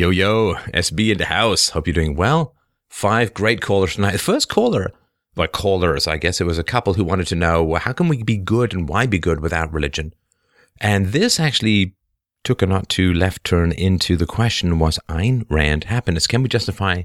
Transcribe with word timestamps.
Yo, 0.00 0.08
yo, 0.08 0.54
SB 0.72 1.12
in 1.12 1.18
the 1.18 1.26
house. 1.26 1.68
Hope 1.68 1.86
you're 1.86 1.92
doing 1.92 2.16
well. 2.16 2.54
Five 2.88 3.34
great 3.34 3.60
callers 3.60 3.96
tonight. 3.96 4.12
The 4.12 4.18
first 4.18 4.48
caller, 4.48 4.94
well, 5.36 5.46
callers, 5.46 6.08
I 6.08 6.16
guess 6.16 6.40
it 6.40 6.46
was 6.46 6.56
a 6.56 6.64
couple 6.64 6.94
who 6.94 7.04
wanted 7.04 7.26
to 7.26 7.34
know 7.34 7.62
well, 7.62 7.82
how 7.82 7.92
can 7.92 8.08
we 8.08 8.22
be 8.22 8.38
good 8.38 8.72
and 8.72 8.88
why 8.88 9.04
be 9.04 9.18
good 9.18 9.40
without 9.40 9.70
religion? 9.70 10.14
And 10.80 11.08
this 11.08 11.38
actually 11.38 11.96
took 12.44 12.62
a 12.62 12.66
not 12.66 12.88
too 12.88 13.12
left 13.12 13.44
turn 13.44 13.72
into 13.72 14.16
the 14.16 14.24
question 14.24 14.78
was 14.78 14.98
Ayn 15.06 15.44
Rand 15.50 15.84
happiness? 15.84 16.26
Can 16.26 16.42
we 16.42 16.48
justify 16.48 17.02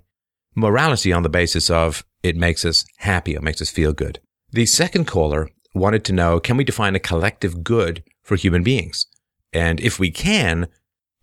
morality 0.55 1.12
on 1.12 1.23
the 1.23 1.27
basis 1.27 1.70
of 1.70 2.05
it 2.23 2.38
makes 2.38 2.64
us 2.64 2.86
happy 3.00 3.36
or 3.36 3.41
makes 3.41 3.62
us 3.62 3.70
feel 3.70 3.91
good? 3.91 4.21
The 4.54 4.66
second 4.66 5.04
caller 5.04 5.50
wanted 5.73 6.05
to 6.05 6.14
know 6.14 6.39
can 6.39 6.55
we 6.55 6.64
define 6.64 6.96
a 6.96 7.02
collective 7.02 7.62
good 7.62 8.05
for 8.23 8.38
human 8.38 8.64
beings? 8.64 9.05
And 9.52 9.82
if 9.82 10.00
we 10.00 10.12
can, 10.12 10.70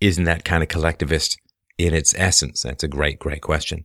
isn't 0.02 0.24
that 0.24 0.44
kind 0.44 0.62
of 0.62 0.68
collectivist 0.68 1.38
in 1.78 1.94
its 1.94 2.14
essence? 2.16 2.62
That's 2.62 2.84
a 2.84 2.88
great, 2.88 3.18
great 3.18 3.42
question. 3.42 3.84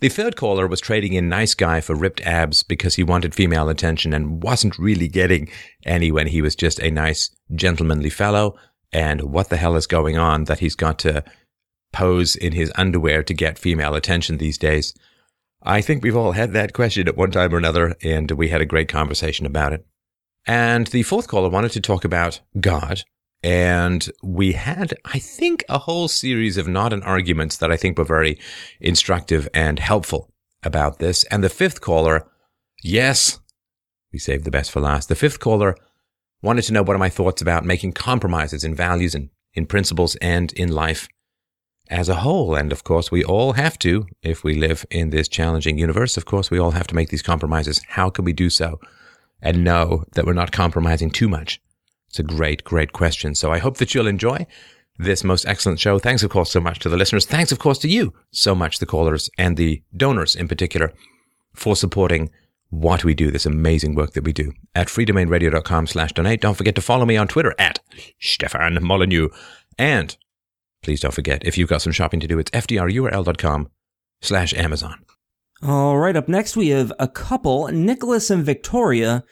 The 0.00 0.08
third 0.08 0.36
caller 0.36 0.68
was 0.68 0.80
trading 0.80 1.14
in 1.14 1.28
nice 1.28 1.54
guy 1.54 1.80
for 1.80 1.96
ripped 1.96 2.20
abs 2.20 2.62
because 2.62 2.94
he 2.94 3.02
wanted 3.02 3.34
female 3.34 3.68
attention 3.68 4.14
and 4.14 4.42
wasn't 4.42 4.78
really 4.78 5.08
getting 5.08 5.50
any 5.84 6.12
when 6.12 6.28
he 6.28 6.40
was 6.40 6.54
just 6.54 6.78
a 6.80 6.90
nice, 6.90 7.30
gentlemanly 7.54 8.10
fellow. 8.10 8.56
And 8.92 9.22
what 9.22 9.48
the 9.48 9.56
hell 9.56 9.74
is 9.74 9.88
going 9.88 10.16
on 10.16 10.44
that 10.44 10.60
he's 10.60 10.76
got 10.76 11.00
to 11.00 11.24
pose 11.92 12.36
in 12.36 12.52
his 12.52 12.72
underwear 12.76 13.24
to 13.24 13.34
get 13.34 13.58
female 13.58 13.94
attention 13.94 14.38
these 14.38 14.56
days? 14.56 14.94
I 15.64 15.80
think 15.80 16.04
we've 16.04 16.16
all 16.16 16.32
had 16.32 16.52
that 16.52 16.72
question 16.72 17.08
at 17.08 17.16
one 17.16 17.32
time 17.32 17.52
or 17.52 17.58
another, 17.58 17.96
and 18.02 18.30
we 18.30 18.48
had 18.48 18.60
a 18.60 18.66
great 18.66 18.88
conversation 18.88 19.46
about 19.46 19.72
it. 19.72 19.84
And 20.46 20.86
the 20.86 21.02
fourth 21.02 21.26
caller 21.26 21.50
wanted 21.50 21.72
to 21.72 21.80
talk 21.80 22.04
about 22.04 22.40
God 22.60 23.02
and 23.42 24.10
we 24.22 24.52
had, 24.52 24.94
I 25.04 25.18
think, 25.18 25.64
a 25.68 25.78
whole 25.78 26.08
series 26.08 26.56
of 26.56 26.66
not 26.66 26.92
an 26.92 27.02
arguments 27.02 27.56
that 27.58 27.70
I 27.70 27.76
think 27.76 27.96
were 27.96 28.04
very 28.04 28.38
instructive 28.80 29.48
and 29.54 29.78
helpful 29.78 30.32
about 30.62 30.98
this. 30.98 31.24
And 31.24 31.44
the 31.44 31.48
fifth 31.48 31.80
caller, 31.80 32.26
yes, 32.82 33.38
we 34.12 34.18
saved 34.18 34.44
the 34.44 34.50
best 34.50 34.70
for 34.70 34.80
last. 34.80 35.08
The 35.08 35.14
fifth 35.14 35.38
caller 35.38 35.76
wanted 36.42 36.62
to 36.62 36.72
know 36.72 36.82
what 36.82 36.96
are 36.96 37.00
my 37.00 37.08
thoughts 37.08 37.40
about 37.40 37.64
making 37.64 37.92
compromises 37.92 38.64
in 38.64 38.74
values 38.74 39.14
and 39.14 39.30
in 39.54 39.66
principles 39.66 40.16
and 40.16 40.52
in 40.52 40.72
life 40.72 41.08
as 41.90 42.08
a 42.08 42.16
whole. 42.16 42.54
And 42.54 42.72
of 42.72 42.84
course, 42.84 43.10
we 43.10 43.24
all 43.24 43.52
have 43.52 43.78
to, 43.80 44.06
if 44.22 44.42
we 44.42 44.54
live 44.54 44.84
in 44.90 45.10
this 45.10 45.28
challenging 45.28 45.78
universe, 45.78 46.16
of 46.16 46.24
course, 46.24 46.50
we 46.50 46.58
all 46.58 46.72
have 46.72 46.86
to 46.88 46.94
make 46.94 47.08
these 47.08 47.22
compromises. 47.22 47.80
How 47.88 48.10
can 48.10 48.24
we 48.24 48.32
do 48.32 48.50
so 48.50 48.80
and 49.40 49.62
know 49.64 50.04
that 50.12 50.26
we're 50.26 50.32
not 50.32 50.52
compromising 50.52 51.10
too 51.10 51.28
much? 51.28 51.60
It's 52.08 52.18
a 52.18 52.22
great, 52.22 52.64
great 52.64 52.92
question. 52.92 53.34
So 53.34 53.52
I 53.52 53.58
hope 53.58 53.76
that 53.78 53.94
you'll 53.94 54.06
enjoy 54.06 54.46
this 54.98 55.22
most 55.22 55.46
excellent 55.46 55.78
show. 55.78 55.98
Thanks, 55.98 56.22
of 56.22 56.30
course, 56.30 56.50
so 56.50 56.60
much 56.60 56.80
to 56.80 56.88
the 56.88 56.96
listeners. 56.96 57.26
Thanks, 57.26 57.52
of 57.52 57.58
course, 57.58 57.78
to 57.78 57.88
you 57.88 58.12
so 58.30 58.54
much, 58.54 58.78
the 58.78 58.86
callers 58.86 59.30
and 59.38 59.56
the 59.56 59.82
donors 59.96 60.34
in 60.34 60.48
particular, 60.48 60.92
for 61.54 61.76
supporting 61.76 62.30
what 62.70 63.04
we 63.04 63.14
do, 63.14 63.30
this 63.30 63.46
amazing 63.46 63.94
work 63.94 64.12
that 64.12 64.24
we 64.24 64.32
do 64.32 64.52
at 64.74 64.88
freedomainradio.com 64.88 65.86
slash 65.86 66.12
donate. 66.12 66.40
Don't 66.40 66.56
forget 66.56 66.74
to 66.74 66.82
follow 66.82 67.06
me 67.06 67.16
on 67.16 67.28
Twitter 67.28 67.54
at 67.58 67.80
Stefan 68.20 68.82
Molyneux. 68.82 69.28
And 69.78 70.16
please 70.82 71.00
don't 71.00 71.14
forget, 71.14 71.44
if 71.46 71.56
you've 71.56 71.68
got 71.68 71.82
some 71.82 71.92
shopping 71.92 72.20
to 72.20 72.26
do, 72.26 72.38
it's 72.38 72.50
fdrurl.com 72.50 73.70
slash 74.20 74.52
Amazon. 74.54 75.04
All 75.62 75.98
right, 75.98 76.16
up 76.16 76.28
next 76.28 76.56
we 76.56 76.68
have 76.68 76.92
a 76.98 77.08
couple, 77.08 77.68
Nicholas 77.68 78.30
and 78.30 78.44
Victoria, 78.44 79.24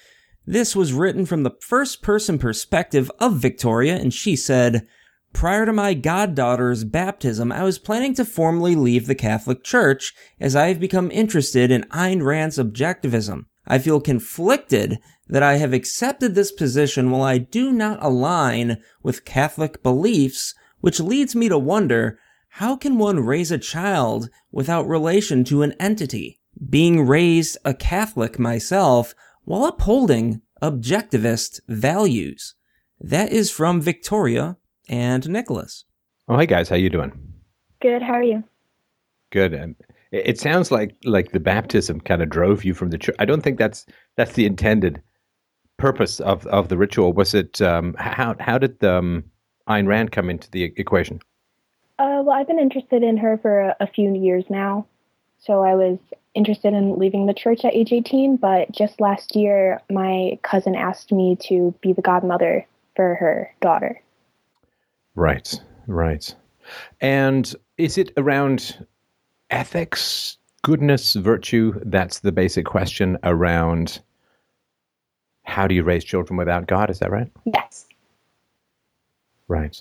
this 0.47 0.77
was 0.77 0.93
written 0.93 1.27
from 1.27 1.43
the 1.43 1.57
first 1.61 2.03
person 2.03 2.39
perspective 2.39 3.11
of 3.19 3.35
Victoria, 3.35 3.97
and 3.97 4.15
she 4.15 4.37
said, 4.37 4.87
Prior 5.33 5.67
to 5.67 5.73
my 5.73 5.93
goddaughter's 5.93 6.85
baptism, 6.85 7.53
I 7.53 7.63
was 7.63 7.79
planning 7.79 8.15
to 8.15 8.25
formally 8.25 8.75
leave 8.75 9.07
the 9.07 9.15
Catholic 9.15 9.65
Church 9.65 10.15
as 10.41 10.57
I 10.57 10.69
have 10.69 10.81
become 10.81 11.11
interested 11.11 11.71
in 11.71 11.83
Ayn 11.91 12.25
Rand's 12.25 12.59
objectivism. 12.59 13.47
I 13.67 13.79
feel 13.79 14.01
conflicted 14.01 14.99
that 15.29 15.43
I 15.43 15.57
have 15.57 15.73
accepted 15.73 16.35
this 16.35 16.53
position 16.53 17.11
while 17.11 17.23
I 17.23 17.39
do 17.39 17.73
not 17.73 18.03
align 18.03 18.79
with 19.03 19.25
Catholic 19.25 19.83
beliefs, 19.83 20.55
which 20.81 21.01
leads 21.01 21.35
me 21.35 21.49
to 21.49 21.59
wonder 21.59 22.19
how 22.49 22.77
can 22.77 22.97
one 22.97 23.21
raise 23.21 23.51
a 23.51 23.59
child 23.59 24.31
without 24.51 24.89
relation 24.89 25.45
to 25.45 25.63
an 25.63 25.75
entity? 25.81 26.41
Being 26.71 27.07
raised 27.07 27.59
a 27.65 27.75
Catholic 27.75 28.39
myself, 28.39 29.15
while 29.47 29.65
upholding 29.65 30.43
objectivist 30.63 31.61
values. 31.69 32.55
That 33.01 33.33
is 33.33 33.51
from 33.51 33.81
Victoria 33.81 34.57
and 34.89 35.27
Nicholas. 35.29 35.85
Oh, 36.29 36.37
hey 36.37 36.47
guys, 36.47 36.69
how 36.69 36.77
you 36.77 36.91
doing? 36.91 37.13
Good. 37.81 38.03
How 38.03 38.15
are 38.15 38.23
you? 38.23 38.43
Good. 39.31 39.55
And 39.55 39.77
it 40.13 40.39
sounds 40.39 40.71
like 40.71 40.97
like 41.05 41.33
the 41.33 41.41
baptism 41.41 42.01
kind 42.01 42.23
of 42.23 42.29
drove 42.29 42.65
you 42.65 42.75
from 42.75 42.91
the 42.91 42.99
church. 42.99 43.17
I 43.19 43.25
don't 43.25 43.43
think 43.43 43.59
that's 43.59 43.87
that's 44.17 44.33
the 44.33 44.47
intended 44.47 45.01
purpose 45.77 46.21
of 46.21 46.47
of 46.47 46.69
the 46.69 46.77
ritual. 46.77 47.13
Was 47.13 47.35
it 47.35 47.61
um, 47.63 47.95
how 47.99 48.35
how 48.41 48.59
did 48.59 48.79
the, 48.81 48.95
um, 48.95 49.25
Ayn 49.69 49.87
Rand 49.87 50.13
come 50.13 50.31
into 50.31 50.51
the 50.51 50.65
equation? 50.77 51.21
Uh, 51.99 52.23
well, 52.25 52.33
I've 52.33 52.47
been 52.47 52.59
interested 52.59 53.03
in 53.03 53.17
her 53.19 53.39
for 53.39 53.61
a, 53.61 53.77
a 53.81 53.87
few 53.87 54.15
years 54.15 54.45
now. 54.51 54.87
So 55.39 55.63
I 55.63 55.75
was 55.75 55.99
interested 56.37 56.75
in 56.75 56.99
leaving 56.99 57.27
the 57.27 57.35
church 57.35 57.65
at 57.65 57.75
age 57.75 57.93
18, 57.93 58.37
but 58.37 58.71
just 58.71 59.01
last 59.01 59.35
year, 59.35 59.81
my 59.91 60.39
cousin 60.43 60.77
asked 60.77 61.11
me 61.11 61.37
to 61.49 61.75
be 61.81 61.93
the 61.93 62.03
godmother 62.03 62.67
for 62.95 63.17
her 63.17 63.53
daughter. 63.61 64.01
Right, 65.15 65.61
right. 65.87 66.35
And 67.01 67.53
is 67.79 67.99
it 67.99 68.13
around 68.17 68.87
ethics, 69.51 70.37
goodness, 70.63 71.15
virtue? 71.15 71.81
That's 71.85 72.21
the 72.21 72.33
basic 72.33 72.67
question 72.67 73.19
around 73.23 74.01
how 75.45 75.67
do 75.67 75.75
you 75.75 75.83
raise 75.83 76.05
children 76.05 76.37
without 76.37 76.67
God? 76.67 76.91
Is 76.91 76.99
that 76.99 77.11
right? 77.11 77.31
Yes. 77.45 77.87
Right. 79.49 79.81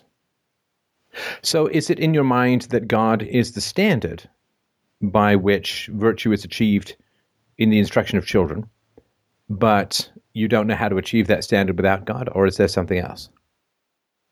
So 1.41 1.67
is 1.67 1.89
it 1.89 1.99
in 1.99 2.13
your 2.13 2.23
mind 2.23 2.63
that 2.63 2.87
God 2.87 3.23
is 3.23 3.53
the 3.53 3.61
standard 3.61 4.29
by 5.01 5.35
which 5.35 5.89
virtue 5.93 6.31
is 6.31 6.43
achieved 6.43 6.95
in 7.57 7.69
the 7.69 7.79
instruction 7.79 8.17
of 8.17 8.25
children, 8.25 8.69
but 9.49 10.09
you 10.33 10.47
don't 10.47 10.67
know 10.67 10.75
how 10.75 10.89
to 10.89 10.97
achieve 10.97 11.27
that 11.27 11.43
standard 11.43 11.77
without 11.77 12.05
God, 12.05 12.29
or 12.33 12.45
is 12.45 12.57
there 12.57 12.67
something 12.67 12.99
else? 12.99 13.29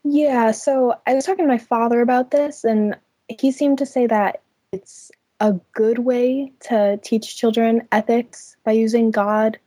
Yeah, 0.03 0.51
so 0.51 0.95
I 1.07 1.13
was 1.13 1.25
talking 1.25 1.45
to 1.45 1.51
my 1.51 1.57
father 1.57 2.01
about 2.01 2.31
this, 2.31 2.63
and 2.63 2.97
he 3.29 3.51
seemed 3.51 3.77
to 3.77 3.85
say 3.85 4.05
that 4.07 4.41
it's 4.71 5.11
a 5.39 5.53
good 5.73 5.99
way 5.99 6.51
to 6.61 6.99
teach 7.03 7.37
children 7.37 7.87
ethics 7.91 8.57
by 8.63 8.73
using 8.73 9.11
God. 9.11 9.57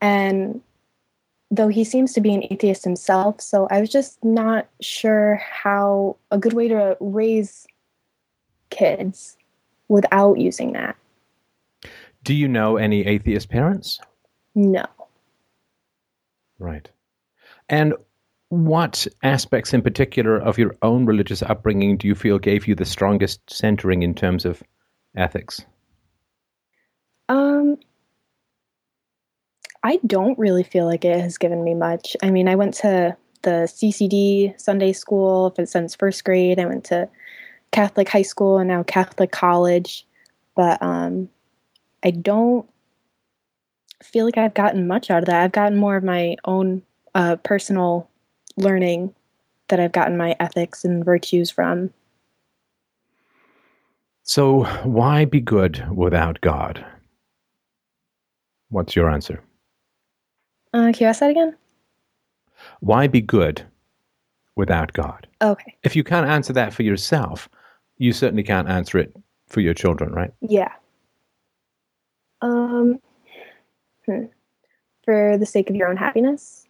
And 0.00 0.62
though 1.50 1.68
he 1.68 1.84
seems 1.84 2.12
to 2.14 2.20
be 2.20 2.34
an 2.34 2.44
atheist 2.50 2.84
himself, 2.84 3.40
so 3.40 3.68
I 3.70 3.80
was 3.80 3.90
just 3.90 4.22
not 4.24 4.68
sure 4.80 5.36
how 5.36 6.16
a 6.30 6.38
good 6.38 6.52
way 6.54 6.68
to 6.68 6.96
raise 7.00 7.66
kids 8.70 9.36
without 9.88 10.38
using 10.38 10.72
that. 10.72 10.96
Do 12.24 12.34
you 12.34 12.48
know 12.48 12.76
any 12.76 13.06
atheist 13.06 13.48
parents? 13.48 14.00
No. 14.54 14.84
Right. 16.58 16.90
And 17.68 17.94
what 18.50 19.06
aspects 19.22 19.74
in 19.74 19.82
particular 19.82 20.36
of 20.36 20.58
your 20.58 20.74
own 20.82 21.04
religious 21.04 21.42
upbringing 21.42 21.96
do 21.96 22.08
you 22.08 22.14
feel 22.14 22.38
gave 22.38 22.66
you 22.66 22.74
the 22.74 22.84
strongest 22.84 23.40
centering 23.50 24.02
in 24.02 24.14
terms 24.14 24.44
of 24.44 24.62
ethics? 25.16 25.60
Um 27.28 27.76
I 29.82 30.00
don't 30.06 30.38
really 30.38 30.64
feel 30.64 30.86
like 30.86 31.04
it 31.04 31.20
has 31.20 31.38
given 31.38 31.62
me 31.62 31.74
much. 31.74 32.16
I 32.22 32.30
mean, 32.30 32.48
I 32.48 32.56
went 32.56 32.74
to 32.74 33.16
the 33.42 33.68
CCD 33.68 34.58
Sunday 34.60 34.92
school 34.92 35.54
since 35.64 35.94
first 35.94 36.24
grade. 36.24 36.58
I 36.58 36.66
went 36.66 36.84
to 36.86 37.08
Catholic 37.72 38.08
high 38.08 38.22
school 38.22 38.58
and 38.58 38.68
now 38.68 38.82
Catholic 38.82 39.30
college, 39.30 40.06
but 40.54 40.82
um, 40.82 41.28
I 42.02 42.10
don't 42.10 42.68
feel 44.02 44.24
like 44.24 44.38
I've 44.38 44.54
gotten 44.54 44.86
much 44.86 45.10
out 45.10 45.20
of 45.20 45.26
that. 45.26 45.42
I've 45.42 45.52
gotten 45.52 45.78
more 45.78 45.96
of 45.96 46.04
my 46.04 46.36
own 46.44 46.82
uh, 47.14 47.36
personal 47.36 48.08
learning 48.56 49.14
that 49.68 49.80
I've 49.80 49.92
gotten 49.92 50.16
my 50.16 50.36
ethics 50.40 50.84
and 50.84 51.04
virtues 51.04 51.50
from. 51.50 51.90
So, 54.22 54.64
why 54.84 55.24
be 55.24 55.40
good 55.40 55.88
without 55.90 56.40
God? 56.40 56.84
What's 58.70 58.94
your 58.94 59.10
answer? 59.10 59.42
Uh, 60.74 60.92
can 60.92 60.96
you 61.00 61.06
ask 61.06 61.20
that 61.20 61.30
again? 61.30 61.56
Why 62.80 63.06
be 63.06 63.22
good 63.22 63.64
without 64.54 64.92
God? 64.92 65.26
Okay. 65.40 65.76
If 65.82 65.96
you 65.96 66.04
can't 66.04 66.28
answer 66.28 66.52
that 66.52 66.74
for 66.74 66.82
yourself, 66.82 67.48
you 67.98 68.12
certainly 68.12 68.42
can't 68.42 68.68
answer 68.68 68.98
it 68.98 69.14
for 69.48 69.60
your 69.60 69.74
children, 69.74 70.12
right? 70.12 70.30
Yeah. 70.40 70.72
Um, 72.40 73.00
hmm. 74.06 74.24
for 75.04 75.36
the 75.38 75.46
sake 75.46 75.70
of 75.70 75.76
your 75.76 75.88
own 75.88 75.96
happiness. 75.96 76.68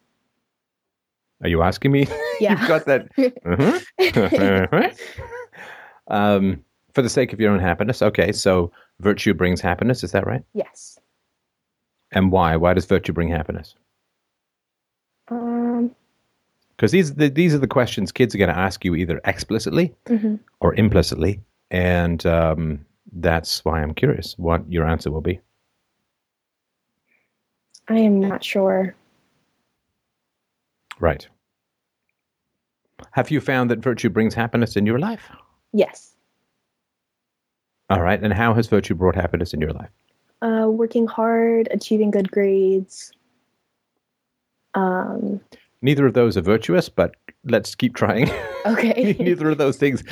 Are 1.41 1.49
you 1.49 1.61
asking 1.61 1.91
me? 1.91 2.07
Yeah. 2.41 2.57
You've 2.57 2.69
got 2.69 2.85
that. 2.85 3.09
uh-huh. 3.45 4.89
Um, 6.07 6.63
for 6.93 7.01
the 7.01 7.09
sake 7.09 7.33
of 7.33 7.39
your 7.41 7.51
own 7.51 7.59
happiness. 7.59 8.01
Okay, 8.01 8.31
so 8.31 8.71
virtue 9.01 9.33
brings 9.33 9.59
happiness. 9.61 10.03
Is 10.05 10.13
that 10.13 10.25
right? 10.25 10.41
Yes. 10.53 10.97
And 12.11 12.31
why? 12.31 12.55
Why 12.55 12.73
does 12.73 12.85
virtue 12.85 13.11
bring 13.13 13.29
happiness? 13.29 13.75
Because 16.79 16.93
these 16.93 17.15
the, 17.15 17.27
these 17.27 17.53
are 17.53 17.57
the 17.57 17.67
questions 17.67 18.09
kids 18.09 18.33
are 18.33 18.37
going 18.37 18.49
to 18.49 18.57
ask 18.57 18.85
you 18.85 18.95
either 18.95 19.19
explicitly 19.25 19.93
mhm. 20.05 20.39
or 20.61 20.73
implicitly, 20.75 21.41
and 21.71 22.25
um, 22.25 22.85
that's 23.11 23.65
why 23.65 23.81
I'm 23.81 23.93
curious 23.93 24.35
what 24.37 24.61
your 24.71 24.87
answer 24.87 25.11
will 25.11 25.19
be. 25.19 25.41
I 27.89 27.97
am 27.97 28.21
not 28.21 28.45
sure. 28.45 28.95
Right. 31.01 31.27
Have 33.11 33.29
you 33.29 33.41
found 33.41 33.69
that 33.71 33.79
virtue 33.79 34.09
brings 34.09 34.33
happiness 34.33 34.77
in 34.77 34.85
your 34.85 34.99
life? 34.99 35.29
Yes. 35.73 36.15
All 37.89 38.01
right. 38.01 38.23
And 38.23 38.31
how 38.31 38.53
has 38.53 38.67
virtue 38.67 38.95
brought 38.95 39.15
happiness 39.15 39.53
in 39.53 39.59
your 39.59 39.73
life? 39.73 39.89
Uh, 40.41 40.69
working 40.69 41.07
hard, 41.07 41.67
achieving 41.71 42.09
good 42.09 42.31
grades. 42.31 43.11
Um. 44.75 45.41
Neither 45.81 46.05
of 46.05 46.13
those 46.13 46.35
are 46.35 46.41
virtuous, 46.41 46.89
but 46.89 47.15
let's 47.45 47.73
keep 47.75 47.95
trying. 47.95 48.29
Okay. 48.65 49.15
Neither 49.19 49.49
of 49.49 49.57
those 49.57 49.77
things. 49.77 50.03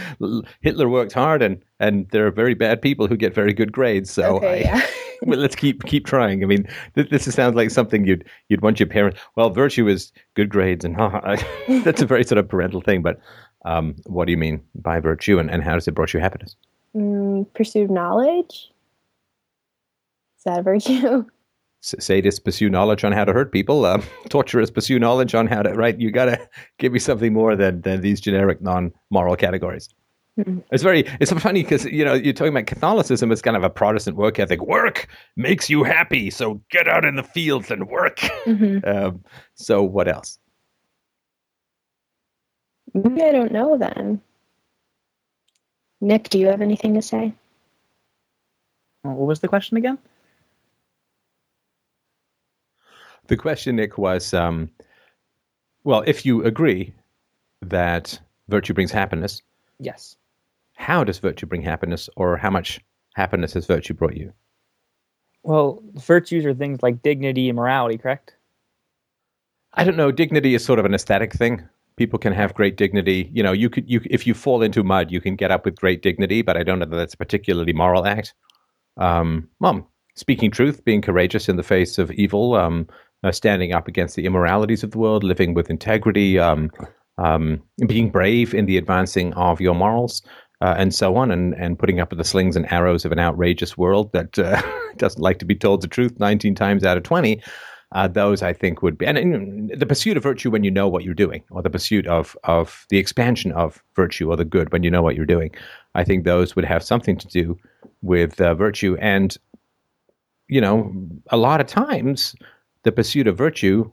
Hitler 0.62 0.88
worked 0.88 1.14
hard, 1.14 1.42
and 1.42 1.62
and 1.80 2.08
there 2.12 2.26
are 2.26 2.32
very 2.32 2.54
bad 2.54 2.82
people 2.82 3.08
who 3.08 3.18
get 3.18 3.36
very 3.36 3.54
good 3.54 3.72
grades. 3.72 4.10
So 4.10 4.38
okay. 4.38 4.66
I, 4.66 4.78
Yeah. 4.78 4.88
well, 5.24 5.40
let's 5.40 5.56
keep 5.56 5.84
keep 5.84 6.06
trying. 6.06 6.44
I 6.44 6.48
mean, 6.48 6.68
th- 6.96 7.10
this 7.10 7.34
sounds 7.34 7.56
like 7.56 7.70
something 7.72 8.06
you'd 8.06 8.24
you'd 8.50 8.62
want 8.62 8.80
your 8.80 8.88
parents. 8.88 9.20
Well, 9.36 9.50
virtue 9.50 9.88
is 9.88 10.12
good 10.36 10.50
grades, 10.50 10.86
and 10.86 10.96
that's 11.84 12.02
a 12.02 12.06
very 12.06 12.24
sort 12.24 12.38
of 12.38 12.48
parental 12.48 12.82
thing. 12.82 13.02
But 13.02 13.20
um, 13.66 13.96
what 14.06 14.26
do 14.26 14.32
you 14.32 14.38
mean 14.38 14.62
by 14.76 15.00
virtue, 15.00 15.40
and, 15.40 15.52
and 15.52 15.64
how 15.64 15.74
does 15.74 15.88
it 15.88 15.96
brought 15.96 16.14
you 16.14 16.20
happiness? 16.20 16.56
mm, 16.96 17.46
pursued 17.54 17.92
knowledge. 17.92 18.72
Is 20.38 20.44
that 20.46 20.60
a 20.60 20.64
virtue? 20.64 21.26
S- 21.88 21.96
sadists 22.00 22.44
pursue 22.44 22.70
knowledge 22.70 23.04
on 23.04 23.12
how 23.14 23.24
to 23.24 23.32
hurt 23.34 23.52
people. 23.52 23.86
Um, 23.86 24.04
torturers 24.30 24.70
pursue 24.70 25.00
knowledge 25.00 25.34
on 25.34 25.48
how 25.48 25.62
to. 25.62 25.74
Right, 25.74 25.98
you 26.00 26.12
got 26.12 26.26
to 26.26 26.50
give 26.80 26.92
me 26.92 27.00
something 27.00 27.34
more 27.34 27.56
than 27.56 27.82
than 27.82 28.02
these 28.02 28.20
generic 28.20 28.62
non-moral 28.62 29.36
categories. 29.38 29.90
Mhm. 30.38 30.64
It's 30.72 30.84
very. 30.84 31.04
It's 31.20 31.32
funny 31.32 31.64
because 31.64 31.86
you 31.86 32.04
know 32.06 32.14
you're 32.14 32.34
talking 32.34 32.54
about 32.54 32.68
Catholicism. 32.68 33.32
It's 33.32 33.42
kind 33.42 33.58
of 33.58 33.64
a 33.64 33.70
Protestant 33.70 34.18
work 34.18 34.38
ethic. 34.38 34.62
Work 34.62 35.08
makes 35.36 35.70
you 35.70 35.84
happy, 35.84 36.30
so 36.30 36.62
get 36.70 36.88
out 36.88 37.06
in 37.06 37.16
the 37.16 37.24
fields 37.24 37.72
and 37.72 37.88
work. 37.88 38.20
hmm 38.46 38.80
Um, 38.86 39.24
so 39.56 39.82
what 39.82 40.08
else? 40.08 40.38
Maybe 42.94 43.22
I 43.24 43.32
don't 43.32 43.52
know 43.52 43.78
then. 43.78 44.22
Nick, 46.02 46.30
do 46.30 46.38
you 46.38 46.48
have 46.48 46.62
anything 46.62 46.94
to 46.94 47.02
say? 47.02 47.34
What 49.02 49.16
was 49.28 49.40
the 49.40 49.48
question 49.48 49.78
again? 49.78 49.98
The 53.28 53.38
question, 53.38 53.76
Nick, 53.76 53.98
was 53.98 54.34
um, 54.34 54.70
well, 55.84 56.04
if 56.08 56.26
you 56.26 56.44
agree 56.44 56.94
that 57.62 58.20
virtue 58.48 58.74
brings 58.74 58.92
happiness, 58.92 59.42
Yes. 59.80 60.16
how 60.76 61.04
does 61.04 61.20
virtue 61.20 61.46
bring 61.46 61.62
happiness, 61.62 62.10
or 62.16 62.38
how 62.38 62.50
much 62.50 62.80
happiness 63.16 63.54
has 63.54 63.66
virtue 63.66 63.94
brought 63.94 64.16
you? 64.18 64.32
Well, 65.44 65.82
virtues 65.96 66.46
are 66.46 66.54
things 66.54 66.82
like 66.84 67.02
dignity 67.02 67.50
and 67.50 67.56
morality, 67.56 67.98
correct? 67.98 68.36
I 69.74 69.84
don't 69.84 69.98
know. 69.98 70.12
Dignity 70.12 70.56
is 70.56 70.66
sort 70.66 70.80
of 70.80 70.86
an 70.86 70.94
aesthetic 70.94 71.34
thing. 71.34 71.68
People 71.96 72.20
can 72.20 72.34
have 72.34 72.54
great 72.54 72.78
dignity. 72.78 73.30
You 73.34 73.44
know, 73.44 73.52
you 73.52 73.70
could, 73.70 73.90
you 73.90 74.02
if 74.06 74.28
you 74.28 74.34
fall 74.34 74.62
into 74.62 74.84
mud, 74.84 75.12
you 75.12 75.22
can 75.22 75.36
get 75.36 75.52
up 75.52 75.66
with 75.66 75.80
great 75.80 76.02
dignity. 76.02 76.42
But 76.42 76.58
I 76.58 76.64
don't 76.64 76.80
know 76.80 76.86
that 76.86 76.96
that's 76.96 77.14
a 77.14 77.18
particularly 77.18 77.74
moral 77.74 78.06
act. 78.06 78.34
Um, 78.98 79.48
well, 79.60 79.90
speaking 80.16 80.52
truth, 80.52 80.84
being 80.84 81.02
courageous 81.02 81.48
in 81.50 81.56
the 81.56 81.64
face 81.64 81.98
of 81.98 82.12
evil, 82.12 82.56
um, 82.56 82.88
uh, 83.24 83.32
standing 83.32 83.74
up 83.74 83.88
against 83.88 84.16
the 84.16 84.26
immoralities 84.26 84.84
of 84.84 84.92
the 84.92 84.98
world, 84.98 85.24
living 85.24 85.54
with 85.54 85.70
integrity, 85.70 86.40
um, 86.40 86.72
um, 87.18 87.62
being 87.88 88.10
brave 88.10 88.54
in 88.54 88.66
the 88.66 88.78
advancing 88.78 89.34
of 89.34 89.60
your 89.60 89.76
morals, 89.76 90.22
uh, 90.62 90.76
and 90.78 90.94
so 90.94 91.16
on, 91.16 91.32
and, 91.32 91.54
and 91.56 91.80
putting 91.80 92.00
up 92.00 92.10
with 92.10 92.18
the 92.18 92.24
slings 92.24 92.56
and 92.56 92.72
arrows 92.72 93.06
of 93.06 93.12
an 93.12 93.20
outrageous 93.20 93.78
world 93.78 94.12
that 94.14 94.38
uh, 94.40 94.62
doesn't 94.98 95.22
like 95.22 95.40
to 95.40 95.46
be 95.46 95.56
told 95.56 95.82
the 95.82 95.88
truth 95.88 96.20
19 96.20 96.56
times 96.56 96.84
out 96.84 96.98
of 96.98 97.04
20. 97.04 97.42
Uh, 97.94 98.06
those 98.06 98.42
I 98.42 98.52
think 98.52 98.82
would 98.82 98.98
be, 98.98 99.06
and, 99.06 99.18
and 99.18 99.72
the 99.80 99.86
pursuit 99.86 100.18
of 100.18 100.24
virtue 100.24 100.52
when 100.52 100.66
you 100.66 100.72
know 100.72 100.90
what 100.90 101.06
you're 101.06 101.14
doing, 101.14 101.42
or 101.52 101.62
the 101.62 101.70
pursuit 101.70 102.06
of 102.06 102.36
of 102.44 102.86
the 102.90 102.98
expansion 102.98 103.54
of 103.54 103.82
virtue 103.96 104.30
or 104.30 104.36
the 104.36 104.44
good 104.44 104.74
when 104.74 104.84
you 104.84 104.92
know 104.92 105.02
what 105.02 105.16
you're 105.16 105.26
doing. 105.26 105.52
I 105.96 106.04
think 106.04 106.26
those 106.26 106.54
would 106.54 106.66
have 106.66 106.84
something 106.84 107.18
to 107.18 107.28
do 107.30 107.58
with 108.02 108.42
uh, 108.42 108.56
virtue, 108.56 108.98
and 109.00 109.38
you 110.50 110.60
know, 110.60 110.94
a 111.30 111.38
lot 111.38 111.62
of 111.62 111.68
times 111.68 112.36
the 112.88 112.92
pursuit 112.94 113.28
of 113.28 113.38
virtue 113.38 113.92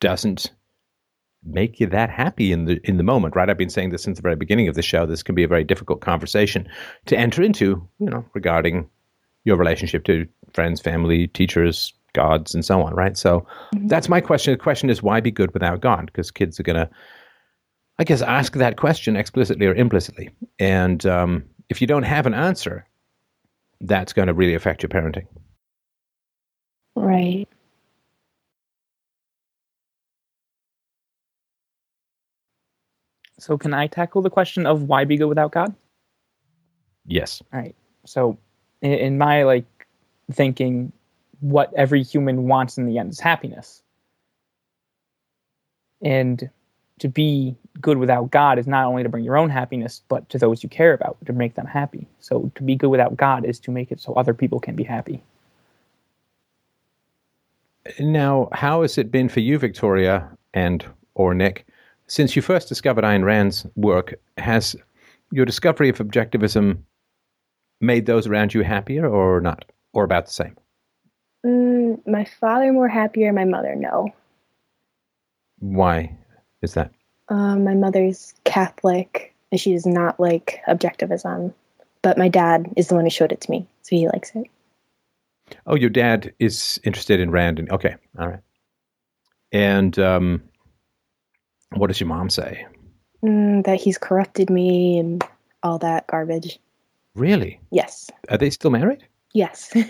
doesn't 0.00 0.50
make 1.44 1.78
you 1.78 1.86
that 1.86 2.10
happy 2.10 2.50
in 2.50 2.64
the 2.64 2.80
in 2.82 2.96
the 2.96 3.04
moment, 3.04 3.36
right? 3.36 3.48
I've 3.48 3.56
been 3.56 3.70
saying 3.70 3.90
this 3.90 4.02
since 4.02 4.18
the 4.18 4.22
very 4.22 4.34
beginning 4.34 4.66
of 4.66 4.74
the 4.74 4.82
show. 4.82 5.06
This 5.06 5.22
can 5.22 5.36
be 5.36 5.44
a 5.44 5.48
very 5.48 5.62
difficult 5.62 6.00
conversation 6.00 6.68
to 7.06 7.16
enter 7.16 7.40
into, 7.40 7.88
you 8.00 8.10
know, 8.10 8.24
regarding 8.34 8.88
your 9.44 9.56
relationship 9.56 10.02
to 10.06 10.26
friends, 10.52 10.80
family, 10.80 11.28
teachers, 11.28 11.94
gods, 12.12 12.56
and 12.56 12.64
so 12.64 12.82
on, 12.82 12.92
right? 12.92 13.16
So 13.16 13.46
that's 13.84 14.08
my 14.08 14.20
question. 14.20 14.52
The 14.52 14.58
question 14.58 14.90
is 14.90 15.00
why 15.00 15.20
be 15.20 15.30
good 15.30 15.54
without 15.54 15.80
God? 15.80 16.06
Because 16.06 16.32
kids 16.32 16.58
are 16.58 16.64
gonna, 16.64 16.90
I 18.00 18.04
guess, 18.04 18.20
ask 18.20 18.54
that 18.54 18.78
question 18.78 19.14
explicitly 19.14 19.66
or 19.66 19.74
implicitly, 19.76 20.30
and 20.58 21.06
um, 21.06 21.44
if 21.68 21.80
you 21.80 21.86
don't 21.86 22.02
have 22.02 22.26
an 22.26 22.34
answer, 22.34 22.84
that's 23.80 24.12
going 24.12 24.26
to 24.26 24.34
really 24.34 24.54
affect 24.54 24.82
your 24.82 24.90
parenting. 24.90 25.26
Right. 26.94 27.48
So 33.38 33.58
can 33.58 33.74
I 33.74 33.86
tackle 33.88 34.22
the 34.22 34.30
question 34.30 34.66
of 34.66 34.84
why 34.84 35.04
be 35.04 35.16
good 35.16 35.26
without 35.26 35.52
God? 35.52 35.74
Yes. 37.06 37.42
All 37.52 37.60
right. 37.60 37.74
So 38.06 38.38
in, 38.82 38.92
in 38.92 39.18
my 39.18 39.42
like 39.42 39.64
thinking, 40.30 40.92
what 41.40 41.72
every 41.74 42.02
human 42.02 42.46
wants 42.46 42.78
in 42.78 42.86
the 42.86 42.98
end 42.98 43.10
is 43.10 43.20
happiness. 43.20 43.82
And 46.00 46.50
to 47.00 47.08
be 47.08 47.56
good 47.80 47.98
without 47.98 48.30
God 48.30 48.58
is 48.58 48.66
not 48.66 48.86
only 48.86 49.02
to 49.02 49.08
bring 49.08 49.24
your 49.24 49.36
own 49.36 49.50
happiness, 49.50 50.02
but 50.08 50.28
to 50.28 50.38
those 50.38 50.62
you 50.62 50.68
care 50.68 50.92
about, 50.92 51.16
to 51.26 51.32
make 51.32 51.54
them 51.54 51.66
happy. 51.66 52.06
So 52.20 52.52
to 52.54 52.62
be 52.62 52.76
good 52.76 52.90
without 52.90 53.16
God 53.16 53.44
is 53.44 53.58
to 53.60 53.70
make 53.72 53.90
it 53.90 54.00
so 54.00 54.12
other 54.12 54.34
people 54.34 54.60
can 54.60 54.76
be 54.76 54.84
happy. 54.84 55.22
Now, 57.98 58.48
how 58.52 58.82
has 58.82 58.98
it 58.98 59.10
been 59.10 59.28
for 59.28 59.40
you, 59.40 59.58
Victoria 59.58 60.28
and 60.54 60.84
or 61.14 61.34
Nick, 61.34 61.66
since 62.06 62.36
you 62.36 62.42
first 62.42 62.68
discovered 62.68 63.04
Ayn 63.04 63.24
Rand's 63.24 63.66
work? 63.74 64.14
Has 64.38 64.76
your 65.30 65.44
discovery 65.44 65.88
of 65.88 65.98
objectivism 65.98 66.78
made 67.80 68.06
those 68.06 68.26
around 68.26 68.54
you 68.54 68.62
happier 68.62 69.06
or 69.06 69.40
not, 69.40 69.64
or 69.92 70.04
about 70.04 70.26
the 70.26 70.32
same? 70.32 70.56
Mm, 71.44 72.06
my 72.06 72.24
father 72.24 72.72
more 72.72 72.88
happier. 72.88 73.32
My 73.32 73.44
mother 73.44 73.74
no. 73.74 74.08
Why 75.58 76.16
is 76.62 76.74
that? 76.74 76.92
Um, 77.28 77.64
my 77.64 77.74
mother's 77.74 78.34
Catholic, 78.44 79.34
and 79.50 79.60
she 79.60 79.72
does 79.72 79.86
not 79.86 80.20
like 80.20 80.60
objectivism. 80.68 81.52
But 82.02 82.18
my 82.18 82.28
dad 82.28 82.72
is 82.76 82.88
the 82.88 82.94
one 82.94 83.04
who 83.04 83.10
showed 83.10 83.32
it 83.32 83.40
to 83.42 83.50
me, 83.50 83.66
so 83.82 83.96
he 83.96 84.08
likes 84.08 84.32
it. 84.34 84.46
Oh, 85.66 85.74
your 85.76 85.90
dad 85.90 86.32
is 86.38 86.80
interested 86.84 87.20
in 87.20 87.30
Rand. 87.30 87.58
And, 87.58 87.70
okay, 87.70 87.96
all 88.18 88.28
right. 88.28 88.40
And 89.52 89.98
um, 89.98 90.42
what 91.74 91.88
does 91.88 92.00
your 92.00 92.08
mom 92.08 92.30
say? 92.30 92.66
Mm, 93.24 93.64
that 93.64 93.80
he's 93.80 93.98
corrupted 93.98 94.50
me 94.50 94.98
and 94.98 95.24
all 95.62 95.78
that 95.78 96.06
garbage. 96.06 96.58
Really? 97.14 97.60
Yes. 97.70 98.10
Are 98.30 98.38
they 98.38 98.50
still 98.50 98.70
married? 98.70 99.06
Yes. 99.34 99.72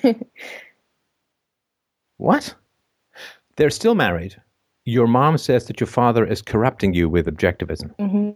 What? 2.19 2.55
They're 3.57 3.71
still 3.71 3.95
married. 3.97 4.41
Your 4.85 5.07
mom 5.09 5.39
says 5.39 5.67
that 5.67 5.81
your 5.81 5.89
father 5.89 6.25
is 6.25 6.43
corrupting 6.43 6.95
you 6.95 7.09
with 7.09 7.27
objectivism. 7.27 7.95
hmm 7.99 8.31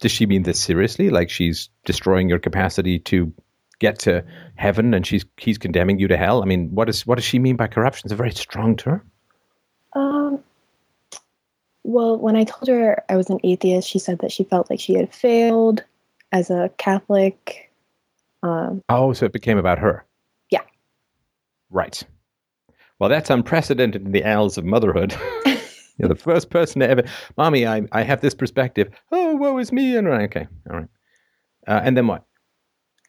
Does 0.00 0.10
she 0.12 0.26
mean 0.26 0.42
this 0.42 0.60
seriously? 0.60 1.10
Like 1.10 1.30
she's 1.30 1.68
destroying 1.84 2.28
your 2.28 2.40
capacity 2.40 2.98
to 3.00 3.32
get 3.82 3.98
to 4.00 4.24
heaven 4.54 4.94
and 4.94 5.06
she's 5.06 5.26
he's 5.36 5.58
condemning 5.58 5.98
you 5.98 6.08
to 6.08 6.16
hell? 6.16 6.42
I 6.42 6.46
mean, 6.46 6.70
what 6.74 6.88
is 6.88 7.06
what 7.06 7.16
does 7.16 7.24
she 7.24 7.38
mean 7.38 7.56
by 7.56 7.66
corruption? 7.66 8.06
It's 8.06 8.12
a 8.12 8.16
very 8.16 8.32
strong 8.32 8.76
term. 8.76 9.02
Um. 9.94 10.42
Well, 11.84 12.16
when 12.16 12.36
I 12.36 12.44
told 12.44 12.68
her 12.68 13.02
I 13.08 13.16
was 13.16 13.28
an 13.28 13.40
atheist, 13.42 13.88
she 13.88 13.98
said 13.98 14.20
that 14.20 14.30
she 14.32 14.44
felt 14.44 14.70
like 14.70 14.80
she 14.80 14.94
had 14.94 15.12
failed 15.12 15.82
as 16.30 16.48
a 16.48 16.70
Catholic. 16.78 17.70
Um, 18.44 18.82
Oh, 18.88 19.12
so 19.12 19.26
it 19.26 19.32
became 19.32 19.58
about 19.58 19.78
her. 19.80 20.04
Yeah. 20.50 20.62
Right. 21.70 22.02
Well, 22.98 23.10
that's 23.10 23.30
unprecedented 23.30 24.06
in 24.06 24.12
the 24.12 24.22
annals 24.22 24.56
of 24.58 24.64
motherhood. 24.64 25.14
You're 25.98 26.08
the 26.08 26.14
first 26.14 26.50
person 26.50 26.80
to 26.80 26.88
ever, 26.88 27.02
mommy, 27.36 27.66
I, 27.66 27.82
I 27.90 28.02
have 28.02 28.20
this 28.20 28.34
perspective. 28.34 28.88
Oh, 29.10 29.34
woe 29.34 29.58
is 29.58 29.72
me. 29.72 29.96
And 29.96 30.06
okay, 30.06 30.46
all 30.70 30.76
right. 30.76 30.88
Uh, 31.66 31.80
and 31.82 31.96
then 31.96 32.06
what? 32.06 32.24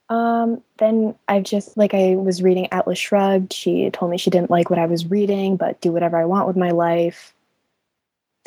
Um, 0.09 0.61
then 0.77 1.15
I've 1.27 1.43
just 1.43 1.77
like 1.77 1.93
I 1.93 2.15
was 2.15 2.41
reading 2.41 2.67
Atlas 2.71 2.99
Shrugged. 2.99 3.53
She 3.53 3.89
told 3.91 4.11
me 4.11 4.17
she 4.17 4.29
didn't 4.29 4.51
like 4.51 4.69
what 4.69 4.79
I 4.79 4.85
was 4.85 5.09
reading, 5.09 5.55
but 5.55 5.79
do 5.81 5.91
whatever 5.91 6.17
I 6.17 6.25
want 6.25 6.47
with 6.47 6.57
my 6.57 6.71
life, 6.71 7.33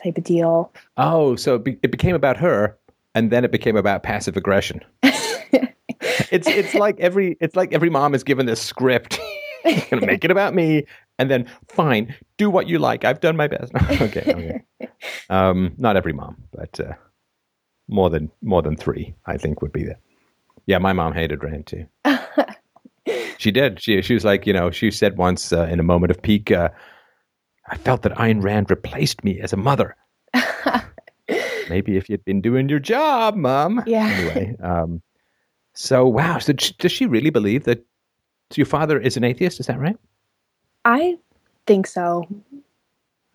type 0.02 0.18
of 0.18 0.24
deal. 0.24 0.72
Oh, 0.96 1.36
so 1.36 1.56
it, 1.56 1.64
be- 1.64 1.78
it 1.82 1.90
became 1.90 2.14
about 2.14 2.36
her, 2.36 2.76
and 3.14 3.30
then 3.30 3.44
it 3.44 3.52
became 3.52 3.76
about 3.76 4.02
passive 4.02 4.36
aggression. 4.36 4.80
it's 5.02 6.46
it's 6.46 6.74
like 6.74 7.00
every 7.00 7.36
it's 7.40 7.56
like 7.56 7.72
every 7.72 7.90
mom 7.90 8.14
is 8.14 8.22
given 8.22 8.46
this 8.46 8.60
script. 8.60 9.18
gonna 9.90 10.06
make 10.06 10.24
it 10.24 10.30
about 10.30 10.54
me, 10.54 10.84
and 11.18 11.30
then 11.30 11.48
fine, 11.68 12.14
do 12.36 12.50
what 12.50 12.68
you 12.68 12.78
like. 12.78 13.04
I've 13.04 13.20
done 13.20 13.36
my 13.36 13.48
best. 13.48 13.72
okay, 14.00 14.62
okay. 14.80 14.90
Um, 15.30 15.74
not 15.78 15.96
every 15.96 16.12
mom, 16.12 16.36
but 16.52 16.78
uh, 16.78 16.92
more 17.88 18.10
than 18.10 18.30
more 18.42 18.62
than 18.62 18.76
three, 18.76 19.14
I 19.26 19.36
think, 19.36 19.62
would 19.62 19.72
be 19.72 19.84
there. 19.84 19.98
Yeah, 20.66 20.78
my 20.78 20.92
mom 20.92 21.12
hated 21.12 21.42
Rand 21.42 21.66
too. 21.66 21.86
she 23.38 23.50
did. 23.50 23.80
She 23.80 24.02
she 24.02 24.14
was 24.14 24.24
like, 24.24 24.46
you 24.46 24.52
know, 24.52 24.70
she 24.70 24.90
said 24.90 25.16
once 25.16 25.52
uh, 25.52 25.64
in 25.64 25.80
a 25.80 25.84
moment 25.84 26.10
of 26.10 26.20
pique, 26.20 26.50
uh, 26.50 26.70
I 27.68 27.76
felt 27.76 28.02
that 28.02 28.12
Ayn 28.12 28.42
Rand 28.42 28.70
replaced 28.70 29.24
me 29.24 29.40
as 29.40 29.52
a 29.52 29.56
mother. 29.56 29.96
Maybe 31.68 31.96
if 31.96 32.08
you'd 32.08 32.24
been 32.24 32.40
doing 32.40 32.68
your 32.68 32.78
job, 32.78 33.34
mom. 33.36 33.82
Yeah. 33.86 34.06
Anyway, 34.06 34.56
um, 34.62 35.02
so 35.74 36.06
wow. 36.06 36.38
So 36.38 36.52
does 36.52 36.92
she 36.92 37.06
really 37.06 37.30
believe 37.30 37.64
that 37.64 37.84
your 38.54 38.66
father 38.66 38.98
is 38.98 39.16
an 39.16 39.24
atheist? 39.24 39.60
Is 39.60 39.66
that 39.66 39.78
right? 39.78 39.96
I 40.84 41.16
think 41.66 41.86
so. 41.86 42.28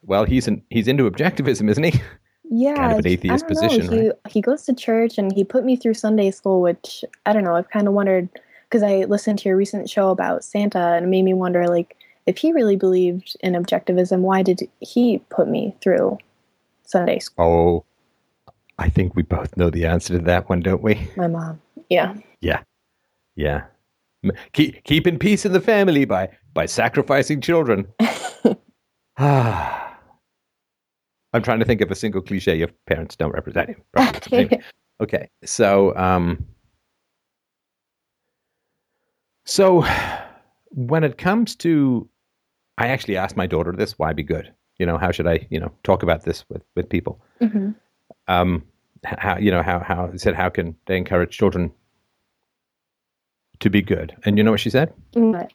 Well, 0.03 0.25
he's 0.25 0.47
an, 0.47 0.63
he's 0.69 0.87
into 0.87 1.09
objectivism, 1.09 1.69
isn't 1.69 1.83
he? 1.83 2.01
Yeah, 2.53 2.75
Kind 2.75 2.91
of 2.91 2.99
an 2.99 3.07
I 3.07 3.09
atheist 3.09 3.47
don't 3.47 3.55
know. 3.55 3.61
position, 3.61 3.87
He 3.87 4.07
right? 4.07 4.15
he 4.29 4.41
goes 4.41 4.63
to 4.65 4.73
church 4.75 5.17
and 5.17 5.31
he 5.33 5.43
put 5.45 5.63
me 5.63 5.77
through 5.77 5.93
Sunday 5.93 6.31
school, 6.31 6.61
which 6.61 7.03
I 7.25 7.31
don't 7.31 7.45
know. 7.45 7.55
I've 7.55 7.69
kind 7.69 7.87
of 7.87 7.93
wondered 7.93 8.27
because 8.69 8.83
I 8.83 9.05
listened 9.05 9.39
to 9.39 9.49
your 9.49 9.57
recent 9.57 9.89
show 9.89 10.09
about 10.09 10.43
Santa 10.43 10.77
and 10.79 11.05
it 11.05 11.09
made 11.09 11.23
me 11.23 11.33
wonder, 11.33 11.67
like, 11.67 11.95
if 12.27 12.37
he 12.37 12.51
really 12.51 12.75
believed 12.75 13.35
in 13.39 13.53
objectivism, 13.53 14.19
why 14.19 14.43
did 14.43 14.61
he 14.81 15.19
put 15.29 15.47
me 15.47 15.75
through 15.81 16.17
Sunday 16.83 17.19
school? 17.19 17.85
Oh, 18.47 18.53
I 18.77 18.89
think 18.89 19.15
we 19.15 19.23
both 19.23 19.55
know 19.57 19.69
the 19.69 19.85
answer 19.85 20.17
to 20.17 20.23
that 20.25 20.49
one, 20.49 20.59
don't 20.59 20.83
we? 20.83 21.09
My 21.15 21.27
mom. 21.27 21.61
Yeah. 21.89 22.15
Yeah, 22.41 22.63
yeah. 23.35 23.63
Keep 24.53 24.83
keeping 24.83 25.17
peace 25.19 25.45
in 25.45 25.53
the 25.53 25.61
family 25.61 26.03
by 26.05 26.29
by 26.53 26.65
sacrificing 26.65 27.39
children. 27.41 27.87
Ah. 29.17 29.90
I'm 31.33 31.41
trying 31.41 31.59
to 31.59 31.65
think 31.65 31.81
of 31.81 31.89
a 31.91 31.95
single 31.95 32.21
cliche 32.21 32.55
your 32.57 32.69
parents 32.87 33.15
don't 33.15 33.31
represent 33.31 33.69
you. 33.69 33.75
Represent 33.95 34.31
you. 34.31 34.37
Anyway, 34.37 34.61
Okay, 35.01 35.29
so 35.43 35.95
um, 35.97 36.45
so 39.45 39.83
when 40.69 41.03
it 41.03 41.17
comes 41.17 41.55
to, 41.57 42.07
I 42.77 42.87
actually 42.87 43.17
asked 43.17 43.35
my 43.35 43.47
daughter 43.47 43.71
this: 43.71 43.97
Why 43.97 44.13
be 44.13 44.23
good? 44.23 44.53
You 44.77 44.85
know, 44.85 44.97
how 44.97 45.11
should 45.11 45.27
I, 45.27 45.47
you 45.49 45.59
know, 45.59 45.71
talk 45.83 46.03
about 46.03 46.23
this 46.23 46.45
with 46.49 46.63
with 46.75 46.89
people? 46.89 47.21
hmm 47.39 47.71
um, 48.27 48.63
how 49.03 49.37
you 49.37 49.49
know 49.49 49.63
how 49.63 49.79
how 49.79 50.11
said 50.15 50.35
how 50.35 50.49
can 50.49 50.75
they 50.85 50.95
encourage 50.95 51.35
children 51.35 51.71
to 53.59 53.69
be 53.69 53.81
good? 53.81 54.15
And 54.25 54.37
you 54.37 54.43
know 54.43 54.51
what 54.51 54.59
she 54.59 54.69
said? 54.69 54.93
But 55.13 55.51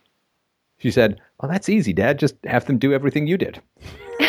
She 0.78 0.90
said, 0.90 1.20
"Well, 1.40 1.50
that's 1.50 1.68
easy, 1.68 1.92
Dad. 1.92 2.18
Just 2.18 2.34
have 2.44 2.64
them 2.66 2.78
do 2.78 2.92
everything 2.92 3.28
you 3.28 3.38
did." 3.38 3.62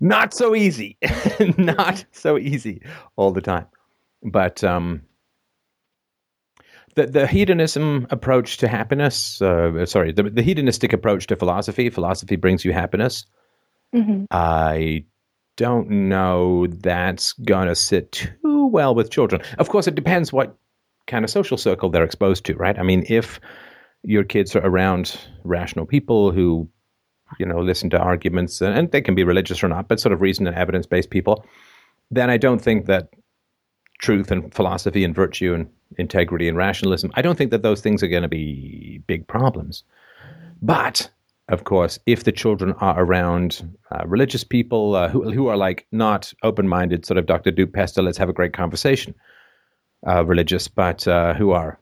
Not 0.00 0.34
so 0.34 0.54
easy. 0.54 0.96
Not 1.58 2.04
so 2.12 2.38
easy 2.38 2.82
all 3.16 3.32
the 3.32 3.40
time. 3.40 3.66
But 4.22 4.62
um, 4.64 5.02
the 6.94 7.06
the 7.06 7.26
hedonism 7.26 8.06
approach 8.10 8.56
to 8.58 8.68
happiness. 8.68 9.40
Uh, 9.40 9.86
sorry, 9.86 10.12
the, 10.12 10.24
the 10.24 10.42
hedonistic 10.42 10.92
approach 10.92 11.26
to 11.28 11.36
philosophy. 11.36 11.90
Philosophy 11.90 12.36
brings 12.36 12.64
you 12.64 12.72
happiness. 12.72 13.26
Mhm. 13.94 14.26
I 14.30 15.04
don't 15.56 15.88
know 15.88 16.66
that's 16.66 17.32
going 17.34 17.68
to 17.68 17.74
sit 17.74 18.12
too 18.12 18.66
well 18.66 18.94
with 18.94 19.10
children. 19.10 19.40
Of 19.58 19.68
course, 19.68 19.86
it 19.86 19.94
depends 19.94 20.32
what 20.32 20.56
kind 21.06 21.24
of 21.24 21.30
social 21.30 21.56
circle 21.56 21.88
they're 21.88 22.04
exposed 22.04 22.44
to, 22.46 22.54
right? 22.56 22.78
I 22.78 22.82
mean, 22.82 23.04
if 23.08 23.40
your 24.02 24.24
kids 24.24 24.54
are 24.54 24.66
around 24.66 25.18
rational 25.44 25.86
people 25.86 26.30
who, 26.30 26.68
you 27.38 27.46
know, 27.46 27.58
listen 27.60 27.90
to 27.90 27.98
arguments, 27.98 28.60
and, 28.60 28.76
and 28.76 28.90
they 28.92 29.00
can 29.00 29.14
be 29.14 29.24
religious 29.24 29.62
or 29.62 29.68
not, 29.68 29.88
but 29.88 30.00
sort 30.00 30.12
of 30.12 30.20
reason 30.20 30.46
and 30.46 30.56
evidence 30.56 30.86
based 30.86 31.10
people, 31.10 31.44
then 32.10 32.30
I 32.30 32.36
don't 32.36 32.60
think 32.62 32.86
that 32.86 33.08
truth 33.98 34.30
and 34.30 34.52
philosophy 34.54 35.04
and 35.04 35.14
virtue 35.14 35.54
and 35.54 35.68
integrity 35.98 36.48
and 36.48 36.56
rationalism, 36.56 37.10
I 37.14 37.22
don't 37.22 37.36
think 37.36 37.50
that 37.50 37.62
those 37.62 37.80
things 37.80 38.02
are 38.02 38.08
going 38.08 38.22
to 38.22 38.28
be 38.28 39.02
big 39.06 39.26
problems. 39.26 39.84
But 40.62 41.10
of 41.48 41.64
course, 41.64 41.98
if 42.06 42.24
the 42.24 42.32
children 42.32 42.72
are 42.80 43.00
around 43.00 43.68
uh, 43.92 44.04
religious 44.06 44.42
people 44.44 44.96
uh, 44.96 45.08
who, 45.08 45.30
who 45.32 45.46
are 45.46 45.56
like 45.56 45.86
not 45.92 46.32
open 46.42 46.66
minded, 46.68 47.06
sort 47.06 47.18
of 47.18 47.26
Dr. 47.26 47.50
Duke 47.52 47.72
Pesta, 47.72 48.02
let's 48.02 48.18
have 48.18 48.28
a 48.28 48.32
great 48.32 48.52
conversation, 48.52 49.14
uh, 50.06 50.24
religious, 50.24 50.66
but 50.68 51.06
uh, 51.06 51.34
who 51.34 51.52
are 51.52 51.78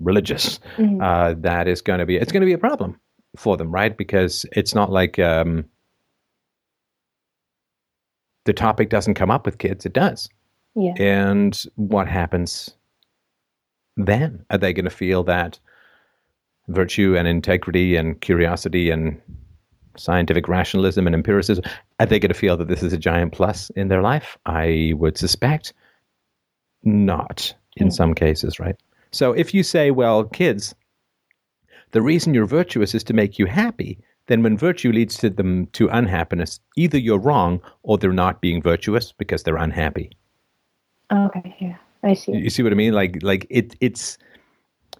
religious, 0.00 0.60
Mhm. 0.76 1.02
uh, 1.02 1.34
that 1.40 1.66
is 1.66 1.80
going 1.80 1.98
to 1.98 2.06
be 2.06 2.16
it's 2.16 2.30
going 2.30 2.42
to 2.42 2.46
be 2.46 2.52
a 2.52 2.58
problem 2.58 3.00
for 3.38 3.56
them, 3.56 3.70
right? 3.70 3.96
Because 3.96 4.44
it's 4.52 4.74
not 4.74 4.90
like 4.90 5.18
um, 5.18 5.64
the 8.44 8.52
topic 8.52 8.90
doesn't 8.90 9.14
come 9.14 9.30
up 9.30 9.44
with 9.46 9.58
kids; 9.58 9.84
it 9.86 9.92
does. 9.92 10.28
yeah. 10.74 10.94
And 10.98 11.60
what 11.76 12.08
happens 12.08 12.70
then? 13.96 14.44
Are 14.50 14.58
they 14.58 14.72
going 14.72 14.84
to 14.84 14.90
feel 14.90 15.22
that 15.24 15.58
virtue 16.68 17.16
and 17.16 17.26
integrity 17.26 17.96
and 17.96 18.20
curiosity 18.20 18.90
and 18.90 19.20
scientific 19.96 20.46
rationalism 20.48 21.06
and 21.06 21.14
empiricism, 21.14 21.64
are 21.98 22.06
they 22.06 22.18
going 22.20 22.28
to 22.32 22.38
feel 22.38 22.56
that 22.56 22.68
this 22.68 22.82
is 22.82 22.92
a 22.92 22.98
giant 22.98 23.32
plus 23.32 23.70
in 23.70 23.88
their 23.88 24.02
life? 24.02 24.36
I 24.46 24.92
would 24.96 25.16
suspect 25.18 25.72
not 26.84 27.52
in 27.76 27.88
Mm. 27.88 27.92
some 27.92 28.14
cases, 28.14 28.60
right? 28.60 28.76
So 29.10 29.32
if 29.32 29.52
you 29.54 29.62
say, 29.62 29.90
well, 29.90 30.24
kids, 30.24 30.74
the 31.92 32.02
reason 32.02 32.34
you're 32.34 32.46
virtuous 32.46 32.94
is 32.94 33.04
to 33.04 33.12
make 33.12 33.38
you 33.38 33.46
happy, 33.46 33.98
then 34.26 34.42
when 34.42 34.56
virtue 34.58 34.92
leads 34.92 35.16
to 35.18 35.30
them 35.30 35.66
to 35.68 35.88
unhappiness, 35.88 36.60
either 36.76 36.98
you're 36.98 37.18
wrong 37.18 37.60
or 37.82 37.98
they're 37.98 38.12
not 38.12 38.40
being 38.40 38.62
virtuous 38.62 39.12
because 39.12 39.42
they're 39.42 39.56
unhappy. 39.56 40.10
Okay. 41.12 41.56
Yeah. 41.58 41.76
I 42.02 42.14
see. 42.14 42.32
You 42.32 42.50
see 42.50 42.62
what 42.62 42.72
I 42.72 42.76
mean? 42.76 42.92
Like 42.92 43.18
like 43.22 43.46
it 43.50 43.74
it's 43.80 44.18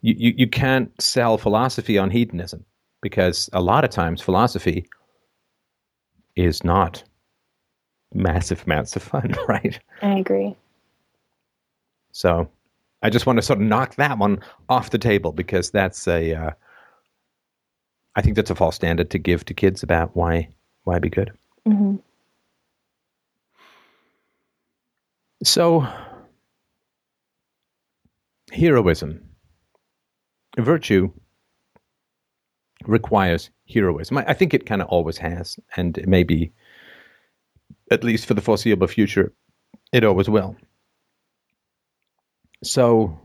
you, 0.00 0.14
you, 0.18 0.34
you 0.38 0.46
can't 0.48 0.90
sell 1.00 1.38
philosophy 1.38 1.98
on 1.98 2.10
hedonism 2.10 2.64
because 3.02 3.48
a 3.52 3.60
lot 3.60 3.84
of 3.84 3.90
times 3.90 4.20
philosophy 4.20 4.88
is 6.36 6.64
not 6.64 7.04
massive 8.14 8.64
amounts 8.64 8.96
of 8.96 9.02
fun, 9.02 9.34
right? 9.48 9.78
I 10.02 10.18
agree. 10.18 10.56
So 12.12 12.48
I 13.02 13.10
just 13.10 13.26
want 13.26 13.36
to 13.36 13.42
sort 13.42 13.60
of 13.60 13.66
knock 13.66 13.96
that 13.96 14.18
one 14.18 14.40
off 14.68 14.90
the 14.90 14.98
table 14.98 15.32
because 15.32 15.70
that's 15.70 16.08
a 16.08 16.34
uh, 16.34 16.50
I 18.18 18.20
think 18.20 18.34
that's 18.34 18.50
a 18.50 18.56
false 18.56 18.74
standard 18.74 19.10
to 19.10 19.18
give 19.18 19.44
to 19.44 19.54
kids 19.54 19.84
about 19.84 20.16
why 20.16 20.48
why 20.82 20.98
be 20.98 21.08
good. 21.08 21.30
hmm 21.64 21.96
So, 25.44 25.86
heroism, 28.50 29.20
virtue 30.58 31.12
requires 32.86 33.50
heroism. 33.72 34.18
I, 34.18 34.24
I 34.30 34.34
think 34.34 34.52
it 34.52 34.66
kind 34.66 34.82
of 34.82 34.88
always 34.88 35.18
has, 35.18 35.56
and 35.76 36.04
maybe, 36.04 36.52
at 37.92 38.02
least 38.02 38.26
for 38.26 38.34
the 38.34 38.40
foreseeable 38.40 38.88
future, 38.88 39.32
it 39.92 40.02
always 40.02 40.28
will. 40.28 40.56
So, 42.64 43.16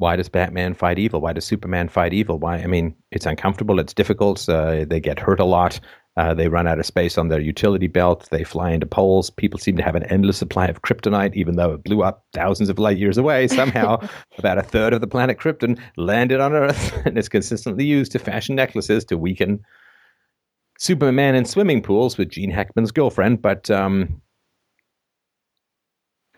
why 0.00 0.16
does 0.16 0.30
Batman 0.30 0.72
fight 0.72 0.98
evil? 0.98 1.20
Why 1.20 1.34
does 1.34 1.44
Superman 1.44 1.90
fight 1.90 2.14
evil? 2.14 2.38
Why? 2.38 2.56
I 2.56 2.66
mean, 2.66 2.96
it's 3.10 3.26
uncomfortable. 3.26 3.78
It's 3.78 3.92
difficult. 3.92 4.48
Uh, 4.48 4.86
they 4.88 4.98
get 4.98 5.18
hurt 5.18 5.38
a 5.40 5.44
lot. 5.44 5.78
Uh, 6.16 6.32
they 6.32 6.48
run 6.48 6.66
out 6.66 6.78
of 6.78 6.86
space 6.86 7.18
on 7.18 7.28
their 7.28 7.38
utility 7.38 7.86
belt. 7.86 8.26
They 8.30 8.42
fly 8.42 8.70
into 8.70 8.86
poles. 8.86 9.28
People 9.28 9.58
seem 9.58 9.76
to 9.76 9.82
have 9.82 9.94
an 9.94 10.04
endless 10.04 10.38
supply 10.38 10.68
of 10.68 10.80
kryptonite, 10.80 11.34
even 11.34 11.56
though 11.56 11.74
it 11.74 11.84
blew 11.84 12.02
up 12.02 12.24
thousands 12.32 12.70
of 12.70 12.78
light 12.78 12.96
years 12.96 13.18
away. 13.18 13.46
Somehow, 13.46 13.98
about 14.38 14.56
a 14.56 14.62
third 14.62 14.94
of 14.94 15.02
the 15.02 15.06
planet 15.06 15.38
Krypton 15.38 15.78
landed 15.98 16.40
on 16.40 16.54
Earth 16.54 16.96
and 17.04 17.18
is 17.18 17.28
consistently 17.28 17.84
used 17.84 18.10
to 18.12 18.18
fashion 18.18 18.56
necklaces 18.56 19.04
to 19.04 19.18
weaken 19.18 19.62
Superman 20.78 21.34
in 21.34 21.44
swimming 21.44 21.82
pools 21.82 22.16
with 22.16 22.30
Gene 22.30 22.50
Hackman's 22.50 22.90
girlfriend. 22.90 23.42
But 23.42 23.70
um, 23.70 24.22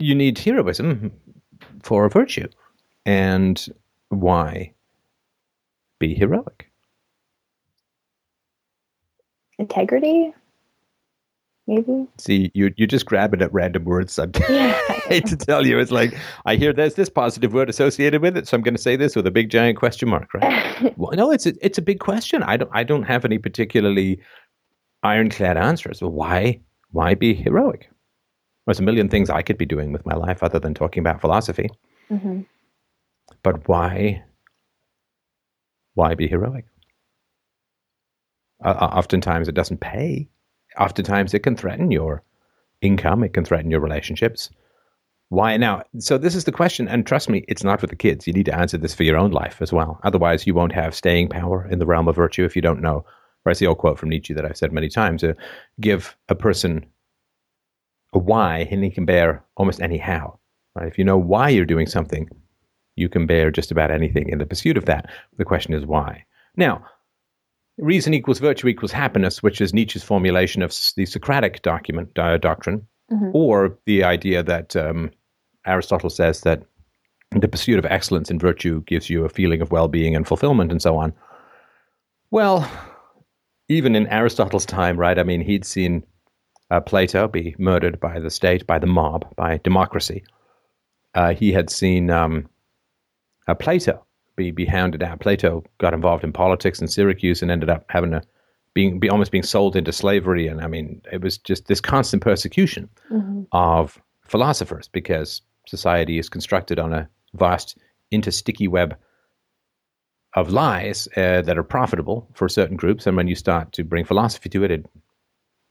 you 0.01 0.17
need 0.17 0.37
heroism 0.37 1.13
for 1.85 2.05
a 2.05 2.11
virtue. 2.11 2.49
And 3.07 3.65
why 4.09 4.75
be 5.99 6.15
heroic? 6.15 6.69
integrity. 9.59 10.33
Maybe. 11.69 12.09
See, 12.19 12.51
you 12.55 12.73
you're 12.77 12.89
just 12.89 13.07
grabbing 13.07 13.41
at 13.43 13.53
random 13.53 13.85
words. 13.85 14.19
I 14.19 14.27
Yeah. 14.49 14.81
hate 15.09 15.27
to 15.27 15.37
tell 15.37 15.65
you, 15.65 15.79
it's 15.79 15.93
like 15.93 16.15
I 16.45 16.57
hear 16.57 16.73
there's 16.73 16.95
this 16.95 17.09
positive 17.09 17.53
word 17.53 17.71
associated 17.71 18.21
with 18.21 18.37
it, 18.37 18.49
so 18.49 18.57
I'm 18.57 18.63
going 18.63 18.75
to 18.75 18.83
say 18.83 18.97
this 18.97 19.15
with 19.15 19.27
a 19.27 19.31
big 19.31 19.51
giant 19.51 19.79
question 19.79 20.09
mark, 20.09 20.35
right? 20.35 20.95
well, 20.97 21.13
no, 21.15 21.31
it's 21.31 21.47
a, 21.47 21.53
it's 21.65 21.79
a 21.79 21.83
big 21.83 22.01
question. 22.01 22.43
I 22.43 22.57
don't 22.57 22.71
I 22.73 22.83
don't 22.83 23.05
have 23.05 23.25
any 23.25 23.39
particularly 23.39 24.21
ironclad 25.05 25.57
answers. 25.57 26.03
Well, 26.03 26.11
why 26.11 26.61
why 26.91 27.15
be 27.15 27.35
heroic? 27.35 27.89
There's 28.67 28.81
a 28.81 28.83
million 28.83 29.09
things 29.09 29.31
I 29.31 29.43
could 29.43 29.59
be 29.59 29.67
doing 29.67 29.93
with 29.93 30.05
my 30.05 30.15
life 30.15 30.43
other 30.43 30.59
than 30.59 30.75
talking 30.75 31.01
about 31.01 31.21
philosophy. 31.21 31.69
hmm 32.09 32.41
But 33.43 33.69
why 33.69 34.23
why 35.95 36.15
be 36.15 36.29
heroic? 36.29 36.65
Uh, 38.65 38.71
oftentimes 38.71 39.49
it 39.49 39.55
doesn't 39.55 39.81
pay. 39.81 40.29
Oftentimes 40.79 41.35
it 41.35 41.41
can 41.41 41.57
threaten 41.57 41.91
your 41.91 42.23
income. 42.81 43.23
It 43.25 43.35
can 43.35 43.45
threaten 43.45 43.71
your 43.71 43.81
relationships. 43.81 44.51
Why 45.29 45.57
now? 45.57 45.83
So 45.99 46.19
this 46.19 46.35
is 46.35 46.45
the 46.45 46.53
question, 46.53 46.89
and 46.89 47.07
trust 47.07 47.29
me, 47.29 47.45
it's 47.49 47.65
not 47.65 47.81
for 47.81 47.87
the 47.87 47.97
kids. 47.97 48.27
You 48.27 48.35
need 48.35 48.47
to 48.47 48.55
answer 48.55 48.77
this 48.77 48.95
for 48.95 49.03
your 49.03 49.17
own 49.17 49.31
life 49.31 49.63
as 49.63 49.73
well. 49.73 49.99
Otherwise, 50.03 50.47
you 50.47 50.55
won't 50.55 50.73
have 50.73 50.95
staying 50.95 51.29
power 51.29 51.67
in 51.71 51.79
the 51.79 51.87
realm 51.87 52.07
of 52.07 52.17
virtue 52.17 52.45
if 52.45 52.55
you 52.55 52.63
don't 52.63 52.83
know. 52.83 53.05
Or 53.45 53.51
it's 53.51 53.59
the 53.59 53.67
old 53.67 53.79
quote 53.79 53.99
from 53.99 54.11
Nietzsche 54.11 54.35
that 54.35 54.45
I've 54.45 54.59
said 54.59 54.73
many 54.73 54.89
times: 54.89 55.25
uh, 55.25 55.33
"Give 55.81 56.15
a 56.29 56.35
person 56.35 56.85
a 58.13 58.19
why, 58.19 58.69
and 58.71 58.85
he 58.85 58.91
can 58.91 59.07
bear 59.07 59.43
almost 59.57 59.81
any 59.81 59.97
how." 59.97 60.39
Right? 60.75 60.87
If 60.87 60.99
you 60.99 61.05
know 61.05 61.19
why 61.19 61.49
you're 61.49 61.65
doing 61.65 61.87
something, 61.87 62.29
you 63.03 63.09
can 63.09 63.27
bear 63.27 63.51
just 63.51 63.71
about 63.71 63.91
anything 63.91 64.29
in 64.29 64.39
the 64.39 64.47
pursuit 64.47 64.77
of 64.79 64.87
that. 64.87 65.11
The 65.37 65.45
question 65.45 65.75
is 65.75 65.85
why. 65.85 66.25
Now, 66.57 66.85
reason 67.79 68.15
equals 68.15 68.39
virtue 68.39 68.69
equals 68.69 68.93
happiness, 68.93 69.43
which 69.43 69.61
is 69.61 69.75
Nietzsche's 69.75 70.03
formulation 70.05 70.63
of 70.63 70.71
the 70.97 71.07
Socratic 71.07 71.63
document 71.63 72.19
uh, 72.19 72.39
doctrine, 72.39 72.87
Mhm. 73.11 73.31
or 73.35 73.77
the 73.87 74.05
idea 74.05 74.43
that 74.43 74.75
um, 74.77 75.11
Aristotle 75.67 76.09
says 76.11 76.41
that 76.43 76.63
the 77.33 77.49
pursuit 77.49 77.79
of 77.79 77.85
excellence 77.87 78.31
in 78.31 78.39
virtue 78.39 78.83
gives 78.87 79.11
you 79.11 79.25
a 79.25 79.29
feeling 79.29 79.61
of 79.61 79.71
well-being 79.71 80.15
and 80.17 80.27
fulfillment, 80.27 80.71
and 80.71 80.81
so 80.81 80.97
on. 80.97 81.13
Well, 82.31 82.71
even 83.69 83.95
in 83.97 84.07
Aristotle's 84.07 84.67
time, 84.67 84.97
right? 84.99 85.19
I 85.19 85.23
mean, 85.25 85.41
he'd 85.41 85.65
seen 85.65 86.05
uh, 86.71 86.81
Plato 86.81 87.29
be 87.29 87.55
murdered 87.59 88.01
by 88.01 88.19
the 88.19 88.31
state, 88.31 88.67
by 88.67 88.79
the 88.79 88.87
mob, 88.87 89.35
by 89.37 89.59
democracy. 89.65 90.25
Uh, 91.15 91.35
he 91.35 91.53
had 91.53 91.69
seen 91.71 92.09
um, 92.11 92.49
uh, 93.49 93.55
Plato 93.55 94.05
be, 94.37 94.51
be 94.51 94.65
hounded 94.65 95.03
out. 95.03 95.21
Plato 95.21 95.65
got 95.79 95.95
involved 95.95 96.25
in 96.25 96.33
politics 96.33 96.81
in 96.81 96.89
Syracuse 96.89 97.43
and 97.43 97.51
ended 97.51 97.71
up 97.71 97.85
having 97.89 98.15
a 98.15 98.23
being 98.75 98.99
be 98.99 99.11
almost 99.11 99.33
being 99.33 99.43
sold 99.43 99.77
into 99.77 99.93
slavery. 99.93 100.47
And 100.49 100.61
I 100.61 100.67
mean, 100.67 101.03
it 101.13 101.21
was 101.21 101.39
just 101.39 101.67
this 101.67 101.81
constant 101.81 102.23
persecution 102.23 102.89
hmm 103.09 103.43
of 103.53 104.01
philosophers 104.27 104.89
because 104.89 105.43
society 105.67 106.19
is 106.19 106.31
constructed 106.31 106.79
on 106.79 106.93
a 106.95 107.07
vast 107.35 107.77
intersticky 108.11 108.67
web 108.67 108.97
of 110.35 110.51
lies 110.51 111.07
uh, 111.17 111.43
that 111.43 111.59
are 111.59 111.63
profitable 111.63 112.27
for 112.35 112.49
certain 112.49 112.77
groups. 112.77 113.07
And 113.07 113.17
when 113.17 113.29
you 113.29 113.35
start 113.35 113.73
to 113.73 113.85
bring 113.85 114.07
philosophy 114.07 114.49
to 114.49 114.65
it, 114.65 114.71
it 114.71 114.87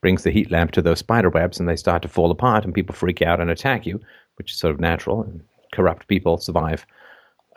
brings 0.01 0.23
the 0.23 0.31
heat 0.31 0.51
lamp 0.51 0.71
to 0.71 0.81
those 0.81 0.99
spider 0.99 1.29
webs 1.29 1.59
and 1.59 1.67
they 1.67 1.75
start 1.75 2.03
to 2.03 2.07
fall 2.07 2.29
apart 2.29 2.65
and 2.65 2.73
people 2.73 2.93
freak 2.93 3.21
out 3.21 3.39
and 3.39 3.49
attack 3.49 3.85
you, 3.87 3.99
which 4.35 4.51
is 4.51 4.59
sort 4.59 4.73
of 4.73 4.79
natural. 4.79 5.23
And 5.23 5.41
corrupt 5.71 6.07
people 6.07 6.37
survive. 6.37 6.85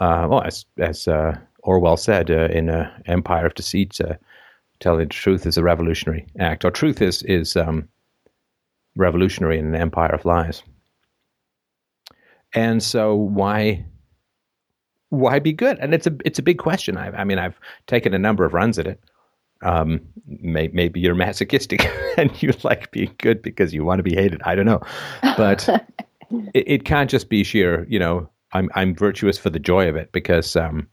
Uh, 0.01 0.27
well, 0.29 0.43
as, 0.43 0.65
as 0.79 1.07
uh, 1.09 1.39
Orwell 1.63 1.97
said 1.97 2.31
uh, 2.31 2.49
in 2.51 2.69
uh, 2.69 2.91
Empire 3.07 3.47
of 3.47 3.55
Deceit, 3.55 4.01
uh, 4.01 4.15
telling 4.81 5.01
the 5.01 5.07
truth 5.07 5.47
is 5.47 5.57
a 5.57 5.63
revolutionary 5.63 6.27
act, 6.39 6.65
or 6.65 6.71
truth 6.71 7.01
is, 7.01 7.23
is 7.23 7.57
um, 7.57 7.89
revolutionary 8.97 9.59
in 9.59 9.67
an 9.67 9.75
empire 9.75 10.13
of 10.13 10.25
lies. 10.25 10.63
And 12.55 12.83
so 12.83 13.15
why 13.15 13.85
why 15.11 15.39
be 15.39 15.53
good? 15.53 15.79
And 15.79 15.95
it's 15.95 16.07
a 16.07 16.17
it's 16.25 16.39
a 16.39 16.43
big 16.43 16.59
question. 16.59 16.97
I, 16.97 17.11
I 17.11 17.25
mean, 17.25 17.39
I've 17.39 17.59
taken 17.87 18.15
a 18.15 18.19
number 18.19 18.45
of 18.45 18.55
runs 18.55 18.79
at 18.79 18.87
it. 18.87 19.01
Um, 19.63 20.01
may, 20.27 20.69
maybe 20.69 21.01
you're 21.01 21.15
masochistic 21.15 21.89
and 22.19 22.43
you 22.43 22.53
like 22.63 22.91
being 22.91 23.15
good 23.19 23.41
because 23.41 23.73
you 23.73 23.85
want 23.85 23.99
to 23.99 24.03
be 24.03 24.15
hated. 24.15 24.43
I 24.45 24.55
don't 24.55 24.67
know, 24.67 24.83
but 25.37 25.69
it, 26.55 26.65
it 26.67 26.85
can't 26.85 27.11
just 27.11 27.29
be 27.29 27.45
sheer. 27.45 27.87
You 27.89 27.99
know, 27.99 28.29
I'm 28.55 28.71
I'm 28.75 28.95
virtuous 28.95 29.37
for 29.39 29.51
the 29.51 29.59
joy 29.59 29.89
of 29.89 29.97
it 29.97 30.13
because 30.13 30.57
um, 30.57 30.89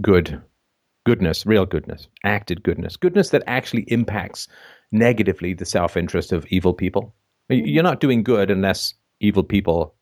good 0.00 0.40
goodness, 1.08 1.46
real 1.46 1.64
goodness, 1.64 2.06
acted 2.24 2.62
goodness, 2.62 2.96
goodness 2.96 3.30
that 3.30 3.42
actually 3.46 3.84
impacts 3.84 4.46
negatively 4.92 5.54
the 5.54 5.64
self 5.64 5.96
interest 5.96 6.32
of 6.32 6.46
evil 6.46 6.74
people. 6.74 7.14
You're 7.48 7.82
not 7.82 8.00
doing 8.00 8.22
good 8.22 8.50
unless 8.50 8.92
evil 9.20 9.42
people 9.42 9.94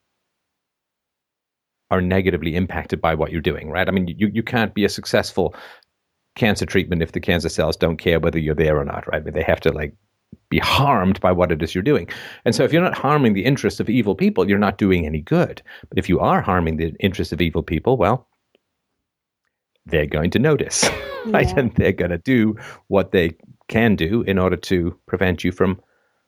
are 1.92 2.00
negatively 2.00 2.56
impacted 2.56 3.00
by 3.00 3.14
what 3.14 3.30
you're 3.30 3.40
doing, 3.40 3.70
right? 3.70 3.88
I 3.88 3.92
mean, 3.92 4.08
you, 4.08 4.28
you 4.34 4.42
can't 4.42 4.74
be 4.74 4.84
a 4.84 4.88
successful 4.88 5.54
cancer 6.34 6.66
treatment 6.66 7.02
if 7.02 7.12
the 7.12 7.20
cancer 7.20 7.48
cells 7.48 7.76
don't 7.76 7.98
care 7.98 8.18
whether 8.18 8.40
you're 8.40 8.56
there 8.56 8.76
or 8.76 8.84
not, 8.84 9.06
right? 9.06 9.24
But 9.24 9.34
they 9.34 9.44
have 9.44 9.60
to 9.60 9.72
like 9.72 9.94
be 10.48 10.58
harmed 10.58 11.20
by 11.20 11.32
what 11.32 11.52
it 11.52 11.62
is 11.62 11.74
you're 11.74 11.82
doing. 11.82 12.08
And 12.44 12.54
so 12.54 12.64
if 12.64 12.72
you're 12.72 12.82
not 12.82 12.96
harming 12.96 13.34
the 13.34 13.44
interests 13.44 13.80
of 13.80 13.90
evil 13.90 14.14
people, 14.14 14.48
you're 14.48 14.58
not 14.58 14.78
doing 14.78 15.06
any 15.06 15.20
good. 15.20 15.62
But 15.88 15.98
if 15.98 16.08
you 16.08 16.20
are 16.20 16.40
harming 16.40 16.76
the 16.76 16.94
interests 17.00 17.32
of 17.32 17.40
evil 17.40 17.62
people, 17.62 17.96
well, 17.96 18.28
they're 19.86 20.06
going 20.06 20.30
to 20.30 20.38
notice, 20.38 20.88
right? 21.26 21.48
Yeah. 21.48 21.58
And 21.58 21.74
they're 21.74 21.92
going 21.92 22.10
to 22.10 22.18
do 22.18 22.56
what 22.88 23.12
they 23.12 23.36
can 23.68 23.96
do 23.96 24.22
in 24.22 24.38
order 24.38 24.56
to 24.56 24.96
prevent 25.06 25.42
you 25.44 25.52
from 25.52 25.80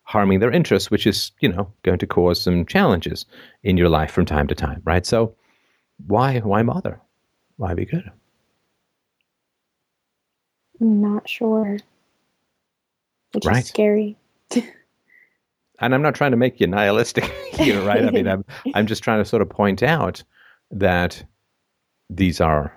harming 0.02 0.40
their 0.40 0.50
interests, 0.50 0.90
which 0.90 1.06
is, 1.06 1.32
you 1.40 1.48
know, 1.48 1.72
going 1.82 1.98
to 1.98 2.06
cause 2.06 2.40
some 2.40 2.64
challenges 2.64 3.26
in 3.62 3.76
your 3.76 3.88
life 3.88 4.10
from 4.10 4.24
time 4.24 4.46
to 4.48 4.54
time, 4.54 4.80
right? 4.84 5.04
So 5.04 5.34
why 6.06 6.38
why 6.38 6.62
bother? 6.62 7.00
Why 7.56 7.74
be 7.74 7.84
good? 7.84 8.10
I'm 10.80 11.00
not 11.00 11.28
sure. 11.28 11.78
Which 13.32 13.44
Right. 13.44 13.62
is 13.62 13.68
scary. 13.68 14.16
And 15.80 15.94
I'm 15.94 16.02
not 16.02 16.16
trying 16.16 16.32
to 16.32 16.36
make 16.36 16.58
you 16.58 16.66
nihilistic 16.66 17.24
here, 17.52 17.80
right? 17.82 18.04
I 18.04 18.10
mean, 18.10 18.26
I'm 18.26 18.44
I'm 18.74 18.86
just 18.86 19.02
trying 19.04 19.20
to 19.20 19.24
sort 19.24 19.42
of 19.42 19.48
point 19.48 19.82
out 19.82 20.24
that 20.72 21.22
these 22.10 22.40
are 22.40 22.76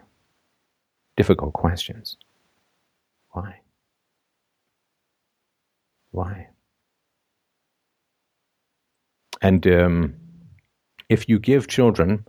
difficult 1.18 1.54
questions. 1.54 2.18
Why? 3.32 3.60
Why? 6.12 6.48
And 9.42 9.66
um, 9.66 10.14
if 11.10 11.28
you 11.28 11.40
give 11.40 11.68
children 11.68 12.26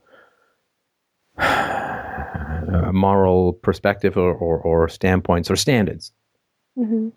a 1.37 2.91
moral 2.93 3.53
perspective 3.53 4.17
or, 4.17 4.33
or, 4.33 4.59
or 4.61 4.89
standpoints 4.89 5.51
or 5.51 5.57
standards 5.57 6.13
hmm 6.77 7.11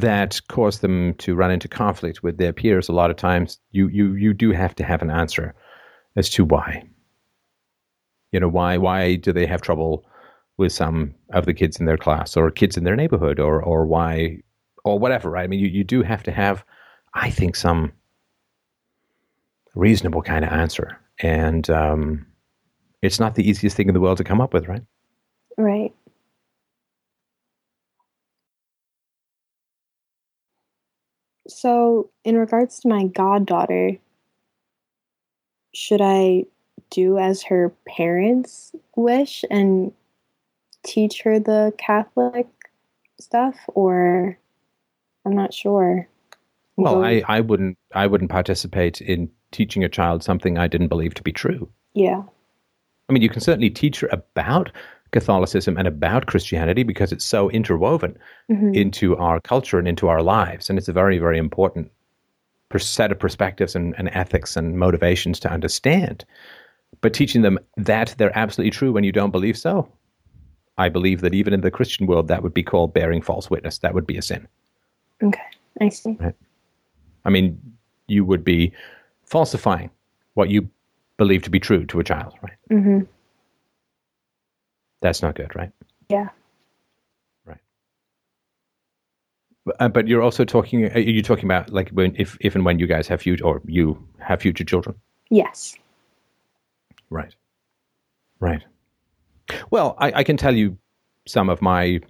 that 0.00 0.40
cause 0.48 0.80
them 0.80 1.14
to 1.14 1.34
run 1.34 1.50
into 1.50 1.68
conflict 1.68 2.22
with 2.22 2.38
their 2.38 2.52
peers 2.52 2.88
a 2.88 2.92
lot 2.92 3.10
of 3.10 3.16
times 3.16 3.58
you 3.70 3.88
you 3.88 4.14
you 4.14 4.34
do 4.34 4.50
have 4.50 4.74
to 4.74 4.84
have 4.84 5.02
an 5.02 5.10
answer 5.10 5.54
as 6.16 6.28
to 6.30 6.44
why. 6.44 6.82
You 8.32 8.40
know 8.40 8.48
why 8.48 8.76
why 8.78 9.16
do 9.16 9.32
they 9.32 9.46
have 9.46 9.60
trouble 9.60 10.04
with 10.56 10.72
some 10.72 11.14
of 11.30 11.46
the 11.46 11.54
kids 11.54 11.78
in 11.78 11.86
their 11.86 11.96
class 11.96 12.36
or 12.36 12.50
kids 12.50 12.76
in 12.76 12.84
their 12.84 12.96
neighborhood 12.96 13.38
or 13.38 13.62
or 13.62 13.86
why 13.86 14.38
or 14.84 14.98
whatever 14.98 15.30
right? 15.30 15.44
I 15.44 15.46
mean 15.46 15.60
you, 15.60 15.68
you 15.68 15.84
do 15.84 16.02
have 16.02 16.22
to 16.24 16.32
have 16.32 16.64
i 17.14 17.30
think 17.30 17.54
some 17.56 17.92
reasonable 19.74 20.22
kind 20.22 20.44
of 20.44 20.52
answer. 20.52 20.98
And 21.20 21.68
um 21.70 22.26
it's 23.02 23.20
not 23.20 23.34
the 23.34 23.48
easiest 23.48 23.76
thing 23.76 23.88
in 23.88 23.94
the 23.94 24.00
world 24.00 24.18
to 24.18 24.24
come 24.24 24.40
up 24.40 24.54
with 24.54 24.66
right? 24.66 24.82
Right. 25.56 25.92
So, 31.48 32.10
in 32.24 32.36
regards 32.38 32.80
to 32.80 32.88
my 32.88 33.06
goddaughter, 33.06 33.98
should 35.74 36.00
I 36.00 36.44
do 36.90 37.18
as 37.18 37.42
her 37.44 37.72
parents 37.86 38.72
wish 38.96 39.44
and 39.50 39.92
teach 40.82 41.22
her 41.22 41.38
the 41.38 41.72
Catholic 41.78 42.46
stuff, 43.20 43.56
or 43.68 44.38
I'm 45.26 45.34
not 45.34 45.54
sure. 45.54 46.08
well 46.76 47.04
i 47.04 47.22
i 47.28 47.40
wouldn't 47.40 47.78
i 47.94 48.06
wouldn't 48.06 48.30
participate 48.30 49.00
in 49.00 49.30
teaching 49.52 49.84
a 49.84 49.88
child 49.88 50.24
something 50.24 50.58
i 50.58 50.66
didn't 50.66 50.88
believe 50.88 51.14
to 51.14 51.22
be 51.22 51.32
true 51.32 51.68
yeah, 51.94 52.22
I 53.08 53.12
mean, 53.12 53.22
you 53.22 53.28
can 53.28 53.40
certainly 53.40 53.70
teach 53.70 54.00
her 54.00 54.08
about 54.10 54.72
Catholicism 55.14 55.78
and 55.78 55.86
about 55.88 56.26
Christianity 56.26 56.82
because 56.82 57.12
it's 57.12 57.24
so 57.24 57.48
interwoven 57.50 58.18
Mhm. 58.50 58.74
into 58.74 59.16
our 59.16 59.40
culture 59.40 59.78
and 59.78 59.88
into 59.88 60.08
our 60.08 60.22
lives. 60.22 60.68
And 60.68 60.78
it's 60.78 60.88
a 60.88 60.92
very, 60.92 61.18
very 61.18 61.38
important 61.38 61.90
set 62.76 63.12
of 63.12 63.18
perspectives 63.20 63.76
and, 63.76 63.94
and 63.96 64.08
ethics 64.12 64.56
and 64.56 64.76
motivations 64.76 65.38
to 65.40 65.48
understand. 65.48 66.24
But 67.00 67.14
teaching 67.14 67.42
them 67.42 67.58
that 67.76 68.16
they're 68.18 68.36
absolutely 68.36 68.72
true 68.72 68.90
when 68.92 69.04
you 69.04 69.12
don't 69.12 69.30
believe 69.30 69.56
so, 69.56 69.88
I 70.76 70.88
believe 70.88 71.20
that 71.20 71.34
even 71.34 71.52
in 71.54 71.60
the 71.60 71.70
Christian 71.70 72.06
world, 72.08 72.26
that 72.26 72.42
would 72.42 72.52
be 72.52 72.64
called 72.64 72.92
bearing 72.92 73.22
false 73.22 73.48
witness. 73.48 73.78
That 73.78 73.94
would 73.94 74.06
be 74.06 74.16
a 74.18 74.22
sin. 74.22 74.48
Okay, 75.22 75.48
I 75.80 75.88
see. 75.90 76.16
Right? 76.18 76.34
I 77.24 77.30
mean, 77.30 77.60
you 78.08 78.24
would 78.24 78.44
be 78.44 78.72
falsifying 79.24 79.90
what 80.34 80.50
you 80.50 80.68
believe 81.16 81.42
to 81.42 81.50
be 81.50 81.60
true 81.60 81.86
to 81.86 82.00
a 82.00 82.04
child, 82.04 82.34
right? 82.42 82.58
hmm 82.68 83.00
That's 85.04 85.20
not 85.20 85.34
good, 85.34 85.54
right? 85.54 85.70
Yeah. 86.08 86.30
Right. 87.44 87.58
But, 89.66 89.76
uh, 89.78 89.88
but 89.90 90.08
you're 90.08 90.22
also 90.22 90.46
talking. 90.46 90.86
Are 90.86 90.98
you 90.98 91.22
talking 91.22 91.44
about 91.44 91.68
like 91.68 91.90
when, 91.90 92.16
if, 92.16 92.38
if 92.40 92.54
and 92.54 92.64
when 92.64 92.78
you 92.78 92.86
guys 92.86 93.06
have 93.08 93.20
future, 93.20 93.44
or 93.44 93.60
you 93.66 94.02
have 94.18 94.40
future 94.40 94.64
children? 94.64 94.96
Yes. 95.28 95.76
Right. 97.10 97.34
Right. 98.40 98.64
Well, 99.70 99.94
I, 99.98 100.20
I 100.20 100.24
can 100.24 100.38
tell 100.38 100.56
you 100.56 100.78
some 101.26 101.50
of 101.50 101.60
my 101.60 102.00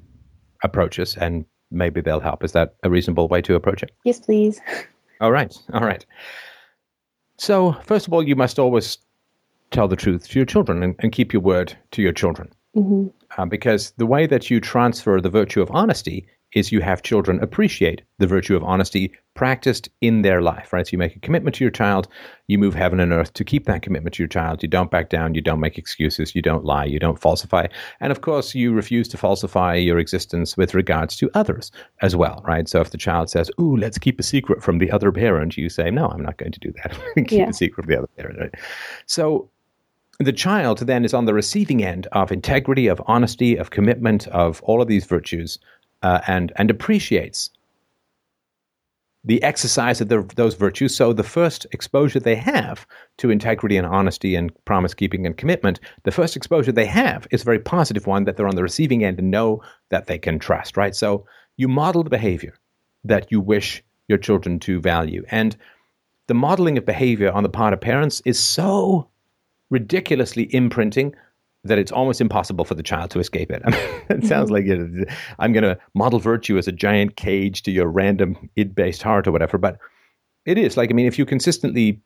approaches, 0.63 1.17
and 1.17 1.45
maybe 1.73 2.01
they'll 2.01 2.21
help. 2.21 2.45
Is 2.45 2.53
that 2.53 2.77
a 2.85 2.91
reasonable 2.91 3.27
way 3.27 3.43
to 3.43 3.57
approach 3.57 3.83
it? 3.83 3.91
Yes, 4.05 4.21
please. 4.21 4.61
All 5.21 5.33
right. 5.33 5.53
All 5.73 5.81
right. 5.81 6.07
So, 7.39 7.73
first 7.83 8.07
of 8.07 8.13
all, 8.13 8.23
you 8.23 8.37
must 8.37 8.61
always 8.61 8.99
tell 9.73 9.89
the 9.89 9.97
truth 9.97 10.29
to 10.29 10.39
your 10.39 10.47
children 10.47 10.81
and, 10.85 10.95
and 11.01 11.11
keep 11.11 11.33
your 11.33 11.43
word 11.43 11.77
to 11.91 12.01
your 12.01 12.13
children. 12.13 12.53
Hmm 12.75 13.07
Uh, 13.39 13.47
because 13.47 13.93
the 13.97 14.07
way 14.07 14.27
that 14.27 14.51
you 14.51 14.61
transfer 14.61 15.21
the 15.21 15.31
virtue 15.31 15.63
of 15.63 15.71
honesty 15.71 16.27
is 16.55 16.71
you 16.71 16.81
have 16.81 17.03
children 17.03 17.43
appreciate 17.43 18.03
the 18.21 18.29
virtue 18.29 18.55
of 18.55 18.63
honesty 18.63 19.13
practiced 19.35 19.89
in 20.01 20.23
their 20.23 20.41
life, 20.41 20.73
right? 20.73 20.87
So 20.87 20.93
you 20.93 20.99
make 20.99 21.17
a 21.17 21.19
commitment 21.19 21.57
to 21.57 21.65
your 21.65 21.73
child, 21.73 22.07
you 22.47 22.59
move 22.59 22.75
heaven 22.75 23.01
and 23.01 23.13
earth 23.13 23.33
to 23.33 23.43
keep 23.45 23.65
that 23.67 23.83
commitment 23.83 24.15
to 24.15 24.23
your 24.23 24.29
child. 24.29 24.63
You 24.63 24.69
don't 24.69 24.89
back 24.91 25.11
down, 25.11 25.35
you 25.35 25.41
don't 25.41 25.59
make 25.59 25.77
excuses, 25.79 26.33
you 26.37 26.43
don't 26.43 26.65
lie, 26.65 26.85
you 26.85 27.01
don't 27.01 27.19
falsify. 27.21 27.67
And 27.99 28.13
of 28.13 28.21
course, 28.21 28.55
you 28.55 28.73
refuse 28.73 29.09
to 29.09 29.17
falsify 29.17 29.75
your 29.75 29.99
existence 29.99 30.57
with 30.57 30.75
regards 30.75 31.17
to 31.17 31.31
others 31.35 31.73
as 32.03 32.15
well, 32.15 32.41
right? 32.47 32.69
So 32.69 32.81
if 32.81 32.91
the 32.91 32.99
child 32.99 33.29
says, 33.31 33.51
Ooh, 33.61 33.77
let's 33.77 33.99
keep 33.99 34.21
a 34.21 34.23
secret 34.23 34.63
from 34.63 34.79
the 34.79 34.93
other 34.93 35.11
parent, 35.11 35.57
you 35.57 35.69
say, 35.69 35.91
No, 35.91 36.07
I'm 36.07 36.23
not 36.23 36.37
going 36.37 36.53
to 36.53 36.61
do 36.61 36.73
that. 36.85 36.97
keep 37.27 37.33
Yeah. 37.33 37.49
a 37.49 37.53
secret 37.53 37.83
from 37.85 37.91
the 37.93 37.99
other 37.99 38.11
parent, 38.17 38.39
right? 38.39 38.55
So 39.07 39.51
the 40.19 40.33
child 40.33 40.79
then 40.79 41.05
is 41.05 41.15
on 41.15 41.25
the 41.25 41.35
receiving 41.35 41.83
end 41.83 42.07
of 42.13 42.31
integrity, 42.31 42.87
of 42.87 43.03
honesty, 43.07 43.57
of 43.57 43.71
commitment, 43.71 44.27
of 44.29 44.61
all 44.63 44.81
of 44.81 44.89
these 44.89 45.07
virtues, 45.07 45.59
uh, 46.03 46.21
and 46.27 46.53
and 46.57 46.71
appreciates 46.71 47.51
the 49.25 49.43
exercise 49.43 50.01
of 50.01 50.09
the, 50.09 50.23
those 50.37 50.55
virtues. 50.55 50.95
So 50.95 51.13
the 51.13 51.23
first 51.23 51.67
exposure 51.73 52.21
they 52.21 52.37
have 52.37 52.87
to 53.17 53.31
integrity 53.31 53.79
and 53.79 53.87
honesty 53.87 54.35
and 54.35 54.53
promise 54.67 54.93
keeping 54.93 55.25
and 55.25 55.37
commitment, 55.37 55.81
the 56.03 56.13
first 56.13 56.37
exposure 56.37 56.73
they 56.73 56.85
have 56.87 57.27
is 57.31 57.41
a 57.41 57.47
very 57.47 57.59
positive 57.59 58.07
one 58.07 58.25
that 58.25 58.37
they're 58.37 58.49
on 58.49 58.57
the 58.57 58.63
receiving 58.63 59.03
end 59.03 59.19
and 59.19 59.31
know 59.31 59.63
that 59.89 60.07
they 60.07 60.19
can 60.19 60.39
trust. 60.39 60.77
Right. 60.77 60.95
So 60.95 61.27
you 61.57 61.69
model 61.69 62.03
the 62.03 62.11
behavior 62.11 62.55
that 63.05 63.33
you 63.33 63.41
wish 63.41 63.83
your 64.09 64.19
children 64.19 64.59
to 64.61 64.81
value, 64.81 65.25
and 65.31 65.57
the 66.27 66.35
modeling 66.35 66.77
of 66.77 66.85
behavior 66.85 67.33
on 67.33 67.43
the 67.43 67.49
part 67.49 67.73
of 67.73 67.81
parents 67.81 68.21
is 68.27 68.39
so 68.39 69.09
ridiculously 69.71 70.53
imprinting 70.55 71.15
that 71.65 71.79
it's 71.79 71.93
almost 71.93 72.21
impossible 72.21 72.65
for 72.65 72.75
the 72.75 72.83
child 72.83 73.11
to 73.11 73.19
escape 73.19 73.51
it. 73.51 73.63
I 73.65 73.71
mean, 74.11 74.21
it 74.23 74.27
sounds 74.27 74.51
like 74.51 74.67
know, 74.67 75.05
I'm 75.39 75.53
going 75.53 75.65
to 75.65 75.79
model 75.95 76.19
virtue 76.19 76.59
as 76.59 76.69
a 76.69 76.73
giant 76.73 77.17
cage 77.17 77.63
to 77.63 77.71
your 77.71 77.89
random 77.89 78.51
id-based 78.57 79.03
heart 79.03 79.27
or 79.27 79.33
whatever, 79.33 79.59
but 79.59 79.79
it 80.45 80.59
is 80.59 80.77
like 80.77 80.91
I 80.91 80.93
mean, 80.93 81.07
if 81.07 81.19
you 81.19 81.25
consistently 81.25 82.01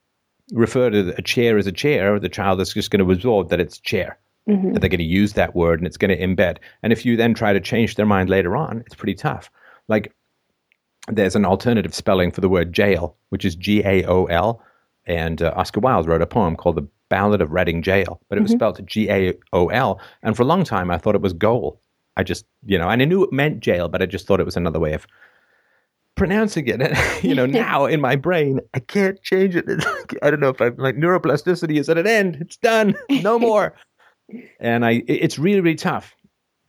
refer 0.52 0.90
to 0.90 1.14
a 1.18 1.22
chair 1.22 1.58
as 1.58 1.66
a 1.66 1.72
chair, 1.72 2.18
the 2.18 2.28
child 2.28 2.60
is 2.60 2.72
just 2.72 2.90
going 2.90 3.04
to 3.04 3.12
absorb 3.12 3.50
that 3.50 3.60
it's 3.60 3.78
chair. 3.78 4.18
hmm 4.46 4.72
That 4.72 4.80
they're 4.80 4.90
going 4.90 4.98
to 4.98 5.04
use 5.04 5.32
that 5.34 5.54
word 5.54 5.80
and 5.80 5.86
it's 5.86 5.96
going 5.96 6.16
to 6.16 6.24
embed. 6.24 6.58
And 6.82 6.92
if 6.92 7.04
you 7.04 7.16
then 7.16 7.34
try 7.34 7.52
to 7.52 7.60
change 7.60 7.96
their 7.96 8.06
mind 8.06 8.30
later 8.30 8.56
on, 8.56 8.82
it's 8.86 8.94
pretty 8.94 9.14
tough. 9.14 9.50
Like 9.88 10.12
there's 11.08 11.36
an 11.36 11.44
alternative 11.44 11.94
spelling 11.94 12.30
for 12.30 12.40
the 12.40 12.48
word 12.48 12.72
jail, 12.72 13.16
which 13.30 13.44
is 13.44 13.56
G 13.56 13.82
A 13.84 14.04
O 14.04 14.26
L. 14.26 14.62
And 15.08 15.42
uh, 15.42 15.52
Oscar 15.56 15.80
Wilde 15.80 16.06
wrote 16.06 16.22
a 16.22 16.26
poem 16.26 16.54
called 16.54 16.76
The 16.76 16.86
Ballad 17.08 17.40
of 17.40 17.50
Reading 17.50 17.80
Gaol, 17.80 18.20
but 18.28 18.36
it 18.36 18.42
was 18.42 18.52
spelled 18.52 18.86
G 18.86 19.10
A 19.10 19.32
O 19.54 19.68
L. 19.68 20.00
And 20.22 20.36
for 20.36 20.42
a 20.42 20.46
long 20.46 20.62
time, 20.64 20.90
I 20.90 20.98
thought 20.98 21.14
it 21.14 21.22
was 21.22 21.32
goal. 21.32 21.80
I 22.16 22.22
just, 22.22 22.44
you 22.66 22.78
know, 22.78 22.88
and 22.88 23.00
I 23.00 23.04
knew 23.06 23.24
it 23.24 23.32
meant 23.32 23.60
jail, 23.60 23.88
but 23.88 24.02
I 24.02 24.06
just 24.06 24.26
thought 24.26 24.40
it 24.40 24.44
was 24.44 24.56
another 24.56 24.78
way 24.78 24.92
of 24.92 25.06
pronouncing 26.14 26.66
it. 26.66 26.82
And, 26.82 26.96
you 27.24 27.34
know, 27.34 27.46
now 27.64 27.86
in 27.86 28.00
my 28.00 28.16
brain, 28.16 28.60
I 28.74 28.80
can't 28.80 29.20
change 29.22 29.56
it. 29.56 29.64
I 30.22 30.30
don't 30.30 30.40
know 30.40 30.50
if 30.50 30.60
I'm 30.60 30.76
like 30.76 30.96
neuroplasticity 30.96 31.78
is 31.78 31.88
at 31.88 31.96
an 31.96 32.06
end. 32.06 32.36
It's 32.40 32.58
done. 32.58 32.94
No 33.08 33.38
more. 33.40 33.74
and 34.60 34.84
I, 34.84 35.02
it's 35.08 35.38
really, 35.38 35.60
really 35.60 35.76
tough 35.76 36.14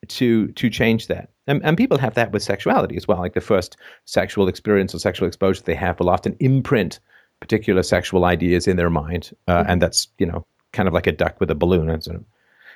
to 0.07 0.47
to 0.53 0.69
change 0.69 1.07
that. 1.07 1.31
And, 1.45 1.61
and 1.65 1.75
people 1.75 1.97
have 1.97 2.13
that 2.13 2.31
with 2.31 2.41
sexuality 2.41 2.95
as 2.95 3.07
well. 3.07 3.19
Like 3.19 3.33
the 3.33 3.41
first 3.41 3.75
sexual 4.05 4.47
experience 4.47 4.95
or 4.95 4.99
sexual 4.99 5.27
exposure 5.27 5.61
they 5.63 5.75
have 5.75 5.99
will 5.99 6.09
often 6.09 6.37
imprint 6.39 7.01
particular 7.39 7.83
sexual 7.83 8.25
ideas 8.25 8.67
in 8.67 8.77
their 8.77 8.89
mind, 8.89 9.31
uh, 9.47 9.63
and 9.67 9.81
that's 9.81 10.07
you 10.17 10.25
know 10.25 10.45
kind 10.71 10.87
of 10.87 10.93
like 10.93 11.07
a 11.07 11.11
duck 11.11 11.39
with 11.39 11.51
a 11.51 11.55
balloon. 11.55 11.89
And 11.89 12.03
sort 12.03 12.17
of. 12.17 12.25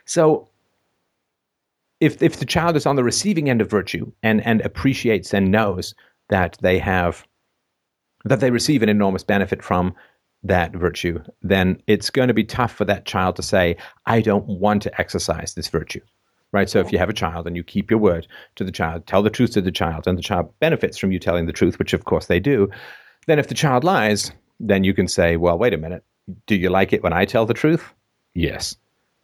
So 0.06 0.48
if 2.00 2.22
if 2.22 2.38
the 2.38 2.46
child 2.46 2.76
is 2.76 2.86
on 2.86 2.96
the 2.96 3.04
receiving 3.04 3.50
end 3.50 3.62
of 3.62 3.70
virtue 3.70 4.12
and 4.24 4.46
and 4.46 4.62
appreciates 4.62 5.34
and 5.34 5.52
knows 5.52 5.96
that 6.30 6.58
they 6.62 6.80
have 6.80 7.26
that 8.26 8.40
they 8.40 8.52
receive 8.52 8.84
an 8.84 8.90
enormous 8.90 9.24
benefit 9.24 9.64
from 9.64 9.94
that 10.44 10.74
virtue, 10.74 11.20
then 11.42 11.82
it's 11.88 12.10
going 12.10 12.28
to 12.28 12.34
be 12.34 12.44
tough 12.44 12.74
for 12.74 12.86
that 12.86 13.06
child 13.06 13.36
to 13.38 13.44
say, 13.44 13.78
I 14.06 14.22
don't 14.22 14.46
want 14.48 14.82
to 14.84 15.00
exercise 15.02 15.54
this 15.54 15.70
virtue. 15.70 16.02
Right. 16.52 16.70
So 16.70 16.80
if 16.80 16.92
you 16.92 17.00
have 17.00 17.10
a 17.10 17.14
child 17.14 17.48
and 17.48 17.56
you 17.56 17.64
keep 17.64 17.90
your 17.90 18.00
word 18.00 18.28
to 18.58 18.64
the 18.64 18.72
child, 18.72 19.08
tell 19.08 19.24
the 19.24 19.32
truth 19.32 19.54
to 19.54 19.62
the 19.62 19.72
child, 19.72 20.08
and 20.08 20.18
the 20.18 20.22
child 20.22 20.54
benefits 20.60 21.00
from 21.00 21.12
you 21.12 21.18
telling 21.18 21.48
the 21.48 21.54
truth, 21.54 21.80
which 21.80 21.94
of 21.94 22.06
course 22.06 22.28
they 22.28 22.40
do, 22.40 22.70
then 23.26 23.40
if 23.40 23.48
the 23.48 23.56
child 23.56 23.84
lies, 23.84 24.32
then 24.60 24.84
you 24.84 24.94
can 24.94 25.08
say, 25.08 25.38
well, 25.38 25.58
wait 25.58 25.74
a 25.74 25.78
minute. 25.78 26.04
Do 26.48 26.56
you 26.56 26.70
like 26.70 26.94
it 26.94 27.04
when 27.04 27.14
I 27.14 27.26
tell 27.26 27.46
the 27.46 27.54
truth? 27.54 27.94
Yes. 28.34 28.76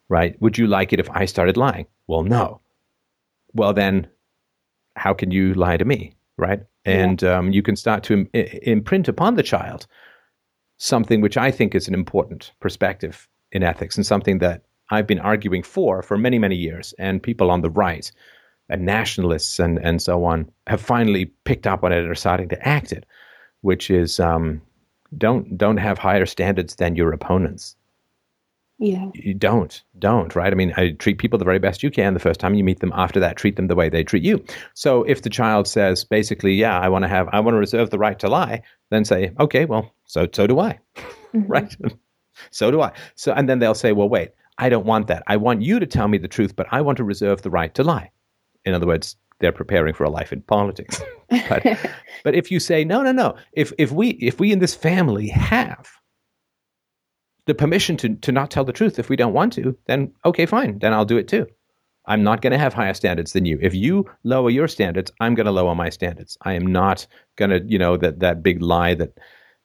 Right. 0.09 0.39
Would 0.41 0.57
you 0.57 0.67
like 0.67 0.91
it 0.91 0.99
if 0.99 1.09
I 1.11 1.25
started 1.25 1.55
lying? 1.55 1.85
Well, 2.07 2.23
no. 2.23 2.61
Well, 3.53 3.73
then 3.73 4.07
how 4.95 5.13
can 5.13 5.31
you 5.31 5.53
lie 5.53 5.77
to 5.77 5.85
me? 5.85 6.13
Right. 6.37 6.61
And 6.85 7.23
um, 7.23 7.51
you 7.51 7.61
can 7.61 7.75
start 7.75 8.03
to 8.05 8.13
Im- 8.13 8.29
imprint 8.33 9.07
upon 9.07 9.35
the 9.35 9.43
child 9.43 9.87
something 10.79 11.21
which 11.21 11.37
I 11.37 11.51
think 11.51 11.75
is 11.75 11.87
an 11.87 11.93
important 11.93 12.53
perspective 12.59 13.27
in 13.51 13.63
ethics 13.63 13.97
and 13.97 14.05
something 14.05 14.39
that 14.39 14.63
I've 14.89 15.05
been 15.05 15.19
arguing 15.19 15.61
for 15.61 16.01
for 16.01 16.17
many, 16.17 16.39
many 16.39 16.55
years. 16.55 16.93
And 16.97 17.21
people 17.21 17.51
on 17.51 17.61
the 17.61 17.69
right 17.69 18.11
and 18.69 18.85
nationalists 18.85 19.59
and, 19.59 19.77
and 19.79 20.01
so 20.01 20.23
on 20.23 20.49
have 20.67 20.81
finally 20.81 21.25
picked 21.43 21.67
up 21.67 21.83
on 21.83 21.91
it 21.91 21.99
and 21.99 22.09
are 22.09 22.15
starting 22.15 22.49
to 22.49 22.67
act 22.67 22.91
it, 22.91 23.05
which 23.61 23.91
is 23.91 24.19
um, 24.19 24.61
don't 25.17 25.57
don't 25.57 25.77
have 25.77 25.97
higher 25.97 26.25
standards 26.25 26.75
than 26.75 26.95
your 26.95 27.11
opponents. 27.11 27.75
Yeah. 28.79 29.09
You 29.13 29.33
don't, 29.33 29.83
don't, 29.99 30.33
right? 30.35 30.53
I 30.53 30.55
mean, 30.55 30.73
I 30.77 30.91
treat 30.91 31.17
people 31.17 31.37
the 31.37 31.43
very 31.43 31.59
best 31.59 31.83
you 31.83 31.91
can 31.91 32.13
the 32.13 32.19
first 32.19 32.39
time 32.39 32.53
you 32.53 32.63
meet 32.63 32.79
them. 32.79 32.93
After 32.95 33.19
that, 33.19 33.35
treat 33.35 33.57
them 33.57 33.67
the 33.67 33.75
way 33.75 33.89
they 33.89 34.05
treat 34.05 34.23
you. 34.23 34.43
So 34.73 35.03
if 35.03 35.21
the 35.21 35.29
child 35.29 35.67
says 35.67 36.05
basically, 36.05 36.53
yeah, 36.53 36.79
I 36.79 36.87
want 36.87 37.03
to 37.03 37.09
have, 37.09 37.27
I 37.33 37.41
want 37.41 37.55
to 37.55 37.59
reserve 37.59 37.89
the 37.89 37.99
right 37.99 38.17
to 38.19 38.29
lie, 38.29 38.61
then 38.89 39.03
say, 39.03 39.33
okay, 39.37 39.65
well, 39.65 39.93
so 40.05 40.27
so 40.31 40.47
do 40.47 40.59
I, 40.59 40.79
mm-hmm. 40.95 41.41
right? 41.47 41.75
so 42.51 42.71
do 42.71 42.81
I. 42.81 42.93
So 43.15 43.33
and 43.33 43.49
then 43.49 43.59
they'll 43.59 43.75
say, 43.75 43.91
well, 43.91 44.07
wait, 44.07 44.29
I 44.57 44.69
don't 44.69 44.85
want 44.85 45.07
that. 45.07 45.23
I 45.27 45.35
want 45.35 45.61
you 45.61 45.79
to 45.81 45.85
tell 45.85 46.07
me 46.07 46.17
the 46.17 46.29
truth, 46.29 46.55
but 46.55 46.67
I 46.71 46.79
want 46.79 46.97
to 46.99 47.03
reserve 47.03 47.41
the 47.41 47.49
right 47.49 47.73
to 47.75 47.83
lie. 47.83 48.11
In 48.63 48.73
other 48.73 48.87
words, 48.87 49.17
they're 49.39 49.51
preparing 49.51 49.93
for 49.93 50.03
a 50.03 50.09
life 50.09 50.33
in 50.33 50.41
politics. 50.41 51.01
but, 51.49 51.65
but 52.23 52.35
if 52.35 52.51
you 52.51 52.59
say, 52.59 52.83
no, 52.83 53.01
no, 53.01 53.11
no, 53.11 53.35
if 53.53 53.71
if 53.77 53.91
we 53.91 54.09
if 54.09 54.39
we 54.39 54.51
in 54.51 54.59
this 54.59 54.75
family 54.75 55.27
have 55.27 55.89
the 57.45 57.55
permission 57.55 57.97
to, 57.97 58.15
to 58.15 58.31
not 58.31 58.51
tell 58.51 58.63
the 58.63 58.73
truth 58.73 58.99
if 58.99 59.09
we 59.09 59.15
don't 59.15 59.33
want 59.33 59.53
to, 59.53 59.77
then 59.87 60.13
okay, 60.25 60.45
fine. 60.45 60.79
Then 60.79 60.93
I'll 60.93 61.05
do 61.05 61.17
it 61.17 61.27
too. 61.27 61.47
I'm 62.05 62.23
not 62.23 62.41
going 62.41 62.51
to 62.51 62.57
have 62.57 62.73
higher 62.73 62.93
standards 62.93 63.33
than 63.33 63.45
you. 63.45 63.59
If 63.61 63.75
you 63.75 64.05
lower 64.23 64.49
your 64.49 64.67
standards, 64.67 65.11
I'm 65.19 65.35
going 65.35 65.45
to 65.45 65.51
lower 65.51 65.75
my 65.75 65.89
standards. 65.89 66.37
I 66.41 66.53
am 66.53 66.65
not 66.65 67.05
going 67.35 67.51
to, 67.51 67.63
you 67.67 67.77
know, 67.77 67.97
that, 67.97 68.19
that 68.19 68.41
big 68.41 68.61
lie 68.61 68.95
that 68.95 69.17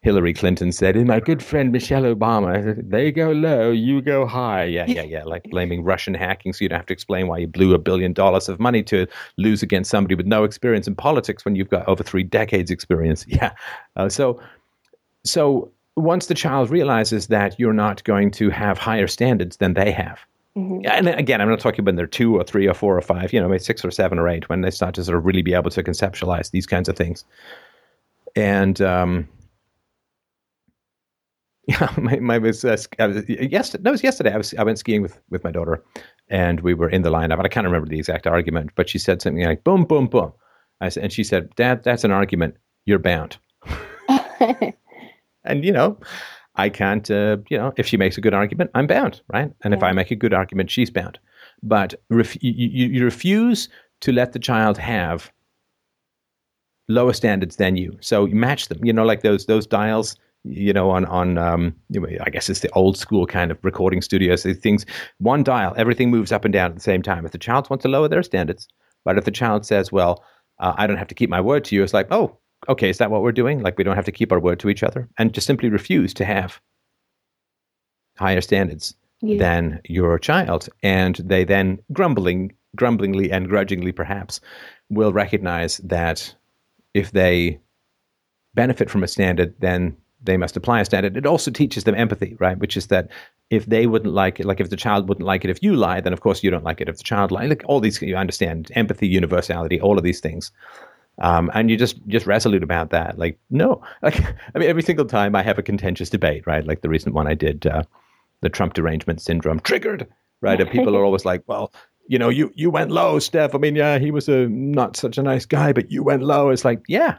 Hillary 0.04 0.34
Clinton 0.34 0.70
said, 0.70 0.96
and 0.96 1.06
my 1.06 1.18
good 1.18 1.42
friend 1.42 1.72
Michelle 1.72 2.02
Obama, 2.02 2.76
they 2.88 3.10
go 3.10 3.32
low, 3.32 3.70
you 3.70 4.02
go 4.02 4.26
high. 4.26 4.64
Yeah, 4.64 4.84
yeah, 4.86 5.02
yeah. 5.02 5.24
Like 5.24 5.44
blaming 5.44 5.82
Russian 5.82 6.12
hacking 6.12 6.52
so 6.52 6.62
you 6.62 6.68
don't 6.68 6.76
have 6.78 6.84
to 6.86 6.92
explain 6.92 7.26
why 7.26 7.38
you 7.38 7.46
blew 7.46 7.72
a 7.72 7.78
billion 7.78 8.12
dollars 8.12 8.50
of 8.50 8.60
money 8.60 8.82
to 8.84 9.06
lose 9.38 9.62
against 9.62 9.90
somebody 9.90 10.14
with 10.14 10.26
no 10.26 10.44
experience 10.44 10.86
in 10.86 10.94
politics 10.94 11.44
when 11.46 11.56
you've 11.56 11.70
got 11.70 11.88
over 11.88 12.02
three 12.02 12.22
decades 12.22 12.70
experience. 12.70 13.24
Yeah. 13.34 13.52
Uh, 13.96 14.08
so, 14.10 14.38
so 15.24 15.70
once 15.96 16.26
the 16.26 16.34
child 16.34 16.68
realizes 16.70 17.28
that 17.28 17.58
you're 17.58 17.72
not 17.72 18.04
going 18.04 18.30
to 18.32 18.50
have 18.50 18.76
higher 18.78 19.06
standards 19.06 19.56
than 19.56 19.72
they 19.74 19.90
have, 19.90 20.20
Mhm. 20.56 20.86
and 20.86 21.08
again, 21.08 21.40
I'm 21.40 21.48
not 21.48 21.58
talking 21.58 21.84
when 21.84 21.96
they're 21.96 22.06
two 22.06 22.36
or 22.36 22.44
three 22.44 22.68
or 22.68 22.74
four 22.74 22.96
or 22.96 23.00
five, 23.00 23.32
you 23.32 23.40
know, 23.40 23.48
maybe 23.48 23.58
six 23.58 23.84
or 23.84 23.90
seven 23.90 24.20
or 24.20 24.28
eight, 24.28 24.48
when 24.48 24.60
they 24.60 24.70
start 24.70 24.94
to 24.96 25.02
sort 25.02 25.16
of 25.18 25.24
really 25.24 25.42
be 25.42 25.52
able 25.54 25.70
to 25.70 25.82
conceptualize 25.82 26.50
these 26.52 26.66
kinds 26.66 26.88
of 26.88 26.96
things. 26.96 27.24
And 28.36 28.80
um, 28.80 29.26
yeah, 31.66 31.92
my, 31.98 32.16
my 32.16 32.38
was 32.38 32.64
uh, 32.64 32.76
I 32.98 33.06
was, 33.06 33.28
yesterday. 33.28 33.82
No, 33.82 33.90
it 33.90 33.92
was 33.92 34.02
yesterday. 34.02 34.32
I 34.32 34.36
was 34.36 34.54
I 34.54 34.62
went 34.62 34.78
skiing 34.78 35.02
with 35.02 35.20
with 35.30 35.44
my 35.44 35.50
daughter, 35.50 35.82
and 36.28 36.60
we 36.60 36.74
were 36.74 36.88
in 36.88 37.02
the 37.02 37.10
lineup. 37.10 37.38
And 37.38 37.42
I 37.42 37.48
can't 37.48 37.66
remember 37.66 37.88
the 37.88 37.98
exact 37.98 38.26
argument, 38.26 38.70
but 38.74 38.88
she 38.88 38.98
said 38.98 39.22
something 39.22 39.44
like, 39.44 39.64
boom, 39.64 39.84
boom, 39.84 40.06
boom. 40.06 40.32
I 40.80 40.88
said, 40.88 41.04
and 41.04 41.12
she 41.12 41.24
said, 41.24 41.54
Dad, 41.56 41.82
that's 41.84 42.04
an 42.04 42.10
argument. 42.10 42.56
You're 42.84 42.98
bound. 42.98 43.38
and, 45.44 45.64
you 45.64 45.72
know, 45.72 45.98
I 46.56 46.68
can't, 46.68 47.10
uh, 47.10 47.38
you 47.48 47.56
know, 47.56 47.72
if 47.76 47.86
she 47.86 47.96
makes 47.96 48.18
a 48.18 48.20
good 48.20 48.34
argument, 48.34 48.70
I'm 48.74 48.86
bound, 48.86 49.22
right? 49.32 49.50
And 49.62 49.72
yeah. 49.72 49.78
if 49.78 49.82
I 49.82 49.92
make 49.92 50.10
a 50.10 50.16
good 50.16 50.34
argument, 50.34 50.70
she's 50.70 50.90
bound. 50.90 51.18
But 51.62 51.94
ref- 52.10 52.42
you, 52.42 52.52
you, 52.52 52.88
you 52.88 53.04
refuse 53.04 53.68
to 54.00 54.12
let 54.12 54.32
the 54.32 54.38
child 54.38 54.76
have 54.78 55.32
lower 56.88 57.12
standards 57.12 57.56
than 57.56 57.76
you. 57.76 57.96
So 58.00 58.26
you 58.26 58.34
match 58.34 58.68
them, 58.68 58.84
you 58.84 58.92
know, 58.92 59.04
like 59.04 59.22
those 59.22 59.46
those 59.46 59.66
dials 59.66 60.16
you 60.44 60.72
know, 60.72 60.90
on 60.90 61.06
on 61.06 61.38
um, 61.38 61.74
I 62.20 62.30
guess 62.30 62.50
it's 62.50 62.60
the 62.60 62.70
old 62.70 62.98
school 62.98 63.26
kind 63.26 63.50
of 63.50 63.58
recording 63.62 64.02
studios. 64.02 64.42
These 64.42 64.58
things, 64.58 64.86
one 65.18 65.42
dial, 65.42 65.74
everything 65.76 66.10
moves 66.10 66.32
up 66.32 66.44
and 66.44 66.52
down 66.52 66.70
at 66.70 66.76
the 66.76 66.82
same 66.82 67.02
time. 67.02 67.24
If 67.24 67.32
the 67.32 67.38
child 67.38 67.68
wants 67.70 67.82
to 67.82 67.88
lower 67.88 68.08
their 68.08 68.22
standards, 68.22 68.68
but 69.04 69.16
if 69.16 69.24
the 69.24 69.30
child 69.30 69.64
says, 69.64 69.90
"Well, 69.90 70.22
uh, 70.58 70.74
I 70.76 70.86
don't 70.86 70.98
have 70.98 71.08
to 71.08 71.14
keep 71.14 71.30
my 71.30 71.40
word 71.40 71.64
to 71.66 71.74
you," 71.74 71.82
it's 71.82 71.94
like, 71.94 72.08
"Oh, 72.10 72.38
okay, 72.68 72.90
is 72.90 72.98
that 72.98 73.10
what 73.10 73.22
we're 73.22 73.32
doing? 73.32 73.62
Like 73.62 73.78
we 73.78 73.84
don't 73.84 73.96
have 73.96 74.04
to 74.04 74.12
keep 74.12 74.32
our 74.32 74.40
word 74.40 74.60
to 74.60 74.68
each 74.68 74.82
other," 74.82 75.08
and 75.18 75.32
just 75.32 75.46
simply 75.46 75.70
refuse 75.70 76.12
to 76.14 76.24
have 76.26 76.60
higher 78.16 78.42
standards 78.42 78.94
yeah. 79.22 79.38
than 79.38 79.80
your 79.88 80.18
child, 80.18 80.68
and 80.82 81.16
they 81.16 81.44
then 81.44 81.78
grumbling, 81.92 82.52
grumblingly 82.76 83.32
and 83.32 83.48
grudgingly, 83.48 83.92
perhaps, 83.92 84.40
will 84.90 85.12
recognize 85.12 85.78
that 85.78 86.34
if 86.92 87.12
they 87.12 87.58
benefit 88.54 88.90
from 88.90 89.02
a 89.02 89.08
standard, 89.08 89.54
then 89.58 89.96
they 90.24 90.36
must 90.36 90.56
apply 90.56 90.80
a 90.80 90.84
standard. 90.84 91.16
It 91.16 91.26
also 91.26 91.50
teaches 91.50 91.84
them 91.84 91.94
empathy, 91.94 92.36
right? 92.40 92.58
Which 92.58 92.76
is 92.76 92.88
that 92.88 93.10
if 93.50 93.66
they 93.66 93.86
wouldn't 93.86 94.14
like 94.14 94.40
it, 94.40 94.46
like 94.46 94.60
if 94.60 94.70
the 94.70 94.76
child 94.76 95.08
wouldn't 95.08 95.26
like 95.26 95.44
it 95.44 95.50
if 95.50 95.62
you 95.62 95.76
lie, 95.76 96.00
then 96.00 96.12
of 96.12 96.20
course 96.20 96.42
you 96.42 96.50
don't 96.50 96.64
like 96.64 96.80
it 96.80 96.88
if 96.88 96.96
the 96.96 97.04
child 97.04 97.30
lies. 97.30 97.48
Like 97.48 97.62
all 97.66 97.80
these, 97.80 98.00
you 98.00 98.16
understand 98.16 98.70
empathy, 98.74 99.06
universality, 99.06 99.80
all 99.80 99.98
of 99.98 100.04
these 100.04 100.20
things. 100.20 100.50
Um, 101.18 101.50
and 101.54 101.70
you 101.70 101.76
just 101.76 102.04
just 102.08 102.26
resolute 102.26 102.62
about 102.64 102.90
that. 102.90 103.18
Like 103.18 103.38
no, 103.50 103.82
like 104.02 104.20
I 104.54 104.58
mean, 104.58 104.68
every 104.68 104.82
single 104.82 105.04
time 105.04 105.36
I 105.36 105.42
have 105.42 105.58
a 105.58 105.62
contentious 105.62 106.10
debate, 106.10 106.46
right? 106.46 106.66
Like 106.66 106.80
the 106.82 106.88
recent 106.88 107.14
one 107.14 107.26
I 107.26 107.34
did, 107.34 107.66
uh, 107.66 107.84
the 108.40 108.48
Trump 108.48 108.74
derangement 108.74 109.20
syndrome 109.20 109.60
triggered, 109.60 110.06
right? 110.40 110.60
And 110.60 110.70
people 110.70 110.96
are 110.96 111.04
always 111.04 111.24
like, 111.24 111.42
well, 111.46 111.72
you 112.08 112.18
know, 112.18 112.28
you 112.28 112.52
you 112.54 112.70
went 112.70 112.90
low, 112.90 113.18
Steph. 113.18 113.54
I 113.54 113.58
mean, 113.58 113.76
yeah, 113.76 113.98
he 113.98 114.10
was 114.10 114.28
a 114.28 114.48
not 114.48 114.96
such 114.96 115.16
a 115.18 115.22
nice 115.22 115.46
guy, 115.46 115.72
but 115.72 115.90
you 115.90 116.02
went 116.02 116.22
low. 116.22 116.50
It's 116.50 116.64
like, 116.64 116.82
yeah, 116.88 117.18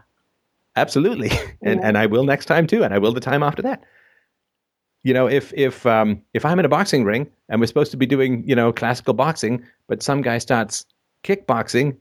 absolutely, 0.76 1.32
and 1.62 1.84
and 1.84 1.98
I 1.98 2.06
will 2.06 2.24
next 2.24 2.46
time 2.46 2.68
too, 2.68 2.84
and 2.84 2.94
I 2.94 2.98
will 2.98 3.14
the 3.14 3.20
time 3.20 3.44
after 3.44 3.62
that. 3.64 3.84
You 5.04 5.14
know, 5.14 5.28
if 5.28 5.54
if 5.54 5.86
um, 5.86 6.22
if 6.34 6.46
I'm 6.46 6.60
in 6.60 6.66
a 6.66 6.70
boxing 6.70 7.04
ring 7.04 7.30
and 7.50 7.60
we're 7.60 7.68
supposed 7.68 7.92
to 7.92 7.98
be 7.98 8.06
doing 8.06 8.48
you 8.48 8.56
know 8.56 8.72
classical 8.74 9.14
boxing, 9.14 9.64
but 9.88 10.02
some 10.02 10.22
guy 10.22 10.40
starts 10.40 10.86
kickboxing, 11.24 11.98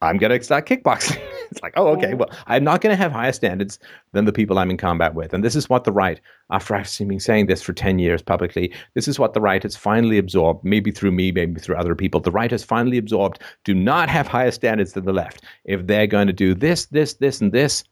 I'm 0.00 0.18
gonna 0.18 0.42
start 0.42 0.66
kickboxing. 0.66 1.20
It's 1.50 1.62
like, 1.62 1.72
oh, 1.76 1.88
okay. 1.88 2.14
Well, 2.14 2.30
I'm 2.46 2.64
not 2.64 2.80
going 2.80 2.92
to 2.92 3.02
have 3.02 3.12
higher 3.12 3.32
standards 3.32 3.78
than 4.12 4.24
the 4.24 4.32
people 4.32 4.58
I'm 4.58 4.70
in 4.70 4.76
combat 4.76 5.14
with. 5.14 5.34
And 5.34 5.44
this 5.44 5.56
is 5.56 5.68
what 5.68 5.84
the 5.84 5.92
right, 5.92 6.20
after 6.50 6.74
I've 6.74 6.90
been 6.98 7.20
saying 7.20 7.46
this 7.46 7.62
for 7.62 7.72
10 7.72 7.98
years 7.98 8.22
publicly, 8.22 8.72
this 8.94 9.08
is 9.08 9.18
what 9.18 9.34
the 9.34 9.40
right 9.40 9.62
has 9.62 9.76
finally 9.76 10.18
absorbed, 10.18 10.64
maybe 10.64 10.90
through 10.90 11.12
me, 11.12 11.32
maybe 11.32 11.60
through 11.60 11.76
other 11.76 11.94
people. 11.94 12.20
The 12.20 12.30
right 12.30 12.50
has 12.50 12.64
finally 12.64 12.98
absorbed 12.98 13.40
do 13.64 13.74
not 13.74 14.08
have 14.08 14.26
higher 14.26 14.50
standards 14.50 14.92
than 14.92 15.04
the 15.04 15.12
left. 15.12 15.44
If 15.64 15.86
they're 15.86 16.06
going 16.06 16.26
to 16.28 16.32
do 16.32 16.54
this, 16.54 16.86
this, 16.86 17.14
this, 17.14 17.40
and 17.40 17.52
this, 17.52 17.84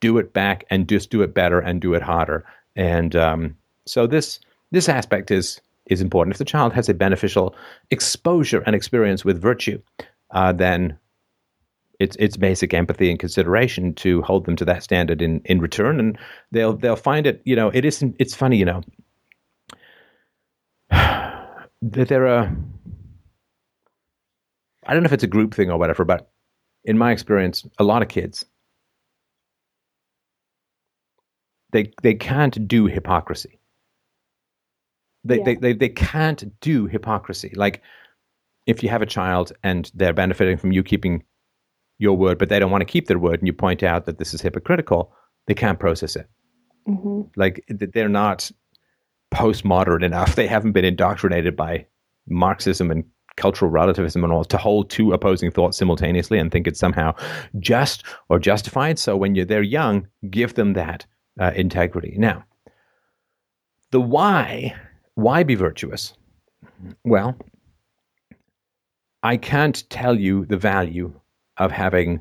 do 0.00 0.18
it 0.18 0.32
back 0.32 0.64
and 0.70 0.88
just 0.88 1.10
do 1.10 1.22
it 1.22 1.34
better 1.34 1.60
and 1.60 1.80
do 1.80 1.94
it 1.94 2.02
harder. 2.02 2.44
And 2.76 3.16
um, 3.16 3.56
so 3.86 4.06
this 4.06 4.40
this 4.70 4.88
aspect 4.88 5.30
is 5.30 5.60
is 5.86 6.00
important. 6.00 6.34
If 6.34 6.38
the 6.38 6.44
child 6.44 6.72
has 6.72 6.88
a 6.88 6.94
beneficial 6.94 7.54
exposure 7.90 8.62
and 8.66 8.74
experience 8.74 9.24
with 9.24 9.40
virtue, 9.40 9.80
uh, 10.30 10.52
then 10.52 10.98
it's 12.00 12.16
it's 12.18 12.36
basic 12.36 12.74
empathy 12.74 13.10
and 13.10 13.18
consideration 13.18 13.94
to 13.96 14.22
hold 14.22 14.46
them 14.46 14.56
to 14.56 14.64
that 14.64 14.82
standard 14.82 15.22
in 15.22 15.40
in 15.44 15.60
return, 15.60 15.98
and 16.00 16.18
they'll 16.50 16.76
they'll 16.76 16.96
find 16.96 17.26
it. 17.26 17.42
You 17.44 17.56
know, 17.56 17.68
it 17.68 17.84
isn't. 17.84 18.16
It's 18.18 18.34
funny, 18.34 18.56
you 18.56 18.64
know, 18.64 18.82
that 20.90 22.08
there 22.08 22.26
are. 22.26 22.54
I 24.86 24.92
don't 24.92 25.02
know 25.02 25.06
if 25.06 25.12
it's 25.12 25.24
a 25.24 25.28
group 25.28 25.54
thing 25.54 25.70
or 25.70 25.78
whatever, 25.78 26.04
but 26.04 26.30
in 26.84 26.98
my 26.98 27.10
experience, 27.10 27.66
a 27.78 27.84
lot 27.84 28.02
of 28.02 28.08
kids 28.08 28.44
they 31.74 31.90
they 32.02 32.14
can't 32.14 32.66
do 32.66 32.86
hypocrisy. 32.86 33.58
They, 35.24 35.38
yeah. 35.38 35.44
they, 35.44 35.54
they, 35.56 35.72
they 35.72 35.88
can't 35.88 36.60
do 36.60 36.86
hypocrisy. 36.86 37.52
Like 37.56 37.82
if 38.66 38.82
you 38.82 38.88
have 38.90 39.02
a 39.02 39.06
child 39.06 39.52
and 39.62 39.90
they're 39.94 40.12
benefiting 40.12 40.56
from 40.56 40.70
you 40.70 40.82
keeping 40.82 41.24
your 41.98 42.16
word, 42.16 42.38
but 42.38 42.48
they 42.48 42.58
don't 42.58 42.70
want 42.70 42.82
to 42.82 42.92
keep 42.92 43.06
their 43.06 43.18
word, 43.18 43.40
and 43.40 43.46
you 43.46 43.52
point 43.52 43.82
out 43.82 44.06
that 44.06 44.18
this 44.18 44.34
is 44.34 44.40
hypocritical, 44.40 45.12
they 45.46 45.54
can't 45.54 45.78
process 45.78 46.16
it. 46.16 46.28
Mm-hmm. 46.88 47.22
Like 47.36 47.64
they're 47.68 48.08
not 48.08 48.50
postmodern 49.32 50.04
enough. 50.04 50.34
They 50.34 50.46
haven't 50.46 50.72
been 50.72 50.84
indoctrinated 50.84 51.56
by 51.56 51.86
Marxism 52.28 52.90
and 52.90 53.04
cultural 53.36 53.70
relativism 53.70 54.22
and 54.22 54.32
all 54.32 54.44
to 54.44 54.56
hold 54.56 54.90
two 54.90 55.12
opposing 55.12 55.50
thoughts 55.50 55.76
simultaneously 55.76 56.38
and 56.38 56.52
think 56.52 56.66
it's 56.66 56.78
somehow 56.78 57.14
just 57.58 58.04
or 58.28 58.38
justified. 58.38 58.98
So 58.98 59.16
when 59.16 59.34
you're 59.34 59.44
they're 59.44 59.62
young, 59.62 60.06
give 60.30 60.54
them 60.54 60.74
that 60.74 61.06
uh, 61.40 61.52
integrity. 61.56 62.14
Now, 62.16 62.44
the 63.90 64.00
why, 64.00 64.74
why 65.14 65.42
be 65.42 65.54
virtuous? 65.54 66.14
Well, 67.04 67.36
I 69.22 69.36
can't 69.36 69.88
tell 69.90 70.18
you 70.18 70.44
the 70.44 70.56
value 70.56 71.18
of 71.56 71.70
having 71.70 72.20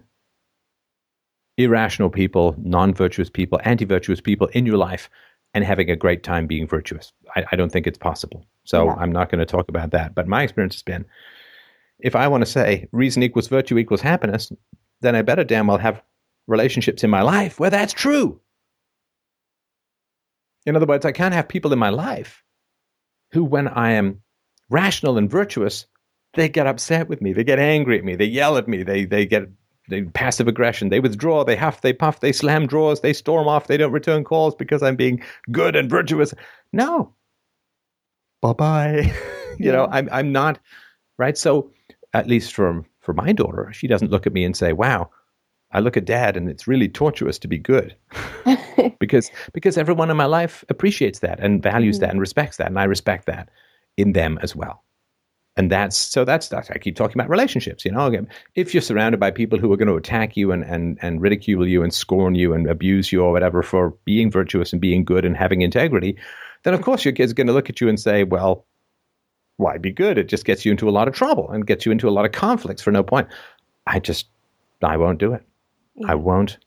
irrational 1.58 2.10
people, 2.10 2.56
non 2.58 2.94
virtuous 2.94 3.30
people, 3.30 3.60
anti 3.64 3.86
virtuous 3.86 4.22
people 4.22 4.48
in 4.48 4.66
your 4.66 4.78
life 4.78 5.10
and 5.54 5.64
having 5.64 5.90
a 5.90 5.96
great 5.96 6.24
time 6.24 6.48
being 6.48 6.68
virtuous. 6.68 7.14
I, 7.36 7.46
I 7.52 7.56
don't 7.56 7.72
think 7.72 7.88
it's 7.88 7.98
possible. 7.98 8.46
So 8.64 8.86
yeah. 8.86 8.96
I'm 8.98 9.12
not 9.12 9.30
going 9.30 9.40
to 9.40 9.46
talk 9.46 9.70
about 9.70 9.92
that. 9.92 10.16
But 10.16 10.28
my 10.28 10.44
experience 10.44 10.76
has 10.76 10.84
been 10.84 11.06
if 12.00 12.16
I 12.16 12.28
want 12.28 12.42
to 12.42 12.50
say 12.50 12.88
reason 12.92 13.24
equals 13.24 13.48
virtue 13.48 13.78
equals 13.78 14.02
happiness, 14.02 14.52
then 15.02 15.16
I 15.16 15.22
better 15.22 15.44
damn 15.44 15.68
well 15.68 15.78
have 15.78 16.02
relationships 16.48 17.04
in 17.04 17.10
my 17.10 17.22
life 17.22 17.60
where 17.60 17.70
that's 17.70 17.94
true. 17.94 18.42
In 20.66 20.76
other 20.76 20.86
words, 20.86 21.06
I 21.06 21.12
can't 21.12 21.34
have 21.34 21.48
people 21.48 21.74
in 21.74 21.80
my 21.80 21.90
life 21.90 22.44
who, 23.32 23.44
when 23.44 23.68
I 23.68 23.92
am 23.92 24.22
rational 24.70 25.18
and 25.18 25.30
virtuous, 25.30 25.86
they 26.34 26.50
get 26.50 26.68
upset 26.68 27.10
with 27.10 27.22
me. 27.22 27.34
They 27.34 27.44
get 27.44 27.60
angry 27.60 27.98
at 27.98 28.04
me. 28.04 28.16
They 28.16 28.26
yell 28.26 28.58
at 28.58 28.68
me. 28.68 28.84
They 28.84 29.06
they 29.06 29.26
get 29.26 29.48
they 29.90 30.04
passive 30.04 30.48
aggression. 30.48 30.90
They 30.90 31.00
withdraw. 31.00 31.44
They 31.44 31.56
huff. 31.56 31.82
They 31.82 31.94
puff. 31.94 32.20
They 32.20 32.32
slam 32.32 32.68
drawers. 32.68 33.02
They 33.02 33.14
storm 33.14 33.48
off. 33.48 33.68
They 33.68 33.78
don't 33.78 33.92
return 33.92 34.24
calls 34.24 34.56
because 34.56 34.82
I'm 34.82 34.96
being 34.96 35.22
good 35.52 35.76
and 35.76 35.90
virtuous. 35.90 36.34
No. 36.72 37.14
Bye 38.42 38.54
bye. 38.54 39.14
you 39.60 39.72
know, 39.72 39.88
I'm 39.92 40.10
I'm 40.12 40.32
not 40.32 40.60
right. 41.18 41.38
So 41.38 41.72
at 42.14 42.28
least 42.28 42.54
for 42.54 42.86
for 43.00 43.14
my 43.14 43.32
daughter, 43.34 43.72
she 43.74 43.88
doesn't 43.88 44.12
look 44.12 44.28
at 44.28 44.34
me 44.34 44.44
and 44.44 44.56
say, 44.56 44.74
"Wow." 44.74 45.10
I 45.76 45.80
look 45.80 45.98
at 45.98 46.06
dad 46.06 46.38
and 46.38 46.50
it's 46.50 46.68
really 46.68 46.88
tortuous 46.88 47.40
to 47.40 47.48
be 47.48 47.58
good 47.58 47.96
because 49.00 49.32
because 49.54 49.76
everyone 49.76 50.12
in 50.12 50.18
my 50.18 50.28
life 50.28 50.64
appreciates 50.70 51.18
that 51.20 51.40
and 51.40 51.64
values 51.64 51.96
mm-hmm. 51.96 52.02
that 52.02 52.12
and 52.12 52.20
respects 52.20 52.58
that 52.58 52.68
and 52.68 52.80
I 52.80 52.84
respect 52.84 53.26
that 53.26 53.50
in 53.98 54.14
them 54.14 54.38
as 54.44 54.56
well 54.56 54.84
and 55.56 55.72
that's 55.72 55.98
so 55.98 56.26
that's, 56.26 56.48
that's 56.48 56.70
I 56.72 56.78
keep 56.78 56.96
talking 56.96 57.18
about 57.18 57.30
relationships. 57.30 57.86
You 57.86 57.92
know, 57.92 58.26
if 58.56 58.74
you're 58.74 58.82
surrounded 58.82 59.20
by 59.20 59.32
people 59.32 59.60
who 59.60 59.72
are 59.72 59.78
going 59.78 59.88
to 59.88 59.96
attack 59.96 60.36
you 60.36 60.52
and 60.52 60.64
and 60.64 60.98
and 61.02 61.22
ridicule 61.22 61.68
you 61.68 61.84
and 61.84 61.94
scorn 61.94 62.36
you 62.36 62.54
and 62.54 62.68
abuse 62.70 63.12
you 63.12 63.22
or 63.22 63.32
whatever 63.32 63.62
for 63.62 63.92
being 64.06 64.32
virtuous 64.32 64.72
and 64.72 64.82
being 64.82 65.04
good 65.04 65.26
and 65.26 65.38
having 65.38 65.62
integrity, 65.62 66.18
then 66.64 66.74
of 66.74 66.82
course 66.82 67.06
your 67.06 67.14
kid's 67.14 67.34
going 67.34 67.48
to 67.48 67.54
look 67.54 67.70
at 67.70 67.82
you 67.82 67.90
and 67.90 68.00
say, 68.00 68.24
well. 68.24 68.66
Why 69.58 69.78
be 69.78 69.92
good? 69.92 70.18
It 70.18 70.30
just 70.30 70.46
gets 70.46 70.66
you 70.66 70.72
into 70.72 70.90
a 70.90 70.92
lot 70.92 71.08
of 71.08 71.14
trouble 71.14 71.48
and 71.52 71.68
gets 71.68 71.86
you 71.86 71.92
into 71.92 72.10
a 72.10 72.12
lot 72.12 72.26
of 72.26 72.32
conflicts 72.32 72.82
for 72.82 72.90
no 72.90 73.04
point. 73.04 73.28
I 73.86 74.00
just, 74.00 74.26
I 74.82 74.98
won't 74.98 75.20
do 75.20 75.32
it. 75.32 75.44
I 76.08 76.16
won't 76.16 76.58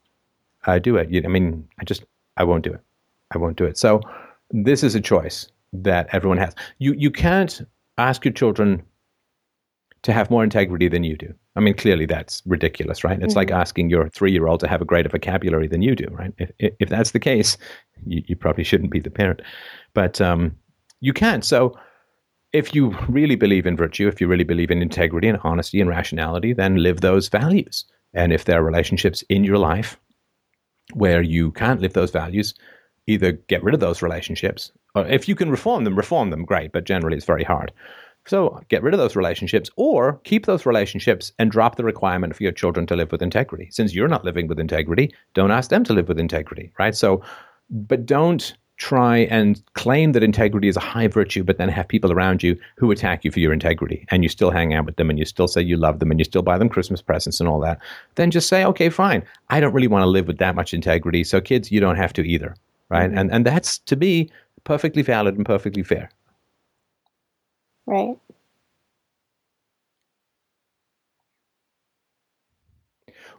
i 0.66 0.79
do 0.79 0.96
it. 0.96 1.25
I 1.25 1.29
mean, 1.29 1.66
I 1.81 1.85
just, 1.85 2.05
I 2.37 2.44
won't 2.44 2.62
do 2.62 2.72
it. 2.72 2.81
I 3.33 3.38
won't 3.38 3.57
do 3.57 3.64
it. 3.64 3.77
So 3.77 4.01
this 4.51 4.83
is 4.83 4.94
a 4.94 5.01
choice 5.01 5.49
that 5.72 6.09
everyone 6.12 6.38
has. 6.38 6.55
You 6.79 6.92
you 6.94 7.11
can't 7.11 7.61
ask 7.98 8.24
your 8.24 8.32
children 8.32 8.82
to 10.02 10.12
have 10.12 10.30
more 10.30 10.44
integrity 10.44 10.88
than 10.88 11.04
you 11.04 11.16
do. 11.16 11.35
I 11.56 11.61
mean, 11.61 11.74
clearly 11.74 12.06
that's 12.06 12.42
ridiculous, 12.46 13.02
right? 13.02 13.20
It's 13.20 13.32
mm-hmm. 13.32 13.38
like 13.38 13.50
asking 13.50 13.90
your 13.90 14.09
three 14.11 14.30
year 14.30 14.46
old 14.46 14.61
to 14.61 14.68
have 14.68 14.82
a 14.82 14.85
greater 14.85 15.09
vocabulary 15.09 15.66
than 15.66 15.82
you 15.82 15.96
do, 15.96 16.06
right? 16.11 16.32
If, 16.38 16.50
if 16.59 16.88
that's 16.88 17.11
the 17.12 17.18
case, 17.18 17.56
you, 18.06 18.22
you, 18.26 18.37
probably 18.37 18.62
shouldn't 18.62 18.92
be 18.92 19.00
the 19.00 19.11
parent. 19.11 19.40
But 19.94 20.20
um, 20.20 20.54
you 21.00 21.12
can. 21.12 21.42
So 21.42 21.76
if 22.52 22.74
you 22.74 22.96
really 23.09 23.37
believe 23.37 23.66
in 23.66 23.76
virtue, 23.76 24.06
if 24.06 24.20
you 24.20 24.28
really 24.28 24.44
believe 24.44 24.70
in 24.70 24.82
integrity 24.82 25.28
and 25.28 25.40
honesty 25.42 25.80
and 25.80 25.90
rationality, 25.90 26.52
then 26.52 26.76
live 26.76 27.00
those 27.00 27.28
values. 27.28 27.85
And 28.14 28.32
if 28.32 28.44
there 28.44 28.61
are 28.61 28.64
relationships 28.64 29.24
in 29.28 29.44
your 29.44 29.59
life 29.59 29.98
where 30.94 31.22
you 31.22 31.50
can't 31.52 31.80
live 31.80 31.94
those 31.94 32.11
values, 32.11 32.54
either 33.06 33.32
get 33.32 33.62
rid 33.62 33.74
of 33.74 33.80
those 33.80 34.02
relationships, 34.02 34.72
or 34.96 35.06
if 35.06 35.28
you 35.28 35.35
can 35.35 35.50
reform 35.50 35.85
them, 35.85 35.94
reform 35.94 36.30
them, 36.30 36.44
great, 36.44 36.72
but 36.72 36.85
generally 36.85 37.16
it's 37.16 37.26
very 37.26 37.44
hard. 37.44 37.72
So 38.26 38.61
get 38.68 38.82
rid 38.82 38.92
of 38.92 38.98
those 38.98 39.14
relationships 39.14 39.70
or 39.76 40.20
keep 40.24 40.46
those 40.46 40.66
relationships 40.66 41.32
and 41.38 41.50
drop 41.50 41.76
the 41.76 41.85
requirement 41.85 42.35
for 42.35 42.42
your 42.42 42.52
children 42.52 42.87
to 42.87 42.96
live 42.96 43.12
with 43.12 43.22
integrity. 43.22 43.68
Since 43.70 43.94
you're 43.94 44.09
not 44.09 44.24
living 44.24 44.48
with 44.48 44.59
integrity, 44.59 45.14
don't 45.35 45.52
ask 45.52 45.70
them 45.70 45.85
to 45.85 45.92
live 45.92 46.09
with 46.09 46.18
integrity, 46.18 46.72
right? 46.78 46.94
So, 46.94 47.22
but 47.70 48.04
don't 48.04 48.54
try 48.78 49.18
and 49.18 49.62
claim 49.74 50.12
that 50.12 50.22
integrity 50.22 50.68
is 50.68 50.76
a 50.76 50.80
high 50.80 51.06
virtue, 51.06 51.42
but 51.42 51.56
then 51.56 51.68
have 51.68 51.88
people 51.88 52.12
around 52.12 52.42
you 52.42 52.59
who 52.76 52.90
attack 52.90 53.24
you 53.24 53.30
for 53.30 53.40
your 53.40 53.52
integrity 53.52 54.04
and 54.11 54.22
you 54.22 54.28
still 54.28 54.50
hang 54.50 54.74
out 54.74 54.85
with 54.85 54.96
them 54.96 55.09
and 55.09 55.18
you 55.18 55.24
still 55.24 55.48
say 55.48 55.62
you 55.62 55.76
love 55.76 55.98
them 55.98 56.11
and 56.11 56.20
you 56.20 56.24
still 56.24 56.42
buy 56.42 56.59
them 56.59 56.68
Christmas 56.68 57.00
presents 57.00 57.40
and 57.40 57.48
all 57.48 57.61
that. 57.61 57.78
Then 58.16 58.30
just 58.30 58.48
say, 58.48 58.64
okay, 58.64 58.90
fine. 58.90 59.22
I 59.50 59.61
don't 59.61 59.72
really 59.72 59.88
want 59.88 60.02
to 60.02 60.06
live 60.06 60.26
with 60.26 60.38
that 60.38 60.54
much 60.54 60.74
integrity. 60.74 61.24
So, 61.24 61.40
kids, 61.40 61.70
you 61.70 61.80
don't 61.80 61.96
have 61.96 62.12
to 62.14 62.22
either, 62.22 62.54
right? 62.90 63.09
Mm-hmm. 63.09 63.18
And, 63.18 63.32
and 63.32 63.46
that's 63.46 63.78
to 63.78 63.96
me 63.96 64.30
perfectly 64.66 65.00
valid 65.02 65.37
and 65.37 65.46
perfectly 65.46 65.83
fair. 65.83 66.11
Right. 67.87 68.18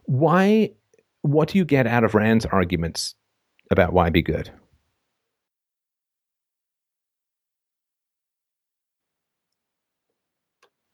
Why? 0.05 0.71
What 1.21 1.49
do 1.49 1.57
you 1.57 1.65
get 1.65 1.85
out 1.87 2.03
of 2.03 2.15
Rand's 2.15 2.45
arguments 2.45 3.15
about 3.71 3.93
why 3.93 4.09
be 4.09 4.21
good? 4.21 4.49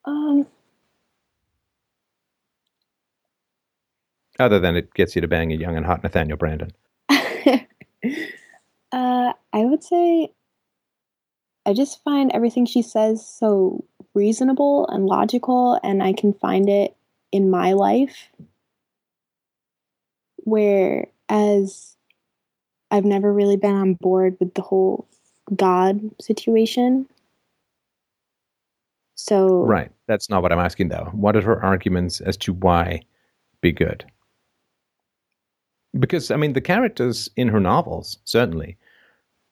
Um, 0.05 0.47
Other 4.39 4.59
than 4.59 4.75
it 4.75 4.93
gets 4.93 5.15
you 5.15 5.21
to 5.21 5.27
bang 5.27 5.51
a 5.51 5.55
young 5.55 5.75
and 5.77 5.85
hot 5.85 6.03
Nathaniel 6.03 6.37
Branden. 6.37 6.71
uh, 8.93 9.33
I 9.51 9.65
would 9.65 9.83
say 9.83 10.31
I 11.65 11.73
just 11.73 12.03
find 12.03 12.31
everything 12.31 12.65
she 12.65 12.81
says 12.81 13.25
so 13.25 13.83
reasonable 14.13 14.87
and 14.87 15.07
logical, 15.07 15.79
and 15.83 16.03
I 16.03 16.13
can 16.13 16.33
find 16.33 16.69
it 16.69 16.95
in 17.31 17.49
my 17.49 17.73
life. 17.73 18.29
Whereas 20.37 21.97
I've 22.91 23.05
never 23.05 23.33
really 23.33 23.57
been 23.57 23.73
on 23.73 23.95
board 23.95 24.37
with 24.39 24.53
the 24.53 24.61
whole 24.61 25.07
God 25.55 25.99
situation. 26.21 27.07
So, 29.15 29.63
Right. 29.63 29.89
That's 30.07 30.29
not 30.29 30.43
what 30.43 30.51
I'm 30.51 30.59
asking, 30.59 30.89
though. 30.89 31.09
What 31.13 31.35
are 31.35 31.41
her 31.41 31.63
arguments 31.63 32.21
as 32.21 32.37
to 32.37 32.53
why 32.53 33.01
be 33.61 33.71
good? 33.71 34.05
Because, 35.97 36.29
I 36.29 36.35
mean, 36.35 36.53
the 36.53 36.61
characters 36.61 37.29
in 37.37 37.47
her 37.47 37.59
novels 37.59 38.17
certainly 38.25 38.77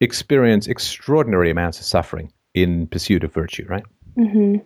experience 0.02 0.68
extraordinary 0.68 1.52
amounts 1.52 1.80
of 1.80 1.86
suffering 1.86 2.34
in 2.56 2.88
pursuit 2.88 3.24
of 3.24 3.34
virtue, 3.34 3.66
right? 3.70 3.86
hmm 4.18 4.58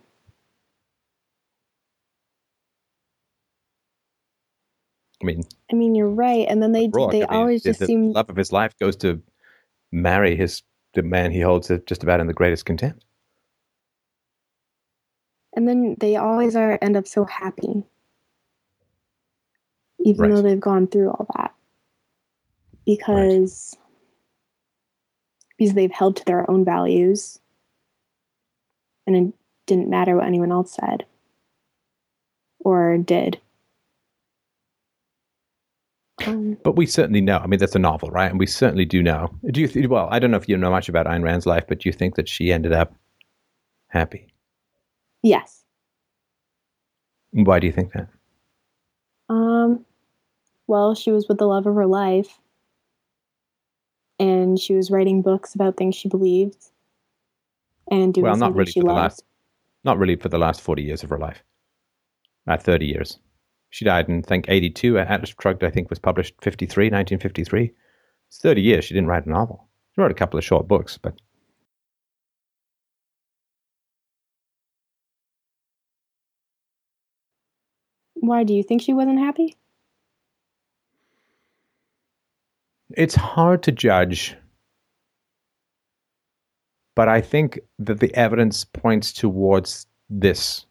I 5.22 5.26
mean, 5.26 5.44
I 5.72 5.76
mean, 5.76 5.94
you're 5.94 6.10
right. 6.10 6.46
And 6.48 6.62
then 6.62 6.72
they 6.72 6.88
Roark, 6.88 7.12
they 7.12 7.22
I 7.22 7.26
mean, 7.32 7.40
always 7.40 7.62
the, 7.64 7.70
just 7.70 7.80
the 7.80 7.86
seem 7.86 8.12
love 8.12 8.30
of 8.30 8.36
his 8.36 8.52
life 8.52 8.78
goes 8.78 8.96
to 8.98 9.22
marry 9.92 10.36
his 10.36 10.62
the 10.94 11.02
man 11.02 11.32
he 11.32 11.40
holds 11.40 11.70
just 11.86 12.02
about 12.02 12.20
in 12.20 12.26
the 12.26 12.34
greatest 12.34 12.66
contempt. 12.66 13.04
And 15.54 15.68
then 15.68 15.96
they 16.00 16.16
always 16.16 16.56
are 16.56 16.78
end 16.82 16.96
up 16.96 17.06
so 17.06 17.24
happy. 17.24 17.84
Even 20.00 20.22
Right. 20.22 20.30
though 20.30 20.42
they've 20.42 20.60
gone 20.60 20.86
through 20.86 21.10
all 21.10 21.26
that. 21.36 21.54
Because 22.86 23.76
because 25.58 25.74
they've 25.74 25.92
held 25.92 26.16
to 26.16 26.24
their 26.24 26.48
own 26.50 26.64
values 26.64 27.38
and 29.06 29.16
it 29.16 29.34
didn't 29.66 29.88
matter 29.88 30.16
what 30.16 30.26
anyone 30.26 30.52
else 30.52 30.72
said 30.72 31.04
or 32.60 32.98
did. 32.98 33.40
Um, 36.26 36.56
But 36.62 36.76
we 36.76 36.86
certainly 36.86 37.20
know. 37.20 37.38
I 37.38 37.46
mean, 37.46 37.60
that's 37.60 37.74
a 37.74 37.78
novel, 37.78 38.10
right? 38.10 38.30
And 38.30 38.38
we 38.40 38.46
certainly 38.46 38.84
do 38.84 39.02
know. 39.02 39.30
Do 39.50 39.60
you? 39.60 39.68
Th- 39.68 39.86
well, 39.86 40.08
I 40.10 40.18
don't 40.18 40.30
know 40.30 40.36
if 40.36 40.48
you 40.48 40.56
know 40.56 40.70
much 40.70 40.88
about 40.88 41.06
Ayn 41.06 41.22
Rand's 41.22 41.46
life, 41.46 41.64
but 41.68 41.80
do 41.80 41.88
you 41.88 41.92
think 41.92 42.16
that 42.16 42.28
she 42.28 42.52
ended 42.52 42.72
up 42.72 42.94
happy? 43.88 44.26
yes. 45.22 45.62
Why 47.32 47.58
do 47.58 47.66
you 47.66 47.72
think 47.72 47.92
that? 47.92 48.08
Um 49.28 49.84
well, 50.68 50.94
she 50.94 51.10
was 51.10 51.28
with 51.28 51.38
the 51.38 51.46
love 51.46 51.66
of 51.66 51.74
her 51.74 51.86
life 51.86 52.38
and 54.18 54.58
she 54.58 54.74
was 54.74 54.90
writing 54.90 55.22
books 55.22 55.54
about 55.54 55.76
things 55.76 55.94
she 55.94 56.08
believed 56.08 56.66
and 57.90 58.12
doing 58.14 58.24
Well, 58.24 58.36
not 58.36 58.54
really 58.54 58.70
she 58.72 58.80
for 58.80 58.86
the 58.88 58.92
loved. 58.92 59.02
last, 59.02 59.24
not 59.84 59.98
really 59.98 60.16
for 60.16 60.28
the 60.28 60.38
last 60.38 60.60
forty 60.60 60.82
years 60.82 61.02
of 61.02 61.10
her 61.10 61.18
life. 61.18 61.42
At 62.46 62.62
thirty 62.62 62.86
years, 62.86 63.18
she 63.70 63.84
died 63.84 64.08
in 64.08 64.18
I 64.18 64.22
think 64.22 64.46
eighty 64.48 64.70
two. 64.70 64.98
Atlas 64.98 65.34
Shrugged, 65.40 65.64
I 65.64 65.70
think, 65.70 65.90
was 65.90 65.98
published 65.98 66.34
53, 66.42 66.86
1953. 66.86 67.72
It's 68.28 68.38
thirty 68.38 68.62
years. 68.62 68.84
She 68.84 68.94
didn't 68.94 69.08
write 69.08 69.26
a 69.26 69.30
novel. 69.30 69.68
She 69.94 70.00
wrote 70.00 70.10
a 70.10 70.14
couple 70.14 70.38
of 70.38 70.44
short 70.44 70.66
books, 70.68 70.98
but 70.98 71.14
Why 78.14 78.44
do 78.44 78.52
you 78.54 78.62
think 78.62 78.82
she 78.82 78.92
wasn't 78.92 79.18
happy? 79.20 79.56
It's 82.96 83.14
hard 83.14 83.62
to 83.64 83.72
judge. 83.72 84.36
But 86.94 87.08
I 87.08 87.20
think 87.20 87.60
that 87.78 88.00
the 88.00 88.14
evidence 88.14 88.64
points 88.64 89.12
towards 89.12 89.86
this 90.08 90.64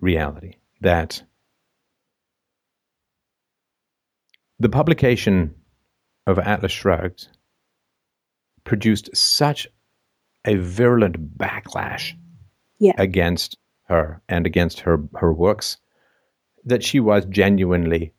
reality 0.00 0.54
that 0.80 1.22
the 4.58 4.68
publication 4.70 5.54
of 6.26 6.38
Atlas 6.38 6.72
Shrugged 6.72 7.28
produced 8.64 9.14
such 9.14 9.68
a 10.46 10.54
virulent 10.56 11.36
backlash 11.36 12.14
Yeah. 12.78 12.94
against 12.96 13.58
her 13.88 14.22
and 14.28 14.46
against 14.46 14.80
her, 14.80 14.98
her 15.16 15.32
works 15.32 15.76
that 16.64 16.82
she 16.82 17.00
was 17.00 17.24
genuinely 17.26 18.14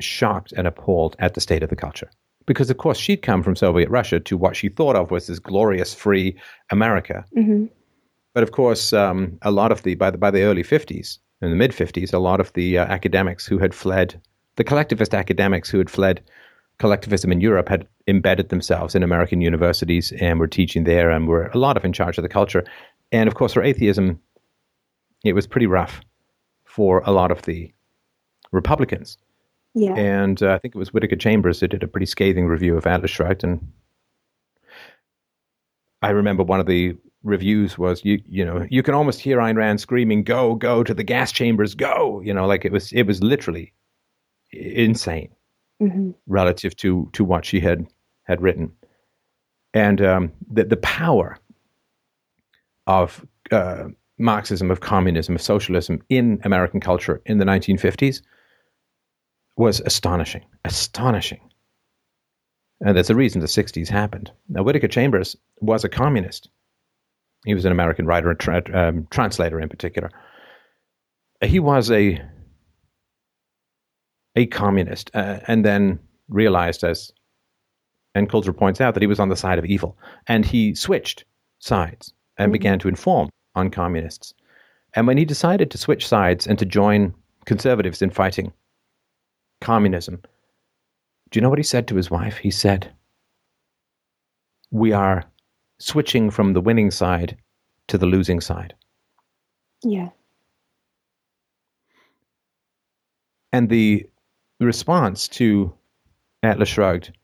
shocked 0.00 0.52
and 0.52 0.66
appalled 0.66 1.16
at 1.18 1.34
the 1.34 1.40
state 1.40 1.62
of 1.62 1.70
the 1.70 1.76
culture. 1.76 2.10
Because, 2.46 2.70
of 2.70 2.78
course, 2.78 2.98
she'd 2.98 3.22
come 3.22 3.42
from 3.42 3.56
Soviet 3.56 3.90
Russia 3.90 4.20
to 4.20 4.36
what 4.36 4.56
she 4.56 4.68
thought 4.68 4.96
of 4.96 5.10
was 5.10 5.26
this 5.26 5.38
glorious, 5.38 5.92
free 5.94 6.36
America. 6.70 7.24
hmm 7.34 7.66
But 8.34 8.42
of 8.42 8.52
course, 8.52 8.92
um, 8.92 9.38
a 9.42 9.50
lot 9.50 9.72
of 9.72 9.82
the 9.82 9.94
by 9.96 10.10
the 10.10 10.18
by 10.18 10.30
the 10.30 10.42
early 10.42 10.62
fifties, 10.62 11.18
in 11.42 11.50
the 11.50 11.56
mid 11.56 11.74
fifties, 11.74 12.12
a 12.12 12.18
lot 12.18 12.40
of 12.40 12.52
the 12.52 12.78
uh, 12.78 12.84
academics 12.84 13.46
who 13.46 13.58
had 13.58 13.74
fled, 13.74 14.20
the 14.56 14.64
collectivist 14.64 15.14
academics 15.14 15.70
who 15.70 15.78
had 15.78 15.90
fled 15.90 16.20
collectivism 16.78 17.32
in 17.32 17.40
Europe, 17.40 17.68
had 17.68 17.86
embedded 18.06 18.48
themselves 18.48 18.94
in 18.94 19.02
American 19.02 19.40
universities 19.40 20.12
and 20.20 20.38
were 20.38 20.46
teaching 20.48 20.84
there, 20.84 21.10
and 21.10 21.26
were 21.26 21.50
a 21.54 21.58
lot 21.58 21.76
of 21.76 21.84
in 21.84 21.92
charge 21.92 22.18
of 22.18 22.22
the 22.22 22.28
culture. 22.28 22.64
And 23.12 23.28
of 23.28 23.34
course, 23.34 23.54
for 23.54 23.62
atheism, 23.62 24.20
it 25.24 25.34
was 25.34 25.46
pretty 25.46 25.66
rough 25.66 26.00
for 26.64 27.02
a 27.04 27.10
lot 27.10 27.30
of 27.30 27.42
the 27.42 27.72
Republicans. 28.52 29.18
Yeah. 29.76 29.92
And 29.94 30.42
uh, 30.42 30.54
I 30.54 30.58
think 30.58 30.74
it 30.74 30.78
was 30.78 30.94
Whittaker 30.94 31.16
Chambers 31.16 31.60
who 31.60 31.68
did 31.68 31.82
a 31.82 31.86
pretty 31.86 32.06
scathing 32.06 32.46
review 32.46 32.78
of 32.78 32.86
Atlas 32.86 33.10
Shrugged. 33.10 33.44
And 33.44 33.60
I 36.00 36.10
remember 36.10 36.42
one 36.42 36.60
of 36.60 36.66
the 36.66 36.96
reviews 37.22 37.76
was, 37.76 38.02
you 38.02 38.22
you 38.26 38.42
know, 38.42 38.66
you 38.70 38.82
can 38.82 38.94
almost 38.94 39.20
hear 39.20 39.36
Ayn 39.36 39.56
Rand 39.56 39.78
screaming, 39.78 40.24
"Go, 40.24 40.54
go 40.54 40.82
to 40.82 40.94
the 40.94 41.04
gas 41.04 41.30
chambers, 41.30 41.74
go!" 41.74 42.22
You 42.22 42.32
know, 42.32 42.46
like 42.46 42.64
it 42.64 42.72
was 42.72 42.90
it 42.92 43.02
was 43.02 43.22
literally 43.22 43.74
insane 44.50 45.28
hmm 45.78 46.12
relative 46.26 46.74
to 46.76 47.10
to 47.12 47.22
what 47.22 47.44
she 47.44 47.60
had 47.60 47.86
had 48.22 48.40
written, 48.40 48.72
and 49.74 50.00
um, 50.00 50.32
the 50.50 50.64
the 50.64 50.78
power 50.78 51.38
of 52.86 53.26
uh, 53.50 53.88
Marxism, 54.16 54.70
of 54.70 54.80
communism, 54.80 55.34
of 55.34 55.42
socialism 55.42 56.02
in 56.08 56.40
American 56.44 56.80
culture 56.80 57.20
in 57.26 57.36
the 57.36 57.44
1950s 57.44 58.22
was 59.56 59.80
astonishing, 59.80 60.44
astonishing. 60.64 61.40
And 62.80 62.94
there's 62.94 63.10
a 63.10 63.14
reason 63.14 63.40
the 63.40 63.46
60s 63.46 63.88
happened. 63.88 64.30
Now, 64.48 64.62
Whittaker 64.62 64.88
Chambers 64.88 65.34
was 65.60 65.82
a 65.84 65.88
communist. 65.88 66.50
He 67.46 67.54
was 67.54 67.64
an 67.64 67.72
American 67.72 68.06
writer 68.06 68.30
and 68.30 68.38
tra- 68.38 68.62
um, 68.74 69.06
translator 69.10 69.60
in 69.60 69.68
particular. 69.68 70.10
He 71.42 71.60
was 71.60 71.90
a 71.90 72.20
a 74.38 74.46
communist, 74.46 75.10
uh, 75.14 75.40
and 75.48 75.64
then 75.64 75.98
realized, 76.28 76.84
as 76.84 77.10
Ann 78.14 78.26
Coulter 78.26 78.52
points 78.52 78.82
out, 78.82 78.92
that 78.92 79.02
he 79.02 79.06
was 79.06 79.18
on 79.18 79.30
the 79.30 79.36
side 79.36 79.58
of 79.58 79.64
evil, 79.64 79.96
and 80.26 80.44
he 80.44 80.74
switched 80.74 81.24
sides 81.58 82.12
and 82.36 82.52
began 82.52 82.78
to 82.80 82.88
inform 82.88 83.30
on 83.54 83.70
communists. 83.70 84.34
And 84.94 85.06
when 85.06 85.16
he 85.16 85.24
decided 85.24 85.70
to 85.70 85.78
switch 85.78 86.06
sides 86.06 86.46
and 86.46 86.58
to 86.58 86.66
join 86.66 87.14
conservatives 87.46 88.02
in 88.02 88.10
fighting 88.10 88.52
communism, 89.60 90.22
do 91.30 91.38
you 91.38 91.42
know 91.42 91.50
what 91.50 91.58
he 91.58 91.64
said 91.64 91.88
to 91.88 91.96
his 91.96 92.10
wife? 92.10 92.38
He 92.38 92.50
said, 92.50 92.92
"We 94.70 94.92
are 94.92 95.24
switching 95.78 96.30
from 96.30 96.52
the 96.52 96.60
winning 96.60 96.90
side 96.90 97.36
to 97.88 97.98
the 97.98 98.06
losing 98.06 98.40
side." 98.40 98.74
Yeah. 99.82 100.10
And 103.52 103.68
the 103.68 104.08
response 104.60 105.28
to 105.28 105.72
Atlas 106.42 106.68
Shrugged 106.68 107.16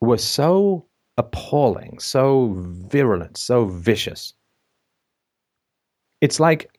was 0.00 0.22
so 0.22 0.86
appalling, 1.16 1.98
so 1.98 2.52
virulent, 2.56 3.36
so 3.36 3.66
vicious. 3.66 4.34
It's 6.20 6.40
like, 6.40 6.70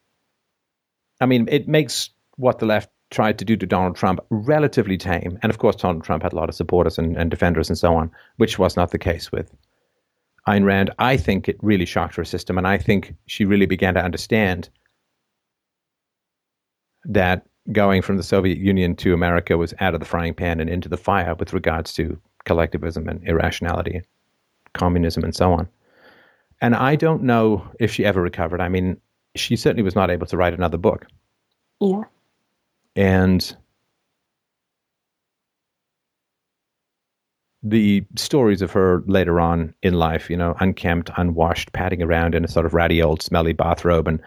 I 1.21 1.25
mean, 1.25 1.47
it 1.51 1.67
makes 1.67 2.09
what 2.37 2.59
the 2.59 2.65
left 2.65 2.89
tried 3.13 3.39
to 3.39 3.45
do 3.45 3.55
to 3.55 3.65
Donald 3.65 3.95
Trump 3.95 4.19
relatively 4.29 4.97
tame. 4.97 5.39
And 5.41 5.49
of 5.49 5.59
course, 5.59 5.77
Donald 5.77 6.03
Trump 6.03 6.23
had 6.23 6.33
a 6.33 6.35
lot 6.35 6.49
of 6.49 6.55
supporters 6.55 6.97
and, 6.97 7.15
and 7.15 7.31
defenders 7.31 7.69
and 7.69 7.77
so 7.77 7.95
on, 7.95 8.11
which 8.37 8.59
was 8.59 8.75
not 8.75 8.91
the 8.91 8.97
case 8.97 9.31
with 9.31 9.53
Ayn 10.47 10.65
Rand. 10.65 10.91
I 10.99 11.15
think 11.15 11.47
it 11.47 11.57
really 11.61 11.85
shocked 11.85 12.15
her 12.15 12.25
system. 12.25 12.57
And 12.57 12.67
I 12.67 12.77
think 12.77 13.15
she 13.27 13.45
really 13.45 13.65
began 13.65 13.93
to 13.93 14.03
understand 14.03 14.69
that 17.05 17.45
going 17.71 18.01
from 18.01 18.17
the 18.17 18.23
Soviet 18.23 18.57
Union 18.57 18.95
to 18.97 19.13
America 19.13 19.57
was 19.57 19.73
out 19.79 19.93
of 19.93 19.99
the 19.99 20.05
frying 20.05 20.33
pan 20.33 20.59
and 20.59 20.69
into 20.69 20.89
the 20.89 20.97
fire 20.97 21.35
with 21.35 21.53
regards 21.53 21.93
to 21.93 22.19
collectivism 22.45 23.07
and 23.07 23.25
irrationality, 23.25 24.01
communism, 24.73 25.23
and 25.23 25.35
so 25.35 25.53
on. 25.53 25.69
And 26.61 26.75
I 26.75 26.95
don't 26.95 27.23
know 27.23 27.65
if 27.79 27.91
she 27.91 28.05
ever 28.05 28.21
recovered. 28.21 28.59
I 28.61 28.69
mean, 28.69 28.97
she 29.35 29.55
certainly 29.55 29.83
was 29.83 29.95
not 29.95 30.09
able 30.09 30.27
to 30.27 30.37
write 30.37 30.53
another 30.53 30.77
book. 30.77 31.07
Yeah. 31.79 32.03
And 32.95 33.55
the 37.63 38.05
stories 38.15 38.61
of 38.61 38.71
her 38.71 39.03
later 39.07 39.39
on 39.39 39.73
in 39.81 39.93
life, 39.93 40.29
you 40.29 40.37
know, 40.37 40.55
unkempt, 40.59 41.09
unwashed, 41.17 41.71
padding 41.71 42.03
around 42.03 42.35
in 42.35 42.43
a 42.43 42.47
sort 42.47 42.65
of 42.65 42.73
ratty 42.73 43.01
old 43.01 43.21
smelly 43.21 43.53
bathrobe 43.53 44.07
and 44.07 44.19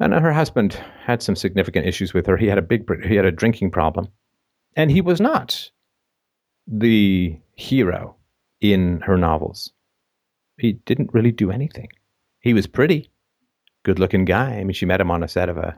and 0.00 0.12
her 0.12 0.32
husband 0.32 0.74
had 1.04 1.22
some 1.22 1.34
significant 1.34 1.86
issues 1.86 2.14
with 2.14 2.26
her. 2.26 2.36
He 2.36 2.46
had 2.46 2.58
a 2.58 2.62
big 2.62 2.86
he 3.04 3.16
had 3.16 3.24
a 3.24 3.32
drinking 3.32 3.70
problem. 3.70 4.08
And 4.76 4.90
he 4.90 5.00
was 5.00 5.20
not 5.20 5.70
the 6.66 7.36
hero 7.54 8.16
in 8.60 9.00
her 9.00 9.16
novels. 9.16 9.72
He 10.58 10.74
didn't 10.74 11.12
really 11.12 11.32
do 11.32 11.50
anything. 11.50 11.88
He 12.40 12.52
was 12.52 12.66
pretty, 12.66 13.10
good 13.82 13.98
looking 13.98 14.24
guy. 14.24 14.56
I 14.56 14.64
mean, 14.64 14.74
she 14.74 14.86
met 14.86 15.00
him 15.00 15.10
on 15.10 15.22
a 15.22 15.28
set 15.28 15.48
of 15.48 15.56
a 15.56 15.76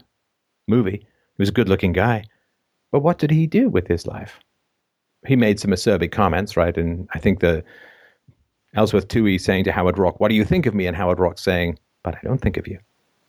movie. 0.68 1.06
He 1.40 1.42
was 1.42 1.48
a 1.48 1.52
good 1.52 1.70
looking 1.70 1.92
guy. 1.92 2.24
But 2.92 3.00
what 3.00 3.16
did 3.16 3.30
he 3.30 3.46
do 3.46 3.70
with 3.70 3.86
his 3.86 4.06
life? 4.06 4.40
He 5.26 5.36
made 5.36 5.58
some 5.58 5.70
acerbic 5.70 6.12
comments, 6.12 6.54
right? 6.54 6.76
And 6.76 7.08
I 7.14 7.18
think 7.18 7.40
the 7.40 7.64
Ellsworth 8.74 9.08
Toohey 9.08 9.40
saying 9.40 9.64
to 9.64 9.72
Howard 9.72 9.96
Roark, 9.96 10.20
What 10.20 10.28
do 10.28 10.34
you 10.34 10.44
think 10.44 10.66
of 10.66 10.74
me? 10.74 10.86
And 10.86 10.94
Howard 10.94 11.16
Roark 11.16 11.38
saying, 11.38 11.78
But 12.02 12.14
I 12.16 12.18
don't 12.24 12.42
think 12.42 12.58
of 12.58 12.68
you. 12.68 12.78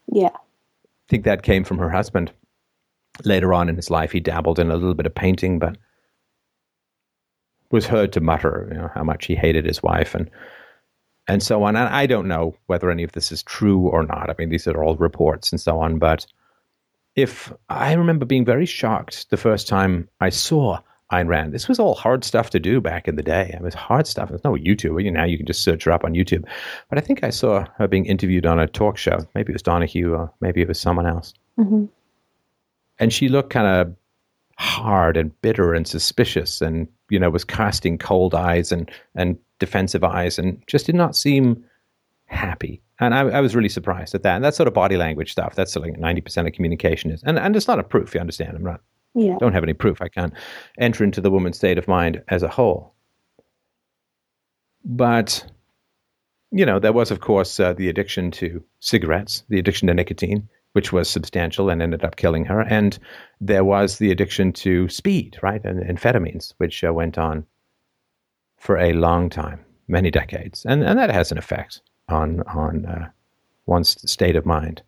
Yeah. 0.08 0.28
I 0.28 1.08
think 1.08 1.24
that 1.24 1.42
came 1.42 1.64
from 1.64 1.78
her 1.78 1.88
husband. 1.88 2.30
Later 3.24 3.54
on 3.54 3.70
in 3.70 3.76
his 3.76 3.88
life, 3.88 4.12
he 4.12 4.20
dabbled 4.20 4.58
in 4.58 4.70
a 4.70 4.76
little 4.76 4.92
bit 4.92 5.06
of 5.06 5.14
painting, 5.14 5.58
but 5.58 5.78
was 7.70 7.86
heard 7.86 8.12
to 8.12 8.20
mutter, 8.20 8.68
you 8.70 8.76
know, 8.76 8.90
how 8.94 9.04
much 9.04 9.24
he 9.24 9.34
hated 9.34 9.64
his 9.64 9.82
wife 9.82 10.14
and 10.14 10.30
and 11.28 11.42
so 11.42 11.62
on. 11.62 11.76
And 11.76 11.88
I 11.88 12.04
don't 12.04 12.28
know 12.28 12.54
whether 12.66 12.90
any 12.90 13.04
of 13.04 13.12
this 13.12 13.32
is 13.32 13.42
true 13.42 13.88
or 13.88 14.02
not. 14.02 14.28
I 14.28 14.34
mean, 14.38 14.50
these 14.50 14.66
are 14.66 14.84
all 14.84 14.96
reports 14.96 15.50
and 15.50 15.58
so 15.58 15.80
on. 15.80 15.98
But 15.98 16.26
if 17.14 17.52
I 17.68 17.92
remember 17.92 18.24
being 18.24 18.44
very 18.44 18.66
shocked 18.66 19.30
the 19.30 19.36
first 19.36 19.68
time 19.68 20.08
I 20.20 20.30
saw 20.30 20.80
Ayn 21.10 21.28
Rand, 21.28 21.52
this 21.52 21.68
was 21.68 21.78
all 21.78 21.94
hard 21.94 22.24
stuff 22.24 22.50
to 22.50 22.60
do 22.60 22.80
back 22.80 23.06
in 23.06 23.16
the 23.16 23.22
day. 23.22 23.50
It 23.52 23.62
was 23.62 23.74
hard 23.74 24.06
stuff. 24.06 24.30
There's 24.30 24.44
no 24.44 24.54
YouTube. 24.54 25.02
You 25.02 25.10
know, 25.10 25.20
now 25.20 25.26
you 25.26 25.36
can 25.36 25.46
just 25.46 25.62
search 25.62 25.84
her 25.84 25.92
up 25.92 26.04
on 26.04 26.14
YouTube. 26.14 26.46
But 26.88 26.98
I 26.98 27.02
think 27.02 27.22
I 27.22 27.30
saw 27.30 27.66
her 27.76 27.86
being 27.86 28.06
interviewed 28.06 28.46
on 28.46 28.58
a 28.58 28.66
talk 28.66 28.96
show. 28.96 29.18
Maybe 29.34 29.52
it 29.52 29.54
was 29.54 29.62
Donahue 29.62 30.14
or 30.14 30.32
maybe 30.40 30.62
it 30.62 30.68
was 30.68 30.80
someone 30.80 31.06
else. 31.06 31.34
Mm-hmm. 31.58 31.84
And 32.98 33.12
she 33.12 33.28
looked 33.28 33.50
kind 33.50 33.66
of 33.66 33.94
hard 34.58 35.16
and 35.16 35.38
bitter 35.42 35.74
and 35.74 35.88
suspicious 35.88 36.60
and 36.60 36.86
you 37.10 37.18
know 37.18 37.30
was 37.30 37.44
casting 37.44 37.98
cold 37.98 38.34
eyes 38.34 38.70
and 38.70 38.90
and 39.14 39.36
defensive 39.58 40.04
eyes 40.04 40.38
and 40.38 40.62
just 40.66 40.86
did 40.86 40.94
not 40.94 41.16
seem 41.16 41.64
happy 42.26 42.80
and 43.02 43.14
I, 43.14 43.20
I 43.38 43.40
was 43.40 43.54
really 43.56 43.68
surprised 43.68 44.14
at 44.14 44.22
that. 44.22 44.36
And 44.36 44.44
that 44.44 44.54
sort 44.54 44.66
of 44.68 44.74
body 44.74 44.96
language 44.96 45.32
stuff. 45.32 45.54
That's 45.54 45.74
like 45.76 45.94
90% 45.94 46.46
of 46.46 46.52
communication 46.52 47.10
is 47.10 47.22
and 47.24 47.38
and 47.38 47.56
it's 47.56 47.68
not 47.68 47.78
a 47.78 47.84
proof 47.84 48.14
you 48.14 48.20
understand 48.20 48.56
i'm 48.56 48.64
not 48.64 48.80
Yeah. 49.14 49.36
don't 49.40 49.52
have 49.52 49.62
any 49.64 49.74
proof. 49.74 50.00
I 50.00 50.08
can't 50.08 50.32
enter 50.78 51.04
into 51.04 51.20
the 51.20 51.30
woman's 51.30 51.56
state 51.58 51.78
of 51.78 51.88
mind 51.88 52.22
as 52.28 52.42
a 52.42 52.48
whole. 52.48 52.94
But 54.84 55.44
you 56.50 56.66
know 56.66 56.78
there 56.78 56.92
was 56.92 57.10
of 57.10 57.20
course 57.20 57.58
uh, 57.60 57.72
the 57.72 57.88
addiction 57.88 58.30
to 58.32 58.62
cigarettes 58.80 59.44
the 59.48 59.58
addiction 59.58 59.88
to 59.88 59.94
nicotine 59.94 60.48
which 60.72 60.92
was 60.92 61.08
substantial 61.10 61.68
and 61.68 61.82
ended 61.82 62.02
up 62.02 62.16
killing 62.16 62.46
her. 62.46 62.62
And 62.62 62.98
there 63.42 63.62
was 63.64 63.98
the 63.98 64.10
addiction 64.10 64.54
to 64.54 64.88
speed, 64.88 65.38
right, 65.42 65.62
and 65.66 65.84
amphetamines, 65.84 66.54
which 66.56 66.82
uh, 66.82 66.94
went 66.94 67.18
on 67.18 67.44
for 68.58 68.78
a 68.78 68.94
long 68.94 69.28
time, 69.28 69.60
many 69.86 70.10
decades, 70.10 70.64
and 70.64 70.82
and 70.82 70.98
that 70.98 71.10
has 71.10 71.30
an 71.30 71.36
effect 71.36 71.82
on 72.12 72.40
on 72.42 72.86
uh, 72.86 73.08
one's 73.66 74.10
state 74.10 74.36
of 74.36 74.46
mind. 74.46 74.82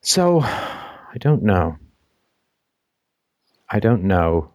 So, 0.00 0.40
I 0.40 1.16
don't 1.18 1.42
know. 1.42 1.76
I 3.68 3.80
don't 3.80 4.04
know. 4.04 4.52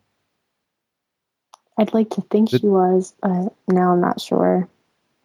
I'd 1.78 1.93
like 1.93 2.09
to 2.11 2.21
think 2.21 2.49
The- 2.49 2.59
she 2.59 2.67
was, 2.67 3.13
but 3.21 3.53
now 3.67 3.91
I'm 3.93 4.01
not 4.01 4.19
sure. 4.21 4.67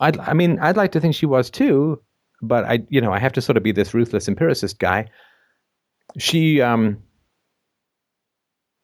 I'd, 0.01 0.18
I 0.18 0.32
mean, 0.34 0.59
I'd 0.61 0.76
like 0.76 0.92
to 0.92 1.01
think 1.01 1.14
she 1.14 1.26
was 1.26 1.51
too, 1.51 2.01
but 2.42 2.64
I, 2.64 2.86
you 2.88 3.01
know, 3.01 3.12
I 3.12 3.18
have 3.18 3.32
to 3.32 3.40
sort 3.40 3.57
of 3.57 3.62
be 3.62 3.72
this 3.72 3.94
ruthless 3.94 4.28
empiricist 4.28 4.78
guy. 4.78 5.09
She, 6.18 6.61
um, 6.61 7.03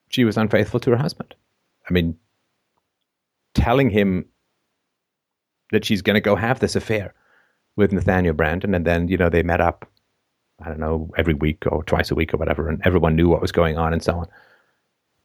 she 0.08 0.24
was 0.24 0.36
unfaithful 0.36 0.80
to 0.80 0.90
her 0.90 0.96
husband. 0.96 1.34
I 1.88 1.92
mean, 1.92 2.16
telling 3.54 3.90
him 3.90 4.26
that 5.74 5.84
she's 5.84 6.02
going 6.02 6.14
to 6.14 6.20
go 6.20 6.36
have 6.36 6.60
this 6.60 6.74
affair 6.76 7.14
with 7.76 7.92
Nathaniel 7.92 8.34
Branden, 8.34 8.74
and 8.74 8.86
then 8.86 9.08
you 9.08 9.16
know 9.16 9.28
they 9.28 9.42
met 9.42 9.60
up. 9.60 9.88
I 10.64 10.68
don't 10.68 10.80
know 10.80 11.10
every 11.18 11.34
week 11.34 11.64
or 11.66 11.82
twice 11.84 12.10
a 12.10 12.14
week 12.14 12.32
or 12.32 12.36
whatever, 12.36 12.68
and 12.68 12.80
everyone 12.84 13.16
knew 13.16 13.28
what 13.28 13.42
was 13.42 13.52
going 13.52 13.76
on 13.76 13.92
and 13.92 14.02
so 14.02 14.14
on. 14.14 14.26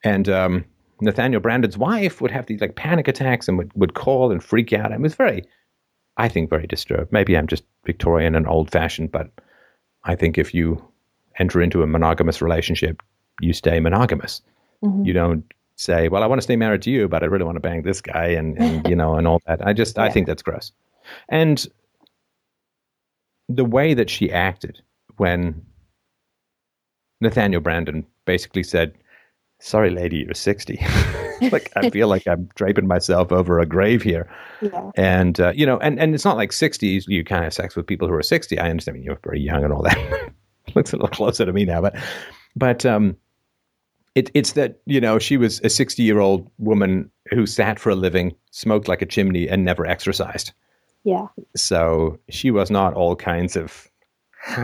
And 0.04 0.28
um, 0.28 0.66
Nathaniel 1.02 1.42
Branden's 1.42 1.78
wife 1.78 2.20
would 2.20 2.32
have 2.32 2.48
these 2.48 2.62
like 2.62 2.76
panic 2.76 3.08
attacks 3.08 3.48
and 3.48 3.58
would, 3.58 3.72
would 3.76 3.94
call 3.94 4.32
and 4.32 4.44
freak 4.44 4.74
out. 4.74 4.92
It 4.92 5.00
was 5.00 5.16
very, 5.16 5.44
I 6.18 6.28
think, 6.30 6.50
very 6.50 6.66
disturbed. 6.68 7.12
Maybe 7.12 7.38
I'm 7.38 7.48
just 7.48 7.64
Victorian 7.86 8.36
and 8.36 8.48
old 8.48 8.72
fashioned, 8.72 9.12
but 9.12 9.30
I 10.04 10.16
think 10.16 10.38
if 10.38 10.54
you 10.54 10.84
enter 11.38 11.62
into 11.62 11.84
a 11.84 11.88
monogamous 11.88 12.42
relationship, 12.42 13.02
you 13.40 13.54
stay 13.54 13.80
monogamous. 13.80 14.42
Mhm. 14.84 15.06
You 15.06 15.14
don't 15.14 15.44
say, 15.80 16.10
"Well, 16.10 16.24
I 16.24 16.28
want 16.28 16.40
to 16.40 16.44
stay 16.44 16.56
married 16.56 16.82
to 16.84 16.92
you, 16.92 17.08
but 17.08 17.24
I 17.24 17.28
really 17.28 17.46
want 17.46 17.56
to 17.56 17.62
bang 17.62 17.82
this 17.82 18.02
guy," 18.02 18.28
and, 18.28 18.58
and 18.60 18.88
you 18.88 18.96
know, 18.96 19.16
and 19.16 19.28
all 19.28 19.42
that. 19.48 19.66
I 19.66 19.74
just, 19.74 19.98
I 19.98 20.10
think 20.14 20.28
that's 20.28 20.44
gross. 20.44 20.72
And 21.30 21.66
the 23.48 23.66
way 23.66 23.94
that 23.94 24.10
she 24.10 24.32
acted 24.32 24.82
when 25.18 25.66
Nathaniel 27.22 27.62
Branden 27.62 28.06
basically 28.26 28.64
said, 28.64 28.94
"Sorry, 29.60 29.90
lady, 29.90 30.18
you're 30.18 30.34
60." 30.34 30.80
like 31.52 31.72
I 31.78 31.90
feel 31.90 32.10
like 32.10 32.28
I'm 32.28 32.50
draping 32.56 32.88
myself 32.88 33.32
over 33.32 33.60
a 33.60 33.66
grave 33.66 34.02
here. 34.02 34.30
Yeah. 34.62 34.92
And 34.96 35.40
uh, 35.40 35.54
you 35.56 35.66
know, 35.66 35.78
and 35.80 36.00
and 36.00 36.14
it's 36.14 36.26
not 36.26 36.38
like 36.38 36.52
60s. 36.52 37.06
You 37.08 37.24
can't 37.24 37.44
have 37.44 37.54
sex 37.54 37.76
with 37.76 37.88
people 37.88 38.08
who 38.08 38.14
are 38.14 38.22
60. 38.22 38.60
I 38.60 38.70
understand. 38.70 38.96
I 38.96 38.98
mean, 38.98 39.04
you're 39.04 39.20
very 39.24 39.40
young 39.40 39.64
and 39.64 39.72
all 39.72 39.84
that. 39.84 40.32
Looks 40.76 40.94
a 40.94 40.98
little 40.98 41.10
closer 41.10 41.46
to 41.46 41.54
me 41.54 41.66
now, 41.66 41.82
but 41.82 41.96
but 42.56 42.86
um, 42.86 43.16
it, 44.16 44.32
it's 44.34 44.54
that 44.54 44.80
you 44.86 45.02
know 45.02 45.20
she 45.20 45.38
was 45.38 45.60
a 45.64 45.70
60 45.70 46.04
year 46.04 46.20
old 46.20 46.50
woman 46.58 47.12
who 47.30 47.46
sat 47.46 47.80
for 47.80 47.90
a 47.90 47.96
living, 47.96 48.36
smoked 48.52 48.88
like 48.88 49.02
a 49.02 49.06
chimney, 49.06 49.48
and 49.48 49.64
never 49.64 49.86
exercised. 49.86 50.52
Yeah. 51.04 51.28
So 51.56 52.20
she 52.30 52.52
was 52.52 52.70
not 52.70 52.94
all 52.94 53.16
kinds 53.16 53.56
of. 53.56 53.88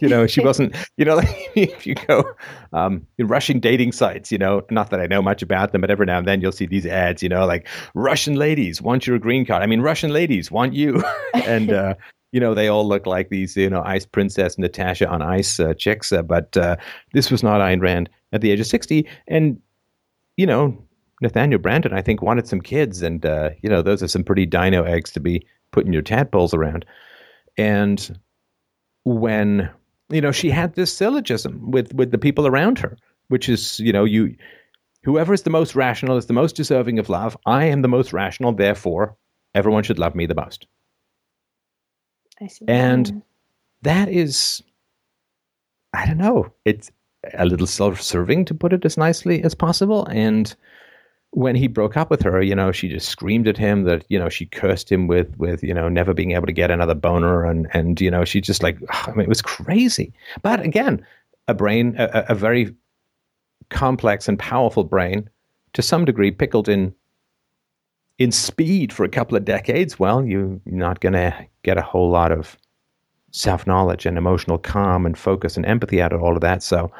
you 0.00 0.08
know, 0.08 0.26
she 0.26 0.40
wasn't. 0.40 0.74
You 0.96 1.04
know, 1.04 1.20
if 1.54 1.86
you 1.86 1.94
go 1.94 2.24
um, 2.72 3.06
in 3.16 3.28
Russian 3.28 3.60
dating 3.60 3.92
sites, 3.92 4.32
you 4.32 4.38
know, 4.38 4.62
not 4.70 4.90
that 4.90 5.00
I 5.00 5.06
know 5.06 5.22
much 5.22 5.40
about 5.40 5.72
them, 5.72 5.80
but 5.80 5.90
every 5.90 6.06
now 6.06 6.18
and 6.18 6.26
then 6.26 6.40
you'll 6.40 6.52
see 6.52 6.66
these 6.66 6.86
ads. 6.86 7.22
You 7.22 7.28
know, 7.28 7.46
like 7.46 7.68
Russian 7.94 8.34
ladies 8.34 8.82
want 8.82 9.06
your 9.06 9.18
green 9.18 9.46
card. 9.46 9.62
I 9.62 9.66
mean, 9.66 9.80
Russian 9.80 10.12
ladies 10.12 10.50
want 10.50 10.74
you, 10.74 11.02
and 11.34 11.72
uh, 11.72 11.94
you 12.32 12.40
know 12.40 12.54
they 12.54 12.66
all 12.66 12.86
look 12.86 13.06
like 13.06 13.28
these, 13.28 13.56
you 13.56 13.70
know, 13.70 13.82
ice 13.84 14.04
princess 14.04 14.58
Natasha 14.58 15.08
on 15.08 15.22
ice 15.22 15.60
uh, 15.60 15.74
chicks. 15.74 16.12
Uh, 16.12 16.22
but 16.22 16.56
uh, 16.56 16.76
this 17.12 17.30
was 17.30 17.42
not 17.42 17.60
Ayn 17.60 17.80
Rand 17.80 18.10
at 18.34 18.42
the 18.42 18.50
age 18.50 18.60
of 18.60 18.66
sixty, 18.66 19.08
and 19.26 19.58
you 20.36 20.46
know, 20.46 20.76
Nathaniel 21.22 21.60
Branden, 21.60 21.92
I 21.92 22.02
think, 22.02 22.20
wanted 22.20 22.46
some 22.46 22.60
kids, 22.60 23.00
and 23.00 23.24
uh, 23.24 23.50
you 23.62 23.70
know, 23.70 23.80
those 23.80 24.02
are 24.02 24.08
some 24.08 24.24
pretty 24.24 24.44
dino 24.44 24.84
eggs 24.84 25.10
to 25.12 25.20
be 25.20 25.46
putting 25.70 25.92
your 25.92 26.02
tadpoles 26.02 26.52
around. 26.52 26.84
And 27.56 28.18
when 29.04 29.70
you 30.10 30.20
know 30.20 30.32
she 30.32 30.50
had 30.50 30.74
this 30.74 30.92
syllogism 30.92 31.70
with 31.70 31.94
with 31.94 32.10
the 32.10 32.18
people 32.18 32.46
around 32.46 32.78
her, 32.80 32.98
which 33.28 33.48
is 33.48 33.80
you 33.80 33.92
know 33.92 34.04
you 34.04 34.36
whoever 35.04 35.32
is 35.32 35.42
the 35.42 35.50
most 35.50 35.74
rational 35.74 36.16
is 36.16 36.26
the 36.26 36.32
most 36.34 36.56
deserving 36.56 36.98
of 36.98 37.08
love. 37.08 37.36
I 37.46 37.64
am 37.64 37.82
the 37.82 37.88
most 37.88 38.12
rational, 38.12 38.52
therefore 38.52 39.16
everyone 39.54 39.84
should 39.84 39.98
love 39.98 40.14
me 40.14 40.26
the 40.26 40.34
most. 40.34 40.66
I 42.42 42.48
see. 42.48 42.64
And- 42.68 43.22
that 43.84 44.08
is, 44.08 44.62
I 45.92 46.06
don't 46.06 46.16
know, 46.16 46.52
it's 46.64 46.90
a 47.34 47.46
little 47.46 47.66
self 47.66 48.00
serving 48.00 48.44
to 48.46 48.54
put 48.54 48.72
it 48.72 48.84
as 48.84 48.96
nicely 48.96 49.42
as 49.42 49.54
possible. 49.54 50.06
And 50.06 50.54
when 51.30 51.56
he 51.56 51.66
broke 51.66 51.96
up 51.96 52.10
with 52.10 52.22
her, 52.22 52.42
you 52.42 52.54
know, 52.54 52.70
she 52.70 52.88
just 52.88 53.08
screamed 53.08 53.48
at 53.48 53.56
him 53.56 53.84
that, 53.84 54.04
you 54.08 54.18
know, 54.18 54.28
she 54.28 54.46
cursed 54.46 54.90
him 54.90 55.06
with, 55.06 55.36
with, 55.36 55.62
you 55.62 55.74
know, 55.74 55.88
never 55.88 56.14
being 56.14 56.32
able 56.32 56.46
to 56.46 56.52
get 56.52 56.70
another 56.70 56.94
boner. 56.94 57.44
And, 57.44 57.68
and, 57.72 58.00
you 58.00 58.10
know, 58.10 58.24
she 58.24 58.40
just 58.40 58.62
like, 58.62 58.78
I 58.90 59.10
mean, 59.10 59.22
it 59.22 59.28
was 59.28 59.42
crazy. 59.42 60.12
But 60.42 60.60
again, 60.60 61.04
a 61.48 61.54
brain, 61.54 61.96
a, 61.98 62.24
a 62.28 62.34
very 62.34 62.74
complex 63.70 64.28
and 64.28 64.38
powerful 64.38 64.84
brain, 64.84 65.28
to 65.72 65.82
some 65.82 66.04
degree, 66.04 66.30
pickled 66.30 66.68
in 66.68 66.94
in 68.18 68.30
speed 68.30 68.92
for 68.92 69.04
a 69.04 69.08
couple 69.08 69.36
of 69.36 69.44
decades, 69.44 69.98
well, 69.98 70.24
you're 70.24 70.60
not 70.66 71.00
going 71.00 71.14
to 71.14 71.34
get 71.64 71.76
a 71.76 71.82
whole 71.82 72.10
lot 72.10 72.30
of 72.30 72.56
self 73.34 73.66
knowledge 73.66 74.06
and 74.06 74.16
emotional 74.16 74.58
calm 74.58 75.04
and 75.04 75.18
focus 75.18 75.56
and 75.56 75.66
empathy 75.66 76.00
out 76.00 76.12
of 76.12 76.22
all 76.22 76.36
of 76.36 76.40
that. 76.40 76.62
So 76.62 76.92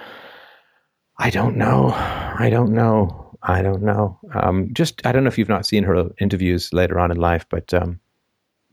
I 1.16 1.30
don't 1.30 1.56
know. 1.56 1.92
I 1.94 2.48
don't 2.50 2.72
know. 2.72 3.38
I 3.42 3.62
don't 3.62 3.82
know. 3.82 4.18
Um, 4.34 4.68
just, 4.72 5.06
I 5.06 5.12
don't 5.12 5.22
know 5.22 5.28
if 5.28 5.38
you've 5.38 5.48
not 5.48 5.64
seen 5.64 5.84
her 5.84 6.10
interviews 6.18 6.72
later 6.72 6.98
on 6.98 7.12
in 7.12 7.18
life, 7.18 7.46
but 7.48 7.72
um, 7.72 8.00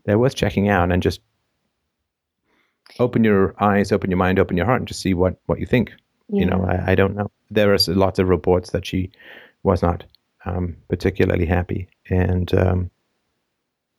they're 0.04 0.18
worth 0.18 0.34
checking 0.34 0.68
out 0.70 0.90
and 0.90 1.02
just 1.02 1.20
open 2.98 3.22
your 3.22 3.54
eyes, 3.62 3.92
open 3.92 4.10
your 4.10 4.18
mind, 4.18 4.40
open 4.40 4.56
your 4.56 4.66
heart, 4.66 4.80
and 4.80 4.88
just 4.88 5.00
see 5.00 5.14
what, 5.14 5.36
what 5.46 5.60
you 5.60 5.66
think. 5.66 5.92
Yeah. 6.28 6.40
You 6.40 6.46
know, 6.46 6.64
I, 6.64 6.92
I, 6.92 6.94
don't 6.96 7.14
know. 7.14 7.30
There 7.50 7.72
are 7.72 7.78
lots 7.88 8.18
of 8.18 8.28
reports 8.28 8.70
that 8.70 8.86
she 8.86 9.12
was 9.62 9.82
not 9.82 10.02
um, 10.46 10.76
particularly 10.88 11.46
happy, 11.46 11.88
and 12.08 12.52
um, 12.54 12.90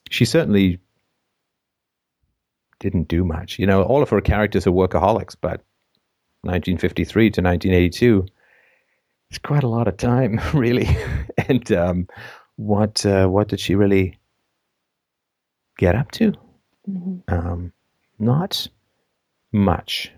she 0.09 0.25
certainly 0.25 0.79
didn't 2.83 3.07
do 3.07 3.23
much. 3.25 3.57
You 3.57 3.65
know, 3.65 3.83
all 3.83 4.03
of 4.03 4.09
her 4.09 4.21
characters 4.21 4.67
are 4.67 4.71
workaholics, 4.71 5.35
but 5.39 5.61
1953 6.43 7.31
to 7.31 7.41
1982 7.41 8.25
it's 9.33 9.39
quite 9.39 9.63
a 9.63 9.67
lot 9.67 9.87
of 9.87 9.97
time, 9.97 10.39
really. 10.53 10.87
and 11.47 11.71
um, 11.71 12.07
what 12.55 13.03
uh, 13.03 13.25
what 13.25 13.47
did 13.47 13.59
she 13.59 13.73
really 13.73 14.19
get 15.79 15.95
up 15.95 16.11
to? 16.11 16.33
Mm-hmm. 16.87 17.33
Um, 17.33 17.73
not 18.19 18.67
much, 19.51 20.11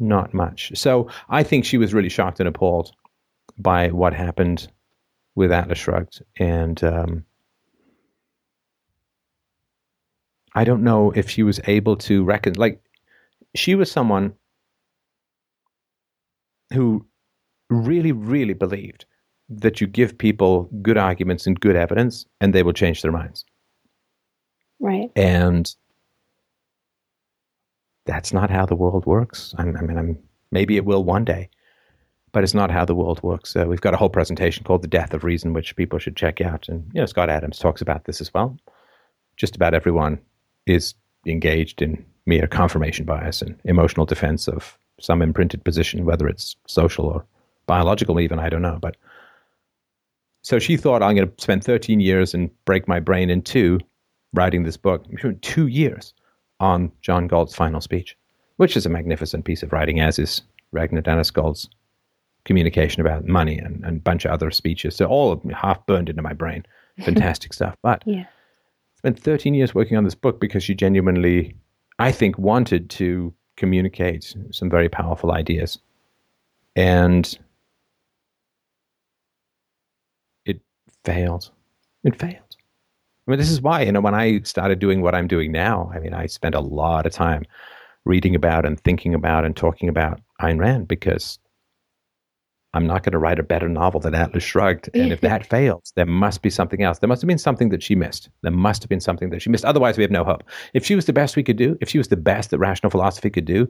not 0.00 0.34
much. 0.34 0.72
So 0.74 1.08
I 1.28 1.44
think 1.44 1.64
she 1.64 1.78
was 1.78 1.94
really 1.94 2.08
shocked 2.08 2.40
and 2.40 2.48
appalled 2.48 2.90
by 3.56 3.90
what 3.90 4.14
happened 4.14 4.66
with 5.36 5.52
Atlas 5.52 5.78
Shrugged, 5.78 6.20
and 6.36 6.82
um, 6.82 7.24
I 10.54 10.64
don't 10.64 10.82
know 10.82 11.12
if 11.12 11.30
she 11.30 11.42
was 11.42 11.60
able 11.66 11.96
to 11.96 12.24
reckon. 12.24 12.54
Like, 12.54 12.80
she 13.54 13.74
was 13.74 13.90
someone 13.90 14.34
who 16.72 17.06
really, 17.68 18.12
really 18.12 18.54
believed 18.54 19.04
that 19.48 19.80
you 19.80 19.86
give 19.86 20.16
people 20.16 20.68
good 20.82 20.96
arguments 20.96 21.46
and 21.46 21.58
good 21.58 21.76
evidence, 21.76 22.24
and 22.40 22.54
they 22.54 22.62
will 22.62 22.72
change 22.72 23.02
their 23.02 23.12
minds. 23.12 23.44
Right. 24.78 25.10
And 25.16 25.72
that's 28.06 28.32
not 28.32 28.50
how 28.50 28.66
the 28.66 28.76
world 28.76 29.06
works. 29.06 29.54
I, 29.58 29.62
I 29.62 29.82
mean, 29.82 29.98
I'm, 29.98 30.18
maybe 30.50 30.76
it 30.76 30.84
will 30.84 31.04
one 31.04 31.24
day, 31.24 31.50
but 32.32 32.44
it's 32.44 32.54
not 32.54 32.70
how 32.70 32.84
the 32.84 32.94
world 32.94 33.22
works. 33.22 33.54
Uh, 33.54 33.66
we've 33.66 33.80
got 33.80 33.94
a 33.94 33.96
whole 33.96 34.08
presentation 34.08 34.64
called 34.64 34.82
"The 34.82 34.88
Death 34.88 35.12
of 35.14 35.24
Reason," 35.24 35.52
which 35.52 35.76
people 35.76 35.98
should 35.98 36.16
check 36.16 36.40
out, 36.40 36.68
and 36.68 36.88
you 36.94 37.00
know, 37.00 37.06
Scott 37.06 37.28
Adams 37.28 37.58
talks 37.58 37.82
about 37.82 38.04
this 38.04 38.20
as 38.20 38.32
well. 38.32 38.56
Just 39.36 39.56
about 39.56 39.74
everyone 39.74 40.20
is 40.70 40.94
engaged 41.26 41.82
in 41.82 42.04
mere 42.26 42.46
confirmation 42.46 43.04
bias 43.04 43.42
and 43.42 43.58
emotional 43.64 44.06
defense 44.06 44.48
of 44.48 44.78
some 45.00 45.22
imprinted 45.22 45.64
position, 45.64 46.04
whether 46.04 46.28
it's 46.28 46.56
social 46.66 47.06
or 47.06 47.24
biological, 47.66 48.20
even 48.20 48.38
I 48.38 48.48
don't 48.48 48.62
know. 48.62 48.78
But 48.80 48.96
so 50.42 50.58
she 50.58 50.76
thought, 50.76 51.02
I'm 51.02 51.16
going 51.16 51.28
to 51.28 51.42
spend 51.42 51.64
13 51.64 52.00
years 52.00 52.34
and 52.34 52.50
break 52.64 52.88
my 52.88 53.00
brain 53.00 53.30
in 53.30 53.42
two, 53.42 53.80
writing 54.32 54.62
this 54.62 54.76
book. 54.76 55.04
Two 55.42 55.66
years 55.66 56.14
on 56.60 56.92
John 57.02 57.26
Galt's 57.26 57.54
final 57.54 57.80
speech, 57.80 58.16
which 58.56 58.76
is 58.76 58.86
a 58.86 58.90
magnificent 58.90 59.44
piece 59.44 59.62
of 59.62 59.72
writing, 59.72 60.00
as 60.00 60.18
is 60.18 60.42
Ragnar 60.72 61.02
Danneskjöld's 61.02 61.68
communication 62.44 63.00
about 63.00 63.26
money 63.26 63.58
and, 63.58 63.84
and 63.84 63.98
a 63.98 64.00
bunch 64.00 64.24
of 64.24 64.30
other 64.30 64.50
speeches. 64.50 64.96
So 64.96 65.06
all 65.06 65.42
half 65.52 65.84
burned 65.86 66.08
into 66.08 66.22
my 66.22 66.32
brain. 66.32 66.64
Fantastic 67.04 67.52
stuff. 67.52 67.76
But 67.82 68.02
yeah. 68.06 68.26
Spent 69.00 69.18
13 69.18 69.54
years 69.54 69.74
working 69.74 69.96
on 69.96 70.04
this 70.04 70.14
book 70.14 70.40
because 70.40 70.62
she 70.62 70.74
genuinely, 70.74 71.56
I 71.98 72.12
think, 72.12 72.38
wanted 72.38 72.90
to 72.90 73.32
communicate 73.56 74.34
some 74.50 74.68
very 74.68 74.90
powerful 74.90 75.32
ideas. 75.32 75.78
And 76.76 77.38
it 80.44 80.60
failed. 81.02 81.50
It 82.04 82.14
failed. 82.20 82.56
I 83.26 83.30
mean, 83.30 83.38
this 83.38 83.50
is 83.50 83.62
why, 83.62 83.80
you 83.82 83.92
know, 83.92 84.02
when 84.02 84.14
I 84.14 84.42
started 84.42 84.80
doing 84.80 85.00
what 85.00 85.14
I'm 85.14 85.26
doing 85.26 85.50
now, 85.50 85.90
I 85.94 85.98
mean, 85.98 86.12
I 86.12 86.26
spent 86.26 86.54
a 86.54 86.60
lot 86.60 87.06
of 87.06 87.12
time 87.12 87.44
reading 88.04 88.34
about 88.34 88.66
and 88.66 88.78
thinking 88.78 89.14
about 89.14 89.46
and 89.46 89.56
talking 89.56 89.88
about 89.88 90.20
Ayn 90.42 90.58
Rand 90.58 90.88
because 90.88 91.38
I'm 92.72 92.86
not 92.86 93.02
going 93.02 93.12
to 93.12 93.18
write 93.18 93.40
a 93.40 93.44
better 93.44 93.68
novel 93.68 94.00
than 94.00 94.14
Atlas 94.14 94.44
Shrugged. 94.44 94.90
And 94.94 95.12
if 95.12 95.20
that 95.22 95.46
fails, 95.50 95.92
there 95.96 96.06
must 96.06 96.40
be 96.42 96.50
something 96.50 96.82
else. 96.82 97.00
There 97.00 97.08
must 97.08 97.20
have 97.22 97.28
been 97.28 97.38
something 97.38 97.70
that 97.70 97.82
she 97.82 97.96
missed. 97.96 98.28
There 98.42 98.52
must 98.52 98.82
have 98.82 98.88
been 98.88 99.00
something 99.00 99.30
that 99.30 99.42
she 99.42 99.50
missed. 99.50 99.64
Otherwise, 99.64 99.96
we 99.96 100.04
have 100.04 100.10
no 100.10 100.24
hope. 100.24 100.44
If 100.72 100.84
she 100.84 100.94
was 100.94 101.06
the 101.06 101.12
best 101.12 101.36
we 101.36 101.42
could 101.42 101.56
do, 101.56 101.76
if 101.80 101.88
she 101.88 101.98
was 101.98 102.08
the 102.08 102.16
best 102.16 102.50
that 102.50 102.58
rational 102.58 102.90
philosophy 102.90 103.30
could 103.30 103.44
do, 103.44 103.68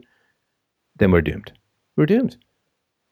then 0.97 1.11
we're 1.11 1.21
doomed. 1.21 1.51
We're 1.95 2.05
doomed. 2.05 2.37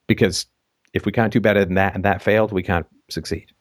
Because 0.07 0.45
if 0.93 1.05
we 1.05 1.11
can't 1.11 1.33
do 1.33 1.39
better 1.39 1.65
than 1.65 1.75
that 1.75 1.95
and 1.95 2.05
that 2.05 2.21
failed, 2.21 2.51
we 2.51 2.63
can't 2.63 2.85
succeed. 3.09 3.51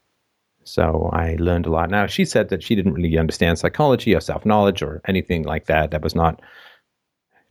So 0.65 1.09
I 1.15 1.37
learned 1.39 1.65
a 1.65 1.71
lot. 1.71 1.89
Now, 1.89 2.07
she 2.07 2.27
said 2.27 2.51
that 2.51 2.63
she 2.63 2.75
didn't 2.75 2.93
really 2.93 3.17
understand 3.17 3.59
psychology 3.59 4.15
or 4.15 4.21
self 4.21 4.45
knowledge 4.45 4.83
or 4.83 5.01
anything 5.07 5.45
like 5.45 5.65
that. 5.67 5.93
That 5.93 6.03
was 6.03 6.15
not, 6.15 6.43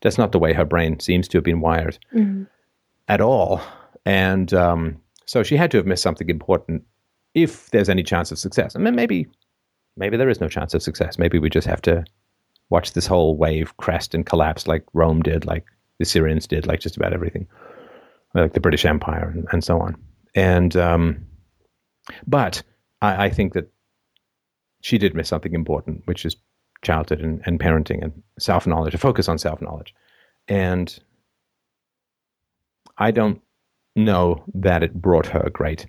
that's 0.02 0.20
not 0.20 0.32
the 0.32 0.40
way 0.40 0.54
her 0.54 0.66
brain 0.66 1.00
seems 1.00 1.28
to 1.30 1.38
have 1.40 1.44
been 1.44 1.62
wired 1.62 1.98
mm-hmm. 2.14 2.44
at 3.08 3.22
all. 3.22 3.60
And 4.08 4.54
um, 4.54 5.02
so 5.26 5.44
she 5.44 5.58
had 5.58 5.70
to 5.72 5.78
have 5.78 5.86
missed 5.86 6.02
something 6.02 6.30
important 6.30 6.84
if 7.34 7.70
there's 7.72 7.90
any 7.90 8.04
chance 8.04 8.32
of 8.32 8.40
success. 8.40 8.74
And 8.74 8.86
then 8.86 8.96
maybe, 8.96 9.28
maybe 9.98 10.16
there 10.16 10.30
is 10.30 10.40
no 10.40 10.48
chance 10.48 10.74
of 10.74 10.82
success. 10.82 11.20
Maybe 11.20 11.40
we 11.40 11.50
just 11.50 11.68
have 11.68 11.82
to 11.82 12.06
watch 12.70 12.94
this 12.94 13.06
whole 13.06 13.36
wave 13.36 13.76
crest 13.76 14.16
and 14.16 14.26
collapse 14.26 14.66
like 14.66 14.86
Rome 14.94 15.22
did, 15.24 15.46
like 15.46 15.66
the 16.00 16.06
Syrians 16.06 16.48
did, 16.48 16.66
like 16.66 16.80
just 16.80 16.96
about 16.96 17.12
everything, 17.12 17.50
like 18.34 18.54
the 18.54 18.62
British 18.62 18.86
Empire 18.86 19.30
and, 19.36 19.46
and 19.52 19.62
so 19.62 19.78
on. 19.82 19.98
And, 20.34 20.78
um, 20.78 21.26
but 22.26 22.64
I, 23.02 23.26
I 23.26 23.30
think 23.30 23.56
that 23.56 23.70
she 24.80 24.98
did 24.98 25.16
miss 25.16 25.28
something 25.28 25.54
important, 25.54 26.04
which 26.06 26.24
is 26.24 26.38
childhood 26.82 27.20
and, 27.20 27.42
and 27.46 27.60
parenting 27.60 28.02
and 28.02 28.24
self 28.40 28.66
knowledge, 28.66 28.94
a 28.94 28.98
focus 28.98 29.28
on 29.28 29.38
self 29.38 29.62
knowledge. 29.62 29.94
And 30.48 30.98
I 32.98 33.12
don't 33.12 33.42
know 33.98 34.44
that 34.54 34.84
it 34.84 34.94
brought 34.94 35.28
her 35.28 35.50
great 35.52 35.88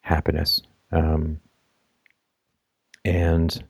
happiness. 0.00 0.60
Um, 0.92 1.40
and 3.04 3.62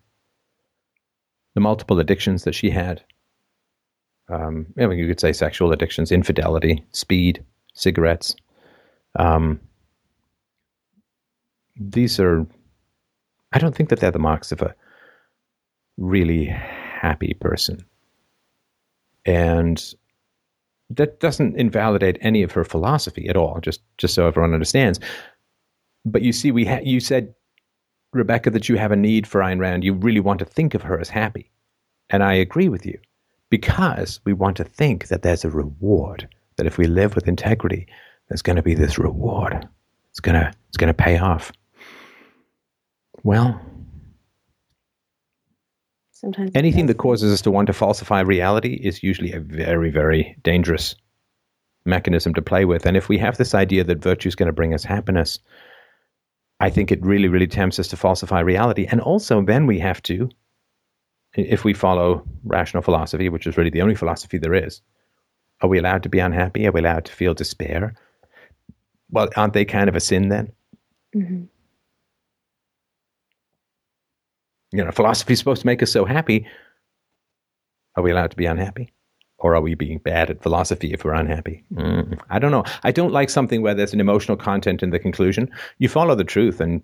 the 1.55 1.61
multiple 1.61 2.01
addictions 2.01 2.45
that 2.45 2.55
she 2.55 2.71
had, 2.71 3.03
um, 4.29 4.67
I 4.79 4.87
mean, 4.87 4.99
you 4.99 5.07
could 5.07 5.21
say 5.21 5.33
sexual 5.33 5.73
addictions, 5.73 6.13
infidelity, 6.13 6.85
speed, 6.93 7.45
cigarettes, 7.75 8.35
um, 9.19 9.61
these 11.81 12.19
are, 12.19 12.47
I 13.53 13.59
don't 13.59 13.75
think 13.75 13.89
that 13.89 14.01
they're 14.01 14.11
the 14.11 14.19
marks 14.19 14.53
of 14.53 14.63
a 14.63 14.75
really 15.97 16.45
happy 16.45 17.35
person. 17.41 17.85
And 19.25 19.95
that 20.91 21.21
doesn't 21.21 21.57
invalidate 21.57 22.19
any 22.21 22.43
of 22.43 22.53
her 22.53 22.65
philosophy 22.65 23.29
at 23.29 23.37
all, 23.37 23.61
just, 23.61 23.81
just 23.99 24.15
so 24.15 24.27
everyone 24.27 24.55
understands. 24.55 24.99
But 26.05 26.23
you 26.23 26.33
see, 26.33 26.51
we 26.51 26.65
ha- 26.65 26.81
you 26.83 27.01
said, 27.01 27.35
Rebecca, 28.13 28.51
that 28.51 28.69
you 28.69 28.77
have 28.77 28.93
a 28.93 28.97
need 28.97 29.27
for 29.27 29.41
Ayn 29.41 29.59
Rand. 29.59 29.85
You 29.85 29.93
really 29.93 30.21
want 30.21 30.39
to 30.39 30.45
think 30.47 30.75
of 30.75 30.83
her 30.83 30.99
as 30.99 31.11
happy. 31.11 31.51
And 32.09 32.23
I 32.23 32.33
agree 32.33 32.71
with 32.71 32.87
you 32.87 32.99
because 33.51 34.21
we 34.25 34.33
want 34.33 34.57
to 34.57 34.65
think 34.65 35.09
that 35.09 35.23
there's 35.23 35.45
a 35.45 35.51
reward, 35.51 36.29
that 36.57 36.67
if 36.67 36.79
we 36.79 36.87
live 36.87 37.15
with 37.15 37.29
integrity, 37.29 37.87
there's 38.29 38.43
going 38.43 38.57
to 38.57 38.63
be 38.63 38.75
this 38.75 38.99
reward. 38.99 39.69
It's 40.11 40.21
to, 40.21 40.53
it's 40.69 40.77
going 40.77 40.89
to 40.89 40.95
pay 40.95 41.19
off. 41.19 41.53
Well, 43.25 43.61
sometimes 46.21 46.51
anything 46.55 46.87
that 46.87 46.99
causes 46.99 47.33
us 47.33 47.43
to 47.43 47.51
want 47.51 47.67
to 47.67 47.73
falsify 47.73 48.21
reality 48.21 48.75
is 48.75 49.03
usually 49.03 49.33
a 49.33 49.41
very, 49.41 49.91
very 49.91 50.37
dangerous 50.43 50.95
mechanism 51.85 52.35
to 52.35 52.43
play 52.43 52.65
with. 52.65 52.87
And 52.87 52.97
if 52.97 53.09
we 53.09 53.19
have 53.19 53.39
this 53.39 53.55
idea 53.55 53.85
that 53.85 54.03
virtue 54.03 54.29
is 54.29 54.35
going 54.35 54.49
to 54.49 54.53
bring 54.53 54.75
us 54.75 54.85
happiness, 54.85 55.39
I 56.61 56.71
think 56.71 56.91
it 56.91 57.03
really, 57.03 57.29
really 57.29 57.47
tempts 57.47 57.79
us 57.79 57.89
to 57.89 57.97
falsify 57.97 58.41
reality. 58.41 58.87
And 58.91 59.01
also, 59.01 59.43
then 59.43 59.67
we 59.67 59.79
have 59.79 60.03
to 60.05 60.29
if 61.35 61.65
we 61.65 61.75
follow 61.75 62.23
rational 62.45 62.83
philosophy, 62.83 63.29
which 63.29 63.47
is 63.47 63.57
really 63.57 63.71
the 63.71 63.83
only 63.83 63.95
philosophy 63.95 64.39
there 64.39 64.55
is, 64.55 64.81
are 65.61 65.69
we 65.69 65.79
allowed 65.79 66.03
to 66.05 66.09
be 66.09 66.19
unhappy? 66.19 66.67
Are 66.67 66.73
we 66.73 66.81
allowed 66.81 67.05
to 67.07 67.13
feel 67.13 67.35
despair? 67.35 67.95
Well, 69.11 69.29
aren't 69.37 69.53
they 69.53 69.65
kind 69.65 69.89
of 69.89 69.97
a 69.97 70.01
sin 70.01 70.29
then? 70.29 70.53
Mm-hmm. 71.15 71.45
You 74.73 74.85
know, 74.85 74.91
philosophy 74.91 75.33
is 75.33 75.39
supposed 75.39 75.63
to 75.63 75.67
make 75.67 75.83
us 75.83 75.93
so 75.93 76.05
happy. 76.05 76.47
Are 77.97 78.03
we 78.03 78.11
allowed 78.11 78.31
to 78.31 78.37
be 78.37 78.47
unhappy? 78.47 78.93
Or 79.39 79.55
are 79.55 79.61
we 79.61 79.75
being 79.75 79.99
bad 79.99 80.31
at 80.31 80.43
philosophy 80.43 80.93
if 80.93 81.05
we're 81.05 81.15
unhappy? 81.15 81.65
Mm, 81.73 82.19
I 82.29 82.39
don't 82.39 82.51
know. 82.51 82.65
I 82.83 82.91
don't 82.91 83.13
like 83.13 83.31
something 83.31 83.63
where 83.63 83.75
there's 83.75 83.95
an 83.95 84.01
emotional 84.01 84.37
content 84.37 84.83
in 84.83 84.91
the 84.91 84.99
conclusion. 84.99 85.51
You 85.79 85.89
follow 85.89 86.15
the 86.17 86.25
truth, 86.25 86.61
and 86.61 86.83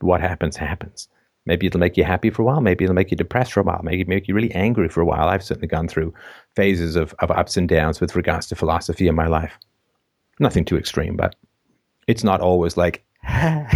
what 0.00 0.20
happens, 0.20 0.56
happens. 0.56 1.08
Maybe 1.46 1.66
it'll 1.66 1.80
make 1.80 1.96
you 1.96 2.04
happy 2.04 2.28
for 2.28 2.42
a 2.42 2.44
while. 2.44 2.60
Maybe 2.60 2.84
it'll 2.84 2.94
make 2.94 3.10
you 3.10 3.16
depressed 3.16 3.52
for 3.52 3.60
a 3.60 3.62
while. 3.62 3.80
Maybe 3.82 4.02
it'll 4.02 4.10
make 4.10 4.28
you 4.28 4.34
really 4.34 4.52
angry 4.52 4.88
for 4.88 5.00
a 5.00 5.06
while. 5.06 5.28
I've 5.28 5.44
certainly 5.44 5.68
gone 5.68 5.88
through 5.88 6.12
phases 6.54 6.96
of, 6.96 7.14
of 7.20 7.30
ups 7.30 7.56
and 7.56 7.68
downs 7.68 8.00
with 8.00 8.16
regards 8.16 8.48
to 8.48 8.56
philosophy 8.56 9.08
in 9.08 9.14
my 9.14 9.28
life. 9.28 9.58
Nothing 10.38 10.64
too 10.64 10.76
extreme, 10.76 11.16
but 11.16 11.34
it's 12.06 12.24
not 12.24 12.40
always 12.40 12.76
like, 12.76 13.04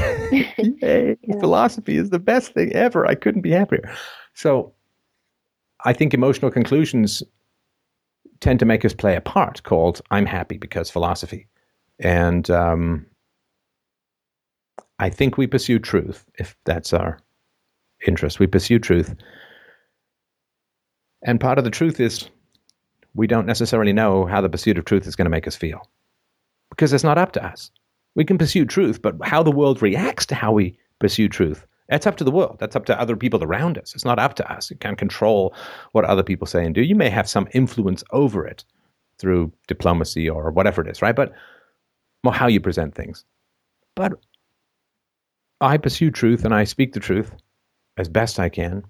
Yeah. 0.82 1.14
philosophy 1.40 1.96
is 1.96 2.10
the 2.10 2.18
best 2.18 2.54
thing 2.54 2.72
ever. 2.72 3.06
I 3.06 3.14
couldn't 3.14 3.42
be 3.42 3.50
happier. 3.50 3.90
So 4.34 4.72
I 5.84 5.92
think 5.92 6.14
emotional 6.14 6.50
conclusions 6.50 7.22
tend 8.40 8.58
to 8.60 8.64
make 8.64 8.84
us 8.84 8.94
play 8.94 9.16
a 9.16 9.20
part 9.20 9.62
called 9.62 10.00
I'm 10.10 10.26
happy 10.26 10.56
because 10.56 10.90
philosophy. 10.90 11.46
And 11.98 12.48
um, 12.50 13.06
I 14.98 15.10
think 15.10 15.36
we 15.36 15.46
pursue 15.46 15.78
truth 15.78 16.24
if 16.38 16.56
that's 16.64 16.92
our 16.92 17.18
interest. 18.06 18.38
We 18.38 18.46
pursue 18.46 18.78
truth. 18.78 19.14
And 21.22 21.40
part 21.40 21.58
of 21.58 21.64
the 21.64 21.70
truth 21.70 22.00
is 22.00 22.28
we 23.14 23.26
don't 23.26 23.46
necessarily 23.46 23.92
know 23.92 24.24
how 24.24 24.40
the 24.40 24.48
pursuit 24.48 24.78
of 24.78 24.84
truth 24.84 25.06
is 25.06 25.16
going 25.16 25.26
to 25.26 25.30
make 25.30 25.46
us 25.46 25.56
feel 25.56 25.82
because 26.70 26.92
it's 26.92 27.04
not 27.04 27.18
up 27.18 27.32
to 27.32 27.44
us. 27.44 27.70
We 28.14 28.24
can 28.24 28.38
pursue 28.38 28.64
truth, 28.64 29.02
but 29.02 29.16
how 29.22 29.42
the 29.42 29.52
world 29.52 29.82
reacts 29.82 30.26
to 30.26 30.34
how 30.34 30.52
we 30.52 30.76
pursue 30.98 31.28
truth, 31.28 31.66
that's 31.88 32.06
up 32.06 32.16
to 32.18 32.24
the 32.24 32.30
world. 32.30 32.56
That's 32.60 32.76
up 32.76 32.84
to 32.86 33.00
other 33.00 33.16
people 33.16 33.42
around 33.42 33.76
us. 33.76 33.94
It's 33.94 34.04
not 34.04 34.20
up 34.20 34.34
to 34.34 34.52
us. 34.52 34.70
You 34.70 34.76
can't 34.76 34.96
control 34.96 35.54
what 35.90 36.04
other 36.04 36.22
people 36.22 36.46
say 36.46 36.64
and 36.64 36.74
do. 36.74 36.82
You 36.82 36.94
may 36.94 37.10
have 37.10 37.28
some 37.28 37.48
influence 37.52 38.04
over 38.12 38.46
it 38.46 38.64
through 39.18 39.52
diplomacy 39.66 40.30
or 40.30 40.52
whatever 40.52 40.82
it 40.82 40.88
is, 40.88 41.02
right? 41.02 41.16
But 41.16 41.32
well, 42.22 42.32
how 42.32 42.46
you 42.46 42.60
present 42.60 42.94
things. 42.94 43.24
But 43.96 44.12
I 45.60 45.78
pursue 45.78 46.12
truth 46.12 46.44
and 46.44 46.54
I 46.54 46.64
speak 46.64 46.92
the 46.92 47.00
truth 47.00 47.32
as 47.96 48.08
best 48.08 48.38
I 48.38 48.48
can. 48.48 48.84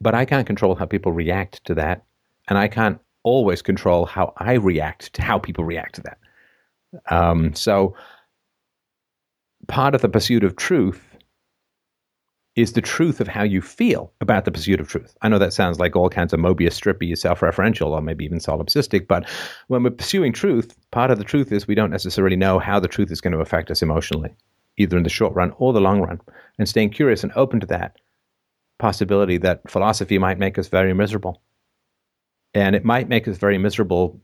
But 0.00 0.16
I 0.16 0.24
can't 0.24 0.46
control 0.46 0.74
how 0.74 0.86
people 0.86 1.12
react 1.12 1.64
to 1.66 1.74
that. 1.74 2.04
And 2.48 2.58
I 2.58 2.66
can't 2.66 2.98
always 3.22 3.62
control 3.62 4.04
how 4.04 4.32
I 4.36 4.54
react 4.54 5.12
to 5.14 5.22
how 5.22 5.38
people 5.38 5.64
react 5.64 5.94
to 5.94 6.00
that. 6.02 6.18
Um, 7.10 7.54
so 7.54 7.94
part 9.68 9.94
of 9.94 10.02
the 10.02 10.08
pursuit 10.08 10.44
of 10.44 10.56
truth 10.56 11.00
is 12.54 12.74
the 12.74 12.82
truth 12.82 13.20
of 13.20 13.28
how 13.28 13.42
you 13.42 13.62
feel 13.62 14.12
about 14.20 14.44
the 14.44 14.50
pursuit 14.50 14.78
of 14.78 14.86
truth. 14.86 15.16
I 15.22 15.28
know 15.28 15.38
that 15.38 15.54
sounds 15.54 15.78
like 15.78 15.96
all 15.96 16.10
kinds 16.10 16.34
of 16.34 16.40
Mobius 16.40 16.78
strippy, 16.78 17.16
self-referential, 17.16 17.92
or 17.92 18.02
maybe 18.02 18.26
even 18.26 18.40
solipsistic, 18.40 19.06
but 19.08 19.26
when 19.68 19.82
we're 19.82 19.90
pursuing 19.90 20.34
truth, 20.34 20.76
part 20.90 21.10
of 21.10 21.18
the 21.18 21.24
truth 21.24 21.50
is 21.50 21.66
we 21.66 21.74
don't 21.74 21.90
necessarily 21.90 22.36
know 22.36 22.58
how 22.58 22.78
the 22.78 22.88
truth 22.88 23.10
is 23.10 23.22
going 23.22 23.32
to 23.32 23.40
affect 23.40 23.70
us 23.70 23.80
emotionally, 23.80 24.34
either 24.76 24.98
in 24.98 25.02
the 25.02 25.08
short 25.08 25.34
run 25.34 25.54
or 25.56 25.72
the 25.72 25.80
long 25.80 26.02
run. 26.02 26.20
And 26.58 26.68
staying 26.68 26.90
curious 26.90 27.22
and 27.22 27.32
open 27.36 27.60
to 27.60 27.66
that 27.68 27.96
possibility 28.78 29.38
that 29.38 29.70
philosophy 29.70 30.18
might 30.18 30.38
make 30.38 30.58
us 30.58 30.68
very 30.68 30.92
miserable. 30.92 31.40
And 32.52 32.76
it 32.76 32.84
might 32.84 33.08
make 33.08 33.26
us 33.26 33.38
very 33.38 33.56
miserable 33.56 34.20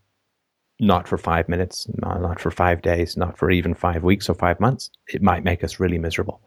not 0.80 1.08
for 1.08 1.18
five 1.18 1.48
minutes, 1.48 1.86
not, 2.00 2.22
not 2.22 2.40
for 2.40 2.50
five 2.50 2.82
days, 2.82 3.16
not 3.16 3.36
for 3.36 3.50
even 3.50 3.74
five 3.74 4.04
weeks 4.04 4.28
or 4.28 4.34
five 4.34 4.60
months. 4.60 4.90
It 5.08 5.22
might 5.22 5.44
make 5.44 5.64
us 5.64 5.80
really 5.80 5.98
miserable. 5.98 6.40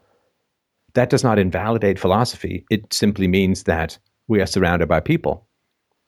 That 0.93 1.09
does 1.09 1.23
not 1.23 1.39
invalidate 1.39 1.99
philosophy. 1.99 2.65
It 2.69 2.93
simply 2.93 3.27
means 3.27 3.63
that 3.63 3.97
we 4.27 4.41
are 4.41 4.45
surrounded 4.45 4.87
by 4.87 4.99
people 4.99 5.47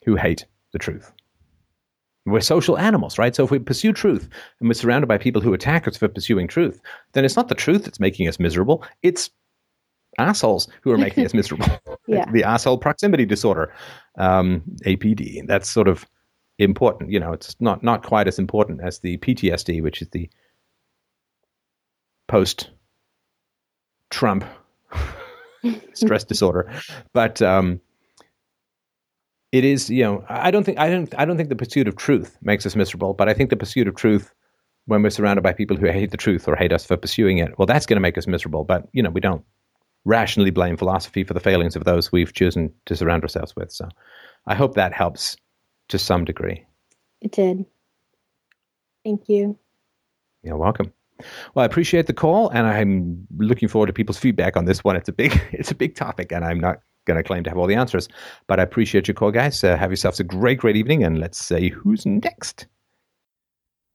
who 0.06 0.16
hate 0.16 0.46
the 0.72 0.80
truth. 0.80 1.12
We're 2.26 2.42
social 2.42 2.78
animals, 2.78 3.18
right? 3.18 3.36
So 3.36 3.44
if 3.44 3.52
we 3.52 3.60
pursue 3.60 3.92
truth 3.92 4.30
and 4.60 4.70
we're 4.70 4.74
surrounded 4.74 5.08
by 5.08 5.18
people 5.18 5.42
who 5.42 5.54
attack 5.54 5.88
us 5.88 5.98
for 5.98 6.08
pursuing 6.08 6.48
truth, 6.48 6.80
then 7.12 7.26
it's 7.26 7.36
not 7.36 7.50
the 7.50 7.56
truth 7.56 7.84
that's 7.84 8.00
making 8.00 8.30
us 8.30 8.40
miserable. 8.40 8.84
It's 9.02 9.30
assholes 10.18 10.70
who 10.82 10.92
are 10.92 10.98
making 10.98 11.26
us 11.26 11.34
miserable. 11.40 11.68
Yeah. 12.08 12.26
The 12.32 12.44
asshole 12.44 12.78
proximity 12.78 13.26
disorder, 13.26 13.74
um, 14.18 14.62
APD. 14.86 15.46
That's 15.48 15.70
sort 15.70 15.88
of 15.88 16.06
important. 16.64 17.12
You 17.12 17.20
know, 17.20 17.34
it's 17.34 17.56
not 17.60 17.84
not 17.84 18.04
quite 18.04 18.28
as 18.28 18.40
important 18.40 18.82
as 18.82 19.00
the 19.00 19.18
PTSD, 19.18 19.82
which 19.82 20.02
is 20.02 20.10
the 20.10 20.30
post 22.28 22.70
Trump 24.10 24.46
stress 25.94 26.24
disorder. 26.24 26.72
But 27.14 27.42
um, 27.42 27.82
it 29.52 29.64
is, 29.64 29.90
you 29.90 30.04
know, 30.04 30.24
I 30.30 30.52
don't 30.52 30.64
think 30.64 30.80
I 30.80 30.90
don't 30.90 31.14
I 31.18 31.26
don't 31.26 31.38
think 31.38 31.50
the 31.50 31.56
pursuit 31.56 31.88
of 31.88 31.96
truth 31.96 32.38
makes 32.42 32.66
us 32.66 32.76
miserable, 32.76 33.14
but 33.14 33.30
I 33.30 33.34
think 33.34 33.50
the 33.50 33.56
pursuit 33.56 33.88
of 33.88 33.96
truth 33.96 34.34
when 34.86 35.02
we're 35.02 35.10
surrounded 35.10 35.42
by 35.42 35.54
people 35.54 35.78
who 35.78 35.86
hate 35.86 36.12
the 36.12 36.18
truth 36.18 36.48
or 36.48 36.56
hate 36.56 36.74
us 36.74 36.84
for 36.84 36.98
pursuing 36.98 37.38
it, 37.38 37.58
well, 37.58 37.66
that's 37.66 37.86
going 37.86 37.96
to 37.96 38.02
make 38.02 38.18
us 38.18 38.28
miserable. 38.28 38.64
But 38.64 38.88
you 38.94 39.04
know, 39.04 39.10
we 39.10 39.22
don't 39.22 39.44
rationally 40.06 40.50
blame 40.50 40.76
philosophy 40.76 41.24
for 41.24 41.34
the 41.34 41.40
failings 41.40 41.76
of 41.76 41.86
those 41.86 42.12
we've 42.12 42.34
chosen 42.34 42.74
to 42.86 42.96
surround 42.96 43.24
ourselves 43.24 43.56
with. 43.56 43.72
So, 43.72 43.88
I 44.48 44.56
hope 44.56 44.76
that 44.76 44.92
helps 44.92 45.38
to 45.90 46.00
some 46.00 46.26
degree. 46.26 46.66
It 47.22 47.32
did. 47.32 47.66
Thank 49.04 49.28
you. 49.30 49.58
You're 50.44 50.58
welcome. 50.58 50.92
Well, 51.54 51.64
I 51.64 51.66
appreciate 51.66 52.08
the 52.08 52.14
call, 52.14 52.50
and 52.50 52.68
I'm 52.68 53.28
looking 53.38 53.70
forward 53.70 53.88
to 53.88 53.94
people's 53.94 54.18
feedback 54.18 54.58
on 54.58 54.66
this 54.66 54.84
one. 54.84 54.96
It's 54.96 55.10
a 55.10 55.14
big, 55.14 55.40
it's 55.52 55.72
a 55.72 55.76
big 55.76 55.96
topic, 55.96 56.32
and 56.32 56.44
I'm 56.44 56.60
not 56.60 56.80
going 57.06 57.18
to 57.18 57.24
claim 57.24 57.44
to 57.44 57.50
have 57.50 57.58
all 57.58 57.68
the 57.68 57.76
answers, 57.76 58.08
but 58.48 58.60
I 58.60 58.64
appreciate 58.64 59.08
your 59.08 59.16
call, 59.16 59.32
guys. 59.32 59.64
Uh, 59.64 59.78
have 59.78 59.90
yourselves 59.92 60.20
a 60.20 60.24
great, 60.24 60.60
great 60.60 60.76
evening, 60.76 61.04
and 61.04 61.20
let's 61.20 61.44
say 61.44 61.70
who's 61.70 62.06
next. 62.06 62.68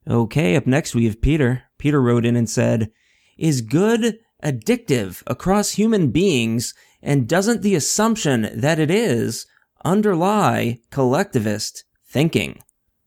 Okay, 0.09 0.57
up 0.57 0.67
next 0.67 0.95
we 0.95 1.05
have 1.07 1.21
Peter. 1.21 1.65
Peter 1.79 2.01
wrote 2.01 2.25
in 2.25 2.37
and 2.37 2.49
said, 2.49 2.91
Is 3.37 3.61
good 3.61 4.19
addictive 4.43 5.23
across 5.27 5.73
human 5.73 6.11
beings, 6.11 6.75
and 7.03 7.29
doesn't 7.29 7.63
the 7.63 7.75
assumption 7.75 8.49
that 8.55 8.79
it 8.79 8.91
is 8.91 9.47
underlie 9.85 10.81
collectivist 10.91 11.85
thinking? 12.07 12.63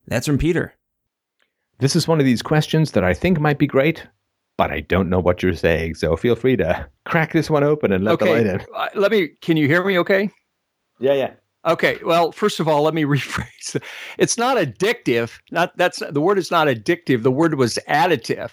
That's 0.08 0.28
from 0.28 0.38
Peter. 0.38 0.74
This 1.80 1.96
is 1.96 2.08
one 2.08 2.20
of 2.20 2.26
these 2.26 2.42
questions 2.42 2.92
that 2.92 3.04
I 3.04 3.14
think 3.14 3.40
might 3.40 3.58
be 3.58 3.68
great, 3.68 4.06
but 4.58 4.72
I 4.72 4.82
don't 4.82 5.10
know 5.10 5.20
what 5.20 5.42
you're 5.42 5.56
saying. 5.56 5.96
So 5.96 6.16
feel 6.16 6.36
free 6.36 6.56
to 6.58 6.88
crack 7.06 7.34
this 7.34 7.50
one 7.50 7.64
open 7.64 7.92
and 7.92 8.04
let 8.04 8.20
the 8.20 8.26
light 8.26 8.46
in. 8.46 8.62
Uh, 8.76 8.90
let 8.96 9.12
me. 9.12 9.30
Can 9.42 9.58
you 9.58 9.68
hear 9.68 9.84
me? 9.84 9.98
Okay. 9.98 10.30
Yeah, 11.00 11.14
yeah. 11.14 11.34
Okay. 11.66 11.98
Well, 12.04 12.32
first 12.32 12.60
of 12.60 12.68
all, 12.68 12.84
let 12.84 12.94
me 12.94 13.04
rephrase. 13.06 13.82
It's 14.18 14.38
not 14.38 14.58
addictive. 14.58 15.40
Not 15.50 15.76
that's 15.78 16.04
the 16.12 16.22
word 16.22 16.38
is 16.38 16.52
not 16.52 16.68
addictive. 16.68 17.24
The 17.24 17.32
word 17.32 17.56
was 17.56 17.80
additive. 17.90 18.52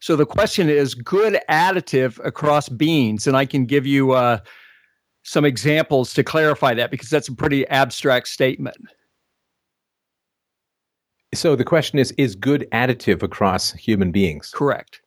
So 0.00 0.14
the 0.14 0.26
question 0.26 0.68
is 0.68 0.94
good 0.94 1.40
additive 1.50 2.24
across 2.24 2.68
beans. 2.68 3.26
and 3.26 3.36
I 3.36 3.44
can 3.44 3.64
give 3.66 3.86
you 3.86 4.12
uh, 4.12 4.38
some 5.28 5.44
examples 5.44 6.14
to 6.14 6.24
clarify 6.24 6.72
that 6.74 6.90
because 6.90 7.10
that's 7.10 7.28
a 7.28 7.34
pretty 7.34 7.68
abstract 7.68 8.28
statement. 8.28 8.76
So 11.34 11.54
the 11.54 11.64
question 11.64 11.98
is: 11.98 12.12
Is 12.12 12.34
good 12.34 12.66
additive 12.72 13.22
across 13.22 13.72
human 13.72 14.10
beings? 14.10 14.50
Correct. 14.54 15.02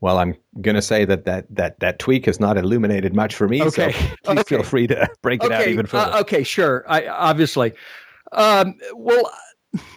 Well, 0.00 0.18
I'm 0.18 0.34
going 0.60 0.74
to 0.74 0.82
say 0.82 1.04
that 1.04 1.24
that 1.26 1.46
that 1.54 1.78
that 1.78 1.98
tweak 2.00 2.26
has 2.26 2.40
not 2.40 2.58
illuminated 2.58 3.14
much 3.14 3.34
for 3.34 3.46
me. 3.46 3.62
Okay. 3.62 3.92
So 3.92 4.08
please 4.34 4.42
feel 4.44 4.62
free 4.64 4.86
to 4.88 5.08
break 5.22 5.44
it 5.44 5.52
out 5.52 5.68
even 5.68 5.86
further. 5.86 6.12
uh, 6.12 6.20
okay. 6.22 6.42
Sure. 6.42 6.84
I 6.88 7.06
obviously. 7.06 7.72
Um, 8.32 8.74
well, 8.94 9.30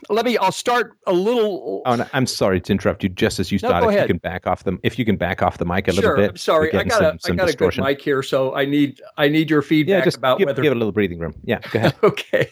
let 0.10 0.26
me. 0.26 0.38
I'll 0.38 0.52
start 0.52 0.98
a 1.08 1.14
little. 1.14 1.82
Oh, 1.86 1.96
no, 1.96 2.06
I'm 2.14 2.28
sorry 2.28 2.62
to 2.62 2.72
interrupt 2.72 3.04
you. 3.04 3.10
Just 3.10 3.40
as 3.40 3.52
you 3.52 3.60
No, 3.64 3.70
start, 3.70 3.84
go 3.84 3.90
if 3.90 4.02
you 4.02 4.08
can 4.08 4.18
back 4.18 4.46
off 4.46 4.64
them, 4.64 4.80
if 4.84 5.00
you 5.00 5.06
can 5.06 5.16
back 5.18 5.42
off 5.42 5.58
the 5.58 5.66
mic 5.66 5.88
a 5.88 5.92
little 5.92 6.10
sure. 6.10 6.16
bit. 6.18 6.30
I'm 6.32 6.38
sorry. 6.38 6.74
I 6.74 6.84
got 6.84 7.02
a 7.02 7.06
some, 7.06 7.20
some 7.20 7.34
I 7.34 7.36
got 7.38 7.46
distortion. 7.48 7.84
a 7.84 7.88
good 7.88 7.90
mic 7.90 8.02
here, 8.02 8.22
so 8.22 8.54
I 8.56 8.66
need 8.66 9.02
I 9.18 9.28
need 9.30 9.50
your 9.50 9.62
Yeah, 9.62 9.68
feedback 9.68 10.04
just 10.06 10.18
about 10.18 10.38
give, 10.38 10.46
whether 10.48 10.62
give 10.62 10.72
it 10.72 10.76
a 10.76 10.80
little 10.80 10.92
breathing 10.92 11.20
room. 11.20 11.34
Yeah, 11.44 11.60
go 11.72 11.80
ahead. 11.80 11.96
okay. 12.04 12.52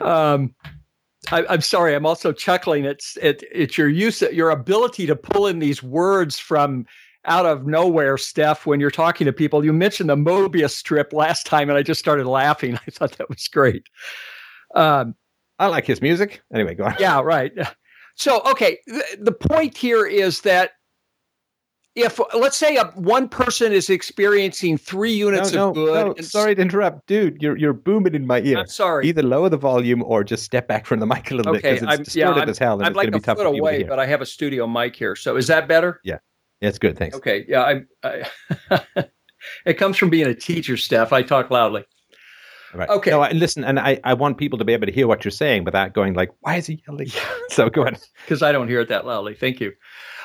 um, 0.00 0.54
I, 1.30 1.44
I'm 1.48 1.60
sorry. 1.62 1.94
I'm 1.94 2.06
also 2.06 2.32
chuckling. 2.32 2.84
It's 2.84 3.16
it, 3.22 3.42
it's 3.50 3.78
your 3.78 3.88
use, 3.88 4.20
your 4.20 4.50
ability 4.50 5.06
to 5.06 5.16
pull 5.16 5.46
in 5.46 5.58
these 5.58 5.82
words 5.82 6.38
from 6.38 6.86
out 7.24 7.46
of 7.46 7.66
nowhere, 7.66 8.18
Steph. 8.18 8.66
When 8.66 8.78
you're 8.78 8.90
talking 8.90 9.24
to 9.24 9.32
people, 9.32 9.64
you 9.64 9.72
mentioned 9.72 10.10
the 10.10 10.16
Mobius 10.16 10.70
strip 10.70 11.12
last 11.12 11.46
time, 11.46 11.70
and 11.70 11.78
I 11.78 11.82
just 11.82 12.00
started 12.00 12.26
laughing. 12.26 12.78
I 12.86 12.90
thought 12.90 13.12
that 13.18 13.28
was 13.28 13.48
great. 13.48 13.84
Um, 14.74 15.14
I 15.58 15.66
like 15.66 15.86
his 15.86 16.00
music. 16.00 16.40
Anyway, 16.52 16.74
go 16.74 16.84
on. 16.84 16.94
yeah, 16.98 17.20
right. 17.20 17.52
So, 18.14 18.42
okay, 18.50 18.78
the, 18.86 19.04
the 19.20 19.32
point 19.32 19.76
here 19.76 20.04
is 20.04 20.40
that 20.40 20.72
if 21.94 22.20
let's 22.34 22.56
say 22.56 22.76
a, 22.76 22.84
one 22.94 23.28
person 23.28 23.72
is 23.72 23.90
experiencing 23.90 24.78
three 24.78 25.12
units 25.12 25.52
no, 25.52 25.68
of 25.68 25.74
good, 25.74 26.06
no, 26.06 26.12
and 26.12 26.24
sorry 26.24 26.54
to 26.54 26.62
interrupt, 26.62 27.06
dude. 27.06 27.42
You're 27.42 27.56
you're 27.56 27.72
booming 27.72 28.14
in 28.14 28.26
my 28.26 28.40
ear. 28.40 28.58
I'm 28.58 28.66
sorry. 28.66 29.06
Either 29.08 29.22
lower 29.22 29.48
the 29.48 29.56
volume 29.56 30.02
or 30.04 30.24
just 30.24 30.44
step 30.44 30.68
back 30.68 30.86
from 30.86 31.00
the 31.00 31.06
mic 31.06 31.30
a 31.30 31.34
little 31.34 31.52
bit 31.52 31.58
Okay, 31.58 31.74
because 31.74 31.82
it's 31.82 31.98
I'm, 31.98 32.04
distorted 32.04 32.36
yeah, 32.36 32.42
I'm, 32.42 32.48
as 32.48 32.58
hell 32.58 32.74
and 32.74 32.84
I'm 32.84 32.92
it's 32.92 32.96
like 32.96 33.04
going 33.04 33.12
to 33.12 33.18
a 33.18 33.20
be 33.20 33.24
tough 33.24 33.38
foot 33.38 33.46
for 33.46 33.52
people 33.52 33.66
to 33.68 33.74
away, 33.74 33.82
but 33.82 33.98
I 33.98 34.06
have 34.06 34.20
a 34.20 34.26
studio 34.26 34.66
mic 34.66 34.94
here. 34.96 35.16
So 35.16 35.36
is 35.36 35.46
that 35.48 35.66
better? 35.66 36.00
Yeah, 36.04 36.18
it's 36.60 36.78
good. 36.78 36.96
Thanks. 36.98 37.16
Okay. 37.16 37.44
Yeah. 37.48 37.80
I, 38.04 38.26
I 38.82 38.84
it 39.66 39.74
comes 39.74 39.96
from 39.96 40.10
being 40.10 40.26
a 40.26 40.34
teacher, 40.34 40.76
Steph. 40.76 41.12
I 41.12 41.22
talk 41.22 41.50
loudly. 41.50 41.84
Right. 42.74 42.88
Okay. 42.88 43.10
No, 43.10 43.22
I, 43.22 43.32
listen, 43.32 43.64
and 43.64 43.78
I, 43.78 43.98
I 44.04 44.14
want 44.14 44.36
people 44.36 44.58
to 44.58 44.64
be 44.64 44.72
able 44.72 44.86
to 44.86 44.92
hear 44.92 45.06
what 45.06 45.24
you're 45.24 45.32
saying 45.32 45.64
without 45.64 45.94
going 45.94 46.14
like, 46.14 46.30
"Why 46.40 46.56
is 46.56 46.66
he 46.66 46.82
yelling?" 46.86 47.08
so 47.48 47.70
go 47.70 47.82
ahead. 47.82 48.00
because 48.24 48.42
I 48.42 48.52
don't 48.52 48.68
hear 48.68 48.80
it 48.80 48.88
that 48.88 49.06
loudly. 49.06 49.34
Thank 49.34 49.60
you. 49.60 49.72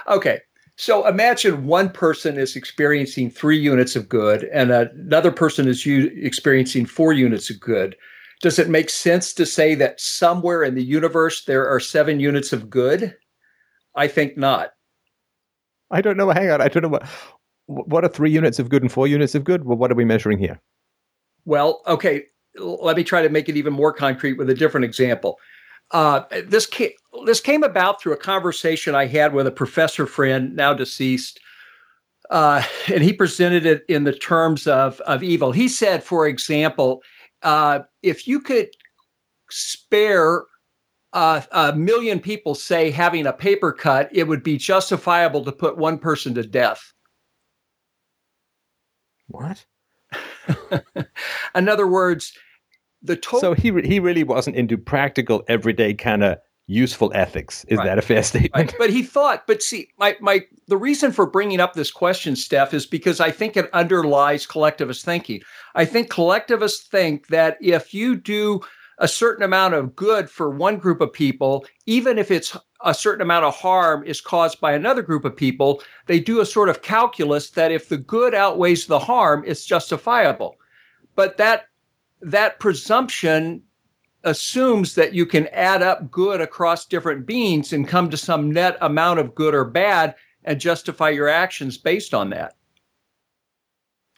Okay. 0.08 0.40
So 0.76 1.08
imagine 1.08 1.68
one 1.68 1.90
person 1.90 2.38
is 2.38 2.56
experiencing 2.56 3.30
three 3.30 3.60
units 3.60 3.96
of 3.96 4.10
good 4.10 4.46
and 4.46 4.72
another 4.72 5.32
person 5.32 5.68
is 5.68 5.86
u- 5.86 6.12
experiencing 6.16 6.88
four 6.88 7.14
units 7.14 7.52
of 7.52 7.60
good. 7.60 7.96
Does 8.42 8.58
it 8.58 8.70
make 8.70 8.90
sense 8.90 9.34
to 9.36 9.46
say 9.46 9.76
that 9.76 10.02
somewhere 10.02 10.64
in 10.64 10.74
the 10.74 10.84
universe 10.84 11.46
there 11.46 11.68
are 11.70 11.80
seven 11.80 12.20
units 12.20 12.52
of 12.52 12.70
good? 12.70 13.16
I 13.96 14.08
think 14.08 14.36
not. 14.36 14.72
I 15.92 16.02
don't 16.02 16.18
know. 16.18 16.30
Hang 16.32 16.50
on. 16.50 16.60
I 16.60 16.68
don't 16.68 16.84
know 16.84 16.90
what. 16.90 17.08
What 17.68 18.04
are 18.04 18.10
three 18.10 18.32
units 18.32 18.60
of 18.60 18.68
good 18.68 18.82
and 18.82 18.92
four 18.92 19.08
units 19.08 19.36
of 19.36 19.46
good? 19.46 19.64
Well, 19.64 19.78
what 19.78 19.90
are 19.90 19.96
we 19.96 20.04
measuring 20.04 20.38
here? 20.38 20.60
Well, 21.46 21.82
okay, 21.88 22.24
let 22.58 22.98
me 22.98 23.04
try 23.04 23.22
to 23.22 23.30
make 23.30 23.50
it 23.50 23.58
even 23.58 23.74
more 23.74 23.94
concrete 23.94 24.34
with 24.34 24.50
a 24.50 24.56
different 24.56 24.86
example. 24.86 25.40
Uh, 25.92 26.24
this 26.46 26.66
came, 26.66 26.92
this 27.26 27.40
came 27.40 27.64
about 27.64 28.02
through 28.02 28.14
a 28.14 28.18
conversation 28.18 28.96
I 28.96 29.06
had 29.06 29.34
with 29.34 29.48
a 29.48 29.52
professor 29.52 30.08
friend, 30.08 30.56
now 30.56 30.74
deceased, 30.74 31.40
uh, 32.30 32.64
and 32.92 33.04
he 33.04 33.14
presented 33.14 33.66
it 33.66 33.84
in 33.88 34.04
the 34.04 34.14
terms 34.14 34.66
of 34.68 35.00
of 35.02 35.24
evil. 35.24 35.52
He 35.52 35.68
said, 35.68 36.04
for 36.04 36.28
example, 36.28 37.04
uh, 37.44 37.82
if 38.02 38.28
you 38.28 38.40
could 38.40 38.70
spare 39.50 40.46
uh, 41.14 41.42
a 41.52 41.76
million 41.76 42.20
people, 42.20 42.56
say 42.56 42.90
having 42.90 43.28
a 43.28 43.34
paper 43.34 43.72
cut, 43.72 44.10
it 44.12 44.28
would 44.28 44.42
be 44.42 44.58
justifiable 44.58 45.46
to 45.46 45.52
put 45.52 45.78
one 45.78 46.00
person 46.00 46.34
to 46.34 46.44
death. 46.44 46.92
What? 49.28 49.64
In 51.56 51.70
other 51.70 51.88
words, 51.88 52.34
the. 53.04 53.20
So 53.40 53.54
he 53.54 53.72
re- 53.72 53.88
he 53.88 54.00
really 54.00 54.24
wasn't 54.24 54.56
into 54.56 54.78
practical, 54.78 55.44
everyday 55.48 55.94
kind 55.94 56.24
of 56.24 56.38
useful 56.68 57.12
ethics. 57.14 57.66
Is 57.68 57.78
Right. 57.78 57.86
that 57.86 57.98
a 57.98 58.02
fair 58.02 58.24
statement? 58.24 58.72
Right. 58.72 58.76
But 58.78 58.90
he 58.90 59.04
thought, 59.04 59.46
but 59.48 59.62
see, 59.62 59.90
my 60.00 60.16
my 60.22 60.42
the 60.68 60.78
reason 60.78 61.12
for 61.12 61.26
bringing 61.26 61.60
up 61.60 61.74
this 61.74 61.92
question, 61.92 62.36
Steph, 62.36 62.74
is 62.74 62.86
because 62.86 63.20
I 63.20 63.32
think 63.32 63.58
it 63.58 63.70
underlies 63.74 64.46
collectivist 64.46 65.04
thinking. 65.06 65.42
I 65.76 65.86
think 65.86 66.10
collectivists 66.10 66.88
think 66.88 67.28
that 67.28 67.58
if 67.62 67.94
you 67.94 68.16
do 68.16 68.62
a 69.00 69.08
certain 69.08 69.44
amount 69.44 69.74
of 69.74 69.96
good 69.96 70.30
for 70.30 70.50
one 70.52 70.78
group 70.78 71.02
of 71.02 71.12
people, 71.12 71.66
even 71.86 72.18
if 72.18 72.32
it's 72.32 72.56
a 72.86 72.94
certain 72.94 73.22
amount 73.22 73.44
of 73.44 73.56
harm 73.56 74.04
is 74.06 74.22
caused 74.22 74.62
by 74.62 74.72
another 74.74 75.02
group 75.02 75.26
of 75.26 75.36
people, 75.36 75.82
they 76.06 76.20
do 76.20 76.42
a 76.42 76.46
sort 76.46 76.70
of 76.70 76.82
calculus 76.82 77.50
that 77.52 77.72
if 77.72 77.90
the 77.90 77.98
good 77.98 78.34
outweighs 78.36 78.86
the 78.86 79.00
harm, 79.00 79.44
it's 79.48 79.66
justifiable. 79.66 80.56
But 81.16 81.38
that 81.38 81.66
that 82.24 82.60
presumption 82.60 83.62
assumes 84.24 84.96
that 84.96 85.14
you 85.14 85.26
can 85.26 85.48
add 85.48 85.82
up 85.82 86.10
good 86.10 86.42
across 86.42 86.86
different 86.86 87.26
beings 87.26 87.74
and 87.74 87.88
come 87.88 88.10
to 88.10 88.18
some 88.18 88.52
net 88.52 88.78
amount 88.82 89.20
of 89.20 89.36
good 89.36 89.54
or 89.54 89.66
bad 89.66 90.16
and 90.46 90.60
justify 90.60 91.10
your 91.10 91.28
actions 91.28 91.78
based 91.78 92.14
on 92.14 92.30
that. 92.30 92.56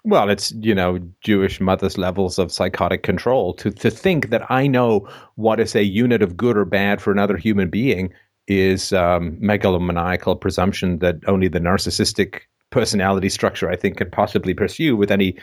Well, 0.04 0.30
it's 0.30 0.52
you 0.60 0.76
know 0.76 1.00
Jewish 1.22 1.60
mothers' 1.60 1.98
levels 1.98 2.38
of 2.38 2.52
psychotic 2.52 3.02
control 3.02 3.56
to 3.56 3.72
to 3.72 3.90
think 3.90 4.30
that 4.30 4.50
I 4.52 4.68
know 4.68 5.10
what 5.34 5.60
is 5.60 5.76
a 5.76 5.84
unit 5.84 6.22
of 6.22 6.38
good 6.38 6.58
or 6.58 6.66
bad 6.66 7.02
for 7.02 7.12
another 7.12 7.38
human 7.38 7.72
being 7.72 8.14
is 8.48 8.94
um, 8.94 9.36
megalomaniacal 9.42 10.40
presumption 10.40 11.00
that 11.00 11.16
only 11.26 11.48
the 11.48 11.60
narcissistic 11.60 12.42
personality 12.70 13.30
structure 13.30 13.68
I 13.68 13.76
think 13.76 13.98
could 13.98 14.12
possibly 14.12 14.54
pursue 14.54 14.96
with 14.96 15.10
any 15.10 15.38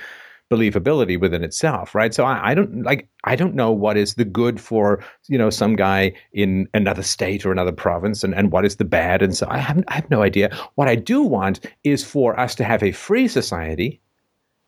believability 0.52 1.18
within 1.18 1.42
itself, 1.42 1.94
right? 1.94 2.12
So 2.12 2.24
I, 2.24 2.50
I 2.50 2.54
don't 2.54 2.82
like 2.82 3.08
I 3.24 3.34
don't 3.36 3.54
know 3.54 3.72
what 3.72 3.96
is 3.96 4.14
the 4.14 4.24
good 4.24 4.60
for 4.60 5.02
you 5.28 5.38
know 5.38 5.50
some 5.50 5.76
guy 5.76 6.12
in 6.32 6.68
another 6.74 7.02
state 7.02 7.46
or 7.46 7.52
another 7.52 7.72
province, 7.72 8.22
and, 8.22 8.34
and 8.34 8.52
what 8.52 8.64
is 8.64 8.76
the 8.76 8.84
bad, 8.84 9.22
and 9.22 9.36
so 9.36 9.46
I 9.48 9.58
have 9.58 9.82
I 9.88 9.94
have 9.94 10.10
no 10.10 10.22
idea. 10.22 10.54
What 10.74 10.88
I 10.88 10.96
do 10.96 11.22
want 11.22 11.60
is 11.84 12.04
for 12.04 12.38
us 12.38 12.54
to 12.56 12.64
have 12.64 12.82
a 12.82 12.92
free 12.92 13.28
society 13.28 14.00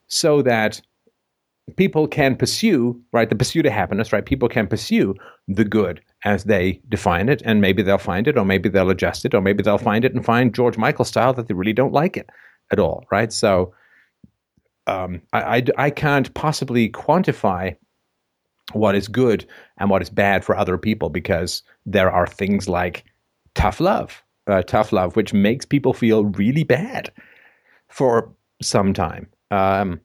so 0.09 0.43
that 0.43 0.81
people 1.77 2.07
can 2.07 2.37
pursue 2.37 3.01
right 3.13 3.31
the 3.31 3.37
pursuit 3.37 3.65
of 3.65 3.73
happiness 3.73 4.13
right 4.13 4.27
people 4.27 4.51
can 4.51 4.67
pursue 4.67 5.15
the 5.49 5.65
good 5.65 5.99
as 6.25 6.45
they 6.45 6.79
define 6.91 7.31
it 7.31 7.41
and 7.47 7.63
maybe 7.63 7.83
they'll 7.83 7.97
find 7.97 8.29
it 8.29 8.37
or 8.37 8.45
maybe 8.45 8.69
they'll 8.69 8.91
adjust 8.91 9.25
it 9.25 9.35
or 9.35 9.41
maybe 9.41 9.63
they'll 9.63 9.79
find 9.79 10.05
it 10.05 10.13
and 10.13 10.27
find 10.27 10.55
george 10.55 10.77
michael 10.77 11.07
style 11.07 11.33
that 11.33 11.49
they 11.49 11.55
really 11.55 11.73
don't 11.73 11.95
like 11.95 12.19
it 12.19 12.29
at 12.71 12.79
all 12.79 13.07
right 13.11 13.33
so 13.33 13.73
um, 14.87 15.23
I, 15.33 15.57
I, 15.57 15.63
I 15.79 15.91
can't 15.91 16.33
possibly 16.35 16.89
quantify 16.91 17.77
what 18.73 18.95
is 18.95 19.09
good 19.09 19.47
and 19.79 19.91
what 19.91 20.03
is 20.03 20.11
bad 20.11 20.45
for 20.45 20.57
other 20.57 20.79
people 20.79 21.11
because 21.11 21.63
there 21.87 22.11
are 22.11 22.27
things 22.27 22.69
like 22.69 23.05
tough 23.55 23.81
love 23.81 24.23
uh, 24.47 24.63
tough 24.63 24.93
love 24.93 25.17
which 25.17 25.33
makes 25.33 25.65
people 25.65 25.93
feel 25.93 26.25
really 26.25 26.65
bad 26.65 27.13
for 27.89 28.33
some 28.61 28.93
time 28.93 29.29
um, 29.51 30.01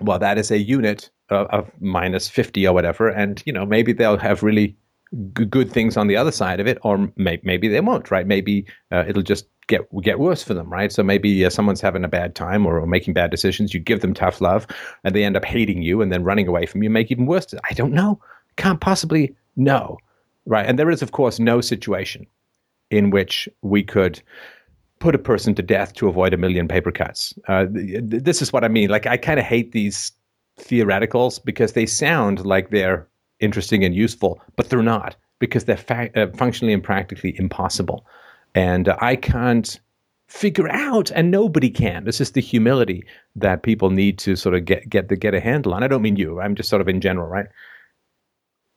well, 0.00 0.18
that 0.18 0.38
is 0.38 0.50
a 0.50 0.58
unit 0.58 1.10
of, 1.30 1.46
of 1.48 1.70
minus 1.80 2.28
50 2.28 2.66
or 2.66 2.74
whatever. 2.74 3.08
And, 3.08 3.42
you 3.46 3.52
know, 3.52 3.64
maybe 3.64 3.92
they'll 3.92 4.18
have 4.18 4.42
really 4.42 4.76
g- 5.36 5.44
good 5.44 5.70
things 5.70 5.96
on 5.96 6.06
the 6.06 6.16
other 6.16 6.32
side 6.32 6.60
of 6.60 6.66
it, 6.66 6.78
or 6.82 7.10
may- 7.16 7.40
maybe 7.42 7.68
they 7.68 7.80
won't, 7.80 8.10
right? 8.10 8.26
Maybe 8.26 8.66
uh, 8.92 9.04
it'll 9.06 9.22
just 9.22 9.46
get 9.66 9.82
get 10.02 10.18
worse 10.18 10.42
for 10.42 10.54
them, 10.54 10.70
right? 10.70 10.92
So 10.92 11.02
maybe 11.02 11.44
uh, 11.44 11.50
someone's 11.50 11.80
having 11.80 12.04
a 12.04 12.08
bad 12.08 12.34
time 12.34 12.66
or, 12.66 12.78
or 12.78 12.86
making 12.86 13.14
bad 13.14 13.30
decisions. 13.30 13.74
You 13.74 13.80
give 13.80 14.00
them 14.00 14.14
tough 14.14 14.40
love 14.40 14.66
and 15.04 15.14
they 15.14 15.24
end 15.24 15.36
up 15.36 15.44
hating 15.44 15.82
you 15.82 16.00
and 16.02 16.12
then 16.12 16.24
running 16.24 16.48
away 16.48 16.66
from 16.66 16.82
you, 16.82 16.90
make 16.90 17.10
even 17.10 17.26
worse. 17.26 17.46
I 17.68 17.74
don't 17.74 17.92
know. 17.92 18.20
Can't 18.56 18.80
possibly 18.80 19.34
know, 19.56 19.98
right? 20.46 20.66
And 20.66 20.78
there 20.78 20.90
is, 20.90 21.02
of 21.02 21.12
course, 21.12 21.38
no 21.38 21.60
situation 21.60 22.26
in 22.90 23.10
which 23.10 23.48
we 23.62 23.82
could 23.82 24.22
put 24.98 25.14
a 25.14 25.18
person 25.18 25.54
to 25.54 25.62
death 25.62 25.92
to 25.94 26.08
avoid 26.08 26.32
a 26.32 26.38
million 26.38 26.68
paper 26.68 26.90
cuts. 26.90 27.34
Uh, 27.48 27.66
th- 27.66 28.10
th- 28.10 28.22
this 28.22 28.40
is 28.40 28.52
what 28.52 28.64
I 28.64 28.68
mean. 28.68 28.88
Like, 28.88 29.06
I 29.06 29.16
kind 29.16 29.38
of 29.38 29.44
hate 29.44 29.72
these 29.72 30.12
theoreticals 30.58 31.44
because 31.44 31.72
they 31.72 31.84
sound 31.84 32.46
like 32.46 32.70
they're 32.70 33.06
interesting 33.40 33.84
and 33.84 33.94
useful, 33.94 34.40
but 34.56 34.68
they're 34.68 34.82
not 34.82 35.16
because 35.38 35.64
they're 35.64 35.76
fa- 35.76 36.10
uh, 36.18 36.28
functionally 36.36 36.72
and 36.72 36.82
practically 36.82 37.38
impossible. 37.38 38.06
And 38.54 38.88
uh, 38.88 38.96
I 39.00 39.16
can't 39.16 39.78
figure 40.28 40.68
out, 40.70 41.10
and 41.12 41.30
nobody 41.30 41.70
can. 41.70 42.04
This 42.04 42.20
is 42.20 42.32
the 42.32 42.40
humility 42.40 43.04
that 43.36 43.62
people 43.62 43.90
need 43.90 44.18
to 44.18 44.36
sort 44.36 44.54
of 44.54 44.64
get 44.64 44.88
get 44.88 45.08
the, 45.08 45.16
get 45.16 45.34
a 45.34 45.40
handle 45.40 45.74
on. 45.74 45.82
I 45.82 45.88
don't 45.88 46.02
mean 46.02 46.16
you. 46.16 46.40
I'm 46.40 46.54
just 46.54 46.68
sort 46.68 46.82
of 46.82 46.88
in 46.88 47.00
general, 47.00 47.28
right? 47.28 47.46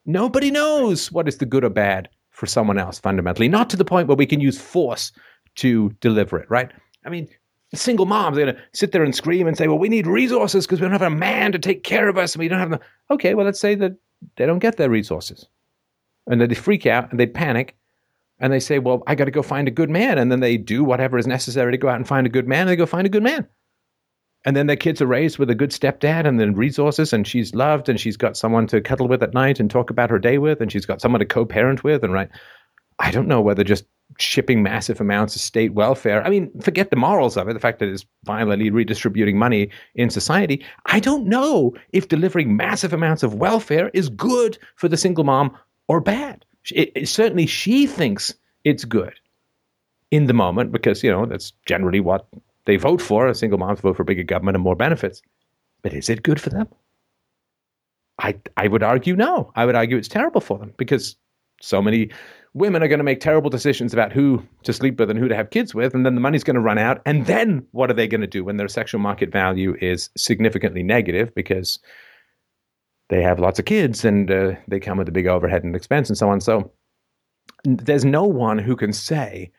Nobody 0.05 0.51
knows 0.51 1.11
what 1.11 1.27
is 1.27 1.37
the 1.37 1.45
good 1.45 1.63
or 1.63 1.69
bad 1.69 2.09
for 2.31 2.45
someone 2.45 2.77
else 2.77 2.99
fundamentally, 2.99 3.47
not 3.47 3.69
to 3.69 3.77
the 3.77 3.85
point 3.85 4.07
where 4.07 4.17
we 4.17 4.25
can 4.25 4.39
use 4.39 4.59
force 4.59 5.11
to 5.55 5.89
deliver 5.99 6.39
it, 6.39 6.49
right? 6.49 6.71
I 7.05 7.09
mean, 7.09 7.27
single 7.73 8.05
moms 8.05 8.37
are 8.37 8.45
going 8.45 8.55
to 8.55 8.61
sit 8.73 8.91
there 8.91 9.03
and 9.03 9.13
scream 9.13 9.47
and 9.47 9.57
say, 9.57 9.67
well, 9.67 9.77
we 9.77 9.89
need 9.89 10.07
resources 10.07 10.65
because 10.65 10.79
we 10.79 10.85
don't 10.85 10.91
have 10.91 11.01
a 11.01 11.09
man 11.09 11.51
to 11.51 11.59
take 11.59 11.83
care 11.83 12.07
of 12.07 12.17
us 12.17 12.33
and 12.33 12.39
we 12.39 12.47
don't 12.47 12.59
have 12.59 12.71
the. 12.71 12.79
Okay, 13.11 13.33
well, 13.33 13.45
let's 13.45 13.59
say 13.59 13.75
that 13.75 13.97
they 14.35 14.45
don't 14.45 14.59
get 14.59 14.77
their 14.77 14.89
resources. 14.89 15.47
And 16.27 16.39
then 16.39 16.49
they 16.49 16.55
freak 16.55 16.85
out 16.85 17.11
and 17.11 17.19
they 17.19 17.27
panic 17.27 17.75
and 18.39 18.53
they 18.53 18.59
say, 18.59 18.79
well, 18.79 19.03
I 19.07 19.15
got 19.15 19.25
to 19.25 19.31
go 19.31 19.41
find 19.41 19.67
a 19.67 19.71
good 19.71 19.89
man. 19.89 20.17
And 20.17 20.31
then 20.31 20.39
they 20.39 20.57
do 20.57 20.83
whatever 20.83 21.17
is 21.17 21.27
necessary 21.27 21.71
to 21.71 21.77
go 21.77 21.89
out 21.89 21.95
and 21.95 22.07
find 22.07 22.25
a 22.25 22.29
good 22.29 22.47
man 22.47 22.61
and 22.61 22.69
they 22.69 22.75
go 22.75 22.85
find 22.85 23.05
a 23.05 23.09
good 23.09 23.23
man. 23.23 23.47
And 24.45 24.55
then 24.55 24.67
their 24.67 24.77
kids 24.77 25.01
are 25.01 25.07
raised 25.07 25.37
with 25.37 25.49
a 25.49 25.55
good 25.55 25.71
stepdad 25.71 26.25
and 26.25 26.39
then 26.39 26.55
resources, 26.55 27.11
and 27.11 27.27
she's 27.27 27.53
loved, 27.53 27.89
and 27.89 27.99
she's 27.99 28.15
got 28.15 28.37
someone 28.37 28.67
to 28.67 28.79
cuddle 28.79 29.09
with 29.09 29.21
at 29.21 29.33
night 29.33 29.59
and 29.59 29.69
talk 29.69 29.89
about 29.89 30.09
her 30.09 30.19
day 30.19 30.37
with, 30.37 30.61
and 30.61 30.71
she's 30.71 30.85
got 30.85 31.01
someone 31.01 31.19
to 31.19 31.25
co 31.25 31.45
parent 31.45 31.83
with. 31.83 32.05
And 32.05 32.13
right, 32.13 32.29
I 32.99 33.11
don't 33.11 33.27
know 33.27 33.41
whether 33.41 33.63
just 33.63 33.85
shipping 34.17 34.63
massive 34.63 34.99
amounts 34.99 35.35
of 35.35 35.41
state 35.41 35.73
welfare, 35.73 36.25
I 36.25 36.29
mean, 36.29 36.51
forget 36.61 36.89
the 36.89 36.95
morals 36.95 37.37
of 37.37 37.47
it, 37.47 37.53
the 37.53 37.59
fact 37.59 37.79
that 37.79 37.89
it's 37.89 38.05
violently 38.23 38.69
redistributing 38.69 39.37
money 39.37 39.69
in 39.95 40.09
society. 40.09 40.65
I 40.87 40.99
don't 40.99 41.27
know 41.27 41.73
if 41.93 42.07
delivering 42.07 42.55
massive 42.55 42.93
amounts 42.93 43.23
of 43.23 43.35
welfare 43.35 43.89
is 43.93 44.09
good 44.09 44.57
for 44.75 44.87
the 44.87 44.97
single 44.97 45.23
mom 45.23 45.55
or 45.87 46.01
bad. 46.01 46.45
It, 46.71 46.91
it, 46.95 47.07
certainly, 47.07 47.45
she 47.45 47.87
thinks 47.87 48.33
it's 48.63 48.85
good 48.85 49.13
in 50.11 50.25
the 50.27 50.33
moment 50.33 50.71
because, 50.71 51.03
you 51.03 51.11
know, 51.11 51.25
that's 51.25 51.53
generally 51.65 51.99
what 51.99 52.27
they 52.65 52.75
vote 52.75 53.01
for. 53.01 53.33
Single 53.33 53.59
moms 53.59 53.79
vote 53.79 53.95
for 53.95 54.03
bigger 54.03 54.23
government 54.23 54.55
and 54.55 54.63
more 54.63 54.75
benefits. 54.75 55.21
But 55.81 55.93
is 55.93 56.09
it 56.09 56.23
good 56.23 56.41
for 56.41 56.49
them? 56.49 56.67
I, 58.21 58.35
I 58.57 58.67
would 58.67 58.83
argue 58.83 59.15
no. 59.15 59.51
I 59.55 59.65
would 59.65 59.75
argue 59.75 59.97
it's 59.97 60.09
terrible 60.09 60.41
for 60.41 60.57
them 60.57 60.73
because 60.77 61.15
so 61.61 61.81
many 61.81 62.09
women 62.53 62.81
are 62.81 62.87
going 62.87 62.99
to 62.99 63.03
make 63.03 63.19
terrible 63.19 63.49
decisions 63.49 63.93
about 63.93 64.11
who 64.11 64.43
to 64.63 64.73
sleep 64.73 64.99
with 64.99 65.09
and 65.09 65.19
who 65.19 65.27
to 65.27 65.35
have 65.35 65.51
kids 65.51 65.75
with, 65.75 65.93
and 65.93 66.05
then 66.05 66.15
the 66.15 66.21
money's 66.21 66.43
going 66.43 66.55
to 66.55 66.61
run 66.61 66.77
out. 66.77 67.01
And 67.05 67.25
then 67.25 67.65
what 67.71 67.91
are 67.91 67.93
they 67.93 68.07
going 68.07 68.21
to 68.21 68.27
do 68.27 68.43
when 68.43 68.57
their 68.57 68.67
sexual 68.67 68.99
market 68.99 69.31
value 69.31 69.75
is 69.81 70.09
significantly 70.17 70.83
negative 70.83 71.33
because 71.35 71.79
they 73.09 73.21
have 73.21 73.39
lots 73.39 73.59
of 73.59 73.65
kids 73.65 74.05
and 74.05 74.29
uh, 74.31 74.53
they 74.67 74.79
come 74.79 74.97
with 74.97 75.09
a 75.09 75.11
big 75.11 75.27
overhead 75.27 75.63
and 75.63 75.75
expense 75.75 76.09
and 76.09 76.17
so 76.17 76.29
on. 76.29 76.41
So 76.41 76.71
there's 77.63 78.05
no 78.05 78.23
one 78.23 78.57
who 78.57 78.75
can 78.75 78.93
say 78.93 79.51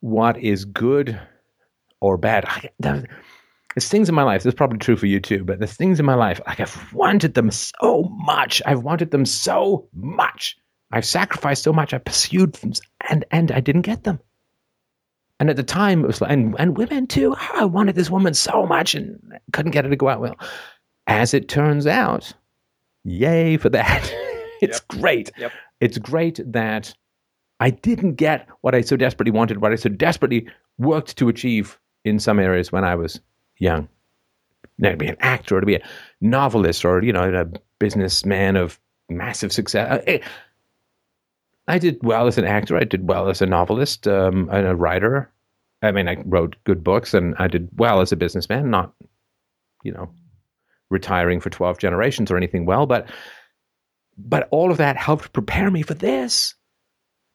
what 0.00 0.36
is 0.38 0.64
good 0.64 1.18
or 2.00 2.16
bad. 2.16 2.44
I, 2.46 2.68
there's 2.78 3.88
things 3.88 4.08
in 4.08 4.14
my 4.14 4.22
life. 4.22 4.42
This 4.42 4.52
is 4.52 4.56
probably 4.56 4.78
true 4.78 4.96
for 4.96 5.06
you 5.06 5.18
too, 5.18 5.44
but 5.44 5.58
there's 5.58 5.74
things 5.74 5.98
in 5.98 6.06
my 6.06 6.14
life 6.14 6.40
like 6.46 6.60
I've 6.60 6.92
wanted 6.92 7.34
them 7.34 7.50
so 7.50 8.08
much. 8.18 8.62
I've 8.66 8.82
wanted 8.82 9.10
them 9.10 9.24
so 9.24 9.88
much. 9.94 10.56
I've 10.94 11.04
sacrificed 11.04 11.64
so 11.64 11.72
much. 11.72 11.92
I 11.92 11.98
pursued 11.98 12.54
them, 12.54 12.72
and 13.10 13.24
and 13.30 13.50
I 13.50 13.60
didn't 13.60 13.82
get 13.82 14.04
them. 14.04 14.20
And 15.40 15.50
at 15.50 15.56
the 15.56 15.64
time, 15.64 16.04
it 16.04 16.06
was 16.06 16.20
like, 16.20 16.30
and, 16.30 16.54
and 16.58 16.76
women 16.76 17.08
too. 17.08 17.34
I 17.54 17.64
wanted 17.64 17.96
this 17.96 18.10
woman 18.10 18.34
so 18.34 18.64
much 18.66 18.94
and 18.94 19.20
couldn't 19.52 19.72
get 19.72 19.84
her 19.84 19.90
to 19.90 19.96
go 19.96 20.08
out 20.08 20.20
well. 20.20 20.36
As 21.08 21.34
it 21.34 21.48
turns 21.48 21.86
out, 21.86 22.32
yay 23.02 23.56
for 23.56 23.68
that. 23.70 24.02
it's 24.62 24.80
yep. 24.90 25.00
great. 25.00 25.32
Yep. 25.36 25.52
It's 25.80 25.98
great 25.98 26.40
that 26.46 26.94
I 27.58 27.70
didn't 27.70 28.14
get 28.14 28.48
what 28.60 28.76
I 28.76 28.80
so 28.80 28.96
desperately 28.96 29.32
wanted, 29.32 29.60
what 29.60 29.72
I 29.72 29.76
so 29.76 29.88
desperately 29.88 30.48
worked 30.78 31.16
to 31.18 31.28
achieve 31.28 31.78
in 32.04 32.20
some 32.20 32.38
areas 32.38 32.70
when 32.70 32.84
I 32.84 32.94
was 32.94 33.20
young. 33.58 33.88
Now, 34.78 34.90
to 34.90 34.96
be 34.96 35.08
an 35.08 35.16
actor 35.20 35.56
or 35.56 35.60
to 35.60 35.66
be 35.66 35.76
a 35.76 35.86
novelist 36.20 36.84
or, 36.84 37.02
you 37.02 37.12
know, 37.12 37.32
a 37.32 37.46
businessman 37.78 38.56
of 38.56 38.80
massive 39.08 39.52
success. 39.52 39.90
Uh, 39.90 40.02
eh, 40.06 40.18
I 41.66 41.78
did 41.78 41.98
well 42.02 42.26
as 42.26 42.38
an 42.38 42.44
actor. 42.44 42.76
I 42.76 42.84
did 42.84 43.08
well 43.08 43.28
as 43.28 43.40
a 43.40 43.46
novelist 43.46 44.06
um, 44.06 44.48
and 44.52 44.66
a 44.66 44.76
writer. 44.76 45.30
I 45.82 45.92
mean, 45.92 46.08
I 46.08 46.16
wrote 46.24 46.56
good 46.64 46.84
books 46.84 47.14
and 47.14 47.34
I 47.38 47.48
did 47.48 47.68
well 47.76 48.00
as 48.00 48.12
a 48.12 48.16
businessman, 48.16 48.70
not, 48.70 48.92
you 49.82 49.92
know, 49.92 50.10
retiring 50.90 51.40
for 51.40 51.50
12 51.50 51.78
generations 51.78 52.30
or 52.30 52.36
anything 52.36 52.66
well, 52.66 52.86
but 52.86 53.08
but 54.16 54.46
all 54.52 54.70
of 54.70 54.76
that 54.76 54.96
helped 54.96 55.32
prepare 55.32 55.70
me 55.70 55.82
for 55.82 55.94
this. 55.94 56.54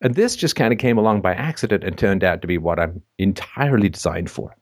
And 0.01 0.15
this 0.15 0.35
just 0.35 0.55
kind 0.55 0.71
of 0.71 0.79
came 0.79 0.97
along 0.97 1.21
by 1.21 1.33
accident 1.33 1.83
and 1.83 1.97
turned 1.97 2.23
out 2.23 2.41
to 2.41 2.47
be 2.47 2.57
what 2.57 2.79
I'm 2.79 3.01
entirely 3.17 3.89
designed 3.89 4.31
for. 4.31 4.55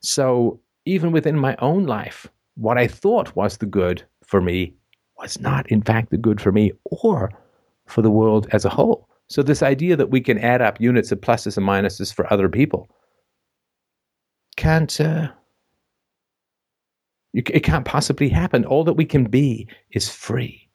So 0.00 0.60
even 0.84 1.12
within 1.12 1.38
my 1.38 1.54
own 1.60 1.86
life, 1.86 2.26
what 2.56 2.76
I 2.76 2.88
thought 2.88 3.36
was 3.36 3.58
the 3.58 3.66
good 3.66 4.02
for 4.24 4.40
me 4.40 4.74
was 5.16 5.40
not, 5.40 5.70
in 5.70 5.80
fact, 5.80 6.10
the 6.10 6.16
good 6.16 6.40
for 6.40 6.50
me 6.50 6.72
or 6.84 7.30
for 7.86 8.02
the 8.02 8.10
world 8.10 8.46
as 8.52 8.64
a 8.64 8.70
whole. 8.70 9.08
So, 9.28 9.42
this 9.42 9.62
idea 9.62 9.96
that 9.96 10.10
we 10.10 10.20
can 10.20 10.38
add 10.38 10.62
up 10.62 10.80
units 10.80 11.12
of 11.12 11.20
pluses 11.20 11.56
and 11.56 11.66
minuses 11.66 12.12
for 12.12 12.30
other 12.32 12.48
people 12.48 12.88
can't, 14.56 15.00
uh, 15.00 15.28
it 17.32 17.62
can't 17.64 17.84
possibly 17.84 18.28
happen. 18.28 18.64
All 18.64 18.84
that 18.84 18.92
we 18.92 19.04
can 19.04 19.24
be 19.24 19.66
is 19.90 20.08
free. 20.08 20.68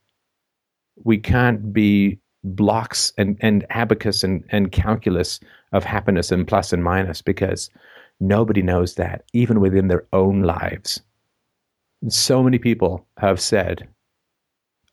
We 1.03 1.18
can't 1.18 1.72
be 1.72 2.20
blocks 2.43 3.14
and, 3.18 3.38
and 3.39 3.66
abacus 3.70 4.24
and, 4.24 4.43
and 4.49 4.72
calculus 4.72 5.39
of 5.72 5.84
happiness 5.84 6.32
and 6.32 6.47
plus 6.47 6.74
and 6.74 6.84
minus 6.84 7.22
because 7.22 7.70
Nobody 8.20 8.62
knows 8.62 8.95
that, 8.95 9.24
even 9.34 9.62
within 9.62 9.88
their 9.88 10.05
own 10.12 10.41
lives. 10.41 11.01
So 12.10 12.43
many 12.43 12.60
people 12.60 13.05
have 13.18 13.39
said 13.39 13.88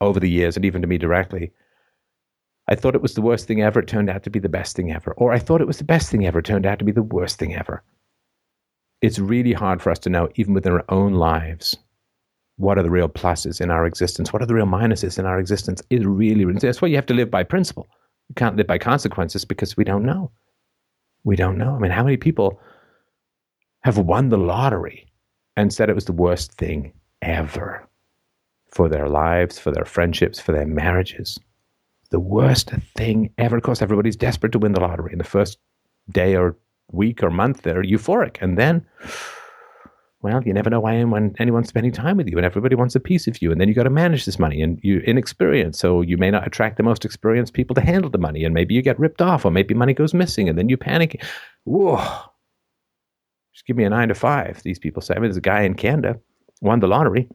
over 0.01 0.21
the 0.21 0.31
years, 0.31 0.57
and 0.57 0.65
even 0.65 0.83
to 0.83 0.89
me 0.89 0.99
directly, 0.99 1.53
I 2.69 2.75
thought 2.75 2.95
it 2.95 3.03
was 3.03 3.15
the 3.15 3.23
worst 3.23 3.47
thing 3.47 3.63
ever, 3.63 3.81
it 3.81 3.89
turned 3.89 4.11
out 4.11 4.23
to 4.25 4.31
be 4.31 4.39
the 4.39 4.49
best 4.49 4.75
thing 4.77 4.93
ever. 4.93 5.13
Or 5.13 5.33
I 5.33 5.39
thought 5.39 5.61
it 5.61 5.67
was 5.67 5.79
the 5.79 5.85
best 5.85 6.11
thing 6.11 6.27
ever, 6.27 6.41
it 6.41 6.45
turned 6.45 6.67
out 6.67 6.79
to 6.81 6.85
be 6.85 6.93
the 6.93 7.03
worst 7.03 7.39
thing 7.39 7.55
ever. 7.55 7.83
It's 9.03 9.19
really 9.19 9.53
hard 9.53 9.83
for 9.83 9.91
us 9.91 9.99
to 10.01 10.11
know, 10.11 10.29
even 10.35 10.55
within 10.55 10.73
our 10.73 10.85
own 10.89 11.15
lives, 11.15 11.77
what 12.57 12.79
are 12.79 12.83
the 12.83 12.91
real 12.91 13.09
pluses 13.09 13.61
in 13.61 13.71
our 13.71 13.87
existence? 13.87 14.33
What 14.33 14.43
are 14.43 14.47
the 14.47 14.55
real 14.55 14.67
minuses 14.67 15.19
in 15.19 15.27
our 15.27 15.39
existence? 15.39 15.83
It 15.91 16.05
really, 16.07 16.45
that's 16.55 16.81
why 16.81 16.89
you 16.89 16.97
have 16.97 17.07
to 17.07 17.15
live 17.15 17.31
by 17.31 17.45
principle. 17.45 17.87
You 18.29 18.35
can't 18.35 18.57
live 18.57 18.67
by 18.67 18.79
consequences 18.79 19.45
because 19.45 19.77
we 19.77 19.85
don't 19.85 20.05
know. 20.05 20.33
We 21.25 21.37
don't 21.37 21.59
know. 21.59 21.75
I 21.75 21.79
mean, 21.79 21.91
how 21.91 22.03
many 22.03 22.17
people 22.17 22.59
have 23.83 23.99
won 23.99 24.31
the 24.31 24.39
lottery 24.39 25.07
and 25.57 25.73
said 25.73 25.89
it 25.89 25.95
was 25.95 26.07
the 26.07 26.13
worst 26.13 26.53
thing 26.55 26.93
ever 27.23 27.87
for 28.71 28.89
their 28.89 29.09
lives, 29.09 29.59
for 29.59 29.71
their 29.71 29.85
friendships, 29.85 30.41
for 30.41 30.53
their 30.53 30.67
marriages. 30.67 31.39
The 32.17 32.21
worst 32.21 32.71
thing 32.97 33.29
ever. 33.37 33.59
Of 33.59 33.63
course, 33.63 33.83
everybody's 33.83 34.17
desperate 34.17 34.53
to 34.53 34.59
win 34.59 34.73
the 34.73 34.81
lottery. 34.81 35.13
In 35.13 35.19
the 35.19 35.25
first 35.25 35.59
day 36.11 36.35
or 36.35 36.57
week 36.91 37.23
or 37.23 37.29
month, 37.29 37.61
they're 37.61 37.83
euphoric. 37.83 38.39
And 38.41 38.57
then, 38.57 38.87
well, 40.23 40.43
you 40.43 40.55
never 40.55 40.71
know 40.71 40.81
why 40.81 41.05
when 41.05 41.35
anyone's 41.39 41.69
spending 41.69 41.93
time 41.93 42.17
with 42.17 42.27
you 42.27 42.39
and 42.39 42.47
everybody 42.47 42.75
wants 42.75 42.95
a 42.95 43.01
piece 43.01 43.27
of 43.27 43.43
you. 43.43 43.53
And 43.53 43.61
then 43.61 43.69
you 43.69 43.75
got 43.75 43.83
to 43.83 43.91
manage 43.91 44.25
this 44.25 44.39
money 44.39 44.63
and 44.63 44.81
you're 44.83 45.03
inexperienced. 45.03 45.79
So 45.79 46.01
you 46.01 46.17
may 46.17 46.31
not 46.31 46.47
attract 46.47 46.79
the 46.79 46.83
most 46.83 47.05
experienced 47.05 47.53
people 47.53 47.75
to 47.75 47.83
handle 47.83 48.09
the 48.09 48.17
money. 48.17 48.47
And 48.47 48.55
maybe 48.55 48.73
you 48.73 48.81
get 48.81 48.99
ripped 48.99 49.21
off 49.21 49.45
or 49.45 49.51
maybe 49.51 49.75
money 49.75 49.93
goes 49.93 50.15
missing 50.15 50.49
and 50.49 50.57
then 50.57 50.71
you 50.71 50.79
panic. 50.79 51.23
Whoa 51.65 52.31
just 53.53 53.67
give 53.67 53.77
me 53.77 53.85
a 53.85 53.91
nine 53.91 54.09
to 54.09 54.15
five. 54.15 54.63
These 54.63 54.79
people 54.79 55.01
say. 55.01 55.15
I 55.15 55.17
mean, 55.17 55.25
there's 55.25 55.39
a 55.39 55.41
guy 55.41 55.63
in 55.63 55.75
Canada 55.75 56.21
won 56.61 56.81
the 56.81 56.87
lottery, 56.87 57.27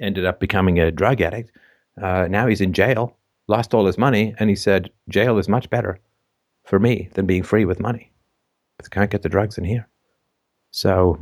ended 0.00 0.24
up 0.24 0.40
becoming 0.40 0.80
a 0.80 0.90
drug 0.90 1.20
addict. 1.20 1.52
Uh, 2.00 2.26
now 2.28 2.48
he's 2.48 2.60
in 2.60 2.72
jail, 2.72 3.16
lost 3.48 3.74
all 3.74 3.86
his 3.86 3.98
money, 3.98 4.34
and 4.38 4.48
he 4.48 4.56
said 4.56 4.90
jail 5.08 5.38
is 5.38 5.48
much 5.48 5.68
better 5.70 5.98
for 6.64 6.78
me 6.78 7.08
than 7.14 7.26
being 7.26 7.42
free 7.42 7.64
with 7.64 7.80
money. 7.80 8.12
But 8.76 8.90
can't 8.90 9.10
get 9.10 9.22
the 9.22 9.28
drugs 9.28 9.58
in 9.58 9.64
here. 9.64 9.88
So 10.70 11.18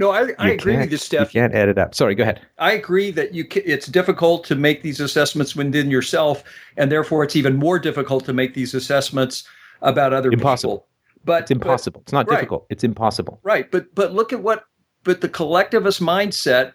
no, 0.00 0.12
I, 0.12 0.32
I 0.38 0.50
agree 0.52 0.78
with 0.78 0.90
you, 0.90 0.96
Steph. 0.96 1.34
You 1.34 1.42
can't 1.42 1.54
add 1.54 1.68
it 1.68 1.76
up. 1.76 1.94
Sorry, 1.94 2.14
go 2.14 2.22
ahead. 2.22 2.40
I 2.58 2.72
agree 2.72 3.10
that 3.10 3.34
you 3.34 3.44
can, 3.44 3.62
it's 3.66 3.86
difficult 3.86 4.44
to 4.44 4.54
make 4.54 4.82
these 4.82 4.98
assessments 4.98 5.54
within 5.54 5.90
yourself, 5.90 6.42
and 6.78 6.90
therefore 6.90 7.22
it's 7.22 7.36
even 7.36 7.56
more 7.56 7.78
difficult 7.78 8.24
to 8.24 8.32
make 8.32 8.54
these 8.54 8.72
assessments 8.72 9.44
about 9.82 10.14
other 10.14 10.32
Impossible. 10.32 10.78
people. 10.78 10.86
But 11.22 11.42
it's 11.42 11.50
impossible. 11.50 12.00
But, 12.00 12.04
it's 12.04 12.12
not 12.14 12.30
right. 12.30 12.36
difficult. 12.36 12.66
It's 12.70 12.82
impossible. 12.82 13.40
Right. 13.42 13.70
But 13.70 13.94
but 13.94 14.14
look 14.14 14.32
at 14.32 14.42
what 14.42 14.64
but 15.04 15.20
the 15.20 15.28
collectivist 15.28 16.00
mindset 16.00 16.72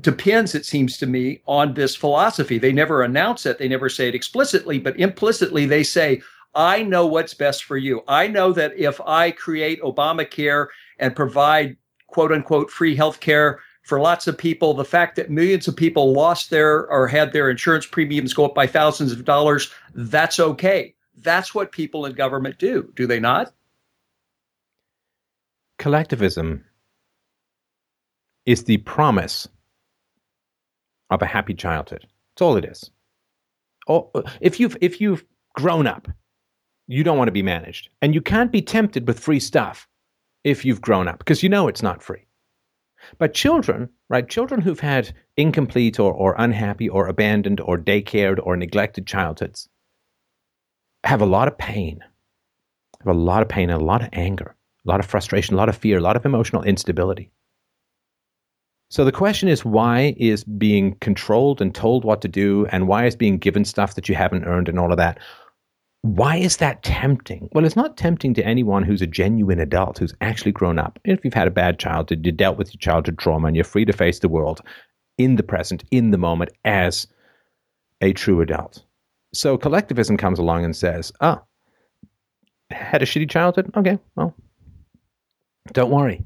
depends, 0.00 0.54
it 0.54 0.66
seems 0.66 0.96
to 0.98 1.06
me, 1.06 1.40
on 1.46 1.74
this 1.74 1.94
philosophy. 1.94 2.58
They 2.58 2.72
never 2.72 3.02
announce 3.02 3.46
it, 3.46 3.58
they 3.58 3.68
never 3.68 3.88
say 3.88 4.08
it 4.08 4.14
explicitly, 4.14 4.78
but 4.78 4.98
implicitly 4.98 5.66
they 5.66 5.82
say, 5.82 6.22
I 6.54 6.82
know 6.82 7.06
what's 7.06 7.34
best 7.34 7.64
for 7.64 7.76
you. 7.76 8.02
I 8.06 8.28
know 8.28 8.52
that 8.52 8.76
if 8.76 9.00
I 9.00 9.32
create 9.32 9.82
Obamacare 9.82 10.68
and 10.98 11.16
provide 11.16 11.76
quote 12.06 12.32
unquote 12.32 12.70
free 12.70 12.94
health 12.94 13.20
care 13.20 13.60
for 13.82 14.00
lots 14.00 14.26
of 14.26 14.38
people, 14.38 14.72
the 14.72 14.84
fact 14.84 15.16
that 15.16 15.30
millions 15.30 15.68
of 15.68 15.76
people 15.76 16.12
lost 16.12 16.50
their 16.50 16.88
or 16.88 17.08
had 17.08 17.32
their 17.32 17.50
insurance 17.50 17.86
premiums 17.86 18.32
go 18.32 18.46
up 18.46 18.54
by 18.54 18.66
thousands 18.66 19.12
of 19.12 19.24
dollars, 19.24 19.72
that's 19.94 20.38
okay. 20.38 20.94
That's 21.18 21.54
what 21.54 21.72
people 21.72 22.06
in 22.06 22.14
government 22.14 22.58
do, 22.58 22.90
do 22.94 23.06
they 23.06 23.20
not? 23.20 23.52
Collectivism 25.78 26.64
is 28.46 28.64
the 28.64 28.78
promise 28.78 29.48
of 31.14 31.22
a 31.22 31.26
happy 31.26 31.54
childhood. 31.54 32.06
That's 32.34 32.42
all 32.42 32.56
it 32.56 32.64
is. 32.64 32.90
Oh, 33.88 34.10
if 34.40 34.58
you've 34.58 34.76
if 34.80 35.00
you've 35.00 35.24
grown 35.54 35.86
up, 35.86 36.08
you 36.86 37.04
don't 37.04 37.18
want 37.18 37.28
to 37.28 37.32
be 37.32 37.42
managed, 37.42 37.90
and 38.02 38.14
you 38.14 38.20
can't 38.20 38.52
be 38.52 38.62
tempted 38.62 39.06
with 39.06 39.20
free 39.20 39.40
stuff 39.40 39.88
if 40.42 40.64
you've 40.64 40.80
grown 40.80 41.08
up 41.08 41.18
because 41.18 41.42
you 41.42 41.48
know 41.48 41.68
it's 41.68 41.82
not 41.82 42.02
free. 42.02 42.26
But 43.18 43.34
children, 43.34 43.90
right? 44.08 44.28
Children 44.28 44.60
who've 44.60 44.80
had 44.80 45.12
incomplete 45.36 46.00
or, 46.00 46.12
or 46.12 46.34
unhappy 46.38 46.88
or 46.88 47.06
abandoned 47.06 47.60
or 47.60 47.78
daycared 47.78 48.38
or 48.42 48.56
neglected 48.56 49.06
childhoods 49.06 49.68
have 51.04 51.20
a 51.20 51.26
lot 51.26 51.48
of 51.48 51.58
pain, 51.58 52.00
have 53.00 53.14
a 53.14 53.18
lot 53.18 53.42
of 53.42 53.48
pain 53.48 53.68
and 53.70 53.80
a 53.80 53.84
lot 53.84 54.02
of 54.02 54.08
anger, 54.12 54.56
a 54.86 54.88
lot 54.88 55.00
of 55.00 55.06
frustration, 55.06 55.54
a 55.54 55.58
lot 55.58 55.68
of 55.68 55.76
fear, 55.76 55.98
a 55.98 56.02
lot 56.02 56.16
of 56.16 56.24
emotional 56.24 56.62
instability. 56.62 57.30
So 58.94 59.04
the 59.04 59.10
question 59.10 59.48
is 59.48 59.64
why 59.64 60.14
is 60.18 60.44
being 60.44 60.94
controlled 61.00 61.60
and 61.60 61.74
told 61.74 62.04
what 62.04 62.22
to 62.22 62.28
do 62.28 62.66
and 62.70 62.86
why 62.86 63.06
is 63.06 63.16
being 63.16 63.38
given 63.38 63.64
stuff 63.64 63.96
that 63.96 64.08
you 64.08 64.14
haven't 64.14 64.44
earned 64.44 64.68
and 64.68 64.78
all 64.78 64.92
of 64.92 64.98
that 64.98 65.18
why 66.02 66.36
is 66.36 66.58
that 66.58 66.82
tempting? 66.82 67.48
Well, 67.52 67.64
it's 67.64 67.74
not 67.74 67.96
tempting 67.96 68.34
to 68.34 68.44
anyone 68.44 68.82
who's 68.82 69.00
a 69.00 69.06
genuine 69.06 69.58
adult, 69.58 69.96
who's 69.96 70.14
actually 70.20 70.52
grown 70.52 70.78
up. 70.78 70.98
If 71.04 71.24
you've 71.24 71.32
had 71.32 71.48
a 71.48 71.50
bad 71.50 71.78
childhood, 71.78 72.26
you 72.26 72.30
dealt 72.30 72.58
with 72.58 72.74
your 72.74 72.78
childhood 72.78 73.16
trauma, 73.16 73.46
and 73.46 73.56
you're 73.56 73.64
free 73.64 73.86
to 73.86 73.92
face 73.94 74.18
the 74.18 74.28
world 74.28 74.60
in 75.16 75.36
the 75.36 75.42
present, 75.42 75.82
in 75.90 76.10
the 76.10 76.18
moment, 76.18 76.50
as 76.66 77.06
a 78.02 78.12
true 78.12 78.42
adult. 78.42 78.84
So 79.32 79.56
collectivism 79.56 80.18
comes 80.18 80.38
along 80.38 80.66
and 80.66 80.76
says, 80.76 81.10
ah, 81.22 81.42
had 82.70 83.00
a 83.00 83.06
shitty 83.06 83.30
childhood? 83.30 83.72
Okay, 83.74 83.98
well, 84.14 84.34
don't 85.72 85.90
worry. 85.90 86.22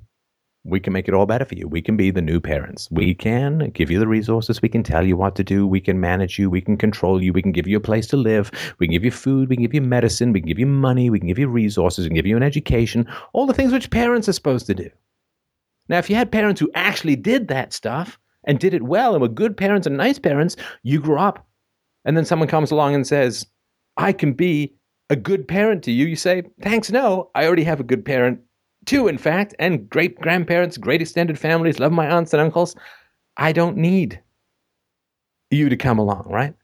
We 0.69 0.81
can 0.81 0.93
make 0.93 1.09
it 1.09 1.15
all 1.15 1.27
better 1.27 1.45
for 1.45 1.55
you. 1.55 1.67
We 1.67 1.83
can 1.83 1.97
be 1.97 2.11
the 2.11 2.23
new 2.23 2.41
parents. 2.41 2.89
We 2.91 3.15
can 3.15 3.71
give 3.71 3.91
you 3.91 3.99
the 3.99 4.07
resources. 4.07 4.63
We 4.63 4.69
can 4.69 4.83
tell 4.83 5.07
you 5.07 5.17
what 5.17 5.35
to 5.37 5.45
do. 5.45 5.67
We 5.67 5.81
can 5.81 6.01
manage 6.01 6.39
you. 6.39 6.51
We 6.51 6.61
can 6.61 6.77
control 6.77 7.23
you. 7.23 7.33
We 7.33 7.43
can 7.43 7.53
give 7.53 7.67
you 7.67 7.77
a 7.77 7.81
place 7.81 8.07
to 8.09 8.17
live. 8.17 8.51
We 8.79 8.87
can 8.87 8.93
give 8.93 9.05
you 9.05 9.11
food. 9.11 9.49
We 9.49 9.57
can 9.57 9.65
give 9.65 9.75
you 9.75 9.81
medicine. 9.81 10.33
We 10.33 10.41
can 10.41 10.49
give 10.49 10.59
you 10.59 10.67
money. 10.67 11.11
We 11.11 11.19
can 11.19 11.29
give 11.29 11.39
you 11.39 11.49
resources. 11.49 12.05
We 12.05 12.11
can 12.11 12.17
give 12.17 12.27
you 12.27 12.37
an 12.37 12.43
education. 12.43 13.07
All 13.33 13.47
the 13.47 13.55
things 13.55 13.73
which 13.73 13.91
parents 13.91 14.29
are 14.29 14.33
supposed 14.33 14.67
to 14.67 14.75
do. 14.75 14.91
Now, 15.89 15.99
if 15.99 16.11
you 16.11 16.17
had 16.17 16.31
parents 16.31 16.61
who 16.61 16.71
actually 16.75 17.17
did 17.17 17.49
that 17.49 17.73
stuff 17.73 18.19
and 18.45 18.59
did 18.59 18.75
it 18.75 18.83
well 18.83 19.15
and 19.15 19.23
were 19.23 19.29
good 19.29 19.57
parents 19.57 19.87
and 19.87 19.97
nice 19.97 20.19
parents, 20.19 20.57
you 20.83 21.01
grew 21.01 21.19
up 21.19 21.47
and 22.05 22.17
then 22.17 22.25
someone 22.25 22.49
comes 22.49 22.71
along 22.71 22.95
and 22.95 23.07
says, 23.07 23.47
I 23.97 24.13
can 24.13 24.35
be 24.35 24.75
a 25.11 25.17
good 25.17 25.49
parent 25.49 25.83
to 25.85 25.93
you. 25.93 26.07
You 26.07 26.17
say, 26.17 26.43
thanks, 26.61 26.91
no, 26.91 27.31
I 27.35 27.47
already 27.47 27.65
have 27.65 27.81
a 27.81 27.85
good 27.85 28.05
parent 28.05 28.41
two, 28.89 29.07
in 29.07 29.19
fact, 29.19 29.55
and 29.59 29.89
great 29.91 30.19
grandparents, 30.19 30.79
great 30.79 31.03
extended 31.03 31.39
families, 31.39 31.79
love 31.79 31.93
my 31.93 32.09
aunts 32.09 32.33
and 32.33 32.41
uncles. 32.41 32.75
I 33.37 33.53
don't 33.53 33.77
need 33.77 34.21
you 35.51 35.69
to 35.69 35.77
come 35.77 35.99
along, 35.99 36.25
right? 36.27 36.55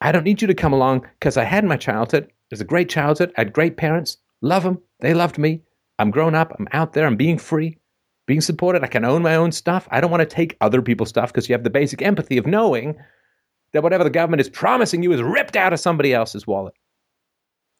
I 0.00 0.10
don't 0.10 0.24
need 0.24 0.42
you 0.42 0.48
to 0.48 0.54
come 0.54 0.72
along 0.72 1.06
because 1.20 1.36
I 1.36 1.44
had 1.44 1.64
my 1.64 1.76
childhood. 1.76 2.24
It 2.24 2.32
was 2.50 2.60
a 2.60 2.64
great 2.64 2.88
childhood. 2.88 3.32
I 3.36 3.42
had 3.42 3.52
great 3.52 3.76
parents. 3.76 4.16
Love 4.42 4.64
them. 4.64 4.80
They 4.98 5.14
loved 5.14 5.38
me. 5.38 5.62
I'm 6.00 6.10
grown 6.10 6.34
up. 6.34 6.54
I'm 6.58 6.68
out 6.72 6.94
there. 6.94 7.06
I'm 7.06 7.16
being 7.16 7.38
free, 7.38 7.78
being 8.26 8.40
supported. 8.40 8.82
I 8.82 8.88
can 8.88 9.04
own 9.04 9.22
my 9.22 9.36
own 9.36 9.52
stuff. 9.52 9.86
I 9.92 10.00
don't 10.00 10.10
want 10.10 10.28
to 10.28 10.36
take 10.36 10.56
other 10.60 10.82
people's 10.82 11.10
stuff 11.10 11.32
because 11.32 11.48
you 11.48 11.52
have 11.52 11.64
the 11.64 11.70
basic 11.70 12.02
empathy 12.02 12.38
of 12.38 12.46
knowing 12.46 12.96
that 13.72 13.84
whatever 13.84 14.02
the 14.02 14.10
government 14.10 14.40
is 14.40 14.48
promising 14.48 15.04
you 15.04 15.12
is 15.12 15.22
ripped 15.22 15.54
out 15.54 15.72
of 15.72 15.78
somebody 15.78 16.12
else's 16.12 16.46
wallet 16.46 16.74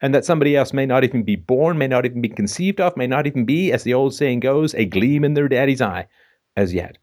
and 0.00 0.14
that 0.14 0.24
somebody 0.24 0.56
else 0.56 0.72
may 0.72 0.86
not 0.86 1.04
even 1.04 1.22
be 1.22 1.36
born, 1.36 1.78
may 1.78 1.88
not 1.88 2.06
even 2.06 2.20
be 2.20 2.28
conceived 2.28 2.80
of, 2.80 2.96
may 2.96 3.06
not 3.06 3.26
even 3.26 3.44
be, 3.44 3.72
as 3.72 3.82
the 3.82 3.94
old 3.94 4.14
saying 4.14 4.40
goes, 4.40 4.74
a 4.74 4.84
gleam 4.84 5.24
in 5.24 5.34
their 5.34 5.48
daddy's 5.48 5.82
eye 5.82 6.06
as 6.56 6.72
yet. 6.72 6.98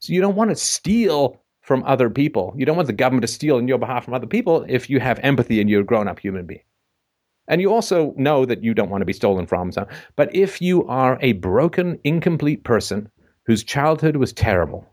So 0.00 0.12
you 0.12 0.20
don't 0.20 0.36
want 0.36 0.50
to 0.50 0.56
steal 0.56 1.40
from 1.60 1.84
other 1.84 2.10
people. 2.10 2.54
You 2.56 2.66
don't 2.66 2.76
want 2.76 2.86
the 2.86 2.92
government 2.92 3.22
to 3.22 3.28
steal 3.28 3.56
on 3.56 3.68
your 3.68 3.78
behalf 3.78 4.04
from 4.04 4.14
other 4.14 4.26
people 4.26 4.64
if 4.68 4.90
you 4.90 4.98
have 4.98 5.20
empathy 5.20 5.60
and 5.60 5.70
you're 5.70 5.82
a 5.82 5.84
grown 5.84 6.08
up 6.08 6.18
human 6.18 6.46
being. 6.46 6.62
And 7.46 7.60
you 7.60 7.72
also 7.72 8.14
know 8.16 8.44
that 8.44 8.62
you 8.62 8.74
don't 8.74 8.90
want 8.90 9.02
to 9.02 9.06
be 9.06 9.12
stolen 9.12 9.46
from. 9.46 9.72
So, 9.72 9.86
but 10.16 10.34
if 10.34 10.62
you 10.62 10.86
are 10.86 11.18
a 11.20 11.32
broken, 11.32 11.98
incomplete 12.04 12.64
person 12.64 13.10
whose 13.44 13.64
childhood 13.64 14.16
was 14.16 14.32
terrible 14.32 14.86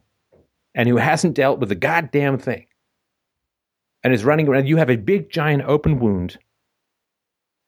and 0.75 0.89
who 0.89 0.97
hasn't 0.97 1.35
dealt 1.35 1.59
with 1.59 1.69
the 1.69 1.75
goddamn 1.75 2.37
thing 2.37 2.65
and 4.03 4.13
is 4.13 4.25
running 4.25 4.47
around, 4.47 4.67
you 4.67 4.77
have 4.77 4.89
a 4.89 4.95
big, 4.97 5.29
giant 5.29 5.63
open 5.63 5.99
wound 5.99 6.37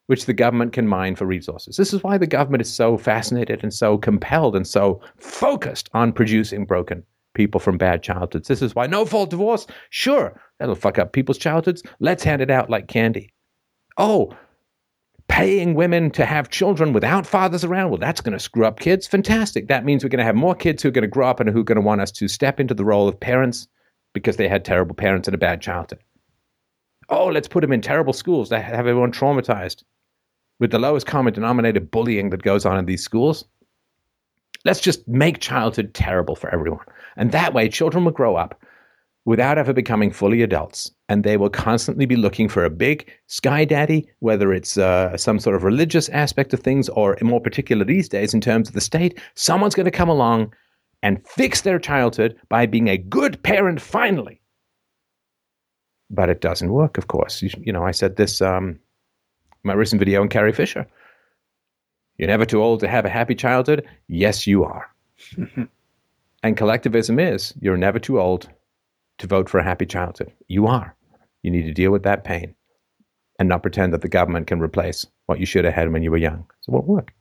which 0.10 0.26
the 0.26 0.34
government 0.34 0.74
can 0.74 0.88
mine 0.88 1.16
for 1.16 1.28
resources. 1.28 1.78
This 1.78 1.94
is 1.94 2.02
why 2.02 2.18
the 2.18 2.26
government 2.26 2.62
is 2.62 2.74
so 2.74 2.98
fascinated 2.98 3.60
and 3.62 3.72
so 3.72 3.96
compelled 3.96 4.56
and 4.56 4.66
so 4.66 5.00
focused 5.18 5.88
on 5.94 6.14
producing 6.14 6.66
broken 6.66 7.04
people 7.36 7.60
from 7.60 7.78
bad 7.78 8.02
childhoods. 8.02 8.48
This 8.48 8.64
is 8.64 8.74
why 8.74 8.88
no 8.88 9.06
fault 9.06 9.30
divorce, 9.30 9.68
sure, 9.92 10.42
that'll 10.58 10.74
fuck 10.74 10.98
up 10.98 11.14
people's 11.14 11.38
childhoods. 11.38 11.84
Let's 12.00 12.24
hand 12.24 12.42
it 12.42 12.50
out 12.50 12.72
like 12.72 12.88
candy. 12.88 13.32
Oh, 14.00 14.36
paying 15.28 15.76
women 15.76 16.10
to 16.10 16.26
have 16.26 16.50
children 16.50 16.92
without 16.92 17.28
fathers 17.28 17.64
around, 17.64 17.92
well, 17.92 18.00
that's 18.00 18.22
going 18.22 18.34
to 18.34 18.44
screw 18.44 18.66
up 18.66 18.80
kids. 18.80 19.06
Fantastic. 19.06 19.68
That 19.68 19.86
means 19.86 20.04
we're 20.04 20.10
going 20.10 20.18
to 20.18 20.24
have 20.26 20.36
more 20.36 20.56
kids 20.56 20.82
who 20.82 20.90
are 20.90 20.92
going 20.92 21.04
to 21.04 21.08
grow 21.08 21.30
up 21.30 21.40
and 21.40 21.48
who 21.48 21.60
are 21.60 21.64
going 21.64 21.76
to 21.76 21.82
want 21.82 22.02
us 22.02 22.12
to 22.14 22.28
step 22.28 22.60
into 22.60 22.74
the 22.74 22.84
role 22.84 23.08
of 23.08 23.20
parents 23.20 23.68
because 24.14 24.38
they 24.38 24.48
had 24.48 24.66
terrible 24.66 24.96
parents 24.96 25.28
and 25.28 25.36
a 25.36 25.38
bad 25.38 25.62
childhood. 25.62 26.00
Oh, 27.10 27.28
let's 27.28 27.48
put 27.48 27.62
them 27.62 27.72
in 27.72 27.82
terrible 27.82 28.14
schools 28.14 28.50
that 28.50 28.64
have 28.64 28.88
everyone 28.88 29.12
traumatized 29.12 29.84
with 30.60 30.72
the 30.72 30.80
lowest 30.80 31.06
common 31.06 31.34
denominator 31.34 31.80
bullying 31.80 32.30
that 32.30 32.44
goes 32.44 32.66
on 32.66 32.78
in 32.78 32.86
these 32.86 33.04
schools. 33.04 33.46
Let's 34.66 34.82
just 34.82 35.08
make 35.08 35.40
childhood 35.40 35.94
terrible 35.94 36.36
for 36.36 36.54
everyone. 36.54 36.86
And 37.16 37.32
that 37.32 37.54
way, 37.54 37.70
children 37.70 38.04
will 38.04 38.12
grow 38.12 38.36
up 38.36 38.62
without 39.26 39.58
ever 39.58 39.74
becoming 39.74 40.12
fully 40.12 40.42
adults. 40.42 40.92
And 41.08 41.24
they 41.24 41.38
will 41.38 41.50
constantly 41.50 42.06
be 42.06 42.16
looking 42.16 42.50
for 42.50 42.66
a 42.66 42.70
big 42.70 43.10
sky 43.28 43.64
daddy, 43.64 44.10
whether 44.20 44.52
it's 44.54 44.78
uh, 44.78 45.16
some 45.18 45.40
sort 45.40 45.56
of 45.56 45.64
religious 45.64 46.10
aspect 46.10 46.54
of 46.54 46.60
things 46.60 46.90
or 46.90 47.18
more 47.22 47.40
particular 47.42 47.86
these 47.86 48.10
days 48.10 48.34
in 48.34 48.42
terms 48.42 48.68
of 48.68 48.74
the 48.74 48.82
state. 48.82 49.20
Someone's 49.36 49.76
going 49.76 49.86
to 49.86 49.92
come 49.92 50.10
along 50.10 50.54
and 51.02 51.26
fix 51.26 51.62
their 51.62 51.80
childhood 51.80 52.36
by 52.50 52.66
being 52.66 52.90
a 52.90 52.98
good 52.98 53.42
parent 53.44 53.80
finally. 53.80 54.42
But 56.10 56.30
it 56.30 56.42
doesn't 56.42 56.74
work, 56.74 56.98
of 56.98 57.08
course. 57.08 57.42
You, 57.42 57.50
you 57.62 57.72
know, 57.72 57.84
I 57.84 57.92
said 57.92 58.16
this 58.16 58.42
um, 58.42 58.80
my 59.64 59.74
recent 59.74 60.00
video 60.00 60.22
on 60.22 60.30
Carrie 60.30 60.54
Fisher. 60.54 60.86
You're 62.18 62.28
never 62.28 62.46
too 62.46 62.62
old 62.62 62.82
to 62.82 62.88
have 62.88 63.06
a 63.06 63.10
happy 63.10 63.36
childhood. 63.36 63.88
Yes, 64.08 64.46
you 64.46 64.64
are. 64.64 64.90
and 66.44 66.58
collectivism 66.58 67.20
is 67.20 67.54
you're 67.62 67.78
never 67.78 68.00
too 68.00 68.20
old 68.20 68.50
to 69.20 69.28
vote 69.28 69.50
for 69.50 69.60
a 69.60 69.64
happy 69.64 69.86
childhood. 69.86 70.32
You 70.48 70.68
are. 70.68 70.96
You 71.44 71.52
need 71.52 71.64
to 71.64 71.74
deal 71.74 71.92
with 71.92 72.04
that 72.04 72.24
pain 72.24 72.56
and 73.40 73.48
not 73.48 73.62
pretend 73.62 73.94
that 73.94 74.02
the 74.02 74.10
government 74.10 74.48
can 74.48 74.60
replace 74.60 75.06
what 75.28 75.40
you 75.40 75.46
should 75.46 75.66
have 75.66 75.74
had 75.74 75.92
when 75.92 76.04
you 76.04 76.12
were 76.12 76.18
young. 76.18 76.46
So 76.62 76.72
it 76.72 76.74
won't 76.74 76.88
work. 76.88 77.14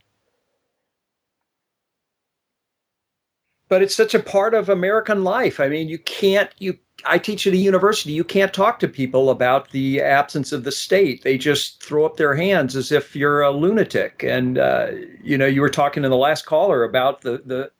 But 3.68 3.82
it's 3.82 3.94
such 3.94 4.14
a 4.14 4.20
part 4.20 4.54
of 4.54 4.68
American 4.68 5.22
life. 5.24 5.60
I 5.60 5.68
mean, 5.68 5.88
you 5.88 5.98
can't 5.98 6.50
you 6.58 6.78
I 7.04 7.18
teach 7.18 7.46
at 7.46 7.52
a 7.52 7.56
university. 7.56 8.12
You 8.12 8.24
can't 8.24 8.52
talk 8.52 8.80
to 8.80 8.88
people 8.88 9.30
about 9.30 9.70
the 9.70 10.00
absence 10.00 10.52
of 10.52 10.64
the 10.64 10.72
state. 10.72 11.22
They 11.22 11.38
just 11.38 11.82
throw 11.82 12.04
up 12.04 12.16
their 12.16 12.34
hands 12.34 12.74
as 12.74 12.90
if 12.90 13.14
you're 13.14 13.40
a 13.42 13.50
lunatic. 13.50 14.24
And 14.24 14.58
uh, 14.58 14.88
you 15.22 15.38
know, 15.38 15.46
you 15.46 15.60
were 15.60 15.68
talking 15.68 16.04
in 16.04 16.10
the 16.10 16.16
last 16.16 16.46
caller 16.46 16.84
about 16.84 17.20
the 17.20 17.42
the 17.44 17.70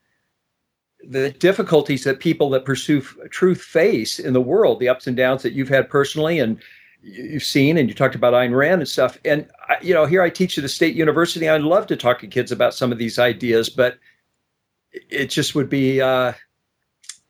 the 1.09 1.31
difficulties 1.31 2.05
that 2.05 2.21
people 2.21 2.51
that 2.51 2.65
pursue 2.65 3.01
truth 3.31 3.63
face 3.63 4.19
in 4.19 4.33
the 4.33 4.41
world, 4.41 4.81
the 4.81 4.89
ups 4.89 5.07
and 5.07 5.17
downs 5.17 5.43
that 5.43 5.53
you've 5.53 5.69
had 5.69 5.89
personally 5.89 6.39
and 6.41 6.59
you've 7.03 7.45
seen, 7.45 7.77
and 7.77 7.89
you 7.89 7.95
talked 7.95 8.17
about 8.17 8.35
Ayn 8.35 8.57
Rand 8.57 8.81
and 8.81 8.89
stuff. 8.89 9.19
And 9.25 9.49
you 9.83 9.95
know, 9.95 10.07
here 10.07 10.23
I 10.23 10.31
teach 10.31 10.59
at 10.59 10.65
a 10.65 10.69
state 10.69 10.95
university. 10.95 11.49
I'd 11.49 11.63
love 11.63 11.87
to 11.89 11.97
talk 11.97 12.21
to 12.21 12.27
kids 12.27 12.53
about 12.53 12.75
some 12.75 12.93
of 12.93 12.99
these 12.99 13.19
ideas, 13.19 13.69
but 13.69 13.99
it 14.93 15.27
just 15.27 15.55
would 15.57 15.69
be. 15.69 16.01
Uh, 16.01 16.35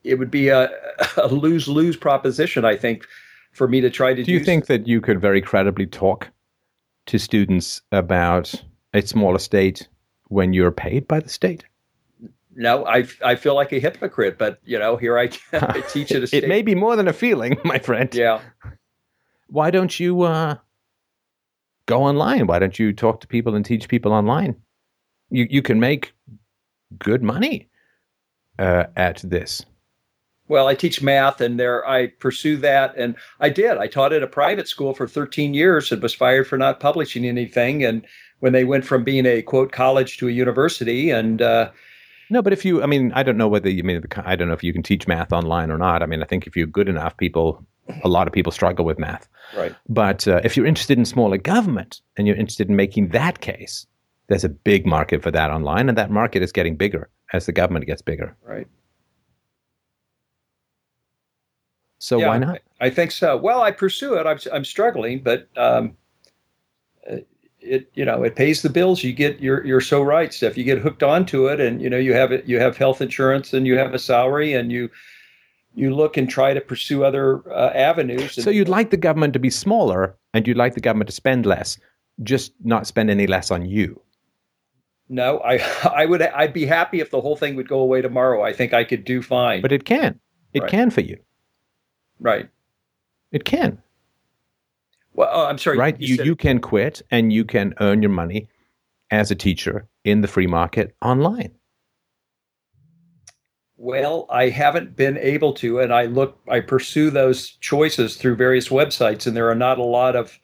it 0.03 0.15
would 0.15 0.31
be 0.31 0.49
a, 0.49 0.69
a 1.17 1.27
lose 1.27 1.67
lose 1.67 1.97
proposition, 1.97 2.65
I 2.65 2.75
think, 2.75 3.05
for 3.51 3.67
me 3.67 3.81
to 3.81 3.89
try 3.89 4.13
to. 4.13 4.23
Do 4.23 4.31
you 4.31 4.43
think 4.43 4.67
that 4.67 4.87
you 4.87 5.01
could 5.01 5.19
very 5.19 5.41
credibly 5.41 5.85
talk 5.85 6.29
to 7.07 7.17
students 7.17 7.81
about 7.91 8.53
a 8.93 9.01
smaller 9.01 9.39
state 9.39 9.87
when 10.27 10.53
you're 10.53 10.71
paid 10.71 11.07
by 11.07 11.19
the 11.19 11.29
state? 11.29 11.65
No, 12.55 12.85
I, 12.85 13.07
I 13.23 13.35
feel 13.35 13.55
like 13.55 13.71
a 13.71 13.79
hypocrite, 13.79 14.37
but 14.37 14.59
you 14.65 14.77
know, 14.77 14.97
here 14.97 15.17
I, 15.17 15.29
I 15.53 15.81
teach 15.81 16.11
at 16.11 16.23
a 16.23 16.27
state. 16.27 16.43
it 16.45 16.49
may 16.49 16.61
be 16.61 16.75
more 16.75 16.95
than 16.95 17.07
a 17.07 17.13
feeling, 17.13 17.57
my 17.63 17.79
friend. 17.79 18.13
Yeah. 18.13 18.41
Why 19.47 19.71
don't 19.71 19.99
you 19.99 20.23
uh, 20.23 20.55
go 21.85 22.03
online? 22.03 22.47
Why 22.47 22.59
don't 22.59 22.77
you 22.77 22.93
talk 22.93 23.21
to 23.21 23.27
people 23.27 23.55
and 23.55 23.65
teach 23.65 23.87
people 23.87 24.13
online? 24.13 24.55
You 25.31 25.47
you 25.49 25.61
can 25.61 25.79
make 25.79 26.13
good 26.97 27.23
money 27.23 27.69
uh, 28.57 28.85
at 28.95 29.21
this 29.23 29.65
well, 30.49 30.67
I 30.67 30.75
teach 30.75 31.01
math 31.01 31.39
and 31.39 31.59
there 31.59 31.87
I 31.87 32.07
pursue 32.07 32.57
that. 32.57 32.93
And 32.97 33.15
I 33.39 33.49
did. 33.49 33.77
I 33.77 33.87
taught 33.87 34.11
at 34.11 34.23
a 34.23 34.27
private 34.27 34.67
school 34.67 34.93
for 34.93 35.07
13 35.07 35.53
years 35.53 35.91
and 35.91 36.01
was 36.01 36.13
fired 36.13 36.47
for 36.47 36.57
not 36.57 36.79
publishing 36.79 37.23
anything. 37.23 37.85
And 37.85 38.05
when 38.39 38.51
they 38.51 38.65
went 38.65 38.83
from 38.83 39.03
being 39.03 39.25
a 39.25 39.41
quote 39.41 39.71
college 39.71 40.17
to 40.17 40.27
a 40.27 40.31
university 40.31 41.11
and, 41.11 41.41
uh, 41.41 41.71
no, 42.31 42.43
but 42.43 42.53
if 42.53 42.63
you, 42.63 42.83
I 42.83 42.85
mean, 42.85 43.11
I 43.15 43.23
don't 43.23 43.37
know 43.37 43.47
whether 43.47 43.69
you 43.69 43.83
mean, 43.83 44.03
I 44.17 44.35
don't 44.35 44.47
know 44.47 44.53
if 44.53 44.63
you 44.63 44.71
can 44.71 44.83
teach 44.83 45.07
math 45.07 45.33
online 45.33 45.71
or 45.71 45.79
not. 45.79 46.03
I 46.03 46.05
mean, 46.05 46.21
I 46.21 46.27
think 46.27 46.45
if 46.45 46.55
you're 46.55 46.67
good 46.67 46.87
enough, 46.87 47.17
people, 47.17 47.65
a 48.03 48.07
lot 48.07 48.27
of 48.27 48.33
people 48.33 48.51
struggle 48.51 48.85
with 48.85 48.99
math. 48.99 49.27
Right. 49.57 49.75
But 49.87 50.27
uh, 50.27 50.39
if 50.43 50.55
you're 50.55 50.67
interested 50.67 50.99
in 50.99 51.05
smaller 51.05 51.37
government 51.37 52.01
and 52.17 52.27
you're 52.27 52.35
interested 52.35 52.69
in 52.69 52.75
making 52.75 53.09
that 53.09 53.41
case, 53.41 53.87
there's 54.27 54.43
a 54.43 54.49
big 54.49 54.85
market 54.85 55.23
for 55.23 55.31
that 55.31 55.49
online, 55.49 55.89
and 55.89 55.97
that 55.97 56.11
market 56.11 56.43
is 56.43 56.51
getting 56.51 56.75
bigger 56.75 57.09
as 57.33 57.47
the 57.47 57.51
government 57.51 57.87
gets 57.87 58.03
bigger. 58.03 58.35
Right. 58.43 58.67
So 61.99 62.17
yeah, 62.17 62.27
why 62.27 62.37
not? 62.37 62.61
I 62.81 62.89
think 62.89 63.11
so. 63.11 63.37
Well, 63.37 63.61
I 63.61 63.71
pursue 63.71 64.15
it. 64.15 64.25
I'm 64.25 64.39
I'm 64.51 64.65
struggling, 64.65 65.21
but 65.21 65.47
um, 65.57 65.95
it 67.61 67.89
you 67.93 68.05
know 68.05 68.23
it 68.23 68.35
pays 68.35 68.61
the 68.61 68.69
bills. 68.69 69.03
You 69.03 69.13
get 69.13 69.39
you're 69.39 69.65
you're 69.65 69.81
so 69.81 70.01
right, 70.01 70.33
Steph. 70.33 70.57
You 70.57 70.63
get 70.63 70.79
hooked 70.79 71.03
onto 71.03 71.47
it, 71.47 71.59
and 71.59 71.81
you 71.81 71.89
know 71.89 71.97
you 71.97 72.13
have 72.13 72.31
it. 72.31 72.45
You 72.45 72.59
have 72.59 72.77
health 72.77 73.01
insurance, 73.01 73.53
and 73.53 73.67
you 73.67 73.77
have 73.77 73.93
a 73.93 73.99
salary, 73.99 74.53
and 74.53 74.71
you 74.71 74.89
you 75.75 75.93
look 75.93 76.17
and 76.17 76.29
try 76.29 76.53
to 76.53 76.61
pursue 76.61 77.03
other 77.03 77.43
uh, 77.51 77.71
avenues. 77.75 78.33
so 78.33 78.49
you'd 78.49 78.69
like 78.69 78.89
the 78.89 78.97
government 78.97 79.33
to 79.33 79.39
be 79.39 79.49
smaller, 79.49 80.17
and 80.33 80.47
you'd 80.47 80.57
like 80.57 80.73
the 80.73 80.81
government 80.81 81.09
to 81.09 81.15
spend 81.15 81.45
less, 81.45 81.77
just 82.23 82.53
not 82.63 82.87
spend 82.87 83.09
any 83.09 83.27
less 83.27 83.51
on 83.51 83.65
you. 83.65 84.01
No, 85.09 85.39
I 85.39 85.57
I 85.93 86.05
would 86.05 86.21
I'd 86.21 86.53
be 86.53 86.65
happy 86.65 87.01
if 87.01 87.11
the 87.11 87.21
whole 87.21 87.35
thing 87.35 87.55
would 87.55 87.67
go 87.67 87.79
away 87.79 88.01
tomorrow. 88.01 88.41
I 88.41 88.53
think 88.53 88.73
I 88.73 88.83
could 88.83 89.03
do 89.03 89.21
fine. 89.21 89.61
But 89.61 89.71
it 89.71 89.85
can. 89.85 90.19
It 90.53 90.61
right. 90.61 90.71
can 90.71 90.89
for 90.89 91.01
you. 91.01 91.17
Right. 92.19 92.49
It 93.31 93.45
can. 93.45 93.81
Well, 95.13 95.29
oh, 95.31 95.45
I'm 95.45 95.57
sorry. 95.57 95.77
Right. 95.77 95.99
You, 95.99 96.15
you, 96.15 96.23
you 96.23 96.35
can 96.35 96.59
quit 96.59 97.01
and 97.11 97.33
you 97.33 97.45
can 97.45 97.73
earn 97.79 98.01
your 98.01 98.11
money 98.11 98.47
as 99.11 99.31
a 99.31 99.35
teacher 99.35 99.87
in 100.03 100.21
the 100.21 100.27
free 100.27 100.47
market 100.47 100.95
online. 101.01 101.51
Well, 103.77 104.27
I 104.29 104.49
haven't 104.49 104.95
been 104.97 105.17
able 105.17 105.53
to, 105.53 105.79
and 105.79 105.93
I 105.93 106.05
look, 106.05 106.37
I 106.49 106.59
pursue 106.59 107.09
those 107.09 107.51
choices 107.61 108.17
through 108.17 108.35
various 108.35 108.67
websites, 108.67 109.25
and 109.25 109.37
there 109.37 109.49
are 109.49 109.55
not 109.55 109.77
a 109.77 109.83
lot 109.83 110.15
of. 110.15 110.37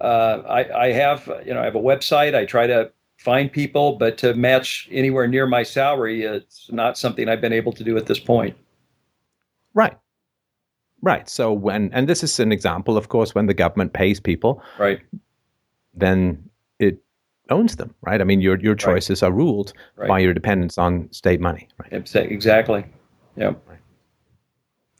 Uh, 0.00 0.42
I, 0.48 0.84
I 0.86 0.92
have, 0.92 1.28
you 1.44 1.52
know, 1.52 1.60
I 1.60 1.64
have 1.64 1.74
a 1.74 1.80
website. 1.80 2.36
I 2.36 2.44
try 2.44 2.68
to 2.68 2.92
find 3.16 3.50
people, 3.50 3.96
but 3.96 4.16
to 4.18 4.32
match 4.34 4.88
anywhere 4.92 5.26
near 5.26 5.44
my 5.44 5.64
salary, 5.64 6.22
it's 6.22 6.70
not 6.70 6.96
something 6.96 7.28
I've 7.28 7.40
been 7.40 7.52
able 7.52 7.72
to 7.72 7.82
do 7.82 7.96
at 7.96 8.06
this 8.06 8.20
point. 8.20 8.56
Right. 9.74 9.98
Right. 11.02 11.28
So 11.28 11.52
when, 11.52 11.90
and 11.92 12.08
this 12.08 12.24
is 12.24 12.40
an 12.40 12.50
example, 12.52 12.96
of 12.96 13.08
course, 13.08 13.34
when 13.34 13.46
the 13.46 13.54
government 13.54 13.92
pays 13.92 14.18
people, 14.20 14.62
Right. 14.78 15.00
then 15.94 16.48
it 16.78 16.98
owns 17.50 17.76
them, 17.76 17.94
right? 18.02 18.20
I 18.20 18.24
mean, 18.24 18.40
your 18.40 18.58
your 18.60 18.74
choices 18.74 19.22
are 19.22 19.30
ruled 19.32 19.72
Right. 19.96 20.08
by 20.08 20.18
your 20.18 20.34
dependence 20.34 20.76
on 20.78 21.08
state 21.12 21.40
money, 21.40 21.68
right? 21.78 21.92
Exa- 21.92 22.30
Exactly. 22.30 22.84
Yeah. 23.36 23.54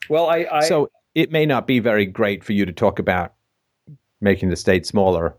Well, 0.09 0.28
I, 0.30 0.46
I 0.51 0.61
so 0.61 0.88
it 1.14 1.32
may 1.32 1.44
not 1.44 1.66
be 1.66 1.80
very 1.80 2.07
great 2.07 2.44
for 2.44 2.53
you 2.53 2.64
to 2.64 2.72
talk 2.72 2.99
about 2.99 3.34
making 4.20 4.51
the 4.51 4.57
state 4.57 4.86
smaller 4.86 5.36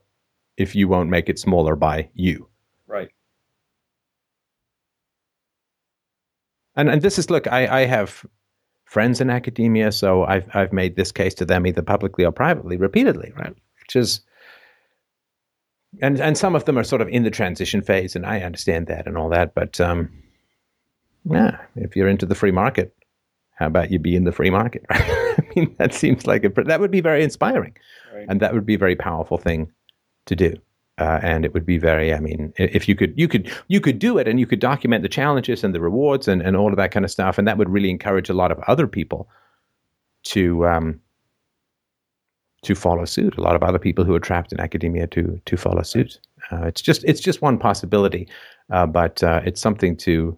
if 0.58 0.76
you 0.76 0.88
won't 0.90 1.10
make 1.10 1.30
it 1.30 1.40
smaller 1.40 1.76
by 1.76 2.10
you. 2.14 2.48
right. 2.88 3.10
And 6.76 6.90
and 6.90 7.02
this 7.02 7.18
is 7.20 7.30
look, 7.30 7.48
I, 7.48 7.82
I 7.82 7.86
have 7.86 8.26
friends 8.90 9.22
in 9.22 9.30
academia, 9.30 9.92
so 9.92 10.24
I've 10.26 10.50
I've 10.56 10.74
made 10.74 10.96
this 10.96 11.12
case 11.12 11.34
to 11.36 11.46
them 11.46 11.66
either 11.68 11.82
publicly 11.82 12.26
or 12.26 12.32
privately 12.32 12.76
repeatedly, 12.78 13.32
right? 13.38 13.56
Which 13.80 13.96
is 13.96 14.22
and 16.02 16.20
and 16.20 16.38
some 16.38 16.56
of 16.56 16.66
them 16.66 16.78
are 16.78 16.84
sort 16.84 17.02
of 17.02 17.08
in 17.10 17.24
the 17.24 17.32
transition 17.32 17.82
phase, 17.82 18.16
and 18.16 18.26
I 18.26 18.42
understand 18.42 18.88
that 18.88 19.08
and 19.08 19.18
all 19.18 19.30
that, 19.30 19.54
but 19.56 19.80
um, 19.80 20.10
yeah, 21.26 21.58
if 21.76 21.96
you're 21.96 22.08
into 22.10 22.26
the 22.26 22.36
free 22.36 22.52
market, 22.52 22.96
how 23.56 23.68
about 23.68 23.92
you 23.92 24.00
be 24.00 24.16
in 24.16 24.24
the 24.26 24.32
free 24.32 24.50
market? 24.50 24.86
Right? 25.40 25.56
I 25.56 25.60
mean, 25.62 25.76
that 25.80 25.94
seems 25.94 26.28
like 26.28 26.44
a 26.44 26.50
that 26.50 26.80
would 26.82 26.92
be 26.92 27.02
very 27.02 27.24
inspiring, 27.24 27.76
Right. 28.14 28.26
and 28.28 28.40
that 28.42 28.54
would 28.54 28.66
be 28.66 28.74
a 28.76 28.78
very 28.80 28.96
powerful 28.96 29.38
thing 29.38 29.72
to 30.26 30.36
do. 30.36 30.56
Uh, 31.00 31.20
and 31.24 31.46
it 31.46 31.54
would 31.54 31.66
be 31.66 31.78
very. 31.78 32.14
I 32.14 32.20
mean 32.20 32.54
if 32.58 32.88
you 32.90 32.96
could, 32.96 33.14
you 33.18 33.28
could, 33.28 33.52
you 33.68 33.80
could 33.80 34.00
do 34.00 34.18
it, 34.18 34.28
and 34.28 34.40
you 34.40 34.46
could 34.46 34.60
document 34.60 35.04
the 35.04 35.10
challenges 35.10 35.64
and 35.64 35.74
the 35.74 35.82
rewards 35.82 36.28
and, 36.28 36.42
and 36.42 36.56
all 36.58 36.70
of 36.70 36.78
that 36.78 36.92
kind 36.92 37.06
of 37.06 37.12
stuff, 37.12 37.38
and 37.38 37.48
that 37.48 37.58
would 37.58 37.70
really 37.70 37.90
encourage 37.90 38.30
a 38.30 38.34
lot 38.34 38.52
of 38.52 38.60
other 38.68 38.88
people 38.88 39.30
to 40.24 40.68
um, 40.68 41.00
to 42.64 42.76
follow 42.76 43.06
suit. 43.06 43.38
A 43.38 43.42
lot 43.42 43.56
of 43.56 43.64
other 43.64 43.80
people 43.80 44.04
who 44.04 44.14
are 44.14 44.20
trapped 44.20 44.52
in 44.52 44.60
academia 44.60 45.08
to 45.08 45.40
to 45.46 45.58
follow 45.58 45.84
suit. 45.84 46.20
Uh, 46.52 46.66
it's 46.66 46.82
just 46.82 47.04
it's 47.06 47.22
just 47.22 47.42
one 47.42 47.58
possibility, 47.58 48.28
uh, 48.72 48.86
but 48.86 49.24
uh, 49.24 49.42
it's 49.46 49.62
something 49.62 49.96
to 49.98 50.36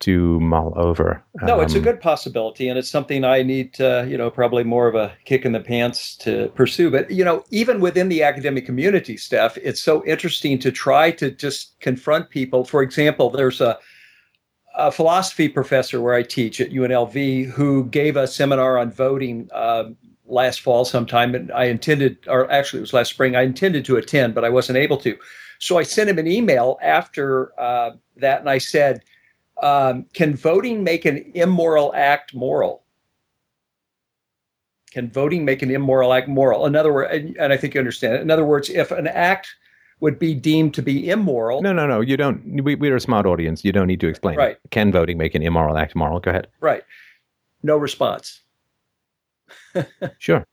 to 0.00 0.40
mull 0.40 0.72
over. 0.76 1.22
No, 1.42 1.60
it's 1.60 1.74
a 1.74 1.78
Um, 1.78 1.84
good 1.84 2.00
possibility, 2.00 2.68
and 2.68 2.78
it's 2.78 2.90
something 2.90 3.24
I 3.24 3.42
need 3.42 3.74
to, 3.74 4.06
you 4.08 4.16
know, 4.16 4.30
probably 4.30 4.64
more 4.64 4.88
of 4.88 4.94
a 4.94 5.12
kick 5.24 5.44
in 5.44 5.52
the 5.52 5.60
pants 5.60 6.16
to 6.16 6.48
pursue. 6.54 6.90
But 6.90 7.10
you 7.10 7.24
know, 7.24 7.44
even 7.50 7.80
within 7.80 8.08
the 8.08 8.22
academic 8.22 8.66
community, 8.66 9.16
Steph, 9.16 9.56
it's 9.58 9.80
so 9.80 10.04
interesting 10.06 10.58
to 10.60 10.72
try 10.72 11.10
to 11.12 11.30
just 11.30 11.78
confront 11.80 12.30
people. 12.30 12.64
For 12.64 12.82
example, 12.82 13.30
there's 13.30 13.60
a 13.60 13.78
a 14.76 14.90
philosophy 14.90 15.48
professor 15.48 16.00
where 16.00 16.14
I 16.14 16.22
teach 16.22 16.60
at 16.60 16.70
UNLV 16.70 17.50
who 17.50 17.84
gave 17.86 18.16
a 18.16 18.26
seminar 18.26 18.78
on 18.78 18.90
voting 18.90 19.48
uh, 19.52 19.84
last 20.26 20.60
fall 20.60 20.84
sometime, 20.84 21.34
and 21.34 21.50
I 21.52 21.64
intended, 21.64 22.18
or 22.28 22.50
actually 22.50 22.78
it 22.78 22.82
was 22.82 22.92
last 22.92 23.10
spring, 23.10 23.34
I 23.34 23.42
intended 23.42 23.84
to 23.86 23.96
attend, 23.96 24.34
but 24.34 24.44
I 24.44 24.48
wasn't 24.48 24.78
able 24.78 24.96
to. 24.98 25.18
So 25.58 25.76
I 25.76 25.82
sent 25.82 26.08
him 26.08 26.18
an 26.18 26.26
email 26.26 26.78
after 26.80 27.52
uh, 27.60 27.90
that, 28.16 28.40
and 28.40 28.48
I 28.48 28.58
said, 28.58 29.02
um, 29.62 30.06
"Can 30.14 30.34
voting 30.34 30.82
make 30.84 31.04
an 31.04 31.30
immoral 31.34 31.92
act 31.94 32.34
moral?" 32.34 32.82
Can 34.92 35.08
voting 35.10 35.44
make 35.44 35.62
an 35.62 35.70
immoral 35.70 36.12
act 36.12 36.26
moral? 36.26 36.66
In 36.66 36.74
other 36.74 36.92
words, 36.92 37.14
and, 37.14 37.36
and 37.38 37.52
I 37.52 37.56
think 37.56 37.74
you 37.74 37.80
understand 37.80 38.14
it. 38.14 38.22
In 38.22 38.30
other 38.30 38.44
words, 38.44 38.68
if 38.68 38.90
an 38.90 39.06
act 39.06 39.54
would 40.00 40.18
be 40.18 40.34
deemed 40.34 40.74
to 40.74 40.82
be 40.82 41.08
immoral, 41.08 41.62
No, 41.62 41.72
no, 41.72 41.86
no. 41.86 42.00
You 42.00 42.16
don't. 42.16 42.62
We, 42.64 42.74
we're 42.74 42.96
a 42.96 43.00
smart 43.00 43.24
audience. 43.26 43.64
You 43.64 43.70
don't 43.70 43.86
need 43.86 44.00
to 44.00 44.08
explain. 44.08 44.34
it. 44.34 44.38
Right. 44.38 44.58
Can 44.70 44.90
voting 44.90 45.16
make 45.18 45.34
an 45.36 45.42
immoral 45.42 45.76
act 45.78 45.94
moral? 45.94 46.18
Go 46.20 46.30
ahead. 46.30 46.48
right? 46.60 46.82
No 47.62 47.76
response. 47.76 48.40
Sure. 50.18 50.44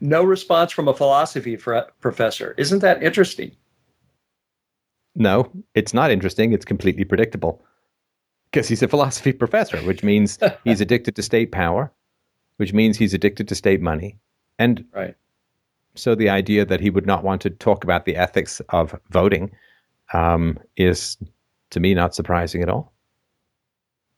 No 0.00 0.22
response 0.22 0.70
from 0.72 0.86
a 0.88 0.94
philosophy 0.94 1.56
fr- 1.56 1.88
professor. 2.00 2.54
Isn't 2.58 2.80
that 2.80 3.02
interesting? 3.02 3.52
No, 5.14 5.50
it's 5.74 5.94
not 5.94 6.10
interesting. 6.10 6.52
It's 6.52 6.64
completely 6.64 7.04
predictable. 7.04 7.62
Because 8.52 8.68
he's 8.68 8.82
a 8.82 8.88
philosophy 8.88 9.32
professor, 9.44 9.78
which 9.78 10.02
means 10.02 10.38
he's 10.64 10.80
addicted 10.86 11.16
to 11.16 11.22
state 11.22 11.52
power, 11.52 11.90
which 12.58 12.72
means 12.72 12.96
he's 12.98 13.14
addicted 13.14 13.48
to 13.48 13.54
state 13.54 13.80
money. 13.80 14.18
And 14.58 14.84
Right. 14.94 15.14
so 15.94 16.14
the 16.14 16.28
idea 16.28 16.64
that 16.66 16.80
he 16.80 16.90
would 16.90 17.06
not 17.06 17.24
want 17.24 17.40
to 17.42 17.50
talk 17.50 17.82
about 17.82 18.04
the 18.04 18.16
ethics 18.16 18.60
of 18.68 18.94
voting 19.10 19.50
um, 20.12 20.58
is, 20.76 21.16
to 21.70 21.80
me, 21.80 21.94
not 21.94 22.14
surprising 22.14 22.62
at 22.62 22.68
all. 22.68 22.92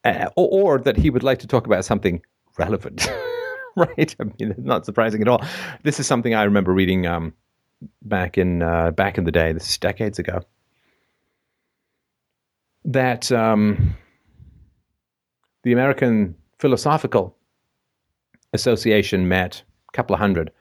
Uh, 0.05 0.29
or, 0.37 0.75
or 0.75 0.79
that 0.79 0.97
he 0.97 1.09
would 1.09 1.23
like 1.23 1.39
to 1.39 1.47
talk 1.47 1.67
about 1.67 1.85
something 1.85 2.21
relevant, 2.59 3.09
right? 3.77 4.15
I 4.21 4.25
mean, 4.25 4.55
not 4.59 4.85
surprising 4.85 5.23
at 5.23 5.29
all. 5.29 5.43
This 5.85 5.99
is 6.01 6.07
something 6.07 6.35
I 6.35 6.43
remember 6.43 6.73
reading 6.75 7.07
um, 7.07 7.33
back 8.03 8.37
in 8.37 8.63
uh, 8.63 8.91
back 8.91 9.17
in 9.17 9.25
the 9.25 9.33
day. 9.33 9.53
This 9.53 9.71
is 9.71 9.79
decades 9.79 10.19
ago. 10.19 10.43
That 12.85 13.33
um, 13.33 13.97
the 15.65 15.73
American 15.73 16.35
Philosophical 16.59 17.37
Association 18.53 19.27
met 19.27 19.63
a 19.89 19.93
couple 19.93 20.15
of 20.15 20.21
hundred 20.21 20.53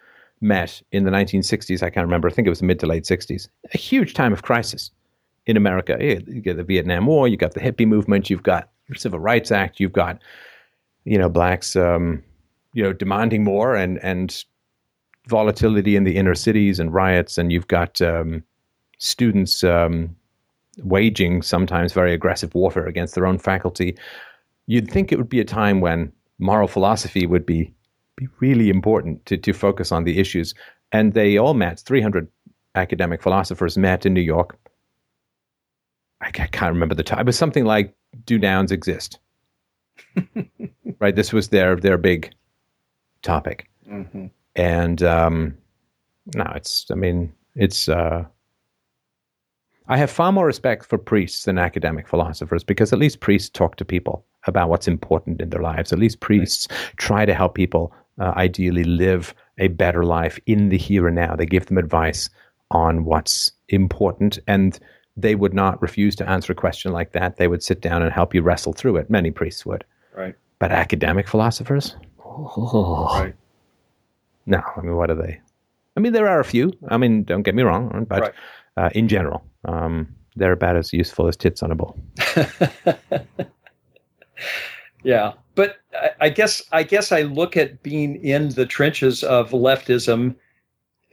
met 0.42 0.82
in 0.92 1.04
the 1.04 1.12
1960s. 1.12 1.84
I 1.84 1.90
can't 1.90 2.06
remember. 2.06 2.28
I 2.28 2.32
think 2.32 2.48
it 2.48 2.50
was 2.50 2.60
the 2.60 2.66
mid 2.66 2.80
to 2.80 2.88
late 2.88 3.04
60s. 3.04 3.48
A 3.74 3.78
huge 3.78 4.14
time 4.14 4.34
of 4.34 4.42
crisis 4.42 4.92
in 5.46 5.58
America. 5.58 5.98
You 6.00 6.42
get 6.42 6.58
the 6.58 6.64
Vietnam 6.64 7.06
War, 7.06 7.28
you've 7.28 7.40
got 7.40 7.54
the 7.54 7.60
hippie 7.60 7.88
movement, 7.88 8.30
you've 8.30 8.44
got 8.44 8.70
the 8.90 8.98
Civil 8.98 9.20
Rights 9.20 9.52
Act, 9.52 9.80
you've 9.80 9.94
got 9.94 10.22
you 11.06 11.18
know 11.18 11.30
blacks 11.30 11.76
um, 11.76 12.24
you 12.74 12.84
know 12.84 12.94
demanding 12.94 13.44
more 13.44 13.76
and 13.76 14.00
and 14.04 14.44
volatility 15.28 15.96
in 15.96 16.04
the 16.04 16.18
inner 16.18 16.36
cities 16.36 16.80
and 16.80 16.94
riots, 16.94 17.38
and 17.38 17.52
you've 17.52 17.68
got 17.68 18.02
um, 18.02 18.44
students 18.98 19.64
um, 19.64 20.16
waging 20.80 21.42
sometimes 21.42 21.94
very 21.94 22.14
aggressive 22.14 22.54
warfare 22.56 22.88
against 22.88 23.16
their 23.16 23.26
own 23.26 23.38
faculty. 23.38 23.98
You'd 24.68 24.90
think 24.90 25.12
it 25.12 25.18
would 25.18 25.30
be 25.30 25.40
a 25.40 25.46
time 25.46 25.82
when 25.82 26.12
moral 26.40 26.68
philosophy 26.68 27.26
would 27.26 27.46
be 27.46 27.74
be 28.16 28.28
really 28.40 28.70
important 28.70 29.26
to, 29.26 29.38
to 29.38 29.54
focus 29.54 29.92
on 29.92 30.04
the 30.04 30.20
issues. 30.20 30.54
And 30.92 31.14
they 31.14 31.38
all 31.38 31.54
met, 31.54 31.80
300 31.80 32.28
academic 32.76 33.22
philosophers 33.22 33.78
met 33.78 34.06
in 34.06 34.14
New 34.14 34.22
York. 34.22 34.58
I 36.22 36.32
can't 36.32 36.74
remember 36.74 36.96
the 36.96 37.04
time. 37.04 37.22
It 37.22 37.26
was 37.26 37.38
something 37.38 37.66
like 37.66 37.94
Do 38.26 38.40
Nouns 38.40 38.72
Exist? 38.72 39.20
right? 41.00 41.16
This 41.16 41.34
was 41.34 41.50
their, 41.50 41.76
their 41.76 41.98
big 41.98 42.34
topic. 43.24 43.70
Mm-hmm. 43.90 44.28
And 44.56 45.04
um, 45.04 45.58
no, 46.34 46.50
it's, 46.56 46.86
I 46.92 46.96
mean, 46.96 47.34
it's, 47.56 47.90
uh, 47.90 48.24
I 49.94 49.98
have 49.98 50.10
far 50.10 50.32
more 50.32 50.48
respect 50.48 50.88
for 50.88 50.98
priests 50.98 51.46
than 51.46 51.60
academic 51.60 52.08
philosophers 52.08 52.64
because 52.64 52.92
at 52.92 52.98
least 52.98 53.20
priests 53.20 53.48
talk 53.48 53.76
to 53.76 53.86
people 53.86 54.26
about 54.48 54.68
what's 54.68 54.88
important 54.88 55.40
in 55.40 55.52
their 55.52 55.62
lives. 55.62 55.94
At 55.94 56.00
least 56.00 56.20
priests 56.20 56.68
try 56.98 57.28
to 57.28 57.34
help 57.36 57.54
people 57.54 57.94
uh, 58.20 58.34
ideally 58.36 58.86
live 58.86 59.36
a 59.60 59.68
better 59.68 60.04
life 60.04 60.40
in 60.48 60.70
the 60.70 60.80
here 60.80 61.06
and 61.06 61.16
now. 61.16 61.36
They 61.36 61.46
give 61.46 61.68
them 61.68 61.78
advice 61.78 62.32
on 62.72 63.06
what's 63.06 63.52
important 63.70 64.40
and 64.48 64.80
they 65.16 65.36
would 65.36 65.54
not 65.54 65.80
refuse 65.80 66.16
to 66.16 66.28
answer 66.28 66.54
a 66.54 66.56
question 66.56 66.92
like 66.92 67.12
that. 67.12 67.38
They 67.38 67.48
would 67.48 67.62
sit 67.62 67.80
down 67.80 68.02
and 68.02 68.12
help 68.12 68.34
you 68.34 68.42
wrestle 68.42 68.74
through 68.74 68.96
it. 68.96 69.12
Many 69.12 69.30
priests 69.30 69.64
would. 69.64 69.86
Right. 70.16 70.34
But 70.58 70.72
academic 70.72 71.28
philosophers? 71.28 71.96
Oh. 72.26 73.10
Right. 73.14 73.36
No, 74.48 74.64
I 74.76 74.82
mean, 74.82 74.96
what 74.96 75.12
are 75.12 75.22
they? 75.22 75.40
I 75.96 76.00
mean, 76.00 76.14
there 76.14 76.28
are 76.28 76.40
a 76.40 76.46
few. 76.46 76.74
I 76.88 76.98
mean, 76.98 77.24
don't 77.26 77.44
get 77.44 77.54
me 77.54 77.62
wrong, 77.62 78.08
but 78.10 78.22
Right. 78.22 78.34
Uh, 78.78 78.90
in 78.94 79.08
general, 79.08 79.44
um, 79.66 80.08
they're 80.36 80.52
about 80.52 80.76
as 80.76 80.94
useful 80.94 81.28
as 81.28 81.38
tits 81.38 81.62
on 81.62 81.72
a 81.72 81.76
bull. 81.76 81.98
yeah, 85.04 85.34
but 85.56 85.78
I, 85.94 86.10
I 86.22 86.30
guess 86.30 86.62
I 86.72 86.84
guess 86.84 87.12
I 87.12 87.22
look 87.24 87.56
at 87.58 87.84
being 87.84 88.16
in 88.24 88.50
the 88.50 88.66
trenches 88.66 89.24
of 89.24 89.52
leftism, 89.52 90.36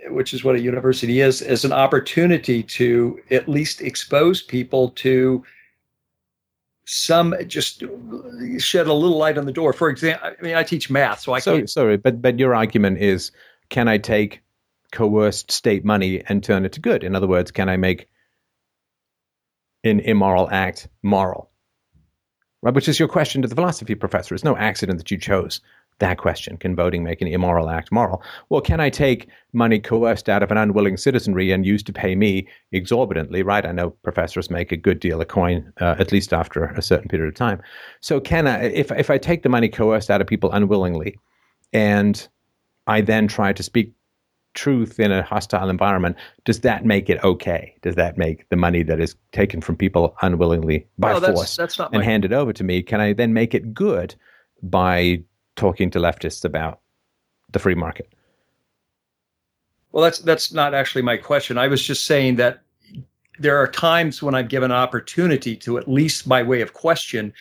which 0.08 0.32
is 0.32 0.42
what 0.44 0.56
a 0.56 0.60
university 0.60 1.20
is, 1.20 1.42
as 1.42 1.64
an 1.64 1.72
opportunity 1.72 2.62
to 2.62 3.20
at 3.30 3.48
least 3.48 3.82
expose 3.82 4.42
people 4.42 4.90
to 4.90 5.44
some 6.86 7.34
just 7.46 7.84
shed 8.58 8.88
a 8.88 8.92
little 8.92 9.16
light 9.16 9.38
on 9.38 9.46
the 9.46 9.52
door. 9.52 9.72
For 9.72 9.88
example, 9.88 10.28
I 10.28 10.42
mean, 10.42 10.56
I 10.56 10.64
teach 10.64 10.90
math, 10.90 11.20
so 11.20 11.32
I 11.34 11.38
so 11.38 11.56
can't. 11.56 11.70
sorry, 11.70 11.96
but 11.96 12.20
but 12.20 12.38
your 12.38 12.54
argument 12.54 12.98
is, 12.98 13.30
can 13.68 13.86
I 13.86 13.98
take 13.98 14.42
coerced 14.92 15.50
state 15.50 15.84
money 15.84 16.22
and 16.28 16.42
turn 16.42 16.64
it 16.64 16.72
to 16.72 16.80
good? 16.80 17.04
In 17.04 17.14
other 17.14 17.26
words, 17.26 17.50
can 17.50 17.68
I 17.68 17.76
make 17.76 18.08
an 19.84 20.00
immoral 20.00 20.48
act 20.50 20.88
moral? 21.02 21.50
right? 22.62 22.74
Which 22.74 22.88
is 22.88 22.98
your 22.98 23.08
question 23.08 23.42
to 23.42 23.48
the 23.48 23.54
philosophy 23.54 23.94
professor. 23.94 24.34
It's 24.34 24.44
no 24.44 24.56
accident 24.56 24.98
that 24.98 25.10
you 25.10 25.18
chose 25.18 25.60
that 25.98 26.16
question. 26.16 26.56
Can 26.56 26.74
voting 26.74 27.04
make 27.04 27.20
an 27.20 27.28
immoral 27.28 27.68
act 27.68 27.92
moral? 27.92 28.22
Well, 28.48 28.62
can 28.62 28.80
I 28.80 28.88
take 28.88 29.28
money 29.52 29.78
coerced 29.78 30.30
out 30.30 30.42
of 30.42 30.50
an 30.50 30.56
unwilling 30.56 30.96
citizenry 30.96 31.50
and 31.52 31.66
use 31.66 31.82
to 31.84 31.92
pay 31.92 32.14
me 32.14 32.48
exorbitantly, 32.72 33.42
right? 33.42 33.66
I 33.66 33.72
know 33.72 33.90
professors 33.90 34.50
make 34.50 34.72
a 34.72 34.78
good 34.78 34.98
deal 34.98 35.20
of 35.20 35.28
coin, 35.28 35.72
uh, 35.80 35.96
at 35.98 36.10
least 36.10 36.32
after 36.32 36.64
a 36.64 36.80
certain 36.80 37.08
period 37.08 37.28
of 37.28 37.34
time. 37.34 37.60
So 38.00 38.18
can 38.18 38.46
I, 38.46 38.64
if, 38.64 38.90
if 38.92 39.10
I 39.10 39.18
take 39.18 39.42
the 39.42 39.50
money 39.50 39.68
coerced 39.68 40.10
out 40.10 40.22
of 40.22 40.26
people 40.26 40.50
unwillingly 40.52 41.18
and 41.72 42.26
I 42.86 43.02
then 43.02 43.28
try 43.28 43.52
to 43.52 43.62
speak 43.62 43.92
truth 44.54 44.98
in 44.98 45.12
a 45.12 45.22
hostile 45.22 45.68
environment, 45.68 46.16
does 46.44 46.60
that 46.60 46.84
make 46.84 47.08
it 47.08 47.22
okay? 47.22 47.74
Does 47.82 47.94
that 47.94 48.18
make 48.18 48.48
the 48.48 48.56
money 48.56 48.82
that 48.82 49.00
is 49.00 49.14
taken 49.32 49.60
from 49.60 49.76
people 49.76 50.16
unwillingly 50.22 50.86
by 50.98 51.12
No, 51.12 51.20
force 51.20 51.56
that's 51.56 51.78
not 51.78 51.94
and 51.94 52.02
handed 52.02 52.32
over 52.32 52.52
to 52.52 52.64
me? 52.64 52.82
Can 52.82 53.00
I 53.00 53.12
then 53.12 53.32
make 53.32 53.54
it 53.54 53.72
good 53.72 54.14
by 54.62 55.22
talking 55.56 55.90
to 55.90 55.98
leftists 55.98 56.44
about 56.44 56.80
the 57.52 57.58
free 57.58 57.74
market? 57.74 58.12
Well, 59.92 60.04
that's 60.04 60.20
that's 60.20 60.52
not 60.52 60.74
actually 60.74 61.02
my 61.02 61.16
question. 61.16 61.58
I 61.58 61.66
was 61.66 61.82
just 61.82 62.06
saying 62.06 62.36
that 62.36 62.62
there 63.38 63.56
are 63.56 63.66
times 63.66 64.22
when 64.22 64.34
I'm 64.34 64.46
given 64.46 64.70
an 64.70 64.76
opportunity 64.76 65.56
to, 65.56 65.78
at 65.78 65.88
least 65.88 66.28
by 66.28 66.42
way 66.42 66.60
of 66.60 66.74
question, 66.74 67.32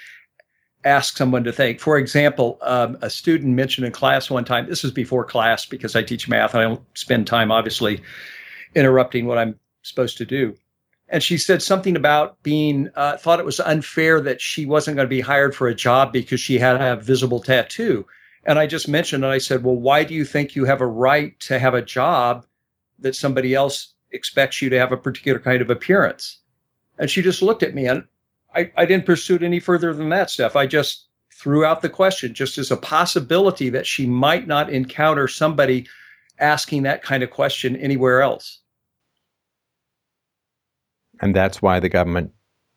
ask 0.86 1.18
someone 1.18 1.44
to 1.44 1.52
think. 1.52 1.80
For 1.80 1.98
example, 1.98 2.58
um, 2.62 2.98
a 3.02 3.10
student 3.10 3.56
mentioned 3.56 3.86
in 3.86 3.92
class 3.92 4.30
one 4.30 4.46
time. 4.46 4.68
This 4.68 4.84
is 4.84 4.92
before 4.92 5.26
class 5.26 5.66
because 5.66 5.96
I 5.96 6.04
teach 6.04 6.30
math 6.30 6.54
and 6.54 6.62
I 6.62 6.68
don't 6.68 6.98
spend 6.98 7.28
time, 7.28 7.52
obviously, 7.52 8.02
interrupting 8.76 9.26
what 9.26 9.38
I'm 9.38 9.60
supposed 9.82 10.18
to 10.18 10.26
do. 10.26 10.56
And 11.10 11.24
she 11.24 11.38
said 11.38 11.62
something 11.62 11.96
about 11.96 12.42
being 12.44 12.90
uh, 12.96 13.18
thought 13.18 13.40
it 13.40 13.46
was 13.46 13.60
unfair 13.60 14.22
that 14.22 14.40
she 14.40 14.66
wasn't 14.66 14.96
going 14.96 15.08
to 15.08 15.10
be 15.10 15.22
hired 15.22 15.56
for 15.56 15.68
a 15.68 15.76
job 15.76 16.14
because 16.14 16.40
she 16.40 16.60
had 16.60 16.80
a 16.80 16.96
visible 16.96 17.40
tattoo. 17.40 18.06
And 18.46 18.60
I 18.60 18.68
just 18.68 18.88
mentioned, 18.88 19.24
and 19.24 19.34
I 19.34 19.40
said, 19.40 19.64
well, 19.64 19.76
why 19.76 20.04
do 20.04 20.14
you 20.14 20.24
think 20.24 20.56
you 20.56 20.66
have 20.66 20.82
a 20.82 20.88
right 20.88 21.38
to 21.42 21.60
have 21.60 21.74
a 21.74 21.82
job 21.82 22.46
that 23.00 23.16
somebody 23.16 23.54
else 23.54 23.94
expects 24.12 24.62
you 24.62 24.70
to 24.70 24.80
have 24.80 24.92
a 24.92 24.98
particular 24.98 25.40
kind 25.40 25.62
of 25.62 25.70
appearance? 25.70 26.40
And 26.98 27.10
she 27.10 27.22
just 27.22 27.42
looked 27.42 27.64
at 27.64 27.74
me 27.74 27.88
and 27.88 28.04
I, 28.56 28.72
I 28.76 28.86
didn't 28.86 29.06
pursue 29.06 29.36
it 29.36 29.44
any 29.44 29.60
further 29.60 29.94
than 29.94 30.10
that, 30.10 30.30
Steph. 30.30 30.56
I 30.56 30.66
just 30.66 31.08
threw 31.34 31.64
out 31.64 31.82
the 31.82 31.90
question 31.90 32.34
just 32.34 32.58
as 32.58 32.72
a 32.72 32.78
possibility 32.78 33.70
that 33.70 33.88
she 33.88 34.06
might 34.06 34.48
not 34.48 34.70
encounter 34.70 35.28
somebody 35.28 35.88
asking 36.40 36.84
that 36.84 37.04
kind 37.04 37.24
of 37.24 37.30
question 37.30 37.76
anywhere 37.78 38.22
else. 38.22 38.60
And 41.22 41.36
that's 41.36 41.62
why 41.62 41.80
the 41.80 41.90
government 41.90 42.32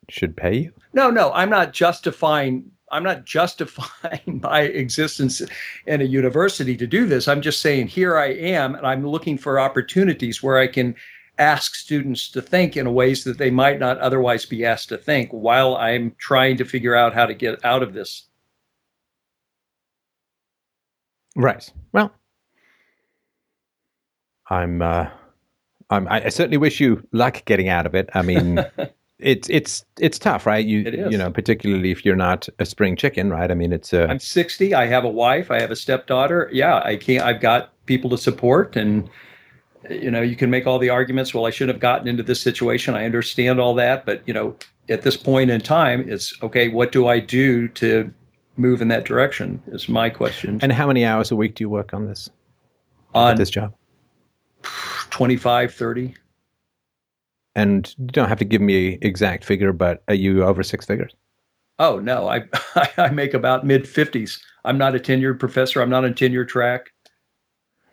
should 0.09 0.37
pay 0.37 0.57
you? 0.57 0.73
No, 0.93 1.11
no, 1.11 1.33
I'm 1.33 1.51
not 1.51 1.73
justifying 1.73 2.71
I'm 2.91 3.03
not 3.03 3.25
justifying 3.25 4.41
my 4.43 4.61
existence 4.61 5.41
in 5.87 6.03
a 6.03 6.05
university 6.05 6.77
to 6.77 6.87
do 6.87 7.07
this. 7.07 7.27
I'm 7.27 7.41
just 7.41 7.63
saying 7.63 7.89
here 7.89 8.19
I 8.19 8.27
am 8.27 8.75
and 8.75 8.87
I'm 8.87 9.07
looking 9.07 9.39
for 9.39 9.59
opportunities 9.59 10.43
where 10.43 10.59
I 10.59 10.67
can 10.67 10.95
ask 11.39 11.75
students 11.75 12.31
to 12.31 12.43
think 12.43 12.77
in 12.77 12.93
ways 12.95 13.25
that 13.25 13.39
they 13.39 13.51
might 13.51 13.79
not 13.79 13.99
otherwise 13.99 14.45
be 14.45 14.65
asked 14.65 14.89
to 14.91 14.99
think 14.99 15.31
while 15.31 15.77
I'm 15.77 16.15
trying 16.19 16.57
to 16.59 16.65
figure 16.65 16.95
out 16.95 17.15
how 17.15 17.27
to 17.27 17.35
get 17.35 17.65
out 17.65 17.83
of 17.83 17.95
this. 17.95 18.27
Right. 21.35 21.71
Well, 21.93 22.13
I'm. 24.51 24.83
Uh, 24.83 25.09
I'm. 25.89 26.07
I 26.09 26.29
certainly 26.29 26.59
wish 26.59 26.81
you 26.81 27.07
luck 27.13 27.45
getting 27.47 27.69
out 27.69 27.87
of 27.87 27.95
it. 27.95 28.11
I 28.15 28.21
mean, 28.21 28.65
it's 29.23 29.49
it's 29.49 29.85
it's 29.99 30.19
tough, 30.19 30.47
right? 30.47 30.65
You 30.65 30.81
It 30.81 30.95
is. 30.95 31.13
you 31.13 31.17
know, 31.17 31.31
particularly 31.31 31.91
if 31.91 32.05
you're 32.05 32.17
not 32.17 32.49
a 32.59 32.67
spring 32.67 32.97
chicken, 32.97 33.31
right? 33.31 33.51
I 33.51 33.55
mean, 33.55 33.73
it's 33.73 33.95
uh, 33.95 34.07
I'm 34.11 34.19
60, 34.19 34.75
I 34.75 34.87
have 34.87 35.05
a 35.05 35.09
wife, 35.09 35.51
I 35.51 35.61
have 35.61 35.71
a 35.71 35.77
stepdaughter. 35.77 36.51
Yeah, 36.53 36.83
I 36.85 36.97
can't 36.97 37.25
I've 37.25 37.41
got 37.41 37.73
people 37.87 38.11
to 38.11 38.19
support 38.19 38.77
and 38.77 39.09
you 39.91 40.11
know, 40.11 40.23
you 40.23 40.37
can 40.37 40.51
make 40.51 40.67
all 40.67 40.79
the 40.79 40.91
arguments, 40.91 41.35
well, 41.35 41.47
I 41.47 41.51
shouldn't 41.51 41.75
have 41.75 41.81
gotten 41.81 42.09
into 42.09 42.23
this 42.23 42.41
situation. 42.41 42.95
I 42.95 43.05
understand 43.05 43.61
all 43.61 43.75
that, 43.75 44.07
but 44.07 44.23
you 44.27 44.35
know, 44.35 44.57
at 44.89 45.03
this 45.03 45.17
point 45.17 45.51
in 45.51 45.61
time, 45.61 46.09
it's 46.09 46.41
okay, 46.43 46.69
what 46.69 46.93
do 46.93 47.07
I 47.07 47.19
do 47.19 47.69
to 47.69 48.13
move 48.57 48.83
in 48.83 48.89
that 48.89 49.05
direction? 49.05 49.63
Is 49.69 49.89
my 49.89 50.11
question. 50.11 50.59
And 50.63 50.73
how 50.73 50.87
many 50.87 51.05
hours 51.05 51.31
a 51.31 51.37
week 51.37 51.55
do 51.55 51.65
you 51.65 51.69
work 51.71 51.95
on 51.95 52.07
this 52.07 52.31
on 53.15 53.33
at 53.33 53.37
this 53.37 53.51
job? 53.51 53.75
25, 55.11 55.75
30. 55.75 56.15
And 57.55 57.95
you 57.99 58.07
don't 58.07 58.29
have 58.29 58.39
to 58.39 58.45
give 58.45 58.63
me 58.63 58.99
exact 59.03 59.45
figure, 59.45 59.73
but 59.73 60.03
are 60.09 60.15
you 60.15 60.43
over 60.45 60.63
six 60.63 60.87
figures? 60.87 61.13
Oh 61.79 61.99
no, 61.99 62.29
I 62.29 62.45
I 62.97 63.11
make 63.11 63.35
about 63.35 63.67
mid 63.67 63.85
50s. 63.85 64.41
I'm 64.65 64.79
not 64.79 64.95
a 64.95 64.99
tenured 64.99 65.39
professor. 65.39 65.83
I'm 65.83 65.91
not 65.91 66.05
on 66.05 66.15
tenure 66.15 66.45
track. 66.45 66.93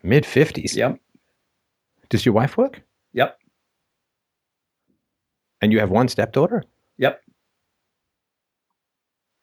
Mid 0.02 0.24
fifties. 0.24 0.76
Yep. 0.76 0.98
Does 2.10 2.26
your 2.26 2.34
wife 2.34 2.56
work? 2.56 2.82
Yep. 3.12 3.38
And 5.62 5.72
you 5.72 5.78
have 5.80 5.90
one 5.90 6.08
stepdaughter. 6.08 6.64
Yep. 6.98 7.22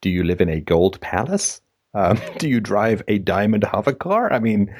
Do 0.02 0.10
you 0.10 0.23
live 0.23 0.41
in 0.41 0.49
a 0.49 0.60
gold 0.60 0.99
palace? 1.02 1.61
Um, 1.94 2.19
do 2.38 2.48
you 2.48 2.60
drive 2.60 3.02
a 3.07 3.18
diamond 3.18 3.64
hover 3.64 3.94
car? 3.94 4.31
I 4.31 4.39
mean, 4.39 4.73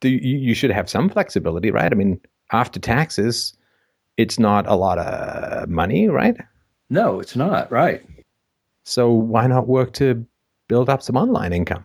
do 0.00 0.08
you, 0.08 0.38
you 0.38 0.54
should 0.54 0.70
have 0.70 0.88
some 0.88 1.08
flexibility, 1.08 1.70
right? 1.70 1.90
I 1.90 1.94
mean, 1.94 2.20
after 2.52 2.78
taxes, 2.78 3.54
it's 4.16 4.38
not 4.38 4.66
a 4.66 4.74
lot 4.74 4.98
of 4.98 5.68
money, 5.68 6.08
right? 6.08 6.36
No, 6.90 7.20
it's 7.20 7.36
not, 7.36 7.70
right. 7.70 8.02
So 8.84 9.10
why 9.10 9.46
not 9.46 9.68
work 9.68 9.92
to 9.94 10.26
build 10.68 10.88
up 10.88 11.02
some 11.02 11.16
online 11.16 11.52
income? 11.52 11.84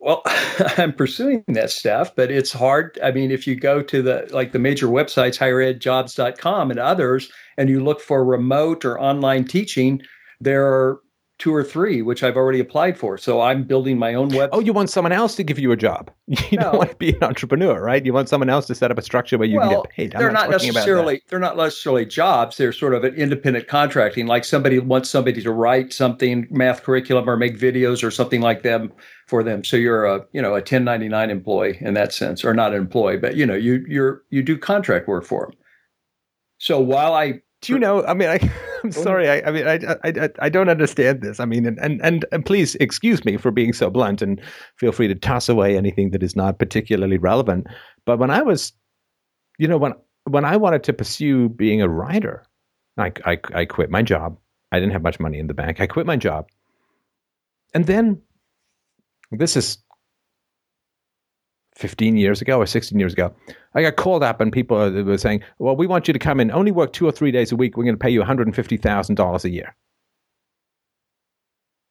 Well, 0.00 0.22
I'm 0.26 0.92
pursuing 0.92 1.44
that 1.48 1.70
stuff, 1.70 2.14
but 2.14 2.30
it's 2.30 2.52
hard. 2.52 2.98
I 3.02 3.10
mean, 3.10 3.30
if 3.30 3.46
you 3.46 3.56
go 3.56 3.82
to 3.82 4.02
the 4.02 4.28
like 4.30 4.52
the 4.52 4.58
major 4.58 4.86
websites, 4.86 5.38
higheredjobs.com 5.38 6.70
and 6.70 6.80
others, 6.80 7.30
and 7.56 7.68
you 7.68 7.82
look 7.82 8.00
for 8.00 8.24
remote 8.24 8.84
or 8.84 9.00
online 9.00 9.44
teaching, 9.44 10.02
there 10.40 10.66
are 10.66 11.00
two 11.38 11.54
or 11.54 11.62
three 11.62 12.02
which 12.02 12.22
I've 12.24 12.36
already 12.36 12.58
applied 12.58 12.98
for. 12.98 13.16
So 13.16 13.40
I'm 13.40 13.62
building 13.62 13.96
my 13.96 14.12
own 14.14 14.28
web. 14.30 14.50
Oh, 14.52 14.58
you 14.60 14.72
want 14.72 14.90
someone 14.90 15.12
else 15.12 15.36
to 15.36 15.44
give 15.44 15.58
you 15.58 15.70
a 15.72 15.76
job. 15.76 16.10
You 16.50 16.58
No. 16.58 16.64
don't 16.64 16.78
want 16.78 16.90
to 16.90 16.96
be 16.96 17.10
an 17.14 17.22
entrepreneur, 17.22 17.80
right? 17.82 18.04
You 18.04 18.12
want 18.12 18.28
someone 18.28 18.48
else 18.50 18.66
to 18.66 18.74
set 18.74 18.90
up 18.90 18.98
a 18.98 19.02
structure 19.02 19.38
where 19.38 19.46
you 19.48 19.58
can 19.60 19.68
get 19.70 19.88
paid. 19.90 20.14
I'm 20.14 20.20
they're 20.20 20.32
not, 20.32 20.50
that. 20.50 20.62
necessarily 20.62 21.22
they're 21.28 21.38
not 21.38 21.56
necessarily 21.56 22.04
jobs. 22.06 22.56
They're 22.56 22.72
sort 22.72 22.92
of 22.94 23.04
an 23.04 23.14
independent 23.14 23.68
contracting. 23.68 24.26
Like 24.26 24.44
somebody 24.44 24.78
wants 24.78 25.08
somebody 25.10 25.40
to 25.42 25.50
write 25.52 25.92
something, 25.92 26.46
math 26.50 26.82
curriculum, 26.82 27.28
or 27.30 27.36
make 27.36 27.56
videos 27.58 28.02
or 28.02 28.10
something 28.10 28.40
like 28.40 28.62
them 28.62 28.92
for 29.26 29.42
them. 29.42 29.62
So 29.64 29.76
you're 29.76 30.04
a 30.06 30.26
you 30.32 30.42
know 30.42 30.50
a 30.50 30.60
1099 30.60 31.30
employee 31.30 31.78
in 31.80 31.94
that 31.94 32.12
sense, 32.12 32.44
or 32.44 32.52
not 32.52 32.72
an 32.72 32.78
employee, 32.78 33.16
but 33.18 33.36
you 33.36 33.46
know 33.46 33.54
you 33.54 33.84
you're 33.88 34.22
you 34.30 34.42
do 34.42 34.58
contract 34.58 35.06
work 35.08 35.24
for 35.24 35.46
them. 35.46 35.52
So 36.58 36.80
while 36.80 37.14
I 37.14 37.40
Do 37.60 37.72
you 37.72 37.78
know? 37.78 38.04
I 38.04 38.14
mean, 38.14 38.28
I, 38.28 38.38
I'm 38.84 38.92
sorry. 38.92 39.28
I, 39.28 39.42
I 39.46 39.50
mean, 39.50 39.66
I, 39.66 39.74
I, 40.04 40.24
I, 40.24 40.30
I 40.40 40.48
don't 40.48 40.68
understand 40.68 41.22
this. 41.22 41.40
I 41.40 41.44
mean, 41.44 41.66
and, 41.66 41.78
and, 41.80 42.00
and, 42.02 42.24
and 42.30 42.46
please 42.46 42.76
excuse 42.76 43.24
me 43.24 43.36
for 43.36 43.50
being 43.50 43.72
so 43.72 43.90
blunt 43.90 44.22
and 44.22 44.40
feel 44.76 44.92
free 44.92 45.08
to 45.08 45.14
toss 45.14 45.48
away 45.48 45.76
anything 45.76 46.10
that 46.10 46.22
is 46.22 46.36
not 46.36 46.58
particularly 46.58 47.18
relevant. 47.18 47.66
But 48.04 48.18
when 48.18 48.30
I 48.30 48.42
was, 48.42 48.72
you 49.58 49.66
know, 49.66 49.76
when, 49.76 49.94
when 50.24 50.44
I 50.44 50.56
wanted 50.56 50.84
to 50.84 50.92
pursue 50.92 51.48
being 51.48 51.82
a 51.82 51.88
writer, 51.88 52.44
I, 52.96 53.12
I, 53.24 53.38
I 53.54 53.64
quit 53.64 53.90
my 53.90 54.02
job. 54.02 54.38
I 54.70 54.78
didn't 54.78 54.92
have 54.92 55.02
much 55.02 55.18
money 55.18 55.38
in 55.38 55.46
the 55.46 55.54
bank. 55.54 55.80
I 55.80 55.86
quit 55.86 56.06
my 56.06 56.16
job. 56.16 56.48
And 57.74 57.86
then 57.86 58.20
this 59.30 59.56
is 59.56 59.78
15 61.78 62.16
years 62.16 62.42
ago 62.42 62.58
or 62.58 62.66
16 62.66 62.98
years 62.98 63.12
ago. 63.12 63.32
I 63.74 63.82
got 63.82 63.94
called 63.94 64.24
up 64.24 64.40
and 64.40 64.52
people 64.52 64.76
were 64.90 65.16
saying, 65.16 65.44
well, 65.60 65.76
we 65.76 65.86
want 65.86 66.08
you 66.08 66.12
to 66.12 66.18
come 66.18 66.40
in, 66.40 66.50
only 66.50 66.72
work 66.72 66.92
two 66.92 67.06
or 67.06 67.12
three 67.12 67.30
days 67.30 67.52
a 67.52 67.56
week. 67.56 67.76
We're 67.76 67.84
going 67.84 67.94
to 67.94 68.00
pay 68.00 68.10
you 68.10 68.20
$150,000 68.20 69.44
a 69.44 69.48
year. 69.48 69.76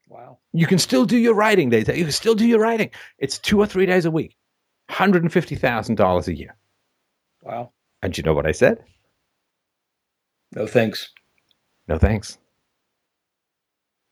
wow 0.10 0.40
You 0.52 0.68
can 0.68 0.78
still 0.78 1.06
do 1.06 1.18
your 1.18 1.34
writing. 1.34 1.70
They 1.70 1.86
say, 1.86 1.98
you 1.98 2.04
can 2.04 2.12
still 2.12 2.36
do 2.36 2.46
your 2.46 2.60
writing. 2.60 2.92
It's 3.18 3.40
two 3.40 3.62
or 3.62 3.66
three 3.66 3.86
days 3.86 4.04
a 4.04 4.12
week, 4.12 4.36
$150,000 4.90 6.28
a 6.28 6.36
year. 6.36 6.56
wow 7.44 7.72
And 8.02 8.18
you 8.18 8.24
know 8.24 8.34
what 8.34 8.46
I 8.46 8.52
said? 8.52 8.84
no 10.52 10.68
thanks. 10.68 11.12
No 11.88 11.98
thanks. 11.98 12.38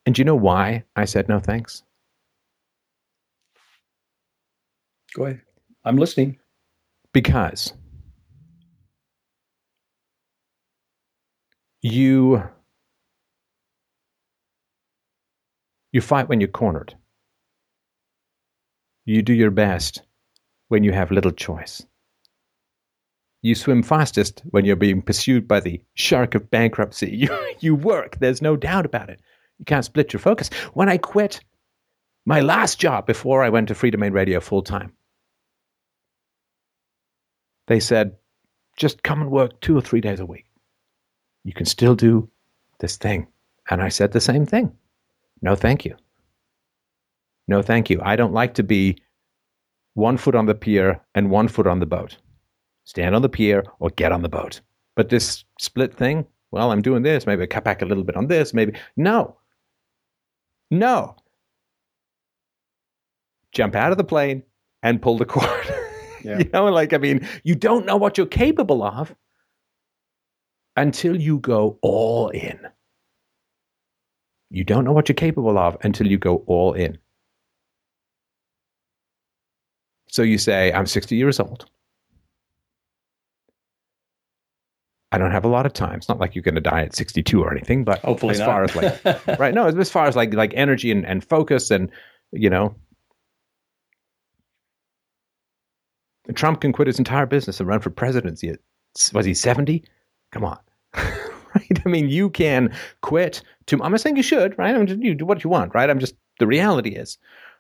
And 0.06 0.18
you 0.18 0.24
know 0.24 0.36
why 0.36 0.86
I 0.96 1.04
said 1.04 1.28
no 1.28 1.40
thanks? 1.40 1.84
Go 5.14 5.26
ahead. 5.26 5.42
I'm 5.86 5.98
listening. 5.98 6.40
Because 7.14 7.72
you 11.82 12.44
you 15.92 16.02
fight 16.02 16.28
when 16.28 16.42
you're 16.42 16.50
cornered. 16.50 16.96
You 19.06 19.22
do 19.22 19.34
your 19.34 19.52
best 19.52 20.02
when 20.68 20.84
you 20.84 20.92
have 20.92 21.12
little 21.12 21.32
choice. 21.32 21.86
You 23.44 23.54
swim 23.54 23.84
fastest 23.84 24.42
when 24.50 24.66
you're 24.66 24.76
being 24.76 25.04
pursued 25.04 25.48
by 25.48 25.60
the 25.60 25.80
shark 25.94 26.34
of 26.34 26.50
bankruptcy. 26.50 27.12
You, 27.16 27.56
you 27.60 27.76
work, 27.76 28.18
there's 28.20 28.42
no 28.42 28.56
doubt 28.56 28.88
about 28.88 29.12
it. 29.12 29.22
You 29.60 29.66
can't 29.66 29.86
split 29.86 30.12
your 30.12 30.20
focus. 30.20 30.50
When 30.74 30.90
I 30.90 30.98
quit 30.98 31.40
my 32.26 32.40
last 32.42 32.80
job 32.80 33.06
before 33.06 33.44
I 33.44 33.50
went 33.50 33.68
to 33.68 33.76
Freedomain 33.76 34.12
Radio 34.14 34.40
full 34.40 34.64
time, 34.64 34.92
they 37.68 37.80
said, 37.80 38.16
just 38.78 39.04
come 39.04 39.22
and 39.22 39.32
work 39.32 39.60
two 39.62 39.78
or 39.78 39.82
three 39.82 40.02
days 40.02 40.20
a 40.20 40.26
week. 40.26 40.46
You 41.44 41.54
can 41.54 41.66
still 41.66 41.96
do 41.96 42.30
this 42.80 42.98
thing. 42.98 43.28
And 43.70 43.82
I 43.82 43.90
said 43.90 44.12
the 44.12 44.22
same 44.22 44.46
thing. 44.46 44.72
No, 45.42 45.56
thank 45.56 45.86
you. 45.86 45.96
No, 47.48 47.62
thank 47.62 47.90
you. 47.90 48.00
I 48.04 48.16
don't 48.16 48.34
like 48.34 48.54
to 48.56 48.64
be 48.64 48.98
one 49.94 50.18
foot 50.18 50.36
on 50.36 50.46
the 50.46 50.56
pier 50.56 51.00
and 51.14 51.30
one 51.30 51.48
foot 51.48 51.68
on 51.68 51.80
the 51.80 51.86
boat. 51.86 52.18
Stand 52.84 53.16
on 53.16 53.22
the 53.22 53.30
pier 53.30 53.64
or 53.80 53.90
get 53.92 54.12
on 54.12 54.22
the 54.22 54.30
boat. 54.30 54.62
But 54.96 55.10
this 55.10 55.44
split 55.60 55.94
thing, 55.94 56.26
well, 56.52 56.72
I'm 56.72 56.82
doing 56.82 57.04
this. 57.04 57.26
Maybe 57.26 57.44
I 57.44 57.48
cut 57.48 57.64
back 57.64 57.82
a 57.82 57.86
little 57.86 58.04
bit 58.04 58.16
on 58.16 58.28
this. 58.28 58.54
Maybe. 58.54 58.78
No. 58.96 59.38
No. 60.72 61.16
Jump 63.52 63.76
out 63.76 63.92
of 63.92 63.98
the 63.98 64.04
plane 64.04 64.44
and 64.84 65.02
pull 65.02 65.18
the 65.18 65.26
cord. 65.26 65.75
Yeah. 66.30 66.40
you 66.40 66.50
know, 66.52 66.66
like, 66.66 66.94
I 66.94 66.98
mean, 66.98 67.28
you 67.44 67.56
don't 67.56 67.86
know 67.86 67.98
what 67.98 68.18
you're 68.18 68.26
capable 68.28 68.82
of 68.84 69.14
until 70.76 71.20
you 71.20 71.38
go 71.40 71.78
all 71.82 72.30
in. 72.30 72.60
You 74.50 74.64
don't 74.64 74.86
know 74.86 74.92
what 74.92 75.08
you're 75.10 75.16
capable 75.16 75.58
of 75.58 75.78
until 75.84 76.08
you 76.08 76.18
go 76.18 76.38
all 76.48 76.74
in. 76.74 76.98
So 80.10 80.22
you 80.24 80.38
say, 80.38 80.72
I'm 80.74 80.86
60 80.86 81.16
years 81.16 81.40
old. 81.40 81.66
I 85.12 85.18
don't 85.18 85.32
have 85.32 85.46
a 85.46 85.50
lot 85.50 85.66
of 85.66 85.74
time. 85.74 85.96
It's 85.98 86.10
not 86.10 86.20
like 86.20 86.36
you're 86.36 86.42
going 86.42 86.56
to 86.56 86.62
die 86.62 86.82
at 86.82 86.96
62 86.96 87.42
or 87.42 87.52
anything, 87.52 87.84
but 87.84 88.00
Hopefully 88.00 88.32
as 88.34 88.40
not. 88.40 88.46
far 88.46 88.64
as 88.64 88.76
like 88.76 89.40
right, 89.40 89.54
no, 89.54 89.68
as 89.68 89.90
far 89.92 90.08
as 90.08 90.16
like 90.16 90.34
like 90.34 90.54
energy 90.56 90.92
and, 90.92 91.06
and 91.06 91.24
focus 91.24 91.72
and 91.72 91.90
you 92.32 92.50
know, 92.50 92.76
Trump 96.34 96.62
can 96.62 96.74
quit 96.74 96.88
his 96.88 96.98
entire 96.98 97.26
business 97.26 97.60
and 97.60 97.70
run 97.70 97.80
for 97.80 97.90
presidency. 97.90 98.50
At, 98.50 98.60
was 99.14 99.26
he 99.26 99.34
70? 99.34 99.84
Come 100.32 100.44
on. 100.44 100.60
right? 101.56 101.82
I 101.86 101.90
mean, 101.90 102.10
you 102.10 102.30
can 102.30 102.74
quit 103.02 103.42
to, 103.68 103.82
I'm 103.84 103.92
not 103.92 104.02
saying 104.02 104.18
you 104.18 104.24
should, 104.24 104.58
right? 104.58 104.76
I'm 104.76 104.88
just, 104.88 105.02
you 105.02 105.14
do 105.14 105.26
what 105.26 105.44
you 105.44 105.50
want, 105.50 105.74
right? 105.76 105.90
I'm 105.90 106.00
just, 106.00 106.16
the 106.40 106.48
reality 106.48 106.96
is 106.96 107.18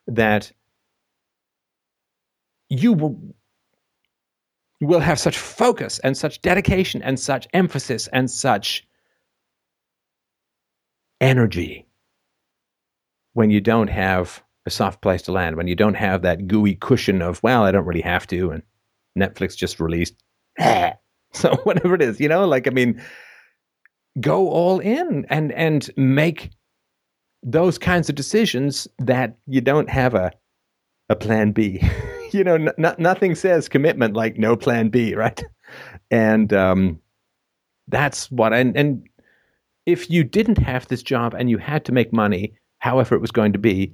that 0.07 0.51
you 2.69 2.93
will, 2.93 3.19
will 4.81 4.99
have 4.99 5.19
such 5.19 5.37
focus 5.37 5.99
and 5.99 6.17
such 6.17 6.41
dedication 6.41 7.01
and 7.01 7.19
such 7.19 7.47
emphasis 7.53 8.07
and 8.11 8.29
such 8.29 8.85
energy 11.21 11.85
when 13.33 13.49
you 13.49 13.61
don't 13.61 13.89
have 13.89 14.43
a 14.65 14.69
soft 14.69 15.01
place 15.01 15.21
to 15.23 15.31
land, 15.31 15.57
when 15.57 15.67
you 15.67 15.75
don't 15.75 15.95
have 15.95 16.21
that 16.23 16.47
gooey 16.47 16.75
cushion 16.75 17.21
of, 17.21 17.41
well, 17.43 17.63
I 17.63 17.71
don't 17.71 17.85
really 17.85 18.01
have 18.01 18.25
to, 18.27 18.51
and 18.51 18.63
Netflix 19.17 19.55
just 19.55 19.79
released. 19.79 20.15
so 20.59 21.53
whatever 21.63 21.95
it 21.95 22.01
is, 22.01 22.19
you 22.19 22.27
know, 22.27 22.47
like 22.47 22.67
I 22.67 22.71
mean, 22.71 23.01
go 24.19 24.49
all 24.49 24.79
in 24.79 25.25
and 25.29 25.51
and 25.53 25.89
make 25.97 26.51
those 27.43 27.77
kinds 27.77 28.09
of 28.09 28.15
decisions 28.15 28.87
that 28.97 29.37
you 29.45 29.61
don't 29.61 29.89
have 29.89 30.15
a 30.15 30.31
a 31.09 31.15
plan 31.15 31.51
B. 31.51 31.81
you 32.31 32.43
know, 32.43 32.55
n- 32.55 32.95
nothing 32.97 33.35
says 33.35 33.69
commitment 33.69 34.15
like 34.15 34.37
no 34.37 34.55
plan 34.55 34.89
B, 34.89 35.13
right? 35.15 35.43
And 36.09 36.51
um, 36.53 36.99
that's 37.87 38.31
what. 38.31 38.53
And 38.53 38.75
and 38.75 39.07
if 39.85 40.09
you 40.09 40.23
didn't 40.23 40.57
have 40.57 40.87
this 40.87 41.03
job 41.03 41.33
and 41.33 41.49
you 41.49 41.57
had 41.57 41.85
to 41.85 41.91
make 41.91 42.11
money, 42.11 42.57
however 42.79 43.15
it 43.15 43.21
was 43.21 43.31
going 43.31 43.53
to 43.53 43.59
be, 43.59 43.93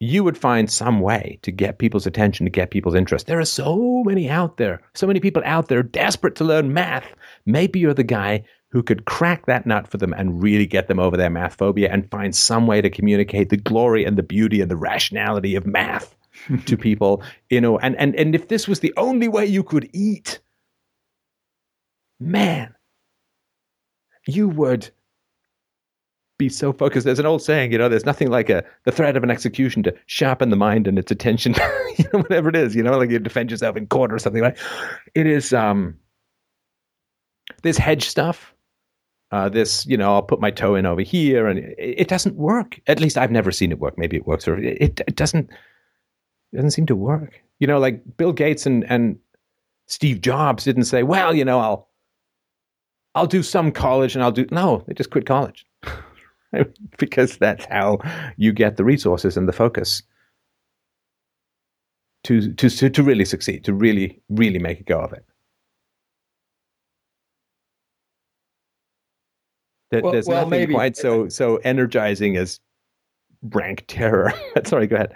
you 0.00 0.22
would 0.22 0.38
find 0.38 0.70
some 0.70 1.00
way 1.00 1.38
to 1.42 1.50
get 1.50 1.78
people's 1.78 2.06
attention, 2.06 2.46
to 2.46 2.50
get 2.50 2.70
people's 2.70 2.94
interest. 2.94 3.26
There 3.26 3.40
are 3.40 3.44
so 3.44 4.02
many 4.04 4.30
out 4.30 4.56
there, 4.56 4.80
so 4.94 5.06
many 5.06 5.18
people 5.18 5.42
out 5.44 5.68
there 5.68 5.82
desperate 5.82 6.36
to 6.36 6.44
learn 6.44 6.72
math. 6.72 7.14
Maybe 7.46 7.80
you're 7.80 7.94
the 7.94 8.04
guy 8.04 8.44
who 8.70 8.82
could 8.82 9.06
crack 9.06 9.46
that 9.46 9.66
nut 9.66 9.88
for 9.88 9.96
them 9.96 10.12
and 10.12 10.42
really 10.42 10.66
get 10.66 10.88
them 10.88 11.00
over 11.00 11.16
their 11.16 11.30
math 11.30 11.56
phobia 11.56 11.90
and 11.90 12.10
find 12.10 12.34
some 12.34 12.66
way 12.66 12.80
to 12.80 12.90
communicate 12.90 13.48
the 13.48 13.56
glory 13.56 14.04
and 14.04 14.16
the 14.16 14.22
beauty 14.22 14.60
and 14.60 14.70
the 14.70 14.76
rationality 14.76 15.56
of 15.56 15.66
math 15.66 16.14
to 16.66 16.76
people. 16.76 17.22
You 17.50 17.60
know, 17.60 17.78
and, 17.78 17.96
and, 17.96 18.14
and 18.14 18.34
if 18.34 18.48
this 18.48 18.68
was 18.68 18.80
the 18.80 18.94
only 18.96 19.26
way 19.26 19.46
you 19.46 19.64
could 19.64 19.90
eat, 19.92 20.38
man, 22.20 22.74
you 24.28 24.48
would 24.48 24.90
be 26.38 26.48
so 26.48 26.72
focused. 26.72 27.04
There's 27.04 27.18
an 27.18 27.26
old 27.26 27.42
saying, 27.42 27.72
you 27.72 27.78
know, 27.78 27.88
there's 27.88 28.06
nothing 28.06 28.30
like 28.30 28.48
a 28.48 28.64
the 28.84 28.92
threat 28.92 29.16
of 29.16 29.24
an 29.24 29.30
execution 29.30 29.82
to 29.82 29.94
sharpen 30.06 30.50
the 30.50 30.56
mind 30.56 30.86
and 30.86 30.98
its 30.98 31.10
attention, 31.10 31.54
you 31.98 32.04
know, 32.12 32.20
whatever 32.20 32.48
it 32.48 32.56
is, 32.56 32.74
you 32.74 32.82
know, 32.82 32.96
like 32.96 33.10
you 33.10 33.18
defend 33.18 33.50
yourself 33.50 33.76
in 33.76 33.86
court 33.88 34.12
or 34.12 34.18
something 34.18 34.42
like. 34.42 34.56
It 35.14 35.26
is 35.26 35.52
um 35.52 35.96
this 37.62 37.76
hedge 37.76 38.08
stuff. 38.08 38.54
Uh, 39.30 39.46
this, 39.46 39.84
you 39.84 39.94
know, 39.94 40.14
I'll 40.14 40.22
put 40.22 40.40
my 40.40 40.50
toe 40.50 40.74
in 40.74 40.86
over 40.86 41.02
here, 41.02 41.48
and 41.48 41.58
it, 41.58 41.74
it 41.76 42.08
doesn't 42.08 42.36
work. 42.36 42.80
At 42.86 42.98
least 42.98 43.18
I've 43.18 43.30
never 43.30 43.52
seen 43.52 43.70
it 43.70 43.78
work. 43.78 43.98
Maybe 43.98 44.16
it 44.16 44.26
works, 44.26 44.48
or 44.48 44.56
it, 44.56 45.02
it, 45.06 45.16
doesn't. 45.16 45.50
It 45.50 46.56
doesn't 46.56 46.70
seem 46.70 46.86
to 46.86 46.96
work. 46.96 47.38
You 47.58 47.66
know, 47.66 47.78
like 47.78 48.00
Bill 48.16 48.32
Gates 48.32 48.64
and 48.64 48.90
and 48.90 49.18
Steve 49.86 50.22
Jobs 50.22 50.64
didn't 50.64 50.84
say, 50.84 51.02
"Well, 51.02 51.34
you 51.34 51.44
know, 51.44 51.60
I'll 51.60 51.88
I'll 53.14 53.26
do 53.26 53.42
some 53.42 53.70
college 53.70 54.14
and 54.14 54.24
I'll 54.24 54.32
do." 54.32 54.46
No, 54.50 54.82
they 54.86 54.94
just 54.94 55.10
quit 55.10 55.26
college 55.26 55.66
because 56.98 57.36
that's 57.38 57.64
how 57.66 57.98
you 58.36 58.52
get 58.52 58.76
the 58.76 58.84
resources 58.84 59.36
and 59.36 59.48
the 59.48 59.52
focus 59.52 60.02
to 62.24 62.52
to 62.54 62.90
to, 62.90 63.02
really 63.02 63.24
succeed, 63.24 63.64
to 63.64 63.72
really 63.72 64.20
really 64.28 64.58
make 64.58 64.80
a 64.80 64.84
go 64.84 65.00
of 65.00 65.12
it. 65.12 65.24
There- 69.90 70.02
Well- 70.02 70.12
There's 70.12 70.26
well, 70.26 70.38
nothing 70.44 70.50
maybe. 70.50 70.74
quite 70.74 70.96
so 70.96 71.28
so 71.28 71.56
energizing 71.58 72.36
as 72.36 72.60
rank 73.42 73.84
terror. 73.88 74.32
Sorry, 74.64 74.86
go 74.86 74.96
ahead. 74.96 75.12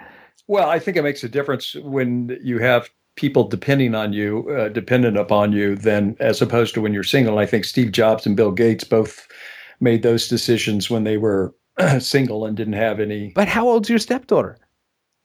Well, 0.47 0.69
I 0.69 0.79
think 0.79 0.97
it 0.97 1.03
makes 1.03 1.23
a 1.23 1.29
difference 1.29 1.75
when 1.75 2.37
you 2.41 2.59
have 2.59 2.89
people 3.15 3.47
depending 3.47 3.93
on 3.95 4.11
you, 4.11 4.49
uh, 4.49 4.69
dependent 4.69 5.17
upon 5.17 5.51
you, 5.53 5.75
than 5.75 6.15
as 6.19 6.41
opposed 6.41 6.73
to 6.73 6.81
when 6.81 6.93
you're 6.93 7.03
single. 7.03 7.37
I 7.37 7.45
think 7.45 7.63
Steve 7.65 7.91
Jobs 7.91 8.25
and 8.25 8.35
Bill 8.35 8.51
Gates 8.51 8.83
both 8.83 9.27
made 9.83 10.01
those 10.01 10.27
decisions 10.27 10.89
when 10.89 11.03
they 11.03 11.17
were 11.17 11.53
single 11.99 12.45
and 12.45 12.57
didn't 12.57 12.73
have 12.73 12.99
any 12.99 13.31
But 13.35 13.47
how 13.47 13.67
old's 13.67 13.89
your 13.89 13.99
stepdaughter? 13.99 14.57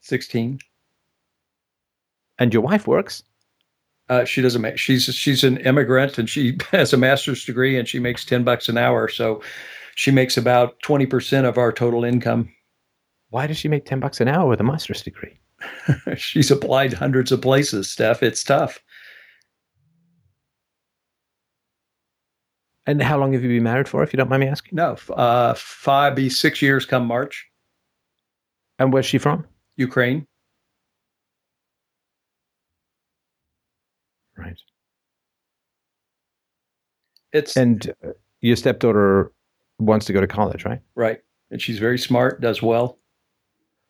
16. 0.01 0.59
And 2.39 2.53
your 2.53 2.63
wife 2.63 2.87
works. 2.87 3.23
Uh, 4.09 4.25
she 4.25 4.41
doesn't 4.41 4.63
make. 4.63 4.79
She's 4.79 5.05
she's 5.05 5.45
an 5.45 5.59
immigrant 5.59 6.19
and 6.19 6.31
she 6.31 6.57
has 6.71 6.93
a 6.93 6.97
master's 6.97 7.45
degree 7.45 7.79
and 7.79 7.87
she 7.87 7.99
makes 7.99 8.25
ten 8.25 8.43
bucks 8.43 8.69
an 8.69 8.79
hour. 8.79 9.09
So 9.09 9.43
she 9.97 10.11
makes 10.11 10.37
about 10.37 10.81
twenty 10.81 11.05
percent 11.05 11.47
of 11.47 11.59
our 11.59 11.73
total 11.73 12.05
income. 12.05 12.51
Why 13.31 13.47
does 13.47 13.59
she 13.59 13.69
make 13.69 13.85
ten 13.85 14.01
bucks 14.01 14.21
an 14.21 14.29
hour 14.29 14.49
with 14.49 14.61
a 14.61 14.65
master's 14.65 15.03
degree? 15.03 15.39
She's 16.17 16.51
applied 16.51 16.95
hundreds 16.95 17.33
of 17.33 17.43
places, 17.43 17.91
Steph. 17.91 18.23
It's 18.23 18.43
tough. 18.43 18.79
And 22.89 23.03
how 23.03 23.19
long 23.19 23.35
have 23.35 23.43
you 23.43 23.51
been 23.51 23.65
married 23.65 23.87
for, 23.87 24.03
if 24.03 24.15
you 24.15 24.17
don't 24.17 24.31
mind 24.31 24.41
me 24.41 24.49
asking? 24.49 24.75
No, 24.75 24.97
uh, 25.11 25.53
five 25.53 26.15
be 26.17 26.31
six 26.31 26.63
years 26.63 26.87
come 26.87 27.07
March. 27.07 27.47
And 28.79 28.95
where's 28.95 29.05
she 29.05 29.19
from? 29.19 29.47
Ukraine. 29.77 30.27
Right. 34.39 34.57
It's 37.35 37.59
And 37.59 37.93
uh, 38.03 38.13
your 38.41 38.57
stepdaughter 38.57 39.33
wants 39.79 40.07
to 40.07 40.15
go 40.15 40.23
to 40.23 40.27
college, 40.27 40.65
right? 40.65 40.81
right, 40.95 41.21
and 41.51 41.61
she's 41.61 41.79
very 41.79 41.99
smart, 41.99 42.41
does 42.41 42.63
well. 42.63 42.99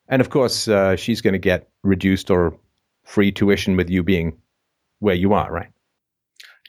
And 0.08 0.20
of 0.20 0.30
course, 0.30 0.66
uh, 0.66 0.96
she's 0.96 1.20
going 1.20 1.34
to 1.34 1.38
get 1.38 1.68
reduced 1.84 2.32
or 2.32 2.58
free 3.04 3.30
tuition 3.30 3.76
with 3.76 3.90
you 3.90 4.02
being 4.02 4.36
where 4.98 5.14
you 5.14 5.34
are, 5.34 5.52
right? 5.52 5.70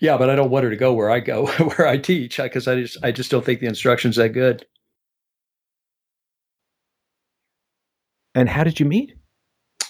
Yeah, 0.01 0.17
but 0.17 0.29
I 0.29 0.35
don't 0.35 0.49
want 0.49 0.63
her 0.63 0.69
to 0.69 0.75
go 0.77 0.93
where 0.93 1.09
I 1.11 1.19
go, 1.19 1.47
where 1.75 1.87
I 1.87 1.97
teach, 1.97 2.37
because 2.37 2.67
I 2.67 2.75
just 2.81 2.97
I 3.03 3.11
just 3.11 3.31
don't 3.31 3.43
think 3.43 3.59
the 3.59 3.67
instruction's 3.67 4.15
that 4.15 4.29
good. 4.29 4.65
And 8.35 8.47
how 8.47 8.63
did 8.63 8.79
you 8.79 8.85
meet? 8.85 9.15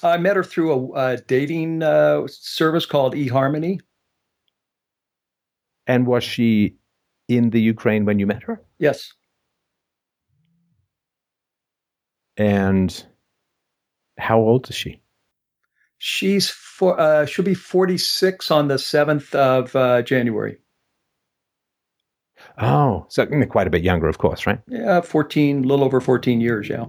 I 0.02 0.18
met 0.18 0.38
her 0.38 0.44
through 0.44 0.94
a, 0.95 1.14
a 1.14 1.18
dating 1.18 1.84
uh, 1.84 2.26
service 2.27 2.86
called 2.86 3.14
eHarmony. 3.14 3.80
And 5.86 6.07
was 6.07 6.23
she 6.23 6.77
in 7.27 7.49
the 7.49 7.61
Ukraine 7.61 8.06
when 8.06 8.18
you 8.18 8.26
met 8.26 8.44
her? 8.44 8.61
Yes, 8.80 9.14
And 12.40 13.06
how 14.18 14.40
old 14.40 14.69
is 14.69 14.76
she? 14.76 15.02
she's 15.98 16.49
for 16.80 16.97
uh, 16.97 17.26
she'll 17.26 17.43
be 17.43 17.53
forty 17.53 17.97
six 17.97 18.49
on 18.49 18.69
the 18.69 18.80
seventh 18.80 19.35
of 19.35 19.76
uh, 19.76 20.01
January. 20.01 20.57
Oh, 22.57 23.06
so 23.10 23.26
quite 23.47 23.68
a 23.68 23.69
bit 23.69 23.84
younger, 23.84 24.07
of 24.07 24.18
course, 24.18 24.47
right? 24.47 24.60
Yeah, 24.68 25.01
14, 25.01 25.64
a 25.64 25.68
little 25.68 25.85
over 25.85 25.99
14 25.99 26.39
years, 26.39 26.69
yeah. 26.69 26.85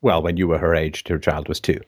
Well, 0.00 0.22
when 0.22 0.38
you 0.38 0.48
were 0.48 0.58
her 0.58 0.74
age, 0.74 1.06
her 1.08 1.18
child 1.18 1.46
was 1.48 1.60
two. 1.60 1.80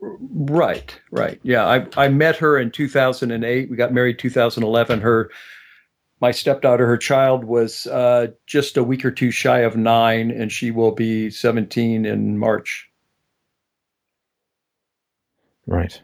Right, 0.00 0.98
right. 1.12 1.38
Yeah, 1.44 1.66
I 1.66 1.86
I 1.96 2.08
met 2.08 2.36
her 2.36 2.58
in 2.58 2.70
2008. 2.72 3.70
We 3.70 3.76
got 3.76 3.92
married 3.92 4.18
2011. 4.18 5.00
Her 5.00 5.30
my 6.20 6.30
stepdaughter, 6.30 6.86
her 6.86 6.98
child 6.98 7.44
was 7.44 7.86
uh, 7.86 8.28
just 8.46 8.76
a 8.76 8.84
week 8.84 9.04
or 9.04 9.10
two 9.10 9.30
shy 9.30 9.60
of 9.60 9.76
nine, 9.76 10.30
and 10.30 10.52
she 10.52 10.70
will 10.70 10.92
be 10.92 11.30
17 11.30 12.04
in 12.04 12.38
March. 12.38 12.88
Right. 15.66 16.00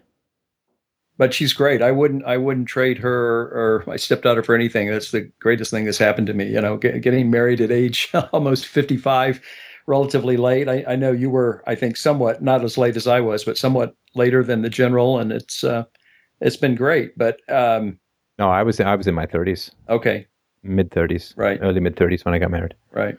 But 1.18 1.34
she's 1.34 1.52
great. 1.52 1.80
I 1.80 1.92
wouldn't 1.92 2.24
I 2.24 2.36
wouldn't 2.36 2.68
trade 2.68 2.98
her 2.98 3.12
or 3.12 3.84
my 3.86 3.96
stepdaughter 3.96 4.42
for 4.42 4.54
anything. 4.54 4.90
That's 4.90 5.12
the 5.12 5.30
greatest 5.40 5.70
thing 5.70 5.86
that's 5.86 5.96
happened 5.98 6.26
to 6.26 6.34
me. 6.34 6.46
You 6.46 6.60
know, 6.60 6.76
get, 6.76 7.00
getting 7.00 7.30
married 7.30 7.60
at 7.62 7.70
age 7.70 8.10
almost 8.32 8.66
55 8.66 9.40
relatively 9.86 10.36
late. 10.36 10.68
I, 10.68 10.84
I, 10.86 10.96
know 10.96 11.12
you 11.12 11.30
were, 11.30 11.62
I 11.66 11.74
think, 11.74 11.96
somewhat 11.96 12.42
not 12.42 12.64
as 12.64 12.76
late 12.76 12.96
as 12.96 13.06
I 13.06 13.20
was, 13.20 13.44
but 13.44 13.56
somewhat 13.56 13.94
later 14.14 14.42
than 14.42 14.62
the 14.62 14.68
general, 14.68 15.18
and 15.18 15.32
it's 15.32 15.64
uh, 15.64 15.84
it's 16.40 16.56
been 16.56 16.74
great. 16.74 17.16
But 17.16 17.40
um, 17.48 17.98
no, 18.38 18.50
I 18.50 18.62
was 18.62 18.80
I 18.80 18.94
was 18.94 19.06
in 19.06 19.14
my 19.14 19.26
thirties. 19.26 19.70
Okay, 19.88 20.26
mid 20.62 20.90
thirties, 20.90 21.34
right, 21.36 21.58
early 21.62 21.80
mid 21.80 21.96
thirties 21.96 22.24
when 22.24 22.34
I 22.34 22.38
got 22.38 22.50
married. 22.50 22.74
Right. 22.90 23.18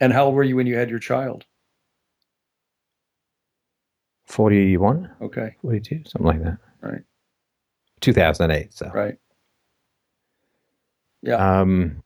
And 0.00 0.12
how 0.12 0.26
old 0.26 0.34
were 0.34 0.42
you 0.42 0.56
when 0.56 0.66
you 0.66 0.76
had 0.76 0.90
your 0.90 0.98
child? 0.98 1.44
Forty-one. 4.26 5.10
Okay. 5.22 5.54
Forty-two, 5.62 6.02
something 6.06 6.26
like 6.26 6.42
that. 6.42 6.58
Right. 6.80 7.02
Two 8.00 8.12
thousand 8.12 8.50
eight. 8.50 8.74
So. 8.74 8.90
Right. 8.92 9.16
Yeah. 11.22 11.60
Um, 11.60 12.02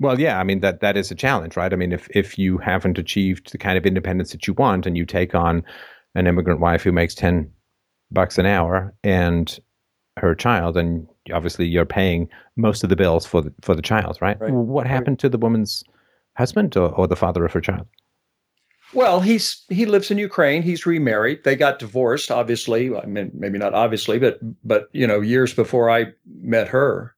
well, 0.00 0.18
yeah, 0.18 0.38
I 0.38 0.44
mean 0.44 0.60
that 0.60 0.80
that 0.80 0.96
is 0.96 1.10
a 1.10 1.14
challenge, 1.14 1.56
right? 1.56 1.72
I 1.72 1.76
mean, 1.76 1.92
if 1.92 2.08
if 2.10 2.38
you 2.38 2.58
haven't 2.58 2.98
achieved 2.98 3.52
the 3.52 3.58
kind 3.58 3.76
of 3.76 3.84
independence 3.84 4.32
that 4.32 4.46
you 4.46 4.54
want, 4.54 4.86
and 4.86 4.96
you 4.96 5.04
take 5.04 5.34
on 5.34 5.62
an 6.14 6.26
immigrant 6.26 6.60
wife 6.60 6.82
who 6.82 6.92
makes 6.92 7.14
ten 7.14 7.50
bucks 8.10 8.38
an 8.38 8.46
hour 8.46 8.94
and 9.04 9.60
her 10.20 10.34
child, 10.34 10.76
and 10.76 11.06
obviously 11.32 11.66
you're 11.66 11.84
paying 11.84 12.28
most 12.56 12.82
of 12.82 12.90
the 12.90 12.96
bills 12.96 13.26
for 13.26 13.42
the, 13.42 13.52
for 13.60 13.74
the 13.74 13.82
child, 13.82 14.18
right? 14.20 14.40
right. 14.40 14.52
What 14.52 14.86
happened 14.86 15.14
right. 15.14 15.20
to 15.20 15.28
the 15.28 15.38
woman's 15.38 15.84
husband 16.34 16.76
or, 16.76 16.90
or 16.90 17.06
the 17.06 17.16
father 17.16 17.44
of 17.44 17.52
her 17.52 17.60
child? 17.60 17.86
Well, 18.94 19.20
he's 19.20 19.64
he 19.68 19.84
lives 19.84 20.10
in 20.10 20.16
Ukraine. 20.16 20.62
He's 20.62 20.86
remarried. 20.86 21.44
They 21.44 21.56
got 21.56 21.78
divorced, 21.78 22.30
obviously. 22.30 22.94
I 22.96 23.04
mean, 23.04 23.30
maybe 23.34 23.58
not 23.58 23.74
obviously, 23.74 24.18
but 24.18 24.38
but 24.64 24.88
you 24.92 25.06
know, 25.06 25.20
years 25.20 25.52
before 25.52 25.90
I 25.90 26.06
met 26.26 26.68
her 26.68 27.14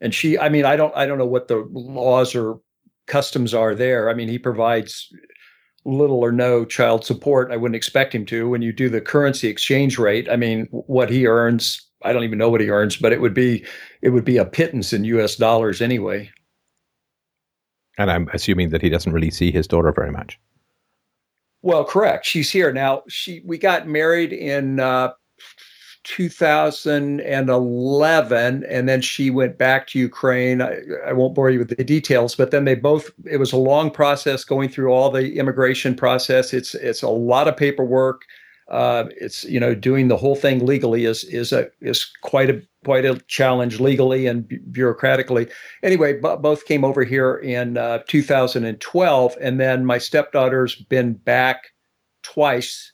and 0.00 0.14
she 0.14 0.38
i 0.38 0.48
mean 0.48 0.64
i 0.64 0.76
don't 0.76 0.94
i 0.96 1.06
don't 1.06 1.18
know 1.18 1.26
what 1.26 1.48
the 1.48 1.66
laws 1.70 2.34
or 2.34 2.60
customs 3.06 3.54
are 3.54 3.74
there 3.74 4.08
i 4.08 4.14
mean 4.14 4.28
he 4.28 4.38
provides 4.38 5.12
little 5.84 6.20
or 6.20 6.30
no 6.30 6.64
child 6.64 7.04
support 7.04 7.50
i 7.50 7.56
wouldn't 7.56 7.76
expect 7.76 8.14
him 8.14 8.26
to. 8.26 8.48
When 8.48 8.62
you 8.62 8.72
do 8.72 8.88
the 8.88 9.00
currency 9.00 9.48
exchange 9.48 9.98
rate 9.98 10.28
i 10.30 10.36
mean 10.36 10.66
what 10.70 11.10
he 11.10 11.26
earns 11.26 11.86
i 12.02 12.12
don't 12.12 12.24
even 12.24 12.38
know 12.38 12.50
what 12.50 12.60
he 12.60 12.70
earns 12.70 12.96
but 12.96 13.12
it 13.12 13.20
would 13.20 13.34
be 13.34 13.64
it 14.02 14.10
would 14.10 14.24
be 14.24 14.36
a 14.36 14.44
pittance 14.44 14.92
in 14.92 15.04
us 15.04 15.36
dollars 15.36 15.80
anyway. 15.80 16.30
And 17.98 18.10
i'm 18.10 18.28
assuming 18.32 18.70
that 18.70 18.82
he 18.82 18.88
doesn't 18.88 19.12
really 19.12 19.30
see 19.30 19.50
his 19.50 19.66
daughter 19.66 19.92
very 19.92 20.12
much. 20.12 20.38
Well 21.62 21.84
correct. 21.84 22.24
She's 22.24 22.50
here. 22.50 22.72
Now 22.72 23.02
she 23.08 23.42
we 23.44 23.58
got 23.58 23.86
married 23.86 24.32
in 24.32 24.80
uh, 24.80 25.12
2011 26.04 28.64
and 28.64 28.88
then 28.88 29.02
she 29.02 29.30
went 29.30 29.58
back 29.58 29.86
to 29.88 29.98
ukraine. 29.98 30.62
I, 30.62 30.80
I, 31.06 31.12
won't 31.12 31.34
bore 31.34 31.50
you 31.50 31.58
with 31.58 31.76
the 31.76 31.84
details 31.84 32.34
but 32.34 32.52
then 32.52 32.64
they 32.64 32.74
both 32.74 33.10
it 33.30 33.36
was 33.36 33.52
a 33.52 33.58
long 33.58 33.90
process 33.90 34.44
going 34.44 34.70
through 34.70 34.92
all 34.92 35.10
the 35.10 35.36
immigration 35.36 35.94
process. 35.94 36.54
It's 36.54 36.74
it's 36.74 37.02
a 37.02 37.08
lot 37.08 37.48
of 37.48 37.56
paperwork. 37.56 38.22
Uh, 38.68 39.04
it's 39.20 39.44
you 39.44 39.60
know 39.60 39.74
doing 39.74 40.08
the 40.08 40.16
whole 40.16 40.36
thing 40.36 40.64
legally 40.64 41.04
is 41.04 41.24
is 41.24 41.52
a 41.52 41.68
is 41.80 42.10
quite 42.22 42.48
a 42.48 42.62
quite 42.84 43.04
a 43.04 43.20
challenge 43.26 43.78
legally 43.78 44.26
and 44.26 44.48
bureaucratically. 44.70 45.50
Anyway 45.82 46.14
b- 46.14 46.36
both 46.40 46.64
came 46.64 46.82
over 46.84 47.04
here 47.04 47.36
in 47.36 47.76
uh, 47.76 47.98
2012 48.06 49.36
and 49.40 49.60
then 49.60 49.84
my 49.84 49.98
stepdaughter's 49.98 50.76
been 50.76 51.12
back 51.12 51.72
twice 52.22 52.92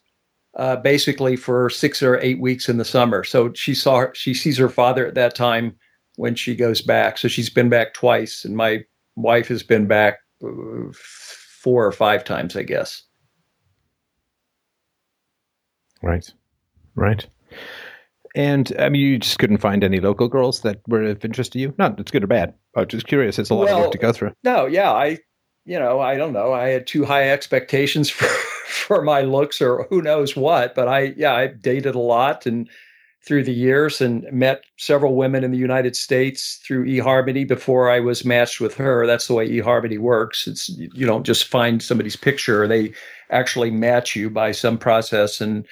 uh, 0.57 0.77
basically 0.77 1.37
for 1.37 1.71
six 1.71 2.03
or 2.03 2.19
eight 2.21 2.41
weeks 2.41 2.69
in 2.69 2.79
the 2.79 2.85
summer. 2.85 3.23
So 3.25 3.53
she 3.53 3.75
saw 3.75 3.99
her, 3.99 4.13
she 4.15 4.35
sees 4.35 4.57
her 4.59 4.69
father 4.69 5.07
at 5.07 5.15
that 5.15 5.35
time 5.35 5.77
when 6.17 6.35
she 6.35 6.57
goes 6.57 6.81
back. 6.81 7.19
So 7.19 7.29
she's 7.29 7.51
been 7.51 7.69
back 7.69 7.95
twice, 7.95 8.45
and 8.45 8.57
my 8.57 8.85
wife 9.17 9.49
has 9.49 9.63
been 9.63 9.87
back 9.87 10.19
uh, 10.43 10.49
four 10.93 11.87
or 11.87 11.93
five 11.93 12.25
times, 12.25 12.57
I 12.57 12.63
guess. 12.63 13.03
Right, 16.03 16.31
right. 16.95 17.27
And 18.35 18.73
I 18.79 18.89
mean, 18.91 19.01
you 19.01 19.19
just 19.19 19.39
couldn't 19.39 19.59
find 19.59 19.83
any 19.83 19.99
local 19.99 20.29
girls 20.29 20.61
that 20.61 20.81
were 20.87 21.03
of 21.03 21.25
interest 21.25 21.53
to 21.53 21.59
you. 21.59 21.75
Not 21.79 21.99
it's 21.99 22.11
good 22.11 22.25
or 22.25 22.27
bad. 22.27 22.55
I'm 22.77 22.87
just 22.87 23.07
curious. 23.07 23.39
It's 23.39 23.49
a 23.51 23.55
lot 23.55 23.65
well, 23.65 23.77
of 23.77 23.83
work 23.85 23.93
to 23.93 23.99
go 23.99 24.13
through. 24.13 24.33
No, 24.45 24.67
yeah, 24.67 24.93
I, 24.93 25.19
you 25.65 25.79
know, 25.79 26.01
I 26.01 26.17
don't 26.17 26.35
know. 26.35 26.53
I 26.53 26.69
had 26.69 26.87
too 26.87 27.05
high 27.05 27.31
expectations 27.31 28.11
for 28.11 28.29
for 28.67 29.03
my 29.03 29.23
looks 29.23 29.61
or 29.61 29.87
who 29.91 30.03
knows 30.03 30.37
what. 30.37 30.75
But 30.75 30.89
I, 30.89 31.15
yeah, 31.17 31.35
I 31.35 31.47
dated 31.47 31.95
a 31.95 32.01
lot 32.01 32.47
and 32.47 32.69
through 33.27 33.43
the 33.43 33.53
years 33.53 34.01
and 34.01 34.25
met 34.33 34.63
several 34.77 35.17
women 35.17 35.43
in 35.43 35.51
the 35.51 35.59
United 35.59 35.97
States 35.97 36.61
through 36.65 36.87
eHarmony 36.87 37.47
before 37.47 37.91
I 37.91 37.99
was 37.99 38.25
matched 38.25 38.61
with 38.61 38.75
her. 38.77 39.05
That's 39.07 39.27
the 39.27 39.35
way 39.35 39.49
eHarmony 39.49 39.99
works. 39.99 40.47
It's 40.47 40.69
you 40.69 41.07
don't 41.07 41.27
just 41.27 41.47
find 41.47 41.83
somebody's 41.83 42.15
picture; 42.15 42.69
they 42.69 42.93
actually 43.31 43.73
match 43.73 44.15
you 44.15 44.31
by 44.31 44.53
some 44.53 44.79
process, 44.79 45.41
and 45.41 45.67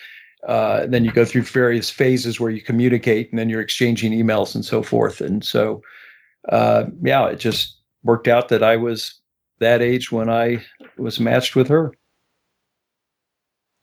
uh, 0.48 0.86
then 0.86 1.04
you 1.04 1.12
go 1.12 1.24
through 1.24 1.42
various 1.42 1.90
phases 1.90 2.40
where 2.40 2.50
you 2.50 2.60
communicate, 2.60 3.30
and 3.30 3.38
then 3.38 3.48
you're 3.48 3.60
exchanging 3.60 4.12
emails 4.12 4.56
and 4.56 4.64
so 4.64 4.82
forth. 4.82 5.20
And 5.20 5.44
so, 5.44 5.80
uh, 6.48 6.86
yeah, 7.02 7.26
it 7.28 7.38
just 7.38 7.76
worked 8.02 8.26
out 8.26 8.48
that 8.48 8.64
I 8.64 8.76
was 8.76 9.14
that 9.60 9.80
age 9.80 10.10
when 10.10 10.28
I 10.28 10.64
was 10.98 11.20
matched 11.20 11.54
with 11.54 11.68
her. 11.68 11.92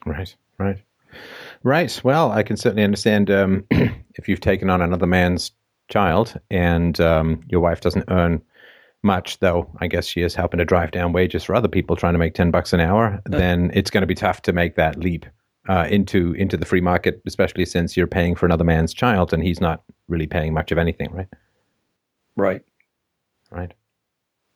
Right, 0.05 0.35
right, 0.57 0.81
right. 1.63 2.01
Well, 2.03 2.31
I 2.31 2.43
can 2.43 2.57
certainly 2.57 2.83
understand 2.83 3.29
um, 3.29 3.65
if 3.71 4.27
you've 4.27 4.39
taken 4.39 4.69
on 4.69 4.81
another 4.81 5.07
man's 5.07 5.51
child 5.89 6.39
and 6.49 6.99
um, 6.99 7.43
your 7.49 7.61
wife 7.61 7.81
doesn't 7.81 8.05
earn 8.09 8.41
much, 9.03 9.39
though 9.39 9.69
I 9.79 9.87
guess 9.87 10.05
she 10.05 10.21
is 10.21 10.35
helping 10.35 10.59
to 10.59 10.65
drive 10.65 10.91
down 10.91 11.13
wages 11.13 11.43
for 11.43 11.55
other 11.55 11.67
people 11.67 11.95
trying 11.95 12.13
to 12.13 12.19
make 12.19 12.33
ten 12.33 12.51
bucks 12.51 12.73
an 12.73 12.79
hour. 12.79 13.21
then 13.25 13.71
it's 13.73 13.89
going 13.89 14.01
to 14.01 14.07
be 14.07 14.15
tough 14.15 14.41
to 14.43 14.53
make 14.53 14.75
that 14.75 14.97
leap 14.97 15.25
uh, 15.69 15.87
into 15.89 16.33
into 16.33 16.57
the 16.57 16.65
free 16.65 16.81
market, 16.81 17.21
especially 17.25 17.65
since 17.65 17.95
you're 17.95 18.07
paying 18.07 18.35
for 18.35 18.45
another 18.45 18.63
man's 18.63 18.93
child 18.93 19.33
and 19.33 19.43
he's 19.43 19.61
not 19.61 19.83
really 20.07 20.27
paying 20.27 20.53
much 20.53 20.71
of 20.71 20.77
anything, 20.77 21.11
right? 21.11 21.27
Right. 22.35 22.61
Right. 23.51 23.73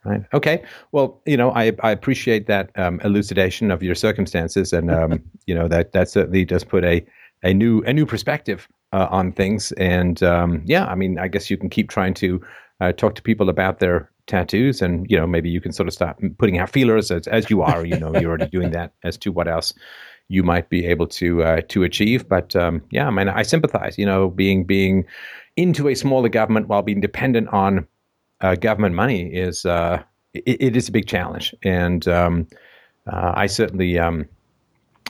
Right. 0.05 0.23
Okay. 0.35 0.63
Well, 0.91 1.19
you 1.25 1.35
know, 1.35 1.49
I, 1.51 1.71
I 1.81 1.89
appreciate 1.89 2.45
that 2.45 2.69
um, 2.77 3.01
elucidation 3.03 3.71
of 3.71 3.81
your 3.81 3.95
circumstances, 3.95 4.71
and 4.71 4.91
um, 4.91 5.23
you 5.47 5.55
know 5.55 5.67
that 5.67 5.93
that 5.93 6.09
certainly 6.09 6.45
does 6.45 6.63
put 6.63 6.85
a 6.85 7.03
a 7.41 7.53
new 7.53 7.81
a 7.81 7.91
new 7.91 8.05
perspective 8.05 8.67
uh, 8.93 9.07
on 9.09 9.31
things. 9.31 9.71
And 9.73 10.21
um, 10.21 10.61
yeah, 10.65 10.85
I 10.85 10.95
mean, 10.95 11.17
I 11.17 11.27
guess 11.27 11.49
you 11.49 11.57
can 11.57 11.69
keep 11.69 11.89
trying 11.89 12.13
to 12.15 12.39
uh, 12.81 12.91
talk 12.91 13.15
to 13.15 13.21
people 13.21 13.49
about 13.49 13.79
their 13.79 14.11
tattoos, 14.27 14.81
and 14.81 15.09
you 15.09 15.17
know, 15.17 15.25
maybe 15.25 15.49
you 15.49 15.59
can 15.59 15.71
sort 15.71 15.87
of 15.87 15.93
start 15.93 16.17
putting 16.37 16.59
out 16.59 16.69
feelers 16.69 17.09
as 17.09 17.27
as 17.27 17.49
you 17.49 17.63
are. 17.63 17.83
You 17.83 17.97
know, 17.97 18.15
you're 18.15 18.29
already 18.29 18.49
doing 18.49 18.71
that 18.71 18.93
as 19.03 19.17
to 19.17 19.31
what 19.31 19.47
else 19.47 19.73
you 20.27 20.43
might 20.43 20.69
be 20.69 20.85
able 20.85 21.07
to 21.07 21.43
uh, 21.43 21.61
to 21.69 21.83
achieve. 21.83 22.27
But 22.29 22.55
um, 22.55 22.83
yeah, 22.91 23.07
I 23.07 23.09
mean, 23.09 23.27
I 23.27 23.41
sympathize. 23.41 23.97
You 23.97 24.05
know, 24.05 24.29
being 24.29 24.65
being 24.65 25.05
into 25.57 25.87
a 25.87 25.95
smaller 25.95 26.29
government 26.29 26.67
while 26.67 26.81
being 26.81 27.01
dependent 27.01 27.47
on 27.49 27.87
uh, 28.45 28.55
government 28.55 28.93
money 28.93 29.33
is 29.33 29.65
uh, 29.65 30.01
it, 30.33 30.57
it 30.61 30.77
is 30.77 30.87
a 30.87 30.91
big 30.91 31.07
challenge, 31.07 31.55
and 31.63 32.07
um, 32.07 32.47
uh, 33.11 33.33
I 33.35 33.47
certainly 33.47 33.97
um, 33.97 34.25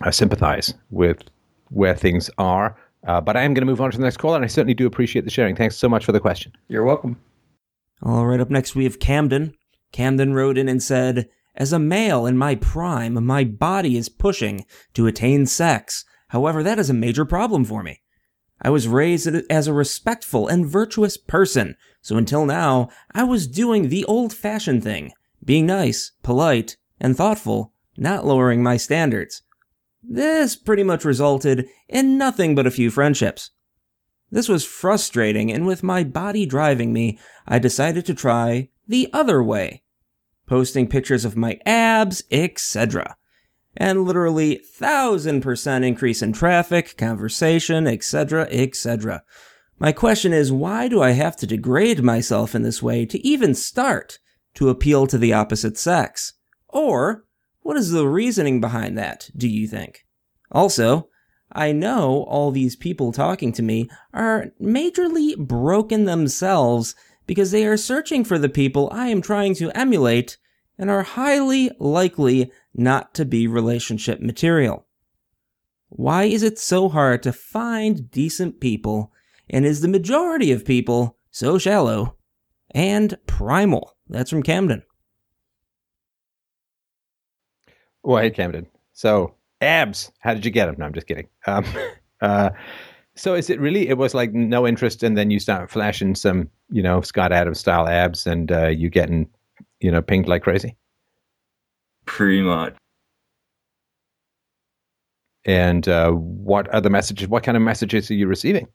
I 0.02 0.12
sympathize 0.12 0.74
with 0.90 1.22
where 1.70 1.96
things 1.96 2.30
are. 2.38 2.78
Uh, 3.08 3.22
but 3.22 3.38
I 3.38 3.44
am 3.44 3.54
going 3.54 3.62
to 3.62 3.72
move 3.72 3.82
on 3.82 3.92
to 3.92 3.98
the 3.98 4.04
next 4.04 4.18
call, 4.18 4.34
and 4.34 4.44
I 4.44 4.48
certainly 4.48 4.74
do 4.74 4.88
appreciate 4.88 5.26
the 5.26 5.32
sharing. 5.32 5.56
Thanks 5.56 5.76
so 5.76 5.88
much 5.88 6.06
for 6.06 6.12
the 6.12 6.20
question. 6.20 6.54
You're 6.70 6.86
welcome. 6.86 7.18
All 8.02 8.26
right, 8.26 8.40
up 8.40 8.50
next 8.50 8.76
we 8.76 8.86
have 8.86 9.00
Camden. 9.00 9.54
Camden 9.92 10.34
wrote 10.34 10.58
in 10.58 10.68
and 10.68 10.82
said, 10.82 11.30
As 11.56 11.72
a 11.72 11.78
male 11.78 12.26
in 12.26 12.38
my 12.38 12.56
prime, 12.56 13.24
my 13.24 13.44
body 13.44 13.96
is 13.96 14.10
pushing 14.10 14.66
to 14.96 15.06
attain 15.06 15.46
sex. 15.46 16.04
However, 16.30 16.64
that 16.64 16.80
is 16.80 16.90
a 16.90 16.94
major 16.94 17.26
problem 17.26 17.64
for 17.64 17.84
me. 17.84 18.02
I 18.62 18.70
was 18.70 18.88
raised 18.88 19.28
as 19.50 19.68
a 19.68 19.74
respectful 19.74 20.48
and 20.48 20.66
virtuous 20.66 21.18
person, 21.18 21.76
so 22.02 22.18
until 22.18 22.46
now, 22.46 22.90
I 23.12 23.24
was 23.24 23.48
doing 23.48 23.90
the 23.90 24.06
old 24.06 24.34
fashioned 24.34 24.84
thing 24.84 25.12
being 25.44 25.66
nice, 25.66 26.12
polite, 26.24 26.78
and 27.00 27.16
thoughtful, 27.16 27.74
not 27.98 28.26
lowering 28.26 28.64
my 28.64 28.78
standards. 28.78 29.44
This 30.04 30.56
pretty 30.56 30.84
much 30.84 31.06
resulted 31.06 31.68
in 31.88 32.18
nothing 32.18 32.56
but 32.56 32.68
a 32.68 32.72
few 32.72 32.90
friendships. 32.90 33.52
This 34.32 34.50
was 34.50 34.66
frustrating, 34.66 35.52
and 35.52 35.66
with 35.66 35.84
my 35.84 36.04
body 36.04 36.46
driving 36.46 36.92
me, 36.92 37.20
I 37.48 37.60
decided 37.60 38.06
to 38.08 38.14
try 38.14 38.70
the 38.88 39.10
other 39.14 39.42
way. 39.42 39.84
Posting 40.48 40.88
pictures 40.88 41.26
of 41.26 41.38
my 41.38 41.60
abs, 41.66 42.24
etc. 42.32 43.18
And 43.78 44.06
literally 44.06 44.56
thousand 44.56 45.42
percent 45.42 45.84
increase 45.84 46.22
in 46.22 46.34
traffic, 46.34 46.98
conversation, 46.98 47.88
etc., 47.88 48.48
etc. 48.50 49.24
My 49.78 49.92
question 49.92 50.32
is, 50.32 50.52
why 50.52 50.88
do 50.88 51.02
I 51.02 51.12
have 51.12 51.36
to 51.38 51.48
degrade 51.48 52.02
myself 52.02 52.56
in 52.56 52.62
this 52.62 52.82
way 52.82 53.06
to 53.06 53.28
even 53.28 53.54
start 53.54 54.20
to 54.54 54.70
appeal 54.70 55.06
to 55.08 55.18
the 55.18 55.34
opposite 55.34 55.78
sex? 55.78 56.34
Or, 56.70 57.26
what 57.62 57.76
is 57.76 57.92
the 57.92 58.08
reasoning 58.08 58.62
behind 58.62 58.98
that, 58.98 59.30
do 59.36 59.50
you 59.50 59.68
think? 59.68 60.06
Also, 60.52 61.10
I 61.52 61.72
know 61.72 62.24
all 62.24 62.52
these 62.52 62.76
people 62.76 63.12
talking 63.12 63.52
to 63.54 63.64
me 63.64 63.90
are 64.14 64.48
majorly 64.62 65.38
broken 65.38 66.06
themselves 66.06 66.96
because 67.28 67.52
they 67.52 67.66
are 67.66 67.78
searching 67.78 68.24
for 68.24 68.38
the 68.38 68.50
people 68.50 68.90
I 68.92 69.08
am 69.08 69.22
trying 69.22 69.56
to 69.56 69.72
emulate 69.72 70.38
and 70.78 70.90
are 70.90 71.04
highly 71.04 71.72
likely 71.80 72.52
not 72.74 73.14
to 73.16 73.26
be 73.26 73.48
relationship 73.48 74.20
material. 74.20 74.86
Why 75.90 76.26
is 76.26 76.44
it 76.44 76.60
so 76.60 76.90
hard 76.90 77.24
to 77.24 77.32
find 77.32 78.10
decent 78.12 78.60
people 78.60 79.14
and 79.50 79.66
is 79.66 79.82
the 79.82 79.88
majority 79.88 80.52
of 80.52 80.66
people 80.66 81.18
so 81.32 81.58
shallow 81.58 82.16
and 82.72 83.18
primal? 83.28 83.96
That's 84.10 84.30
from 84.30 84.44
Camden. 84.44 84.84
Well, 88.04 88.22
hey, 88.22 88.30
Camden. 88.30 88.68
So, 88.94 89.34
abs, 89.62 90.12
how 90.20 90.34
did 90.34 90.46
you 90.46 90.52
get 90.52 90.68
them? 90.68 90.76
No, 90.78 90.86
I'm 90.86 90.94
just 90.94 91.08
kidding. 91.08 91.28
Um, 91.48 91.66
uh, 92.22 92.52
so, 93.16 93.34
is 93.34 93.50
it 93.50 93.60
really, 93.60 93.88
it 93.88 93.98
was 93.98 94.14
like 94.14 94.34
no 94.34 94.68
interest, 94.68 95.02
and 95.02 95.18
then 95.18 95.32
you 95.32 95.40
start 95.40 95.72
flashing 95.72 96.14
some, 96.14 96.50
you 96.70 96.84
know, 96.84 97.02
Scott 97.02 97.32
Adams 97.32 97.60
style 97.60 97.88
abs, 97.88 98.28
and 98.28 98.52
uh, 98.52 98.68
you 98.68 98.90
getting, 98.90 99.28
you 99.86 99.92
know, 99.92 100.02
pinged 100.02 100.28
like 100.28 100.42
crazy? 100.42 100.76
Pretty 102.06 102.42
much. 102.42 102.76
And 105.46 105.88
uh, 105.88 106.10
what 106.12 106.68
other 106.70 106.90
messages, 106.90 107.28
what 107.28 107.44
kind 107.44 107.56
of 107.56 107.62
messages 107.62 108.10
are 108.10 108.16
you 108.16 108.26
receiving? 108.26 108.68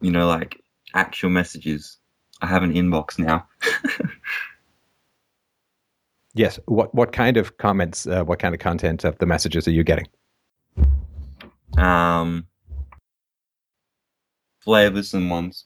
You 0.00 0.12
know, 0.12 0.28
like 0.28 0.62
actual 0.94 1.30
messages. 1.30 1.98
I 2.40 2.46
have 2.46 2.62
an 2.62 2.74
inbox 2.74 3.18
now. 3.18 3.48
Yes. 6.34 6.60
What 6.66 6.94
what 6.94 7.10
kind 7.12 7.36
of 7.36 7.56
comments? 7.56 8.06
Uh, 8.06 8.22
what 8.22 8.38
kind 8.38 8.54
of 8.54 8.60
content 8.60 9.02
of 9.02 9.18
the 9.18 9.26
messages 9.26 9.66
are 9.66 9.72
you 9.72 9.82
getting? 9.82 10.06
um, 11.76 12.46
flavoursome 14.64 15.30
ones. 15.30 15.64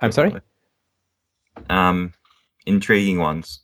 I'm 0.00 0.12
sorry? 0.12 0.34
Um, 1.72 2.12
intriguing 2.66 3.18
ones. 3.18 3.60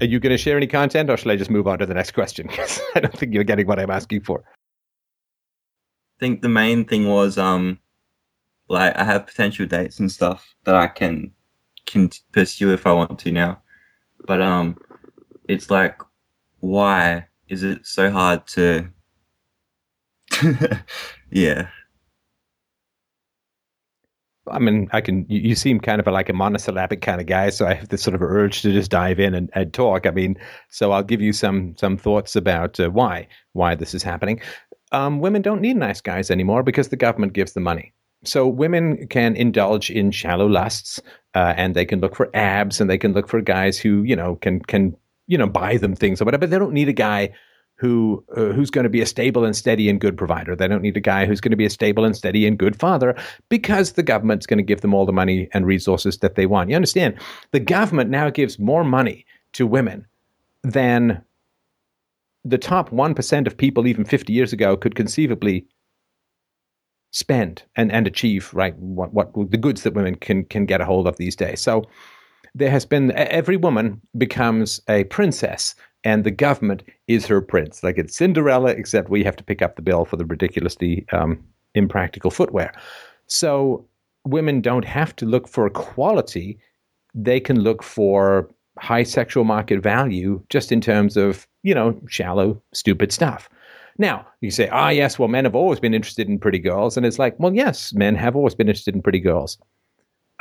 Are 0.00 0.06
you 0.06 0.18
going 0.18 0.32
to 0.32 0.38
share 0.38 0.56
any 0.56 0.66
content, 0.66 1.08
or 1.08 1.16
shall 1.16 1.32
I 1.32 1.36
just 1.36 1.50
move 1.50 1.68
on 1.68 1.78
to 1.78 1.86
the 1.86 1.94
next 1.94 2.12
question? 2.12 2.48
Because 2.50 2.80
I 2.94 3.00
don't 3.00 3.16
think 3.16 3.32
you're 3.32 3.44
getting 3.44 3.66
what 3.66 3.78
I'm 3.78 3.90
asking 3.90 4.22
for. 4.22 4.42
I 4.42 6.18
think 6.20 6.42
the 6.42 6.48
main 6.48 6.84
thing 6.84 7.08
was 7.08 7.38
um, 7.38 7.78
like 8.68 8.96
I 8.96 9.04
have 9.04 9.26
potential 9.26 9.66
dates 9.66 10.00
and 10.00 10.10
stuff 10.10 10.54
that 10.64 10.74
I 10.74 10.88
can 10.88 11.32
can 11.86 12.10
pursue 12.32 12.72
if 12.72 12.86
I 12.86 12.92
want 12.92 13.18
to 13.18 13.30
now, 13.30 13.62
but 14.26 14.40
um, 14.40 14.78
it's 15.48 15.70
like 15.70 16.00
why 16.60 17.26
is 17.48 17.62
it 17.62 17.86
so 17.86 18.10
hard 18.10 18.46
to? 18.48 18.88
yeah. 21.30 21.68
I 24.50 24.58
mean, 24.58 24.88
I 24.92 25.00
can. 25.00 25.24
You, 25.28 25.54
seem 25.54 25.80
kind 25.80 26.00
of 26.00 26.06
like 26.06 26.28
a 26.28 26.34
monosyllabic 26.34 27.00
kind 27.00 27.20
of 27.20 27.26
guy, 27.26 27.50
so 27.50 27.66
I 27.66 27.74
have 27.74 27.88
this 27.88 28.02
sort 28.02 28.14
of 28.14 28.22
urge 28.22 28.62
to 28.62 28.72
just 28.72 28.90
dive 28.90 29.18
in 29.18 29.34
and, 29.34 29.50
and 29.54 29.72
talk. 29.72 30.06
I 30.06 30.10
mean, 30.10 30.36
so 30.68 30.92
I'll 30.92 31.02
give 31.02 31.22
you 31.22 31.32
some 31.32 31.74
some 31.78 31.96
thoughts 31.96 32.36
about 32.36 32.78
uh, 32.78 32.90
why 32.90 33.26
why 33.52 33.74
this 33.74 33.94
is 33.94 34.02
happening. 34.02 34.40
Um, 34.92 35.20
women 35.20 35.42
don't 35.42 35.62
need 35.62 35.76
nice 35.76 36.00
guys 36.00 36.30
anymore 36.30 36.62
because 36.62 36.88
the 36.88 36.96
government 36.96 37.32
gives 37.32 37.52
them 37.52 37.62
money. 37.62 37.94
So 38.24 38.46
women 38.46 39.06
can 39.08 39.34
indulge 39.34 39.90
in 39.90 40.10
shallow 40.10 40.46
lusts, 40.46 41.00
uh, 41.34 41.54
and 41.56 41.74
they 41.74 41.84
can 41.84 42.00
look 42.00 42.14
for 42.14 42.30
abs, 42.34 42.80
and 42.80 42.90
they 42.90 42.98
can 42.98 43.12
look 43.12 43.28
for 43.28 43.40
guys 43.40 43.78
who 43.78 44.02
you 44.02 44.16
know 44.16 44.36
can 44.36 44.60
can 44.60 44.94
you 45.26 45.38
know 45.38 45.46
buy 45.48 45.78
them 45.78 45.94
things 45.94 46.20
or 46.20 46.26
whatever. 46.26 46.42
But 46.42 46.50
they 46.50 46.58
don't 46.58 46.74
need 46.74 46.88
a 46.88 46.92
guy 46.92 47.32
who 47.76 48.24
uh, 48.36 48.52
who's 48.52 48.70
going 48.70 48.84
to 48.84 48.90
be 48.90 49.00
a 49.00 49.06
stable 49.06 49.44
and 49.44 49.56
steady 49.56 49.88
and 49.88 50.00
good 50.00 50.16
provider. 50.16 50.54
They 50.54 50.68
don't 50.68 50.82
need 50.82 50.96
a 50.96 51.00
guy 51.00 51.26
who's 51.26 51.40
going 51.40 51.50
to 51.50 51.56
be 51.56 51.66
a 51.66 51.70
stable 51.70 52.04
and 52.04 52.16
steady 52.16 52.46
and 52.46 52.58
good 52.58 52.78
father 52.78 53.16
because 53.48 53.92
the 53.92 54.02
government's 54.02 54.46
going 54.46 54.58
to 54.58 54.64
give 54.64 54.80
them 54.80 54.94
all 54.94 55.06
the 55.06 55.12
money 55.12 55.48
and 55.52 55.66
resources 55.66 56.18
that 56.18 56.36
they 56.36 56.46
want. 56.46 56.70
You 56.70 56.76
understand? 56.76 57.18
The 57.50 57.60
government 57.60 58.10
now 58.10 58.30
gives 58.30 58.58
more 58.58 58.84
money 58.84 59.26
to 59.54 59.66
women 59.66 60.06
than 60.62 61.22
the 62.44 62.58
top 62.58 62.90
1% 62.90 63.46
of 63.46 63.56
people 63.56 63.86
even 63.86 64.04
50 64.04 64.32
years 64.32 64.52
ago 64.52 64.76
could 64.76 64.94
conceivably 64.94 65.66
spend 67.10 67.62
and, 67.76 67.92
and 67.92 68.06
achieve 68.06 68.52
right 68.52 68.76
what, 68.76 69.14
what 69.14 69.32
the 69.50 69.56
goods 69.56 69.84
that 69.84 69.94
women 69.94 70.16
can 70.16 70.44
can 70.44 70.66
get 70.66 70.80
a 70.80 70.84
hold 70.84 71.06
of 71.06 71.16
these 71.16 71.36
days 71.36 71.60
so 71.60 71.84
there 72.56 72.70
has 72.70 72.84
been 72.84 73.12
every 73.12 73.56
woman 73.56 74.00
becomes 74.18 74.80
a 74.88 75.04
princess 75.04 75.76
and 76.04 76.24
the 76.24 76.30
government 76.30 76.82
is 77.08 77.26
her 77.26 77.40
prince 77.40 77.82
like 77.82 77.98
it's 77.98 78.16
cinderella 78.16 78.70
except 78.70 79.08
we 79.08 79.24
have 79.24 79.36
to 79.36 79.44
pick 79.44 79.62
up 79.62 79.76
the 79.76 79.82
bill 79.82 80.04
for 80.04 80.16
the 80.16 80.24
ridiculously 80.24 81.04
um, 81.12 81.42
impractical 81.74 82.30
footwear 82.30 82.72
so 83.26 83.84
women 84.24 84.60
don't 84.60 84.84
have 84.84 85.14
to 85.16 85.26
look 85.26 85.48
for 85.48 85.68
quality 85.70 86.58
they 87.14 87.40
can 87.40 87.60
look 87.60 87.82
for 87.82 88.48
high 88.78 89.04
sexual 89.04 89.44
market 89.44 89.82
value 89.82 90.42
just 90.50 90.72
in 90.72 90.80
terms 90.80 91.16
of 91.16 91.46
you 91.62 91.74
know 91.74 91.98
shallow 92.08 92.60
stupid 92.72 93.12
stuff 93.12 93.48
now, 93.98 94.26
you 94.40 94.50
say, 94.50 94.68
ah, 94.68 94.88
yes, 94.88 95.18
well, 95.18 95.28
men 95.28 95.44
have 95.44 95.54
always 95.54 95.78
been 95.78 95.94
interested 95.94 96.28
in 96.28 96.38
pretty 96.38 96.58
girls. 96.58 96.96
And 96.96 97.06
it's 97.06 97.18
like, 97.18 97.38
well, 97.38 97.54
yes, 97.54 97.92
men 97.92 98.16
have 98.16 98.34
always 98.34 98.54
been 98.54 98.68
interested 98.68 98.94
in 98.94 99.02
pretty 99.02 99.20
girls. 99.20 99.58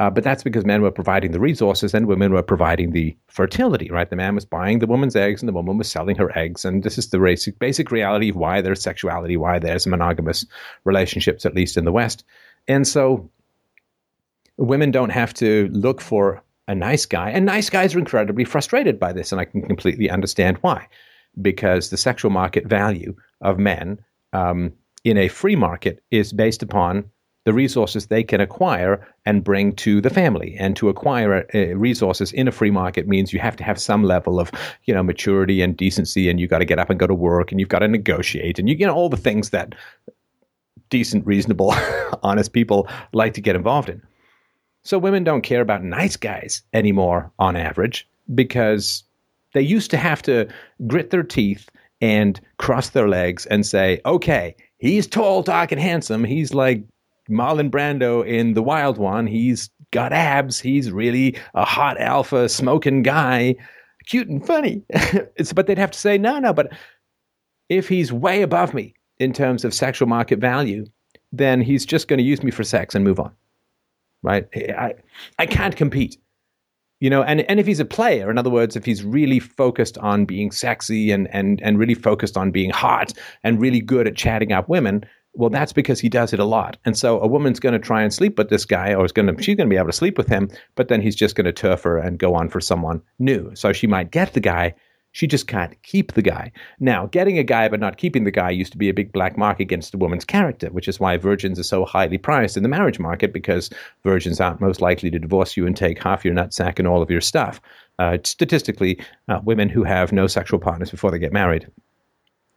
Uh, 0.03 0.09
but 0.09 0.21
that's 0.21 0.43
because 0.43 0.65
men 0.65 0.81
were 0.81 0.91
providing 0.91 1.31
the 1.31 1.39
resources 1.39 1.93
and 1.93 2.07
women 2.07 2.33
were 2.33 2.43
providing 2.43 2.91
the 2.91 3.15
fertility, 3.27 3.89
right? 3.89 4.09
The 4.09 4.17
man 4.17 4.35
was 4.35 4.43
buying 4.43 4.79
the 4.79 4.85
woman's 4.85 5.15
eggs 5.15 5.41
and 5.41 5.47
the 5.47 5.53
woman 5.53 5.77
was 5.77 5.89
selling 5.89 6.17
her 6.17 6.37
eggs. 6.37 6.65
And 6.65 6.83
this 6.83 6.97
is 6.97 7.07
the 7.07 7.19
basic, 7.19 7.57
basic 7.57 7.89
reality 7.89 8.27
of 8.27 8.35
why 8.35 8.59
there's 8.59 8.81
sexuality, 8.81 9.37
why 9.37 9.59
there's 9.59 9.87
monogamous 9.87 10.45
relationships, 10.83 11.45
at 11.45 11.55
least 11.55 11.77
in 11.77 11.85
the 11.85 11.91
West. 11.93 12.25
And 12.67 12.85
so 12.85 13.29
women 14.57 14.91
don't 14.91 15.11
have 15.11 15.33
to 15.35 15.69
look 15.71 16.01
for 16.01 16.43
a 16.67 16.75
nice 16.75 17.05
guy. 17.05 17.29
And 17.29 17.45
nice 17.45 17.69
guys 17.69 17.95
are 17.95 17.99
incredibly 17.99 18.43
frustrated 18.43 18.99
by 18.99 19.13
this. 19.13 19.31
And 19.31 19.39
I 19.39 19.45
can 19.45 19.61
completely 19.61 20.09
understand 20.09 20.57
why. 20.59 20.89
Because 21.41 21.91
the 21.91 21.97
sexual 21.97 22.29
market 22.29 22.65
value 22.65 23.15
of 23.39 23.57
men 23.57 23.99
um, 24.33 24.73
in 25.05 25.17
a 25.17 25.29
free 25.29 25.55
market 25.55 26.03
is 26.11 26.33
based 26.33 26.61
upon 26.61 27.05
the 27.45 27.53
resources 27.53 28.07
they 28.07 28.23
can 28.23 28.39
acquire 28.39 29.05
and 29.25 29.43
bring 29.43 29.73
to 29.73 29.99
the 29.99 30.09
family. 30.09 30.55
And 30.59 30.75
to 30.77 30.89
acquire 30.89 31.45
uh, 31.53 31.75
resources 31.75 32.31
in 32.31 32.47
a 32.47 32.51
free 32.51 32.71
market 32.71 33.07
means 33.07 33.33
you 33.33 33.39
have 33.39 33.57
to 33.57 33.63
have 33.63 33.79
some 33.79 34.03
level 34.03 34.39
of, 34.39 34.51
you 34.85 34.93
know, 34.93 35.03
maturity 35.03 35.61
and 35.61 35.75
decency, 35.75 36.29
and 36.29 36.39
you 36.39 36.47
got 36.47 36.59
to 36.59 36.65
get 36.65 36.79
up 36.79 36.89
and 36.89 36.99
go 36.99 37.07
to 37.07 37.13
work, 37.13 37.51
and 37.51 37.59
you've 37.59 37.69
got 37.69 37.79
to 37.79 37.87
negotiate, 37.87 38.59
and 38.59 38.69
you, 38.69 38.75
you 38.75 38.85
know 38.85 38.93
all 38.93 39.09
the 39.09 39.17
things 39.17 39.49
that 39.49 39.75
decent, 40.89 41.25
reasonable, 41.25 41.73
honest 42.23 42.53
people 42.53 42.87
like 43.13 43.33
to 43.33 43.41
get 43.41 43.55
involved 43.55 43.89
in. 43.89 44.01
So 44.83 44.97
women 44.97 45.23
don't 45.23 45.41
care 45.41 45.61
about 45.61 45.83
nice 45.83 46.17
guys 46.17 46.61
anymore 46.73 47.31
on 47.39 47.55
average 47.55 48.07
because 48.35 49.03
they 49.53 49.61
used 49.61 49.89
to 49.91 49.97
have 49.97 50.21
to 50.23 50.47
grit 50.87 51.09
their 51.09 51.23
teeth 51.23 51.69
and 52.01 52.39
cross 52.57 52.89
their 52.89 53.07
legs 53.07 53.45
and 53.45 53.65
say, 53.65 54.01
okay, 54.05 54.55
he's 54.77 55.07
tall, 55.07 55.41
dark, 55.41 55.71
and 55.71 55.79
handsome. 55.79 56.23
He's 56.23 56.53
like 56.53 56.83
Marlon 57.29 57.69
Brando 57.69 58.25
in 58.25 58.53
The 58.53 58.63
Wild 58.63 58.97
One. 58.97 59.27
He's 59.27 59.69
got 59.91 60.13
abs. 60.13 60.59
He's 60.59 60.91
really 60.91 61.37
a 61.53 61.65
hot 61.65 61.99
alpha 61.99 62.49
smoking 62.49 63.03
guy, 63.03 63.55
cute 64.05 64.27
and 64.27 64.45
funny. 64.45 64.83
but 65.55 65.67
they'd 65.67 65.77
have 65.77 65.91
to 65.91 65.99
say, 65.99 66.17
no, 66.17 66.39
no, 66.39 66.53
but 66.53 66.73
if 67.69 67.87
he's 67.87 68.11
way 68.11 68.41
above 68.41 68.73
me 68.73 68.93
in 69.19 69.33
terms 69.33 69.63
of 69.63 69.73
sexual 69.73 70.07
market 70.07 70.39
value, 70.39 70.85
then 71.31 71.61
he's 71.61 71.85
just 71.85 72.07
going 72.07 72.17
to 72.17 72.23
use 72.23 72.43
me 72.43 72.51
for 72.51 72.63
sex 72.63 72.95
and 72.95 73.03
move 73.03 73.19
on. 73.19 73.31
Right? 74.21 74.47
I, 74.55 74.95
I 75.37 75.45
can't 75.45 75.75
compete 75.75 76.17
you 77.03 77.09
know 77.09 77.21
and 77.21 77.41
and 77.41 77.59
if 77.59 77.67
he's 77.67 77.81
a 77.81 77.85
player 77.85 78.31
in 78.31 78.37
other 78.37 78.49
words 78.49 78.77
if 78.77 78.85
he's 78.85 79.03
really 79.03 79.39
focused 79.39 79.97
on 79.97 80.23
being 80.23 80.51
sexy 80.51 81.11
and 81.11 81.27
and 81.35 81.61
and 81.61 81.77
really 81.77 81.93
focused 81.93 82.37
on 82.37 82.49
being 82.49 82.69
hot 82.69 83.11
and 83.43 83.59
really 83.59 83.81
good 83.81 84.07
at 84.07 84.15
chatting 84.15 84.53
up 84.53 84.69
women 84.69 85.03
well 85.35 85.49
that's 85.49 85.73
because 85.73 85.99
he 85.99 86.09
does 86.09 86.33
it 86.33 86.39
a 86.39 86.45
lot 86.45 86.77
and 86.85 86.97
so 86.97 87.19
a 87.21 87.27
woman's 87.27 87.59
going 87.59 87.73
to 87.73 87.79
try 87.79 88.01
and 88.01 88.13
sleep 88.13 88.37
with 88.37 88.49
this 88.49 88.65
guy 88.65 88.93
or 88.93 89.05
is 89.05 89.11
going 89.11 89.27
to 89.27 89.41
she's 89.41 89.55
going 89.55 89.67
to 89.67 89.73
be 89.73 89.77
able 89.77 89.87
to 89.87 89.93
sleep 89.93 90.17
with 90.17 90.27
him 90.27 90.49
but 90.75 90.87
then 90.87 91.01
he's 91.01 91.15
just 91.15 91.35
going 91.35 91.45
to 91.45 91.53
turf 91.53 91.83
her 91.83 91.97
and 91.97 92.19
go 92.19 92.35
on 92.35 92.49
for 92.49 92.61
someone 92.61 93.01
new 93.19 93.51
so 93.55 93.73
she 93.73 93.87
might 93.87 94.11
get 94.11 94.33
the 94.33 94.39
guy 94.39 94.73
She 95.15 95.27
just 95.27 95.47
can't 95.47 95.79
keep 95.83 96.13
the 96.13 96.23
guy. 96.23 96.51
Now, 96.79 97.05
getting 97.05 97.37
a 97.37 97.43
guy 97.43 97.69
but 97.69 97.79
not 97.79 97.97
keeping 97.97 98.23
the 98.23 98.31
guy 98.31 98.49
used 98.49 98.71
to 98.71 98.79
be 98.79 98.89
a 98.89 98.93
big 98.93 99.11
black 99.11 99.37
mark 99.37 99.59
against 99.59 99.93
a 99.93 99.97
woman's 99.97 100.25
character, 100.25 100.69
which 100.71 100.87
is 100.87 100.99
why 100.99 101.17
virgins 101.17 101.59
are 101.59 101.63
so 101.63 101.85
highly 101.85 102.17
priced 102.17 102.57
in 102.57 102.63
the 102.63 102.69
marriage 102.69 102.99
market 102.99 103.31
because 103.31 103.69
virgins 104.03 104.41
aren't 104.41 104.59
most 104.59 104.81
likely 104.81 105.11
to 105.11 105.19
divorce 105.19 105.55
you 105.55 105.67
and 105.67 105.77
take 105.77 106.01
half 106.01 106.25
your 106.25 106.33
nutsack 106.33 106.79
and 106.79 106.87
all 106.87 107.03
of 107.03 107.11
your 107.11 107.21
stuff. 107.21 107.61
Uh, 107.99 108.17
statistically, 108.23 108.99
uh, 109.27 109.39
women 109.43 109.69
who 109.69 109.83
have 109.83 110.11
no 110.11 110.25
sexual 110.25 110.59
partners 110.59 110.89
before 110.89 111.11
they 111.11 111.19
get 111.19 111.31
married 111.31 111.67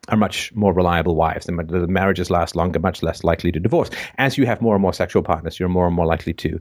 are 0.09 0.17
much 0.17 0.53
more 0.55 0.73
reliable 0.73 1.17
wives. 1.17 1.47
The, 1.47 1.53
the 1.53 1.87
marriages 1.87 2.31
last 2.31 2.57
longer, 2.57 2.79
much 2.79 3.03
less 3.03 3.25
likely 3.25 3.53
to 3.53 3.61
divorce. 3.61 3.91
As 4.19 4.39
you 4.39 4.47
have 4.47 4.61
more 4.61 4.75
and 4.75 4.83
more 4.83 4.93
sexual 4.93 5.23
partners, 5.23 5.59
you're 5.59 5.69
more 5.69 5.87
and 5.87 5.97
more 5.97 6.07
likely 6.07 6.33
to 6.35 6.61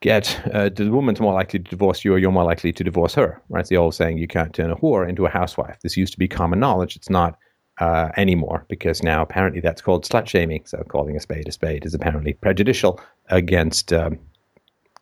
get 0.00 0.40
uh, 0.54 0.70
the 0.70 0.88
woman's 0.88 1.20
more 1.20 1.34
likely 1.34 1.58
to 1.58 1.70
divorce 1.70 2.04
you 2.04 2.14
or 2.14 2.18
you're 2.18 2.32
more 2.32 2.44
likely 2.44 2.72
to 2.72 2.82
divorce 2.82 3.14
her 3.14 3.40
right? 3.50 3.60
It's 3.60 3.68
the 3.68 3.76
old 3.76 3.94
saying 3.94 4.16
you 4.16 4.26
can't 4.26 4.54
turn 4.54 4.70
a 4.70 4.76
whore 4.76 5.06
into 5.06 5.26
a 5.26 5.30
housewife. 5.30 5.78
This 5.82 5.94
used 5.96 6.14
to 6.14 6.18
be 6.18 6.26
common 6.26 6.58
knowledge. 6.58 6.96
It's 6.96 7.10
not 7.10 7.36
uh, 7.80 8.08
anymore 8.16 8.64
because 8.68 9.02
now 9.02 9.20
apparently 9.20 9.60
that's 9.60 9.82
called 9.82 10.06
slut 10.06 10.26
shaming. 10.26 10.64
So 10.64 10.82
calling 10.88 11.16
a 11.16 11.20
spade 11.20 11.48
a 11.48 11.52
spade 11.52 11.84
is 11.84 11.92
apparently 11.92 12.32
prejudicial 12.32 12.98
against 13.28 13.92
um, 13.92 14.18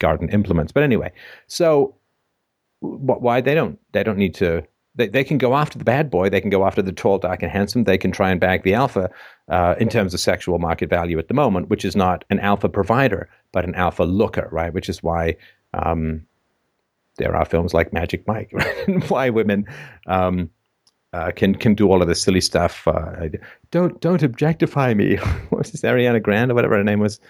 garden 0.01 0.29
implements. 0.31 0.73
But 0.73 0.83
anyway 0.83 1.13
so 1.47 1.95
why 2.81 3.41
they 3.41 3.55
don't 3.55 3.79
they 3.93 4.03
don't 4.03 4.19
need 4.19 4.35
to 4.37 4.63
they, 4.99 5.07
they 5.07 5.25
can 5.25 5.39
go 5.39 5.55
after 5.55 5.79
the 5.79 5.85
bad 5.85 6.11
boy. 6.11 6.29
They 6.29 6.41
can 6.41 6.51
go 6.51 6.67
after 6.67 6.83
the 6.83 6.93
tall, 6.93 7.19
dark, 7.19 7.43
and 7.43 7.51
handsome. 7.51 7.85
They 7.85 7.97
can 7.97 8.11
try 8.11 8.31
and 8.31 8.41
bag 8.41 8.65
the 8.65 8.75
alpha 8.75 9.09
uh, 9.49 9.77
in 9.79 9.89
terms 9.89 10.13
of 10.13 10.21
sexual 10.21 10.59
market 10.59 10.91
value 10.91 11.19
at 11.19 11.29
the 11.29 11.35
moment, 11.35 11.71
which 11.71 11.85
is 11.85 11.95
not 11.95 12.25
an 12.31 12.41
alpha 12.41 12.69
provider, 12.69 13.29
but 13.53 13.65
an 13.65 13.77
alpha 13.77 14.03
looker, 14.03 14.49
right? 14.51 14.75
Which 14.75 14.89
is 14.89 15.03
why 15.03 15.37
um, 15.73 16.27
there 17.17 17.37
are 17.37 17.45
films 17.45 17.73
like 17.73 17.93
Magic 17.93 18.27
Mike, 18.27 18.51
right? 18.53 19.11
why 19.11 19.31
women 19.31 19.67
um, 20.09 20.51
uh, 21.13 21.31
can 21.31 21.55
can 21.55 21.75
do 21.75 21.89
all 21.91 22.03
of 22.03 22.09
this 22.09 22.21
silly 22.21 22.41
stuff. 22.41 22.87
Uh, 22.89 23.29
don't 23.71 24.01
don't 24.01 24.25
objectify 24.25 24.95
me. 24.95 25.17
what 25.51 25.59
was 25.59 25.71
this 25.71 25.83
Ariana 25.83 26.21
Grande 26.21 26.51
or 26.51 26.55
whatever 26.55 26.77
her 26.77 26.85
name 26.85 27.01
was? 27.01 27.21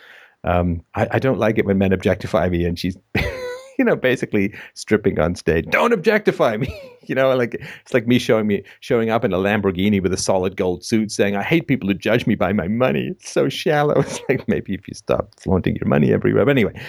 Um, 0.44 0.82
I, 0.94 1.06
I 1.10 1.18
don't 1.18 1.38
like 1.38 1.58
it 1.58 1.66
when 1.66 1.76
men 1.76 1.92
objectify 1.92 2.48
me, 2.48 2.64
and 2.64 2.78
she's 2.78 2.96
you 3.78 3.84
know, 3.84 3.96
basically 3.96 4.52
stripping 4.74 5.18
on 5.18 5.34
stage. 5.36 5.66
Don't 5.70 5.92
objectify 5.92 6.56
me. 6.56 6.78
you 7.06 7.14
know, 7.14 7.34
like 7.34 7.54
it's 7.54 7.94
like 7.94 8.06
me 8.06 8.18
showing 8.18 8.46
me 8.46 8.64
showing 8.80 9.10
up 9.10 9.24
in 9.24 9.32
a 9.32 9.38
Lamborghini 9.38 10.02
with 10.02 10.12
a 10.12 10.18
solid 10.18 10.56
gold 10.56 10.84
suit, 10.84 11.10
saying, 11.10 11.36
"I 11.36 11.42
hate 11.42 11.68
people 11.68 11.88
who 11.88 11.94
judge 11.94 12.26
me 12.26 12.34
by 12.34 12.52
my 12.52 12.68
money." 12.68 13.08
It's 13.08 13.30
so 13.30 13.48
shallow. 13.48 14.02
It's 14.08 14.20
like 14.28 14.48
maybe 14.48 14.74
if 14.74 14.88
you 14.88 14.94
stop 14.94 15.34
flaunting 15.38 15.76
your 15.76 15.88
money 15.88 16.12
everywhere. 16.12 16.44
But 16.44 16.52
anyway, 16.52 16.80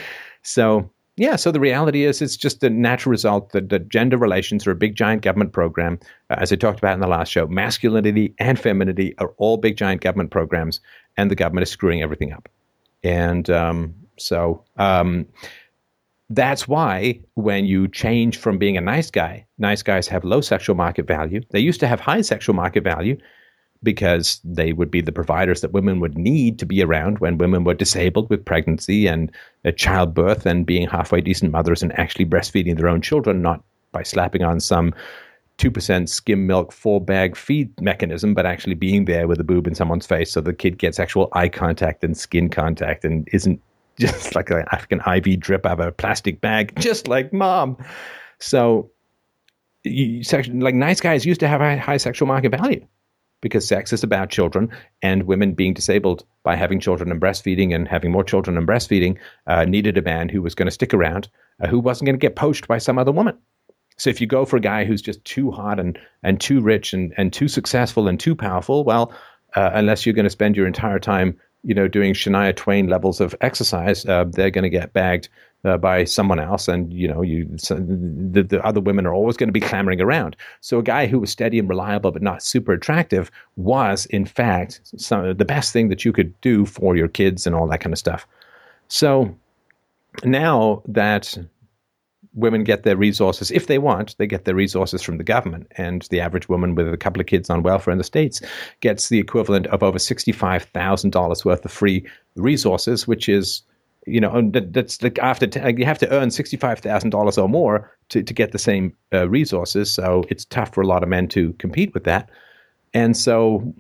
so 0.42 0.90
yeah, 1.20 1.36
so 1.36 1.52
the 1.52 1.60
reality 1.60 2.06
is 2.06 2.22
it's 2.22 2.38
just 2.38 2.64
a 2.64 2.70
natural 2.70 3.12
result 3.12 3.52
that, 3.52 3.68
that 3.70 3.90
gender 3.90 4.18
relations 4.18 4.66
are 4.66 4.72
a 4.72 4.76
big 4.76 4.96
giant 4.96 5.22
government 5.22 5.52
program. 5.52 6.00
Uh, 6.30 6.36
as 6.40 6.54
I 6.54 6.56
talked 6.56 6.80
about 6.80 6.94
in 6.94 7.02
the 7.02 7.08
last 7.08 7.30
show, 7.30 7.46
masculinity 7.46 8.34
and 8.40 8.58
femininity 8.58 9.16
are 9.18 9.34
all 9.38 9.58
big 9.58 9.76
giant 9.76 10.02
government 10.02 10.32
programs, 10.32 10.80
and 11.18 11.30
the 11.30 11.36
government 11.36 11.64
is 11.64 11.72
screwing 11.72 12.02
everything 12.02 12.32
up. 12.32 12.48
And 13.04 13.50
um, 13.50 13.94
so 14.18 14.64
um, 14.78 15.26
that's 16.30 16.68
why 16.68 17.20
when 17.34 17.66
you 17.66 17.88
change 17.88 18.38
from 18.38 18.58
being 18.58 18.78
a 18.78 18.82
nice 18.82 19.10
guy, 19.10 19.46
nice 19.58 19.82
guys 19.82 20.08
have 20.08 20.24
low 20.24 20.42
sexual 20.42 20.76
market 20.76 21.08
value. 21.08 21.42
They 21.50 21.60
used 21.60 21.80
to 21.80 21.88
have 21.88 22.00
high 22.00 22.22
sexual 22.22 22.56
market 22.56 22.84
value 22.84 23.18
because 23.82 24.40
they 24.44 24.74
would 24.74 24.92
be 24.92 25.02
the 25.02 25.12
providers 25.12 25.62
that 25.62 25.72
women 25.72 26.00
would 26.02 26.18
need 26.18 26.60
to 26.60 26.66
be 26.66 26.84
around 26.84 27.20
when 27.20 27.38
women 27.38 27.64
were 27.64 27.74
disabled 27.74 28.30
with 28.30 28.46
pregnancy 28.46 29.08
and 29.08 29.32
uh, 29.66 29.72
childbirth 29.72 30.46
and 30.46 30.66
being 30.66 30.88
halfway 30.88 31.22
decent 31.22 31.52
mothers 31.52 31.82
and 31.82 31.98
actually 31.98 32.26
breastfeeding 32.26 32.78
their 32.78 32.90
own 32.90 33.02
children, 33.02 33.42
not 33.42 33.64
by 33.92 34.04
slapping 34.04 34.44
on 34.44 34.60
some 34.60 34.94
2% 35.60 36.08
skim 36.08 36.46
milk 36.46 36.72
four 36.72 37.02
bag 37.02 37.36
feed 37.36 37.70
mechanism, 37.82 38.34
but 38.34 38.46
actually 38.46 38.76
being 38.76 39.06
there 39.06 39.28
with 39.28 39.40
a 39.40 39.44
boob 39.44 39.66
in 39.66 39.76
someone's 39.76 40.06
face 40.06 40.32
so 40.32 40.42
the 40.42 40.54
kid 40.54 40.78
gets 40.78 41.00
actual 41.00 41.30
eye 41.34 41.50
contact 41.50 42.04
and 42.04 42.18
skin 42.18 42.50
contact 42.50 43.04
and 43.04 43.28
isn't 43.32 43.62
just 44.00 44.36
like 44.36 44.50
an 44.50 44.66
African 44.72 45.02
IV 45.06 45.40
drip 45.40 45.66
out 45.66 45.80
of 45.80 45.88
a 45.88 45.92
plastic 45.92 46.42
bag, 46.42 46.74
just 46.80 47.08
like 47.08 47.34
mom. 47.34 47.78
So, 48.40 48.92
you, 49.84 50.24
like 50.54 50.76
nice 50.76 51.02
guys 51.02 51.26
used 51.26 51.40
to 51.42 51.48
have 51.48 51.62
a 51.62 51.78
high 51.78 51.98
sexual 51.98 52.28
market 52.28 52.52
value 52.52 52.86
because 53.42 53.68
sex 53.68 53.94
is 53.94 54.04
about 54.04 54.30
children 54.30 54.70
and 55.02 55.24
women 55.24 55.54
being 55.54 55.74
disabled 55.74 56.26
by 56.44 56.56
having 56.56 56.80
children 56.80 57.12
and 57.12 57.22
breastfeeding 57.22 57.74
and 57.74 57.88
having 57.88 58.12
more 58.12 58.24
children 58.24 58.58
and 58.58 58.68
breastfeeding 58.68 59.18
uh, 59.48 59.64
needed 59.66 59.98
a 59.98 60.02
man 60.02 60.28
who 60.30 60.42
was 60.42 60.56
going 60.56 60.66
to 60.66 60.72
stick 60.72 60.94
around, 60.94 61.30
uh, 61.62 61.68
who 61.68 61.80
wasn't 61.80 62.06
going 62.06 62.16
to 62.16 62.20
get 62.20 62.36
poached 62.36 62.68
by 62.68 62.78
some 62.78 62.98
other 62.98 63.12
woman. 63.12 63.38
So 63.98 64.10
if 64.10 64.22
you 64.22 64.28
go 64.28 64.46
for 64.46 64.58
a 64.58 64.62
guy 64.62 64.86
who's 64.86 65.02
just 65.02 65.24
too 65.26 65.52
hot 65.52 65.80
and, 65.80 66.00
and 66.24 66.40
too 66.40 66.62
rich 66.62 66.94
and, 66.94 67.14
and 67.18 67.32
too 67.34 67.48
successful 67.48 68.08
and 68.08 68.20
too 68.20 68.36
powerful, 68.36 68.84
well, 68.84 69.14
uh, 69.56 69.72
unless 69.74 70.06
you're 70.06 70.16
going 70.16 70.26
to 70.26 70.30
spend 70.30 70.56
your 70.56 70.68
entire 70.68 71.00
time 71.00 71.38
you 71.64 71.74
know, 71.74 71.88
doing 71.88 72.14
Shania 72.14 72.56
Twain 72.56 72.88
levels 72.88 73.20
of 73.20 73.36
exercise, 73.42 74.06
uh, 74.06 74.26
they're 74.26 74.50
going 74.50 74.64
to 74.64 74.70
get 74.70 74.94
bagged 74.94 75.30
uh, 75.66 75.78
by 75.78 76.06
someone 76.06 76.40
else, 76.40 76.68
and 76.68 76.94
you 76.94 77.08
know, 77.08 77.22
you 77.22 77.50
so 77.58 77.76
the, 77.76 78.44
the 78.44 78.64
other 78.66 78.80
women 78.80 79.06
are 79.06 79.14
always 79.14 79.36
going 79.36 79.50
to 79.50 79.54
be 79.54 79.60
clamoring 79.60 80.00
around. 80.00 80.36
So 80.62 80.80
a 80.80 80.84
guy 80.84 81.06
who 81.06 81.20
was 81.20 81.32
steady 81.32 81.60
and 81.60 81.68
reliable 81.68 82.12
but 82.12 82.22
not 82.22 82.42
super 82.42 82.72
attractive 82.72 83.30
was, 83.58 84.06
in 84.08 84.26
fact, 84.26 84.80
some, 84.98 85.36
the 85.36 85.46
best 85.46 85.74
thing 85.74 85.90
that 85.90 86.06
you 86.06 86.14
could 86.14 86.40
do 86.42 86.66
for 86.66 86.96
your 86.96 87.10
kids 87.10 87.46
and 87.46 87.56
all 87.56 87.68
that 87.68 87.82
kind 87.82 87.94
of 87.94 88.00
stuff. 88.00 88.26
So 88.88 89.36
now 90.24 90.82
that 90.88 91.38
women 92.40 92.64
get 92.64 92.84
their 92.84 92.98
resources 92.98 93.52
if 93.52 93.68
they 93.68 93.78
want 93.78 94.16
they 94.18 94.28
get 94.28 94.46
their 94.46 94.56
resources 94.56 95.02
from 95.02 95.18
the 95.18 95.24
government. 95.24 95.68
And 95.78 96.04
the 96.10 96.20
average 96.20 96.50
woman 96.50 96.76
with 96.76 96.92
a 96.92 96.98
couple 96.98 97.22
of 97.22 97.28
kids 97.28 97.50
on 97.50 97.64
welfare 97.64 97.92
in 97.92 97.98
the 97.98 98.04
states 98.04 98.42
gets 98.82 99.10
the 99.10 99.20
equivalent 99.20 99.68
of 99.68 99.84
over 99.84 99.98
$65,000 99.98 101.46
worth 101.46 101.66
of 101.66 101.72
free 101.72 102.06
resources 102.36 103.08
which 103.08 103.28
is 103.28 103.64
you 104.06 104.20
know 104.20 104.50
that's 104.54 105.02
like 105.04 105.20
after 105.20 105.46
t- 105.46 105.60
you 105.78 105.86
have 105.86 106.00
to 106.00 106.10
earn 106.12 106.30
$65,000 106.30 107.38
or 107.38 107.50
more 107.50 107.92
to, 108.10 108.24
to 108.24 108.34
get 108.34 108.52
the 108.52 108.60
same 108.60 108.94
uh, 109.14 109.30
resources. 109.30 109.92
So 109.92 110.24
it's 110.30 110.46
tough 110.46 110.74
for 110.74 110.82
a 110.82 110.88
lot 110.88 111.04
of 111.04 111.10
men 111.10 111.28
to 111.30 111.54
compete 111.54 111.94
with 111.94 112.04
that. 112.06 112.30
And 112.94 113.16
so 113.16 113.74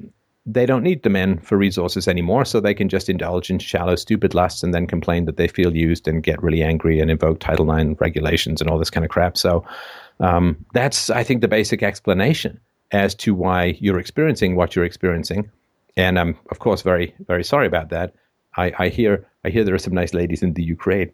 they 0.45 0.65
don't 0.65 0.83
need 0.83 1.03
the 1.03 1.09
men 1.09 1.39
for 1.39 1.57
resources 1.57 2.07
anymore, 2.07 2.45
so 2.45 2.59
they 2.59 2.73
can 2.73 2.89
just 2.89 3.09
indulge 3.09 3.49
in 3.49 3.59
shallow, 3.59 3.95
stupid 3.95 4.33
lusts 4.33 4.63
and 4.63 4.73
then 4.73 4.87
complain 4.87 5.25
that 5.25 5.37
they 5.37 5.47
feel 5.47 5.75
used 5.75 6.07
and 6.07 6.23
get 6.23 6.41
really 6.41 6.63
angry 6.63 6.99
and 6.99 7.11
invoke 7.11 7.39
Title 7.39 7.71
IX 7.71 7.99
regulations 7.99 8.61
and 8.61 8.69
all 8.69 8.79
this 8.79 8.89
kind 8.89 9.05
of 9.05 9.11
crap. 9.11 9.37
So 9.37 9.65
um, 10.19 10.65
that's, 10.73 11.09
I 11.09 11.23
think, 11.23 11.41
the 11.41 11.47
basic 11.47 11.83
explanation 11.83 12.59
as 12.91 13.13
to 13.15 13.35
why 13.35 13.77
you're 13.79 13.99
experiencing 13.99 14.55
what 14.55 14.75
you're 14.75 14.85
experiencing. 14.85 15.51
And 15.97 16.17
I'm, 16.17 16.37
of 16.49 16.59
course, 16.59 16.81
very, 16.81 17.13
very 17.27 17.43
sorry 17.43 17.67
about 17.67 17.89
that. 17.89 18.13
I, 18.57 18.71
I 18.79 18.89
hear, 18.89 19.27
I 19.45 19.49
hear 19.49 19.63
there 19.63 19.75
are 19.75 19.79
some 19.79 19.93
nice 19.93 20.13
ladies 20.13 20.41
in 20.41 20.53
the 20.53 20.63
Ukraine. 20.63 21.11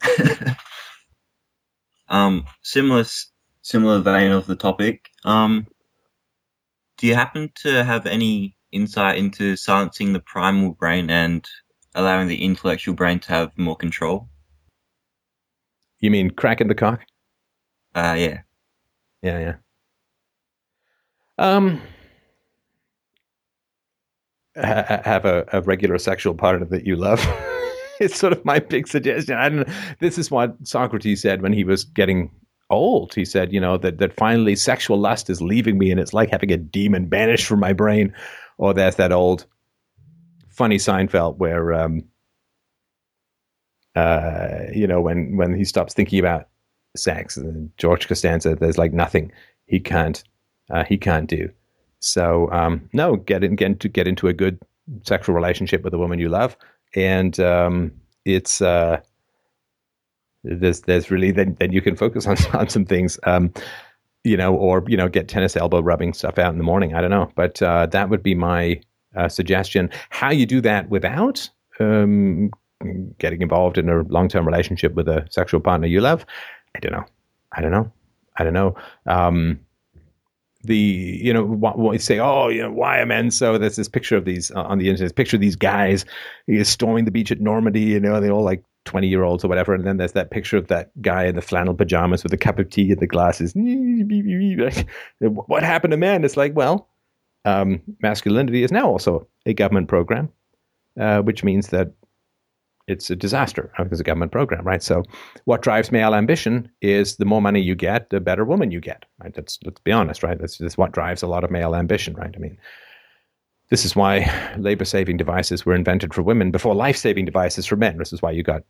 um, 2.08 2.46
similar 2.62 3.04
similar 3.62 4.00
vein 4.00 4.32
of 4.32 4.46
the 4.46 4.56
topic, 4.56 5.09
um, 5.24 5.66
do 6.98 7.06
you 7.06 7.14
happen 7.14 7.50
to 7.62 7.84
have 7.84 8.06
any 8.06 8.56
insight 8.72 9.18
into 9.18 9.56
silencing 9.56 10.12
the 10.12 10.20
primal 10.20 10.72
brain 10.72 11.10
and 11.10 11.46
allowing 11.94 12.28
the 12.28 12.44
intellectual 12.44 12.94
brain 12.94 13.18
to 13.20 13.28
have 13.28 13.56
more 13.58 13.76
control? 13.76 14.28
You 15.98 16.10
mean 16.10 16.30
cracking 16.30 16.68
the 16.68 16.74
cock? 16.74 17.00
Uh, 17.94 18.16
yeah. 18.18 18.40
Yeah, 19.22 19.38
yeah. 19.38 19.54
Um, 21.38 21.80
ha- 24.56 25.02
have 25.04 25.24
a, 25.24 25.46
a 25.52 25.62
regular 25.62 25.98
sexual 25.98 26.34
partner 26.34 26.66
that 26.66 26.86
you 26.86 26.96
love. 26.96 27.20
it's 28.00 28.18
sort 28.18 28.32
of 28.32 28.44
my 28.44 28.58
big 28.58 28.88
suggestion. 28.88 29.36
I 29.36 29.48
don't 29.48 29.66
know. 29.66 29.74
This 30.00 30.18
is 30.18 30.30
what 30.30 30.56
Socrates 30.64 31.22
said 31.22 31.42
when 31.42 31.52
he 31.52 31.64
was 31.64 31.84
getting 31.84 32.30
old. 32.70 33.14
He 33.14 33.24
said, 33.24 33.52
you 33.52 33.60
know, 33.60 33.76
that 33.78 33.98
that 33.98 34.14
finally 34.14 34.56
sexual 34.56 34.98
lust 34.98 35.28
is 35.28 35.42
leaving 35.42 35.78
me, 35.78 35.90
and 35.90 36.00
it's 36.00 36.14
like 36.14 36.30
having 36.30 36.52
a 36.52 36.56
demon 36.56 37.06
banished 37.06 37.46
from 37.46 37.60
my 37.60 37.72
brain. 37.72 38.14
Or 38.58 38.74
there's 38.74 38.96
that 38.96 39.12
old 39.12 39.46
funny 40.48 40.76
Seinfeld 40.76 41.38
where, 41.38 41.72
um, 41.72 42.04
uh, 43.96 44.64
you 44.72 44.86
know, 44.86 45.00
when 45.00 45.36
when 45.36 45.54
he 45.54 45.64
stops 45.64 45.94
thinking 45.94 46.18
about 46.18 46.48
sex, 46.96 47.36
and 47.36 47.70
George 47.76 48.08
Costanza, 48.08 48.54
there's 48.54 48.78
like 48.78 48.92
nothing 48.92 49.32
he 49.66 49.80
can't 49.80 50.22
uh, 50.70 50.84
he 50.84 50.96
can't 50.96 51.28
do. 51.28 51.50
So 52.00 52.50
um, 52.52 52.88
no, 52.92 53.16
get 53.16 53.44
in, 53.44 53.56
get 53.56 53.66
into 53.66 53.88
get 53.88 54.06
into 54.06 54.28
a 54.28 54.32
good 54.32 54.58
sexual 55.04 55.34
relationship 55.34 55.82
with 55.82 55.94
a 55.94 55.98
woman 55.98 56.18
you 56.18 56.28
love, 56.28 56.56
and 56.94 57.38
um, 57.40 57.92
it's 58.24 58.60
uh, 58.60 59.00
there's 60.44 60.82
there's 60.82 61.10
really 61.10 61.30
then 61.30 61.56
then 61.60 61.72
you 61.72 61.82
can 61.82 61.96
focus 61.96 62.26
on 62.26 62.36
on 62.54 62.68
some 62.68 62.84
things. 62.84 63.18
Um, 63.24 63.52
you 64.22 64.36
know, 64.36 64.54
or 64.54 64.84
you 64.86 64.96
know, 64.96 65.08
get 65.08 65.28
tennis 65.28 65.56
elbow 65.56 65.80
rubbing 65.80 66.12
stuff 66.12 66.38
out 66.38 66.52
in 66.52 66.58
the 66.58 66.64
morning. 66.64 66.94
I 66.94 67.00
don't 67.00 67.10
know, 67.10 67.30
but 67.34 67.62
uh, 67.62 67.86
that 67.86 68.10
would 68.10 68.22
be 68.22 68.34
my 68.34 68.80
uh, 69.16 69.28
suggestion. 69.28 69.90
How 70.10 70.30
you 70.30 70.44
do 70.46 70.60
that 70.60 70.90
without 70.90 71.48
um, 71.78 72.50
getting 73.18 73.40
involved 73.40 73.78
in 73.78 73.88
a 73.88 74.02
long 74.02 74.28
term 74.28 74.46
relationship 74.46 74.94
with 74.94 75.08
a 75.08 75.26
sexual 75.30 75.60
partner 75.60 75.86
you 75.86 76.00
love. 76.00 76.26
I 76.74 76.80
don't 76.80 76.92
know. 76.92 77.04
I 77.52 77.62
don't 77.62 77.72
know. 77.72 77.90
I 78.36 78.44
don't 78.44 78.52
know. 78.52 78.74
Um, 79.06 79.60
the 80.62 80.76
you 80.76 81.32
know 81.32 81.42
what, 81.42 81.78
what 81.78 81.98
say 82.02 82.18
oh 82.18 82.48
you 82.48 82.62
know 82.62 82.70
why 82.70 83.00
are 83.00 83.06
men 83.06 83.30
so 83.30 83.56
there's 83.56 83.76
this 83.76 83.88
picture 83.88 84.14
of 84.14 84.26
these 84.26 84.50
uh, 84.50 84.62
on 84.62 84.76
the 84.76 84.90
internet 84.90 85.16
picture 85.16 85.38
of 85.38 85.40
these 85.40 85.56
guys 85.56 86.04
storming 86.64 87.06
the 87.06 87.10
beach 87.10 87.32
at 87.32 87.40
Normandy 87.40 87.80
you 87.80 87.98
know 87.98 88.20
they're 88.20 88.30
all 88.30 88.44
like 88.44 88.62
20 88.86 89.08
year 89.08 89.22
olds 89.22 89.44
or 89.44 89.48
whatever 89.48 89.74
and 89.74 89.86
then 89.86 89.98
there's 89.98 90.12
that 90.12 90.30
picture 90.30 90.56
of 90.56 90.68
that 90.68 90.90
guy 91.02 91.24
in 91.24 91.34
the 91.34 91.42
flannel 91.42 91.74
pajamas 91.74 92.22
with 92.22 92.32
a 92.32 92.38
cup 92.38 92.58
of 92.58 92.70
tea 92.70 92.90
and 92.90 93.00
the 93.00 93.06
glasses 93.06 93.52
what 95.46 95.62
happened 95.62 95.90
to 95.90 95.96
men 95.96 96.24
it's 96.24 96.36
like 96.36 96.54
well 96.54 96.88
um, 97.46 97.80
masculinity 98.02 98.62
is 98.62 98.70
now 98.70 98.86
also 98.86 99.26
a 99.46 99.54
government 99.54 99.88
program 99.88 100.30
uh, 100.98 101.20
which 101.22 101.44
means 101.44 101.68
that 101.68 101.92
it's 102.90 103.08
a 103.08 103.16
disaster 103.16 103.72
because 103.78 104.00
a 104.00 104.04
government 104.04 104.32
program, 104.32 104.64
right? 104.66 104.82
So, 104.82 105.04
what 105.44 105.62
drives 105.62 105.92
male 105.92 106.14
ambition 106.14 106.68
is 106.82 107.16
the 107.16 107.24
more 107.24 107.40
money 107.40 107.60
you 107.60 107.74
get, 107.74 108.10
the 108.10 108.20
better 108.20 108.44
woman 108.44 108.70
you 108.70 108.80
get, 108.80 109.04
right? 109.22 109.32
That's 109.32 109.58
let's 109.64 109.80
be 109.80 109.92
honest, 109.92 110.22
right? 110.22 110.38
That's, 110.38 110.58
that's 110.58 110.76
what 110.76 110.92
drives 110.92 111.22
a 111.22 111.28
lot 111.28 111.44
of 111.44 111.50
male 111.50 111.74
ambition, 111.74 112.14
right? 112.14 112.34
I 112.34 112.38
mean, 112.38 112.58
this 113.70 113.84
is 113.84 113.96
why 113.96 114.30
labor-saving 114.58 115.16
devices 115.16 115.64
were 115.64 115.74
invented 115.74 116.12
for 116.12 116.22
women 116.22 116.50
before 116.50 116.74
life-saving 116.74 117.24
devices 117.24 117.66
for 117.66 117.76
men. 117.76 117.98
This 117.98 118.12
is 118.12 118.20
why 118.20 118.32
you 118.32 118.42
got 118.42 118.62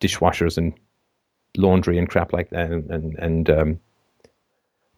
dishwashers 0.00 0.56
and 0.56 0.72
laundry 1.56 1.98
and 1.98 2.08
crap 2.08 2.32
like 2.32 2.50
that, 2.50 2.70
and 2.70 2.90
and, 2.90 3.18
and 3.18 3.50
um, 3.50 3.80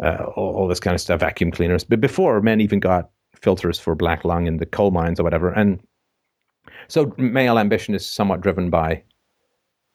uh, 0.02 0.24
all, 0.36 0.55
all 0.56 0.68
this 0.68 0.80
kind 0.80 0.94
of 0.94 1.01
stuff, 1.01 1.20
vacuum 1.20 1.51
cleaners. 1.51 1.85
But 1.85 2.01
before 2.01 2.40
men 2.40 2.60
even 2.60 2.80
got 2.80 3.10
filters 3.35 3.78
for 3.78 3.94
black 3.94 4.24
lung 4.24 4.47
in 4.47 4.59
the 4.59 4.66
coal 4.66 4.90
mines 4.90 5.20
or 5.20 5.24
whatever, 5.24 5.51
and 5.51 5.80
so 6.89 7.14
male 7.16 7.59
ambition 7.59 7.94
is 7.94 8.09
somewhat 8.09 8.40
driven 8.40 8.70
by 8.70 9.02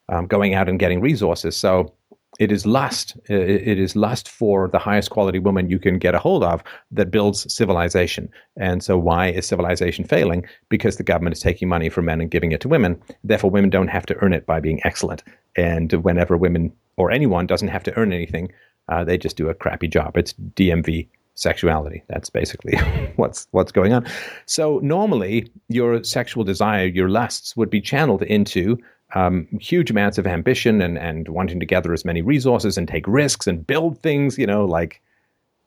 um, 0.09 0.27
going 0.27 0.53
out 0.53 0.69
and 0.69 0.79
getting 0.79 1.01
resources. 1.01 1.55
So 1.55 1.93
it 2.39 2.51
is 2.51 2.65
lust. 2.65 3.15
It 3.29 3.77
is 3.79 3.95
lust 3.95 4.27
for 4.29 4.67
the 4.67 4.79
highest 4.79 5.11
quality 5.11 5.39
woman 5.39 5.69
you 5.69 5.79
can 5.79 5.99
get 5.99 6.15
a 6.15 6.19
hold 6.19 6.43
of 6.43 6.63
that 6.91 7.11
builds 7.11 7.51
civilization. 7.53 8.29
And 8.57 8.83
so, 8.83 8.97
why 8.97 9.27
is 9.27 9.45
civilization 9.45 10.05
failing? 10.05 10.45
Because 10.69 10.97
the 10.97 11.03
government 11.03 11.35
is 11.35 11.41
taking 11.41 11.69
money 11.69 11.89
from 11.89 12.05
men 12.05 12.21
and 12.21 12.31
giving 12.31 12.51
it 12.51 12.61
to 12.61 12.67
women. 12.67 13.01
Therefore, 13.23 13.51
women 13.51 13.69
don't 13.69 13.87
have 13.87 14.05
to 14.07 14.15
earn 14.17 14.33
it 14.33 14.45
by 14.45 14.59
being 14.59 14.81
excellent. 14.83 15.23
And 15.55 15.91
whenever 16.03 16.35
women 16.35 16.73
or 16.97 17.11
anyone 17.11 17.45
doesn't 17.45 17.67
have 17.67 17.83
to 17.83 17.97
earn 17.97 18.11
anything, 18.11 18.51
uh, 18.89 19.03
they 19.03 19.17
just 19.17 19.37
do 19.37 19.49
a 19.49 19.53
crappy 19.53 19.87
job. 19.87 20.17
It's 20.17 20.33
DMV 20.33 21.07
sexuality. 21.35 22.03
That's 22.09 22.29
basically 22.29 22.77
what's 23.15 23.47
what's 23.51 23.71
going 23.71 23.93
on. 23.93 24.05
So 24.45 24.79
normally, 24.79 25.51
your 25.69 26.03
sexual 26.03 26.43
desire, 26.43 26.85
your 26.85 27.09
lusts, 27.09 27.55
would 27.55 27.69
be 27.69 27.81
channeled 27.81 28.23
into 28.23 28.77
um, 29.15 29.47
huge 29.59 29.91
amounts 29.91 30.17
of 30.17 30.27
ambition 30.27 30.81
and 30.81 30.97
and 30.97 31.27
wanting 31.29 31.59
to 31.59 31.65
gather 31.65 31.93
as 31.93 32.05
many 32.05 32.21
resources 32.21 32.77
and 32.77 32.87
take 32.87 33.07
risks 33.07 33.47
and 33.47 33.65
build 33.65 33.99
things. 34.01 34.37
You 34.37 34.47
know, 34.47 34.65
like 34.65 35.01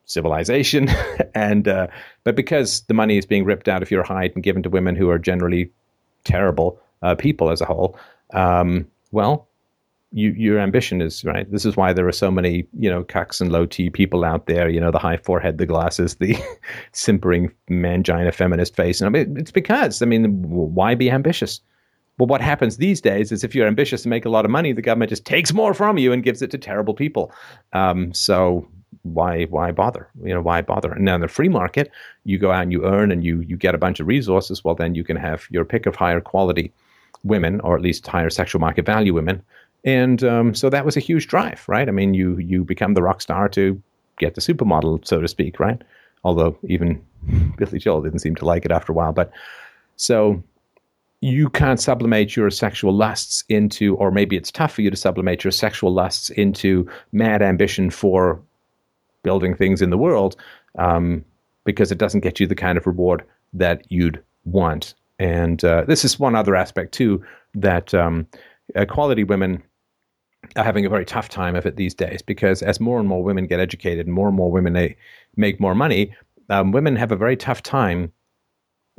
civilization. 0.06 0.88
and 1.34 1.68
uh, 1.68 1.88
but 2.24 2.34
because 2.34 2.80
the 2.82 2.94
money 2.94 3.18
is 3.18 3.26
being 3.26 3.44
ripped 3.44 3.68
out 3.68 3.82
of 3.82 3.90
your 3.90 4.02
hide 4.02 4.32
and 4.34 4.42
given 4.42 4.62
to 4.62 4.70
women 4.70 4.96
who 4.96 5.10
are 5.10 5.18
generally 5.18 5.70
terrible 6.24 6.80
uh, 7.02 7.14
people 7.14 7.50
as 7.50 7.60
a 7.60 7.66
whole, 7.66 7.98
um, 8.32 8.86
well, 9.12 9.48
you, 10.12 10.30
your 10.30 10.58
ambition 10.58 11.02
is 11.02 11.24
right. 11.24 11.50
This 11.50 11.66
is 11.66 11.76
why 11.76 11.92
there 11.92 12.06
are 12.08 12.12
so 12.12 12.30
many, 12.30 12.66
you 12.78 12.88
know, 12.88 13.04
cucks 13.04 13.40
and 13.40 13.52
low 13.52 13.66
T 13.66 13.90
people 13.90 14.24
out 14.24 14.46
there. 14.46 14.68
You 14.68 14.80
know, 14.80 14.90
the 14.90 14.98
high 14.98 15.18
forehead, 15.18 15.58
the 15.58 15.66
glasses, 15.66 16.14
the 16.16 16.36
simpering 16.92 17.52
mangina 17.68 18.32
feminist 18.32 18.76
face. 18.76 19.00
And 19.00 19.06
I 19.06 19.10
mean, 19.10 19.36
it's 19.36 19.50
because 19.50 20.00
I 20.02 20.06
mean, 20.06 20.42
why 20.42 20.94
be 20.94 21.10
ambitious? 21.10 21.60
Well, 22.18 22.26
what 22.26 22.40
happens 22.40 22.76
these 22.76 23.00
days 23.00 23.30
is 23.30 23.44
if 23.44 23.54
you're 23.54 23.66
ambitious 23.66 24.02
to 24.02 24.08
make 24.08 24.24
a 24.24 24.30
lot 24.30 24.44
of 24.44 24.50
money, 24.50 24.72
the 24.72 24.82
government 24.82 25.10
just 25.10 25.26
takes 25.26 25.52
more 25.52 25.74
from 25.74 25.98
you 25.98 26.12
and 26.12 26.22
gives 26.22 26.40
it 26.40 26.50
to 26.52 26.58
terrible 26.58 26.94
people. 26.94 27.30
Um, 27.72 28.14
so 28.14 28.66
why 29.02 29.44
why 29.44 29.70
bother? 29.72 30.08
You 30.22 30.34
know, 30.34 30.40
why 30.40 30.62
bother? 30.62 30.92
And 30.92 31.04
now 31.04 31.16
in 31.16 31.20
the 31.20 31.28
free 31.28 31.48
market, 31.48 31.90
you 32.24 32.38
go 32.38 32.52
out 32.52 32.62
and 32.62 32.72
you 32.72 32.84
earn 32.84 33.12
and 33.12 33.22
you 33.22 33.40
you 33.40 33.56
get 33.56 33.74
a 33.74 33.78
bunch 33.78 34.00
of 34.00 34.06
resources. 34.06 34.64
Well, 34.64 34.74
then 34.74 34.94
you 34.94 35.04
can 35.04 35.16
have 35.16 35.46
your 35.50 35.64
pick 35.64 35.86
of 35.86 35.96
higher 35.96 36.20
quality 36.20 36.72
women, 37.22 37.60
or 37.60 37.76
at 37.76 37.82
least 37.82 38.06
higher 38.06 38.30
sexual 38.30 38.60
market 38.60 38.86
value 38.86 39.12
women, 39.12 39.42
and 39.84 40.22
um, 40.24 40.54
so 40.54 40.70
that 40.70 40.84
was 40.84 40.96
a 40.96 41.00
huge 41.00 41.28
drive, 41.28 41.64
right? 41.68 41.88
I 41.88 41.92
mean, 41.92 42.14
you 42.14 42.38
you 42.38 42.64
become 42.64 42.94
the 42.94 43.02
rock 43.02 43.20
star 43.20 43.48
to 43.50 43.80
get 44.18 44.34
the 44.34 44.40
supermodel, 44.40 45.06
so 45.06 45.20
to 45.20 45.28
speak, 45.28 45.60
right? 45.60 45.82
Although 46.24 46.58
even 46.64 47.04
Billy 47.56 47.78
Joel 47.78 48.02
didn't 48.02 48.20
seem 48.20 48.34
to 48.36 48.44
like 48.44 48.64
it 48.64 48.72
after 48.72 48.92
a 48.92 48.94
while. 48.94 49.12
But 49.12 49.30
so 49.96 50.42
you 51.26 51.50
can't 51.50 51.80
sublimate 51.80 52.36
your 52.36 52.50
sexual 52.50 52.92
lusts 52.92 53.42
into, 53.48 53.96
or 53.96 54.12
maybe 54.12 54.36
it's 54.36 54.52
tough 54.52 54.72
for 54.72 54.82
you 54.82 54.90
to 54.90 54.96
sublimate 54.96 55.42
your 55.42 55.50
sexual 55.50 55.92
lusts 55.92 56.30
into 56.30 56.88
mad 57.10 57.42
ambition 57.42 57.90
for 57.90 58.40
building 59.24 59.56
things 59.56 59.82
in 59.82 59.90
the 59.90 59.98
world 59.98 60.36
um, 60.78 61.24
because 61.64 61.90
it 61.90 61.98
doesn't 61.98 62.20
get 62.20 62.38
you 62.38 62.46
the 62.46 62.54
kind 62.54 62.78
of 62.78 62.86
reward 62.86 63.24
that 63.52 63.84
you'd 63.90 64.22
want. 64.44 64.94
And 65.18 65.64
uh, 65.64 65.84
this 65.88 66.04
is 66.04 66.20
one 66.20 66.36
other 66.36 66.54
aspect, 66.54 66.92
too, 66.92 67.24
that 67.54 67.92
um, 67.92 68.28
quality 68.88 69.24
women 69.24 69.60
are 70.54 70.62
having 70.62 70.86
a 70.86 70.90
very 70.90 71.04
tough 71.04 71.28
time 71.28 71.56
of 71.56 71.66
it 71.66 71.74
these 71.74 71.94
days 71.94 72.22
because 72.22 72.62
as 72.62 72.78
more 72.78 73.00
and 73.00 73.08
more 73.08 73.24
women 73.24 73.48
get 73.48 73.58
educated 73.58 74.06
more 74.06 74.28
and 74.28 74.36
more 74.36 74.52
women 74.52 74.74
they 74.74 74.96
make 75.34 75.58
more 75.58 75.74
money, 75.74 76.14
um, 76.50 76.70
women 76.70 76.94
have 76.94 77.10
a 77.10 77.16
very 77.16 77.36
tough 77.36 77.64
time 77.64 78.12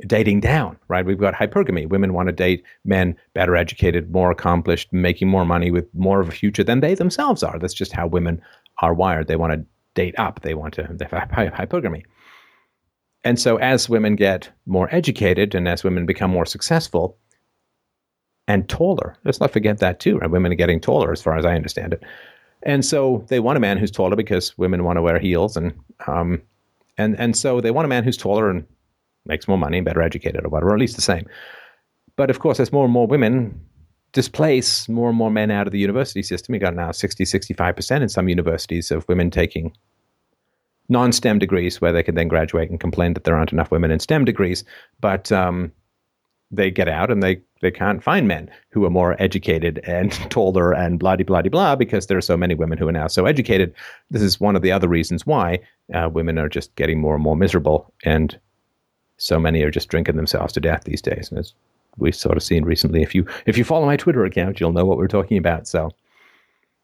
dating 0.06 0.40
down, 0.40 0.76
right? 0.88 1.04
We've 1.04 1.18
got 1.18 1.34
hypergamy. 1.34 1.88
Women 1.88 2.12
want 2.12 2.28
to 2.28 2.32
date 2.32 2.64
men 2.84 3.16
better 3.34 3.56
educated, 3.56 4.12
more 4.12 4.30
accomplished, 4.30 4.92
making 4.92 5.28
more 5.28 5.44
money 5.44 5.70
with 5.70 5.92
more 5.94 6.20
of 6.20 6.28
a 6.28 6.32
future 6.32 6.64
than 6.64 6.80
they 6.80 6.94
themselves 6.94 7.42
are. 7.42 7.58
That's 7.58 7.74
just 7.74 7.92
how 7.92 8.06
women 8.06 8.40
are 8.80 8.94
wired. 8.94 9.26
They 9.26 9.36
want 9.36 9.52
to 9.52 9.64
date 9.94 10.14
up. 10.18 10.40
They 10.42 10.54
want 10.54 10.74
to 10.74 10.88
they 10.90 11.06
have 11.06 11.30
hypergamy. 11.30 12.04
And 13.24 13.40
so 13.40 13.56
as 13.56 13.88
women 13.88 14.14
get 14.14 14.48
more 14.66 14.88
educated 14.94 15.54
and 15.54 15.66
as 15.66 15.82
women 15.82 16.06
become 16.06 16.30
more 16.30 16.46
successful, 16.46 17.18
and 18.48 18.68
taller. 18.68 19.16
Let's 19.24 19.38
not 19.38 19.52
forget 19.52 19.78
that 19.78 20.00
too. 20.00 20.18
Right? 20.18 20.30
Women 20.30 20.50
are 20.50 20.56
getting 20.56 20.80
taller, 20.80 21.12
as 21.12 21.22
far 21.22 21.36
as 21.36 21.44
I 21.44 21.54
understand 21.54 21.92
it. 21.92 22.02
And 22.64 22.84
so 22.84 23.24
they 23.28 23.38
want 23.38 23.58
a 23.58 23.60
man 23.60 23.78
who's 23.78 23.92
taller 23.92 24.16
because 24.16 24.56
women 24.58 24.82
want 24.82 24.96
to 24.96 25.02
wear 25.02 25.20
heels, 25.20 25.56
and 25.56 25.72
um, 26.08 26.42
and 26.96 27.16
and 27.20 27.36
so 27.36 27.60
they 27.60 27.70
want 27.70 27.84
a 27.84 27.88
man 27.88 28.02
who's 28.02 28.16
taller 28.16 28.50
and 28.50 28.66
makes 29.28 29.46
more 29.46 29.58
money, 29.58 29.80
better 29.80 30.02
educated, 30.02 30.44
or 30.44 30.48
whatever, 30.48 30.70
or 30.70 30.74
at 30.74 30.80
least 30.80 30.96
the 30.96 31.02
same. 31.02 31.26
But 32.16 32.30
of 32.30 32.40
course, 32.40 32.58
as 32.58 32.72
more 32.72 32.84
and 32.84 32.92
more 32.92 33.06
women 33.06 33.60
displace 34.12 34.88
more 34.88 35.08
and 35.08 35.18
more 35.18 35.30
men 35.30 35.50
out 35.50 35.66
of 35.66 35.72
the 35.72 35.78
university 35.78 36.22
system, 36.22 36.54
you 36.54 36.60
got 36.60 36.74
now 36.74 36.90
60, 36.90 37.24
65% 37.24 38.02
in 38.02 38.08
some 38.08 38.28
universities 38.28 38.90
of 38.90 39.06
women 39.08 39.30
taking 39.30 39.72
non-STEM 40.88 41.38
degrees 41.38 41.80
where 41.80 41.92
they 41.92 42.02
can 42.02 42.14
then 42.14 42.28
graduate 42.28 42.70
and 42.70 42.80
complain 42.80 43.12
that 43.14 43.24
there 43.24 43.36
aren't 43.36 43.52
enough 43.52 43.70
women 43.70 43.90
in 43.90 44.00
STEM 44.00 44.24
degrees. 44.24 44.64
But 45.00 45.30
um, 45.30 45.70
they 46.50 46.70
get 46.70 46.88
out 46.88 47.10
and 47.10 47.22
they, 47.22 47.42
they 47.60 47.70
can't 47.70 48.02
find 48.02 48.26
men 48.26 48.50
who 48.70 48.86
are 48.86 48.90
more 48.90 49.20
educated 49.20 49.80
and 49.84 50.12
taller 50.30 50.72
and 50.72 50.98
blah, 50.98 51.16
blah, 51.16 51.42
blah, 51.42 51.50
blah, 51.50 51.76
because 51.76 52.06
there 52.06 52.16
are 52.16 52.22
so 52.22 52.36
many 52.36 52.54
women 52.54 52.78
who 52.78 52.88
are 52.88 52.92
now 52.92 53.06
so 53.06 53.26
educated. 53.26 53.74
This 54.10 54.22
is 54.22 54.40
one 54.40 54.56
of 54.56 54.62
the 54.62 54.72
other 54.72 54.88
reasons 54.88 55.26
why 55.26 55.60
uh, 55.94 56.08
women 56.10 56.38
are 56.38 56.48
just 56.48 56.74
getting 56.76 57.00
more 57.00 57.14
and 57.14 57.22
more 57.22 57.36
miserable. 57.36 57.92
And 58.04 58.38
so 59.18 59.38
many 59.38 59.62
are 59.62 59.70
just 59.70 59.88
drinking 59.88 60.16
themselves 60.16 60.52
to 60.54 60.60
death 60.60 60.84
these 60.84 61.02
days. 61.02 61.28
And 61.30 61.38
as 61.38 61.54
we've 61.98 62.14
sort 62.14 62.36
of 62.36 62.42
seen 62.42 62.64
recently, 62.64 63.02
if 63.02 63.14
you, 63.14 63.26
if 63.46 63.58
you 63.58 63.64
follow 63.64 63.86
my 63.86 63.96
Twitter 63.96 64.24
account, 64.24 64.58
you'll 64.58 64.72
know 64.72 64.84
what 64.86 64.98
we're 64.98 65.08
talking 65.08 65.36
about. 65.36 65.68
So, 65.68 65.90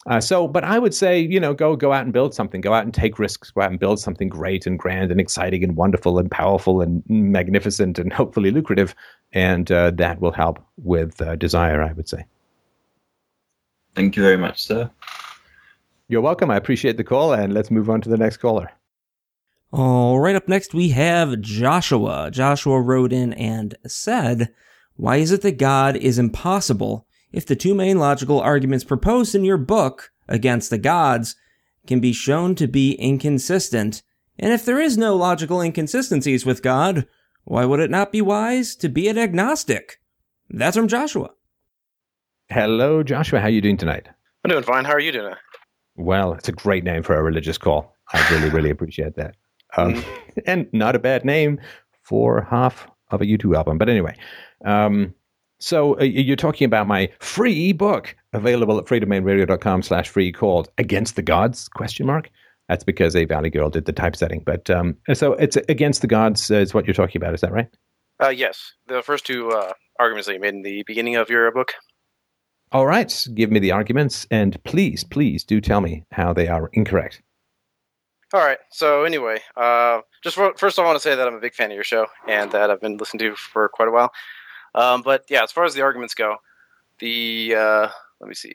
uh, 0.06 0.20
so, 0.20 0.47
but 0.47 0.65
I 0.65 0.78
would 0.78 0.93
say, 0.93 1.19
you 1.19 1.40
know, 1.40 1.55
go 1.55 1.77
go 1.77 1.94
out 1.94 2.05
and 2.05 2.12
build 2.12 2.35
something. 2.35 2.61
Go 2.61 2.74
out 2.74 2.85
and 2.85 2.93
take 2.93 3.19
risks. 3.19 3.51
Go 3.51 3.62
out 3.62 3.70
and 3.70 3.81
build 3.81 3.98
something 3.98 4.28
great 4.28 4.66
and 4.66 4.78
grand 4.78 5.11
and 5.11 5.19
exciting 5.19 5.65
and 5.65 5.77
wonderful 5.77 6.19
and 6.19 6.31
powerful 6.31 6.82
and 6.82 7.02
magnificent 7.09 7.98
and 7.98 8.12
hopefully 8.12 8.51
lucrative 8.51 8.94
and 9.35 9.70
uh, 9.73 9.90
that 9.90 10.20
will 10.20 10.32
help 10.32 10.65
with 10.77 11.20
uh, 11.20 11.36
desire, 11.36 11.82
I 11.82 11.93
would 11.93 12.09
say. 12.09 12.24
Thank 13.94 14.16
you 14.16 14.23
very 14.23 14.36
much, 14.36 14.65
sir. 14.65 14.90
You're 16.09 16.20
welcome. 16.20 16.51
I 16.51 16.56
appreciate 16.56 16.97
the 16.97 17.05
call, 17.05 17.32
and 17.32 17.52
let's 17.52 17.70
move 17.70 17.90
on 17.90 18.01
to 18.02 18.09
the 18.09 18.16
next 18.16 18.39
caller. 18.39 18.70
All 19.76 20.20
right, 20.20 20.36
up 20.36 20.46
next 20.46 20.72
we 20.72 20.90
have 20.90 21.40
Joshua. 21.40 22.30
Joshua 22.30 22.80
wrote 22.80 23.12
in 23.12 23.32
and 23.32 23.74
said, 23.88 24.55
Why 24.94 25.16
is 25.16 25.32
it 25.32 25.40
that 25.40 25.59
God 25.59 25.96
is 25.96 26.16
impossible 26.16 27.09
if 27.32 27.44
the 27.44 27.56
two 27.56 27.74
main 27.74 27.98
logical 27.98 28.38
arguments 28.38 28.84
proposed 28.84 29.34
in 29.34 29.42
your 29.42 29.56
book 29.56 30.12
against 30.28 30.70
the 30.70 30.78
gods 30.78 31.34
can 31.88 31.98
be 31.98 32.12
shown 32.12 32.55
to 32.55 32.68
be 32.68 32.92
inconsistent? 32.92 34.05
And 34.38 34.52
if 34.52 34.64
there 34.64 34.80
is 34.80 34.96
no 34.96 35.16
logical 35.16 35.60
inconsistencies 35.60 36.46
with 36.46 36.62
God, 36.62 37.09
why 37.42 37.64
would 37.64 37.80
it 37.80 37.90
not 37.90 38.12
be 38.12 38.22
wise 38.22 38.76
to 38.76 38.88
be 38.88 39.09
an 39.09 39.18
agnostic? 39.18 40.01
That's 40.48 40.76
from 40.76 40.86
Joshua. 40.86 41.30
Hello, 42.48 43.02
Joshua. 43.02 43.40
How 43.40 43.46
are 43.46 43.51
you 43.51 43.60
doing 43.60 43.76
tonight? 43.76 44.09
I'm 44.44 44.52
doing 44.52 44.62
fine. 44.62 44.84
How 44.84 44.92
are 44.92 45.01
you 45.01 45.10
doing? 45.10 45.34
Well, 45.96 46.34
it's 46.34 46.48
a 46.48 46.52
great 46.52 46.84
name 46.84 47.02
for 47.02 47.16
a 47.16 47.22
religious 47.24 47.59
call. 47.59 47.96
I 48.12 48.24
really, 48.32 48.51
really 48.51 48.70
appreciate 48.70 49.16
that. 49.16 49.34
Um, 49.76 49.94
mm-hmm. 49.94 50.38
and 50.46 50.68
not 50.72 50.96
a 50.96 50.98
bad 50.98 51.24
name 51.24 51.60
for 52.02 52.42
half 52.51 52.86
of 53.10 53.20
a 53.20 53.24
U2 53.24 53.56
album. 53.56 53.78
But 53.78 53.88
anyway, 53.88 54.16
um, 54.64 55.14
So 55.60 55.98
uh, 55.98 56.05
you're 56.05 56.36
talking 56.36 56.66
about 56.66 56.86
my 56.86 57.10
free 57.20 57.72
book 57.72 58.14
available 58.32 58.78
at 58.78 58.84
freedomainradio.com 58.84 59.82
slash 59.82 60.09
free 60.09 60.32
called 60.32 60.68
Against 60.78 61.16
the 61.16 61.22
Gods, 61.22 61.68
question 61.68 62.06
mark. 62.06 62.30
That's 62.68 62.84
because 62.84 63.14
a 63.14 63.24
Valley 63.24 63.51
Girl 63.51 63.70
did 63.70 63.84
the 63.84 63.92
typesetting. 63.92 64.42
But 64.44 64.68
um, 64.70 64.96
so 65.12 65.34
it's 65.34 65.56
Against 65.68 66.01
the 66.01 66.06
Gods 66.06 66.51
uh, 66.51 66.56
is 66.56 66.74
what 66.74 66.86
you're 66.86 66.94
talking 66.94 67.20
about. 67.20 67.34
Is 67.34 67.40
that 67.40 67.52
right? 67.52 67.68
Uh, 68.22 68.28
yes. 68.28 68.72
The 68.88 69.02
first 69.02 69.26
two 69.26 69.51
uh, 69.51 69.72
arguments 69.98 70.26
that 70.26 70.34
you 70.34 70.40
made 70.40 70.55
in 70.55 70.62
the 70.62 70.82
beginning 70.86 71.16
of 71.16 71.30
your 71.30 71.51
book. 71.52 71.72
All 72.72 72.86
right. 72.86 73.26
Give 73.34 73.51
me 73.51 73.60
the 73.60 73.72
arguments. 73.72 74.26
And 74.30 74.62
please, 74.64 75.05
please 75.05 75.44
do 75.44 75.60
tell 75.60 75.80
me 75.80 76.05
how 76.10 76.32
they 76.32 76.48
are 76.48 76.70
incorrect. 76.72 77.22
All 78.35 78.40
right. 78.40 78.59
So 78.69 79.05
anyway, 79.05 79.39
uh, 79.56 80.01
just 80.24 80.35
for, 80.35 80.52
first, 80.56 80.77
I 80.77 80.85
want 80.85 80.97
to 80.97 81.01
say 81.01 81.15
that 81.15 81.24
I'm 81.24 81.36
a 81.36 81.40
big 81.40 81.55
fan 81.55 81.70
of 81.70 81.77
your 81.77 81.85
show 81.85 82.09
and 82.27 82.51
that 82.51 82.69
I've 82.69 82.81
been 82.81 82.97
listening 82.97 83.20
to 83.20 83.36
for 83.36 83.69
quite 83.69 83.86
a 83.86 83.93
while. 83.93 84.11
Um, 84.74 85.02
but 85.02 85.24
yeah, 85.31 85.44
as 85.44 85.52
far 85.52 85.65
as 85.65 85.73
the 85.73 85.82
arguments 85.82 86.15
go, 86.15 86.39
the 86.98 87.55
uh, 87.56 87.89
let 88.20 88.27
me 88.27 88.35
see, 88.35 88.52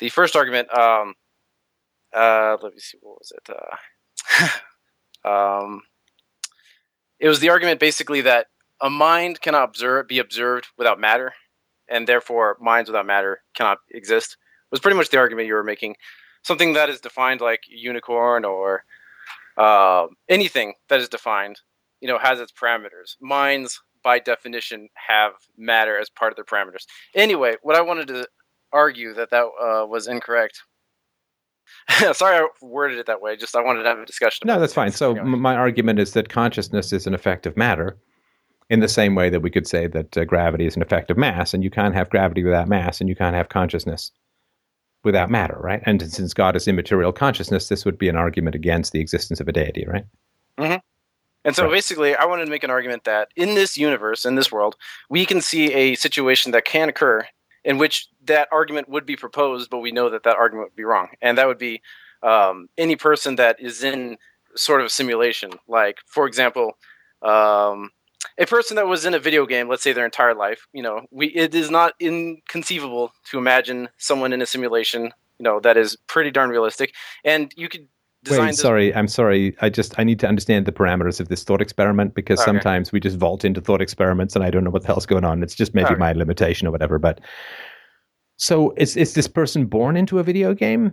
the 0.00 0.08
first 0.08 0.34
argument. 0.34 0.68
Um, 0.76 1.14
uh, 2.12 2.56
let 2.60 2.74
me 2.74 2.80
see, 2.80 2.98
what 3.00 3.20
was 3.20 3.32
it? 3.36 3.54
Uh, 5.24 5.28
um, 5.64 5.82
it 7.20 7.28
was 7.28 7.38
the 7.38 7.50
argument 7.50 7.78
basically 7.78 8.22
that 8.22 8.48
a 8.80 8.90
mind 8.90 9.40
cannot 9.40 9.68
observe, 9.68 10.08
be 10.08 10.18
observed 10.18 10.66
without 10.76 10.98
matter, 10.98 11.34
and 11.88 12.08
therefore 12.08 12.56
minds 12.60 12.90
without 12.90 13.06
matter 13.06 13.42
cannot 13.54 13.78
exist. 13.92 14.36
Was 14.72 14.80
pretty 14.80 14.96
much 14.96 15.10
the 15.10 15.18
argument 15.18 15.46
you 15.46 15.54
were 15.54 15.62
making. 15.62 15.94
Something 16.42 16.72
that 16.72 16.88
is 16.88 17.00
defined 17.00 17.40
like 17.40 17.62
unicorn 17.68 18.44
or 18.44 18.84
uh, 19.56 20.06
anything 20.28 20.74
that 20.88 21.00
is 21.00 21.08
defined, 21.08 21.60
you 22.00 22.08
know, 22.08 22.18
has 22.18 22.40
its 22.40 22.52
parameters. 22.52 23.16
Minds, 23.20 23.80
by 24.02 24.18
definition, 24.18 24.88
have 24.94 25.32
matter 25.56 25.98
as 25.98 26.10
part 26.10 26.32
of 26.32 26.36
their 26.36 26.44
parameters. 26.44 26.84
Anyway, 27.14 27.56
what 27.62 27.76
I 27.76 27.80
wanted 27.80 28.08
to 28.08 28.26
argue 28.72 29.14
that 29.14 29.30
that 29.30 29.44
uh, 29.44 29.86
was 29.86 30.08
incorrect. 30.08 30.62
Sorry, 32.12 32.36
I 32.36 32.46
worded 32.60 32.98
it 32.98 33.06
that 33.06 33.20
way. 33.20 33.36
Just 33.36 33.54
I 33.54 33.62
wanted 33.62 33.82
to 33.82 33.88
have 33.88 33.98
a 33.98 34.06
discussion. 34.06 34.46
No, 34.46 34.58
that's 34.58 34.74
fine. 34.74 34.90
So 34.90 35.16
m- 35.16 35.40
my 35.40 35.54
argument 35.54 35.98
is 35.98 36.12
that 36.12 36.28
consciousness 36.28 36.92
is 36.92 37.06
an 37.06 37.14
effect 37.14 37.46
of 37.46 37.56
matter, 37.56 37.96
in 38.70 38.80
the 38.80 38.88
same 38.88 39.14
way 39.14 39.28
that 39.28 39.40
we 39.40 39.50
could 39.50 39.66
say 39.66 39.86
that 39.86 40.16
uh, 40.16 40.24
gravity 40.24 40.66
is 40.66 40.76
an 40.76 40.82
effect 40.82 41.10
of 41.10 41.16
mass, 41.18 41.52
and 41.54 41.62
you 41.62 41.70
can't 41.70 41.94
have 41.94 42.10
gravity 42.10 42.42
without 42.42 42.68
mass, 42.68 43.00
and 43.00 43.08
you 43.08 43.14
can't 43.14 43.36
have 43.36 43.48
consciousness 43.48 44.10
without 45.04 45.30
matter, 45.30 45.58
right? 45.60 45.82
And 45.84 46.02
since 46.12 46.34
God 46.34 46.56
is 46.56 46.68
immaterial 46.68 47.12
consciousness, 47.12 47.68
this 47.68 47.84
would 47.84 47.98
be 47.98 48.08
an 48.08 48.16
argument 48.16 48.54
against 48.54 48.92
the 48.92 49.00
existence 49.00 49.40
of 49.40 49.48
a 49.48 49.52
deity, 49.52 49.84
right? 49.86 50.04
Mm-hmm. 50.58 50.78
And 51.44 51.56
so 51.56 51.64
right. 51.64 51.72
basically, 51.72 52.14
I 52.14 52.24
wanted 52.24 52.44
to 52.44 52.50
make 52.50 52.62
an 52.62 52.70
argument 52.70 53.04
that 53.04 53.28
in 53.34 53.54
this 53.54 53.76
universe, 53.76 54.24
in 54.24 54.36
this 54.36 54.52
world, 54.52 54.76
we 55.10 55.26
can 55.26 55.40
see 55.40 55.72
a 55.72 55.94
situation 55.96 56.52
that 56.52 56.64
can 56.64 56.88
occur 56.88 57.26
in 57.64 57.78
which 57.78 58.08
that 58.24 58.48
argument 58.52 58.88
would 58.88 59.06
be 59.06 59.16
proposed, 59.16 59.70
but 59.70 59.78
we 59.78 59.92
know 59.92 60.10
that 60.10 60.22
that 60.24 60.36
argument 60.36 60.68
would 60.68 60.76
be 60.76 60.84
wrong. 60.84 61.08
And 61.20 61.38
that 61.38 61.46
would 61.46 61.58
be 61.58 61.82
um, 62.22 62.68
any 62.78 62.96
person 62.96 63.36
that 63.36 63.56
is 63.60 63.82
in 63.82 64.18
sort 64.56 64.80
of 64.80 64.86
a 64.86 64.90
simulation. 64.90 65.52
Like, 65.66 65.98
for 66.06 66.26
example, 66.26 66.76
um, 67.22 67.90
a 68.38 68.46
person 68.46 68.76
that 68.76 68.86
was 68.86 69.04
in 69.04 69.14
a 69.14 69.18
video 69.18 69.46
game, 69.46 69.68
let's 69.68 69.82
say 69.82 69.92
their 69.92 70.04
entire 70.04 70.34
life, 70.34 70.66
you 70.72 70.82
know, 70.82 71.02
we 71.10 71.28
it 71.28 71.54
is 71.54 71.70
not 71.70 71.94
inconceivable 72.00 73.12
to 73.30 73.38
imagine 73.38 73.88
someone 73.98 74.32
in 74.32 74.42
a 74.42 74.46
simulation, 74.46 75.04
you 75.38 75.44
know, 75.44 75.60
that 75.60 75.76
is 75.76 75.96
pretty 76.06 76.30
darn 76.30 76.50
realistic. 76.50 76.94
And 77.24 77.52
you 77.56 77.68
could 77.68 77.88
design. 78.24 78.46
Wait, 78.46 78.54
sorry, 78.54 78.94
I'm 78.94 79.08
sorry. 79.08 79.56
I 79.60 79.68
just 79.68 79.98
I 79.98 80.04
need 80.04 80.20
to 80.20 80.28
understand 80.28 80.66
the 80.66 80.72
parameters 80.72 81.20
of 81.20 81.28
this 81.28 81.44
thought 81.44 81.60
experiment 81.60 82.14
because 82.14 82.40
okay. 82.40 82.46
sometimes 82.46 82.92
we 82.92 83.00
just 83.00 83.16
vault 83.16 83.44
into 83.44 83.60
thought 83.60 83.82
experiments 83.82 84.36
and 84.36 84.44
I 84.44 84.50
don't 84.50 84.64
know 84.64 84.70
what 84.70 84.82
the 84.82 84.88
hell's 84.88 85.06
going 85.06 85.24
on. 85.24 85.42
It's 85.42 85.54
just 85.54 85.74
maybe 85.74 85.86
okay. 85.86 85.96
my 85.96 86.12
limitation 86.12 86.66
or 86.66 86.70
whatever. 86.70 86.98
But 86.98 87.20
so 88.36 88.74
is 88.76 88.96
is 88.96 89.14
this 89.14 89.28
person 89.28 89.66
born 89.66 89.96
into 89.96 90.18
a 90.18 90.22
video 90.22 90.54
game? 90.54 90.92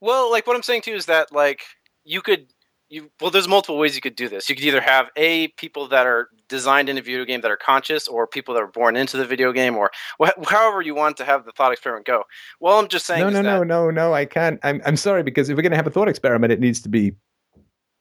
Well, 0.00 0.30
like 0.30 0.46
what 0.46 0.56
I'm 0.56 0.62
saying 0.62 0.82
too 0.82 0.94
is 0.94 1.06
that 1.06 1.32
like 1.32 1.62
you 2.04 2.22
could 2.22 2.46
you 2.90 3.08
well 3.20 3.30
there's 3.30 3.48
multiple 3.48 3.78
ways 3.78 3.94
you 3.94 4.00
could 4.00 4.16
do 4.16 4.28
this. 4.28 4.48
You 4.48 4.56
could 4.56 4.64
either 4.64 4.80
have 4.80 5.06
a 5.16 5.48
people 5.48 5.88
that 5.88 6.06
are 6.06 6.28
designed 6.48 6.88
in 6.88 6.98
a 6.98 7.02
video 7.02 7.24
game 7.24 7.40
that 7.40 7.50
are 7.50 7.56
conscious 7.56 8.08
or 8.08 8.26
people 8.26 8.52
that 8.54 8.62
are 8.62 8.66
born 8.66 8.96
into 8.96 9.16
the 9.16 9.24
video 9.24 9.52
game 9.52 9.76
or 9.76 9.90
wh- 10.20 10.30
however 10.48 10.82
you 10.82 10.94
want 10.94 11.16
to 11.18 11.24
have 11.24 11.44
the 11.44 11.52
thought 11.52 11.72
experiment 11.72 12.04
go. 12.04 12.24
Well 12.58 12.78
i'm 12.78 12.88
just 12.88 13.06
saying 13.06 13.20
no 13.20 13.30
no 13.30 13.42
no 13.42 13.62
no 13.62 13.90
no 13.90 14.12
i 14.12 14.24
can't 14.24 14.58
I'm, 14.62 14.82
I'm 14.84 14.96
sorry 14.96 15.22
because 15.22 15.48
if 15.48 15.56
we're 15.56 15.62
going 15.62 15.70
to 15.70 15.76
have 15.76 15.86
a 15.86 15.90
thought 15.90 16.08
experiment 16.08 16.52
it 16.52 16.60
needs 16.60 16.80
to 16.82 16.88
be 16.88 17.14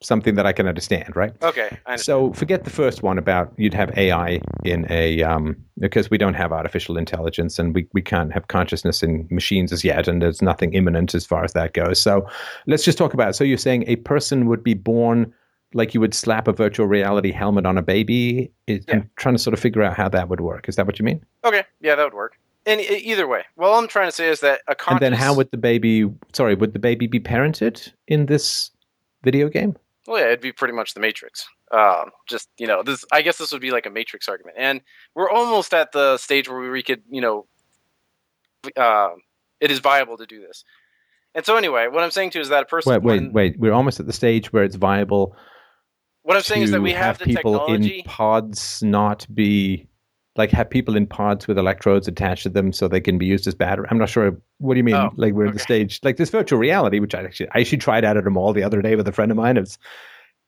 something 0.02 0.36
that 0.36 0.46
I 0.46 0.54
can 0.54 0.68
understand, 0.68 1.16
right? 1.16 1.34
Okay. 1.44 1.78
So 1.98 2.32
forget 2.34 2.64
the 2.64 2.70
first 2.70 3.04
one 3.04 3.18
about 3.18 3.52
you'd 3.58 3.74
have 3.74 3.96
AI 3.98 4.40
in 4.64 4.86
a 4.90 5.24
um, 5.24 5.58
because 5.78 6.10
we 6.10 6.18
don't 6.18 6.36
have 6.36 6.52
artificial 6.52 6.98
intelligence 6.98 7.60
and 7.60 7.76
we, 7.76 7.88
we 7.94 8.02
can't 8.02 8.32
have 8.32 8.48
consciousness 8.48 9.04
in 9.04 9.28
machines 9.30 9.74
as 9.74 9.84
yet, 9.84 10.08
and 10.08 10.22
there's 10.22 10.42
nothing 10.42 10.74
imminent 10.74 11.14
as 11.14 11.26
far 11.26 11.44
as 11.44 11.54
that 11.54 11.74
goes. 11.74 12.02
So 12.02 12.26
let's 12.66 12.84
just 12.84 12.98
talk 12.98 13.14
about. 13.14 13.32
It. 13.32 13.34
So 13.34 13.44
you're 13.44 13.58
saying 13.58 13.84
a 13.88 13.98
person 13.98 14.48
would 14.48 14.64
be 14.64 14.74
born 14.74 15.34
like 15.74 15.94
you 15.94 16.00
would 16.00 16.14
slap 16.14 16.48
a 16.48 16.54
virtual 16.54 16.88
reality 16.88 17.32
helmet 17.32 17.66
on 17.66 17.78
a 17.78 17.82
baby. 17.82 18.52
It, 18.68 18.86
yeah. 18.88 18.96
I'm 18.96 19.10
trying 19.18 19.36
to 19.36 19.40
sort 19.40 19.54
of 19.54 19.60
figure 19.60 19.84
out 19.84 19.96
how 19.96 20.10
that 20.10 20.30
would 20.30 20.42
work. 20.42 20.68
Is 20.68 20.78
that 20.78 20.88
what 20.88 20.98
you 20.98 21.06
mean? 21.06 21.24
Okay. 21.44 21.64
Yeah, 21.82 21.96
that 21.96 22.04
would 22.06 22.14
work. 22.14 22.40
And 22.66 22.82
either 22.82 23.28
way, 23.28 23.44
well, 23.56 23.76
I'm 23.76 23.88
trying 23.88 24.08
to 24.08 24.12
say 24.12 24.30
is 24.30 24.42
that 24.42 24.62
a 24.68 24.76
conscious... 24.76 25.04
And 25.04 25.14
then 25.14 25.20
how 25.20 25.34
would 25.34 25.50
the 25.52 25.58
baby? 25.58 26.10
Sorry, 26.34 26.56
would 26.56 26.74
the 26.74 26.80
baby 26.80 27.08
be 27.08 27.20
parented 27.20 27.92
in 28.08 28.26
this 28.26 28.72
video 29.24 29.50
game? 29.50 29.76
Well, 30.10 30.20
yeah, 30.20 30.26
it'd 30.26 30.42
be 30.42 30.52
pretty 30.52 30.74
much 30.74 30.96
the 30.96 31.00
Matrix. 31.00 31.48
Um, 31.72 32.10
just 32.28 32.50
you 32.58 32.66
know, 32.66 32.82
this. 32.82 33.06
I 33.12 33.22
guess 33.22 33.38
this 33.38 33.52
would 33.52 33.62
be 33.62 33.70
like 33.70 33.86
a 33.86 33.92
Matrix 33.92 34.28
argument, 34.28 34.58
and 34.58 34.82
we're 35.14 35.30
almost 35.30 35.72
at 35.72 35.92
the 35.92 36.18
stage 36.18 36.50
where 36.50 36.72
we 36.72 36.82
could, 36.82 37.04
you 37.12 37.22
know, 37.22 37.46
uh, 38.76 39.10
it 39.62 39.70
is 39.70 39.78
viable 39.78 40.18
to 40.18 40.26
do 40.26 40.42
this. 40.42 40.64
And 41.36 41.46
so, 41.46 41.58
anyway, 41.58 41.90
what 41.90 42.04
I'm 42.04 42.10
saying 42.10 42.32
to 42.32 42.40
is 42.40 42.50
that 42.50 42.64
a 42.64 42.66
person. 42.66 42.92
Wait, 42.92 43.04
wait, 43.04 43.22
when, 43.22 43.34
wait. 43.34 43.60
We're 43.60 43.72
almost 43.72 44.00
at 44.00 44.08
the 44.08 44.14
stage 44.14 44.52
where 44.52 44.64
it's 44.64 44.78
viable. 44.78 45.36
What 46.24 46.36
I'm 46.36 46.42
saying 46.42 46.64
is 46.64 46.72
that 46.72 46.82
we 46.82 46.92
have, 46.94 47.20
have 47.20 47.28
people 47.28 47.60
technology. 47.60 48.00
in 48.00 48.04
pods 48.06 48.82
not 48.82 49.28
be 49.32 49.89
like 50.40 50.50
have 50.52 50.70
people 50.70 50.96
in 50.96 51.06
pods 51.06 51.48
with 51.48 51.58
electrodes 51.58 52.08
attached 52.08 52.44
to 52.44 52.50
them 52.50 52.72
so 52.72 52.88
they 52.88 53.02
can 53.02 53.18
be 53.18 53.26
used 53.26 53.46
as 53.46 53.54
battery. 53.54 53.86
I'm 53.92 53.98
not 53.98 54.10
sure. 54.10 54.36
What 54.58 54.74
do 54.74 54.78
you 54.80 54.84
mean? 54.84 54.96
Oh, 54.96 55.12
like 55.18 55.34
we're 55.34 55.44
okay. 55.44 55.50
at 55.50 55.54
the 55.54 55.60
stage 55.60 56.00
like 56.02 56.18
this 56.18 56.30
virtual 56.30 56.58
reality, 56.58 57.00
which 57.00 57.14
I 57.14 57.24
actually 57.24 57.50
I 57.52 57.60
actually 57.60 57.78
tried 57.80 58.06
out 58.06 58.18
at 58.18 58.26
a 58.26 58.30
mall 58.30 58.54
the 58.54 58.64
other 58.64 58.82
day 58.82 58.96
with 58.96 59.08
a 59.08 59.12
friend 59.12 59.30
of 59.30 59.38
mine. 59.38 59.58
It's 59.58 59.78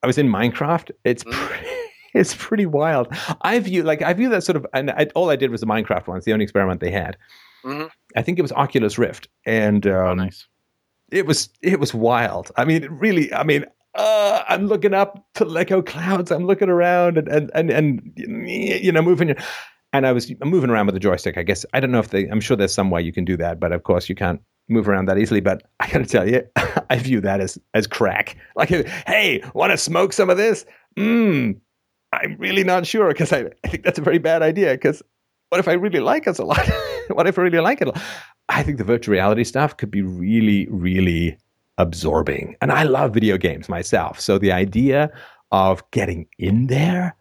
I 0.01 0.07
was 0.07 0.17
in 0.17 0.29
Minecraft. 0.29 0.91
It's 1.03 1.23
mm. 1.25 1.33
pretty, 1.33 1.69
it's 2.13 2.33
pretty 2.33 2.65
wild. 2.65 3.09
I 3.41 3.59
view 3.59 3.83
like 3.83 4.01
I 4.01 4.13
view 4.13 4.29
that 4.29 4.43
sort 4.43 4.55
of 4.55 4.65
and 4.73 4.89
I, 4.91 5.07
all 5.13 5.29
I 5.29 5.35
did 5.35 5.51
was 5.51 5.61
the 5.61 5.67
Minecraft 5.67 6.07
one. 6.07 6.17
It's 6.17 6.25
the 6.25 6.33
only 6.33 6.43
experiment 6.43 6.79
they 6.79 6.91
had. 6.91 7.17
Mm-hmm. 7.65 7.87
I 8.15 8.21
think 8.21 8.39
it 8.39 8.41
was 8.41 8.51
Oculus 8.53 8.97
Rift, 8.97 9.27
and 9.45 9.85
um, 9.85 9.93
oh, 9.93 10.13
nice. 10.15 10.47
It 11.11 11.27
was 11.27 11.49
it 11.61 11.79
was 11.79 11.93
wild. 11.93 12.51
I 12.55 12.65
mean, 12.65 12.87
really. 12.89 13.31
I 13.33 13.43
mean, 13.43 13.65
uh, 13.95 14.43
I'm 14.47 14.67
looking 14.67 14.93
up 14.93 15.25
to 15.35 15.45
Lego 15.45 15.81
clouds. 15.81 16.31
I'm 16.31 16.45
looking 16.45 16.69
around 16.69 17.17
and 17.17 17.27
and 17.27 17.51
and, 17.53 17.69
and 17.71 18.13
you 18.15 18.91
know 18.91 19.01
moving 19.01 19.35
and 19.93 20.07
I 20.07 20.11
was 20.11 20.31
moving 20.43 20.69
around 20.69 20.85
with 20.85 20.95
the 20.95 20.99
joystick. 20.99 21.37
I 21.37 21.43
guess 21.43 21.65
I 21.73 21.79
don't 21.79 21.91
know 21.91 21.99
if 21.99 22.09
they. 22.09 22.27
I'm 22.27 22.41
sure 22.41 22.55
there's 22.55 22.73
some 22.73 22.89
way 22.89 23.01
you 23.01 23.11
can 23.11 23.25
do 23.25 23.37
that, 23.37 23.59
but 23.59 23.71
of 23.71 23.83
course 23.83 24.09
you 24.09 24.15
can't 24.15 24.41
move 24.69 24.87
around 24.87 25.07
that 25.07 25.17
easily. 25.17 25.41
But 25.41 25.63
I 25.79 25.89
got 25.89 25.99
to 25.99 26.05
tell 26.05 26.27
you, 26.27 26.43
I 26.89 26.97
view 26.97 27.21
that 27.21 27.41
as 27.41 27.57
as 27.73 27.87
crack. 27.87 28.37
Like, 28.55 28.69
hey, 28.69 29.43
want 29.53 29.71
to 29.71 29.77
smoke 29.77 30.13
some 30.13 30.29
of 30.29 30.37
this? 30.37 30.65
Hmm. 30.97 31.51
I'm 32.13 32.35
really 32.37 32.63
not 32.63 32.85
sure 32.85 33.07
because 33.07 33.31
I, 33.31 33.49
I 33.63 33.67
think 33.69 33.83
that's 33.83 33.97
a 33.97 34.03
very 34.03 34.19
bad 34.19 34.41
idea. 34.41 34.73
Because 34.73 35.01
what 35.49 35.59
if 35.59 35.67
I 35.67 35.73
really 35.73 36.01
like 36.01 36.27
us 36.27 36.39
a 36.39 36.43
lot? 36.43 36.69
what 37.09 37.27
if 37.27 37.39
I 37.39 37.41
really 37.41 37.59
like 37.59 37.81
it? 37.81 37.89
I 38.49 38.63
think 38.63 38.77
the 38.77 38.83
virtual 38.83 39.13
reality 39.13 39.45
stuff 39.45 39.77
could 39.77 39.89
be 39.89 40.01
really, 40.01 40.67
really 40.69 41.37
absorbing. 41.77 42.55
And 42.61 42.71
I 42.71 42.83
love 42.83 43.13
video 43.13 43.37
games 43.37 43.69
myself. 43.69 44.19
So 44.19 44.37
the 44.37 44.51
idea 44.51 45.09
of 45.51 45.89
getting 45.91 46.27
in 46.37 46.67
there 46.67 47.15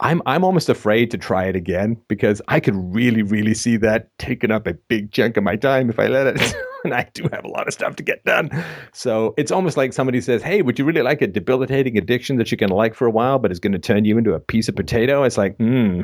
I'm 0.00 0.20
I'm 0.26 0.44
almost 0.44 0.68
afraid 0.68 1.10
to 1.12 1.18
try 1.18 1.46
it 1.46 1.56
again 1.56 1.96
because 2.08 2.42
I 2.48 2.60
could 2.60 2.74
really 2.76 3.22
really 3.22 3.54
see 3.54 3.76
that 3.78 4.10
taking 4.18 4.50
up 4.50 4.66
a 4.66 4.74
big 4.74 5.12
chunk 5.12 5.36
of 5.36 5.44
my 5.44 5.56
time 5.56 5.88
if 5.88 5.98
I 5.98 6.06
let 6.08 6.26
it. 6.26 6.54
and 6.84 6.94
I 6.94 7.08
do 7.14 7.28
have 7.32 7.44
a 7.44 7.48
lot 7.48 7.66
of 7.66 7.74
stuff 7.74 7.96
to 7.96 8.02
get 8.02 8.24
done. 8.24 8.50
So 8.92 9.34
it's 9.36 9.50
almost 9.50 9.76
like 9.76 9.92
somebody 9.92 10.20
says, 10.20 10.42
"Hey, 10.42 10.62
would 10.62 10.78
you 10.78 10.84
really 10.84 11.02
like 11.02 11.22
a 11.22 11.26
debilitating 11.26 11.96
addiction 11.96 12.36
that 12.36 12.50
you 12.50 12.58
can 12.58 12.70
like 12.70 12.94
for 12.94 13.06
a 13.06 13.10
while, 13.10 13.38
but 13.38 13.50
is 13.50 13.58
going 13.58 13.72
to 13.72 13.78
turn 13.78 14.04
you 14.04 14.18
into 14.18 14.34
a 14.34 14.40
piece 14.40 14.68
of 14.68 14.76
potato?" 14.76 15.22
It's 15.22 15.38
like, 15.38 15.56
hmm, 15.56 16.02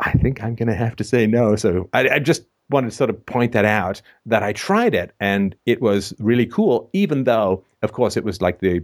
I 0.00 0.12
think 0.12 0.42
I'm 0.42 0.54
going 0.54 0.68
to 0.68 0.74
have 0.74 0.96
to 0.96 1.04
say 1.04 1.26
no. 1.26 1.56
So 1.56 1.88
I, 1.92 2.08
I 2.08 2.18
just 2.18 2.44
wanted 2.70 2.90
to 2.90 2.96
sort 2.96 3.10
of 3.10 3.26
point 3.26 3.52
that 3.52 3.64
out 3.64 4.00
that 4.26 4.42
I 4.42 4.52
tried 4.52 4.94
it 4.94 5.12
and 5.20 5.54
it 5.66 5.82
was 5.82 6.14
really 6.18 6.46
cool, 6.46 6.88
even 6.92 7.24
though, 7.24 7.64
of 7.82 7.92
course, 7.92 8.16
it 8.16 8.24
was 8.24 8.40
like 8.40 8.60
the 8.60 8.82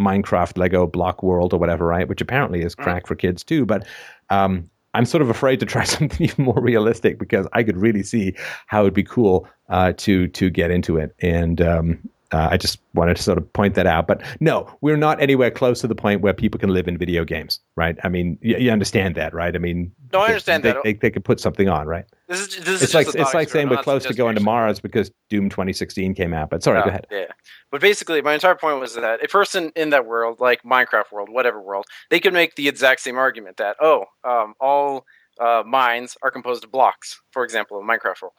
Minecraft 0.00 0.56
Lego 0.58 0.86
block 0.86 1.22
world 1.22 1.52
or 1.52 1.58
whatever, 1.58 1.86
right? 1.86 2.08
Which 2.08 2.20
apparently 2.20 2.62
is 2.62 2.74
mm. 2.74 2.82
crack 2.82 3.06
for 3.06 3.14
kids 3.14 3.42
too. 3.44 3.66
But 3.66 3.86
um, 4.30 4.68
I'm 4.94 5.04
sort 5.04 5.22
of 5.22 5.30
afraid 5.30 5.60
to 5.60 5.66
try 5.66 5.84
something 5.96 6.22
even 6.24 6.44
more 6.44 6.60
realistic 6.60 7.18
because 7.18 7.46
I 7.52 7.62
could 7.62 7.76
really 7.76 8.02
see 8.02 8.34
how 8.66 8.82
it'd 8.82 8.94
be 8.94 9.04
cool 9.04 9.48
uh, 9.68 9.92
to 9.98 10.28
to 10.28 10.50
get 10.50 10.70
into 10.70 10.96
it. 10.96 11.14
And 11.20 11.60
um, 11.60 11.98
Uh, 12.32 12.48
I 12.50 12.56
just 12.56 12.80
wanted 12.94 13.16
to 13.18 13.22
sort 13.22 13.36
of 13.36 13.52
point 13.52 13.74
that 13.74 13.86
out. 13.86 14.06
But 14.06 14.22
no, 14.40 14.66
we're 14.80 14.96
not 14.96 15.20
anywhere 15.20 15.50
close 15.50 15.82
to 15.82 15.86
the 15.86 15.94
point 15.94 16.22
where 16.22 16.32
people 16.32 16.58
can 16.58 16.70
live 16.70 16.88
in 16.88 16.96
video 16.96 17.24
games, 17.24 17.60
right? 17.76 17.98
I 18.04 18.08
mean, 18.08 18.38
you, 18.40 18.56
you 18.56 18.70
understand 18.70 19.14
that, 19.16 19.34
right? 19.34 19.54
I 19.54 19.58
mean, 19.58 19.92
No, 20.12 20.20
I 20.20 20.28
understand 20.28 20.62
they, 20.62 20.72
that. 20.72 20.82
They, 20.82 20.94
they 20.94 21.10
could 21.10 21.24
put 21.24 21.40
something 21.40 21.68
on, 21.68 21.86
right? 21.86 22.06
This 22.32 22.40
is 22.40 22.64
this 22.64 22.68
is 22.68 22.82
It's 22.82 22.94
like 22.94 23.08
it's 23.08 23.34
like 23.34 23.50
saying 23.50 23.68
we're 23.68 23.82
close 23.82 24.06
to 24.06 24.14
going 24.14 24.34
to 24.36 24.42
Mars 24.42 24.80
because 24.80 25.10
Doom 25.28 25.50
2016 25.50 26.14
came 26.14 26.32
out. 26.32 26.48
But 26.48 26.62
sorry, 26.62 26.82
go 26.82 26.88
ahead. 26.88 27.06
Yeah, 27.10 27.26
but 27.70 27.82
basically, 27.82 28.22
my 28.22 28.32
entire 28.32 28.54
point 28.54 28.80
was 28.80 28.94
that 28.94 29.22
a 29.22 29.28
person 29.28 29.70
in 29.76 29.90
that 29.90 30.06
world, 30.06 30.40
like 30.40 30.62
Minecraft 30.62 31.12
world, 31.12 31.28
whatever 31.30 31.60
world, 31.60 31.84
they 32.08 32.20
could 32.20 32.32
make 32.32 32.54
the 32.54 32.68
exact 32.68 33.02
same 33.02 33.18
argument 33.18 33.58
that 33.58 33.76
oh, 33.80 34.06
um, 34.24 34.54
all 34.60 35.04
uh, 35.38 35.62
mines 35.66 36.16
are 36.22 36.30
composed 36.30 36.64
of 36.64 36.72
blocks, 36.72 37.20
for 37.32 37.44
example, 37.44 37.78
in 37.78 37.86
Minecraft 37.86 38.22
world, 38.22 38.34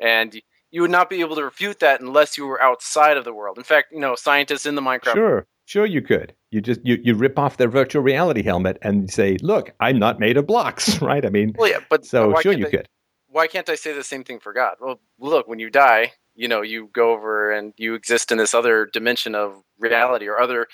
and 0.00 0.40
you 0.70 0.80
would 0.80 0.90
not 0.90 1.10
be 1.10 1.20
able 1.20 1.36
to 1.36 1.44
refute 1.44 1.80
that 1.80 2.00
unless 2.00 2.38
you 2.38 2.46
were 2.46 2.60
outside 2.62 3.18
of 3.18 3.24
the 3.24 3.34
world. 3.34 3.58
In 3.58 3.64
fact, 3.64 3.92
you 3.92 4.00
know, 4.00 4.14
scientists 4.14 4.64
in 4.64 4.74
the 4.74 4.82
Minecraft 4.82 5.12
Sure, 5.12 5.46
sure, 5.66 5.86
you 5.86 6.00
could. 6.00 6.34
You 6.50 6.62
just 6.62 6.80
you, 6.82 6.98
you 7.02 7.14
rip 7.14 7.38
off 7.38 7.58
their 7.58 7.68
virtual 7.68 8.02
reality 8.02 8.42
helmet 8.42 8.78
and 8.80 9.10
say, 9.10 9.36
"Look, 9.42 9.72
I'm 9.80 9.98
not 9.98 10.18
made 10.18 10.38
of 10.38 10.46
blocks," 10.46 11.02
right? 11.02 11.26
I 11.26 11.28
mean, 11.28 11.54
Well, 11.58 11.68
yeah, 11.68 11.80
but 11.90 12.06
so 12.06 12.34
sure 12.40 12.52
you 12.52 12.64
they- 12.64 12.70
could. 12.70 12.88
Why 13.34 13.48
can't 13.48 13.68
I 13.68 13.74
say 13.74 13.92
the 13.92 14.04
same 14.04 14.22
thing 14.22 14.38
for 14.38 14.52
God? 14.52 14.76
Well, 14.80 15.00
look, 15.18 15.48
when 15.48 15.58
you 15.58 15.68
die, 15.68 16.12
you 16.36 16.46
know, 16.46 16.62
you 16.62 16.88
go 16.92 17.12
over 17.12 17.50
and 17.50 17.74
you 17.76 17.94
exist 17.94 18.30
in 18.30 18.38
this 18.38 18.54
other 18.54 18.86
dimension 18.92 19.34
of 19.34 19.60
reality 19.76 20.28
or 20.28 20.38
other 20.38 20.68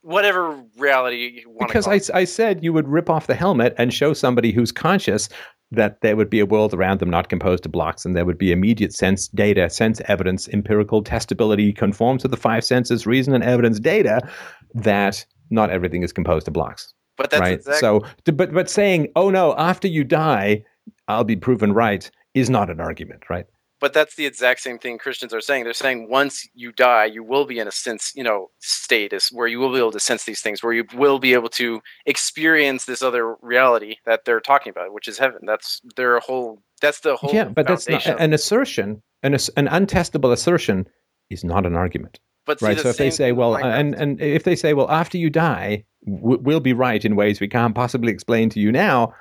whatever 0.00 0.64
reality 0.78 1.42
you 1.42 1.50
want 1.50 1.68
Because 1.68 1.86
I. 1.86 2.20
I 2.20 2.24
said 2.24 2.64
you 2.64 2.72
would 2.72 2.88
rip 2.88 3.10
off 3.10 3.26
the 3.26 3.34
helmet 3.34 3.74
and 3.76 3.92
show 3.92 4.14
somebody 4.14 4.50
who's 4.50 4.72
conscious 4.72 5.28
that 5.72 6.00
there 6.00 6.16
would 6.16 6.30
be 6.30 6.40
a 6.40 6.46
world 6.46 6.72
around 6.72 7.00
them 7.00 7.10
not 7.10 7.28
composed 7.28 7.66
of 7.66 7.72
blocks 7.72 8.06
and 8.06 8.16
there 8.16 8.24
would 8.24 8.38
be 8.38 8.50
immediate 8.50 8.94
sense 8.94 9.28
data, 9.28 9.68
sense 9.68 10.00
evidence, 10.08 10.48
empirical 10.48 11.04
testability, 11.04 11.76
conform 11.76 12.16
to 12.16 12.28
the 12.28 12.36
five 12.36 12.64
senses, 12.64 13.06
reason 13.06 13.34
and 13.34 13.44
evidence 13.44 13.78
data 13.78 14.26
that 14.72 15.26
not 15.50 15.68
everything 15.68 16.02
is 16.02 16.14
composed 16.14 16.48
of 16.48 16.54
blocks. 16.54 16.94
But 17.18 17.28
that's 17.28 17.40
right. 17.42 17.58
exact- 17.58 17.80
So, 17.80 18.02
but 18.24 18.54
but 18.54 18.70
saying, 18.70 19.08
"Oh 19.16 19.28
no, 19.28 19.54
after 19.58 19.86
you 19.86 20.02
die, 20.02 20.64
I'll 21.08 21.24
be 21.24 21.36
proven 21.36 21.72
right," 21.72 22.10
is 22.34 22.50
not 22.50 22.70
an 22.70 22.80
argument, 22.80 23.28
right? 23.28 23.46
but 23.80 23.94
that's 23.94 24.14
the 24.14 24.26
exact 24.26 24.60
same 24.60 24.78
thing 24.78 24.98
Christians 24.98 25.32
are 25.34 25.40
saying. 25.40 25.64
They're 25.64 25.72
saying 25.72 26.08
once 26.08 26.46
you 26.54 26.70
die, 26.70 27.06
you 27.06 27.24
will 27.24 27.46
be 27.46 27.58
in 27.58 27.66
a 27.66 27.72
sense, 27.72 28.12
you 28.14 28.22
know, 28.22 28.50
status 28.58 29.30
where 29.32 29.48
you 29.48 29.58
will 29.58 29.72
be 29.72 29.78
able 29.78 29.90
to 29.92 30.00
sense 30.00 30.24
these 30.24 30.42
things, 30.42 30.62
where 30.62 30.74
you 30.74 30.84
will 30.94 31.18
be 31.18 31.32
able 31.32 31.48
to 31.50 31.80
experience 32.06 32.84
this 32.84 33.02
other 33.02 33.34
reality 33.40 33.96
that 34.04 34.24
they're 34.24 34.40
talking 34.40 34.70
about, 34.70 34.92
which 34.92 35.08
is 35.08 35.18
heaven. 35.18 35.40
That's 35.46 35.80
their 35.96 36.20
whole. 36.20 36.62
That's 36.80 37.00
the 37.00 37.16
whole. 37.16 37.32
yeah, 37.32 37.44
but 37.44 37.66
that's 37.66 37.88
not 37.88 38.06
an 38.06 38.32
assertion. 38.32 39.02
An 39.22 39.34
an 39.34 39.66
untestable 39.66 40.32
assertion 40.32 40.86
is 41.30 41.42
not 41.42 41.66
an 41.66 41.74
argument, 41.74 42.20
But 42.46 42.60
right? 42.62 42.78
So 42.78 42.88
if 42.88 42.98
they 42.98 43.10
say, 43.10 43.32
"Well," 43.32 43.56
and 43.56 43.94
and 43.94 44.20
if 44.20 44.44
they 44.44 44.56
say, 44.56 44.74
"Well, 44.74 44.90
after 44.90 45.18
you 45.18 45.30
die, 45.30 45.84
we'll 46.04 46.60
be 46.60 46.72
right 46.72 47.04
in 47.04 47.16
ways 47.16 47.40
we 47.40 47.48
can't 47.48 47.74
possibly 47.74 48.12
explain 48.12 48.50
to 48.50 48.60
you 48.60 48.72
now," 48.72 49.14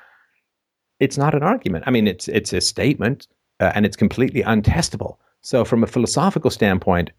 it's 0.99 1.17
not 1.17 1.35
an 1.35 1.43
argument. 1.43 1.85
I 1.87 1.91
mean, 1.91 2.07
it's 2.07 2.27
it's 2.27 2.53
a 2.53 2.61
statement, 2.61 3.27
uh, 3.59 3.71
and 3.75 3.85
it's 3.85 3.97
completely 3.97 4.43
untestable. 4.43 5.17
So, 5.41 5.63
from 5.63 5.83
a 5.83 5.87
philosophical 5.87 6.51
standpoint, 6.51 7.11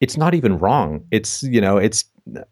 it's 0.00 0.16
not 0.16 0.34
even 0.34 0.58
wrong. 0.58 1.04
It's 1.10 1.42
you 1.42 1.60
know, 1.60 1.76
it's 1.76 2.04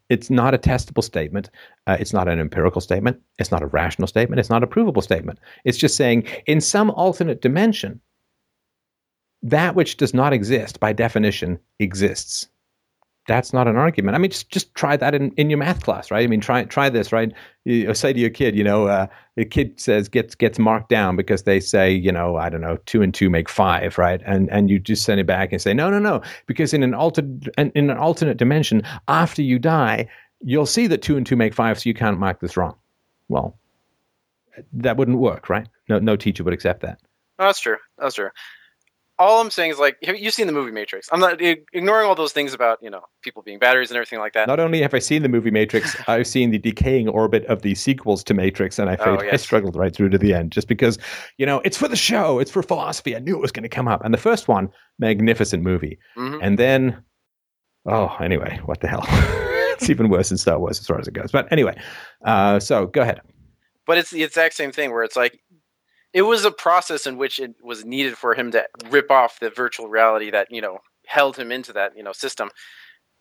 it's 0.08 0.30
not 0.30 0.54
a 0.54 0.58
testable 0.58 1.04
statement. 1.04 1.50
Uh, 1.86 1.96
it's 2.00 2.12
not 2.12 2.28
an 2.28 2.40
empirical 2.40 2.80
statement. 2.80 3.20
It's 3.38 3.50
not 3.50 3.62
a 3.62 3.66
rational 3.66 4.08
statement. 4.08 4.40
It's 4.40 4.50
not 4.50 4.62
a 4.62 4.66
provable 4.66 5.02
statement. 5.02 5.38
It's 5.64 5.78
just 5.78 5.96
saying 5.96 6.26
in 6.46 6.60
some 6.60 6.90
alternate 6.90 7.42
dimension, 7.42 8.00
that 9.42 9.74
which 9.74 9.96
does 9.96 10.14
not 10.14 10.32
exist 10.32 10.80
by 10.80 10.92
definition 10.92 11.58
exists. 11.78 12.48
That's 13.30 13.52
not 13.52 13.68
an 13.68 13.76
argument. 13.76 14.16
I 14.16 14.18
mean, 14.18 14.32
just 14.32 14.50
just 14.50 14.74
try 14.74 14.96
that 14.96 15.14
in, 15.14 15.30
in 15.36 15.50
your 15.50 15.58
math 15.60 15.84
class, 15.84 16.10
right? 16.10 16.24
I 16.24 16.26
mean, 16.26 16.40
try 16.40 16.64
try 16.64 16.88
this, 16.88 17.12
right? 17.12 17.32
You 17.64 17.94
say 17.94 18.12
to 18.12 18.18
your 18.18 18.28
kid, 18.28 18.56
you 18.56 18.64
know, 18.64 18.88
uh, 18.88 19.06
kid 19.50 19.78
says 19.78 20.08
gets 20.08 20.34
gets 20.34 20.58
marked 20.58 20.88
down 20.88 21.14
because 21.14 21.44
they 21.44 21.60
say, 21.60 21.92
you 21.92 22.10
know, 22.10 22.34
I 22.34 22.48
don't 22.48 22.60
know, 22.60 22.78
two 22.86 23.02
and 23.02 23.14
two 23.14 23.30
make 23.30 23.48
five, 23.48 23.98
right? 23.98 24.20
And 24.26 24.50
and 24.50 24.68
you 24.68 24.80
just 24.80 25.04
send 25.04 25.20
it 25.20 25.28
back 25.28 25.52
and 25.52 25.62
say, 25.62 25.72
no, 25.72 25.88
no, 25.90 26.00
no, 26.00 26.22
because 26.46 26.74
in 26.74 26.82
an 26.82 26.92
alternate 26.92 27.46
in 27.56 27.88
an 27.88 27.96
alternate 27.96 28.36
dimension, 28.36 28.82
after 29.06 29.42
you 29.42 29.60
die, 29.60 30.08
you'll 30.40 30.66
see 30.66 30.88
that 30.88 31.00
two 31.00 31.16
and 31.16 31.24
two 31.24 31.36
make 31.36 31.54
five, 31.54 31.78
so 31.78 31.88
you 31.88 31.94
can't 31.94 32.18
mark 32.18 32.40
this 32.40 32.56
wrong. 32.56 32.74
Well, 33.28 33.56
that 34.72 34.96
wouldn't 34.96 35.18
work, 35.18 35.48
right? 35.48 35.68
No 35.88 36.00
no 36.00 36.16
teacher 36.16 36.42
would 36.42 36.52
accept 36.52 36.80
that. 36.80 37.00
No, 37.38 37.46
that's 37.46 37.60
true. 37.60 37.76
That's 37.96 38.16
true. 38.16 38.30
All 39.20 39.42
I'm 39.42 39.50
saying 39.50 39.70
is 39.70 39.78
like 39.78 39.98
have 40.04 40.18
you've 40.18 40.32
seen 40.32 40.46
the 40.46 40.52
movie 40.52 40.72
Matrix. 40.72 41.06
I'm 41.12 41.20
not 41.20 41.42
ignoring 41.42 42.06
all 42.06 42.14
those 42.14 42.32
things 42.32 42.54
about 42.54 42.78
you 42.80 42.88
know 42.88 43.02
people 43.22 43.42
being 43.42 43.58
batteries 43.58 43.90
and 43.90 43.96
everything 43.98 44.18
like 44.18 44.32
that. 44.32 44.48
Not 44.48 44.58
only 44.58 44.80
have 44.80 44.94
I 44.94 44.98
seen 44.98 45.22
the 45.22 45.28
movie 45.28 45.50
Matrix, 45.50 45.94
I've 46.08 46.26
seen 46.26 46.50
the 46.50 46.58
decaying 46.58 47.06
orbit 47.06 47.44
of 47.44 47.60
the 47.60 47.74
sequels 47.74 48.24
to 48.24 48.34
Matrix, 48.34 48.78
and 48.78 48.88
I, 48.88 48.96
Oh, 49.00 49.18
I 49.18 49.36
struggled 49.36 49.76
right 49.76 49.94
through 49.94 50.08
to 50.08 50.18
the 50.18 50.32
end 50.32 50.52
just 50.52 50.68
because, 50.68 50.98
you 51.36 51.44
know, 51.44 51.60
it's 51.66 51.76
for 51.76 51.86
the 51.86 51.96
show, 51.96 52.38
it's 52.38 52.50
for 52.50 52.62
philosophy. 52.62 53.14
I 53.14 53.18
knew 53.18 53.36
it 53.36 53.42
was 53.42 53.52
going 53.52 53.62
to 53.62 53.68
come 53.68 53.88
up. 53.88 54.02
And 54.02 54.14
the 54.14 54.18
first 54.18 54.48
one, 54.48 54.70
magnificent 54.98 55.62
movie. 55.62 55.98
Mhm. 56.16 56.38
And 56.42 56.58
then, 56.58 57.04
oh, 57.86 58.16
anyway, 58.20 58.58
what 58.64 58.80
the 58.80 58.88
hell? 58.88 59.04
it's 59.74 59.90
even 59.90 60.08
worse 60.08 60.30
than 60.30 60.38
Star 60.38 60.58
Wars 60.58 60.80
as 60.80 60.86
far 60.86 60.98
as 60.98 61.06
it 61.06 61.12
goes. 61.12 61.30
But 61.30 61.50
anyway, 61.52 61.78
uh, 62.24 62.58
so 62.58 62.86
go 62.86 63.02
ahead. 63.02 63.20
But 63.86 63.98
it's 63.98 64.10
the 64.10 64.22
exact 64.22 64.54
same 64.54 64.72
thing 64.72 64.92
where 64.92 65.02
it's 65.02 65.16
like 65.16 65.40
it 66.12 66.22
was 66.22 66.44
a 66.44 66.50
process 66.50 67.06
in 67.06 67.16
which 67.16 67.38
it 67.38 67.54
was 67.62 67.84
needed 67.84 68.16
for 68.16 68.34
him 68.34 68.50
to 68.52 68.66
rip 68.90 69.10
off 69.10 69.40
the 69.40 69.50
virtual 69.50 69.88
reality 69.88 70.30
that 70.30 70.48
you 70.50 70.60
know 70.60 70.78
held 71.06 71.36
him 71.36 71.52
into 71.52 71.72
that 71.72 71.96
you 71.96 72.02
know 72.02 72.12
system. 72.12 72.50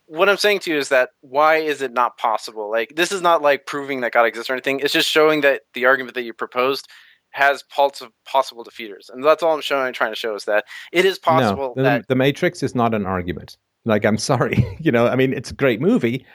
What 0.06 0.28
I'm 0.28 0.38
saying 0.38 0.60
to 0.60 0.72
you 0.72 0.78
is 0.78 0.88
that 0.88 1.10
why 1.20 1.56
is 1.56 1.82
it 1.82 1.92
not 1.92 2.18
possible? 2.18 2.70
Like 2.70 2.94
this 2.96 3.12
is 3.12 3.22
not 3.22 3.42
like 3.42 3.66
proving 3.66 4.00
that 4.00 4.12
God 4.12 4.24
exists 4.24 4.50
or 4.50 4.54
anything. 4.54 4.80
It's 4.80 4.92
just 4.92 5.08
showing 5.08 5.40
that 5.42 5.62
the 5.74 5.86
argument 5.86 6.14
that 6.14 6.22
you 6.22 6.32
proposed 6.32 6.88
has 7.32 7.62
pulse 7.62 8.00
of 8.00 8.10
possible 8.26 8.64
defeaters, 8.64 9.08
and 9.08 9.24
that's 9.24 9.42
all 9.42 9.54
I'm 9.54 9.60
showing. 9.60 9.92
Trying 9.92 10.12
to 10.12 10.18
show 10.18 10.34
is 10.34 10.44
that 10.44 10.64
it 10.92 11.04
is 11.04 11.18
possible 11.18 11.74
no, 11.76 11.82
the, 11.82 11.88
that 11.88 12.08
the 12.08 12.16
Matrix 12.16 12.62
is 12.62 12.74
not 12.74 12.94
an 12.94 13.06
argument. 13.06 13.56
Like, 13.84 14.04
I'm 14.04 14.18
sorry, 14.18 14.76
you 14.80 14.92
know, 14.92 15.06
I 15.06 15.16
mean, 15.16 15.32
it's 15.32 15.52
a 15.52 15.54
great 15.54 15.80
movie, 15.80 16.26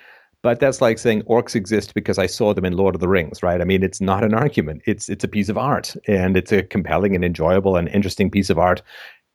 but 0.45 0.59
that's 0.59 0.79
like 0.79 0.99
saying 0.99 1.23
orcs 1.23 1.55
exist 1.55 1.95
because 1.95 2.19
I 2.19 2.27
saw 2.27 2.53
them 2.53 2.65
in 2.65 2.77
Lord 2.77 2.93
of 2.93 3.01
the 3.01 3.07
Rings, 3.07 3.41
right? 3.41 3.59
I 3.59 3.63
mean, 3.63 3.81
it's 3.81 3.99
not 3.99 4.23
an 4.23 4.35
argument. 4.35 4.83
It's 4.85 5.09
it's 5.09 5.23
a 5.23 5.27
piece 5.27 5.49
of 5.49 5.57
art, 5.57 5.95
and 6.07 6.37
it's 6.37 6.51
a 6.51 6.61
compelling 6.61 7.15
and 7.15 7.25
enjoyable 7.25 7.75
and 7.75 7.87
interesting 7.87 8.29
piece 8.29 8.51
of 8.51 8.59
art. 8.59 8.83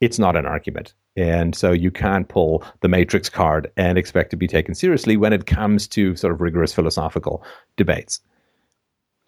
It's 0.01 0.20
not 0.20 0.37
an 0.37 0.47
argument, 0.47 0.95
and 1.16 1.57
so 1.57 1.73
you 1.73 1.91
can't 1.91 2.28
pull 2.28 2.62
the 2.82 2.87
Matrix 2.87 3.28
card 3.28 3.73
and 3.77 3.99
expect 3.99 4.31
to 4.31 4.37
be 4.37 4.47
taken 4.47 4.73
seriously 4.73 5.16
when 5.16 5.32
it 5.32 5.47
comes 5.47 5.89
to 5.89 6.15
sort 6.15 6.32
of 6.32 6.41
rigorous 6.41 6.73
philosophical 6.73 7.43
debates. 7.77 8.20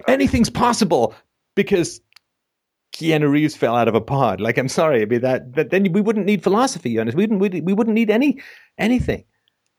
Anything's 0.06 0.50
possible 0.50 1.16
because 1.56 2.00
Keanu 2.94 3.28
Reeves 3.28 3.56
fell 3.56 3.74
out 3.74 3.88
of 3.88 3.96
a 3.96 4.00
pod. 4.00 4.40
Like, 4.40 4.56
I'm 4.56 4.68
sorry, 4.68 5.02
I 5.02 5.06
mean 5.06 5.22
that, 5.22 5.70
then 5.70 5.92
we 5.92 6.00
wouldn't 6.00 6.26
need 6.26 6.44
philosophy 6.44 6.96
on. 7.00 7.08
We 7.08 7.26
wouldn't, 7.26 7.40
we, 7.40 7.60
we 7.60 7.72
wouldn't 7.72 7.94
need 7.96 8.08
any 8.08 8.40
anything. 8.78 9.24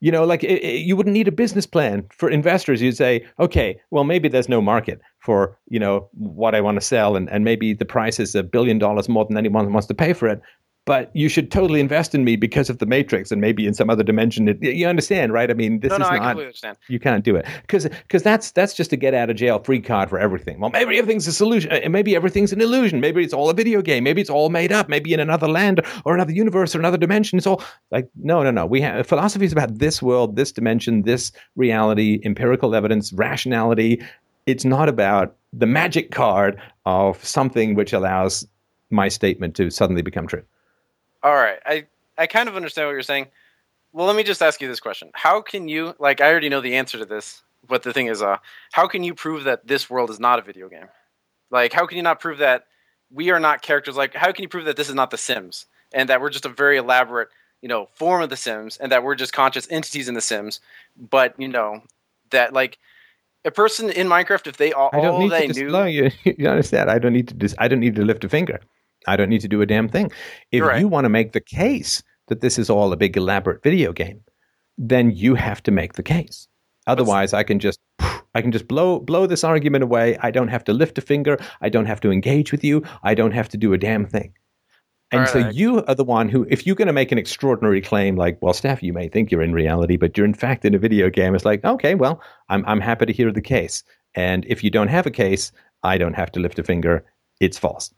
You 0.03 0.11
know, 0.11 0.25
like 0.25 0.43
it, 0.43 0.61
it- 0.61 0.81
you 0.87 0.97
wouldn't 0.97 1.13
need 1.13 1.29
a 1.29 1.31
business 1.31 1.65
plan 1.65 2.05
for 2.11 2.29
investors. 2.29 2.81
You'd 2.81 2.97
say, 2.97 3.25
okay, 3.39 3.79
well, 3.89 4.03
maybe 4.03 4.27
there's 4.27 4.49
no 4.49 4.61
market 4.61 4.99
for 5.19 5.57
you 5.69 5.79
know 5.79 6.09
what 6.13 6.53
I 6.53 6.59
want 6.59 6.75
to 6.75 6.85
sell, 6.85 7.15
and 7.15 7.29
and 7.29 7.45
maybe 7.45 7.73
the 7.73 7.85
price 7.85 8.19
is 8.19 8.35
a 8.35 8.43
billion 8.43 8.77
dollars 8.79 9.07
more 9.07 9.23
than 9.25 9.37
anyone 9.37 9.71
wants 9.71 9.87
to 9.87 9.93
pay 9.93 10.11
for 10.11 10.27
it. 10.27 10.41
But 10.85 11.11
you 11.13 11.29
should 11.29 11.49
totally 11.49 11.79
invest 11.79 12.13
in 12.13 12.25
me 12.25 12.35
because 12.35 12.69
of 12.69 12.79
the 12.79 12.85
Matrix, 12.85 13.31
and 13.31 13.39
maybe 13.39 13.65
in 13.65 13.73
some 13.73 13.89
other 13.89 14.03
dimension. 14.03 14.49
It, 14.49 14.61
you 14.61 14.85
understand, 14.85 15.31
right? 15.31 15.49
I 15.49 15.53
mean, 15.53 15.79
this 15.79 15.91
no, 15.91 15.95
is 15.95 15.99
no, 16.01 16.07
I 16.07 16.17
not 16.17 16.37
understand. 16.37 16.77
you 16.89 16.99
can't 16.99 17.23
do 17.23 17.37
it 17.37 17.45
because 17.61 17.87
because 17.87 18.21
that's 18.21 18.51
that's 18.51 18.73
just 18.73 18.91
a 18.91 18.97
get 18.97 19.13
out 19.13 19.29
of 19.29 19.37
jail 19.37 19.59
free 19.59 19.79
card 19.79 20.09
for 20.09 20.19
everything. 20.19 20.59
Well, 20.59 20.71
maybe 20.71 20.97
everything's 20.97 21.25
a 21.27 21.31
solution, 21.31 21.71
and 21.71 21.93
maybe 21.93 22.17
everything's 22.17 22.51
an 22.51 22.59
illusion. 22.59 22.99
Maybe 22.99 23.23
it's 23.23 23.33
all 23.33 23.49
a 23.49 23.53
video 23.53 23.81
game. 23.81 24.03
Maybe 24.03 24.19
it's 24.19 24.29
all 24.29 24.49
made 24.49 24.73
up. 24.73 24.89
Maybe 24.89 25.13
in 25.13 25.21
another 25.21 25.47
land 25.47 25.79
or 26.03 26.13
another 26.15 26.33
universe 26.33 26.75
or 26.75 26.79
another 26.79 26.97
dimension. 26.97 27.37
It's 27.37 27.47
all 27.47 27.63
like 27.91 28.09
no, 28.15 28.43
no, 28.43 28.51
no. 28.51 28.65
We 28.65 28.81
have 28.81 29.07
philosophy 29.07 29.45
is 29.45 29.53
about 29.53 29.79
this 29.79 30.01
world, 30.01 30.35
this 30.35 30.51
dimension, 30.51 31.03
this 31.03 31.31
reality, 31.55 32.19
empirical 32.25 32.75
evidence, 32.75 33.13
rationality. 33.13 34.03
It's 34.47 34.65
not 34.65 34.89
about 34.89 35.37
the 35.53 35.65
magic 35.65 36.11
card 36.11 36.59
of 36.85 37.23
something 37.23 37.75
which 37.75 37.93
allows 37.93 38.45
my 38.89 39.07
statement 39.07 39.55
to 39.55 39.69
suddenly 39.69 40.01
become 40.01 40.27
true. 40.27 40.43
All 41.23 41.33
right, 41.33 41.59
I 41.65 41.85
I 42.17 42.27
kind 42.27 42.49
of 42.49 42.55
understand 42.55 42.87
what 42.87 42.93
you're 42.93 43.01
saying. 43.01 43.27
Well, 43.93 44.07
let 44.07 44.15
me 44.15 44.23
just 44.23 44.41
ask 44.41 44.61
you 44.61 44.67
this 44.67 44.81
question: 44.81 45.09
How 45.13 45.41
can 45.41 45.69
you 45.69 45.95
like? 45.99 46.19
I 46.19 46.29
already 46.29 46.49
know 46.49 46.61
the 46.61 46.75
answer 46.75 46.97
to 46.97 47.05
this, 47.05 47.41
but 47.67 47.83
the 47.83 47.93
thing 47.93 48.07
is, 48.07 48.21
uh, 48.21 48.37
how 48.73 48.87
can 48.87 49.03
you 49.03 49.13
prove 49.13 49.45
that 49.45 49.65
this 49.65 49.89
world 49.89 50.09
is 50.09 50.19
not 50.19 50.39
a 50.39 50.41
video 50.41 50.67
game? 50.67 50.89
Like, 51.49 51.71
how 51.71 51.85
can 51.85 51.97
you 51.97 52.03
not 52.03 52.19
prove 52.19 52.39
that 52.39 52.65
we 53.09 53.29
are 53.29 53.39
not 53.39 53.61
characters? 53.61 53.95
Like, 53.95 54.13
how 54.13 54.31
can 54.31 54.43
you 54.43 54.49
prove 54.49 54.65
that 54.65 54.75
this 54.75 54.89
is 54.89 54.95
not 54.95 55.11
The 55.11 55.17
Sims 55.17 55.65
and 55.93 56.09
that 56.09 56.19
we're 56.19 56.29
just 56.31 56.45
a 56.45 56.49
very 56.49 56.77
elaborate, 56.77 57.29
you 57.61 57.69
know, 57.69 57.87
form 57.93 58.21
of 58.21 58.29
The 58.29 58.37
Sims 58.37 58.77
and 58.77 58.91
that 58.91 59.03
we're 59.03 59.15
just 59.15 59.31
conscious 59.31 59.67
entities 59.69 60.09
in 60.09 60.15
The 60.15 60.21
Sims? 60.21 60.59
But 60.97 61.39
you 61.39 61.47
know, 61.47 61.83
that 62.31 62.51
like 62.51 62.79
a 63.45 63.51
person 63.51 63.89
in 63.89 64.07
Minecraft, 64.07 64.47
if 64.47 64.57
they 64.57 64.73
all, 64.73 64.89
I 64.91 64.99
don't 64.99 65.13
all 65.13 65.19
need 65.19 65.31
they 65.31 65.41
to 65.41 65.47
dis- 65.47 65.57
knew, 65.57 65.69
no, 65.69 65.85
you, 65.85 66.11
you 66.25 66.49
understand. 66.49 66.91
I 66.91 66.99
don't 66.99 67.13
need 67.13 67.29
to. 67.29 67.33
Dis- 67.33 67.55
I 67.57 67.69
don't 67.69 67.79
need 67.79 67.95
to 67.95 68.03
lift 68.03 68.25
a 68.25 68.29
finger. 68.29 68.59
I 69.07 69.15
don't 69.15 69.29
need 69.29 69.41
to 69.41 69.47
do 69.47 69.61
a 69.61 69.65
damn 69.65 69.87
thing. 69.87 70.11
If 70.51 70.63
right. 70.63 70.79
you 70.79 70.87
want 70.87 71.05
to 71.05 71.09
make 71.09 71.33
the 71.33 71.41
case 71.41 72.03
that 72.27 72.41
this 72.41 72.57
is 72.57 72.69
all 72.69 72.91
a 72.93 72.97
big 72.97 73.17
elaborate 73.17 73.63
video 73.63 73.91
game, 73.93 74.21
then 74.77 75.11
you 75.11 75.35
have 75.35 75.61
to 75.63 75.71
make 75.71 75.93
the 75.93 76.03
case. 76.03 76.47
Otherwise, 76.87 77.33
I 77.33 77.43
can 77.43 77.59
just 77.59 77.79
I 78.35 78.41
can 78.41 78.51
just 78.51 78.67
blow 78.67 78.99
blow 78.99 79.25
this 79.25 79.43
argument 79.43 79.83
away. 79.83 80.17
I 80.17 80.31
don't 80.31 80.47
have 80.49 80.63
to 80.65 80.73
lift 80.73 80.97
a 80.97 81.01
finger. 81.01 81.37
I 81.61 81.69
don't 81.69 81.85
have 81.85 82.01
to 82.01 82.11
engage 82.11 82.51
with 82.51 82.63
you. 82.63 82.83
I 83.03 83.13
don't 83.13 83.31
have 83.31 83.49
to 83.49 83.57
do 83.57 83.73
a 83.73 83.77
damn 83.77 84.05
thing. 84.05 84.33
And 85.11 85.21
All 85.21 85.27
so 85.27 85.41
right. 85.41 85.53
you 85.53 85.83
are 85.85 85.93
the 85.93 86.03
one 86.03 86.27
who, 86.27 86.47
if 86.49 86.65
you're 86.65 86.75
going 86.75 86.87
to 86.87 86.93
make 86.93 87.11
an 87.11 87.19
extraordinary 87.19 87.81
claim, 87.81 88.15
like, 88.15 88.39
well, 88.41 88.53
Steph, 88.53 88.81
you 88.81 88.93
may 88.93 89.07
think 89.07 89.29
you're 89.29 89.43
in 89.43 89.53
reality, 89.53 89.95
but 89.95 90.17
you're 90.17 90.25
in 90.25 90.33
fact 90.33 90.65
in 90.65 90.73
a 90.73 90.79
video 90.79 91.11
game. 91.11 91.35
It's 91.35 91.45
like, 91.45 91.63
okay, 91.63 91.93
well, 91.93 92.19
I'm 92.49 92.65
I'm 92.65 92.81
happy 92.81 93.05
to 93.05 93.13
hear 93.13 93.31
the 93.31 93.41
case. 93.41 93.83
And 94.15 94.43
if 94.47 94.63
you 94.63 94.71
don't 94.71 94.87
have 94.87 95.05
a 95.05 95.11
case, 95.11 95.51
I 95.83 95.97
don't 95.97 96.15
have 96.15 96.31
to 96.33 96.39
lift 96.39 96.59
a 96.59 96.63
finger. 96.63 97.05
It's 97.39 97.59
false. 97.59 97.93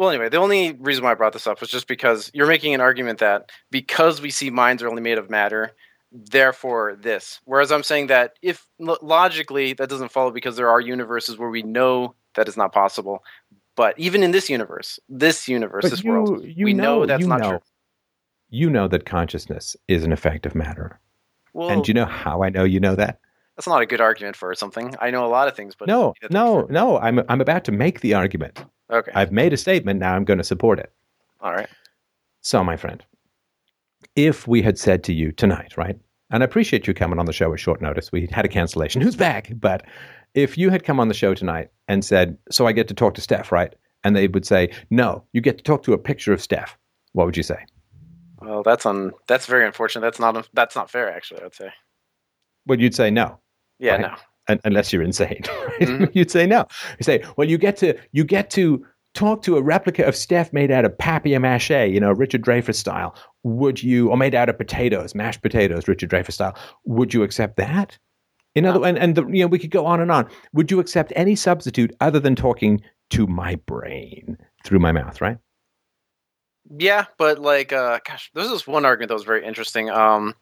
Well, 0.00 0.08
anyway, 0.08 0.30
the 0.30 0.38
only 0.38 0.72
reason 0.72 1.04
why 1.04 1.10
I 1.10 1.14
brought 1.14 1.34
this 1.34 1.46
up 1.46 1.60
was 1.60 1.68
just 1.68 1.86
because 1.86 2.30
you're 2.32 2.46
making 2.46 2.72
an 2.72 2.80
argument 2.80 3.18
that 3.18 3.50
because 3.70 4.22
we 4.22 4.30
see 4.30 4.48
minds 4.48 4.82
are 4.82 4.88
only 4.88 5.02
made 5.02 5.18
of 5.18 5.28
matter, 5.28 5.72
therefore 6.10 6.96
this. 6.98 7.38
Whereas 7.44 7.70
I'm 7.70 7.82
saying 7.82 8.06
that 8.06 8.38
if 8.40 8.66
logically 8.78 9.74
that 9.74 9.90
doesn't 9.90 10.10
follow 10.10 10.30
because 10.30 10.56
there 10.56 10.70
are 10.70 10.80
universes 10.80 11.36
where 11.36 11.50
we 11.50 11.62
know 11.62 12.14
that 12.34 12.48
is 12.48 12.56
not 12.56 12.72
possible. 12.72 13.22
But 13.76 13.98
even 13.98 14.22
in 14.22 14.30
this 14.30 14.48
universe, 14.48 14.98
this 15.10 15.46
universe, 15.46 15.82
But 15.82 15.90
this 15.90 16.02
you, 16.02 16.12
world, 16.12 16.44
you 16.46 16.64
we 16.64 16.72
know, 16.72 17.00
know 17.00 17.06
that's 17.06 17.26
not 17.26 17.40
know, 17.40 17.50
true. 17.50 17.60
You 18.48 18.70
know 18.70 18.88
that 18.88 19.04
consciousness 19.04 19.76
is 19.86 20.02
an 20.02 20.14
effect 20.14 20.46
of 20.46 20.54
matter. 20.54 20.98
Well, 21.52 21.68
and 21.68 21.84
do 21.84 21.90
you 21.90 21.94
know 21.94 22.06
how 22.06 22.42
I 22.42 22.48
know 22.48 22.64
you 22.64 22.80
know 22.80 22.94
that? 22.94 23.20
that's 23.60 23.68
not 23.68 23.82
a 23.82 23.86
good 23.86 24.00
argument 24.00 24.36
for 24.36 24.54
something. 24.54 24.94
I 24.98 25.10
know 25.10 25.26
a 25.26 25.28
lot 25.28 25.46
of 25.46 25.54
things, 25.54 25.74
but 25.74 25.86
no, 25.86 26.14
no, 26.30 26.62
no. 26.70 26.98
I'm 26.98 27.20
I'm 27.28 27.42
about 27.42 27.64
to 27.64 27.72
make 27.72 28.00
the 28.00 28.14
argument. 28.14 28.64
Okay, 28.90 29.12
I've 29.14 29.32
made 29.32 29.52
a 29.52 29.56
statement. 29.56 30.00
Now 30.00 30.14
I'm 30.14 30.24
going 30.24 30.38
to 30.38 30.44
support 30.44 30.78
it. 30.78 30.92
all 31.40 31.52
right. 31.52 31.68
So, 32.42 32.64
my 32.64 32.76
friend, 32.76 33.04
if 34.16 34.48
we 34.48 34.62
had 34.62 34.78
said 34.78 35.04
to 35.04 35.12
you 35.12 35.30
tonight, 35.32 35.76
right? 35.76 35.96
And 36.30 36.42
I 36.42 36.46
appreciate 36.46 36.86
you 36.86 36.94
coming 36.94 37.18
on 37.18 37.26
the 37.26 37.32
show 37.32 37.52
at 37.52 37.60
short 37.60 37.82
notice. 37.82 38.12
We 38.12 38.28
had 38.30 38.44
a 38.44 38.48
cancellation. 38.48 39.02
Who's 39.02 39.16
back? 39.16 39.50
But 39.56 39.84
if 40.34 40.56
you 40.56 40.70
had 40.70 40.84
come 40.84 41.00
on 41.00 41.08
the 41.08 41.14
show 41.14 41.34
tonight 41.34 41.70
and 41.88 42.04
said, 42.04 42.38
"So 42.50 42.66
I 42.66 42.72
get 42.72 42.88
to 42.88 42.94
talk 42.94 43.14
to 43.14 43.20
Steph, 43.20 43.50
right?" 43.52 43.74
and 44.04 44.14
they 44.16 44.28
would 44.28 44.46
say, 44.46 44.70
"No, 44.90 45.24
you 45.32 45.40
get 45.40 45.58
to 45.58 45.64
talk 45.64 45.82
to 45.82 45.92
a 45.92 45.98
picture 45.98 46.32
of 46.32 46.40
Steph," 46.40 46.78
what 47.12 47.26
would 47.26 47.36
you 47.36 47.42
say? 47.42 47.64
Well, 48.40 48.62
that's 48.62 48.86
un- 48.86 49.12
that's 49.26 49.46
very 49.46 49.66
unfortunate. 49.66 50.02
That's 50.02 50.18
not 50.20 50.48
that's 50.54 50.76
not 50.76 50.90
fair. 50.90 51.10
Actually, 51.12 51.40
I 51.40 51.44
would 51.44 51.54
say. 51.54 51.70
Well, 52.66 52.80
you'd 52.80 52.94
say 52.94 53.10
no. 53.10 53.40
Yeah, 53.78 53.92
Right. 53.92 54.00
no. 54.02 54.14
Un- 54.50 54.60
unless 54.64 54.92
you're 54.92 55.02
insane. 55.02 55.42
Right? 55.48 55.80
Mhm. 55.88 56.10
You'd 56.14 56.30
say 56.30 56.46
no. 56.46 56.66
You 56.98 57.04
say, 57.04 57.24
well, 57.36 57.48
you 57.48 57.58
get 57.58 57.76
to 57.78 57.94
you 58.12 58.24
get 58.24 58.50
to 58.50 58.84
talk 59.14 59.42
to 59.42 59.56
a 59.56 59.62
replica 59.62 60.04
of 60.06 60.14
Steph 60.14 60.52
made 60.52 60.70
out 60.70 60.84
of 60.84 60.96
papier 60.96 61.40
mache, 61.40 61.70
you 61.70 61.98
know, 61.98 62.12
Richard 62.12 62.42
Dreyfuss 62.42 62.76
style. 62.76 63.14
Would 63.42 63.82
you, 63.82 64.08
or 64.10 64.16
made 64.16 64.34
out 64.34 64.48
of 64.48 64.56
potatoes, 64.58 65.14
mashed 65.14 65.42
potatoes, 65.42 65.88
Richard 65.88 66.10
Dreyfuss 66.10 66.32
style? 66.34 66.56
Would 66.84 67.12
you 67.14 67.22
accept 67.22 67.56
that? 67.56 67.98
In 68.54 68.66
other, 68.66 68.84
and 68.86 68.98
and 68.98 69.14
the, 69.14 69.24
you 69.26 69.42
know, 69.42 69.46
we 69.46 69.58
could 69.58 69.70
go 69.70 69.86
on 69.86 70.00
and 70.00 70.10
on. 70.12 70.28
Would 70.52 70.70
you 70.70 70.80
accept 70.80 71.12
any 71.16 71.34
substitute 71.36 71.94
other 72.00 72.20
than 72.20 72.34
talking 72.36 72.80
to 73.10 73.26
my 73.26 73.54
brain 73.66 74.36
through 74.64 74.80
my 74.80 74.92
mouth? 74.92 75.20
Right? 75.20 75.38
Yeah, 76.78 77.06
but 77.18 77.40
like, 77.40 77.72
uh, 77.72 77.98
gosh, 78.06 78.30
there 78.32 78.42
was 78.42 78.52
this 78.52 78.66
one 78.66 78.84
argument 78.84 79.08
that 79.08 79.14
was 79.14 79.24
very 79.24 79.44
interesting. 79.44 79.90
Um, 79.90 80.34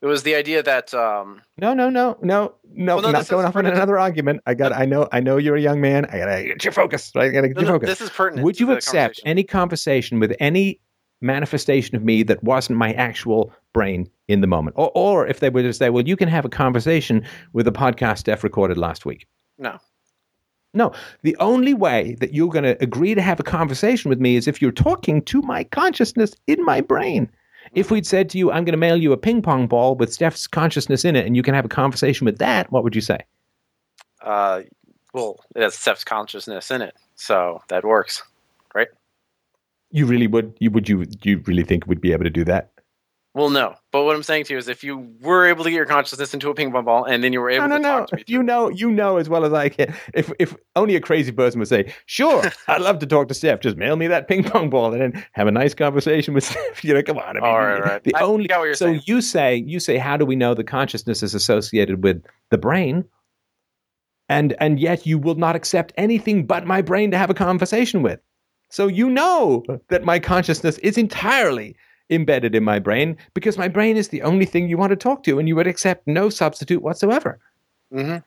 it 0.00 0.06
was 0.06 0.24
the 0.24 0.34
idea 0.34 0.62
that 0.62 0.92
um, 0.92 1.42
No, 1.58 1.74
no, 1.74 1.88
no, 1.88 2.18
no, 2.22 2.54
no. 2.72 2.96
Well, 2.96 3.02
no, 3.02 3.10
not 3.12 3.28
going 3.28 3.46
off 3.46 3.54
on 3.54 3.66
another 3.66 3.96
argument. 3.98 4.40
I 4.46 4.54
got. 4.54 4.72
I 4.72 4.84
know. 4.84 5.08
I 5.12 5.20
know 5.20 5.36
you're 5.36 5.54
a 5.54 5.60
young 5.60 5.80
man. 5.80 6.04
I 6.06 6.18
gotta 6.18 6.42
get 6.44 6.64
your 6.64 6.72
focus. 6.72 7.12
I 7.14 7.28
gotta 7.28 7.48
get 7.48 7.56
no, 7.56 7.62
your 7.62 7.70
no, 7.70 7.74
focus. 7.76 7.88
this 7.90 8.00
is 8.00 8.10
pertinent. 8.10 8.44
Would 8.44 8.58
you 8.58 8.72
accept 8.72 8.94
conversation. 8.94 9.28
any 9.28 9.44
conversation 9.44 10.18
with 10.18 10.34
any 10.40 10.80
manifestation 11.20 11.96
of 11.96 12.02
me 12.02 12.22
that 12.24 12.42
wasn't 12.42 12.78
my 12.78 12.92
actual 12.94 13.52
brain 13.72 14.10
in 14.26 14.40
the 14.40 14.46
moment? 14.48 14.74
Or, 14.76 14.90
or 14.94 15.26
if 15.26 15.38
they 15.38 15.50
were 15.50 15.62
to 15.62 15.72
say, 15.72 15.90
well, 15.90 16.06
you 16.06 16.16
can 16.16 16.28
have 16.28 16.44
a 16.44 16.48
conversation 16.48 17.24
with 17.52 17.68
a 17.68 17.72
podcast 17.72 18.18
Steph 18.18 18.42
recorded 18.42 18.76
last 18.76 19.06
week. 19.06 19.26
No. 19.56 19.78
No. 20.76 20.92
The 21.22 21.36
only 21.38 21.72
way 21.72 22.16
that 22.20 22.34
you're 22.34 22.50
going 22.50 22.64
to 22.64 22.80
agree 22.82 23.14
to 23.14 23.22
have 23.22 23.40
a 23.40 23.42
conversation 23.42 24.10
with 24.10 24.20
me 24.20 24.36
is 24.36 24.46
if 24.46 24.60
you're 24.60 24.70
talking 24.70 25.22
to 25.22 25.40
my 25.40 25.64
consciousness 25.64 26.34
in 26.46 26.62
my 26.64 26.82
brain. 26.82 27.30
If 27.72 27.90
we'd 27.90 28.06
said 28.06 28.28
to 28.30 28.38
you, 28.38 28.52
I'm 28.52 28.64
going 28.64 28.74
to 28.74 28.78
mail 28.78 28.96
you 28.96 29.12
a 29.12 29.16
ping 29.16 29.40
pong 29.42 29.66
ball 29.66 29.96
with 29.96 30.12
Steph's 30.12 30.46
consciousness 30.46 31.04
in 31.04 31.16
it 31.16 31.26
and 31.26 31.34
you 31.34 31.42
can 31.42 31.54
have 31.54 31.64
a 31.64 31.68
conversation 31.68 32.26
with 32.26 32.38
that, 32.38 32.70
what 32.70 32.84
would 32.84 32.94
you 32.94 33.00
say? 33.00 33.18
Uh, 34.20 34.62
well, 35.14 35.40
it 35.54 35.62
has 35.62 35.74
Steph's 35.74 36.04
consciousness 36.04 36.70
in 36.70 36.82
it, 36.82 36.94
so 37.14 37.62
that 37.68 37.84
works. 37.84 38.22
Right? 38.74 38.88
You 39.90 40.04
really 40.04 40.26
would? 40.26 40.54
You 40.58 40.70
would 40.72 40.88
you 40.88 41.06
you 41.22 41.42
really 41.46 41.64
think 41.64 41.86
we'd 41.86 42.00
be 42.00 42.12
able 42.12 42.24
to 42.24 42.30
do 42.30 42.44
that? 42.44 42.70
Well, 43.36 43.50
no, 43.50 43.74
but 43.92 44.04
what 44.04 44.16
I'm 44.16 44.22
saying 44.22 44.44
to 44.44 44.54
you 44.54 44.58
is, 44.58 44.66
if 44.66 44.82
you 44.82 45.14
were 45.20 45.44
able 45.44 45.62
to 45.64 45.68
get 45.68 45.76
your 45.76 45.84
consciousness 45.84 46.32
into 46.32 46.48
a 46.48 46.54
ping 46.54 46.72
pong 46.72 46.86
ball, 46.86 47.04
and 47.04 47.22
then 47.22 47.34
you 47.34 47.40
were 47.42 47.50
able 47.50 47.68
no, 47.68 47.76
to 47.76 47.82
no, 47.82 47.88
no. 47.90 47.98
talk 47.98 48.08
to 48.08 48.16
me, 48.16 48.24
You 48.26 48.42
know, 48.42 48.70
you 48.70 48.90
know 48.90 49.18
as 49.18 49.28
well 49.28 49.44
as 49.44 49.52
I 49.52 49.68
can. 49.68 49.94
If 50.14 50.32
if 50.38 50.56
only 50.74 50.96
a 50.96 51.02
crazy 51.02 51.32
person 51.32 51.58
would 51.58 51.68
say, 51.68 51.92
"Sure, 52.06 52.42
I'd 52.66 52.80
love 52.80 52.98
to 53.00 53.06
talk 53.06 53.28
to 53.28 53.34
Steph. 53.34 53.60
Just 53.60 53.76
mail 53.76 53.96
me 53.96 54.06
that 54.06 54.26
ping 54.26 54.42
pong 54.42 54.70
ball 54.70 54.90
and 54.94 55.02
then 55.02 55.26
have 55.32 55.48
a 55.48 55.50
nice 55.50 55.74
conversation 55.74 56.32
with 56.32 56.44
Steph." 56.50 56.82
You 56.82 56.94
know, 56.94 57.02
come 57.02 57.18
on. 57.18 57.24
I 57.36 57.40
mean, 57.40 57.44
All 57.44 57.58
right, 57.60 57.78
right. 57.78 58.02
The 58.02 58.14
I 58.14 58.22
only 58.22 58.48
so 58.48 58.72
saying. 58.72 59.02
you 59.04 59.20
say 59.20 59.56
you 59.56 59.80
say, 59.80 59.98
how 59.98 60.16
do 60.16 60.24
we 60.24 60.34
know 60.34 60.54
the 60.54 60.64
consciousness 60.64 61.22
is 61.22 61.34
associated 61.34 62.02
with 62.02 62.24
the 62.48 62.56
brain? 62.56 63.04
And 64.30 64.56
and 64.60 64.80
yet 64.80 65.04
you 65.04 65.18
will 65.18 65.34
not 65.34 65.54
accept 65.56 65.92
anything 65.98 66.46
but 66.46 66.66
my 66.66 66.80
brain 66.80 67.10
to 67.10 67.18
have 67.18 67.28
a 67.28 67.34
conversation 67.34 68.00
with. 68.00 68.18
So 68.70 68.86
you 68.86 69.10
know 69.10 69.62
that 69.90 70.04
my 70.04 70.20
consciousness 70.20 70.78
is 70.78 70.96
entirely 70.96 71.76
embedded 72.10 72.54
in 72.54 72.64
my 72.64 72.78
brain 72.78 73.16
because 73.34 73.58
my 73.58 73.68
brain 73.68 73.96
is 73.96 74.08
the 74.08 74.22
only 74.22 74.44
thing 74.44 74.68
you 74.68 74.76
want 74.76 74.90
to 74.90 74.96
talk 74.96 75.22
to, 75.24 75.38
and 75.38 75.48
you 75.48 75.56
would 75.56 75.66
accept 75.66 76.06
no 76.06 76.28
substitute 76.28 76.82
whatsoever. 76.82 77.38
hmm 77.92 78.18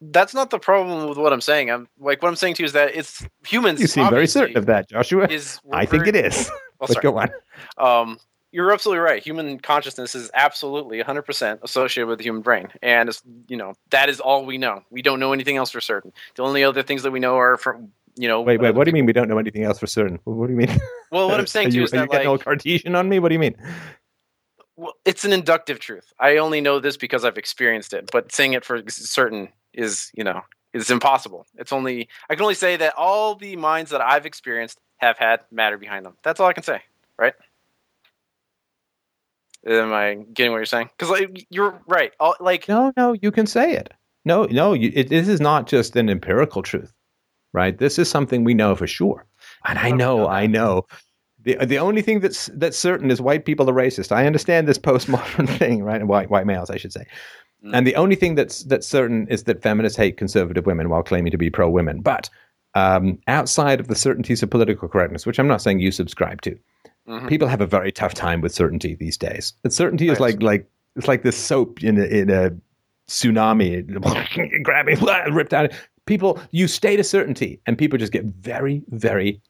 That's 0.00 0.34
not 0.34 0.50
the 0.50 0.58
problem 0.58 1.08
with 1.08 1.18
what 1.18 1.32
I'm 1.32 1.40
saying. 1.40 1.70
I'm 1.70 1.88
like 1.98 2.22
what 2.22 2.28
I'm 2.28 2.36
saying 2.36 2.54
to 2.54 2.62
you 2.62 2.66
is 2.66 2.72
that 2.72 2.94
it's 2.94 3.26
humans. 3.46 3.80
You 3.80 3.86
seem 3.86 4.08
very 4.10 4.26
certain 4.26 4.56
of 4.56 4.66
that, 4.66 4.88
Joshua. 4.88 5.26
Is 5.28 5.60
I 5.72 5.86
think 5.86 6.06
it 6.06 6.16
is. 6.16 6.50
Well, 6.78 6.88
but 6.92 7.00
go 7.00 7.16
on. 7.16 7.30
Um, 7.78 8.18
you're 8.52 8.70
absolutely 8.70 9.00
right. 9.00 9.22
Human 9.22 9.58
consciousness 9.58 10.14
is 10.14 10.30
absolutely 10.34 11.02
100% 11.02 11.62
associated 11.62 12.06
with 12.06 12.18
the 12.18 12.24
human 12.24 12.42
brain, 12.42 12.68
and 12.82 13.08
it's, 13.08 13.22
you 13.48 13.56
know 13.56 13.72
that 13.90 14.10
is 14.10 14.20
all 14.20 14.44
we 14.44 14.58
know. 14.58 14.82
We 14.90 15.00
don't 15.00 15.18
know 15.18 15.32
anything 15.32 15.56
else 15.56 15.70
for 15.70 15.80
certain. 15.80 16.12
The 16.34 16.42
only 16.42 16.64
other 16.64 16.82
things 16.82 17.02
that 17.02 17.12
we 17.12 17.18
know 17.18 17.36
are 17.36 17.56
from 17.56 17.92
you 18.16 18.28
know. 18.28 18.40
Wait, 18.40 18.60
wait. 18.60 18.74
What 18.74 18.84
do 18.84 18.90
you 18.90 18.94
uh, 18.94 18.96
mean 18.96 19.06
we 19.06 19.12
don't 19.12 19.28
know 19.28 19.38
anything 19.38 19.62
else 19.62 19.78
for 19.78 19.86
certain? 19.86 20.18
What 20.24 20.46
do 20.46 20.52
you 20.52 20.58
mean? 20.58 20.78
Well, 21.12 21.28
what 21.28 21.38
I'm 21.38 21.46
saying 21.56 21.70
to 21.70 21.74
you, 21.74 21.82
you 21.82 21.84
is 21.84 21.92
are 21.92 21.98
you 21.98 22.00
that 22.00 22.10
getting 22.10 22.26
like 22.26 22.40
all 22.40 22.44
Cartesian 22.44 22.96
on 22.96 23.08
me? 23.08 23.20
What 23.20 23.28
do 23.28 23.34
you 23.34 23.38
mean? 23.38 23.54
well, 24.76 24.92
it's 25.04 25.24
an 25.24 25.32
inductive 25.32 25.78
truth. 25.78 26.12
I 26.18 26.38
only 26.38 26.60
know 26.60 26.80
this 26.80 26.96
because 26.96 27.24
I've 27.24 27.38
experienced 27.38 27.92
it, 27.92 28.10
but 28.12 28.32
saying 28.32 28.54
it 28.54 28.64
for 28.64 28.82
certain 28.88 29.48
is 29.72 30.10
you 30.14 30.24
know 30.24 30.42
is 30.72 30.90
impossible. 30.90 31.46
It's 31.56 31.72
only 31.72 32.08
I 32.28 32.34
can 32.34 32.42
only 32.42 32.54
say 32.54 32.76
that 32.76 32.94
all 32.96 33.36
the 33.36 33.56
minds 33.56 33.92
that 33.92 34.00
I've 34.00 34.26
experienced 34.26 34.80
have 34.98 35.16
had 35.16 35.40
matter 35.50 35.78
behind 35.78 36.04
them. 36.04 36.16
That's 36.22 36.40
all 36.40 36.48
I 36.48 36.52
can 36.52 36.64
say, 36.64 36.82
right? 37.18 37.34
Am 39.66 39.92
I 39.92 40.14
getting 40.32 40.52
what 40.52 40.58
you're 40.58 40.66
saying? 40.66 40.90
Because 40.96 41.10
like 41.10 41.46
you're 41.50 41.80
right. 41.88 42.12
All, 42.20 42.36
like 42.40 42.68
No, 42.68 42.92
no. 42.96 43.14
You 43.20 43.32
can 43.32 43.46
say 43.46 43.72
it. 43.72 43.92
No, 44.24 44.44
no. 44.44 44.74
You, 44.74 44.92
it, 44.94 45.08
this 45.08 45.28
is 45.28 45.40
not 45.40 45.66
just 45.66 45.96
an 45.96 46.08
empirical 46.08 46.62
truth, 46.62 46.92
right? 47.56 47.76
This 47.76 47.98
is 47.98 48.08
something 48.08 48.44
we 48.44 48.54
know 48.54 48.76
for 48.76 48.86
sure. 48.86 49.26
And 49.66 49.78
I 49.78 49.82
How 49.82 49.88
do 49.88 49.94
we 49.94 49.98
know, 49.98 50.28
I 50.28 50.46
know. 50.46 50.86
The, 51.42 51.56
the 51.64 51.78
only 51.78 52.02
thing 52.02 52.20
that's 52.20 52.46
that's 52.54 52.76
certain 52.78 53.10
is 53.10 53.20
white 53.20 53.44
people 53.44 53.68
are 53.70 53.72
racist. 53.72 54.12
I 54.12 54.26
understand 54.26 54.68
this 54.68 54.78
postmodern 54.78 55.48
thing, 55.58 55.82
right? 55.82 56.06
White 56.06 56.30
white 56.30 56.46
males, 56.46 56.70
I 56.70 56.76
should 56.76 56.92
say. 56.92 57.04
Mm. 57.64 57.70
And 57.72 57.86
the 57.86 57.96
only 57.96 58.16
thing 58.16 58.34
that's 58.34 58.64
that's 58.64 58.86
certain 58.86 59.26
is 59.28 59.44
that 59.44 59.62
feminists 59.62 59.96
hate 59.96 60.16
conservative 60.16 60.66
women 60.66 60.88
while 60.88 61.02
claiming 61.02 61.30
to 61.32 61.38
be 61.38 61.50
pro 61.50 61.68
women. 61.68 62.00
But 62.00 62.28
um, 62.74 63.18
outside 63.26 63.80
of 63.80 63.88
the 63.88 63.94
certainties 63.94 64.42
of 64.42 64.50
political 64.50 64.88
correctness, 64.88 65.24
which 65.24 65.38
I'm 65.38 65.48
not 65.48 65.62
saying 65.62 65.80
you 65.80 65.90
subscribe 65.90 66.42
to, 66.42 66.58
Mhm. 67.08 67.28
people 67.28 67.46
have 67.48 67.60
a 67.60 67.66
very 67.66 67.92
tough 67.92 68.14
time 68.14 68.40
with 68.40 68.52
certainty 68.52 68.94
these 68.96 69.16
days. 69.16 69.52
And 69.62 69.72
certainty 69.72 70.08
is 70.08 70.18
like 70.18 70.42
like 70.42 70.68
it's 70.96 71.06
like 71.06 71.22
this 71.22 71.36
soap 71.36 71.82
in 71.84 71.98
a, 71.98 72.04
in 72.04 72.30
a 72.30 72.50
tsunami, 73.08 74.62
grabbing, 74.64 74.98
ripped 75.32 75.54
out. 75.54 75.72
People, 76.06 76.40
you 76.52 76.68
state 76.68 77.00
a 77.00 77.04
certainty, 77.04 77.60
and 77.66 77.76
people 77.76 77.98
just 77.98 78.12
get 78.12 78.24
very, 78.24 78.82
very 78.88 79.40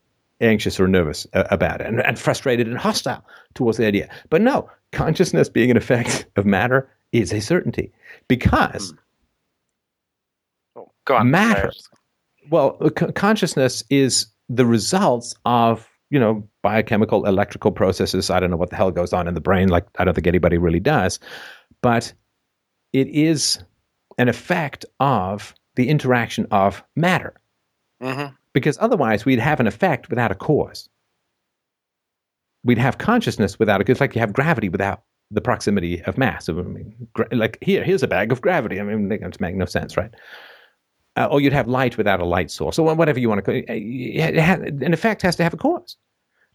anxious 0.40 0.78
or 0.80 0.86
nervous 0.88 1.26
uh, 1.34 1.44
about 1.50 1.80
it, 1.80 1.86
and, 1.86 2.00
and 2.00 2.18
frustrated 2.18 2.66
and 2.66 2.78
hostile 2.78 3.24
towards 3.54 3.78
the 3.78 3.86
idea. 3.86 4.08
But 4.30 4.42
no, 4.42 4.68
consciousness 4.92 5.48
being 5.48 5.70
an 5.70 5.76
effect 5.76 6.26
of 6.36 6.46
matter 6.46 6.90
is 7.12 7.32
a 7.32 7.40
certainty 7.40 7.92
because 8.28 8.94
oh, 10.76 10.90
go 11.04 11.16
on. 11.16 11.30
Matter. 11.30 11.54
Sorry, 11.54 11.62
I 11.62 11.66
was 11.66 11.76
just- 11.76 11.88
well, 12.50 12.76
uh, 12.80 12.90
c- 12.98 13.12
consciousness 13.12 13.82
is 13.90 14.26
the 14.48 14.66
results 14.66 15.34
of 15.44 15.88
you 16.10 16.20
know 16.20 16.46
biochemical, 16.62 17.26
electrical 17.26 17.72
processes. 17.72 18.30
I 18.30 18.38
don't 18.40 18.50
know 18.50 18.56
what 18.56 18.70
the 18.70 18.76
hell 18.76 18.90
goes 18.90 19.12
on 19.12 19.26
in 19.26 19.34
the 19.34 19.40
brain. 19.40 19.68
Like 19.68 19.86
I 19.98 20.04
don't 20.04 20.14
think 20.14 20.26
anybody 20.26 20.56
really 20.58 20.80
does, 20.80 21.18
but 21.82 22.12
it 22.92 23.08
is 23.08 23.58
an 24.18 24.28
effect 24.28 24.84
of 25.00 25.54
the 25.76 25.88
interaction 25.88 26.46
of 26.50 26.82
matter. 26.96 27.34
Mhm. 28.02 28.34
Because 28.52 28.76
otherwise, 28.80 29.24
we'd 29.24 29.38
have 29.38 29.60
an 29.60 29.66
effect 29.66 30.08
without 30.10 30.30
a 30.32 30.34
cause. 30.34 30.88
We'd 32.64 32.78
have 32.78 32.98
consciousness 32.98 33.58
without 33.58 33.80
a. 33.80 33.90
It's 33.90 34.00
like 34.00 34.14
you 34.14 34.20
have 34.20 34.32
gravity 34.32 34.68
without 34.68 35.02
the 35.30 35.40
proximity 35.40 36.02
of 36.02 36.18
mass. 36.18 36.48
I 36.48 36.52
mean, 36.52 36.94
gra- 37.14 37.28
like 37.32 37.58
here, 37.60 37.84
here's 37.84 38.02
a 38.02 38.08
bag 38.08 38.32
of 38.32 38.40
gravity. 38.40 38.80
I 38.80 38.82
mean, 38.82 39.08
that 39.08 39.40
makes 39.40 39.56
no 39.56 39.64
sense, 39.66 39.96
right? 39.96 40.10
Uh, 41.16 41.28
or 41.30 41.40
you'd 41.40 41.52
have 41.52 41.68
light 41.68 41.96
without 41.96 42.20
a 42.20 42.24
light 42.24 42.50
source, 42.50 42.78
or 42.78 42.94
whatever 42.94 43.18
you 43.18 43.28
want 43.28 43.38
to 43.38 43.42
call 43.42 43.54
it. 43.54 43.64
it 43.68 44.38
ha- 44.38 44.54
an 44.62 44.92
effect 44.92 45.22
has 45.22 45.36
to 45.36 45.42
have 45.42 45.54
a 45.54 45.56
cause. 45.56 45.96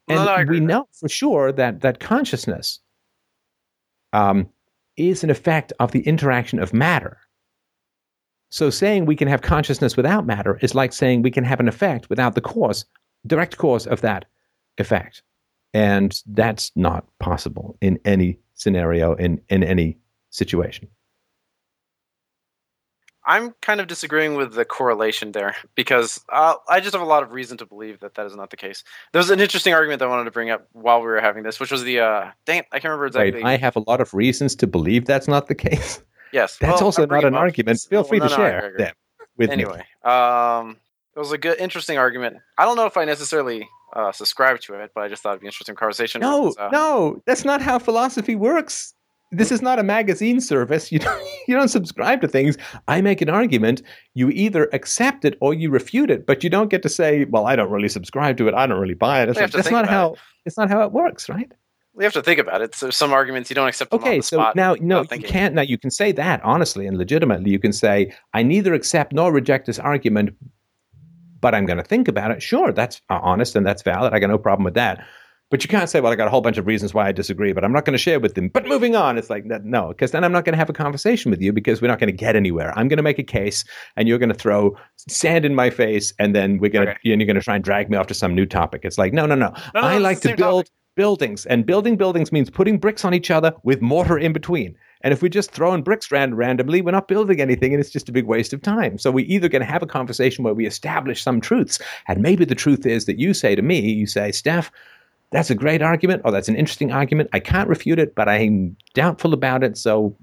And 0.07 0.23
No, 0.25 0.37
no, 0.37 0.43
we 0.51 0.59
know 0.59 0.87
for 0.99 1.09
sure 1.09 1.51
that 1.53 1.81
that 1.81 1.99
consciousness 1.99 2.79
um, 4.13 4.49
is 4.97 5.23
an 5.23 5.29
effect 5.29 5.71
of 5.79 5.91
the 5.91 6.01
interaction 6.01 6.59
of 6.59 6.73
matter. 6.73 7.17
So 8.51 8.69
saying 8.69 9.05
we 9.05 9.15
can 9.15 9.29
have 9.29 9.41
consciousness 9.41 9.95
without 9.95 10.25
matter 10.25 10.59
is 10.61 10.75
like 10.75 10.91
saying 10.91 11.21
we 11.21 11.31
can 11.31 11.45
have 11.45 11.61
an 11.61 11.69
effect 11.69 12.09
without 12.09 12.35
the 12.35 12.41
cause, 12.41 12.85
direct 13.25 13.57
cause 13.57 13.87
of 13.87 14.01
that 14.01 14.25
effect. 14.77 15.23
And 15.73 16.21
that's 16.27 16.71
not 16.75 17.05
possible 17.19 17.77
in 17.79 17.97
any 18.03 18.39
scenario, 18.55 19.15
in, 19.15 19.39
in 19.47 19.63
any 19.63 19.97
situation. 20.31 20.89
I'm 23.23 23.53
kind 23.61 23.79
of 23.79 23.87
disagreeing 23.87 24.35
with 24.35 24.53
the 24.53 24.65
correlation 24.65 25.31
there 25.31 25.55
because 25.75 26.19
uh, 26.29 26.55
I 26.67 26.81
just 26.81 26.93
have 26.93 27.03
a 27.03 27.05
lot 27.05 27.23
of 27.23 27.31
reason 27.31 27.57
to 27.59 27.65
believe 27.65 27.99
that 27.99 28.15
that 28.15 28.25
is 28.25 28.35
not 28.35 28.49
the 28.49 28.57
case. 28.57 28.83
There 29.13 29.19
was 29.19 29.29
an 29.29 29.39
interesting 29.39 29.73
argument 29.73 29.99
that 29.99 30.05
I 30.05 30.09
wanted 30.09 30.25
to 30.25 30.31
bring 30.31 30.49
up 30.49 30.67
while 30.73 30.99
we 30.99 31.05
were 31.05 31.21
having 31.21 31.43
this, 31.43 31.59
which 31.59 31.71
was 31.71 31.83
the 31.83 31.99
uh, 31.99 32.31
dang, 32.45 32.59
it, 32.59 32.65
I 32.71 32.79
can't 32.79 32.85
remember 32.85 33.05
exactly. 33.05 33.43
I 33.43 33.57
have 33.57 33.75
a 33.75 33.83
lot 33.87 34.01
of 34.01 34.13
reasons 34.13 34.55
to 34.55 34.67
believe 34.67 35.05
that's 35.05 35.27
not 35.27 35.47
the 35.47 35.55
case. 35.55 36.01
yes, 36.33 36.57
That's 36.57 36.75
well, 36.75 36.85
also 36.85 37.05
not 37.05 37.23
an 37.23 37.35
up- 37.35 37.41
argument. 37.41 37.79
Feel 37.89 38.03
free 38.03 38.19
to 38.19 38.27
no, 38.27 38.35
share 38.35 38.73
them 38.77 38.93
with 39.37 39.49
me. 39.49 39.53
anyway, 39.53 39.83
um, 40.03 40.77
it 41.15 41.19
was 41.19 41.31
a 41.31 41.37
good, 41.37 41.59
interesting 41.59 41.97
argument. 41.97 42.37
I 42.57 42.65
don't 42.65 42.75
know 42.75 42.85
if 42.85 42.97
I 42.97 43.05
necessarily 43.05 43.67
uh, 43.93 44.11
subscribe 44.11 44.59
to 44.61 44.75
it, 44.75 44.91
but 44.95 45.01
I 45.01 45.07
just 45.09 45.21
thought 45.23 45.31
it'd 45.31 45.41
be 45.41 45.47
an 45.47 45.49
interesting 45.49 45.75
conversation. 45.75 46.21
No, 46.21 46.53
uh, 46.57 46.69
no, 46.71 47.21
that's 47.25 47.43
not 47.43 47.61
how 47.61 47.79
philosophy 47.79 48.35
works. 48.35 48.93
This 49.33 49.49
is 49.51 49.61
not 49.61 49.79
a 49.79 49.83
magazine 49.83 50.41
service. 50.41 50.91
You 50.91 50.99
don't, 51.07 51.27
you 51.47 51.55
don't 51.55 51.69
subscribe 51.69 52.21
to 52.21 52.27
things. 52.27 52.57
I 52.87 53.01
make 53.01 53.21
an 53.21 53.29
argument. 53.29 53.81
You 54.13 54.29
either 54.29 54.69
accept 54.73 55.23
it 55.25 55.37
or 55.41 55.53
you 55.53 55.69
refute 55.69 56.09
it, 56.11 56.25
but 56.25 56.43
you 56.43 56.49
don't 56.49 56.69
get 56.69 56.81
to 56.83 56.89
say, 56.89 57.25
"Well, 57.25 57.45
I 57.45 57.55
don't 57.55 57.71
really 57.71 57.89
subscribe 57.89 58.37
to 58.37 58.47
it. 58.47 58.53
I 58.53 58.67
don't 58.67 58.79
really 58.79 58.93
buy 58.93 59.21
it." 59.23 59.29
It's 59.29 59.39
like, 59.39 59.51
that's 59.51 59.71
not 59.71 59.87
how. 59.87 60.15
It's 60.45 60.57
not 60.57 60.69
how 60.69 60.81
it 60.83 60.91
works, 60.91 61.29
right? 61.29 61.51
We 62.01 62.05
have 62.05 62.13
to 62.13 62.23
think 62.23 62.39
about 62.39 62.63
it. 62.63 62.73
So 62.73 62.89
some 62.89 63.13
arguments 63.13 63.51
you 63.51 63.53
don't 63.55 63.67
accept 63.67 63.93
Okay, 63.93 64.21
so 64.21 64.37
spot. 64.37 64.55
now, 64.55 64.75
no, 64.81 65.01
you 65.01 65.05
thinking. 65.07 65.29
can't. 65.29 65.53
Now 65.53 65.61
you 65.61 65.77
can 65.77 65.91
say 65.91 66.11
that 66.13 66.41
honestly 66.43 66.87
and 66.87 66.97
legitimately. 66.97 67.51
You 67.51 67.59
can 67.59 67.71
say, 67.71 68.11
"I 68.33 68.41
neither 68.41 68.73
accept 68.73 69.13
nor 69.13 69.31
reject 69.31 69.67
this 69.67 69.77
argument, 69.77 70.35
but 71.39 71.53
I'm 71.53 71.67
going 71.67 71.77
to 71.77 71.83
think 71.83 72.07
about 72.07 72.31
it." 72.31 72.41
Sure, 72.41 72.71
that's 72.71 73.01
uh, 73.11 73.19
honest 73.21 73.55
and 73.55 73.63
that's 73.67 73.83
valid. 73.83 74.13
I 74.13 74.19
got 74.19 74.31
no 74.31 74.39
problem 74.39 74.63
with 74.63 74.73
that. 74.73 75.05
But 75.51 75.63
you 75.63 75.67
can't 75.69 75.89
say, 75.91 75.99
"Well, 76.01 76.11
I 76.11 76.15
got 76.15 76.25
a 76.27 76.31
whole 76.31 76.41
bunch 76.41 76.57
of 76.57 76.65
reasons 76.65 76.91
why 76.93 77.07
I 77.07 77.11
disagree, 77.11 77.53
but 77.53 77.63
I'm 77.63 77.71
not 77.73 77.85
going 77.85 77.93
to 77.93 77.99
share 77.99 78.19
with 78.19 78.33
them." 78.33 78.47
But 78.47 78.65
moving 78.65 78.95
on, 78.95 79.19
it's 79.19 79.29
like 79.29 79.45
no, 79.45 79.89
because 79.89 80.09
then 80.09 80.23
I'm 80.23 80.31
not 80.31 80.43
going 80.43 80.53
to 80.53 80.57
have 80.57 80.71
a 80.71 80.73
conversation 80.73 81.29
with 81.29 81.39
you 81.41 81.53
because 81.53 81.83
we're 81.83 81.89
not 81.89 81.99
going 81.99 82.07
to 82.07 82.17
get 82.17 82.35
anywhere. 82.35 82.73
I'm 82.79 82.87
going 82.87 82.97
to 82.97 83.03
make 83.03 83.19
a 83.19 83.23
case, 83.23 83.63
and 83.95 84.07
you're 84.07 84.17
going 84.17 84.29
to 84.29 84.35
throw 84.35 84.75
sand 85.07 85.45
in 85.45 85.53
my 85.53 85.69
face, 85.69 86.13
and 86.17 86.33
then 86.33 86.57
we're 86.57 86.71
going 86.71 86.87
to, 86.87 86.93
Okay. 86.93 87.11
and 87.11 87.21
you're 87.21 87.27
going 87.27 87.35
to 87.35 87.43
try 87.43 87.55
and 87.55 87.63
drag 87.63 87.91
me 87.91 87.97
off 87.97 88.07
to 88.07 88.13
some 88.15 88.33
new 88.33 88.45
topic. 88.47 88.81
It's 88.85 88.97
like, 88.97 89.13
no, 89.13 89.27
no, 89.27 89.35
no. 89.35 89.49
No, 89.75 89.81
no, 89.81 89.87
I 89.87 89.99
like 89.99 90.21
to 90.21 90.35
build 90.35 90.65
topic. 90.65 90.71
Buildings, 90.95 91.45
and 91.45 91.65
building 91.65 91.97
buildings 91.97 92.31
means 92.31 92.49
putting 92.49 92.77
bricks 92.77 93.05
on 93.05 93.13
each 93.13 93.31
other 93.31 93.53
with 93.63 93.81
mortar 93.81 94.17
in 94.17 94.33
between. 94.33 94.75
And 95.03 95.13
if 95.13 95.21
we're 95.21 95.29
just 95.29 95.51
throwing 95.51 95.81
bricks 95.81 96.11
around 96.11 96.35
randomly, 96.35 96.81
we're 96.81 96.91
not 96.91 97.07
building 97.07 97.41
anything, 97.41 97.73
and 97.73 97.81
it's 97.81 97.89
just 97.89 98.09
a 98.09 98.11
big 98.11 98.25
waste 98.25 98.53
of 98.53 98.61
time. 98.61 98.97
So 98.97 99.11
we 99.11 99.23
either 99.23 99.49
going 99.49 99.61
to 99.61 99.71
have 99.71 99.81
a 99.81 99.87
conversation 99.87 100.43
where 100.43 100.53
we 100.53 100.67
establish 100.67 101.23
some 101.23 101.41
truths, 101.41 101.79
and 102.07 102.21
maybe 102.21 102.45
the 102.45 102.55
truth 102.55 102.85
is 102.85 103.05
that 103.05 103.19
you 103.19 103.33
say 103.33 103.55
to 103.55 103.61
me, 103.61 103.79
you 103.79 104.05
say, 104.05 104.31
Steph, 104.31 104.71
that's 105.31 105.49
a 105.49 105.55
great 105.55 105.81
argument, 105.81 106.21
or 106.25 106.31
that's 106.31 106.49
an 106.49 106.55
interesting 106.55 106.91
argument. 106.91 107.29
I 107.33 107.39
can't 107.39 107.69
refute 107.69 107.99
it, 107.99 108.15
but 108.15 108.27
I'm 108.27 108.75
doubtful 108.93 109.33
about 109.33 109.63
it. 109.63 109.77
So 109.77 110.15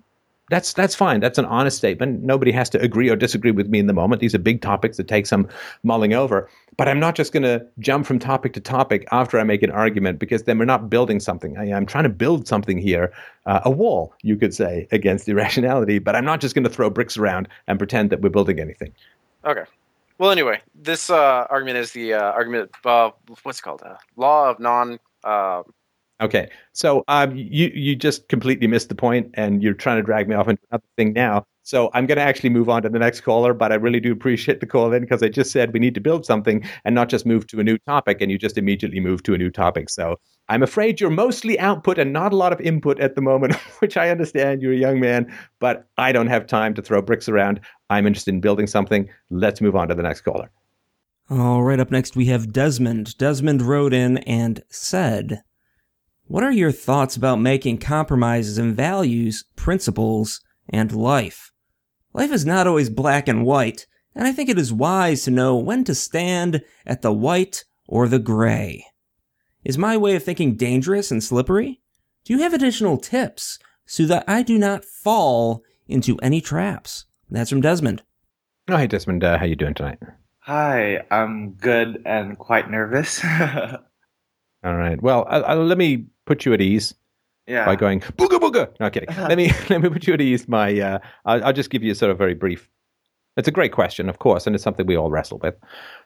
that's 0.51 0.73
that's 0.73 0.95
fine. 0.95 1.21
That's 1.21 1.39
an 1.39 1.45
honest 1.45 1.77
statement. 1.77 2.23
Nobody 2.23 2.53
has 2.53 2.71
to 2.71 2.81
agree 2.81 3.11
or 3.11 3.17
disagree 3.17 3.51
with 3.51 3.69
me 3.69 3.79
in 3.79 3.87
the 3.87 3.93
moment. 3.93 4.21
These 4.21 4.35
are 4.35 4.39
big 4.39 4.63
topics 4.63 4.97
that 4.97 5.09
take 5.09 5.27
some 5.27 5.49
mulling 5.83 6.15
over. 6.15 6.49
But 6.77 6.89
I'm 6.89 7.01
not 7.01 7.17
just 7.17 7.33
going 7.33 7.43
to 7.43 7.67
jump 7.81 8.07
from 8.07 8.19
topic 8.19 8.53
to 8.53 8.61
topic 8.61 9.07
after 9.11 9.39
I 9.39 9.45
make 9.45 9.63
an 9.63 9.71
argument 9.71 10.21
because 10.21 10.45
then 10.45 10.59
we're 10.59 10.65
not 10.65 10.89
building 10.89 11.19
something. 11.19 11.59
I, 11.59 11.67
am 11.67 11.87
trying 11.87 12.05
to 12.05 12.09
build 12.09 12.47
something 12.47 12.79
here, 12.79 13.13
uh, 13.47 13.61
a 13.65 13.71
wall, 13.71 14.15
you 14.23 14.37
could 14.37 14.55
say, 14.55 14.87
against 14.93 15.29
irrationality. 15.29 15.99
But 15.99 16.15
I'm 16.15 16.25
not 16.25 16.41
just 16.41 16.55
going 16.55 16.65
to 16.65 16.71
throw 16.71 16.89
bricks 16.89 17.17
around 17.17 17.49
and 17.67 17.79
pretend 17.79 18.11
that 18.11 18.21
we're 18.21 18.29
building 18.31 18.61
anything. 18.61 18.93
Okay. 19.45 19.65
Well, 20.19 20.31
anyway, 20.31 20.61
this 20.75 21.11
uh, 21.11 21.47
argument 21.51 21.79
is 21.79 21.93
the 21.93 22.15
uh, 22.15 22.33
argument. 22.33 22.71
Uh, 22.85 23.11
what's 23.43 23.61
called? 23.61 23.83
Uh, 23.85 23.97
law 24.17 24.51
of 24.51 24.61
non. 24.61 24.99
Okay, 26.21 26.51
so 26.73 27.05
um, 27.07 27.37
you 27.37 27.71
you 27.73 27.95
just 27.95 28.29
completely 28.29 28.67
missed 28.67 28.89
the 28.89 28.95
point, 28.97 29.31
and 29.35 29.63
you're 29.63 29.75
trying 29.75 29.99
to 29.99 30.03
drag 30.03 30.29
me 30.29 30.35
off 30.35 30.49
into 30.49 30.63
another 30.71 30.85
thing 30.97 31.13
now. 31.13 31.47
So 31.63 31.91
I'm 31.93 32.07
going 32.07 32.17
to 32.17 32.23
actually 32.23 32.49
move 32.49 32.71
on 32.71 32.83
to 32.83 32.89
the 32.89 32.99
next 32.99 33.21
caller, 33.21 33.53
but 33.53 33.73
I 33.73 33.75
really 33.75 34.01
do 34.01 34.11
appreciate 34.11 34.61
the 34.61 34.67
call 34.67 34.93
in 34.93 35.03
because 35.03 35.23
I 35.23 35.29
just 35.29 35.53
said 35.53 35.73
we 35.73 35.79
need 35.79 35.95
to 35.95 36.01
build 36.01 36.25
something 36.25 36.65
and 36.85 36.95
not 36.95 37.11
just 37.11 37.27
move 37.27 37.47
to 37.49 37.61
a 37.61 37.63
new 37.63 37.79
topic, 37.87 38.21
and 38.21 38.33
you 38.33 38.39
just 38.39 38.59
immediately 38.59 39.01
move 39.01 39.23
to 39.25 39.35
a 39.35 39.39
new 39.39 39.51
topic. 39.51 39.91
So 39.91 40.17
I'm 40.49 40.63
afraid 40.63 41.01
you're 41.01 41.11
mostly 41.11 41.59
output 41.61 41.99
and 41.99 42.13
not 42.13 42.33
a 42.33 42.37
lot 42.37 42.53
of 42.53 42.61
input 42.63 42.99
at 42.99 43.15
the 43.15 43.21
moment, 43.21 43.55
which 43.79 43.97
I 43.97 44.11
understand. 44.11 44.61
You're 44.61 44.73
a 44.73 44.77
young 44.77 44.99
man, 44.99 45.33
but 45.61 45.87
I 45.99 46.11
don't 46.11 46.27
have 46.27 46.47
time 46.47 46.75
to 46.75 46.83
throw 46.83 47.01
bricks 47.01 47.29
around. 47.29 47.61
I'm 47.91 48.07
interested 48.07 48.35
in 48.35 48.41
building 48.41 48.67
something. 48.67 49.09
Let's 49.31 49.61
move 49.61 49.77
on 49.77 49.87
to 49.89 49.95
the 49.95 50.03
next 50.03 50.23
caller. 50.23 50.51
All 51.31 51.63
right, 51.63 51.79
up 51.79 51.91
next 51.91 52.17
we 52.17 52.25
have 52.27 52.53
Desmond. 52.53 53.17
Desmond 53.19 53.61
wrote 53.61 53.93
in 53.93 54.19
and 54.19 54.63
said, 54.71 55.43
What 56.29 56.45
are 56.45 56.53
your 56.53 56.73
thoughts 56.73 57.17
about 57.17 57.41
making 57.41 57.79
compromises 57.79 58.59
in 58.59 58.75
values, 58.75 59.47
principles, 59.57 60.43
and 60.69 60.93
life? 60.93 61.53
Life 62.13 62.31
is 62.31 62.45
not 62.45 62.67
always 62.67 62.91
black 62.91 63.29
and 63.29 63.47
white, 63.47 63.87
and 64.15 64.27
I 64.27 64.33
think 64.33 64.51
it 64.51 64.59
is 64.59 64.71
wise 64.71 65.23
to 65.23 65.31
know 65.31 65.57
when 65.57 65.85
to 65.85 65.95
stand 65.95 66.63
at 66.85 67.01
the 67.01 67.15
white 67.15 67.65
or 67.87 68.09
the 68.09 68.19
gray. 68.19 68.85
Is 69.65 69.79
my 69.79 69.97
way 69.97 70.17
of 70.17 70.23
thinking 70.23 70.55
dangerous 70.55 71.11
and 71.11 71.25
slippery? 71.25 71.81
Do 72.27 72.35
you 72.35 72.41
have 72.41 72.53
additional 72.53 72.99
tips 72.99 73.59
so 73.87 74.05
that 74.05 74.25
I 74.29 74.43
do 74.43 74.59
not 74.59 74.85
fall 74.85 75.63
into 75.87 76.19
any 76.19 76.43
traps? 76.43 77.07
That's 77.31 77.49
from 77.49 77.63
Desmond. 77.63 78.03
Oh, 78.69 78.77
hey 78.77 78.87
Desmond, 78.87 79.25
uh, 79.25 79.39
how 79.39 79.47
you 79.47 79.57
doing 79.57 79.73
tonight? 79.73 79.99
Hi, 80.41 81.03
I'm 81.11 81.53
good 81.53 82.03
and 82.05 82.37
quite 82.37 82.71
nervous. 82.71 83.25
All 84.65 84.77
right. 84.77 85.01
Well, 85.01 85.25
I, 85.29 85.39
I, 85.39 85.55
let 85.55 85.79
me 85.79 86.07
put 86.29 86.45
you 86.45 86.53
at 86.55 86.61
ease. 86.61 86.95
yeah. 87.47 87.65
by 87.67 87.75
going 87.77 88.01
booga 88.21 88.39
booga. 88.45 88.69
No 88.81 88.91
kidding. 88.91 89.09
let 89.17 89.37
me 89.39 89.47
let 89.71 89.81
me 89.83 89.89
put 89.89 90.07
you 90.07 90.15
at 90.15 90.21
ease. 90.21 90.47
My 90.49 90.79
uh, 90.89 90.99
I'll, 91.25 91.45
I'll 91.47 91.53
just 91.53 91.71
give 91.71 91.83
you 91.83 91.93
a 91.93 91.95
sort 91.95 92.11
of 92.13 92.19
very 92.19 92.35
brief. 92.35 92.69
It's 93.37 93.49
a 93.49 93.53
great 93.53 93.73
question, 93.73 94.09
of 94.09 94.19
course, 94.19 94.47
and 94.47 94.55
it's 94.57 94.65
something 94.65 94.87
we 94.87 94.97
all 94.97 95.11
wrestle 95.11 95.39
with. 95.39 95.55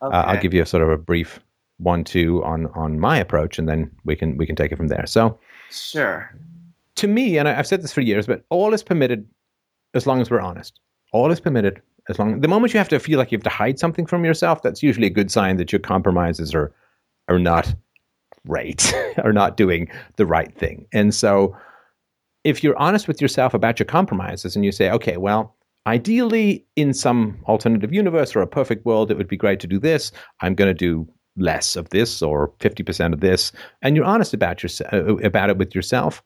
okay. 0.02 0.16
Uh, 0.16 0.22
I'll 0.28 0.40
give 0.40 0.52
you 0.54 0.62
a 0.62 0.66
sort 0.66 0.82
of 0.82 0.90
a 0.90 0.98
brief 0.98 1.40
one 1.78 2.04
two 2.04 2.44
on 2.44 2.66
on 2.74 3.00
my 3.00 3.16
approach, 3.18 3.58
and 3.58 3.68
then 3.68 3.90
we 4.04 4.14
can 4.16 4.36
we 4.36 4.46
can 4.46 4.54
take 4.56 4.70
it 4.72 4.76
from 4.76 4.88
there. 4.88 5.06
So 5.06 5.38
Sure. 5.70 6.30
to 6.96 7.06
me, 7.08 7.38
and 7.38 7.48
I- 7.48 7.58
I've 7.58 7.66
said 7.66 7.82
this 7.82 7.92
for 7.92 8.02
years, 8.02 8.26
but 8.26 8.44
all 8.50 8.74
is 8.74 8.82
permitted 8.82 9.26
as 9.94 10.06
long 10.06 10.20
as 10.20 10.30
we're 10.30 10.40
honest. 10.40 10.78
All 11.12 11.30
is 11.32 11.40
permitted 11.40 11.80
as 12.10 12.18
long. 12.18 12.40
The 12.40 12.48
moment 12.48 12.72
you 12.74 12.78
have 12.78 12.88
to 12.90 12.98
feel 13.00 13.18
like 13.18 13.32
you 13.32 13.38
have 13.38 13.44
to 13.44 13.50
hide 13.64 13.78
something 13.78 14.06
from 14.06 14.24
yourself, 14.24 14.62
that's 14.62 14.82
usually 14.82 15.06
a 15.06 15.10
good 15.18 15.30
sign 15.30 15.56
that 15.56 15.72
your 15.72 15.80
compromises 15.80 16.54
are 16.54 16.70
are 17.28 17.38
not 17.38 17.74
right, 18.46 18.92
are 19.22 19.32
not 19.32 19.56
doing 19.56 19.88
the 20.16 20.26
right 20.26 20.56
thing. 20.56 20.86
And 20.92 21.14
so, 21.14 21.56
if 22.44 22.64
you're 22.64 22.78
honest 22.78 23.06
with 23.06 23.20
yourself 23.20 23.54
about 23.54 23.78
your 23.78 23.86
compromises, 23.86 24.56
and 24.56 24.64
you 24.64 24.72
say, 24.72 24.90
okay, 24.90 25.16
well. 25.16 25.56
Ideally, 25.84 26.64
in 26.76 26.94
some 26.94 27.42
alternative 27.48 27.92
universe 27.92 28.36
or 28.36 28.40
a 28.40 28.46
perfect 28.46 28.86
world, 28.86 29.10
it 29.10 29.16
would 29.16 29.26
be 29.26 29.36
great 29.36 29.58
to 29.58 29.66
do 29.66 29.80
this. 29.80 30.12
I'm 30.40 30.54
going 30.54 30.70
to 30.70 30.74
do 30.74 31.08
less 31.36 31.74
of 31.74 31.88
this 31.88 32.22
or 32.22 32.52
50% 32.60 33.12
of 33.12 33.18
this. 33.18 33.50
And 33.82 33.96
you're 33.96 34.04
honest 34.04 34.32
about, 34.32 34.62
yourself, 34.62 34.92
uh, 34.92 35.16
about 35.16 35.50
it 35.50 35.58
with 35.58 35.74
yourself 35.74 36.22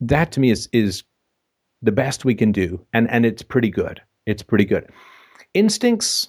that 0.00 0.32
to 0.32 0.40
me 0.40 0.50
is 0.50 0.68
is 0.72 1.04
the 1.82 1.92
best 1.92 2.24
we 2.24 2.34
can 2.34 2.52
do 2.52 2.84
and 2.92 3.10
and 3.10 3.24
it's 3.24 3.42
pretty 3.42 3.70
good 3.70 4.00
it's 4.26 4.42
pretty 4.42 4.64
good 4.64 4.88
instincts 5.54 6.28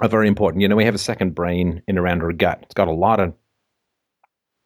are 0.00 0.08
very 0.08 0.28
important 0.28 0.62
you 0.62 0.68
know 0.68 0.76
we 0.76 0.84
have 0.84 0.94
a 0.94 0.98
second 0.98 1.34
brain 1.34 1.82
in 1.88 1.98
around 1.98 2.22
our 2.22 2.32
gut 2.32 2.58
it's 2.62 2.74
got 2.74 2.88
a 2.88 2.92
lot 2.92 3.20
of 3.20 3.32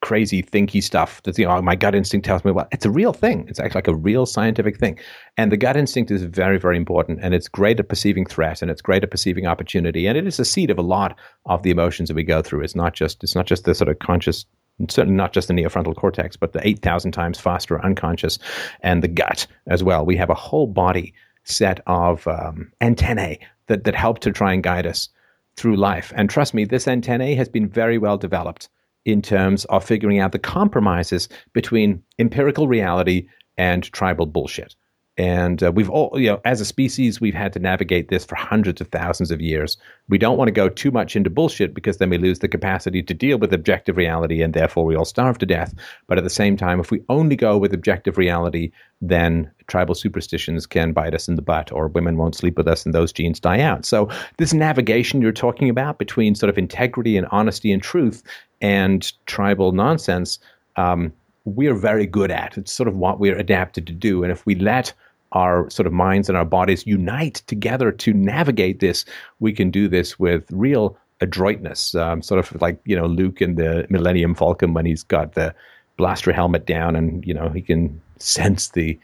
crazy 0.05 0.43
thinky 0.43 0.83
stuff 0.83 1.23
that's 1.23 1.39
you 1.39 1.47
know 1.47 1.63
my 1.63 1.75
gut 1.75 1.95
instinct 1.95 2.27
tells 2.27 2.45
me 2.45 2.53
well 2.53 2.69
it's 2.73 2.85
a 2.85 2.91
real 2.91 3.15
thing 3.15 3.47
it's 3.49 3.59
actually 3.59 3.79
like 3.79 3.89
a 3.89 3.95
real 3.95 4.27
scientific 4.27 4.79
thing 4.79 4.99
and 5.39 5.51
the 5.51 5.57
gut 5.57 5.79
instinct 5.79 6.11
is 6.11 6.23
very 6.25 6.59
very 6.59 6.77
important 6.77 7.19
and 7.23 7.33
it's 7.33 7.49
great 7.49 7.81
at 7.81 7.89
perceiving 7.89 8.27
threat 8.27 8.61
and 8.61 8.71
it's 8.71 8.83
great 8.83 9.03
at 9.03 9.11
perceiving 9.11 9.47
opportunity 9.47 10.07
and 10.07 10.19
it 10.19 10.27
is 10.27 10.37
the 10.37 10.45
seed 10.45 10.71
of 10.71 10.79
a 10.79 10.83
lot 10.83 11.17
of 11.47 11.63
the 11.63 11.71
emotions 11.71 12.09
that 12.11 12.15
we 12.15 12.23
go 12.23 12.43
through 12.43 12.61
it's 12.61 12.75
not 12.75 12.93
just 12.93 13.25
it's 13.25 13.35
not 13.35 13.47
just 13.47 13.65
the 13.65 13.75
sort 13.75 13.89
of 13.89 13.99
conscious 13.99 14.45
certainly 14.89 15.17
not 15.17 15.33
just 15.33 15.47
the 15.47 15.55
neofrontal 15.55 15.95
cortex, 15.95 16.37
but 16.37 16.53
the 16.53 16.67
8,000 16.67 17.13
times 17.13 17.39
faster 17.39 17.81
unconscious 17.85 18.41
and 18.81 19.05
the 19.05 19.09
gut 19.09 19.47
as 19.69 19.85
well. 19.85 20.05
We 20.05 20.17
have 20.17 20.31
a 20.31 20.35
whole 20.35 20.67
body 20.67 21.15
set 21.45 21.81
of 21.87 22.27
um, 22.27 22.73
antennae 22.81 23.39
that, 23.69 23.85
that 23.85 23.95
help 23.95 24.19
to 24.21 24.33
try 24.33 24.53
and 24.53 24.65
guide 24.65 24.85
us 24.85 25.09
through 25.57 25.77
life. 25.77 26.13
And 26.17 26.29
trust 26.29 26.55
me, 26.55 26.65
this 26.65 26.89
antennae 26.89 27.37
has 27.37 27.49
been 27.49 27.69
very 27.69 27.99
well 27.99 28.19
developed 28.19 28.69
in 29.05 29.23
terms 29.23 29.65
of 29.67 29.85
figuring 29.85 30.19
out 30.19 30.33
the 30.33 30.39
compromises 30.39 31.29
between 31.53 32.03
empirical 32.19 32.69
reality 32.69 33.29
and 33.57 33.85
tribal 33.93 34.27
bullshit. 34.27 34.75
And 35.17 35.63
uh, 35.63 35.71
we've 35.71 35.91
all, 35.91 36.11
you 36.19 36.29
know, 36.29 36.41
as 36.45 36.61
a 36.61 36.65
species, 36.65 37.21
we've 37.21 37.35
had 37.35 37.53
to 37.53 37.61
navigate 37.61 38.09
this 38.09 38.25
for 38.25 38.35
hundreds 38.35 38.81
of 38.81 38.89
thousands 38.89 39.31
of 39.31 39.41
years. 39.41 39.77
We 40.09 40.19
don't 40.19 40.37
want 40.37 40.49
to 40.49 40.53
go 40.53 40.69
too 40.69 40.91
much 40.91 41.15
into 41.15 41.31
bullshit 41.31 41.73
because 41.73 41.99
then 41.99 42.11
we 42.11 42.19
lose 42.19 42.41
the 42.41 42.49
capacity 42.49 43.01
to 43.01 43.15
deal 43.15 43.39
with 43.39 43.53
objective 43.53 43.97
reality 43.97 44.43
and 44.43 44.55
therefore 44.55 44.85
we 44.85 44.97
all 44.97 45.05
starve 45.05 45.39
to 45.39 45.47
death. 45.47 45.73
But 46.09 46.19
at 46.19 46.25
the 46.25 46.31
same 46.31 46.57
time, 46.57 46.81
if 46.81 46.91
we 46.91 47.05
only 47.09 47.37
go 47.37 47.57
with 47.57 47.73
objective 47.73 48.19
reality, 48.19 48.73
then 49.01 49.49
tribal 49.69 49.95
superstitions 49.95 50.67
can 50.67 50.93
bite 50.93 51.15
us 51.15 51.29
in 51.29 51.37
the 51.37 51.43
butt 51.43 51.71
or 51.71 51.89
women 51.89 52.17
won't 52.17 52.35
sleep 52.35 52.57
with 52.57 52.67
us 52.67 52.85
and 52.85 52.93
those 52.93 53.13
genes 53.13 53.39
die 53.39 53.61
out. 53.61 53.85
So, 53.85 54.09
this 54.39 54.53
navigation 54.53 55.23
you're 55.23 55.33
talking 55.33 55.69
about 55.69 55.99
between 55.99 56.35
sort 56.35 56.51
of 56.51 56.59
integrity 56.59 57.17
and 57.17 57.29
honesty 57.31 57.71
and 57.71 57.83
truth 57.83 58.23
and 58.61 59.13
tribal 59.27 59.71
nonsense. 59.73 60.41
Um, 60.77 61.13
we're 61.45 61.75
very 61.75 62.07
good 62.07 62.31
at. 62.31 62.57
It's 62.57 62.73
sort 62.73 62.89
of 62.89 62.97
what 62.97 63.21
we're 63.21 63.39
adapted 63.39 63.87
to 63.87 63.93
do. 63.93 64.23
And 64.23 64.33
if 64.33 64.45
we 64.47 64.55
let 64.55 64.93
our 65.33 65.69
sort 65.69 65.87
of 65.87 65.93
minds 65.93 66.29
and 66.29 66.39
our 66.39 66.45
bodies 66.45 66.87
unite 66.87 67.43
together 67.47 67.91
to 67.93 68.13
navigate 68.13 68.81
this, 68.81 69.05
we 69.41 69.53
can 69.53 69.71
do 69.71 69.89
this 69.89 70.19
with 70.19 70.45
real 70.51 70.97
adroitness, 71.21 71.95
um, 71.95 72.23
sort 72.23 72.39
of 72.39 72.61
like 72.61 72.79
you 72.85 72.97
know 72.97 73.07
Luke 73.07 73.43
in 73.43 73.57
the 73.57 73.87
Millennium 73.91 74.35
Falcon 74.35 74.75
when 74.75 74.87
he's 74.87 75.03
got 75.03 75.35
the 75.35 75.55
blaster 75.97 76.33
helmet 76.33 76.67
down 76.67 76.97
and 76.97 77.25
you 77.27 77.35
know 77.35 77.49
he 77.49 77.61
can 77.61 78.01
sense 78.19 78.69
the 78.71 78.99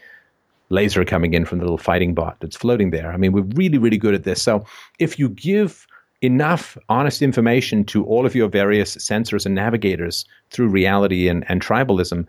laser 0.70 1.04
coming 1.04 1.34
in 1.34 1.44
from 1.44 1.58
the 1.58 1.64
little 1.64 1.78
fighting 1.78 2.14
bot 2.14 2.36
that's 2.40 2.56
floating 2.56 2.90
there. 2.90 3.12
I 3.12 3.16
mean, 3.16 3.32
we're 3.32 3.42
really 3.54 3.78
really 3.78 3.98
good 3.98 4.14
at 4.14 4.24
this. 4.24 4.42
So 4.42 4.64
if 4.98 5.18
you 5.18 5.28
give 5.28 5.86
enough 6.22 6.76
honest 6.88 7.22
information 7.22 7.84
to 7.84 8.04
all 8.04 8.26
of 8.26 8.34
your 8.34 8.48
various 8.48 8.96
sensors 8.96 9.46
and 9.46 9.54
navigators 9.54 10.24
through 10.50 10.68
reality 10.68 11.28
and, 11.28 11.44
and 11.48 11.62
tribalism, 11.62 12.26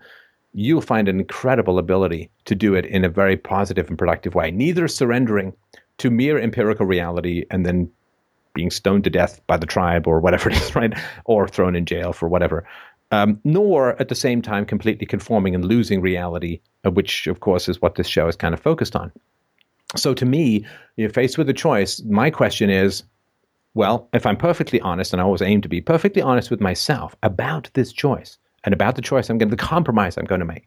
you'll 0.54 0.80
find 0.80 1.08
an 1.08 1.18
incredible 1.18 1.78
ability 1.78 2.30
to 2.44 2.54
do 2.54 2.74
it 2.74 2.86
in 2.86 3.04
a 3.04 3.08
very 3.08 3.36
positive 3.36 3.88
and 3.88 3.98
productive 3.98 4.34
way, 4.34 4.50
neither 4.50 4.88
surrendering 4.88 5.52
to 5.98 6.10
mere 6.10 6.38
empirical 6.38 6.86
reality 6.86 7.44
and 7.50 7.64
then 7.66 7.90
being 8.54 8.70
stoned 8.70 9.04
to 9.04 9.10
death 9.10 9.40
by 9.46 9.56
the 9.56 9.66
tribe 9.66 10.06
or 10.06 10.20
whatever 10.20 10.50
it 10.50 10.56
is, 10.56 10.74
right? 10.76 10.92
Or 11.24 11.48
thrown 11.48 11.74
in 11.74 11.86
jail 11.86 12.12
for 12.12 12.28
whatever. 12.28 12.66
Um, 13.10 13.38
nor 13.44 14.00
at 14.00 14.08
the 14.08 14.14
same 14.14 14.40
time 14.40 14.64
completely 14.64 15.06
conforming 15.06 15.54
and 15.54 15.64
losing 15.64 16.00
reality, 16.00 16.60
uh, 16.84 16.90
which 16.90 17.26
of 17.26 17.40
course 17.40 17.68
is 17.68 17.80
what 17.82 17.96
this 17.96 18.06
show 18.06 18.26
is 18.26 18.36
kind 18.36 18.54
of 18.54 18.60
focused 18.60 18.96
on. 18.96 19.12
So 19.96 20.14
to 20.14 20.24
me, 20.24 20.64
you're 20.96 21.10
faced 21.10 21.36
with 21.36 21.48
a 21.50 21.54
choice. 21.54 22.02
My 22.04 22.30
question 22.30 22.70
is, 22.70 23.02
well, 23.74 24.08
if 24.12 24.26
I'm 24.26 24.36
perfectly 24.36 24.80
honest, 24.80 25.12
and 25.12 25.20
I 25.20 25.24
always 25.24 25.42
aim 25.42 25.60
to 25.62 25.68
be 25.68 25.80
perfectly 25.80 26.22
honest 26.22 26.50
with 26.50 26.60
myself 26.60 27.16
about 27.22 27.70
this 27.74 27.92
choice, 27.92 28.38
and 28.64 28.72
about 28.72 28.96
the 28.96 29.02
choice 29.02 29.28
I'm 29.28 29.38
going 29.38 29.48
to, 29.48 29.56
the 29.56 29.62
compromise 29.62 30.16
I'm 30.16 30.24
going 30.24 30.40
to 30.40 30.44
make. 30.44 30.66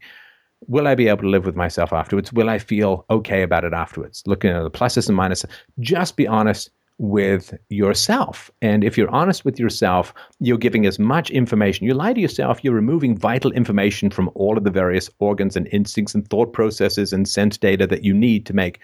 Will 0.68 0.88
I 0.88 0.96
be 0.96 1.08
able 1.08 1.24
to 1.24 1.30
live 1.30 1.46
with 1.46 1.56
myself 1.56 1.94
afterwards? 1.94 2.34
Will 2.34 2.50
I 2.50 2.60
feel 2.60 3.06
okay 3.10 3.44
about 3.44 3.64
it 3.64 3.74
afterwards? 3.74 4.24
Looking 4.26 4.52
at 4.52 4.64
the 4.64 4.72
pluses 4.72 5.10
and 5.10 5.18
minuses, 5.18 5.50
just 5.80 6.16
be 6.16 6.28
honest 6.28 6.70
with 6.98 7.54
yourself. 7.70 8.50
And 8.62 8.84
if 8.84 8.98
you're 8.98 9.10
honest 9.10 9.44
with 9.44 9.60
yourself, 9.60 10.14
you're 10.40 10.58
giving 10.58 10.86
as 10.86 10.98
much 10.98 11.30
information. 11.30 11.86
You 11.86 11.94
lie 11.94 12.14
to 12.14 12.22
yourself, 12.22 12.64
you're 12.64 12.74
removing 12.74 13.18
vital 13.18 13.52
information 13.52 14.10
from 14.10 14.32
all 14.34 14.58
of 14.58 14.64
the 14.64 14.72
various 14.72 15.10
organs 15.20 15.58
and 15.58 15.68
instincts 15.74 16.16
and 16.16 16.28
thought 16.30 16.54
processes 16.54 17.12
and 17.12 17.28
sense 17.28 17.58
data 17.58 17.86
that 17.88 18.06
you 18.06 18.14
need 18.14 18.46
to 18.46 18.54
make 18.54 18.80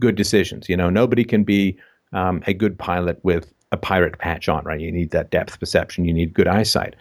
good 0.00 0.14
decisions. 0.14 0.68
You 0.68 0.76
know, 0.76 0.90
nobody 0.90 1.24
can 1.24 1.42
be 1.42 1.76
um, 2.12 2.40
a 2.46 2.54
good 2.54 2.78
pilot 2.78 3.18
with 3.24 3.52
a 3.72 3.76
pirate 3.76 4.18
patch 4.18 4.48
on, 4.48 4.64
right? 4.64 4.80
You 4.80 4.92
need 4.92 5.10
that 5.10 5.30
depth 5.30 5.58
perception, 5.58 6.04
you 6.04 6.12
need 6.12 6.34
good 6.34 6.48
eyesight. 6.48 6.96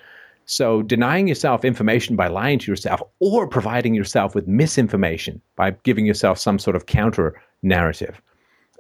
So, 0.48 0.84
denying 0.84 1.28
yourself 1.28 1.66
information 1.66 2.16
by 2.16 2.28
lying 2.28 2.60
to 2.60 2.72
yourself 2.72 3.02
or 3.20 3.48
providing 3.48 3.96
yourself 3.96 4.36
with 4.36 4.48
misinformation 4.48 5.42
by 5.56 5.72
giving 5.84 6.06
yourself 6.06 6.38
some 6.38 6.60
sort 6.60 6.76
of 6.76 6.86
counter 6.86 7.42
narrative. 7.64 8.22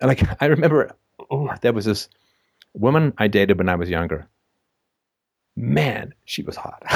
Like, 0.02 0.24
I 0.42 0.46
remember 0.46 0.92
oh, 1.32 1.50
there 1.62 1.74
was 1.74 1.86
this 1.86 2.10
woman 2.74 3.14
I 3.18 3.28
dated 3.28 3.58
when 3.58 3.70
I 3.70 3.76
was 3.76 3.90
younger. 3.90 4.28
Man, 5.56 6.14
she 6.26 6.44
was 6.44 6.56
hot. 6.56 6.84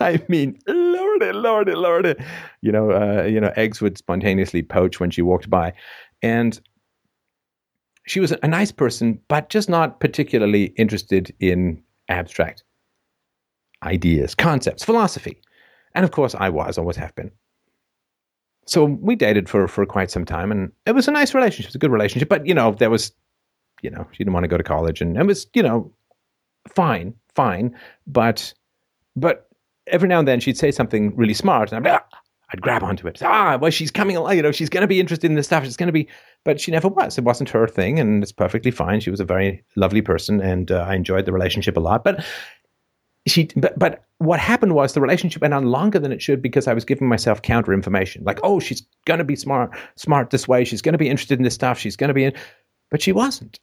I 0.00 0.22
mean, 0.28 0.58
lordy, 0.66 1.32
lordy, 1.32 1.74
lordy. 1.74 2.14
You 2.60 2.72
know, 2.72 2.92
uh, 2.92 3.24
you 3.24 3.40
know, 3.40 3.52
eggs 3.56 3.80
would 3.80 3.98
spontaneously 3.98 4.62
poach 4.62 5.00
when 5.00 5.10
she 5.10 5.22
walked 5.22 5.50
by, 5.50 5.72
and 6.22 6.60
she 8.08 8.20
was 8.20 8.32
a 8.42 8.48
nice 8.48 8.72
person, 8.72 9.20
but 9.28 9.50
just 9.50 9.68
not 9.68 10.00
particularly 10.00 10.64
interested 10.76 11.34
in 11.40 11.82
abstract 12.08 12.64
ideas, 13.82 14.34
concepts, 14.34 14.84
philosophy. 14.84 15.40
And 15.94 16.04
of 16.04 16.10
course, 16.10 16.34
I 16.34 16.48
was, 16.48 16.78
always 16.78 16.96
have 16.96 17.14
been. 17.14 17.30
So 18.66 18.84
we 18.84 19.14
dated 19.14 19.48
for, 19.48 19.68
for 19.68 19.86
quite 19.86 20.10
some 20.10 20.24
time, 20.24 20.50
and 20.50 20.72
it 20.86 20.92
was 20.92 21.08
a 21.08 21.10
nice 21.10 21.34
relationship. 21.34 21.66
It 21.66 21.68
was 21.70 21.74
a 21.74 21.78
good 21.78 21.92
relationship. 21.92 22.28
But, 22.28 22.46
you 22.46 22.54
know, 22.54 22.72
there 22.72 22.90
was, 22.90 23.12
you 23.82 23.90
know, 23.90 24.06
she 24.12 24.18
didn't 24.18 24.34
want 24.34 24.44
to 24.44 24.48
go 24.48 24.58
to 24.58 24.64
college, 24.64 25.00
and 25.00 25.16
it 25.16 25.26
was, 25.26 25.46
you 25.54 25.62
know, 25.62 25.92
fine, 26.74 27.14
fine. 27.34 27.74
But, 28.06 28.52
but 29.16 29.48
every 29.86 30.08
now 30.08 30.18
and 30.18 30.28
then 30.28 30.40
she'd 30.40 30.58
say 30.58 30.70
something 30.70 31.16
really 31.16 31.34
smart, 31.34 31.72
and 31.72 31.86
I'd, 31.86 31.92
ah, 31.92 32.18
I'd 32.50 32.62
grab 32.62 32.82
onto 32.82 33.06
it. 33.06 33.22
Ah, 33.22 33.58
well, 33.60 33.70
she's 33.70 33.90
coming 33.90 34.16
along, 34.16 34.36
you 34.36 34.42
know, 34.42 34.52
she's 34.52 34.70
going 34.70 34.80
to 34.80 34.88
be 34.88 35.00
interested 35.00 35.30
in 35.30 35.36
this 35.36 35.46
stuff. 35.46 35.64
She's 35.64 35.76
going 35.76 35.88
to 35.88 35.92
be, 35.92 36.08
but 36.44 36.60
she 36.60 36.70
never 36.70 36.88
was. 36.88 37.18
It 37.18 37.24
wasn't 37.24 37.50
her 37.50 37.68
thing, 37.68 37.98
and 37.98 38.22
it's 38.22 38.32
perfectly 38.32 38.70
fine. 38.70 39.00
She 39.00 39.10
was 39.10 39.20
a 39.20 39.24
very 39.24 39.62
lovely 39.76 40.00
person, 40.00 40.40
and 40.40 40.70
uh, 40.70 40.86
I 40.88 40.94
enjoyed 40.94 41.26
the 41.26 41.32
relationship 41.32 41.76
a 41.76 41.80
lot. 41.80 42.04
But 42.04 42.24
she 43.26 43.50
but, 43.56 43.78
but 43.78 44.04
what 44.16 44.40
happened 44.40 44.74
was 44.74 44.94
the 44.94 45.00
relationship 45.02 45.42
went 45.42 45.52
on 45.52 45.66
longer 45.66 45.98
than 45.98 46.12
it 46.12 46.22
should 46.22 46.40
because 46.40 46.66
I 46.66 46.72
was 46.72 46.86
giving 46.86 47.08
myself 47.08 47.42
counter 47.42 47.74
information. 47.74 48.24
Like, 48.24 48.40
oh, 48.42 48.60
she's 48.60 48.82
gonna 49.04 49.24
be 49.24 49.36
smart, 49.36 49.76
smart 49.96 50.30
this 50.30 50.48
way, 50.48 50.64
she's 50.64 50.80
gonna 50.80 50.96
be 50.98 51.10
interested 51.10 51.38
in 51.38 51.44
this 51.44 51.54
stuff, 51.54 51.78
she's 51.78 51.96
gonna 51.96 52.14
be 52.14 52.24
in 52.24 52.32
but 52.90 53.02
she 53.02 53.12
wasn't. 53.12 53.58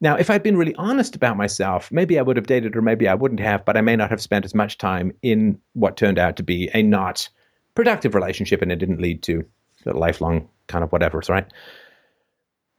Now, 0.00 0.16
if 0.16 0.30
I'd 0.30 0.42
been 0.42 0.56
really 0.56 0.74
honest 0.74 1.14
about 1.14 1.36
myself, 1.36 1.92
maybe 1.92 2.18
I 2.18 2.22
would 2.22 2.36
have 2.36 2.46
dated 2.46 2.74
her, 2.74 2.82
maybe 2.82 3.06
I 3.06 3.14
wouldn't 3.14 3.40
have, 3.40 3.64
but 3.64 3.76
I 3.76 3.82
may 3.82 3.94
not 3.94 4.10
have 4.10 4.20
spent 4.20 4.44
as 4.44 4.54
much 4.54 4.78
time 4.78 5.12
in 5.22 5.60
what 5.74 5.96
turned 5.96 6.18
out 6.18 6.36
to 6.36 6.42
be 6.42 6.68
a 6.74 6.82
not 6.82 7.28
productive 7.74 8.14
relationship 8.14 8.62
and 8.62 8.70
it 8.70 8.76
didn't 8.76 9.00
lead 9.00 9.22
to 9.22 9.44
a 9.86 9.92
lifelong 9.92 10.48
kind 10.68 10.84
of 10.84 10.92
whatever's 10.92 11.28
right. 11.28 11.46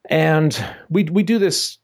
And 0.10 0.64
we 0.90 1.04
we 1.06 1.24
do 1.24 1.40
this 1.40 1.78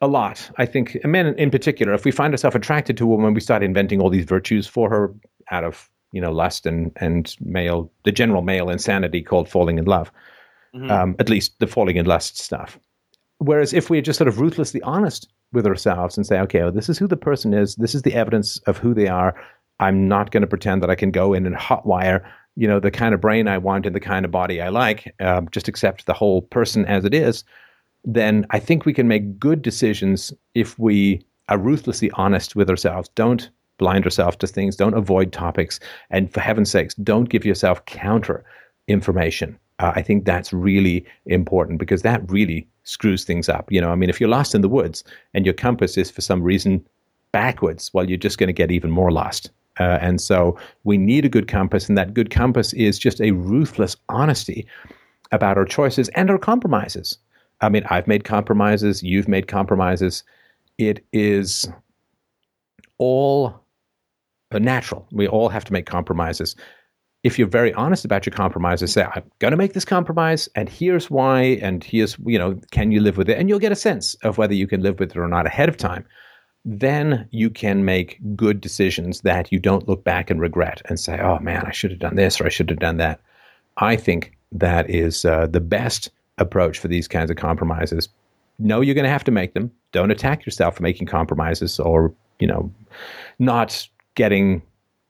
a 0.00 0.06
lot. 0.06 0.50
I 0.56 0.66
think 0.66 1.04
men 1.04 1.26
in 1.26 1.50
particular, 1.50 1.94
if 1.94 2.04
we 2.04 2.10
find 2.10 2.32
ourselves 2.32 2.56
attracted 2.56 2.96
to 2.98 3.04
a 3.04 3.08
woman, 3.08 3.34
we 3.34 3.40
start 3.40 3.62
inventing 3.62 4.00
all 4.00 4.10
these 4.10 4.24
virtues 4.24 4.66
for 4.66 4.88
her 4.90 5.14
out 5.50 5.64
of 5.64 5.90
you 6.12 6.20
know 6.20 6.32
lust 6.32 6.66
and 6.66 6.92
and 6.96 7.34
male 7.40 7.90
the 8.04 8.12
general 8.12 8.42
male 8.42 8.70
insanity 8.70 9.22
called 9.22 9.48
falling 9.48 9.78
in 9.78 9.84
love. 9.84 10.12
Mm-hmm. 10.74 10.90
Um, 10.90 11.16
at 11.18 11.28
least 11.30 11.58
the 11.58 11.66
falling 11.66 11.96
in 11.96 12.06
lust 12.06 12.38
stuff. 12.38 12.78
Whereas 13.38 13.72
if 13.72 13.90
we're 13.90 14.02
just 14.02 14.18
sort 14.18 14.28
of 14.28 14.40
ruthlessly 14.40 14.82
honest 14.82 15.28
with 15.52 15.66
ourselves 15.66 16.16
and 16.16 16.26
say, 16.26 16.38
okay, 16.40 16.62
well, 16.62 16.72
this 16.72 16.88
is 16.88 16.98
who 16.98 17.06
the 17.06 17.16
person 17.16 17.54
is, 17.54 17.76
this 17.76 17.94
is 17.94 18.02
the 18.02 18.14
evidence 18.14 18.58
of 18.66 18.78
who 18.78 18.94
they 18.94 19.08
are. 19.08 19.34
I'm 19.80 20.08
not 20.08 20.30
going 20.30 20.40
to 20.40 20.46
pretend 20.46 20.82
that 20.82 20.90
I 20.90 20.94
can 20.94 21.10
go 21.10 21.34
in 21.34 21.46
and 21.46 21.54
hotwire, 21.54 22.26
you 22.56 22.66
know, 22.66 22.80
the 22.80 22.90
kind 22.90 23.14
of 23.14 23.20
brain 23.20 23.48
I 23.48 23.58
want 23.58 23.86
and 23.86 23.94
the 23.94 24.00
kind 24.00 24.24
of 24.24 24.30
body 24.30 24.60
I 24.60 24.68
like. 24.70 25.14
Um, 25.20 25.48
just 25.50 25.68
accept 25.68 26.06
the 26.06 26.14
whole 26.14 26.42
person 26.42 26.84
as 26.86 27.04
it 27.04 27.14
is 27.14 27.44
then 28.06 28.46
I 28.50 28.60
think 28.60 28.86
we 28.86 28.94
can 28.94 29.08
make 29.08 29.38
good 29.38 29.60
decisions 29.60 30.32
if 30.54 30.78
we 30.78 31.20
are 31.48 31.58
ruthlessly 31.58 32.10
honest 32.12 32.56
with 32.56 32.70
ourselves. 32.70 33.10
Don't 33.14 33.50
blind 33.78 34.04
ourselves 34.04 34.36
to 34.38 34.46
things. 34.46 34.76
Don't 34.76 34.94
avoid 34.94 35.32
topics. 35.32 35.80
And 36.10 36.32
for 36.32 36.40
heaven's 36.40 36.70
sakes, 36.70 36.94
don't 36.94 37.28
give 37.28 37.44
yourself 37.44 37.84
counter 37.84 38.44
information. 38.88 39.58
Uh, 39.80 39.92
I 39.94 40.02
think 40.02 40.24
that's 40.24 40.52
really 40.52 41.04
important 41.26 41.78
because 41.78 42.02
that 42.02 42.30
really 42.30 42.66
screws 42.84 43.24
things 43.24 43.48
up. 43.48 43.70
You 43.70 43.80
know, 43.80 43.90
I 43.90 43.96
mean, 43.96 44.08
if 44.08 44.20
you're 44.20 44.30
lost 44.30 44.54
in 44.54 44.62
the 44.62 44.68
woods 44.68 45.04
and 45.34 45.44
your 45.44 45.52
compass 45.52 45.98
is 45.98 46.10
for 46.10 46.22
some 46.22 46.42
reason 46.42 46.86
backwards, 47.32 47.90
well, 47.92 48.08
you're 48.08 48.16
just 48.16 48.38
going 48.38 48.46
to 48.46 48.54
get 48.54 48.70
even 48.70 48.90
more 48.90 49.10
lost. 49.10 49.50
Uh, 49.78 49.98
and 50.00 50.20
so 50.20 50.58
we 50.84 50.96
need 50.96 51.24
a 51.24 51.28
good 51.28 51.48
compass, 51.48 51.88
and 51.88 51.98
that 51.98 52.14
good 52.14 52.30
compass 52.30 52.72
is 52.72 52.98
just 52.98 53.20
a 53.20 53.32
ruthless 53.32 53.96
honesty 54.08 54.66
about 55.32 55.58
our 55.58 55.64
choices 55.64 56.08
and 56.10 56.30
our 56.30 56.38
compromises. 56.38 57.18
I 57.60 57.68
mean, 57.68 57.84
I've 57.90 58.06
made 58.06 58.24
compromises, 58.24 59.02
you've 59.02 59.28
made 59.28 59.48
compromises. 59.48 60.22
It 60.78 61.04
is 61.12 61.68
all 62.98 63.60
natural. 64.52 65.06
We 65.10 65.26
all 65.26 65.48
have 65.48 65.64
to 65.64 65.72
make 65.72 65.86
compromises. 65.86 66.56
If 67.22 67.38
you're 67.38 67.48
very 67.48 67.72
honest 67.74 68.04
about 68.04 68.24
your 68.24 68.34
compromises, 68.34 68.92
say, 68.92 69.04
I'm 69.04 69.24
going 69.40 69.50
to 69.50 69.56
make 69.56 69.72
this 69.72 69.84
compromise, 69.84 70.48
and 70.54 70.68
here's 70.68 71.10
why, 71.10 71.58
and 71.60 71.82
here's, 71.82 72.16
you 72.24 72.38
know, 72.38 72.58
can 72.70 72.92
you 72.92 73.00
live 73.00 73.16
with 73.16 73.28
it? 73.28 73.38
And 73.38 73.48
you'll 73.48 73.58
get 73.58 73.72
a 73.72 73.76
sense 73.76 74.14
of 74.22 74.38
whether 74.38 74.54
you 74.54 74.66
can 74.66 74.82
live 74.82 75.00
with 75.00 75.10
it 75.10 75.16
or 75.16 75.26
not 75.28 75.46
ahead 75.46 75.68
of 75.68 75.76
time. 75.76 76.06
Then 76.68 77.28
you 77.30 77.48
can 77.48 77.84
make 77.84 78.18
good 78.34 78.60
decisions 78.60 79.20
that 79.20 79.52
you 79.52 79.60
don't 79.60 79.88
look 79.88 80.02
back 80.02 80.30
and 80.30 80.40
regret 80.40 80.82
and 80.86 80.98
say, 80.98 81.20
oh 81.20 81.38
man, 81.38 81.64
I 81.64 81.70
should 81.70 81.92
have 81.92 82.00
done 82.00 82.16
this 82.16 82.40
or 82.40 82.46
I 82.46 82.48
should 82.48 82.68
have 82.68 82.80
done 82.80 82.96
that. 82.96 83.20
I 83.76 83.94
think 83.94 84.36
that 84.50 84.90
is 84.90 85.24
uh, 85.24 85.46
the 85.46 85.60
best 85.60 86.10
approach 86.38 86.80
for 86.80 86.88
these 86.88 87.06
kinds 87.06 87.30
of 87.30 87.36
compromises. 87.36 88.08
Know 88.58 88.80
you're 88.80 88.96
going 88.96 89.04
to 89.04 89.10
have 89.10 89.24
to 89.24 89.30
make 89.30 89.54
them. 89.54 89.70
Don't 89.92 90.10
attack 90.10 90.44
yourself 90.44 90.76
for 90.76 90.82
making 90.82 91.06
compromises 91.06 91.78
or, 91.78 92.12
you 92.40 92.48
know, 92.48 92.72
not 93.38 93.86
getting 94.16 94.60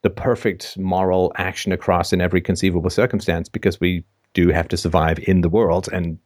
the 0.03 0.09
perfect 0.11 0.77
moral 0.77 1.31
action 1.37 1.71
across 1.71 2.13
in 2.13 2.21
every 2.21 2.39
conceivable 2.39 2.91
circumstance 2.91 3.49
because 3.49 3.79
we 3.79 4.03
do 4.33 4.49
have 4.49 4.67
to 4.67 4.77
survive 4.77 5.17
in 5.27 5.41
the 5.41 5.49
world 5.49 5.89
and 5.91 6.19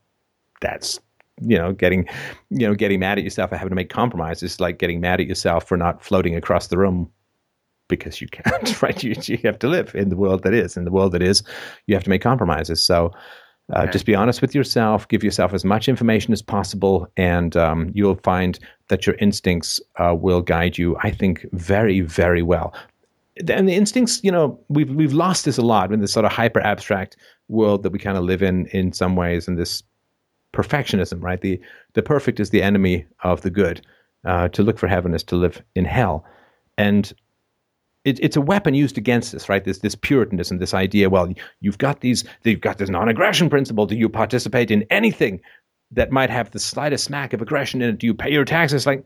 that's 0.59 0.99
you 1.39 1.57
know 1.57 1.71
getting 1.73 2.07
you 2.49 2.67
know 2.67 2.75
getting 2.75 2.99
mad 2.99 3.17
at 3.17 3.23
yourself 3.23 3.49
for 3.49 3.55
having 3.55 3.69
to 3.69 3.75
make 3.75 3.89
compromises 3.89 4.59
like 4.59 4.77
getting 4.77 4.99
mad 4.99 5.19
at 5.19 5.27
yourself 5.27 5.67
for 5.67 5.77
not 5.77 6.03
floating 6.03 6.35
across 6.35 6.67
the 6.67 6.77
room 6.77 7.09
because 7.87 8.21
you 8.21 8.27
can't 8.27 8.81
right? 8.81 9.03
You, 9.03 9.15
you 9.25 9.37
have 9.43 9.59
to 9.59 9.67
live 9.67 9.93
in 9.95 10.09
the 10.09 10.15
world 10.15 10.43
that 10.43 10.53
is 10.53 10.77
in 10.77 10.85
the 10.85 10.91
world 10.91 11.11
that 11.13 11.21
is 11.21 11.43
you 11.87 11.95
have 11.95 12.03
to 12.03 12.09
make 12.09 12.21
compromises. 12.21 12.81
So 12.81 13.11
uh, 13.73 13.83
Okay. 13.83 13.91
just 13.91 14.05
be 14.05 14.15
honest 14.15 14.41
with 14.41 14.53
yourself 14.53 15.07
give 15.07 15.23
yourself 15.23 15.53
as 15.53 15.63
much 15.63 15.87
information 15.87 16.33
as 16.33 16.41
possible 16.41 17.07
and 17.15 17.55
um, 17.55 17.89
you'll 17.93 18.15
find 18.15 18.59
that 18.89 19.07
your 19.07 19.15
instincts 19.15 19.79
uh, 19.97 20.13
will 20.13 20.41
guide 20.41 20.77
you 20.77 20.97
i 21.03 21.09
think 21.11 21.45
very 21.53 22.01
very 22.01 22.41
well. 22.41 22.73
And 23.49 23.67
the 23.67 23.73
instincts, 23.73 24.19
you 24.23 24.31
know, 24.31 24.59
we've 24.67 24.89
we've 24.93 25.13
lost 25.13 25.45
this 25.45 25.57
a 25.57 25.61
lot 25.61 25.91
in 25.93 26.01
this 26.01 26.11
sort 26.11 26.25
of 26.25 26.31
hyper 26.33 26.59
abstract 26.59 27.15
world 27.47 27.83
that 27.83 27.91
we 27.91 27.97
kind 27.97 28.17
of 28.17 28.23
live 28.25 28.43
in 28.43 28.67
in 28.67 28.91
some 28.91 29.15
ways, 29.15 29.47
and 29.47 29.57
this 29.57 29.83
perfectionism, 30.53 31.21
right? 31.21 31.41
The 31.41 31.59
the 31.93 32.03
perfect 32.03 32.39
is 32.39 32.49
the 32.49 32.63
enemy 32.63 33.05
of 33.23 33.41
the 33.41 33.49
good. 33.49 33.85
Uh, 34.23 34.47
to 34.49 34.61
look 34.61 34.77
for 34.77 34.87
heaven 34.87 35.15
is 35.15 35.23
to 35.23 35.35
live 35.35 35.63
in 35.75 35.83
hell, 35.83 36.23
and 36.77 37.11
it, 38.03 38.19
it's 38.19 38.35
a 38.35 38.41
weapon 38.41 38.73
used 38.73 38.97
against 38.97 39.33
us, 39.33 39.49
right? 39.49 39.63
This 39.63 39.79
this 39.79 39.95
puritanism, 39.95 40.59
this 40.59 40.73
idea. 40.73 41.09
Well, 41.09 41.33
you've 41.59 41.77
got 41.77 42.01
these, 42.01 42.23
you've 42.43 42.61
got 42.61 42.77
this 42.77 42.89
non-aggression 42.89 43.49
principle. 43.49 43.85
Do 43.85 43.95
you 43.95 44.09
participate 44.09 44.71
in 44.71 44.85
anything 44.89 45.41
that 45.91 46.11
might 46.11 46.29
have 46.29 46.51
the 46.51 46.59
slightest 46.59 47.03
smack 47.03 47.33
of 47.33 47.41
aggression 47.41 47.81
in 47.81 47.89
it? 47.89 47.97
Do 47.97 48.07
you 48.07 48.13
pay 48.13 48.31
your 48.31 48.45
taxes? 48.45 48.85
Like, 48.85 49.03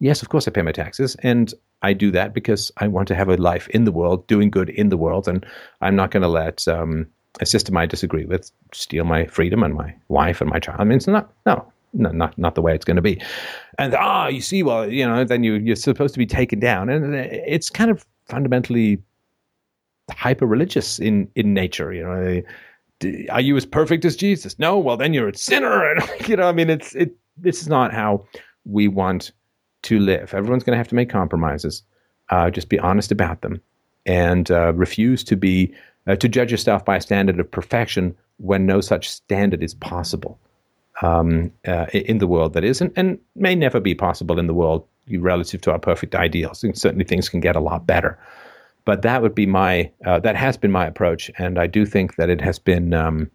yes, 0.00 0.22
of 0.22 0.28
course 0.28 0.46
I 0.46 0.52
pay 0.52 0.62
my 0.62 0.72
taxes, 0.72 1.16
and 1.22 1.52
I 1.82 1.92
do 1.92 2.10
that 2.12 2.34
because 2.34 2.72
I 2.78 2.86
want 2.86 3.08
to 3.08 3.14
have 3.14 3.28
a 3.28 3.36
life 3.36 3.68
in 3.68 3.84
the 3.84 3.92
world, 3.92 4.26
doing 4.26 4.50
good 4.50 4.70
in 4.70 4.88
the 4.88 4.96
world, 4.96 5.28
and 5.28 5.44
I'm 5.80 5.96
not 5.96 6.10
going 6.10 6.22
to 6.22 6.28
let 6.28 6.66
um, 6.68 7.06
a 7.40 7.46
system 7.46 7.76
I 7.76 7.86
disagree 7.86 8.24
with 8.24 8.50
steal 8.72 9.04
my 9.04 9.26
freedom 9.26 9.62
and 9.62 9.74
my 9.74 9.94
wife 10.08 10.40
and 10.40 10.50
my 10.50 10.58
child. 10.58 10.80
I 10.80 10.84
mean, 10.84 10.96
it's 10.96 11.06
not 11.06 11.32
no. 11.46 11.70
No, 11.96 12.10
not 12.10 12.36
not 12.36 12.56
the 12.56 12.60
way 12.60 12.74
it's 12.74 12.84
going 12.84 12.96
to 12.96 13.02
be, 13.02 13.22
and 13.78 13.94
ah, 13.94 14.26
you 14.26 14.40
see, 14.40 14.64
well, 14.64 14.90
you 14.90 15.06
know, 15.06 15.22
then 15.22 15.44
you 15.44 15.54
you're 15.54 15.76
supposed 15.76 16.12
to 16.14 16.18
be 16.18 16.26
taken 16.26 16.58
down, 16.58 16.88
and 16.88 17.14
it's 17.14 17.70
kind 17.70 17.88
of 17.88 18.04
fundamentally 18.26 19.00
hyper 20.10 20.44
religious 20.44 20.98
in 20.98 21.28
in 21.36 21.54
nature. 21.54 21.92
You 21.92 22.02
know, 22.02 22.42
are 23.30 23.40
you 23.40 23.56
as 23.56 23.66
perfect 23.66 24.04
as 24.04 24.16
Jesus? 24.16 24.58
No, 24.58 24.78
well, 24.78 24.96
then 24.96 25.14
you're 25.14 25.28
a 25.28 25.36
sinner, 25.36 25.88
and 25.92 26.28
you 26.28 26.36
know, 26.36 26.48
I 26.48 26.52
mean, 26.52 26.70
it's 26.70 26.94
it. 26.94 27.14
This 27.36 27.60
is 27.60 27.68
not 27.68 27.92
how 27.92 28.24
we 28.64 28.88
want 28.88 29.32
to 29.82 29.98
live. 29.98 30.34
Everyone's 30.34 30.64
going 30.64 30.74
to 30.74 30.78
have 30.78 30.88
to 30.88 30.94
make 30.94 31.10
compromises. 31.10 31.82
Uh, 32.30 32.50
just 32.50 32.68
be 32.68 32.78
honest 32.78 33.12
about 33.12 33.42
them, 33.42 33.60
and 34.06 34.50
uh, 34.50 34.72
refuse 34.74 35.22
to 35.24 35.36
be 35.36 35.72
uh, 36.06 36.16
to 36.16 36.28
judge 36.28 36.50
yourself 36.50 36.84
by 36.84 36.96
a 36.96 37.00
standard 37.00 37.40
of 37.40 37.50
perfection 37.50 38.16
when 38.38 38.66
no 38.66 38.80
such 38.80 39.08
standard 39.08 39.62
is 39.62 39.74
possible 39.74 40.38
um, 41.02 41.52
uh, 41.66 41.86
in 41.92 42.18
the 42.18 42.26
world 42.26 42.52
that 42.54 42.64
is, 42.64 42.80
and, 42.80 42.92
and 42.96 43.18
may 43.34 43.54
never 43.54 43.80
be 43.80 43.94
possible 43.94 44.38
in 44.38 44.46
the 44.46 44.54
world 44.54 44.86
relative 45.18 45.60
to 45.62 45.70
our 45.70 45.78
perfect 45.78 46.14
ideals. 46.14 46.62
And 46.62 46.76
certainly, 46.76 47.04
things 47.04 47.28
can 47.28 47.40
get 47.40 47.56
a 47.56 47.60
lot 47.60 47.86
better. 47.86 48.18
But 48.84 49.02
that 49.02 49.22
would 49.22 49.34
be 49.34 49.46
my 49.46 49.90
uh, 50.04 50.20
that 50.20 50.36
has 50.36 50.56
been 50.56 50.70
my 50.70 50.86
approach, 50.86 51.30
and 51.38 51.58
I 51.58 51.66
do 51.66 51.86
think 51.86 52.16
that 52.16 52.28
it 52.28 52.40
has 52.42 52.58
been 52.58 52.92
um, 52.92 53.30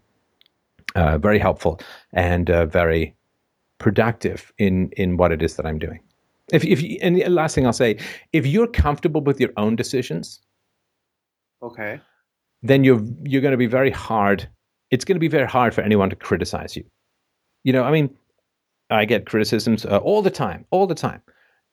uh, 0.95 1.17
very 1.17 1.39
helpful 1.39 1.79
and 2.13 2.49
uh, 2.49 2.67
very 2.67 3.15
productive 3.79 4.53
in 4.59 4.91
in 4.91 5.17
what 5.17 5.31
it 5.31 5.41
is 5.41 5.55
that 5.55 5.65
I'm 5.65 5.79
doing. 5.79 6.01
If 6.53 6.63
if 6.63 6.83
you, 6.83 6.99
and 7.01 7.17
last 7.33 7.55
thing 7.55 7.65
I'll 7.65 7.73
say, 7.73 7.97
if 8.31 8.45
you're 8.45 8.67
comfortable 8.67 9.21
with 9.21 9.39
your 9.39 9.51
own 9.57 9.75
decisions, 9.75 10.39
Okay. 11.61 11.99
Then 12.61 12.83
you're 12.83 13.01
you're 13.23 13.41
going 13.41 13.51
to 13.51 13.57
be 13.57 13.67
very 13.67 13.91
hard. 13.91 14.47
It's 14.91 15.05
going 15.05 15.15
to 15.15 15.19
be 15.19 15.27
very 15.27 15.47
hard 15.47 15.73
for 15.73 15.81
anyone 15.81 16.09
to 16.09 16.15
criticize 16.15 16.75
you. 16.75 16.83
You 17.63 17.73
know, 17.73 17.83
I 17.83 17.91
mean, 17.91 18.15
I 18.89 19.05
get 19.05 19.25
criticisms 19.25 19.85
uh, 19.85 19.97
all 19.97 20.21
the 20.21 20.31
time, 20.31 20.65
all 20.71 20.87
the 20.87 20.95
time, 20.95 21.21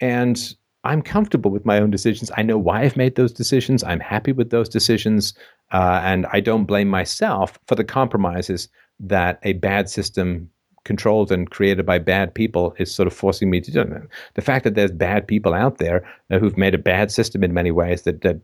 and 0.01 0.55
I'm 0.85 1.03
comfortable 1.03 1.51
with 1.51 1.65
my 1.65 1.79
own 1.81 1.91
decisions. 1.91 2.31
I 2.37 2.43
know 2.43 2.59
why 2.59 2.83
I've 2.83 2.97
made 2.97 3.17
those 3.17 3.33
decisions. 3.33 3.83
I'm 3.83 4.01
happy 4.01 4.33
with 4.33 4.51
those 4.51 4.69
decisions, 4.69 5.35
uh, 5.73 6.01
and 6.05 6.27
I 6.33 6.41
don't 6.41 6.65
blame 6.65 6.89
myself 6.89 7.59
for 7.67 7.75
the 7.75 7.85
compromises 7.85 8.69
that 9.01 9.41
a 9.43 9.55
bad 9.55 9.89
system 9.89 10.51
controlled 10.85 11.33
and 11.33 11.51
created 11.51 11.85
by 11.85 11.99
bad 11.99 12.33
people 12.33 12.75
is 12.79 12.95
sort 12.95 13.09
of 13.09 13.13
forcing 13.13 13.51
me 13.51 13.61
to 13.61 13.71
do. 13.71 14.09
The 14.35 14.43
fact 14.43 14.65
that 14.65 14.77
there's 14.77 14.93
bad 14.93 15.27
people 15.27 15.53
out 15.53 15.79
there 15.79 16.07
uh, 16.31 16.39
who've 16.39 16.57
made 16.57 16.75
a 16.75 16.79
bad 16.79 17.11
system 17.11 17.43
in 17.43 17.53
many 17.53 17.73
ways 17.73 18.03
that, 18.03 18.23
that 18.23 18.41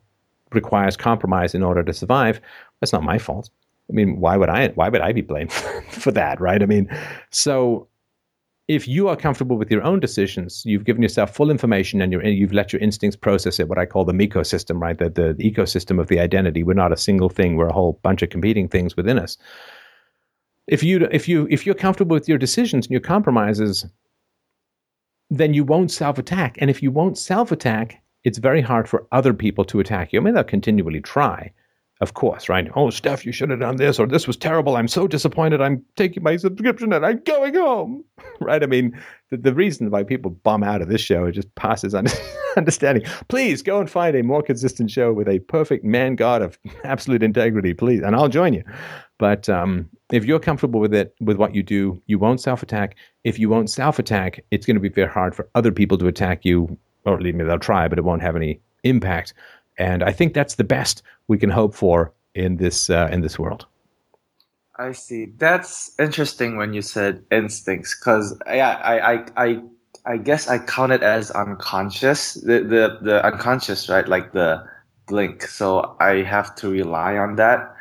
requires 0.55 0.97
compromise 0.97 1.55
in 1.55 1.63
order 1.63 1.83
to 1.83 1.93
survive, 1.93 2.41
that's 2.81 2.93
not 2.93 3.03
my 3.03 3.19
fault. 3.19 3.51
I 3.91 3.93
mean, 3.93 4.21
why 4.21 4.37
would 4.37 4.49
I? 4.49 4.69
Why 4.69 4.89
would 4.89 5.01
I 5.01 5.13
be 5.13 5.21
blamed 5.21 5.53
for 5.91 6.11
that, 6.13 6.41
right? 6.41 6.63
I 6.63 6.67
mean, 6.67 6.89
so 7.31 7.89
if 8.69 8.87
you 8.87 9.09
are 9.09 9.17
comfortable 9.17 9.57
with 9.57 9.71
your 9.71 9.83
own 9.83 10.01
decisions, 10.01 10.65
you've 10.65 10.85
given 10.85 11.03
yourself 11.03 11.35
full 11.35 11.51
information 11.51 12.01
and 12.01 12.13
you're, 12.13 12.25
you've 12.25 12.53
let 12.53 12.73
your 12.73 12.81
instincts 12.81 13.17
process 13.17 13.59
it. 13.59 13.69
What 13.69 13.79
I 13.79 13.87
call 13.87 14.05
the 14.05 14.13
ecosystem, 14.13 14.81
right? 14.81 14.97
The, 14.97 15.11
the 15.11 15.35
ecosystem 15.35 16.01
of 16.01 16.09
the 16.09 16.21
identity. 16.21 16.63
We're 16.63 16.75
not 16.75 16.93
a 16.93 16.97
single 16.97 17.29
thing. 17.29 17.57
We're 17.57 17.69
a 17.69 17.73
whole 17.73 17.99
bunch 18.03 18.23
of 18.23 18.31
competing 18.31 18.69
things 18.69 18.97
within 18.97 19.19
us. 19.19 19.37
If 20.69 20.83
you 20.83 21.09
if 21.11 21.29
you 21.29 21.49
if 21.51 21.67
you're 21.67 21.75
comfortable 21.75 22.15
with 22.15 22.29
your 22.29 22.39
decisions 22.39 22.87
and 22.87 22.93
your 22.93 23.01
compromises, 23.01 23.85
then 25.29 25.55
you 25.55 25.65
won't 25.65 25.91
self 25.91 26.19
attack. 26.19 26.57
And 26.59 26.71
if 26.71 26.83
you 26.83 26.91
won't 26.91 27.19
self 27.19 27.51
attack, 27.51 28.02
it's 28.25 28.39
very 28.39 28.61
hard 28.61 28.89
for 28.89 29.07
other 29.13 29.35
people 29.35 29.65
to 29.67 29.81
attack 29.81 30.13
you. 30.13 30.21
I 30.21 30.23
mean, 30.23 30.35
they'll 30.35 30.45
continually 30.45 31.01
try, 31.01 31.53
of 32.01 32.15
course, 32.15 32.49
right? 32.49 32.69
Oh, 32.75 32.91
Steph, 32.91 33.25
you 33.25 33.33
should 33.33 33.51
have 33.51 33.61
done 33.61 33.77
this, 33.77 33.99
or 33.99 34.07
this 34.07 34.27
was 34.27 34.37
terrible. 34.37 34.77
I'm 34.77 34.89
so 34.89 35.07
disappointed. 35.07 35.61
I'm 35.61 35.85
taking 35.97 36.23
my 36.23 36.37
subscription 36.37 36.93
and 36.93 37.05
I'm 37.05 37.21
going 37.25 37.55
home, 37.55 38.05
right? 38.41 38.63
I 38.63 38.67
mean, 38.67 38.99
the, 39.31 39.37
the 39.37 39.55
reason 39.55 39.91
why 39.91 40.05
people 40.05 40.31
bum 40.31 40.63
out 40.63 40.83
of 40.83 40.89
this 40.89 41.01
show 41.01 41.25
it 41.25 41.33
just 41.33 41.55
passes 41.55 41.95
under, 41.95 42.13
understanding. 42.57 43.05
Please 43.29 43.63
go 43.63 43.81
and 43.81 43.91
find 43.91 44.17
a 44.17 44.23
more 44.23 44.43
consistent 44.43 44.91
show 44.91 45.13
with 45.13 45.29
a 45.29 45.39
perfect 45.41 45.85
man 45.85 46.17
god 46.17 46.43
of 46.43 46.59
absolute 46.85 47.23
integrity, 47.23 47.75
please, 47.75 48.03
and 48.03 48.15
I'll 48.15 48.29
join 48.29 48.55
you. 48.55 48.65
But 49.19 49.49
um, 49.49 49.89
if 50.11 50.25
you're 50.25 50.41
comfortable 50.41 50.81
with 50.81 50.93
it, 50.93 51.15
with 51.21 51.37
what 51.37 51.55
you 51.55 51.63
do, 51.63 52.03
you 52.07 52.19
won't 52.19 52.41
self 52.41 52.63
attack. 52.63 52.97
If 53.25 53.39
you 53.39 53.49
won't 53.49 53.71
self 53.71 53.99
attack, 53.99 54.45
it's 54.51 54.67
going 54.67 54.75
to 54.75 54.81
be 54.81 54.89
very 54.89 55.09
hard 55.09 55.35
for 55.35 55.49
other 55.55 55.71
people 55.71 55.97
to 55.99 56.09
attack 56.09 56.45
you, 56.45 56.77
or 57.05 57.21
least 57.21 57.39
they'll 57.39 57.59
try, 57.59 57.89
but 57.89 57.99
it 57.99 58.05
won't 58.05 58.23
have 58.23 58.37
any 58.37 58.61
impact. 58.85 59.35
And 59.79 60.03
I 60.03 60.13
think 60.13 60.35
that's 60.35 60.57
the 60.57 60.65
best 60.65 61.03
we 61.29 61.39
can 61.39 61.51
hope 61.51 61.75
for 61.75 62.13
in 62.35 62.57
this 62.57 62.91
uh, 62.91 63.09
in 63.11 63.21
this 63.21 63.39
world. 63.39 63.67
I 64.77 64.93
see. 64.93 65.27
That's 65.37 65.93
interesting 65.99 66.57
when 66.57 66.73
you 66.73 66.83
said 66.83 67.23
instincts, 67.31 67.99
because 67.99 68.37
yeah, 68.47 68.81
I, 68.83 69.15
I, 69.15 69.27
I, 69.37 69.63
I 70.07 70.17
guess 70.17 70.49
I 70.49 70.59
count 70.59 70.93
it 70.93 71.03
as 71.03 71.31
unconscious. 71.31 72.35
The, 72.35 72.61
the, 72.61 72.99
the 73.03 73.25
unconscious, 73.25 73.89
right? 73.89 74.09
Like 74.09 74.33
the 74.33 74.65
blink. 75.07 75.43
So 75.43 75.95
I 76.01 76.23
have 76.23 76.55
to 76.57 76.71
rely 76.71 77.17
on 77.17 77.37
that. 77.37 77.77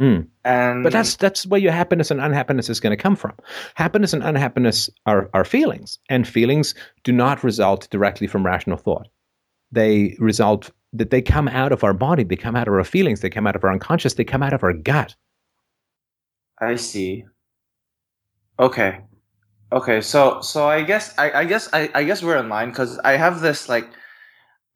Hmm. 0.00 0.20
And 0.46 0.82
But 0.82 0.94
that's 0.94 1.16
that's 1.16 1.44
where 1.46 1.60
your 1.60 1.72
happiness 1.72 2.10
and 2.10 2.22
unhappiness 2.22 2.70
is 2.70 2.80
going 2.80 2.96
to 2.96 3.02
come 3.02 3.16
from. 3.16 3.34
Happiness 3.74 4.14
and 4.14 4.22
unhappiness 4.22 4.88
are, 5.04 5.28
are 5.34 5.44
feelings, 5.44 5.98
and 6.08 6.26
feelings 6.26 6.74
do 7.04 7.12
not 7.12 7.44
result 7.44 7.86
directly 7.90 8.26
from 8.26 8.46
rational 8.46 8.78
thought. 8.78 9.08
They 9.72 10.16
result 10.18 10.70
that 10.94 11.10
they 11.10 11.20
come 11.20 11.48
out 11.48 11.70
of 11.70 11.84
our 11.84 11.92
body, 11.92 12.24
they 12.24 12.36
come 12.36 12.56
out 12.56 12.66
of 12.66 12.72
our 12.72 12.82
feelings, 12.82 13.20
they 13.20 13.28
come 13.28 13.46
out 13.46 13.56
of 13.56 13.62
our 13.62 13.70
unconscious, 13.70 14.14
they 14.14 14.24
come 14.24 14.42
out 14.42 14.54
of 14.54 14.62
our 14.62 14.72
gut. 14.72 15.14
I 16.58 16.76
see. 16.76 17.26
Okay. 18.58 19.00
Okay, 19.70 20.00
so 20.00 20.40
so 20.40 20.66
I 20.66 20.82
guess 20.82 21.14
I, 21.18 21.30
I 21.30 21.44
guess 21.44 21.68
I, 21.74 21.90
I 21.94 22.04
guess 22.04 22.22
we're 22.22 22.38
in 22.38 22.48
line 22.48 22.70
because 22.70 22.98
I 23.00 23.12
have 23.18 23.42
this 23.42 23.68
like 23.68 23.86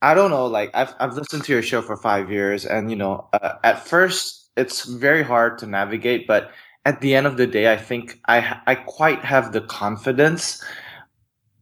I 0.03 0.13
don't 0.13 0.31
know 0.31 0.45
like 0.47 0.71
I've 0.75 0.95
I've 1.01 1.15
listened 1.15 1.45
to 1.45 1.53
your 1.53 1.63
show 1.63 1.81
for 1.81 1.97
five 1.97 2.31
years 2.31 2.67
and 2.67 2.91
you 2.91 2.97
know 2.97 3.27
uh, 3.33 3.55
at 3.65 3.87
first 3.89 4.44
it's 4.57 4.85
very 4.85 5.23
hard 5.23 5.59
to 5.59 5.67
navigate 5.67 6.27
but 6.27 6.51
at 6.85 7.01
the 7.01 7.15
end 7.15 7.27
of 7.27 7.37
the 7.37 7.47
day 7.47 7.73
I 7.73 7.77
think 7.77 8.21
I 8.29 8.61
I 8.67 8.75
quite 8.75 9.25
have 9.25 9.53
the 9.53 9.63
confidence 9.63 10.63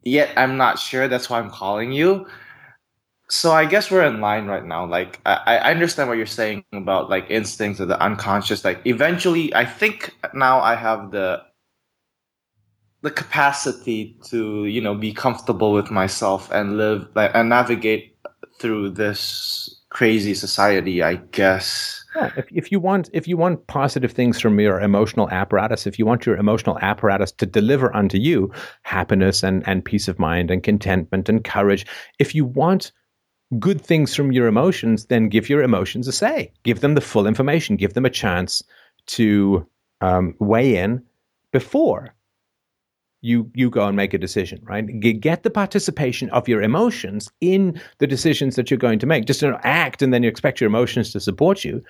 yet 0.05 0.31
I'm 0.37 0.57
not 0.57 0.79
sure 0.79 1.09
that's 1.09 1.31
why 1.31 1.39
I'm 1.39 1.51
calling 1.51 1.93
you 1.93 2.27
so 3.33 3.53
I 3.53 3.65
guess 3.65 3.91
we're 3.91 4.05
in 4.05 4.21
line 4.21 4.45
right 4.45 4.65
now. 4.65 4.85
Like 4.85 5.19
I, 5.25 5.57
I 5.57 5.71
understand 5.71 6.11
what 6.11 6.19
you're 6.19 6.27
saying 6.27 6.65
about 6.75 7.09
like 7.09 7.25
instincts 7.31 7.81
of 7.81 7.89
the 7.89 7.99
unconscious. 7.99 8.63
Like 8.63 8.83
eventually, 8.85 9.55
I 9.55 9.65
think 9.65 10.15
now 10.35 10.61
I 10.61 10.75
have 10.75 11.13
the 11.13 11.43
the 13.01 13.11
capacity 13.11 14.19
to 14.27 14.67
you 14.67 14.83
know 14.83 14.95
be 14.95 15.15
comfortable 15.15 15.73
with 15.73 15.91
myself 15.91 16.51
and 16.53 16.77
live 16.77 17.09
like 17.15 17.31
and 17.33 17.49
navigate 17.49 18.19
through 18.61 18.91
this 18.91 19.81
crazy 19.89 20.35
society. 20.35 21.03
I 21.03 21.15
guess. 21.17 22.02
Yeah, 22.15 22.31
if, 22.37 22.47
if 22.53 22.73
you 22.73 22.79
want 22.79 23.09
if 23.13 23.27
you 23.27 23.37
want 23.37 23.67
positive 23.67 24.13
things 24.13 24.41
from 24.41 24.59
your 24.61 24.81
emotional 24.81 25.31
apparatus, 25.31 25.87
if 25.87 25.99
you 25.99 26.07
want 26.07 26.27
your 26.27 26.37
emotional 26.37 26.79
apparatus 26.81 27.33
to 27.33 27.47
deliver 27.47 27.95
unto 27.95 28.19
you 28.19 28.53
happiness 28.83 29.43
and, 29.43 29.67
and 29.67 29.85
peace 29.85 30.09
of 30.09 30.19
mind 30.19 30.51
and 30.51 30.63
contentment 30.63 31.29
and 31.29 31.45
courage, 31.45 31.87
if 32.19 32.35
you 32.35 32.45
want 32.45 32.93
good 33.59 33.81
things 33.81 34.15
from 34.15 34.33
your 34.33 34.47
emotions, 34.47 35.07
then 35.07 35.29
give 35.29 35.49
your 35.49 35.63
emotions 35.63 36.09
a 36.09 36.13
say. 36.13 36.53
Give 36.63 36.81
them 36.81 36.95
the 36.95 37.01
full 37.01 37.27
information. 37.27 37.77
Give 37.77 37.95
them 37.95 38.07
a 38.07 38.11
chance 38.11 38.63
to 39.07 39.67
um, 40.01 40.35
weigh 40.39 40.77
in 40.77 41.03
before 41.53 42.15
you 43.23 43.51
you 43.55 43.71
go 43.71 43.87
and 43.87 43.97
make 43.97 44.13
a 44.13 44.19
decision, 44.19 44.61
right? 44.65 44.85
Get 45.01 45.45
the 45.45 45.51
participation 45.51 46.29
of 46.31 46.49
your 46.49 46.61
emotions 46.61 47.31
in 47.41 47.81
the 47.99 48.07
decisions 48.07 48.57
that 48.57 48.71
you're 48.71 48.79
going 48.79 48.99
to 48.99 49.07
make. 49.07 49.25
Just 49.25 49.41
don't 49.41 49.61
act 49.63 50.03
and 50.03 50.13
then 50.13 50.23
you 50.23 50.29
expect 50.29 50.61
your 50.61 50.69
emotions 50.69 51.13
to 51.13 51.21
support 51.21 51.65
you. 51.65 51.83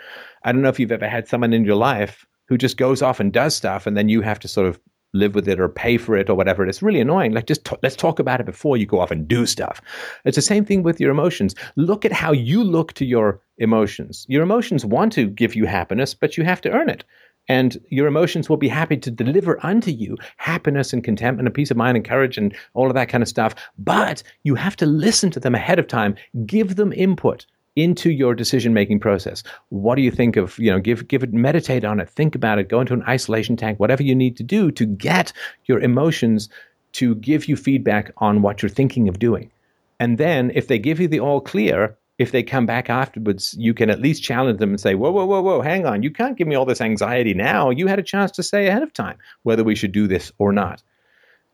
I 0.45 0.53
don't 0.53 0.63
know 0.63 0.69
if 0.69 0.79
you've 0.79 0.93
ever 0.93 1.09
had 1.09 1.27
someone 1.27 1.53
in 1.53 1.65
your 1.65 1.77
life 1.77 2.27
who 2.49 2.59
just 2.59 2.77
goes 2.77 3.03
off 3.03 3.19
and 3.19 3.33
does 3.33 3.57
stuff, 3.57 3.87
and 3.87 3.97
then 3.97 4.09
you 4.09 4.21
have 4.21 4.39
to 4.41 4.49
sort 4.49 4.67
of 4.67 4.79
live 5.15 5.35
with 5.35 5.49
it 5.49 5.61
or 5.61 5.69
pay 5.69 5.99
for 5.99 6.17
it 6.17 6.31
or 6.31 6.35
whatever. 6.35 6.67
It's 6.67 6.83
really 6.83 7.01
annoying. 7.01 7.33
Like 7.33 7.47
just 7.47 7.65
t- 7.65 7.77
let's 7.83 7.97
talk 7.97 8.19
about 8.19 8.41
it 8.41 8.47
before 8.47 8.77
you 8.77 8.87
go 8.87 9.01
off 9.01 9.11
and 9.11 9.29
do 9.29 9.47
stuff. 9.47 9.81
It's 10.25 10.37
the 10.37 10.43
same 10.43 10.65
thing 10.65 10.83
with 10.83 11.01
your 11.01 11.11
emotions. 11.11 11.55
Look 11.77 12.05
at 12.05 12.13
how 12.13 12.33
you 12.33 12.65
look 12.65 12.95
to 12.95 13.05
your 13.05 13.41
emotions. 13.59 14.27
Your 14.29 14.43
emotions 14.43 14.85
want 14.85 15.13
to 15.15 15.29
give 15.29 15.55
you 15.55 15.67
happiness, 15.67 16.15
but 16.15 16.37
you 16.37 16.45
have 16.45 16.61
to 16.63 16.71
earn 16.71 16.89
it. 16.89 17.05
And 17.49 17.79
your 17.89 18.07
emotions 18.07 18.49
will 18.49 18.57
be 18.57 18.69
happy 18.69 18.97
to 18.97 19.11
deliver 19.11 19.65
unto 19.65 19.91
you 19.91 20.17
happiness 20.37 20.93
and 20.93 21.03
contentment 21.03 21.47
and 21.47 21.55
peace 21.55 21.71
of 21.71 21.77
mind 21.77 21.97
and 21.97 22.07
courage 22.07 22.39
and 22.39 22.55
all 22.75 22.89
of 22.89 22.95
that 22.95 23.09
kind 23.09 23.23
of 23.23 23.29
stuff. 23.29 23.55
But 23.79 24.23
you 24.45 24.55
have 24.55 24.77
to 24.77 24.87
listen 24.87 25.31
to 25.33 25.41
them 25.41 25.55
ahead 25.55 25.79
of 25.79 25.89
time, 25.89 26.15
give 26.47 26.77
them 26.77 26.93
input 26.93 27.47
into 27.75 28.11
your 28.11 28.35
decision 28.35 28.75
making 28.75 29.01
process. 29.01 29.43
What 29.71 29.95
do 29.95 30.03
you 30.03 30.11
think 30.11 30.37
of, 30.37 30.59
you 30.59 30.71
know, 30.71 30.79
give 30.79 31.09
give 31.09 31.23
it 31.23 31.33
meditate 31.33 31.85
on 31.85 32.01
it, 32.01 32.09
think 32.09 32.35
about 32.35 32.59
it, 32.59 32.69
go 32.69 32.81
into 32.81 32.93
an 32.93 33.03
isolation 33.09 33.57
tank, 33.57 33.81
whatever 33.81 34.03
you 34.03 34.15
need 34.15 34.37
to 34.37 34.43
do 34.43 34.71
to 34.73 34.85
get 34.85 35.33
your 35.65 35.81
emotions 35.81 36.49
to 36.93 37.15
give 37.17 37.49
you 37.49 37.57
feedback 37.57 38.13
on 38.19 38.43
what 38.43 38.63
you're 38.63 38.69
thinking 38.69 39.09
of 39.09 39.19
doing. 39.19 39.51
And 39.99 40.19
then 40.19 40.51
if 40.55 40.69
they 40.69 40.79
give 40.79 41.01
you 41.01 41.09
the 41.09 41.21
all 41.21 41.41
clear, 41.41 41.97
if 42.19 42.31
they 42.31 42.43
come 42.43 42.67
back 42.67 42.91
afterwards, 42.91 43.55
you 43.59 43.75
can 43.75 43.91
at 43.91 44.01
least 44.01 44.23
challenge 44.23 44.59
them 44.59 44.71
and 44.71 44.81
say, 44.81 44.95
whoa, 44.95 45.11
whoa, 45.11 45.25
whoa, 45.25 45.41
whoa, 45.41 45.61
hang 45.61 45.87
on. 45.87 46.03
You 46.03 46.11
can't 46.11 46.37
give 46.37 46.47
me 46.47 46.55
all 46.55 46.67
this 46.67 46.81
anxiety 46.81 47.35
now. 47.35 47.71
You 47.71 47.87
had 47.87 47.99
a 47.99 48.03
chance 48.03 48.31
to 48.33 48.43
say 48.43 48.67
ahead 48.67 48.83
of 48.83 48.93
time 48.93 49.19
whether 49.43 49.65
we 49.65 49.75
should 49.75 49.93
do 49.93 50.07
this 50.07 50.31
or 50.39 50.53
not. 50.53 50.83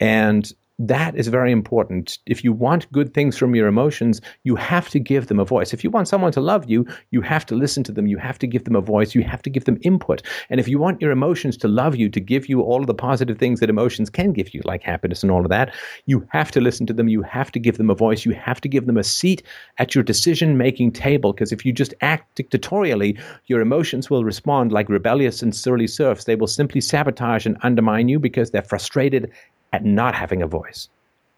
And 0.01 0.53
that 0.79 1.17
is 1.17 1.27
very 1.27 1.51
important. 1.51 2.19
If 2.27 2.45
you 2.45 2.53
want 2.53 2.91
good 2.93 3.13
things 3.13 3.37
from 3.37 3.55
your 3.55 3.67
emotions, 3.67 4.21
you 4.45 4.55
have 4.55 4.89
to 4.91 5.01
give 5.01 5.27
them 5.27 5.41
a 5.41 5.45
voice. 5.45 5.75
If 5.75 5.83
you 5.83 5.91
want 5.91 6.07
someone 6.07 6.31
to 6.33 6.41
love 6.41 6.71
you, 6.71 6.87
you 7.11 7.21
have 7.21 7.45
to 7.47 7.57
listen 7.57 7.83
to 7.85 7.93
them. 7.93 8.07
You 8.07 8.17
have 8.19 8.39
to 8.39 8.47
give 8.47 8.63
them 8.63 8.77
a 8.77 8.81
voice. 8.81 9.13
You 9.15 9.23
have 9.25 9.43
to 9.43 9.51
give 9.51 9.65
them 9.65 9.79
input. 9.83 10.23
And 10.51 10.61
if 10.61 10.69
you 10.69 10.79
want 10.79 11.01
your 11.01 11.11
emotions 11.11 11.57
to 11.59 11.69
love 11.69 11.97
you, 11.97 12.09
to 12.11 12.21
give 12.21 12.49
you 12.49 12.61
all 12.61 12.81
of 12.81 12.87
the 12.87 12.95
positive 12.95 13.39
things 13.39 13.59
that 13.59 13.71
emotions 13.71 14.09
can 14.09 14.33
give 14.33 14.55
you, 14.55 14.63
like 14.65 14.83
happiness 14.83 15.25
and 15.25 15.33
all 15.33 15.43
of 15.43 15.49
that, 15.49 15.75
you 16.07 16.27
have 16.31 16.53
to 16.53 16.61
listen 16.61 16.87
to 16.87 16.93
them. 16.93 17.09
You 17.09 17.23
have 17.23 17.51
to 17.53 17.59
give 17.59 17.77
them 17.77 17.91
a 17.91 17.95
voice. 17.97 18.25
You 18.25 18.33
have 18.35 18.61
to 18.61 18.69
give 18.69 18.87
them 18.87 18.99
a 18.99 19.05
seat 19.05 19.43
at 19.79 19.97
your 19.97 20.05
decision 20.05 20.59
making 20.59 20.93
table. 20.93 21.33
Because 21.33 21.51
if 21.51 21.67
you 21.67 21.73
just 21.73 21.93
act 22.03 22.37
dictatorially, 22.37 23.19
your 23.47 23.61
emotions 23.61 24.11
will 24.11 24.25
respond 24.25 24.71
like 24.71 24.89
rebellious 24.89 25.43
and 25.43 25.55
surly 25.55 25.89
serfs. 25.89 26.25
They 26.25 26.37
will 26.37 26.47
simply 26.47 26.81
sabotage 26.81 27.47
and 27.47 27.57
undermine 27.63 28.09
you 28.09 28.21
because 28.21 28.53
they're 28.53 28.63
frustrated 28.63 29.33
at 29.73 29.85
not 29.85 30.15
having 30.15 30.43
a 30.43 30.47
voice. 30.47 30.89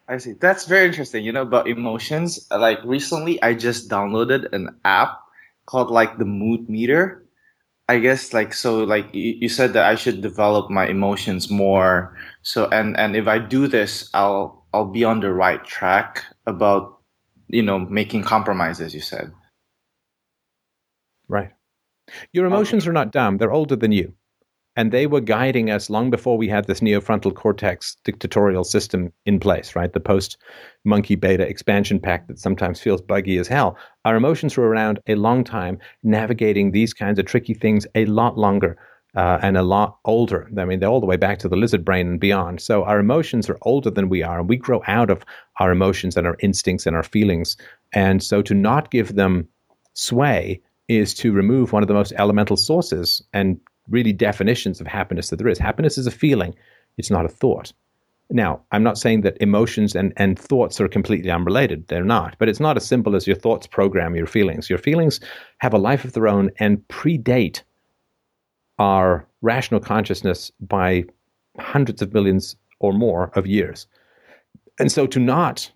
I 0.08 0.18
see. 0.18 0.32
That's 0.32 0.66
very 0.66 0.86
interesting. 0.86 1.24
You 1.24 1.32
know, 1.32 1.42
about 1.42 1.68
emotions. 1.68 2.46
Like 2.50 2.78
recently, 2.84 3.40
I 3.42 3.54
just 3.54 3.88
downloaded 3.88 4.52
an 4.52 4.76
app 4.84 5.20
called 5.66 5.90
like 5.90 6.18
the 6.18 6.24
Mood 6.24 6.68
Meter. 6.68 7.24
I 7.88 7.98
guess 7.98 8.32
like 8.32 8.52
so 8.54 8.84
like 8.84 9.06
you, 9.12 9.48
said 9.48 9.72
that 9.72 9.84
I 9.84 9.94
should 9.94 10.20
develop 10.20 10.70
my 10.70 10.86
emotions 10.86 11.50
more. 11.50 12.16
So 12.42 12.66
and 12.68 12.96
and 12.98 13.16
if 13.16 13.26
I 13.28 13.38
do 13.38 13.66
this, 13.66 14.10
I'll 14.14 14.64
I'll 14.72 14.86
be 14.90 15.04
on 15.04 15.20
the 15.20 15.32
right 15.32 15.64
track 15.64 16.24
about 16.46 16.98
you 17.48 17.62
know 17.62 17.78
making 17.78 18.22
compromises. 18.24 18.94
You 18.94 19.00
said. 19.00 19.32
Right. 21.28 21.52
Your 22.32 22.46
emotions 22.46 22.88
are 22.88 22.92
not 22.92 23.12
dumb. 23.12 23.38
They're 23.38 23.52
older 23.52 23.76
than 23.76 23.92
you 23.92 24.12
and 24.76 24.92
they 24.92 25.06
were 25.06 25.20
guiding 25.20 25.70
us 25.70 25.90
long 25.90 26.10
before 26.10 26.38
we 26.38 26.48
had 26.48 26.66
this 26.66 26.80
neofrontal 26.80 27.34
cortex 27.34 27.96
dictatorial 28.04 28.64
system 28.64 29.12
in 29.26 29.40
place, 29.40 29.74
right? 29.74 29.92
The 29.92 30.00
post 30.00 30.36
monkey 30.84 31.16
beta 31.16 31.46
expansion 31.46 31.98
pack 31.98 32.28
that 32.28 32.38
sometimes 32.38 32.80
feels 32.80 33.02
buggy 33.02 33.38
as 33.38 33.48
hell. 33.48 33.76
Our 34.04 34.16
emotions 34.16 34.56
were 34.56 34.68
around 34.68 35.00
a 35.06 35.16
long 35.16 35.44
time, 35.44 35.78
navigating 36.02 36.70
these 36.70 36.94
kinds 36.94 37.18
of 37.18 37.26
tricky 37.26 37.54
things 37.54 37.86
a 37.94 38.04
lot 38.06 38.38
longer. 38.38 38.78
Uh, 39.16 39.40
and 39.42 39.56
a 39.56 39.62
lot 39.64 39.98
older. 40.04 40.48
I 40.56 40.64
mean, 40.64 40.78
they're 40.78 40.88
all 40.88 41.00
the 41.00 41.06
way 41.06 41.16
back 41.16 41.40
to 41.40 41.48
the 41.48 41.56
lizard 41.56 41.84
brain 41.84 42.06
and 42.06 42.20
beyond. 42.20 42.60
So 42.60 42.84
our 42.84 43.00
emotions 43.00 43.50
are 43.50 43.58
older 43.62 43.90
than 43.90 44.08
we 44.08 44.22
are, 44.22 44.38
and 44.38 44.48
we 44.48 44.56
grow 44.56 44.82
out 44.86 45.10
of 45.10 45.24
our 45.58 45.72
emotions 45.72 46.16
and 46.16 46.28
our 46.28 46.36
instincts 46.38 46.86
and 46.86 46.94
our 46.94 47.02
feelings. 47.02 47.56
And 47.92 48.22
so 48.22 48.40
to 48.42 48.54
not 48.54 48.92
give 48.92 49.16
them 49.16 49.48
sway 49.94 50.60
is 50.86 51.12
to 51.14 51.32
remove 51.32 51.72
one 51.72 51.82
of 51.82 51.88
the 51.88 51.94
most 51.94 52.12
elemental 52.18 52.56
sources 52.56 53.20
and 53.32 53.60
really 53.90 54.12
definitions 54.12 54.80
of 54.80 54.86
happiness 54.86 55.30
that 55.30 55.36
there 55.36 55.48
is. 55.48 55.58
Happiness 55.58 55.98
is 55.98 56.06
a 56.06 56.10
feeling, 56.10 56.54
it's 56.96 57.10
not 57.10 57.24
a 57.24 57.28
thought. 57.28 57.72
Now, 58.32 58.62
I'm 58.70 58.84
not 58.84 58.96
saying 58.96 59.22
that 59.22 59.36
emotions 59.40 59.96
and, 59.96 60.12
and 60.16 60.38
thoughts 60.38 60.80
are 60.80 60.86
completely 60.86 61.30
unrelated. 61.30 61.88
They're 61.88 62.04
not. 62.04 62.36
But 62.38 62.48
it's 62.48 62.60
not 62.60 62.76
as 62.76 62.86
simple 62.86 63.16
as 63.16 63.26
your 63.26 63.34
thoughts 63.34 63.66
program 63.66 64.14
your 64.14 64.26
feelings. 64.26 64.70
Your 64.70 64.78
feelings 64.78 65.18
have 65.58 65.74
a 65.74 65.78
life 65.78 66.04
of 66.04 66.12
their 66.12 66.28
own 66.28 66.50
and 66.58 66.78
predate 66.88 67.62
our 68.78 69.26
rational 69.42 69.80
consciousness 69.80 70.52
by 70.60 71.04
hundreds 71.58 72.02
of 72.02 72.14
millions 72.14 72.54
or 72.78 72.92
more 72.92 73.32
of 73.34 73.46
years. 73.46 73.88
And 74.78 74.92
so 74.92 75.06
to 75.08 75.18
not 75.18 75.70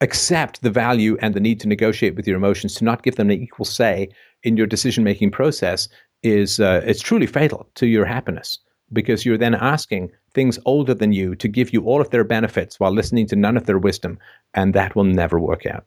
accept 0.00 0.62
the 0.62 0.70
value 0.70 1.16
and 1.20 1.34
the 1.34 1.40
need 1.40 1.60
to 1.60 1.68
negotiate 1.68 2.14
with 2.14 2.26
your 2.26 2.36
emotions, 2.36 2.74
to 2.76 2.84
not 2.84 3.02
give 3.02 3.16
them 3.16 3.30
an 3.30 3.42
equal 3.42 3.64
say 3.64 4.08
in 4.42 4.56
your 4.56 4.66
decision 4.66 5.04
making 5.04 5.30
process 5.30 5.88
is 6.22 6.60
uh, 6.60 6.80
it's 6.84 7.02
truly 7.02 7.26
fatal 7.26 7.68
to 7.74 7.86
your 7.86 8.04
happiness 8.04 8.58
because 8.92 9.24
you're 9.24 9.38
then 9.38 9.54
asking 9.54 10.10
things 10.32 10.58
older 10.64 10.94
than 10.94 11.12
you 11.12 11.34
to 11.36 11.48
give 11.48 11.72
you 11.72 11.84
all 11.84 12.00
of 12.00 12.10
their 12.10 12.24
benefits 12.24 12.80
while 12.80 12.92
listening 12.92 13.26
to 13.26 13.36
none 13.36 13.56
of 13.56 13.66
their 13.66 13.78
wisdom 13.78 14.18
and 14.54 14.74
that 14.74 14.96
will 14.96 15.04
never 15.04 15.38
work 15.38 15.66
out. 15.66 15.84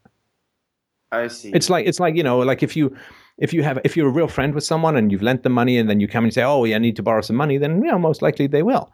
I 1.11 1.28
see. 1.28 1.52
It's 1.53 1.69
like 1.69 1.86
it's 1.86 1.99
like 1.99 2.15
you 2.15 2.23
know 2.23 2.40
like 2.40 2.64
if 2.64 2.76
you 2.78 2.95
if 3.38 3.53
you 3.53 3.64
have 3.64 3.80
if 3.84 3.98
you're 3.98 4.07
a 4.07 4.11
real 4.11 4.28
friend 4.28 4.53
with 4.53 4.64
someone 4.64 4.95
and 4.95 5.11
you've 5.11 5.22
lent 5.22 5.44
them 5.44 5.52
money 5.52 5.78
and 5.78 5.90
then 5.90 5.99
you 5.99 6.07
come 6.07 6.23
and 6.23 6.34
say 6.34 6.44
oh 6.44 6.64
yeah 6.64 6.78
i 6.78 6.80
need 6.80 6.95
to 6.95 7.03
borrow 7.03 7.22
some 7.22 7.36
money 7.36 7.57
then 7.57 7.82
you 7.84 7.91
know 7.91 7.99
most 7.99 8.22
likely 8.22 8.48
they 8.48 8.64
will 8.64 8.91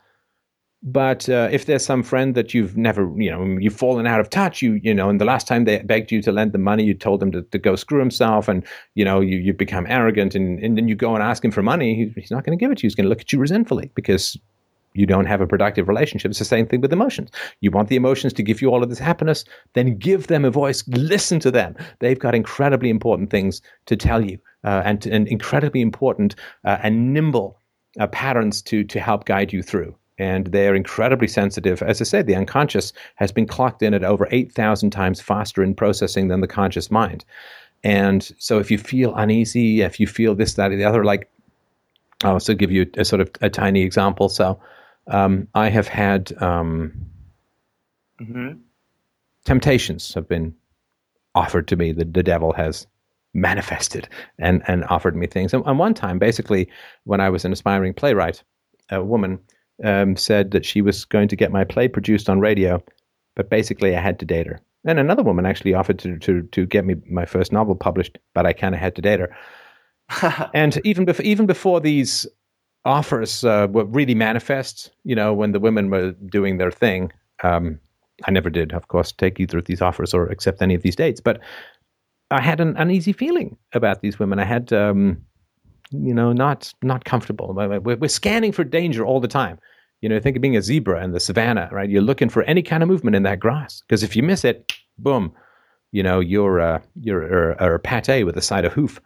but 0.83 1.27
uh, 1.27 1.49
if 1.51 1.65
there's 1.65 1.83
some 1.83 2.03
friend 2.03 2.35
that 2.35 2.53
you've 2.53 2.77
never, 2.77 3.11
you 3.17 3.31
know, 3.31 3.57
you've 3.59 3.75
fallen 3.75 4.05
out 4.05 4.19
of 4.19 4.29
touch, 4.29 4.61
you, 4.61 4.73
you 4.83 4.93
know, 4.93 5.09
and 5.09 5.19
the 5.19 5.25
last 5.25 5.47
time 5.47 5.65
they 5.65 5.79
begged 5.79 6.11
you 6.11 6.21
to 6.21 6.31
lend 6.31 6.51
them 6.51 6.61
money, 6.61 6.83
you 6.83 6.93
told 6.93 7.19
them 7.19 7.31
to, 7.31 7.41
to 7.41 7.57
go 7.57 7.75
screw 7.75 7.99
himself, 7.99 8.47
and 8.47 8.63
you 8.93 9.03
know, 9.03 9.19
you 9.19 9.37
you 9.37 9.53
become 9.53 9.87
arrogant, 9.89 10.35
and, 10.35 10.59
and 10.59 10.77
then 10.77 10.87
you 10.87 10.95
go 10.95 11.15
and 11.15 11.23
ask 11.23 11.43
him 11.43 11.51
for 11.51 11.63
money, 11.63 12.11
he's 12.15 12.31
not 12.31 12.45
going 12.45 12.57
to 12.57 12.63
give 12.63 12.71
it 12.71 12.77
to 12.79 12.83
you. 12.83 12.87
He's 12.87 12.95
going 12.95 13.05
to 13.05 13.09
look 13.09 13.21
at 13.21 13.33
you 13.33 13.39
resentfully 13.39 13.91
because 13.95 14.37
you 14.93 15.07
don't 15.07 15.25
have 15.25 15.41
a 15.41 15.47
productive 15.47 15.87
relationship. 15.87 16.29
It's 16.29 16.39
the 16.39 16.45
same 16.45 16.67
thing 16.67 16.81
with 16.81 16.93
emotions. 16.93 17.31
You 17.61 17.71
want 17.71 17.89
the 17.89 17.95
emotions 17.95 18.33
to 18.33 18.43
give 18.43 18.61
you 18.61 18.69
all 18.69 18.83
of 18.83 18.89
this 18.89 18.99
happiness, 18.99 19.45
then 19.73 19.97
give 19.97 20.27
them 20.27 20.45
a 20.45 20.51
voice. 20.51 20.87
Listen 20.87 21.39
to 21.39 21.51
them. 21.51 21.75
They've 21.99 22.17
got 22.17 22.35
incredibly 22.35 22.89
important 22.89 23.29
things 23.29 23.61
to 23.87 23.95
tell 23.95 24.23
you, 24.23 24.37
uh, 24.63 24.83
and, 24.85 25.05
and 25.07 25.27
incredibly 25.27 25.81
important 25.81 26.35
uh, 26.65 26.77
and 26.83 27.13
nimble 27.13 27.59
uh, 27.99 28.05
patterns 28.07 28.61
to 28.61 28.83
to 28.83 28.99
help 28.99 29.25
guide 29.25 29.51
you 29.51 29.63
through 29.63 29.95
and 30.17 30.47
they're 30.47 30.75
incredibly 30.75 31.27
sensitive. 31.27 31.81
As 31.81 32.01
I 32.01 32.03
said, 32.03 32.25
the 32.27 32.35
unconscious 32.35 32.93
has 33.15 33.31
been 33.31 33.45
clocked 33.45 33.83
in 33.83 33.93
at 33.93 34.03
over 34.03 34.27
8,000 34.31 34.89
times 34.89 35.21
faster 35.21 35.63
in 35.63 35.75
processing 35.75 36.27
than 36.27 36.41
the 36.41 36.47
conscious 36.47 36.89
mind. 36.89 37.23
And 37.83 38.29
so 38.39 38.57
if 38.59 38.71
you 38.71 38.77
feel 38.77 39.15
uneasy, 39.15 39.81
if 39.81 39.99
you 39.99 40.07
feel 40.07 40.33
this, 40.33 40.55
that, 40.55 40.71
or 40.71 40.75
the 40.75 40.85
other, 40.85 41.03
like 41.03 41.29
I'll 42.23 42.33
also 42.33 42.55
give 42.55 42.71
you 42.71 42.89
a, 42.97 43.05
sort 43.05 43.21
of 43.21 43.29
a 43.41 43.49
tiny 43.49 43.83
example. 43.83 44.29
So 44.29 44.59
um, 45.07 45.47
I 45.53 45.69
have 45.69 45.87
had 45.87 46.33
um, 46.41 46.93
mm-hmm. 48.19 48.53
temptations 49.45 50.13
have 50.15 50.27
been 50.27 50.55
offered 51.35 51.67
to 51.67 51.75
me. 51.75 51.91
The, 51.91 52.05
the 52.05 52.23
devil 52.23 52.53
has 52.53 52.87
manifested 53.35 54.09
and, 54.39 54.63
and 54.65 54.83
offered 54.85 55.15
me 55.15 55.27
things. 55.27 55.53
And, 55.53 55.63
and 55.67 55.77
one 55.77 55.93
time, 55.93 56.17
basically, 56.17 56.67
when 57.03 57.21
I 57.21 57.29
was 57.29 57.45
an 57.45 57.53
aspiring 57.53 57.93
playwright, 57.93 58.41
a 58.89 59.03
woman– 59.03 59.39
um, 59.83 60.15
said 60.15 60.51
that 60.51 60.65
she 60.65 60.81
was 60.81 61.05
going 61.05 61.27
to 61.27 61.35
get 61.35 61.51
my 61.51 61.63
play 61.63 61.87
produced 61.87 62.29
on 62.29 62.39
radio, 62.39 62.83
but 63.35 63.49
basically 63.49 63.95
I 63.95 64.01
had 64.01 64.19
to 64.19 64.25
date 64.25 64.47
her. 64.47 64.59
And 64.85 64.99
another 64.99 65.23
woman 65.23 65.45
actually 65.45 65.73
offered 65.73 65.99
to 65.99 66.17
to 66.19 66.43
to 66.43 66.65
get 66.65 66.85
me 66.85 66.95
my 67.09 67.25
first 67.25 67.51
novel 67.51 67.75
published, 67.75 68.17
but 68.33 68.45
I 68.45 68.53
kind 68.53 68.73
of 68.73 68.81
had 68.81 68.95
to 68.95 69.01
date 69.01 69.19
her. 69.19 70.49
and 70.53 70.79
even 70.85 71.05
before 71.05 71.25
even 71.25 71.45
before 71.45 71.81
these 71.81 72.25
offers 72.85 73.43
uh, 73.43 73.67
were 73.69 73.85
really 73.85 74.15
manifest, 74.15 74.91
you 75.03 75.15
know, 75.15 75.33
when 75.33 75.51
the 75.51 75.59
women 75.59 75.89
were 75.89 76.11
doing 76.31 76.57
their 76.57 76.71
thing, 76.71 77.11
um, 77.43 77.79
I 78.25 78.31
never 78.31 78.49
did, 78.49 78.71
of 78.73 78.87
course, 78.87 79.11
take 79.11 79.39
either 79.39 79.57
of 79.57 79.65
these 79.65 79.81
offers 79.81 80.13
or 80.13 80.27
accept 80.27 80.61
any 80.61 80.73
of 80.73 80.83
these 80.83 80.95
dates. 80.95 81.19
But 81.19 81.41
I 82.31 82.41
had 82.41 82.59
an 82.59 82.75
uneasy 82.77 83.13
feeling 83.13 83.57
about 83.73 84.01
these 84.01 84.19
women. 84.19 84.39
I 84.39 84.45
had 84.45 84.73
um, 84.73 85.21
you 85.91 86.13
know, 86.13 86.33
not 86.33 86.73
not 86.81 87.05
comfortable. 87.05 87.53
We're, 87.53 87.79
we're 87.79 88.07
scanning 88.07 88.51
for 88.51 88.63
danger 88.63 89.05
all 89.05 89.19
the 89.19 89.27
time. 89.27 89.59
You 90.01 90.09
know, 90.09 90.19
think 90.19 90.35
of 90.35 90.41
being 90.41 90.57
a 90.57 90.61
zebra 90.61 91.03
in 91.03 91.11
the 91.11 91.19
savannah, 91.19 91.69
right? 91.71 91.89
You're 91.89 92.03
looking 92.03 92.29
for 92.29 92.43
any 92.43 92.61
kind 92.61 92.83
of 92.83 92.89
movement 92.89 93.15
in 93.15 93.23
that 93.23 93.39
grass 93.39 93.81
because 93.81 94.03
if 94.03 94.15
you 94.15 94.21
miss 94.21 94.45
it, 94.45 94.73
boom, 94.99 95.33
you 95.91 96.03
know, 96.03 96.19
you're 96.19 96.59
a, 96.59 96.81
you're 97.01 97.53
a, 97.53 97.75
a 97.75 97.79
pate 97.79 98.23
with 98.23 98.37
a 98.37 98.41
side 98.41 98.65
of 98.65 98.73
hoof. 98.73 98.99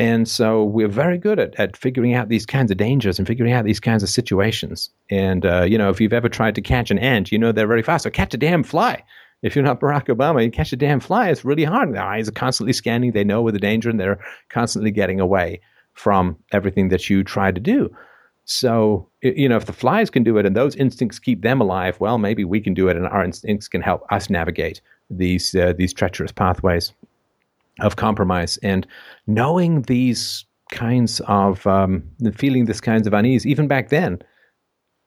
And 0.00 0.28
so 0.28 0.64
we're 0.64 0.86
very 0.86 1.18
good 1.18 1.40
at, 1.40 1.58
at 1.58 1.76
figuring 1.76 2.14
out 2.14 2.28
these 2.28 2.46
kinds 2.46 2.70
of 2.70 2.76
dangers 2.76 3.18
and 3.18 3.26
figuring 3.26 3.52
out 3.52 3.64
these 3.64 3.80
kinds 3.80 4.02
of 4.02 4.08
situations. 4.08 4.90
And, 5.10 5.44
uh, 5.44 5.62
you 5.62 5.76
know, 5.76 5.90
if 5.90 6.00
you've 6.00 6.12
ever 6.12 6.28
tried 6.28 6.54
to 6.54 6.60
catch 6.60 6.90
an 6.90 6.98
ant, 7.00 7.32
you 7.32 7.38
know 7.38 7.50
they're 7.50 7.66
very 7.66 7.82
fast. 7.82 8.04
So 8.04 8.10
catch 8.10 8.32
a 8.34 8.38
damn 8.38 8.62
fly. 8.62 9.02
If 9.42 9.56
you're 9.56 9.64
not 9.64 9.80
Barack 9.80 10.06
Obama, 10.06 10.44
you 10.44 10.50
catch 10.50 10.72
a 10.72 10.76
damn 10.76 11.00
fly, 11.00 11.30
it's 11.30 11.44
really 11.44 11.64
hard. 11.64 11.92
Their 11.94 12.02
eyes 12.02 12.28
are 12.28 12.32
constantly 12.32 12.72
scanning. 12.72 13.12
They 13.12 13.24
know 13.24 13.40
where 13.42 13.52
the 13.52 13.58
danger 13.58 13.88
and 13.88 13.98
they're 13.98 14.20
constantly 14.50 14.90
getting 14.90 15.20
away 15.20 15.60
from 15.98 16.36
everything 16.52 16.88
that 16.88 17.10
you 17.10 17.24
try 17.24 17.50
to 17.50 17.60
do. 17.60 17.90
So, 18.44 19.08
you 19.20 19.48
know, 19.48 19.56
if 19.56 19.66
the 19.66 19.72
flies 19.72 20.08
can 20.08 20.22
do 20.22 20.38
it 20.38 20.46
and 20.46 20.56
those 20.56 20.74
instincts 20.76 21.18
keep 21.18 21.42
them 21.42 21.60
alive, 21.60 22.00
well, 22.00 22.16
maybe 22.16 22.44
we 22.44 22.60
can 22.60 22.72
do 22.72 22.88
it 22.88 22.96
and 22.96 23.06
our 23.06 23.24
instincts 23.24 23.68
can 23.68 23.82
help 23.82 24.10
us 24.10 24.30
navigate 24.30 24.80
these, 25.10 25.54
uh, 25.54 25.74
these 25.76 25.92
treacherous 25.92 26.32
pathways 26.32 26.92
of 27.80 27.96
compromise. 27.96 28.56
And 28.62 28.86
knowing 29.26 29.82
these 29.82 30.46
kinds 30.70 31.20
of, 31.26 31.66
um, 31.66 32.02
feeling 32.34 32.64
this 32.64 32.80
kinds 32.80 33.06
of 33.06 33.12
unease, 33.12 33.44
even 33.46 33.68
back 33.68 33.90
then, 33.90 34.22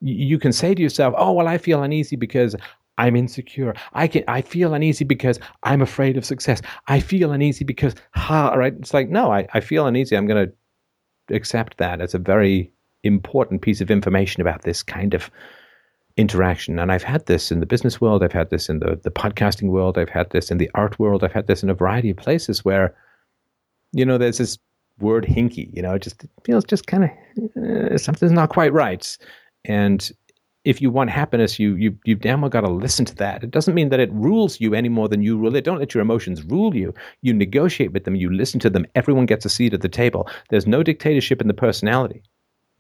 you 0.02 0.38
can 0.38 0.52
say 0.52 0.74
to 0.74 0.82
yourself, 0.82 1.14
"Oh, 1.18 1.32
well, 1.32 1.48
I 1.48 1.60
feel 1.60 1.84
uneasy 1.84 2.16
because 2.16 2.56
I'm 2.98 3.16
insecure. 3.16 3.74
I 3.94 4.08
can 4.08 4.24
I 4.28 4.42
feel 4.42 4.74
uneasy 4.74 5.06
because 5.06 5.40
I'm 5.64 5.82
afraid 5.82 6.18
of 6.18 6.26
success. 6.26 6.62
I 6.88 7.00
feel 7.00 7.32
uneasy 7.32 7.64
because 7.64 7.96
ha 8.14 8.54
right. 8.54 8.74
It's 8.74 8.94
like 8.94 9.10
no, 9.10 9.32
I, 9.32 9.48
I 9.54 9.60
feel 9.60 9.88
uneasy. 9.88 10.16
I'm 10.16 10.28
gonna 10.28 10.48
accept 11.30 11.78
that 11.78 12.02
as 12.02 12.14
a 12.14 12.20
very 12.20 12.72
important 13.04 13.62
piece 13.62 13.82
of 13.82 13.92
information 13.92 14.42
about 14.42 14.64
this 14.64 14.84
kind 14.84 15.14
of 15.14 15.30
interaction. 16.18 16.80
And 16.80 16.92
I've 16.92 17.04
had 17.04 17.26
this 17.26 17.52
in 17.52 17.60
the 17.60 17.66
business 17.66 18.02
world, 18.02 18.24
I've 18.24 18.32
had 18.32 18.50
this 18.50 18.70
in 18.70 18.80
the, 18.80 19.00
the 19.02 19.12
podcasting 19.12 19.70
world, 19.70 19.98
I've 19.98 20.10
had 20.10 20.30
this 20.32 20.52
in 20.52 20.58
the 20.58 20.70
art 20.76 21.00
world, 21.00 21.24
I've 21.24 21.32
had 21.32 21.48
this 21.48 21.64
in 21.64 21.70
a 21.70 21.74
variety 21.74 22.12
of 22.12 22.18
places 22.18 22.66
where, 22.66 22.96
you 23.94 24.06
know, 24.06 24.18
there's 24.18 24.38
this 24.38 24.58
word 25.00 25.26
hinky, 25.26 25.74
you 25.74 25.82
know, 25.82 25.96
it 25.96 26.02
just 26.02 26.24
it 26.24 26.30
feels 26.44 26.64
just 26.64 26.88
kind 26.88 27.06
of 27.06 27.64
uh, 27.64 27.98
something's 27.98 28.32
not 28.32 28.50
quite 28.50 28.74
right. 28.74 29.18
And 29.66 30.12
if 30.64 30.82
you 30.82 30.92
want 30.92 31.10
happiness, 31.10 31.60
you 31.60 31.76
you 31.76 31.98
you 32.06 32.16
damn 32.16 32.42
well 32.42 32.50
got 32.50 32.62
to 32.62 32.70
listen 32.70 33.06
to 33.06 33.16
that. 33.16 33.44
It 33.44 33.52
doesn't 33.52 33.74
mean 33.74 33.90
that 33.90 34.00
it 34.00 34.12
rules 34.14 34.62
you 34.62 34.74
any 34.74 34.90
more 34.90 35.10
than 35.10 35.22
you 35.22 35.38
rule 35.38 35.56
it. 35.56 35.64
Don't 35.64 35.80
let 35.80 35.94
your 35.94 36.02
emotions 36.02 36.44
rule 36.44 36.76
you. 36.76 36.94
You 37.22 37.34
negotiate 37.34 37.94
with 37.94 38.04
them. 38.04 38.16
You 38.16 38.32
listen 38.32 38.60
to 38.62 38.70
them. 38.70 38.86
Everyone 38.96 39.26
gets 39.26 39.46
a 39.46 39.50
seat 39.50 39.74
at 39.74 39.82
the 39.82 39.90
table. 39.90 40.30
There's 40.50 40.68
no 40.68 40.84
dictatorship 40.84 41.42
in 41.42 41.48
the 41.48 41.54
personality. 41.54 42.22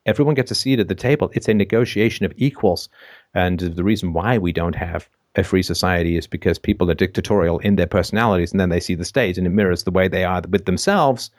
Everyone 0.05 0.35
gets 0.35 0.51
a 0.51 0.55
seat 0.55 0.79
at 0.79 0.87
the 0.87 0.95
table. 0.95 1.31
It's 1.33 1.47
a 1.47 1.53
negotiation 1.53 2.25
of 2.25 2.33
equals. 2.35 2.89
And 3.33 3.59
the 3.59 3.83
reason 3.83 4.13
why 4.13 4.37
we 4.37 4.51
don't 4.51 4.75
have 4.75 5.07
a 5.35 5.43
free 5.43 5.63
society 5.63 6.17
is 6.17 6.27
because 6.27 6.59
people 6.59 6.89
are 6.91 6.95
dictatorial 6.95 7.59
in 7.59 7.77
their 7.77 7.87
personalities, 7.87 8.51
and 8.51 8.59
then 8.59 8.69
they 8.69 8.79
see 8.79 8.95
the 8.95 9.05
state, 9.05 9.37
and 9.37 9.47
it 9.47 9.51
mirrors 9.51 9.83
the 9.83 9.91
way 9.91 10.07
they 10.07 10.23
are 10.23 10.41
with 10.49 10.65
themselves 10.65 11.31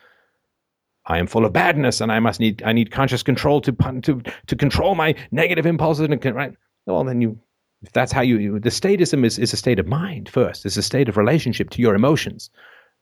I 1.06 1.18
am 1.18 1.26
full 1.26 1.44
of 1.44 1.52
badness, 1.52 2.00
and 2.00 2.12
I 2.12 2.20
must 2.20 2.40
need 2.40 2.62
I 2.62 2.72
need 2.72 2.90
conscious 2.90 3.22
control 3.22 3.60
to 3.62 3.72
to 4.02 4.22
to 4.46 4.56
control 4.56 4.94
my 4.94 5.14
negative 5.30 5.66
impulses. 5.66 6.08
And 6.08 6.24
right, 6.34 6.54
well, 6.86 7.04
then 7.04 7.20
you, 7.20 7.38
if 7.82 7.92
that's 7.92 8.12
how 8.12 8.20
you, 8.20 8.38
you 8.38 8.58
the 8.60 8.70
statism 8.70 9.24
is 9.24 9.38
is 9.38 9.52
a 9.52 9.56
state 9.56 9.78
of 9.78 9.86
mind 9.86 10.28
first. 10.28 10.64
It's 10.64 10.76
a 10.76 10.82
state 10.82 11.08
of 11.08 11.16
relationship 11.16 11.70
to 11.70 11.82
your 11.82 11.94
emotions. 11.94 12.50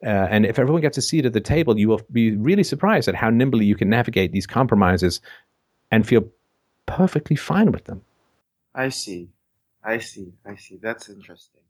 Uh, 0.02 0.26
and 0.30 0.46
if 0.46 0.58
everyone 0.58 0.80
gets 0.80 0.96
a 0.96 1.02
seat 1.02 1.26
at 1.26 1.34
the 1.34 1.40
table, 1.42 1.78
you 1.78 1.86
will 1.86 2.00
be 2.10 2.34
really 2.36 2.64
surprised 2.64 3.06
at 3.06 3.14
how 3.14 3.28
nimbly 3.28 3.66
you 3.66 3.76
can 3.76 3.90
navigate 3.90 4.32
these 4.32 4.46
compromises 4.46 5.20
and 5.90 6.08
feel 6.08 6.24
perfectly 6.86 7.36
fine 7.36 7.70
with 7.70 7.84
them. 7.84 8.00
I 8.74 8.88
see. 8.88 9.28
I 9.84 9.98
see. 9.98 10.32
I 10.46 10.56
see. 10.56 10.78
That's 10.80 11.10
interesting. 11.10 11.60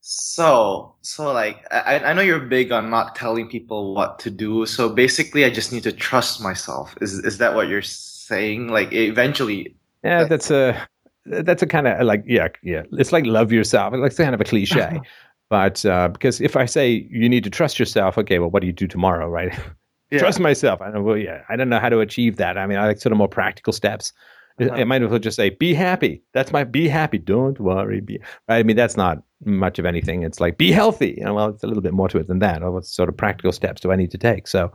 So, 0.00 0.94
so 1.02 1.32
like, 1.32 1.66
I, 1.70 1.98
I 1.98 2.12
know 2.14 2.22
you're 2.22 2.40
big 2.40 2.72
on 2.72 2.90
not 2.90 3.14
telling 3.14 3.48
people 3.48 3.94
what 3.94 4.18
to 4.20 4.30
do. 4.30 4.64
So 4.66 4.88
basically, 4.88 5.44
I 5.44 5.50
just 5.50 5.72
need 5.72 5.82
to 5.82 5.92
trust 5.92 6.40
myself. 6.40 6.94
Is 7.00 7.14
is 7.18 7.38
that 7.38 7.54
what 7.54 7.68
you're 7.68 7.82
saying? 7.82 8.68
Like, 8.68 8.92
eventually. 8.92 9.74
Yeah, 10.02 10.24
that's 10.24 10.50
a 10.50 10.88
that's 11.26 11.62
a 11.62 11.66
kind 11.66 11.86
of 11.86 12.06
like 12.06 12.24
yeah 12.26 12.48
yeah. 12.62 12.82
It's 12.92 13.12
like 13.12 13.26
love 13.26 13.52
yourself. 13.52 13.92
It's 13.92 14.00
like 14.00 14.16
kind 14.16 14.34
of 14.34 14.40
a 14.40 14.44
cliche, 14.44 15.00
but 15.50 15.84
uh, 15.84 16.08
because 16.08 16.40
if 16.40 16.56
I 16.56 16.64
say 16.64 17.06
you 17.10 17.28
need 17.28 17.44
to 17.44 17.50
trust 17.50 17.78
yourself, 17.78 18.16
okay, 18.16 18.38
well, 18.38 18.50
what 18.50 18.60
do 18.60 18.66
you 18.66 18.72
do 18.72 18.86
tomorrow, 18.86 19.28
right? 19.28 19.52
Yeah. 20.12 20.18
trust 20.18 20.40
myself. 20.40 20.80
I 20.82 20.90
know. 20.90 21.02
Well, 21.02 21.16
yeah, 21.16 21.42
I 21.48 21.54
don't 21.54 21.68
know 21.68 21.78
how 21.78 21.88
to 21.88 22.00
achieve 22.00 22.34
that. 22.38 22.58
I 22.58 22.66
mean, 22.66 22.78
I 22.78 22.86
like 22.88 23.00
sort 23.00 23.12
of 23.12 23.18
more 23.18 23.28
practical 23.28 23.72
steps. 23.72 24.12
It 24.60 24.86
might 24.86 25.02
as 25.02 25.10
well 25.10 25.18
just 25.18 25.36
say, 25.36 25.50
"Be 25.50 25.74
happy." 25.74 26.22
That's 26.32 26.52
my 26.52 26.64
"Be 26.64 26.88
happy." 26.88 27.18
Don't 27.18 27.58
worry. 27.58 28.00
Be 28.00 28.20
right. 28.48 28.58
I 28.58 28.62
mean, 28.62 28.76
that's 28.76 28.96
not 28.96 29.22
much 29.44 29.78
of 29.78 29.86
anything. 29.86 30.22
It's 30.22 30.40
like 30.40 30.58
be 30.58 30.70
healthy. 30.70 31.14
You 31.16 31.24
know, 31.24 31.34
well, 31.34 31.48
it's 31.48 31.64
a 31.64 31.66
little 31.66 31.82
bit 31.82 31.94
more 31.94 32.08
to 32.08 32.18
it 32.18 32.28
than 32.28 32.40
that. 32.40 32.62
Or 32.62 32.70
what 32.70 32.84
sort 32.84 33.08
of 33.08 33.16
practical 33.16 33.52
steps 33.52 33.80
do 33.80 33.90
I 33.90 33.96
need 33.96 34.10
to 34.10 34.18
take? 34.18 34.46
So, 34.46 34.70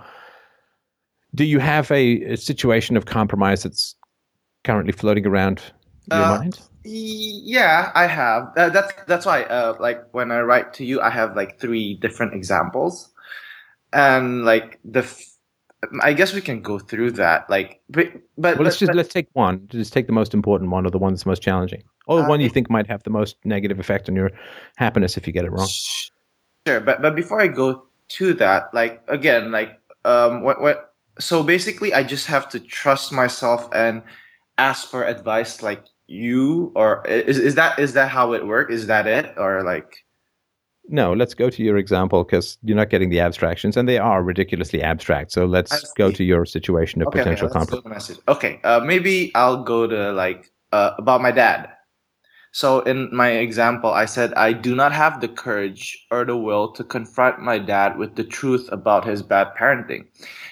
do 1.36 1.46
you 1.46 1.60
have 1.60 1.92
a, 1.92 2.34
a 2.34 2.38
situation 2.38 2.98
of 2.98 3.06
compromise 3.06 3.64
that's 3.64 3.96
currently 4.64 4.92
floating 4.92 5.26
around 5.28 5.62
your 6.10 6.24
uh, 6.24 6.40
mind? 6.40 6.60
Yeah, 6.84 7.92
I 7.94 8.08
have. 8.08 8.52
Uh, 8.58 8.70
that's 8.70 8.94
that's 9.08 9.26
why. 9.26 9.44
Uh, 9.44 9.76
like 9.80 10.04
when 10.14 10.32
I 10.32 10.42
write 10.42 10.74
to 10.76 10.86
you, 10.86 11.02
I 11.02 11.10
have 11.10 11.36
like 11.36 11.60
three 11.60 11.96
different 11.96 12.34
examples, 12.34 13.10
and 13.94 14.46
like 14.46 14.80
the. 14.84 15.00
F- 15.00 15.35
I 16.02 16.14
guess 16.14 16.34
we 16.34 16.42
can 16.42 16.62
go 16.62 16.80
through 16.80 17.12
that. 17.12 17.50
Like, 17.50 17.82
but, 17.90 18.12
but 18.38 18.58
well, 18.58 18.66
let's 18.66 18.78
but, 18.78 18.88
just 18.88 18.96
let's 18.96 19.14
take 19.14 19.28
one. 19.34 19.68
Just 19.68 19.94
take 19.94 20.08
the 20.08 20.14
most 20.14 20.34
important 20.34 20.72
one, 20.72 20.86
or 20.86 20.90
the 20.90 20.98
one 20.98 21.14
that's 21.14 21.26
most 21.26 21.42
challenging, 21.42 21.84
or 22.08 22.20
the 22.20 22.26
uh, 22.26 22.30
one 22.30 22.42
you 22.42 22.50
think 22.50 22.70
might 22.70 22.88
have 22.88 23.04
the 23.04 23.10
most 23.10 23.38
negative 23.44 23.80
effect 23.80 24.08
on 24.10 24.16
your 24.16 24.32
happiness 24.76 25.18
if 25.18 25.28
you 25.28 25.34
get 25.34 25.46
it 25.46 25.52
wrong. 25.52 25.68
Sure, 26.68 26.80
but 26.80 27.02
but 27.02 27.16
before 27.16 27.42
I 27.42 27.48
go 27.48 27.88
to 28.10 28.34
that, 28.36 28.74
like 28.74 29.02
again, 29.08 29.52
like 29.52 29.80
um, 30.06 30.42
what 30.42 30.62
what? 30.62 30.94
So 31.20 31.44
basically, 31.44 31.94
I 31.94 32.04
just 32.04 32.28
have 32.28 32.50
to 32.50 32.60
trust 32.60 33.12
myself 33.12 33.70
and 33.74 34.04
ask 34.58 34.90
for 34.90 35.04
advice, 35.04 35.62
like 35.62 35.84
you, 36.08 36.72
or 36.76 37.06
is 37.08 37.40
is 37.40 37.56
that 37.56 37.80
is 37.80 37.94
that 37.94 38.10
how 38.10 38.34
it 38.34 38.46
works? 38.46 38.74
Is 38.74 38.88
that 38.88 39.08
it, 39.08 39.34
or 39.38 39.64
like? 39.64 40.05
No, 40.88 41.14
let's 41.14 41.34
go 41.34 41.50
to 41.50 41.64
your 41.64 41.78
example 41.78 42.24
because 42.24 42.58
you're 42.64 42.78
not 42.78 42.90
getting 42.90 43.10
the 43.10 43.20
abstractions, 43.20 43.76
and 43.76 43.90
they 43.90 43.98
are 43.98 44.22
ridiculously 44.22 44.82
abstract. 44.82 45.32
So 45.32 45.46
let's 45.46 45.92
go 45.94 46.12
to 46.12 46.24
your 46.24 46.46
situation 46.46 47.02
of 47.02 47.08
okay, 47.08 47.20
potential 47.20 47.48
okay, 47.48 47.54
compromise. 47.54 48.20
Okay, 48.28 48.60
uh, 48.64 48.82
maybe 48.82 49.32
I'll 49.34 49.64
go 49.64 49.88
to 49.88 50.12
like 50.12 50.52
uh, 50.72 50.92
about 50.98 51.22
my 51.22 51.32
dad. 51.32 51.70
So 52.52 52.80
in 52.82 53.10
my 53.14 53.32
example, 53.32 53.92
I 53.92 54.06
said 54.06 54.34
I 54.36 54.54
do 54.54 54.76
not 54.76 54.94
have 54.94 55.20
the 55.20 55.28
courage 55.28 56.06
or 56.12 56.24
the 56.24 56.38
will 56.38 56.72
to 56.74 56.84
confront 56.84 57.42
my 57.42 57.60
dad 57.60 57.98
with 57.98 58.16
the 58.16 58.24
truth 58.24 58.70
about 58.72 59.06
his 59.06 59.22
bad 59.22 59.54
parenting, 59.58 60.06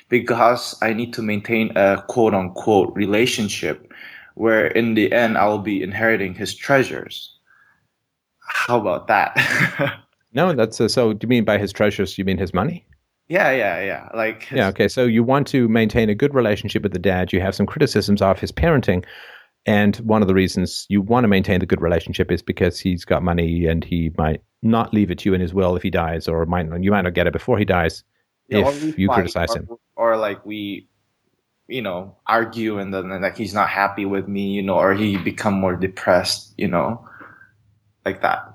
because 0.09 0.75
I 0.81 0.93
need 0.93 1.13
to 1.13 1.21
maintain 1.21 1.71
a 1.77 2.03
quote 2.07 2.33
unquote 2.33 2.93
relationship, 2.95 3.93
where 4.33 4.67
in 4.67 4.95
the 4.95 5.13
end 5.13 5.37
I 5.37 5.45
will 5.45 5.59
be 5.59 5.83
inheriting 5.83 6.33
his 6.33 6.55
treasures. 6.55 7.37
How 8.39 8.79
about 8.79 9.07
that? 9.07 9.99
No, 10.33 10.53
that's 10.53 10.79
uh, 10.81 10.87
so. 10.87 11.13
Do 11.13 11.25
you 11.25 11.29
mean 11.29 11.45
by 11.45 11.57
his 11.57 11.71
treasures? 11.71 12.17
You 12.17 12.25
mean 12.25 12.37
his 12.37 12.53
money? 12.53 12.85
Yeah, 13.27 13.51
yeah, 13.51 13.81
yeah. 13.81 14.09
Like 14.13 14.43
his... 14.43 14.57
yeah. 14.57 14.67
Okay, 14.69 14.87
so 14.87 15.05
you 15.05 15.23
want 15.23 15.47
to 15.47 15.67
maintain 15.69 16.09
a 16.09 16.15
good 16.15 16.33
relationship 16.33 16.83
with 16.83 16.93
the 16.93 16.99
dad. 16.99 17.31
You 17.31 17.41
have 17.41 17.55
some 17.55 17.65
criticisms 17.65 18.21
of 18.21 18.39
his 18.39 18.51
parenting, 18.51 19.05
and 19.65 19.95
one 19.97 20.21
of 20.21 20.27
the 20.27 20.33
reasons 20.33 20.85
you 20.89 21.01
want 21.01 21.23
to 21.23 21.27
maintain 21.27 21.59
the 21.59 21.65
good 21.65 21.81
relationship 21.81 22.31
is 22.31 22.41
because 22.41 22.79
he's 22.79 23.05
got 23.05 23.23
money 23.23 23.65
and 23.65 23.83
he 23.83 24.11
might 24.17 24.41
not 24.61 24.93
leave 24.93 25.11
it 25.11 25.19
to 25.19 25.29
you 25.29 25.33
in 25.33 25.41
his 25.41 25.53
will 25.53 25.75
if 25.75 25.83
he 25.83 25.89
dies, 25.89 26.27
or 26.27 26.45
might 26.45 26.67
you 26.81 26.91
might 26.91 27.01
not 27.01 27.13
get 27.13 27.27
it 27.27 27.33
before 27.33 27.57
he 27.57 27.65
dies 27.65 28.03
yeah, 28.47 28.69
if 28.69 28.97
you 28.97 29.09
criticize 29.09 29.51
or, 29.51 29.59
him, 29.59 29.69
or 29.95 30.17
like 30.17 30.45
we, 30.45 30.87
you 31.67 31.81
know, 31.81 32.17
argue 32.27 32.79
and 32.79 32.93
then 32.93 33.21
like 33.21 33.37
he's 33.37 33.53
not 33.53 33.69
happy 33.69 34.05
with 34.05 34.27
me, 34.27 34.51
you 34.51 34.61
know, 34.61 34.75
or 34.75 34.93
he 34.93 35.17
become 35.17 35.53
more 35.53 35.75
depressed, 35.75 36.53
you 36.57 36.67
know, 36.67 37.07
like 38.05 38.21
that 38.21 38.52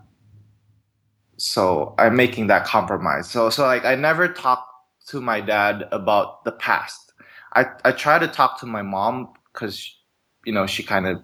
so 1.39 1.94
I'm 1.99 2.17
making 2.17 2.49
that 2.49 2.65
compromise. 2.67 3.31
So 3.31 3.49
so 3.49 3.65
like 3.65 3.84
I 3.84 3.94
never 3.94 4.28
talk 4.28 4.68
to 5.08 5.20
my 5.20 5.41
dad 5.41 5.89
about 5.92 6.44
the 6.44 6.52
past. 6.52 7.12
I 7.55 7.67
I 7.84 7.92
try 7.92 8.18
to 8.18 8.28
talk 8.28 8.60
to 8.60 8.67
my 8.67 8.83
mom 8.83 9.33
because 9.52 9.97
you 10.44 10.52
know 10.52 10.67
she 10.67 10.83
kind 10.83 11.07
of 11.07 11.23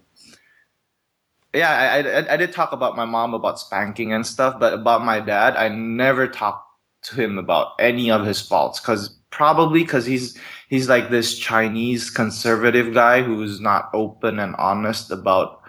yeah 1.52 1.70
I, 1.70 1.98
I 1.98 2.34
I 2.34 2.36
did 2.36 2.52
talk 2.52 2.72
about 2.72 2.96
my 2.96 3.04
mom 3.04 3.34
about 3.34 3.58
spanking 3.58 4.12
and 4.12 4.26
stuff, 4.26 4.58
but 4.58 4.72
about 4.72 5.04
my 5.04 5.20
dad 5.20 5.56
I 5.56 5.68
never 5.68 6.28
talked 6.28 6.64
to 7.04 7.20
him 7.20 7.36
about 7.36 7.72
any 7.78 8.10
of 8.10 8.24
his 8.24 8.40
faults 8.40 8.80
because 8.80 9.18
probably 9.30 9.82
because 9.82 10.06
he's 10.06 10.38
he's 10.68 10.88
like 10.88 11.10
this 11.10 11.36
Chinese 11.36 12.08
conservative 12.08 12.94
guy 12.94 13.20
who's 13.20 13.60
not 13.60 13.90
open 13.92 14.38
and 14.38 14.54
honest 14.56 15.10
about 15.10 15.60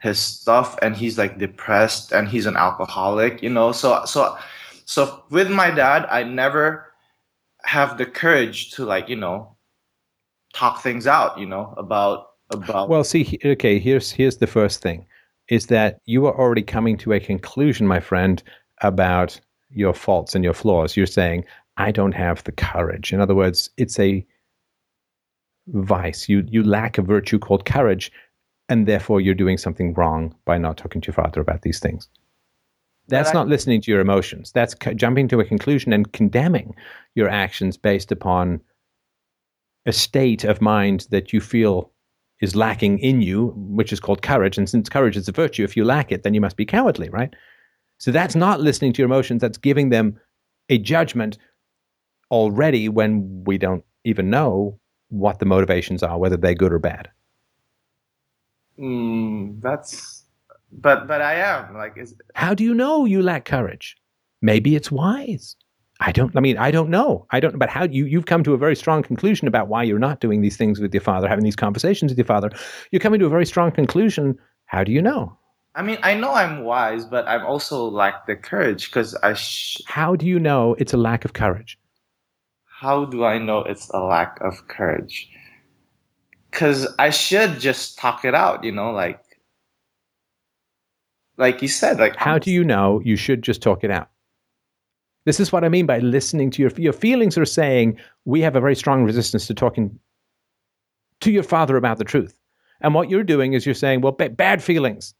his 0.00 0.18
stuff 0.18 0.78
and 0.82 0.96
he's 0.96 1.18
like 1.18 1.38
depressed 1.38 2.12
and 2.12 2.28
he's 2.28 2.46
an 2.46 2.56
alcoholic 2.56 3.42
you 3.42 3.50
know 3.50 3.72
so 3.72 4.04
so 4.04 4.36
so 4.84 5.22
with 5.30 5.50
my 5.50 5.70
dad 5.70 6.06
i 6.10 6.22
never 6.22 6.92
have 7.64 7.98
the 7.98 8.06
courage 8.06 8.70
to 8.70 8.84
like 8.84 9.08
you 9.08 9.16
know 9.16 9.56
talk 10.54 10.82
things 10.82 11.06
out 11.06 11.38
you 11.38 11.46
know 11.46 11.74
about 11.76 12.28
about 12.50 12.88
well 12.88 13.04
see 13.04 13.38
okay 13.44 13.78
here's 13.78 14.10
here's 14.10 14.38
the 14.38 14.46
first 14.46 14.80
thing 14.80 15.04
is 15.48 15.66
that 15.66 16.00
you 16.04 16.26
are 16.26 16.38
already 16.38 16.62
coming 16.62 16.96
to 16.96 17.12
a 17.12 17.20
conclusion 17.20 17.86
my 17.86 18.00
friend 18.00 18.42
about 18.82 19.40
your 19.70 19.94
faults 19.94 20.34
and 20.34 20.44
your 20.44 20.54
flaws. 20.54 20.96
You're 20.96 21.06
saying, 21.06 21.44
I 21.76 21.92
don't 21.92 22.12
have 22.12 22.44
the 22.44 22.52
courage. 22.52 23.12
In 23.12 23.20
other 23.20 23.34
words, 23.34 23.70
it's 23.76 23.98
a 23.98 24.26
vice. 25.68 26.28
You, 26.28 26.44
you 26.48 26.62
lack 26.62 26.98
a 26.98 27.02
virtue 27.02 27.38
called 27.38 27.64
courage, 27.64 28.10
and 28.68 28.86
therefore 28.86 29.20
you're 29.20 29.34
doing 29.34 29.58
something 29.58 29.94
wrong 29.94 30.34
by 30.44 30.58
not 30.58 30.76
talking 30.76 31.00
to 31.00 31.06
your 31.06 31.14
father 31.14 31.40
about 31.40 31.62
these 31.62 31.80
things. 31.80 32.08
That's 33.08 33.30
I- 33.30 33.34
not 33.34 33.48
listening 33.48 33.80
to 33.82 33.90
your 33.90 34.00
emotions. 34.00 34.52
That's 34.52 34.74
c- 34.82 34.94
jumping 34.94 35.28
to 35.28 35.40
a 35.40 35.44
conclusion 35.44 35.92
and 35.92 36.12
condemning 36.12 36.74
your 37.14 37.28
actions 37.28 37.76
based 37.76 38.12
upon 38.12 38.60
a 39.86 39.92
state 39.92 40.44
of 40.44 40.60
mind 40.60 41.06
that 41.10 41.32
you 41.32 41.40
feel 41.40 41.90
is 42.40 42.54
lacking 42.54 42.98
in 42.98 43.22
you, 43.22 43.52
which 43.56 43.92
is 43.92 44.00
called 44.00 44.22
courage. 44.22 44.58
And 44.58 44.68
since 44.68 44.88
courage 44.88 45.16
is 45.16 45.28
a 45.28 45.32
virtue, 45.32 45.64
if 45.64 45.76
you 45.76 45.84
lack 45.84 46.12
it, 46.12 46.22
then 46.22 46.34
you 46.34 46.40
must 46.40 46.56
be 46.56 46.66
cowardly, 46.66 47.08
right? 47.08 47.34
So 47.98 48.12
that's 48.12 48.36
not 48.36 48.60
listening 48.60 48.92
to 48.92 49.02
your 49.02 49.06
emotions. 49.06 49.40
That's 49.40 49.58
giving 49.58 49.88
them 49.88 50.20
a 50.68 50.78
judgment 50.78 51.38
already 52.30 52.88
when 52.88 53.42
we 53.44 53.58
don't 53.58 53.84
even 54.04 54.30
know 54.30 54.78
what 55.08 55.38
the 55.38 55.46
motivations 55.46 56.02
are, 56.02 56.18
whether 56.18 56.36
they're 56.36 56.54
good 56.54 56.72
or 56.72 56.78
bad. 56.78 57.10
Mm, 58.78 59.60
that's, 59.60 60.24
but 60.72 61.06
but 61.06 61.20
I 61.22 61.34
am 61.34 61.74
like, 61.74 61.96
is 61.96 62.14
How 62.34 62.54
do 62.54 62.64
you 62.64 62.74
know 62.74 63.04
you 63.04 63.22
lack 63.22 63.44
courage? 63.44 63.96
Maybe 64.42 64.76
it's 64.76 64.90
wise. 64.90 65.56
I 66.00 66.12
don't. 66.12 66.36
I 66.36 66.40
mean, 66.40 66.56
I 66.58 66.70
don't 66.70 66.90
know. 66.90 67.26
I 67.32 67.40
don't. 67.40 67.58
But 67.58 67.70
how 67.70 67.84
you 67.84 68.04
you've 68.04 68.26
come 68.26 68.44
to 68.44 68.54
a 68.54 68.58
very 68.58 68.76
strong 68.76 69.02
conclusion 69.02 69.48
about 69.48 69.66
why 69.68 69.82
you're 69.82 69.98
not 69.98 70.20
doing 70.20 70.42
these 70.42 70.56
things 70.56 70.78
with 70.78 70.94
your 70.94 71.00
father, 71.00 71.28
having 71.28 71.44
these 71.44 71.56
conversations 71.56 72.12
with 72.12 72.18
your 72.18 72.24
father. 72.24 72.50
You're 72.92 73.00
coming 73.00 73.18
to 73.20 73.26
a 73.26 73.30
very 73.30 73.46
strong 73.46 73.72
conclusion. 73.72 74.38
How 74.66 74.84
do 74.84 74.92
you 74.92 75.02
know? 75.02 75.36
I 75.74 75.82
mean, 75.82 75.98
I 76.02 76.14
know 76.14 76.32
I'm 76.32 76.64
wise, 76.64 77.04
but 77.04 77.26
I'm 77.26 77.44
also 77.44 77.88
lack 77.88 78.26
the 78.26 78.36
courage 78.36 78.86
because 78.90 79.14
I. 79.16 79.34
Sh- 79.34 79.82
How 79.86 80.14
do 80.14 80.24
you 80.26 80.38
know 80.38 80.74
it's 80.78 80.92
a 80.92 80.96
lack 80.96 81.24
of 81.24 81.32
courage? 81.32 81.78
how 82.80 83.04
do 83.04 83.24
I 83.24 83.38
know 83.38 83.64
it's 83.64 83.88
a 83.90 83.98
lack 83.98 84.38
of 84.40 84.68
courage? 84.68 85.28
Because 86.50 86.86
I 86.98 87.10
should 87.10 87.60
just 87.60 87.98
talk 87.98 88.24
it 88.24 88.34
out, 88.34 88.64
you 88.64 88.72
know, 88.72 88.90
like, 88.90 89.20
like 91.36 91.62
you 91.62 91.68
said, 91.68 91.98
like 91.98 92.16
How 92.16 92.38
do 92.38 92.50
you 92.50 92.64
know 92.64 93.00
you 93.04 93.16
should 93.16 93.42
just 93.42 93.62
talk 93.62 93.84
it 93.84 93.90
out? 93.90 94.10
This 95.24 95.40
is 95.40 95.52
what 95.52 95.62
I 95.62 95.68
mean 95.68 95.86
by 95.86 95.98
listening 95.98 96.50
to 96.52 96.62
your 96.62 96.70
your 96.78 96.92
feelings 96.92 97.36
are 97.36 97.44
saying 97.44 97.98
we 98.24 98.40
have 98.40 98.56
a 98.56 98.60
very 98.60 98.74
strong 98.74 99.04
resistance 99.04 99.46
to 99.46 99.54
talking 99.54 99.98
to 101.20 101.30
your 101.30 101.42
father 101.42 101.76
about 101.76 101.98
the 101.98 102.04
truth. 102.04 102.38
And 102.80 102.94
what 102.94 103.10
you're 103.10 103.24
doing 103.24 103.52
is 103.52 103.66
you're 103.66 103.74
saying, 103.74 104.00
well, 104.00 104.12
ba- 104.12 104.30
bad 104.30 104.62
feelings. 104.62 105.14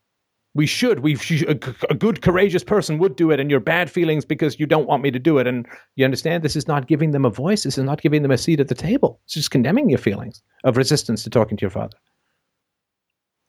We 0.54 0.66
should. 0.66 1.00
We 1.00 1.16
sh- 1.16 1.42
a, 1.42 1.58
a 1.90 1.94
good, 1.94 2.22
courageous 2.22 2.64
person 2.64 2.98
would 2.98 3.16
do 3.16 3.30
it, 3.30 3.38
and 3.38 3.50
your 3.50 3.60
bad 3.60 3.90
feelings 3.90 4.24
because 4.24 4.58
you 4.58 4.66
don't 4.66 4.88
want 4.88 5.02
me 5.02 5.10
to 5.10 5.18
do 5.18 5.38
it. 5.38 5.46
And 5.46 5.66
you 5.96 6.04
understand 6.04 6.42
this 6.42 6.56
is 6.56 6.66
not 6.66 6.88
giving 6.88 7.12
them 7.12 7.24
a 7.24 7.30
voice. 7.30 7.64
This 7.64 7.78
is 7.78 7.84
not 7.84 8.00
giving 8.00 8.22
them 8.22 8.30
a 8.30 8.38
seat 8.38 8.60
at 8.60 8.68
the 8.68 8.74
table. 8.74 9.20
It's 9.24 9.34
just 9.34 9.50
condemning 9.50 9.88
your 9.88 9.98
feelings 9.98 10.42
of 10.64 10.76
resistance 10.76 11.22
to 11.24 11.30
talking 11.30 11.56
to 11.58 11.62
your 11.62 11.70
father. 11.70 11.96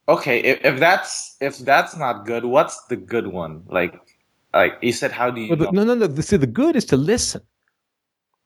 okay, 0.08 0.40
if, 0.40 0.64
if 0.66 0.80
that's 0.80 1.38
if 1.40 1.58
that's 1.60 1.95
not 1.95 2.26
good, 2.26 2.45
what's 2.45 2.86
the 2.86 2.98
good 2.98 3.28
one? 3.28 3.64
Like, 3.68 3.95
like 4.53 4.78
you 4.82 4.92
said, 4.92 5.11
how 5.11 5.32
do 5.32 5.42
you? 5.42 5.56
Know? 5.56 5.69
no, 5.72 5.84
no, 5.84 5.95
no. 5.95 6.16
See, 6.22 6.38
the 6.38 6.48
good 6.48 6.76
is 6.76 6.86
to 6.86 6.98
listen. 6.98 7.42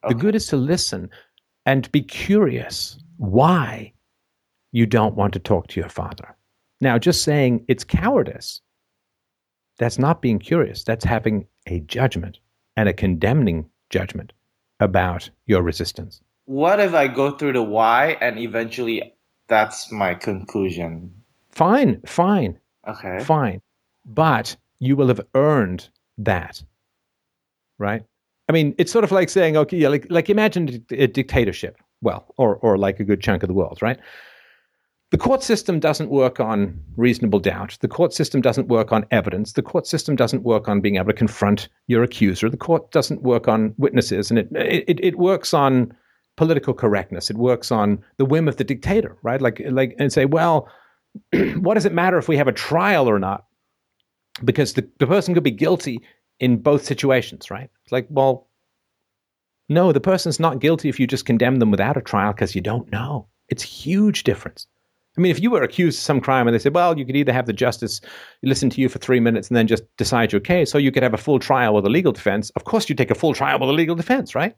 The 0.08 0.16
good 0.16 0.36
is 0.36 0.48
to 0.48 0.58
listen 0.58 1.10
and 1.66 1.90
be 1.92 2.02
curious 2.02 3.00
why 3.18 3.94
you 4.74 4.86
don't 4.86 5.16
want 5.16 5.34
to 5.34 5.40
talk 5.40 5.68
to 5.68 5.80
your 5.80 5.90
father. 5.90 6.36
Now, 6.84 6.98
just 6.98 7.24
saying 7.24 7.64
it's 7.70 7.86
cowardice, 7.86 8.60
that's 9.78 9.98
not 9.98 10.22
being 10.22 10.38
curious. 10.38 10.84
That's 10.84 11.06
having 11.06 11.48
a 11.66 11.80
judgment 11.80 12.40
and 12.76 12.90
a 12.90 12.94
condemning 12.94 13.70
judgment 13.90 14.34
about 14.82 15.30
your 15.46 15.62
resistance. 15.62 16.20
What 16.44 16.82
if 16.82 16.94
I 16.94 17.08
go 17.08 17.38
through 17.38 17.54
the 17.54 17.64
why 17.64 18.18
and 18.20 18.38
eventually 18.38 19.14
that's 19.48 19.94
my 19.94 20.14
conclusion? 20.14 21.14
Fine, 21.52 22.02
fine, 22.06 22.60
Okay. 22.86 23.24
fine. 23.24 23.62
But 24.04 24.58
you 24.80 24.98
will 24.98 25.08
have 25.08 25.22
earned 25.36 25.88
that. 26.18 26.62
Right? 27.80 28.04
I 28.50 28.52
mean, 28.52 28.76
it's 28.78 28.92
sort 28.92 29.06
of 29.06 29.12
like 29.14 29.30
saying, 29.30 29.56
okay, 29.56 29.78
yeah, 29.78 29.88
like, 29.88 30.06
like 30.10 30.30
imagine 30.30 30.86
a 30.92 31.08
dictatorship. 31.08 31.78
Well, 32.02 32.26
or, 32.36 32.58
or 32.58 32.78
like 32.78 33.00
a 33.00 33.06
good 33.06 33.22
chunk 33.22 33.42
of 33.42 33.48
the 33.48 33.54
world, 33.54 33.82
right? 33.82 33.98
The 35.14 35.20
court 35.20 35.44
system 35.44 35.80
doesn't 35.80 36.10
work 36.10 36.40
on 36.40 36.84
reasonable 36.98 37.40
doubt. 37.40 37.78
The 37.82 37.88
court 37.88 38.16
system 38.16 38.42
doesn't 38.42 38.68
work 38.68 38.92
on 38.92 39.06
evidence. 39.12 39.54
The 39.54 39.62
court 39.62 39.86
system 39.86 40.16
doesn't 40.16 40.42
work 40.42 40.68
on 40.68 40.82
being 40.82 40.96
able 40.96 41.06
to 41.06 41.14
confront 41.14 41.70
your 41.86 42.02
accuser. 42.02 42.50
The 42.50 42.58
court 42.58 42.90
doesn't 42.90 43.22
work 43.22 43.48
on 43.48 43.76
witnesses, 43.78 44.32
and 44.32 44.40
it 44.40 44.48
it, 44.56 45.00
it 45.06 45.20
works 45.20 45.54
on 45.54 45.96
political 46.36 46.74
correctness. 46.74 47.30
It 47.30 47.38
works 47.38 47.72
on 47.72 48.04
the 48.18 48.26
whim 48.26 48.48
of 48.48 48.58
the 48.58 48.64
dictator, 48.64 49.16
right? 49.22 49.40
Like 49.40 49.62
like 49.70 49.96
and 50.00 50.12
say, 50.12 50.26
well, 50.26 50.68
what 51.58 51.76
does 51.76 51.86
it 51.86 51.94
matter 51.94 52.18
if 52.18 52.28
we 52.28 52.38
have 52.38 52.48
a 52.48 52.52
trial 52.52 53.08
or 53.08 53.20
not? 53.20 53.46
Because 54.44 54.74
the, 54.74 54.90
the 54.98 55.06
person 55.06 55.36
could 55.36 55.44
be 55.44 55.52
guilty 55.52 56.02
in 56.40 56.58
both 56.58 56.84
situations, 56.84 57.52
right? 57.52 57.70
It's 57.84 57.92
like, 57.92 58.08
well, 58.10 58.48
no, 59.70 59.92
the 59.92 60.00
person's 60.00 60.40
not 60.40 60.58
guilty 60.58 60.90
if 60.90 61.00
you 61.00 61.06
just 61.06 61.28
condemn 61.28 61.58
them 61.58 61.70
without 61.70 61.98
a 61.98 62.02
trial 62.02 62.34
because 62.34 62.56
you 62.56 62.62
don't 62.62 62.92
know. 62.92 63.28
It's 63.50 63.62
huge 63.62 64.24
difference. 64.24 64.66
I 65.18 65.22
mean, 65.22 65.30
if 65.30 65.40
you 65.40 65.52
were 65.52 65.62
accused 65.62 66.00
of 66.00 66.04
some 66.04 66.20
crime 66.20 66.48
and 66.48 66.56
they 66.56 66.60
said, 66.60 66.74
well, 66.74 66.98
you 66.98 67.06
could 67.06 67.16
either 67.16 67.34
have 67.34 67.46
the 67.46 67.54
justice 67.54 68.02
listen 68.42 68.70
to 68.72 68.82
you 68.82 68.90
for 68.90 68.98
three 68.98 69.20
minutes 69.20 69.48
and 69.48 69.56
then 69.56 69.68
just 69.68 69.84
decide 69.98 70.32
your 70.32 70.42
case, 70.42 70.74
or 70.74 70.80
you 70.80 70.92
could 70.92 71.04
have 71.04 71.14
a 71.14 71.18
full 71.18 71.38
trial 71.40 71.76
with 71.76 71.86
a 71.86 71.90
legal 71.90 72.12
defense. 72.12 72.50
Of 72.52 72.64
course, 72.64 72.90
you 72.90 72.96
take 72.96 73.12
a 73.12 73.16
full 73.16 73.34
trial 73.34 73.60
with 73.60 73.70
a 73.70 73.74
legal 73.74 73.96
defense, 73.96 74.34
right? 74.34 74.56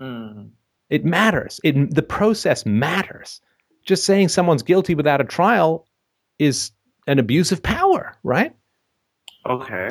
Mm. 0.00 0.50
It 0.90 1.04
matters. 1.04 1.60
It, 1.62 1.94
the 1.94 2.02
process 2.02 2.66
matters. 2.66 3.40
Just 3.84 4.04
saying 4.04 4.28
someone's 4.28 4.64
guilty 4.64 4.96
without 4.96 5.20
a 5.20 5.24
trial 5.24 5.86
is 6.40 6.72
an 7.06 7.20
abuse 7.20 7.52
of 7.52 7.62
power, 7.62 8.16
right? 8.24 8.54
Okay. 9.48 9.90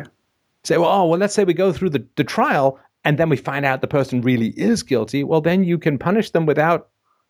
Say, 0.66 0.78
well, 0.78 0.90
oh, 0.90 1.06
well, 1.08 1.20
let's 1.20 1.34
say 1.34 1.46
we 1.46 1.54
go 1.54 1.72
through 1.72 1.92
the, 1.92 2.06
the 2.18 2.24
trial 2.24 2.80
and 3.06 3.18
then 3.18 3.30
we 3.30 3.38
find 3.38 3.66
out 3.66 3.82
the 3.82 3.88
person 3.88 4.22
really 4.22 4.50
is 4.60 4.84
guilty. 4.84 5.24
Well, 5.24 5.40
then 5.40 5.64
you 5.64 5.78
can 5.78 5.98
punish 5.98 6.32
them 6.32 6.46
without 6.46 6.90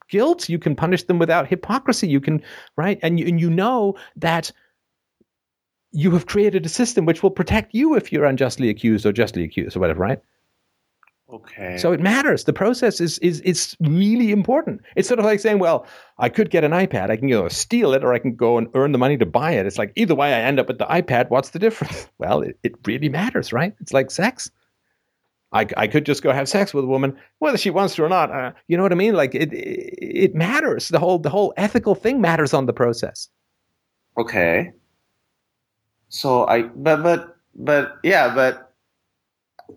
guilt. 0.10 0.50
You 0.50 0.60
can 0.60 0.76
punish 0.76 1.04
them 1.04 1.20
without 1.20 1.48
hypocrisy. 1.48 2.08
You 2.08 2.22
can, 2.22 2.42
right? 2.76 3.00
And 3.02 3.20
you, 3.20 3.28
and 3.28 3.40
you 3.40 3.50
know 3.50 3.96
that 4.16 4.52
you 5.92 6.12
have 6.12 6.26
created 6.26 6.66
a 6.66 6.70
system 6.70 7.06
which 7.06 7.24
will 7.24 7.32
protect 7.32 7.74
you 7.74 7.96
if 7.96 8.12
you're 8.12 8.26
unjustly 8.26 8.70
accused 8.70 9.06
or 9.06 9.14
justly 9.14 9.44
accused 9.44 9.78
or 9.78 9.80
whatever, 9.80 10.02
right? 10.02 10.20
Okay. 11.32 11.78
So 11.78 11.92
it 11.92 12.00
matters. 12.00 12.44
The 12.44 12.54
process 12.54 13.02
is 13.02 13.18
is 13.20 13.42
is 13.42 13.76
really 13.80 14.32
important. 14.32 14.82
It's 14.96 15.08
sort 15.08 15.20
of 15.20 15.26
like 15.26 15.40
saying, 15.40 15.58
well, 15.58 15.88
I 16.20 16.30
could 16.30 16.52
get 16.52 16.64
an 16.64 16.72
iPad. 16.72 17.10
I 17.10 17.18
can 17.18 17.28
you 17.28 17.42
know 17.42 17.48
steal 17.48 17.94
it, 17.94 18.04
or 18.04 18.14
I 18.14 18.20
can 18.20 18.36
go 18.36 18.60
and 18.60 18.68
earn 18.76 18.92
the 18.92 19.00
money 19.00 19.18
to 19.18 19.26
buy 19.26 19.52
it. 19.52 19.66
It's 19.66 19.80
like 19.80 19.92
either 19.96 20.14
way, 20.14 20.34
I 20.34 20.42
end 20.42 20.60
up 20.60 20.68
with 20.68 20.78
the 20.78 20.86
iPad. 20.86 21.30
What's 21.30 21.50
the 21.50 21.60
difference? 21.60 22.08
Well, 22.18 22.42
it, 22.42 22.58
it 22.64 22.76
really 22.86 23.10
matters, 23.10 23.52
right? 23.52 23.74
It's 23.82 23.92
like 23.92 24.10
sex. 24.10 24.50
I, 25.56 25.68
I 25.78 25.88
could 25.88 26.06
just 26.06 26.22
go 26.22 26.34
have 26.34 26.50
sex 26.50 26.74
with 26.74 26.84
a 26.84 26.88
woman, 26.88 27.18
whether 27.40 27.58
she 27.58 27.70
wants 27.70 27.96
to 27.96 28.04
or 28.04 28.10
not. 28.10 28.30
Uh, 28.32 28.52
you 28.68 28.76
know 28.78 28.84
what 28.84 28.92
I 28.92 28.96
mean? 28.96 29.16
Like 29.16 29.34
it, 29.34 29.54
it 29.54 29.94
it 30.02 30.36
matters. 30.36 30.90
The 30.90 31.00
whole 31.00 31.18
the 31.20 31.30
whole 31.30 31.54
ethical 31.58 31.96
thing 31.96 32.22
matters 32.22 32.54
on 32.54 32.66
the 32.66 32.74
process. 32.74 33.30
Okay. 34.18 34.72
So 36.10 36.46
I 36.48 36.64
but 36.64 37.04
but 37.04 37.38
but 37.56 37.98
yeah, 38.04 38.34
but 38.36 38.74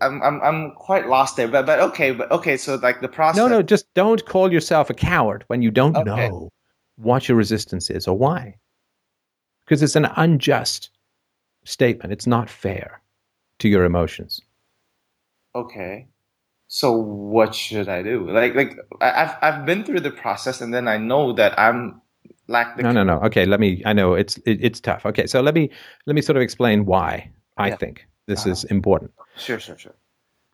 I'm 0.00 0.22
I'm 0.22 0.40
I'm 0.42 0.72
quite 0.72 1.08
lost 1.08 1.36
there. 1.36 1.48
But 1.48 1.66
but 1.66 1.80
okay, 1.80 2.12
but 2.12 2.30
okay, 2.32 2.56
so 2.56 2.74
like 2.76 3.00
the 3.00 3.08
process 3.08 3.36
No, 3.38 3.48
no, 3.48 3.62
just 3.62 3.92
don't 3.94 4.24
call 4.26 4.52
yourself 4.52 4.90
a 4.90 4.94
coward 4.94 5.44
when 5.48 5.62
you 5.62 5.70
don't 5.70 5.94
Okay. 5.96 6.04
know 6.04 6.50
what 6.96 7.28
your 7.28 7.38
resistance 7.38 7.90
is 7.90 8.08
or 8.08 8.18
why. 8.18 8.56
Because 9.64 9.82
it's 9.82 9.96
an 9.96 10.08
unjust 10.16 10.90
statement. 11.64 12.12
It's 12.12 12.26
not 12.26 12.50
fair 12.50 13.00
to 13.60 13.68
your 13.68 13.84
emotions. 13.84 14.40
Okay. 15.60 16.08
So 16.68 16.92
what 16.92 17.54
should 17.54 17.88
I 17.88 18.02
do? 18.02 18.30
Like 18.30 18.54
like 18.54 18.76
I- 19.00 19.16
I've 19.22 19.34
I've 19.42 19.66
been 19.66 19.84
through 19.84 20.00
the 20.00 20.10
process 20.10 20.60
and 20.60 20.72
then 20.74 20.86
I 20.88 20.98
know 20.98 21.32
that 21.32 21.58
I'm 21.58 22.00
lack 22.46 22.76
the 22.76 22.82
No, 22.82 22.92
no, 22.92 23.04
no. 23.04 23.16
Okay, 23.28 23.44
let 23.46 23.60
me 23.60 23.82
I 23.86 23.92
know 23.94 24.14
it's 24.14 24.36
it, 24.50 24.58
it's 24.62 24.80
tough. 24.80 25.06
Okay, 25.06 25.26
so 25.26 25.40
let 25.40 25.54
me 25.54 25.70
let 26.06 26.14
me 26.14 26.22
sort 26.22 26.36
of 26.36 26.42
explain 26.42 26.84
why 26.84 27.30
I 27.56 27.68
Yeah. 27.68 27.76
think 27.76 28.06
this 28.26 28.40
Uh-huh. 28.40 28.52
is 28.52 28.64
important. 28.64 29.10
Sure, 29.36 29.58
sure, 29.58 29.78
sure. 29.78 29.94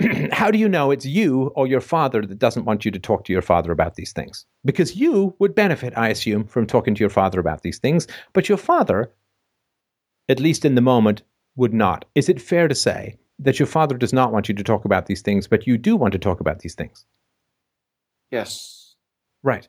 How 0.41 0.51
do 0.51 0.59
you 0.59 0.69
know 0.69 0.91
it's 0.93 1.07
you 1.07 1.53
or 1.57 1.67
your 1.67 1.81
father 1.81 2.21
that 2.27 2.39
doesn't 2.39 2.65
want 2.65 2.85
you 2.85 2.91
to 2.93 2.99
talk 2.99 3.25
to 3.25 3.33
your 3.33 3.43
father 3.43 3.73
about 3.73 3.95
these 3.97 4.13
things? 4.13 4.47
Because 4.65 4.97
you 4.97 5.35
would 5.41 5.55
benefit, 5.55 5.93
I 5.97 6.09
assume, 6.09 6.47
from 6.47 6.67
talking 6.67 6.95
to 6.95 7.01
your 7.01 7.11
father 7.21 7.39
about 7.41 7.63
these 7.63 7.79
things, 7.79 8.07
but 8.33 8.49
your 8.49 8.59
father, 8.59 9.13
at 10.29 10.41
least 10.41 10.65
in 10.65 10.75
the 10.75 10.81
moment, 10.81 11.23
would 11.57 11.75
not. 11.75 12.05
Is 12.15 12.29
it 12.29 12.41
fair 12.41 12.67
to 12.69 12.75
say 12.75 13.17
that 13.39 13.59
your 13.59 13.67
father 13.67 13.97
does 13.97 14.13
not 14.13 14.33
want 14.33 14.49
you 14.49 14.55
to 14.55 14.65
talk 14.65 14.85
about 14.85 15.07
these 15.07 15.23
things, 15.23 15.47
but 15.47 15.67
you 15.67 15.77
do 15.79 15.97
want 15.97 16.13
to 16.13 16.19
talk 16.19 16.41
about 16.41 16.61
these 16.61 16.75
things? 16.75 17.05
Yes. 18.31 18.95
Right. 19.43 19.69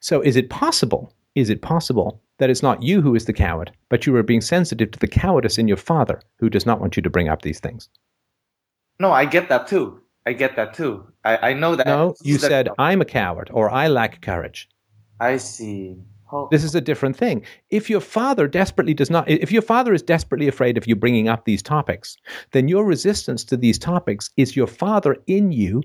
So 0.00 0.20
is 0.20 0.36
it 0.36 0.50
possible? 0.50 1.12
Is 1.34 1.48
it 1.50 1.62
possible 1.62 2.20
that 2.38 2.50
it's 2.50 2.62
not 2.62 2.82
you 2.82 3.00
who 3.00 3.14
is 3.14 3.24
the 3.26 3.32
coward, 3.32 3.72
but 3.88 4.06
you 4.06 4.14
are 4.16 4.22
being 4.22 4.40
sensitive 4.40 4.90
to 4.90 4.98
the 4.98 5.06
cowardice 5.08 5.58
in 5.58 5.68
your 5.68 5.76
father 5.76 6.20
who 6.38 6.50
does 6.50 6.66
not 6.66 6.80
want 6.80 6.96
you 6.96 7.02
to 7.02 7.10
bring 7.10 7.28
up 7.28 7.42
these 7.42 7.60
things. 7.60 7.88
No, 8.98 9.12
I 9.12 9.24
get 9.24 9.48
that 9.48 9.66
too. 9.66 10.00
I 10.26 10.32
get 10.32 10.56
that 10.56 10.74
too. 10.74 11.06
I, 11.24 11.50
I 11.50 11.52
know 11.54 11.76
that. 11.76 11.86
No, 11.86 12.14
you 12.22 12.38
that- 12.38 12.48
said, 12.48 12.68
I'm 12.78 13.00
a 13.00 13.04
coward 13.04 13.50
or 13.52 13.70
I 13.70 13.88
lack 13.88 14.20
courage. 14.22 14.68
I 15.20 15.36
see. 15.36 15.96
Oh, 16.34 16.48
This 16.50 16.64
is 16.64 16.74
a 16.74 16.80
different 16.80 17.14
thing. 17.16 17.44
If 17.70 17.90
your 17.90 18.00
father 18.00 18.48
desperately 18.48 18.94
does 18.94 19.10
not, 19.10 19.28
if 19.28 19.52
your 19.52 19.60
father 19.62 19.92
is 19.92 20.02
desperately 20.02 20.48
afraid 20.48 20.78
of 20.78 20.86
you 20.86 20.96
bringing 20.96 21.28
up 21.28 21.44
these 21.44 21.62
topics, 21.62 22.16
then 22.52 22.68
your 22.68 22.84
resistance 22.86 23.44
to 23.44 23.56
these 23.56 23.78
topics 23.78 24.30
is 24.38 24.56
your 24.56 24.66
father 24.66 25.16
in 25.26 25.52
you 25.52 25.82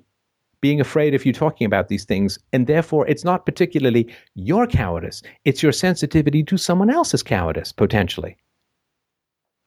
being 0.61 0.79
afraid 0.81 1.13
of 1.13 1.25
you 1.25 1.33
talking 1.33 1.65
about 1.65 1.87
these 1.89 2.05
things. 2.05 2.39
And 2.53 2.65
therefore, 2.65 3.05
it's 3.07 3.23
not 3.25 3.45
particularly 3.45 4.07
your 4.35 4.65
cowardice, 4.67 5.21
it's 5.45 5.61
your 5.61 5.73
sensitivity 5.73 6.43
to 6.43 6.57
someone 6.57 6.89
else's 6.89 7.21
cowardice, 7.23 7.71
potentially. 7.73 8.37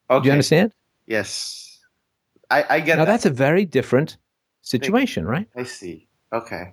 okay. 0.08 0.22
Do 0.22 0.26
you 0.28 0.32
understand? 0.32 0.72
Yes. 1.06 1.78
I, 2.50 2.64
I 2.68 2.80
get 2.80 2.96
Now, 2.98 3.04
that. 3.04 3.12
that's 3.12 3.26
a 3.26 3.30
very 3.30 3.64
different 3.64 4.16
situation, 4.62 5.24
right? 5.26 5.46
I 5.54 5.62
see. 5.64 6.08
Okay. 6.32 6.72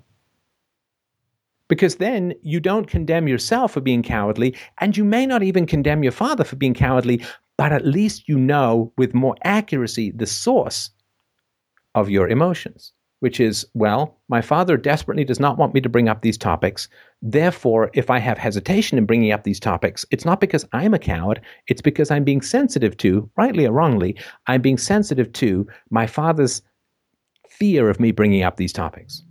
Because 1.70 1.96
then 1.96 2.34
you 2.42 2.60
don't 2.60 2.88
condemn 2.88 3.28
yourself 3.28 3.74
for 3.74 3.82
being 3.82 4.04
cowardly, 4.04 4.56
and 4.80 4.96
you 4.96 5.04
may 5.04 5.26
not 5.26 5.44
even 5.44 5.66
condemn 5.66 6.04
your 6.04 6.12
father 6.12 6.44
for 6.44 6.56
being 6.56 6.74
cowardly, 6.74 7.22
but 7.58 7.72
at 7.72 7.86
least 7.86 8.30
you 8.30 8.38
know 8.38 8.94
with 8.98 9.14
more 9.14 9.36
accuracy 9.44 10.12
the 10.12 10.28
source 10.28 10.92
of 11.96 12.10
your 12.10 12.30
emotions, 12.30 12.94
which 13.20 13.40
is, 13.40 13.66
well, 13.74 14.20
my 14.30 14.42
father 14.42 14.78
desperately 14.78 15.24
does 15.24 15.40
not 15.40 15.58
want 15.58 15.74
me 15.74 15.82
to 15.82 15.90
bring 15.90 16.08
up 16.08 16.22
these 16.22 16.38
topics. 16.38 16.88
Therefore, 17.22 17.90
if 17.94 18.12
I 18.12 18.20
have 18.20 18.38
hesitation 18.38 18.98
in 18.98 19.06
bringing 19.06 19.32
up 19.32 19.44
these 19.44 19.60
topics, 19.60 20.06
it's 20.12 20.26
not 20.26 20.40
because 20.40 20.66
I'm 20.72 20.94
a 20.94 21.00
coward, 21.00 21.42
it's 21.68 21.82
because 21.82 22.12
I'm 22.12 22.24
being 22.24 22.42
sensitive 22.42 22.96
to, 22.98 23.30
rightly 23.36 23.66
or 23.66 23.72
wrongly, 23.72 24.16
I'm 24.46 24.62
being 24.62 24.78
sensitive 24.78 25.34
to 25.34 25.68
my 25.90 26.06
father's 26.06 26.62
fear 27.50 27.90
of 27.90 28.00
me 28.00 28.12
bringing 28.12 28.44
up 28.44 28.58
these 28.58 28.74
topics. 28.74 29.24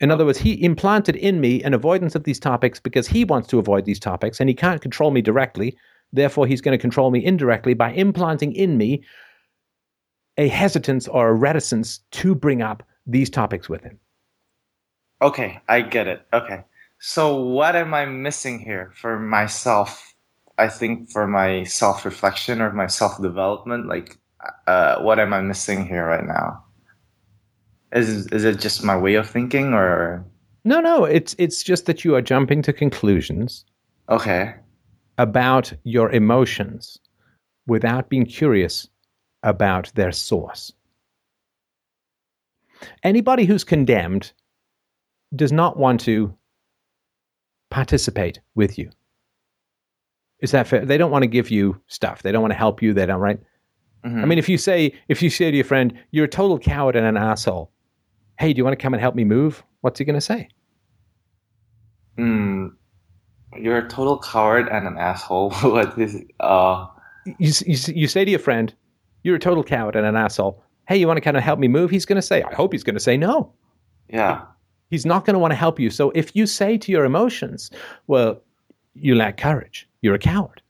In 0.00 0.10
other 0.10 0.24
words, 0.24 0.38
he 0.38 0.62
implanted 0.64 1.16
in 1.16 1.40
me 1.40 1.62
an 1.62 1.74
avoidance 1.74 2.14
of 2.14 2.24
these 2.24 2.40
topics 2.40 2.80
because 2.80 3.06
he 3.06 3.24
wants 3.24 3.48
to 3.48 3.58
avoid 3.58 3.84
these 3.84 4.00
topics 4.00 4.40
and 4.40 4.48
he 4.48 4.54
can't 4.54 4.80
control 4.80 5.10
me 5.10 5.20
directly. 5.20 5.76
Therefore, 6.12 6.46
he's 6.46 6.62
going 6.62 6.76
to 6.76 6.80
control 6.80 7.10
me 7.10 7.24
indirectly 7.24 7.74
by 7.74 7.92
implanting 7.92 8.52
in 8.54 8.78
me 8.78 9.02
a 10.38 10.48
hesitance 10.48 11.06
or 11.06 11.28
a 11.28 11.34
reticence 11.34 12.00
to 12.12 12.34
bring 12.34 12.62
up 12.62 12.82
these 13.06 13.28
topics 13.28 13.68
with 13.68 13.82
him. 13.82 13.98
Okay, 15.20 15.60
I 15.68 15.82
get 15.82 16.06
it. 16.06 16.26
Okay. 16.32 16.64
So 16.98 17.36
what 17.36 17.76
am 17.76 17.92
I 17.92 18.06
missing 18.06 18.58
here 18.58 18.92
for 18.94 19.18
myself? 19.18 20.14
I 20.56 20.68
think 20.68 21.10
for 21.10 21.26
my 21.26 21.64
self-reflection 21.64 22.60
or 22.60 22.72
my 22.72 22.86
self-development, 22.86 23.86
like 23.86 24.18
uh, 24.66 25.00
what 25.00 25.18
am 25.18 25.32
I 25.32 25.40
missing 25.42 25.86
here 25.86 26.06
right 26.06 26.26
now? 26.26 26.64
Is 27.92 28.26
is 28.28 28.44
it 28.44 28.60
just 28.60 28.84
my 28.84 28.96
way 28.96 29.14
of 29.14 29.28
thinking 29.28 29.74
or 29.74 30.24
No, 30.64 30.80
no, 30.80 31.04
it's 31.04 31.34
it's 31.38 31.62
just 31.62 31.86
that 31.86 32.04
you 32.04 32.14
are 32.14 32.22
jumping 32.22 32.62
to 32.62 32.72
conclusions 32.72 33.64
okay. 34.08 34.54
about 35.18 35.72
your 35.84 36.10
emotions 36.12 36.98
without 37.66 38.08
being 38.08 38.26
curious 38.26 38.88
about 39.42 39.90
their 39.94 40.12
source. 40.12 40.72
Anybody 43.02 43.44
who's 43.44 43.64
condemned 43.64 44.32
does 45.34 45.52
not 45.52 45.76
want 45.76 46.00
to 46.02 46.34
participate 47.70 48.40
with 48.54 48.78
you. 48.78 48.90
Is 50.40 50.50
that 50.52 50.66
fair? 50.66 50.84
They 50.84 50.96
don't 50.98 51.10
want 51.10 51.22
to 51.22 51.28
give 51.28 51.50
you 51.50 51.80
stuff. 51.86 52.22
They 52.22 52.32
don't 52.32 52.40
want 52.42 52.52
to 52.52 52.58
help 52.58 52.82
you. 52.82 52.94
They 52.94 53.06
don't, 53.06 53.20
right? 53.20 53.38
Mhm. 54.04 54.22
I 54.22 54.24
mean, 54.26 54.38
if 54.38 54.48
you 54.48 54.56
say 54.58 54.92
if 55.08 55.22
you 55.22 55.28
say 55.30 55.50
to 55.50 55.56
your 55.56 55.64
friend, 55.64 55.92
"You're 56.10 56.24
a 56.24 56.28
total 56.28 56.58
coward 56.58 56.96
and 56.96 57.06
an 57.06 57.16
asshole," 57.18 57.70
hey, 58.40 58.54
do 58.54 58.58
you 58.58 58.64
want 58.64 58.76
to 58.76 58.82
come 58.82 58.94
and 58.94 59.00
help 59.02 59.14
me 59.14 59.22
move? 59.22 59.62
What's 59.82 59.98
he 59.98 60.04
going 60.06 60.14
to 60.14 60.20
say? 60.20 60.48
Hmm. 62.16 62.68
You're 63.56 63.78
a 63.78 63.88
total 63.88 64.18
coward 64.18 64.66
and 64.68 64.86
an 64.86 64.96
asshole. 64.96 65.50
what 65.62 65.98
is 65.98 66.22
uh 66.40 66.86
you, 67.38 67.52
you, 67.66 67.76
you 67.94 68.08
say 68.08 68.24
to 68.24 68.30
your 68.30 68.40
friend, 68.40 68.74
You're 69.22 69.36
a 69.36 69.40
total 69.40 69.62
coward 69.62 69.94
and 69.94 70.06
an 70.06 70.16
asshole. 70.16 70.62
Hey, 70.88 70.96
you 70.96 71.06
want 71.06 71.18
to 71.18 71.20
kind 71.20 71.36
of 71.36 71.42
help 71.42 71.58
me 71.58 71.68
move? 71.68 71.90
He's 71.90 72.06
going 72.06 72.16
to 72.16 72.22
say, 72.22 72.42
I 72.42 72.54
hope 72.54 72.72
he's 72.72 72.82
going 72.82 72.94
to 72.96 73.00
say 73.00 73.16
no. 73.16 73.52
yeah. 74.08 74.42
He's 74.90 75.06
not 75.06 75.24
going 75.24 75.34
to 75.34 75.38
want 75.38 75.52
to 75.52 75.56
help 75.56 75.78
you. 75.78 75.88
So 75.88 76.10
if 76.16 76.34
you 76.34 76.46
say 76.46 76.76
to 76.78 76.90
your 76.90 77.04
emotions, 77.04 77.70
Well, 78.06 78.40
you 78.94 79.14
lack 79.14 79.36
courage, 79.36 79.86
you're 80.00 80.14
a 80.14 80.18
coward, 80.18 80.62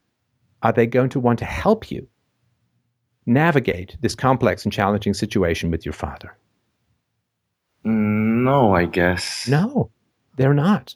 are 0.62 0.72
they 0.72 0.86
going 0.86 1.08
to 1.10 1.20
want 1.20 1.38
to 1.38 1.46
help 1.46 1.90
you 1.90 2.06
navigate 3.26 3.96
this 4.00 4.14
complex 4.14 4.64
and 4.64 4.72
challenging 4.72 5.14
situation 5.14 5.70
with 5.70 5.86
your 5.86 5.94
father? 5.94 6.36
No, 7.84 8.74
I 8.74 8.84
guess. 8.84 9.48
No, 9.48 9.90
they're 10.36 10.54
not. 10.54 10.94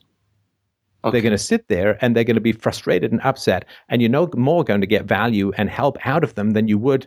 Okay. 1.04 1.12
They're 1.12 1.22
going 1.22 1.32
to 1.32 1.38
sit 1.38 1.68
there 1.68 1.98
and 2.00 2.16
they're 2.16 2.24
going 2.24 2.34
to 2.36 2.40
be 2.40 2.52
frustrated 2.52 3.12
and 3.12 3.20
upset. 3.22 3.66
And 3.88 4.00
you're 4.00 4.10
no 4.10 4.30
more 4.34 4.64
going 4.64 4.80
to 4.80 4.86
get 4.86 5.04
value 5.04 5.52
and 5.56 5.68
help 5.68 5.98
out 6.06 6.24
of 6.24 6.34
them 6.34 6.52
than 6.52 6.68
you 6.68 6.78
would 6.78 7.06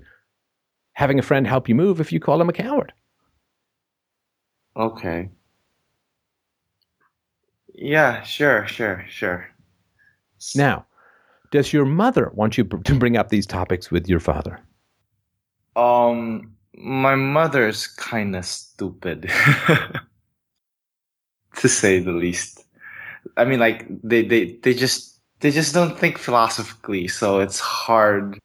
having 0.94 1.20
a 1.20 1.22
friend 1.22 1.46
help 1.46 1.70
you 1.70 1.76
move 1.76 2.02
if 2.02 2.12
you 2.12 2.20
call 2.20 2.42
him 2.42 2.50
a 2.50 2.54
coward. 2.54 2.92
Okay. 4.76 5.30
Yeah, 7.76 8.24
sure, 8.24 8.68
sure, 8.68 9.06
sure. 9.08 9.48
Now, 10.56 10.88
does 11.52 11.72
your 11.72 11.86
mother 11.86 12.32
want 12.34 12.58
you 12.58 12.64
to 12.64 12.96
bring 12.96 13.16
up 13.16 13.30
these 13.30 13.46
topics 13.46 13.92
with 13.92 14.10
your 14.10 14.20
father? 14.20 14.60
Um, 15.76 16.57
my 16.78 17.16
mother's 17.16 17.88
kind 17.88 18.36
of 18.36 18.46
stupid, 18.46 19.24
to 21.58 21.68
say 21.68 22.00
the 22.00 22.12
least. 22.12 22.64
I 23.36 23.46
mean, 23.46 23.60
like 23.60 23.86
they, 24.04 24.24
they, 24.24 24.54
they 24.64 24.74
just 24.74 25.20
they 25.40 25.52
just 25.52 25.74
don't 25.74 25.98
think 25.98 26.18
philosophically, 26.18 27.08
so 27.08 27.40
it's 27.40 27.60
hard. 27.60 28.40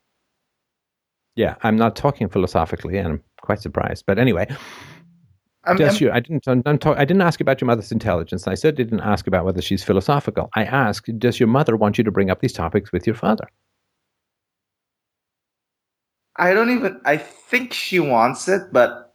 Yeah, 1.36 1.54
I'm 1.62 1.76
not 1.76 1.96
talking 1.96 2.28
philosophically, 2.28 2.98
and 2.98 3.08
I'm 3.08 3.22
quite 3.42 3.60
surprised. 3.60 4.04
But 4.06 4.18
anyway, 4.18 4.46
I'm, 5.64 5.76
does 5.76 5.94
I'm- 5.94 6.02
your 6.02 6.12
I 6.14 6.20
didn't 6.20 6.46
I'm, 6.48 6.62
I'm 6.66 6.78
talk, 6.78 6.98
I 6.98 7.04
didn't 7.04 7.22
ask 7.22 7.40
about 7.40 7.60
your 7.60 7.66
mother's 7.66 7.92
intelligence. 7.92 8.46
I 8.46 8.54
certainly 8.54 8.84
didn't 8.84 9.00
ask 9.00 9.26
about 9.26 9.44
whether 9.44 9.62
she's 9.62 9.84
philosophical. 9.84 10.50
I 10.56 10.64
asked, 10.64 11.18
does 11.18 11.38
your 11.38 11.48
mother 11.48 11.76
want 11.76 11.98
you 11.98 12.04
to 12.04 12.10
bring 12.10 12.30
up 12.30 12.40
these 12.40 12.52
topics 12.52 12.92
with 12.92 13.06
your 13.06 13.16
father? 13.16 13.48
I 16.36 16.54
don't 16.54 16.70
even. 16.70 17.00
I 17.04 17.16
think 17.16 17.72
she 17.72 18.00
wants 18.00 18.48
it, 18.48 18.72
but 18.72 19.14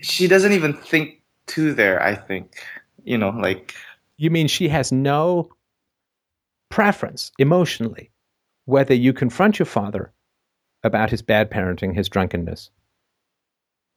she 0.00 0.28
doesn't 0.28 0.52
even 0.52 0.74
think 0.74 1.22
to 1.48 1.72
there. 1.74 2.02
I 2.02 2.14
think 2.14 2.56
you 3.04 3.16
know, 3.16 3.30
like 3.30 3.74
You 4.18 4.30
mean 4.30 4.48
she 4.48 4.68
has 4.68 4.92
no 4.92 5.48
preference 6.68 7.30
emotionally 7.38 8.10
whether 8.66 8.94
you 8.94 9.12
confront 9.12 9.58
your 9.58 9.66
father 9.66 10.12
about 10.82 11.10
his 11.10 11.22
bad 11.22 11.50
parenting, 11.50 11.94
his 11.94 12.08
drunkenness? 12.08 12.70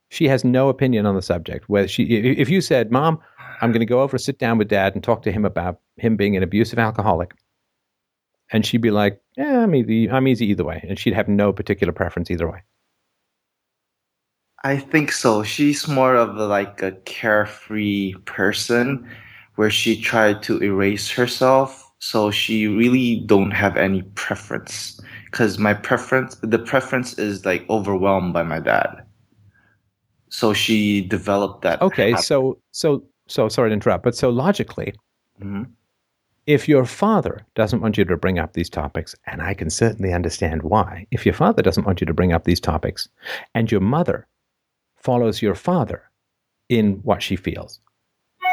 She 0.10 0.28
has 0.28 0.44
no 0.44 0.70
opinion 0.70 1.06
on 1.06 1.16
the 1.16 1.22
subject. 1.22 1.70
Whether 1.70 1.88
she, 1.88 2.04
if 2.04 2.50
you 2.50 2.62
said, 2.62 2.92
"Mom, 2.92 3.20
I'm 3.62 3.72
going 3.72 3.82
to 3.82 3.86
go 3.86 4.02
over, 4.02 4.18
sit 4.18 4.40
down 4.40 4.58
with 4.58 4.68
Dad, 4.70 4.96
and 4.96 5.04
talk 5.04 5.22
to 5.24 5.32
him 5.32 5.46
about 5.46 5.80
him 5.98 6.16
being 6.16 6.36
an 6.36 6.44
abusive 6.44 6.80
alcoholic," 6.80 7.34
and 8.52 8.66
she'd 8.66 8.82
be 8.82 8.92
like, 8.92 9.22
"Yeah, 9.40 9.64
I'm 9.64 9.74
easy. 9.74 10.10
I'm 10.12 10.28
easy 10.28 10.48
either 10.48 10.66
way," 10.66 10.86
and 10.88 11.00
she'd 11.00 11.14
have 11.14 11.30
no 11.30 11.54
particular 11.54 11.94
preference 11.94 12.30
either 12.30 12.52
way. 12.52 12.62
I 14.66 14.78
think 14.78 15.14
so. 15.14 15.42
She's 15.44 15.88
more 15.88 16.16
of 16.16 16.36
a, 16.36 16.46
like 16.46 16.82
a 16.82 16.92
carefree 17.06 18.16
person 18.26 19.10
where 19.56 19.70
she 19.70 20.00
tried 20.00 20.44
to 20.44 20.62
erase 20.62 21.10
herself. 21.10 21.86
So 22.00 22.32
she 22.32 22.68
really 22.68 23.22
don't 23.26 23.52
have 23.52 23.78
any 23.78 24.02
preference 24.16 25.00
because 25.26 25.58
my 25.58 25.74
preference, 25.74 26.36
the 26.42 26.60
preference 26.60 27.18
is 27.18 27.46
like 27.46 27.70
overwhelmed 27.70 28.34
by 28.34 28.44
my 28.44 28.60
dad. 28.60 29.04
So 30.30 30.54
she 30.54 31.02
developed 31.02 31.62
that. 31.64 31.82
Okay, 31.82 32.12
habit. 32.12 32.26
so 32.26 32.60
so 32.72 33.04
so 33.28 33.48
sorry 33.50 33.70
to 33.70 33.74
interrupt, 33.74 34.04
but 34.04 34.16
so 34.16 34.30
logically, 34.30 34.94
Mhm. 35.42 35.68
If 36.50 36.68
your 36.68 36.84
father 36.84 37.46
doesn't 37.54 37.80
want 37.80 37.96
you 37.96 38.04
to 38.04 38.18
bring 38.18 38.40
up 38.40 38.54
these 38.54 38.72
topics, 38.72 39.14
and 39.28 39.40
I 39.40 39.54
can 39.54 39.70
certainly 39.70 40.12
understand 40.14 40.64
why, 40.64 41.06
if 41.12 41.24
your 41.24 41.36
father 41.36 41.62
doesn't 41.62 41.84
want 41.86 42.02
you 42.02 42.08
to 42.08 42.14
bring 42.14 42.34
up 42.34 42.44
these 42.44 42.60
topics, 42.60 43.08
and 43.54 43.72
your 43.72 43.82
mother 43.82 44.26
follows 44.96 45.44
your 45.44 45.54
father 45.54 46.02
in 46.68 46.94
what 47.04 47.22
she 47.22 47.36
feels, 47.36 47.80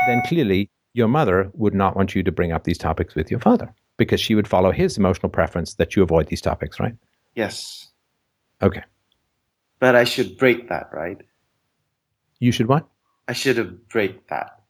then 0.07 0.21
clearly 0.27 0.69
your 0.93 1.09
mother 1.09 1.51
would 1.55 1.73
not 1.75 1.97
want 1.97 2.15
you 2.15 2.23
to 2.23 2.31
bring 2.31 2.53
up 2.53 2.65
these 2.65 2.77
topics 2.77 3.15
with 3.15 3.31
your 3.31 3.41
father 3.41 3.73
because 3.97 4.21
she 4.21 4.35
would 4.35 4.47
follow 4.47 4.73
his 4.73 4.99
emotional 4.99 5.31
preference 5.31 5.73
that 5.77 5.97
you 5.97 6.03
avoid 6.03 6.27
these 6.27 6.43
topics, 6.43 6.79
right? 6.79 6.95
Yes, 7.35 7.89
Okay. 8.63 8.83
but 9.79 9.97
I 9.97 10.05
should 10.05 10.37
break 10.37 10.69
that, 10.69 10.91
right? 10.93 11.23
You 12.41 12.53
should 12.53 12.69
what? 12.69 12.87
I 13.27 13.33
should 13.33 13.57
have 13.57 13.89
break 13.89 14.29
that. 14.29 14.61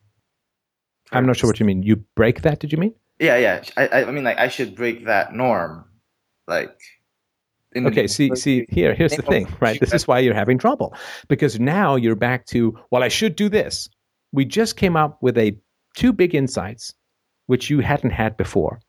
I'm 1.10 1.26
not 1.26 1.36
sure 1.36 1.50
what 1.50 1.58
you 1.58 1.66
mean. 1.66 1.82
You 1.82 1.96
break 2.14 2.42
that, 2.42 2.60
did 2.60 2.70
you 2.70 2.78
mean? 2.78 2.94
Yeah, 3.18 3.36
yeah. 3.36 3.62
I, 3.76 4.04
I 4.04 4.10
mean, 4.10 4.24
like, 4.24 4.38
I 4.38 4.48
should 4.48 4.74
break 4.74 5.06
that 5.06 5.32
norm, 5.34 5.84
like. 6.46 6.76
in- 7.72 7.86
Okay, 7.86 8.06
see, 8.06 8.34
see, 8.36 8.66
here, 8.68 8.94
here's 8.94 9.14
the 9.16 9.22
thing, 9.22 9.48
right? 9.60 9.78
This 9.80 9.92
is 9.92 10.06
why 10.08 10.18
you're 10.20 10.34
having 10.34 10.58
trouble 10.58 10.94
because 11.28 11.58
now 11.60 11.96
you're 11.96 12.14
back 12.16 12.46
to, 12.46 12.78
well, 12.90 13.02
I 13.02 13.08
should 13.08 13.36
do 13.36 13.48
this. 13.48 13.88
We 14.32 14.44
just 14.44 14.76
came 14.76 14.96
up 14.96 15.18
with 15.22 15.36
a 15.38 15.56
two 15.94 16.12
big 16.12 16.34
insights, 16.34 16.94
which 17.46 17.70
you 17.70 17.80
hadn't 17.80 18.10
had 18.10 18.36
before, 18.36 18.80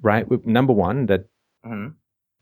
right? 0.00 0.26
Number 0.46 0.72
one, 0.72 1.06
that 1.06 1.26
Mhm. 1.66 1.94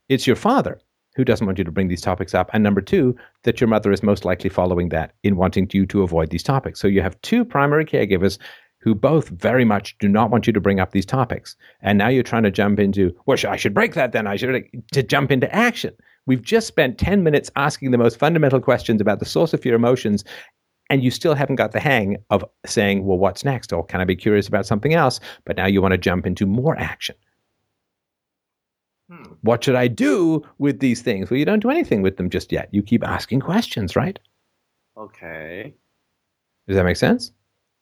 it's 0.08 0.26
your 0.26 0.36
father 0.36 0.80
who 1.16 1.24
doesn't 1.24 1.46
want 1.46 1.58
you 1.58 1.64
to 1.64 1.72
bring 1.72 1.88
these 1.88 2.00
topics 2.00 2.34
up, 2.34 2.50
and 2.52 2.62
number 2.62 2.80
two, 2.80 3.16
that 3.42 3.60
your 3.60 3.68
mother 3.68 3.90
is 3.92 4.02
most 4.02 4.24
likely 4.24 4.48
following 4.50 4.88
that 4.90 5.14
in 5.24 5.36
wanting 5.36 5.68
you 5.72 5.84
to 5.86 6.02
avoid 6.02 6.30
these 6.30 6.42
topics. 6.42 6.78
So 6.80 6.86
you 6.88 7.02
have 7.02 7.20
two 7.22 7.44
primary 7.44 7.84
caregivers 7.84 8.38
who 8.80 8.94
both 8.94 9.28
very 9.28 9.64
much 9.64 9.96
do 9.98 10.08
not 10.08 10.30
want 10.30 10.46
you 10.46 10.52
to 10.52 10.60
bring 10.60 10.80
up 10.80 10.92
these 10.92 11.06
topics. 11.06 11.56
And 11.82 11.98
now 11.98 12.08
you're 12.08 12.22
trying 12.22 12.42
to 12.44 12.50
jump 12.50 12.80
into, 12.80 13.14
well, 13.26 13.38
I 13.46 13.56
should 13.56 13.74
break 13.74 13.94
that 13.94 14.12
then. 14.12 14.26
I 14.26 14.36
should 14.36 14.64
to 14.92 15.02
jump 15.02 15.30
into 15.30 15.54
action. 15.54 15.94
We've 16.26 16.42
just 16.42 16.66
spent 16.66 16.98
10 16.98 17.22
minutes 17.22 17.50
asking 17.56 17.90
the 17.90 17.98
most 17.98 18.18
fundamental 18.18 18.60
questions 18.60 19.00
about 19.00 19.18
the 19.18 19.26
source 19.26 19.52
of 19.52 19.64
your 19.64 19.74
emotions, 19.74 20.24
and 20.88 21.04
you 21.04 21.10
still 21.10 21.34
haven't 21.34 21.56
got 21.56 21.72
the 21.72 21.80
hang 21.80 22.16
of 22.30 22.44
saying, 22.66 23.04
well, 23.04 23.18
what's 23.18 23.44
next? 23.44 23.72
Or 23.72 23.84
can 23.84 24.00
I 24.00 24.04
be 24.04 24.16
curious 24.16 24.48
about 24.48 24.66
something 24.66 24.94
else? 24.94 25.20
But 25.44 25.56
now 25.56 25.66
you 25.66 25.82
want 25.82 25.92
to 25.92 25.98
jump 25.98 26.26
into 26.26 26.46
more 26.46 26.76
action. 26.78 27.16
Hmm. 29.10 29.32
What 29.42 29.62
should 29.62 29.76
I 29.76 29.88
do 29.88 30.42
with 30.58 30.80
these 30.80 31.02
things? 31.02 31.30
Well, 31.30 31.38
you 31.38 31.44
don't 31.44 31.60
do 31.60 31.70
anything 31.70 32.00
with 32.00 32.16
them 32.16 32.30
just 32.30 32.50
yet. 32.50 32.68
You 32.72 32.82
keep 32.82 33.04
asking 33.04 33.40
questions, 33.40 33.94
right? 33.94 34.18
Okay. 34.96 35.74
Does 36.66 36.76
that 36.76 36.84
make 36.84 36.96
sense? 36.96 37.32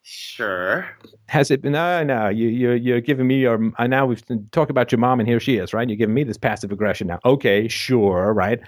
Sure. 0.01 0.89
Has 1.27 1.51
it 1.51 1.61
been? 1.61 1.73
No, 1.73 2.03
no. 2.03 2.29
You, 2.29 2.47
you're 2.47 2.75
you're 2.75 3.01
giving 3.01 3.27
me 3.27 3.39
your. 3.41 3.71
Uh, 3.77 3.87
now 3.87 4.05
we've 4.05 4.23
talked 4.51 4.71
about 4.71 4.91
your 4.91 4.99
mom, 4.99 5.19
and 5.19 5.27
here 5.29 5.39
she 5.39 5.57
is, 5.57 5.73
right? 5.73 5.87
You're 5.87 5.97
giving 5.97 6.15
me 6.15 6.23
this 6.23 6.37
passive 6.37 6.71
aggression 6.71 7.07
now. 7.07 7.19
Okay, 7.25 7.67
sure, 7.67 8.33
right? 8.33 8.59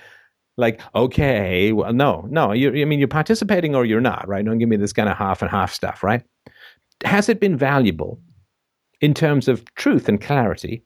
Like, 0.58 0.82
okay, 0.94 1.72
well, 1.72 1.94
no, 1.94 2.28
no. 2.30 2.52
You, 2.52 2.70
I 2.82 2.86
mean, 2.86 3.00
you're 3.00 3.08
participating 3.08 3.76
or 3.76 3.86
you're 3.86 4.02
not, 4.02 4.28
right? 4.28 4.46
Don't 4.46 4.60
give 4.60 4.70
me 4.70 4.76
this 4.78 4.94
kind 4.94 5.10
of 5.10 5.18
half 5.18 5.42
and 5.42 5.50
half 5.50 5.74
stuff, 5.74 6.04
right? 6.04 6.24
Has 7.06 7.30
it 7.30 7.40
been 7.40 7.58
valuable 7.58 8.20
in 9.02 9.14
terms 9.14 9.48
of 9.48 9.66
truth 9.76 10.08
and 10.10 10.22
clarity 10.22 10.84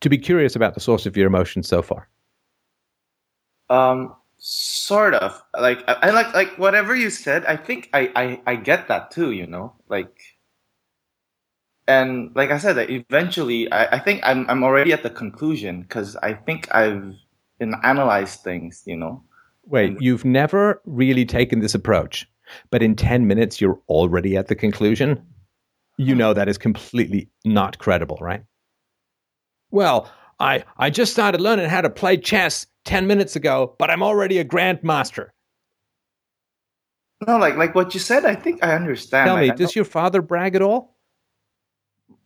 to 0.00 0.10
be 0.10 0.18
curious 0.18 0.56
about 0.56 0.74
the 0.74 0.80
source 0.80 1.06
of 1.06 1.16
your 1.16 1.26
emotions 1.28 1.68
so 1.68 1.80
far? 1.82 2.08
Um, 3.70 4.14
sort 4.42 5.14
of. 5.14 5.40
Like 5.58 5.84
I, 5.88 5.92
I 6.02 6.10
like 6.10 6.34
like 6.34 6.58
whatever 6.58 6.94
you 6.94 7.08
said. 7.08 7.46
I 7.46 7.56
think 7.56 7.88
I, 7.94 8.10
I 8.14 8.40
I 8.52 8.56
get 8.56 8.88
that 8.88 9.10
too. 9.10 9.30
You 9.32 9.46
know, 9.46 9.74
like. 9.88 10.20
And 11.88 12.30
like 12.36 12.50
I 12.52 12.58
said, 12.58 12.78
eventually, 12.90 13.70
I, 13.72 13.96
I 13.96 13.98
think 13.98 14.20
I'm 14.22 14.48
I'm 14.48 14.62
already 14.62 14.92
at 14.92 15.02
the 15.02 15.10
conclusion 15.10 15.82
because 15.82 16.16
I 16.16 16.32
think 16.34 16.72
I've 16.74 17.14
been 17.58 17.74
analyzed 17.82 18.40
things. 18.40 18.82
You 18.86 18.96
know. 18.96 19.24
Wait, 19.64 19.96
you've 20.00 20.24
never 20.24 20.80
really 20.86 21.24
taken 21.24 21.60
this 21.60 21.74
approach, 21.74 22.28
but 22.70 22.82
in 22.82 22.96
10 22.96 23.28
minutes, 23.28 23.60
you're 23.60 23.80
already 23.88 24.36
at 24.36 24.48
the 24.48 24.56
conclusion? 24.56 25.24
You 25.98 26.16
know 26.16 26.34
that 26.34 26.48
is 26.48 26.58
completely 26.58 27.30
not 27.44 27.78
credible, 27.78 28.18
right? 28.20 28.42
Well, 29.70 30.10
I, 30.40 30.64
I 30.78 30.90
just 30.90 31.12
started 31.12 31.40
learning 31.40 31.68
how 31.68 31.80
to 31.80 31.90
play 31.90 32.16
chess 32.16 32.66
10 32.84 33.06
minutes 33.06 33.36
ago, 33.36 33.74
but 33.78 33.90
I'm 33.90 34.02
already 34.02 34.38
a 34.38 34.44
grandmaster. 34.44 35.28
No, 37.26 37.38
like 37.38 37.56
like 37.56 37.74
what 37.74 37.94
you 37.94 38.00
said. 38.00 38.24
I 38.24 38.34
think 38.34 38.64
I 38.64 38.74
understand. 38.74 39.28
Tell 39.28 39.36
me, 39.36 39.50
does 39.52 39.76
your 39.76 39.84
father 39.84 40.22
brag 40.22 40.54
at 40.54 40.62
all? 40.62 40.90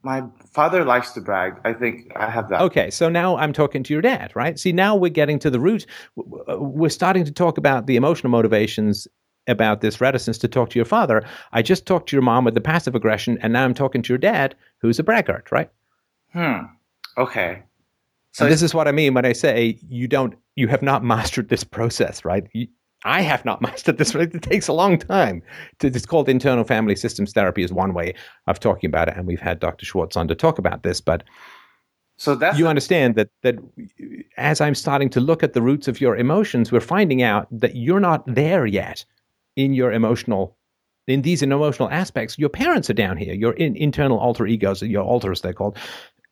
my 0.03 0.23
father 0.53 0.85
likes 0.85 1.11
to 1.11 1.21
brag. 1.21 1.55
I 1.65 1.73
think 1.73 2.13
I 2.15 2.31
have 2.31 2.49
that. 2.51 2.61
Okay, 2.61 2.91
so 2.91 3.09
now 3.09 3.37
I'm 3.37 3.53
talking 3.53 3.83
to 3.83 3.93
your 3.93 4.01
dad, 4.03 4.31
right? 4.37 4.57
See, 4.57 4.71
now 4.71 4.95
we're 4.95 5.09
getting 5.11 5.39
to 5.41 5.51
the 5.51 5.59
root. 5.59 5.85
W- 6.17 6.45
We're 6.61 6.91
starting 6.91 7.25
to 7.25 7.33
talk 7.33 7.59
about 7.59 7.87
the 7.89 7.97
emotional 7.97 8.31
motivations 8.31 9.09
about 9.49 9.81
this 9.81 10.01
reticence 10.01 10.39
to 10.39 10.49
talk 10.49 10.71
to 10.71 10.79
your 10.79 10.85
father. 10.87 11.25
I 11.53 11.61
just 11.63 11.87
talked 11.87 12.09
to 12.11 12.17
your 12.17 12.23
mom 12.23 12.45
with 12.45 12.55
the 12.55 12.61
passive 12.61 12.95
aggression, 12.95 13.37
and 13.43 13.53
now 13.53 13.65
I'm 13.65 13.75
talking 13.75 14.01
to 14.03 14.09
your 14.13 14.19
dad, 14.19 14.55
who's 14.79 15.01
a 15.01 15.03
braggart, 15.05 15.51
right? 15.51 15.71
Hmm. 16.33 16.67
Okay. 17.19 17.65
So 18.37 18.45
So 18.45 18.51
this 18.51 18.61
is 18.61 18.75
what 18.75 18.87
I 18.87 18.93
mean 18.93 19.15
when 19.15 19.25
I 19.25 19.33
say 19.33 19.79
you 19.89 20.07
don't, 20.07 20.35
you 20.57 20.69
have 20.69 20.83
not 20.83 21.03
mastered 21.03 21.49
this 21.49 21.65
process, 21.65 22.23
right? 22.23 22.47
You, 22.53 22.67
I 23.03 23.23
have 23.23 23.47
not 23.47 23.63
mastered 23.69 23.97
this. 23.97 24.15
It 24.15 24.43
takes 24.43 24.69
a 24.69 24.75
long 24.75 24.99
time. 24.99 25.43
To, 25.79 25.87
it's 25.87 26.05
called 26.05 26.29
internal 26.29 26.65
family 26.65 26.97
systems 26.97 27.33
therapy 27.33 27.63
is 27.63 27.73
one 27.73 27.95
way 27.95 28.15
of 28.47 28.61
talking 28.61 28.89
about 28.89 29.09
it, 29.09 29.17
and 29.17 29.27
we've 29.27 29.41
had 29.41 29.59
Dr. 29.59 29.87
Schwartz 29.87 30.19
on 30.19 30.29
to 30.29 30.35
talk 30.35 30.59
about 30.59 30.83
this. 30.83 31.01
But 31.01 31.25
so 32.19 32.35
that's 32.35 32.59
you 32.59 32.69
understand 32.69 33.15
that 33.15 33.31
that 33.43 33.55
as 34.37 34.61
I'm 34.61 34.75
starting 34.75 35.09
to 35.11 35.21
look 35.21 35.43
at 35.43 35.55
the 35.55 35.63
roots 35.63 35.89
of 35.89 36.03
your 36.03 36.15
emotions, 36.15 36.71
we're 36.71 36.81
finding 36.81 37.23
out 37.23 37.49
that 37.51 37.75
you're 37.75 38.01
not 38.01 38.23
there 38.27 38.67
yet 38.67 39.03
in 39.57 39.73
your 39.73 39.93
emotional. 39.93 40.59
In 41.07 41.23
these 41.23 41.41
emotional 41.41 41.89
aspects, 41.89 42.39
your 42.39 42.51
parents 42.51 42.91
are 42.91 42.95
down 42.95 43.17
here. 43.17 43.33
Your 43.33 43.55
in, 43.55 43.77
internal 43.77 44.19
alter 44.19 44.47
egos, 44.47 44.83
your 44.83 45.05
alters, 45.05 45.41
they're 45.41 45.55
called. 45.55 45.79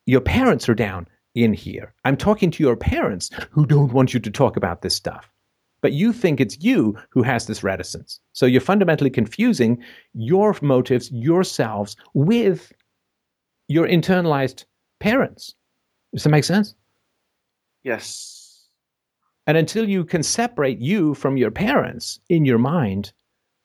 Your 0.05 0.21
parents 0.21 0.69
are 0.69 0.75
down 0.75 1.07
in 1.35 1.53
here. 1.53 1.93
I'm 2.05 2.17
talking 2.17 2.51
to 2.53 2.63
your 2.63 2.77
parents 2.77 3.31
who 3.51 3.67
don't 3.67 3.93
want 3.93 4.15
you 4.15 4.21
to 4.21 4.31
talk 4.31 4.57
about 4.57 4.83
this 4.83 4.95
stuff. 4.95 5.31
But 5.81 5.93
you 5.93 6.15
think 6.15 6.41
it's 6.41 6.63
you 6.63 6.97
who 7.11 7.23
has 7.23 7.47
this 7.47 7.63
reticence. 7.63 8.19
So 8.33 8.47
you're 8.47 8.63
fundamentally 8.63 9.11
confusing 9.11 9.83
your 10.15 10.57
motives, 10.63 11.11
yourselves, 11.13 11.95
with 12.15 12.73
your 13.69 13.87
internalized 13.87 14.65
parents. 15.01 15.55
Does 16.15 16.25
that 16.25 16.31
make 16.31 16.45
sense? 16.45 16.75
yes. 17.83 18.41
And 19.47 19.59
until 19.59 19.87
you 19.87 20.05
can 20.05 20.23
separate 20.23 20.79
you 20.79 21.13
from 21.15 21.37
your 21.37 21.51
parents 21.51 22.19
in 22.31 22.47
your 22.47 22.57
mind, 22.57 23.13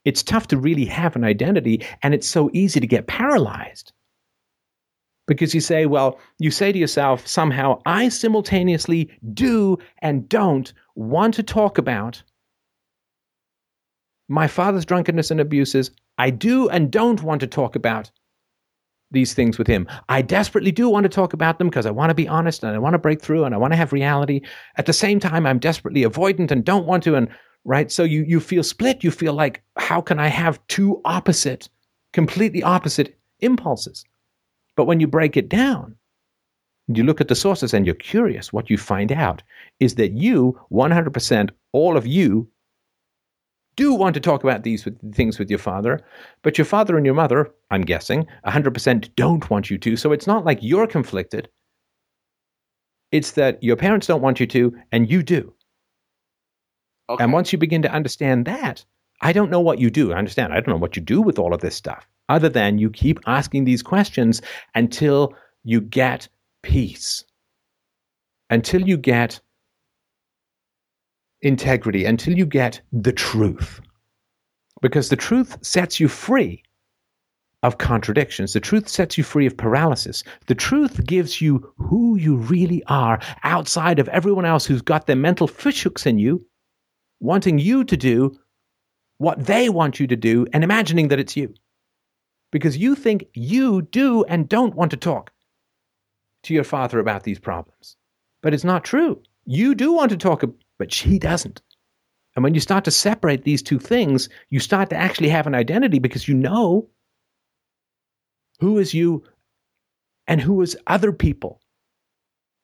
it's 0.04 0.22
tough 0.22 0.48
to 0.48 0.58
really 0.58 0.86
have 0.86 1.16
an 1.16 1.24
identity 1.24 1.86
and 2.04 2.14
it's 2.14 2.28
so 2.28 2.50
easy 2.54 2.82
to 2.82 2.88
get 2.88 3.08
paralyzed. 3.08 3.94
Because 5.30 5.54
you 5.54 5.62
say, 5.62 5.86
well, 5.86 6.20
you 6.40 6.50
say 6.50 6.72
to 6.72 6.80
yourself, 6.80 7.28
somehow, 7.28 7.80
I 7.86 8.10
simultaneously 8.10 9.12
do 9.32 9.78
and 10.02 10.28
don't 10.28 10.74
want 10.96 11.36
to 11.36 11.44
talk 11.44 11.78
about 11.78 12.24
my 14.28 14.48
father's 14.48 14.86
drunkenness 14.86 15.30
and 15.30 15.40
abuses. 15.40 15.92
I 16.18 16.32
do 16.32 16.68
and 16.70 16.90
don't 16.92 17.22
want 17.22 17.42
to 17.42 17.48
talk 17.48 17.76
about 17.76 18.10
these 19.12 19.36
things 19.36 19.60
with 19.60 19.68
him. 19.68 19.88
I 20.10 20.24
desperately 20.24 20.72
do 20.72 20.90
want 20.90 21.04
to 21.04 21.10
talk 21.10 21.34
about 21.34 21.60
them 21.60 21.70
because 21.70 21.86
I 21.86 21.92
want 21.92 22.10
to 22.10 22.16
be 22.16 22.28
honest 22.28 22.64
and 22.64 22.76
I 22.76 22.80
want 22.80 22.96
to 22.96 23.00
break 23.00 23.22
through 23.22 23.44
and 23.44 23.54
I 23.54 23.60
want 23.60 23.72
to 23.74 23.78
have 23.78 23.94
reality. 23.94 24.42
At 24.78 24.88
the 24.88 24.94
same 24.94 25.20
time, 25.20 25.46
I'm 25.46 25.60
desperately 25.60 26.02
avoidant 26.02 26.50
and 26.50 26.66
don't 26.66 26.88
want 26.88 27.04
to. 27.04 27.14
And 27.14 27.30
right, 27.66 27.92
so 27.92 28.04
you 28.04 28.24
you 28.28 28.40
feel 28.40 28.64
split. 28.64 29.04
You 29.04 29.12
feel 29.12 29.34
like, 29.34 29.62
how 29.78 30.02
can 30.02 30.20
I 30.20 30.28
have 30.28 30.60
two 30.66 31.02
opposite, 31.06 31.70
completely 32.14 32.64
opposite 32.64 33.16
impulses? 33.42 34.04
But 34.80 34.86
when 34.86 35.02
you 35.02 35.08
break 35.08 35.36
it 35.36 35.50
down, 35.50 35.98
you 36.88 37.04
look 37.04 37.20
at 37.20 37.28
the 37.28 37.36
sources 37.36 37.74
and 37.74 37.86
you're 37.86 37.96
curious. 37.96 38.54
What 38.54 38.70
you 38.70 38.78
find 38.78 39.12
out 39.12 39.44
is 39.82 39.96
that 39.96 40.14
you, 40.14 40.58
100%, 40.72 41.50
all 41.74 41.98
of 41.98 42.08
you, 42.08 42.50
do 43.76 43.94
want 43.94 44.14
to 44.14 44.22
talk 44.22 44.42
about 44.42 44.64
these 44.64 44.88
things 45.14 45.38
with 45.38 45.50
your 45.50 45.60
father, 45.60 46.00
but 46.44 46.58
your 46.58 46.64
father 46.64 46.96
and 46.96 47.06
your 47.06 47.14
mother, 47.14 47.52
I'm 47.70 47.82
guessing, 47.82 48.26
100% 48.46 49.10
don't 49.18 49.50
want 49.50 49.70
you 49.70 49.78
to. 49.80 49.98
So 49.98 50.14
it's 50.14 50.28
not 50.28 50.46
like 50.46 50.60
you're 50.62 50.88
conflicted. 50.88 51.50
It's 53.12 53.32
that 53.32 53.62
your 53.62 53.76
parents 53.76 54.08
don't 54.08 54.22
want 54.22 54.40
you 54.40 54.48
to, 54.48 54.78
and 54.94 55.12
you 55.12 55.24
do. 55.24 55.54
Okay. 57.10 57.22
And 57.22 57.34
once 57.34 57.52
you 57.52 57.60
begin 57.60 57.82
to 57.82 57.92
understand 57.92 58.46
that, 58.46 58.86
I 59.20 59.34
don't 59.34 59.52
know 59.52 59.60
what 59.60 59.80
you 59.80 59.90
do. 59.90 60.14
I 60.14 60.18
understand. 60.18 60.54
I 60.54 60.62
don't 60.62 60.70
know 60.70 60.80
what 60.80 60.96
you 60.96 61.02
do 61.02 61.22
with 61.22 61.38
all 61.38 61.54
of 61.54 61.60
this 61.60 61.76
stuff, 61.76 62.08
other 62.30 62.50
than 62.50 62.78
you 62.78 62.90
keep 62.90 63.20
asking 63.26 63.66
these 63.66 63.84
questions 63.84 64.42
until 64.76 65.34
you 65.64 65.82
get 65.82 66.30
peace, 66.64 67.26
until 68.50 68.82
you 68.82 68.98
get 68.98 69.42
integrity, 71.42 72.06
until 72.06 72.38
you 72.38 72.46
get 72.46 72.82
the 72.92 73.14
truth. 73.14 73.82
Because 74.82 75.10
the 75.10 75.16
truth 75.16 75.58
sets 75.62 76.00
you 76.00 76.08
free 76.08 76.64
of 77.64 77.78
contradictions. 77.78 78.54
The 78.54 78.60
truth 78.60 78.88
sets 78.88 79.18
you 79.18 79.24
free 79.24 79.46
of 79.46 79.58
paralysis. 79.58 80.24
The 80.48 80.56
truth 80.56 81.06
gives 81.06 81.42
you 81.42 81.74
who 81.78 82.16
you 82.16 82.38
really 82.38 82.84
are 82.86 83.20
outside 83.44 84.00
of 84.00 84.08
everyone 84.10 84.46
else 84.46 84.66
who's 84.66 84.82
got 84.82 85.08
their 85.08 85.18
mental 85.18 85.48
fishhooks 85.48 86.06
in 86.06 86.20
you, 86.20 86.46
wanting 87.20 87.60
you 87.60 87.84
to 87.84 87.98
do 87.98 88.38
what 89.18 89.46
they 89.46 89.68
want 89.68 90.00
you 90.00 90.08
to 90.08 90.16
do 90.16 90.48
and 90.54 90.64
imagining 90.64 91.10
that 91.10 91.20
it's 91.20 91.36
you. 91.36 91.54
Because 92.52 92.78
you 92.78 92.96
think 92.96 93.26
you 93.34 93.84
do 93.84 94.24
and 94.26 94.50
don't 94.50 94.76
want 94.76 94.92
to 94.92 94.98
talk 94.98 95.32
to 96.44 96.54
your 96.54 96.64
father 96.64 97.00
about 97.00 97.24
these 97.24 97.40
problems. 97.40 97.96
But 98.42 98.54
it's 98.54 98.64
not 98.64 98.84
true. 98.84 99.22
You 99.46 99.76
do 99.76 99.94
want 99.94 100.12
to 100.12 100.18
talk, 100.18 100.44
but 100.78 100.94
she 100.94 101.20
doesn't. 101.20 101.62
And 102.36 102.44
when 102.44 102.54
you 102.54 102.60
start 102.60 102.86
to 102.86 102.92
separate 102.92 103.44
these 103.44 103.62
two 103.62 103.80
things, 103.80 104.30
you 104.50 104.60
start 104.60 104.90
to 104.92 104.96
actually 104.96 105.30
have 105.30 105.48
an 105.48 105.56
identity 105.56 106.00
because 106.00 106.28
you 106.28 106.36
know 106.36 106.88
who 108.60 108.78
is 108.78 108.94
you 108.94 109.24
and 110.28 110.40
who 110.40 110.62
is 110.62 110.78
other 110.88 111.12
people, 111.12 111.60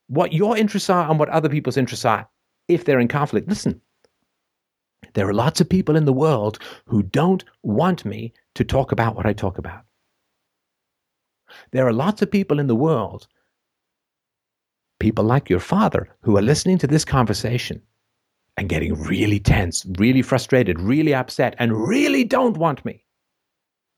what 0.08 0.34
your 0.34 0.56
interests 0.56 0.90
are 0.90 1.10
and 1.10 1.20
what 1.20 1.30
other 1.30 1.50
people's 1.50 1.78
interests 1.78 2.06
are 2.06 2.30
if 2.68 2.86
they're 2.86 3.00
in 3.00 3.08
conflict. 3.08 3.50
Listen, 3.50 3.82
there 5.14 5.28
are 5.28 5.34
lots 5.34 5.60
of 5.60 5.70
people 5.70 5.96
in 5.96 6.06
the 6.06 6.14
world 6.14 6.60
who 6.86 7.02
don't 7.04 7.44
want 7.64 8.06
me 8.06 8.34
to 8.56 8.64
talk 8.64 8.92
about 8.92 9.16
what 9.16 9.26
I 9.26 9.34
talk 9.34 9.58
about. 9.58 9.84
There 11.72 11.88
are 11.88 11.94
lots 11.94 12.22
of 12.22 12.32
people 12.32 12.60
in 12.60 12.68
the 12.68 12.76
world, 12.76 13.28
people 15.00 15.24
like 15.24 15.50
your 15.50 15.60
father, 15.60 16.10
who 16.22 16.38
are 16.38 16.42
listening 16.42 16.78
to 16.80 16.88
this 16.88 17.06
conversation 17.06 17.82
and 18.58 18.70
getting 18.70 18.94
really 19.04 19.40
tense, 19.40 19.86
really 19.98 20.22
frustrated, 20.22 20.80
really 20.80 21.14
upset, 21.14 21.56
and 21.60 21.88
really 21.88 22.24
don't 22.24 22.58
want 22.58 22.84
me 22.86 23.04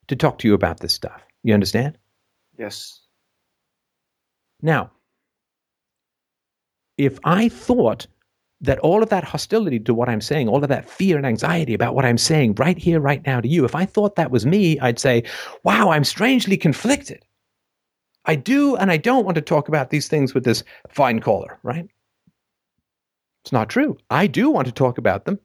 to 0.08 0.16
talk 0.16 0.40
to 0.40 0.48
you 0.48 0.53
about 0.53 0.80
this 0.80 0.94
stuff. 0.94 1.22
You 1.44 1.53
understand? 1.53 1.98
Yes. 2.58 3.02
Now, 4.61 4.92
if 6.98 7.19
I 7.24 7.50
thought 7.50 8.08
that 8.61 8.80
all 8.80 9.03
of 9.03 9.10
that 9.10 9.24
hostility 9.24 9.80
to 9.80 9.94
what 9.94 10.10
I'm 10.10 10.22
saying, 10.22 10.48
all 10.48 10.64
of 10.64 10.69
that 10.69 10.90
fear 10.90 11.18
and 11.18 11.26
anxiety 11.26 11.74
about 11.74 11.94
what 11.94 12.06
I'm 12.06 12.18
saying 12.18 12.56
right 12.56 12.77
here, 12.77 13.00
right 13.00 13.26
now 13.26 13.40
to 13.40 13.48
you, 13.48 13.66
if 13.66 13.76
I 13.76 13.86
thought 13.86 14.16
that 14.16 14.32
was 14.32 14.45
me, 14.45 14.80
I'd 14.80 15.00
say, 15.00 15.24
wow, 15.64 15.90
I'm 15.92 16.03
strangely 16.03 16.58
conflicted. 16.58 17.24
I 18.26 18.36
do 18.36 18.76
and 18.76 18.92
I 18.92 18.98
don't 18.98 19.26
want 19.26 19.36
to 19.36 19.42
talk 19.42 19.68
about 19.68 19.90
these 19.90 20.08
things 20.08 20.34
with 20.34 20.44
this 20.44 20.64
fine 20.90 21.19
caller, 21.19 21.60
right? 21.64 21.88
It's 23.44 23.52
not 23.52 23.69
true. 23.69 23.98
I 24.10 24.27
do 24.27 24.50
want 24.50 24.68
to 24.68 24.74
talk 24.74 24.98
about 24.98 25.26
them. 25.26 25.40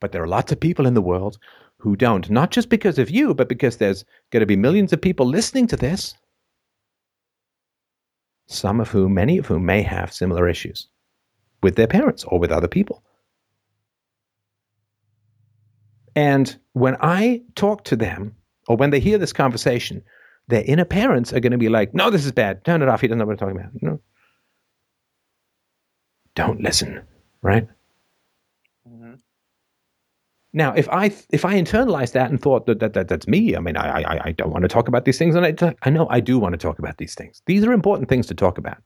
But 0.00 0.12
there 0.12 0.22
are 0.22 0.28
lots 0.28 0.52
of 0.52 0.60
people 0.60 0.86
in 0.86 0.94
the 0.94 1.02
world 1.02 1.38
who 1.78 1.96
don't, 1.96 2.28
not 2.30 2.50
just 2.50 2.68
because 2.68 2.98
of 2.98 3.10
you, 3.10 3.34
but 3.34 3.48
because 3.48 3.78
there's 3.78 4.04
going 4.30 4.40
to 4.40 4.46
be 4.46 4.54
millions 4.54 4.92
of 4.92 5.00
people 5.00 5.26
listening 5.26 5.66
to 5.68 5.76
this, 5.76 6.14
some 8.46 8.80
of 8.80 8.88
whom, 8.88 9.14
many 9.14 9.38
of 9.38 9.46
whom, 9.46 9.64
may 9.66 9.82
have 9.82 10.12
similar 10.12 10.48
issues 10.48 10.88
with 11.62 11.76
their 11.76 11.86
parents 11.86 12.24
or 12.24 12.38
with 12.38 12.50
other 12.50 12.68
people. 12.68 13.02
And 16.14 16.56
when 16.72 16.96
I 17.00 17.42
talk 17.54 17.84
to 17.84 17.96
them, 17.96 18.34
or 18.66 18.76
when 18.76 18.90
they 18.90 19.00
hear 19.00 19.18
this 19.18 19.32
conversation, 19.32 20.02
their 20.48 20.64
inner 20.64 20.84
parents 20.84 21.32
are 21.32 21.40
going 21.40 21.52
to 21.52 21.58
be 21.58 21.68
like, 21.68 21.94
no, 21.94 22.10
this 22.10 22.24
is 22.24 22.32
bad. 22.32 22.64
Turn 22.64 22.82
it 22.82 22.88
off. 22.88 23.00
He 23.00 23.06
doesn't 23.06 23.18
know 23.18 23.26
what 23.26 23.32
I'm 23.32 23.38
talking 23.38 23.56
about. 23.56 23.70
No. 23.80 24.00
Don't 26.34 26.60
listen, 26.60 27.02
right? 27.42 27.68
Mm-hmm. 28.88 29.14
Now, 30.52 30.72
if 30.74 30.88
I 30.88 31.12
if 31.30 31.44
I 31.44 31.54
internalized 31.54 32.12
that 32.12 32.30
and 32.30 32.40
thought 32.40 32.66
that, 32.66 32.80
that, 32.80 32.94
that 32.94 33.08
that's 33.08 33.28
me, 33.28 33.54
I 33.54 33.60
mean, 33.60 33.76
I, 33.76 34.02
I 34.02 34.20
I 34.28 34.32
don't 34.32 34.50
want 34.50 34.62
to 34.62 34.68
talk 34.68 34.88
about 34.88 35.04
these 35.04 35.18
things, 35.18 35.34
and 35.34 35.44
I 35.44 35.74
I 35.82 35.90
know 35.90 36.08
I 36.08 36.20
do 36.20 36.38
want 36.38 36.54
to 36.54 36.58
talk 36.58 36.78
about 36.78 36.96
these 36.96 37.14
things. 37.14 37.42
These 37.46 37.64
are 37.64 37.72
important 37.72 38.08
things 38.08 38.26
to 38.28 38.34
talk 38.34 38.56
about. 38.56 38.78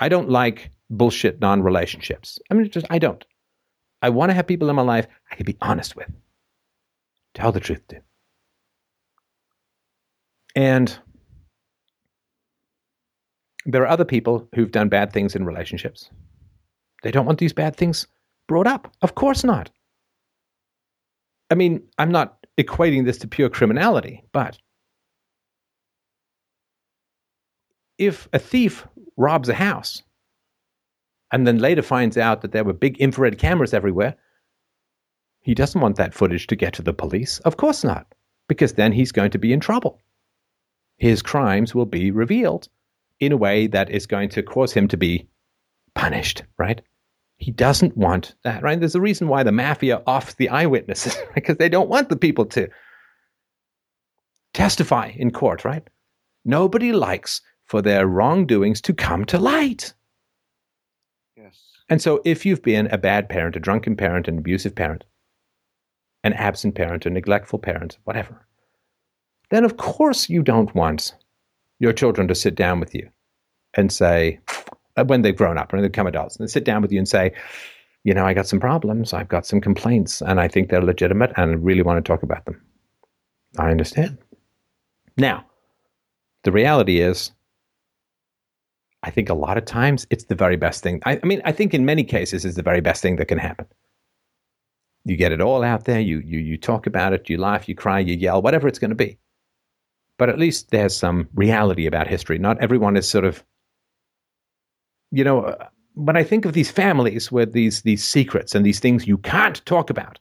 I 0.00 0.08
don't 0.08 0.28
like 0.28 0.70
bullshit 0.90 1.40
non-relationships. 1.40 2.38
I 2.50 2.54
mean, 2.54 2.70
just 2.70 2.86
I 2.90 2.98
don't. 2.98 3.24
I 4.02 4.10
want 4.10 4.30
to 4.30 4.34
have 4.34 4.46
people 4.46 4.70
in 4.70 4.76
my 4.76 4.82
life 4.82 5.06
I 5.30 5.34
can 5.34 5.44
be 5.44 5.56
honest 5.60 5.96
with, 5.96 6.10
tell 7.34 7.52
the 7.52 7.60
truth 7.60 7.86
to, 7.88 8.00
and 10.54 10.96
there 13.66 13.82
are 13.82 13.88
other 13.88 14.04
people 14.04 14.48
who've 14.54 14.70
done 14.70 14.88
bad 14.88 15.12
things 15.12 15.34
in 15.36 15.44
relationships. 15.44 16.10
They 17.02 17.10
don't 17.10 17.26
want 17.26 17.38
these 17.38 17.52
bad 17.52 17.76
things 17.76 18.06
brought 18.46 18.66
up. 18.66 18.92
Of 19.02 19.14
course 19.14 19.44
not. 19.44 19.70
I 21.50 21.54
mean, 21.54 21.82
I'm 21.98 22.10
not 22.10 22.46
equating 22.58 23.04
this 23.04 23.18
to 23.18 23.28
pure 23.28 23.48
criminality, 23.48 24.24
but 24.32 24.58
if 27.98 28.28
a 28.32 28.38
thief 28.38 28.86
robs 29.16 29.48
a 29.48 29.54
house 29.54 30.02
and 31.32 31.46
then 31.46 31.58
later 31.58 31.82
finds 31.82 32.16
out 32.16 32.42
that 32.42 32.52
there 32.52 32.64
were 32.64 32.72
big 32.72 32.98
infrared 32.98 33.38
cameras 33.38 33.74
everywhere, 33.74 34.16
he 35.40 35.54
doesn't 35.54 35.80
want 35.80 35.96
that 35.96 36.14
footage 36.14 36.46
to 36.48 36.56
get 36.56 36.72
to 36.74 36.82
the 36.82 36.92
police. 36.92 37.38
Of 37.40 37.56
course 37.56 37.84
not, 37.84 38.14
because 38.48 38.74
then 38.74 38.92
he's 38.92 39.12
going 39.12 39.30
to 39.30 39.38
be 39.38 39.52
in 39.52 39.60
trouble. 39.60 40.00
His 40.96 41.22
crimes 41.22 41.74
will 41.74 41.86
be 41.86 42.10
revealed 42.10 42.68
in 43.20 43.32
a 43.32 43.36
way 43.36 43.66
that 43.68 43.90
is 43.90 44.06
going 44.06 44.28
to 44.30 44.42
cause 44.42 44.72
him 44.72 44.88
to 44.88 44.96
be 44.96 45.28
punished, 45.94 46.42
right? 46.58 46.80
He 47.36 47.52
doesn't 47.52 47.96
want 47.96 48.34
that, 48.42 48.62
right? 48.62 48.78
There's 48.78 48.96
a 48.96 49.00
reason 49.00 49.28
why 49.28 49.42
the 49.42 49.52
mafia 49.52 50.02
offs 50.06 50.34
the 50.34 50.48
eyewitnesses, 50.48 51.16
because 51.34 51.56
they 51.56 51.68
don't 51.68 51.88
want 51.88 52.08
the 52.08 52.16
people 52.16 52.46
to 52.46 52.68
testify 54.54 55.12
in 55.14 55.30
court, 55.30 55.64
right? 55.64 55.86
Nobody 56.44 56.92
likes 56.92 57.40
for 57.64 57.82
their 57.82 58.06
wrongdoings 58.06 58.80
to 58.82 58.94
come 58.94 59.24
to 59.26 59.38
light. 59.38 59.92
And 61.88 62.02
so, 62.02 62.20
if 62.24 62.44
you've 62.44 62.62
been 62.62 62.86
a 62.88 62.98
bad 62.98 63.28
parent, 63.28 63.56
a 63.56 63.60
drunken 63.60 63.96
parent, 63.96 64.28
an 64.28 64.38
abusive 64.38 64.74
parent, 64.74 65.04
an 66.22 66.34
absent 66.34 66.74
parent, 66.74 67.06
a 67.06 67.10
neglectful 67.10 67.58
parent, 67.58 67.98
whatever, 68.04 68.46
then 69.50 69.64
of 69.64 69.76
course 69.76 70.28
you 70.28 70.42
don't 70.42 70.74
want 70.74 71.14
your 71.78 71.92
children 71.92 72.28
to 72.28 72.34
sit 72.34 72.54
down 72.54 72.80
with 72.80 72.94
you 72.94 73.08
and 73.74 73.92
say, 73.92 74.38
uh, 74.96 75.04
when 75.04 75.22
they've 75.22 75.36
grown 75.36 75.56
up 75.56 75.72
and 75.72 75.82
they 75.82 75.88
become 75.88 76.06
adults, 76.06 76.36
and 76.36 76.50
sit 76.50 76.64
down 76.64 76.82
with 76.82 76.92
you 76.92 76.98
and 76.98 77.08
say, 77.08 77.32
you 78.04 78.14
know, 78.14 78.24
I 78.24 78.34
got 78.34 78.46
some 78.46 78.60
problems, 78.60 79.12
I've 79.12 79.28
got 79.28 79.46
some 79.46 79.60
complaints, 79.60 80.20
and 80.22 80.40
I 80.40 80.48
think 80.48 80.68
they're 80.68 80.82
legitimate, 80.82 81.32
and 81.36 81.50
I 81.50 81.54
really 81.54 81.82
want 81.82 82.02
to 82.02 82.08
talk 82.08 82.22
about 82.22 82.44
them. 82.44 82.60
I 83.58 83.70
understand. 83.70 84.18
Now, 85.16 85.44
the 86.44 86.52
reality 86.52 87.00
is, 87.00 87.32
I 89.02 89.10
think 89.10 89.28
a 89.28 89.34
lot 89.34 89.56
of 89.56 89.64
times 89.64 90.06
it's 90.10 90.24
the 90.24 90.34
very 90.34 90.56
best 90.56 90.82
thing. 90.82 91.00
I, 91.04 91.20
I 91.22 91.26
mean, 91.26 91.40
I 91.44 91.52
think 91.52 91.72
in 91.72 91.84
many 91.84 92.04
cases 92.04 92.44
it's 92.44 92.56
the 92.56 92.62
very 92.62 92.80
best 92.80 93.00
thing 93.00 93.16
that 93.16 93.28
can 93.28 93.38
happen. 93.38 93.66
You 95.04 95.16
get 95.16 95.32
it 95.32 95.40
all 95.40 95.62
out 95.62 95.84
there. 95.84 96.00
You 96.00 96.18
you 96.24 96.38
you 96.38 96.58
talk 96.58 96.86
about 96.86 97.12
it. 97.12 97.28
You 97.30 97.38
laugh. 97.38 97.68
You 97.68 97.74
cry. 97.74 98.00
You 98.00 98.16
yell. 98.16 98.42
Whatever 98.42 98.68
it's 98.68 98.78
going 98.78 98.90
to 98.90 98.96
be. 98.96 99.18
But 100.18 100.28
at 100.28 100.38
least 100.38 100.70
there's 100.70 100.96
some 100.96 101.28
reality 101.34 101.86
about 101.86 102.08
history. 102.08 102.38
Not 102.38 102.60
everyone 102.60 102.96
is 102.96 103.08
sort 103.08 103.24
of 103.24 103.44
you 105.10 105.24
know, 105.24 105.42
uh, 105.42 105.66
when 105.94 106.16
I 106.16 106.22
think 106.22 106.44
of 106.44 106.52
these 106.52 106.70
families 106.70 107.32
with 107.32 107.52
these 107.52 107.82
these 107.82 108.04
secrets 108.04 108.54
and 108.54 108.64
these 108.64 108.80
things 108.80 109.06
you 109.06 109.18
can't 109.18 109.64
talk 109.64 109.90
about, 109.90 110.18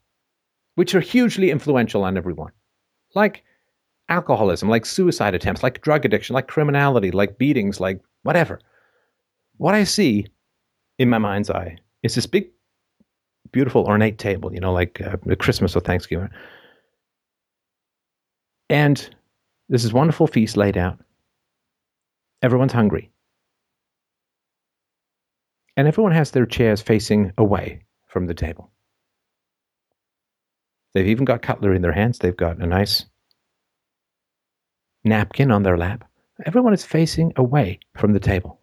which 0.75 0.95
are 0.95 1.01
hugely 1.01 1.51
influential 1.51 2.03
on 2.03 2.17
everyone, 2.17 2.51
like 3.13 3.43
alcoholism, 4.09 4.69
like 4.69 4.85
suicide 4.85 5.35
attempts, 5.35 5.63
like 5.63 5.81
drug 5.81 6.05
addiction, 6.05 6.33
like 6.33 6.47
criminality, 6.47 7.11
like 7.11 7.37
beatings, 7.37 7.79
like 7.79 7.99
whatever. 8.27 8.59
What 9.55 9.73
I 9.73 9.85
see 9.85 10.27
in 10.99 11.09
my 11.09 11.17
mind's 11.17 11.49
eye 11.49 11.77
is 12.03 12.13
this 12.13 12.27
big, 12.27 12.49
beautiful, 13.53 13.85
ornate 13.85 14.17
table, 14.17 14.53
you 14.53 14.59
know, 14.59 14.73
like 14.73 15.01
uh, 15.01 15.15
Christmas 15.39 15.77
or 15.77 15.79
Thanksgiving. 15.79 16.29
And 18.69 19.09
this 19.69 19.85
is 19.85 19.93
wonderful 19.93 20.27
feast 20.27 20.57
laid 20.57 20.77
out. 20.77 20.99
Everyone's 22.41 22.73
hungry 22.73 23.11
and 25.77 25.87
everyone 25.87 26.11
has 26.11 26.31
their 26.31 26.45
chairs 26.45 26.81
facing 26.81 27.31
away 27.37 27.83
from 28.07 28.25
the 28.25 28.33
table. 28.33 28.71
They've 30.93 31.07
even 31.07 31.23
got 31.23 31.41
cutlery 31.43 31.77
in 31.77 31.81
their 31.81 31.93
hands. 31.93 32.19
They've 32.19 32.35
got 32.35 32.57
a 32.57 32.67
nice 32.67 33.05
napkin 35.05 35.49
on 35.49 35.63
their 35.63 35.77
lap. 35.77 36.03
Everyone 36.45 36.73
is 36.73 36.85
facing 36.85 37.33
away 37.35 37.79
from 37.95 38.13
the 38.13 38.19
table. 38.19 38.61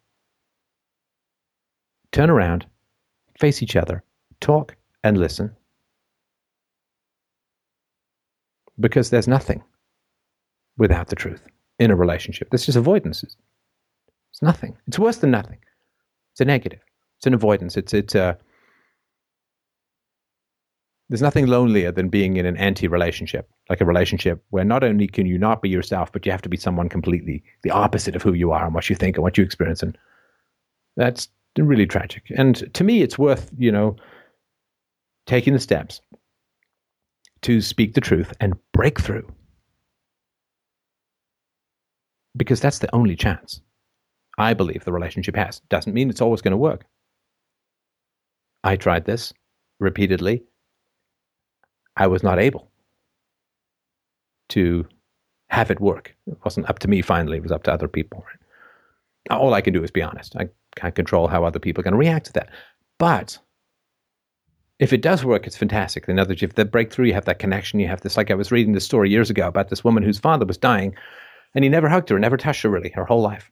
Turn 2.13 2.31
around, 2.31 2.67
face 3.39 3.63
each 3.63 3.75
other, 3.75 4.05
talk, 4.41 4.77
and 5.03 5.19
listen. 5.19 5.55
Because 8.79 9.11
there's 9.11 9.29
nothing 9.29 9.63
without 10.77 11.09
the 11.09 11.17
truth 11.17 11.43
in 11.79 11.91
a 11.91 11.97
relationship. 11.97 12.51
This 12.51 12.69
is 12.69 12.77
avoidance. 12.77 13.23
It's 13.23 14.43
nothing. 14.43 14.77
It's 14.87 14.99
worse 14.99 15.19
than 15.19 15.31
nothing. 15.31 15.59
It's 16.33 16.41
a 16.41 16.45
negative. 16.45 16.81
It's 17.19 17.27
an 17.27 17.35
avoidance. 17.35 17.77
It's 17.77 17.95
it's 17.95 18.15
a 18.15 18.37
there's 21.09 21.23
nothing 21.23 21.47
lonelier 21.47 21.93
than 21.93 22.09
being 22.09 22.39
in 22.39 22.47
an 22.47 22.57
anti-relationship, 22.57 23.49
like 23.69 23.81
a 23.81 23.85
relationship 23.85 24.43
where 24.51 24.65
not 24.65 24.83
only 24.83 25.07
can 25.07 25.27
you 25.27 25.37
not 25.39 25.61
be 25.61 25.69
yourself, 25.69 26.11
but 26.11 26.25
you 26.25 26.33
have 26.33 26.43
to 26.43 26.49
be 26.49 26.57
someone 26.57 26.89
completely 26.89 27.45
the 27.63 27.71
opposite 27.71 28.17
of 28.17 28.23
who 28.23 28.33
you 28.33 28.53
are 28.53 28.65
and 28.65 28.75
what 28.75 28.89
you 28.89 28.97
think 28.97 29.17
and 29.17 29.23
what 29.23 29.37
you 29.37 29.45
experience, 29.45 29.83
and 29.83 29.99
that's 30.97 31.29
really 31.59 31.87
tragic. 31.87 32.25
And 32.37 32.73
to 32.75 32.85
me, 32.85 33.03
it's 33.03 33.19
worth 33.19 33.51
you 33.59 33.71
know 33.71 33.97
taking 35.27 35.53
the 35.53 35.61
steps 35.61 36.01
to 37.43 37.61
speak 37.61 37.95
the 37.95 38.01
truth 38.01 38.33
and 38.41 38.55
break 38.73 38.99
through, 38.99 39.31
because 42.37 42.61
that's 42.61 42.79
the 42.79 42.95
only 42.95 43.15
chance 43.15 43.61
I 44.39 44.55
believe 44.55 44.85
the 44.85 44.93
relationship 44.93 45.37
has. 45.37 45.61
Doesn't 45.69 45.93
mean 45.93 46.09
it's 46.09 46.23
always 46.23 46.41
going 46.41 46.53
to 46.53 46.57
work. 46.57 46.87
I 48.65 48.77
tried 48.77 49.05
this 49.05 49.35
repeatedly. 49.81 50.43
I 51.97 52.07
was 52.07 52.23
not 52.23 52.39
able 52.39 52.71
to 54.51 54.87
have 55.49 55.71
it 55.71 55.81
work. 55.81 56.15
It 56.27 56.39
wasn't 56.45 56.69
up 56.69 56.81
to 56.81 56.89
me 56.89 57.03
finally, 57.03 57.39
it 57.39 57.43
was 57.43 57.53
up 57.53 57.63
to 57.65 57.73
other 57.73 57.89
people. 57.89 58.25
Right? 58.27 59.39
All 59.39 59.55
I 59.55 59.61
can 59.61 59.73
do 59.73 59.85
is 59.85 59.91
be 59.91 60.03
honest. 60.03 60.37
I 60.37 60.49
can't 60.77 60.95
control 60.95 61.29
how 61.29 61.45
other 61.45 61.59
people 61.59 61.81
are 61.81 61.85
going 61.85 61.93
to 61.93 61.99
react 61.99 62.27
to 62.27 62.33
that. 62.35 62.51
But 62.99 63.39
if 64.79 64.93
it 64.93 65.03
does 65.03 65.25
work, 65.25 65.47
it's 65.47 65.57
fantastic. 65.57 66.09
In 66.09 66.19
other 66.19 66.31
words, 66.31 66.43
you 66.43 66.49
have 66.49 66.57
the 66.57 66.65
breakthrough, 66.65 67.07
you 67.07 67.15
have 67.15 67.25
that 67.27 67.39
connection, 67.39 67.81
you 67.81 67.87
have 67.89 68.01
this. 68.01 68.17
Like 68.17 68.31
I 68.31 68.35
was 68.35 68.53
reading 68.53 68.73
this 68.73 68.85
story 68.85 69.11
years 69.11 69.31
ago 69.31 69.47
about 69.47 69.69
this 69.69 69.85
woman 69.85 70.03
whose 70.03 70.19
father 70.19 70.45
was 70.45 70.59
dying, 70.59 70.95
and 71.55 71.65
he 71.65 71.71
never 71.71 71.89
hugged 71.89 72.09
her, 72.09 72.19
never 72.19 72.37
touched 72.37 72.63
her 72.63 72.69
really, 72.69 72.91
her 72.91 73.05
whole 73.05 73.23
life. 73.23 73.51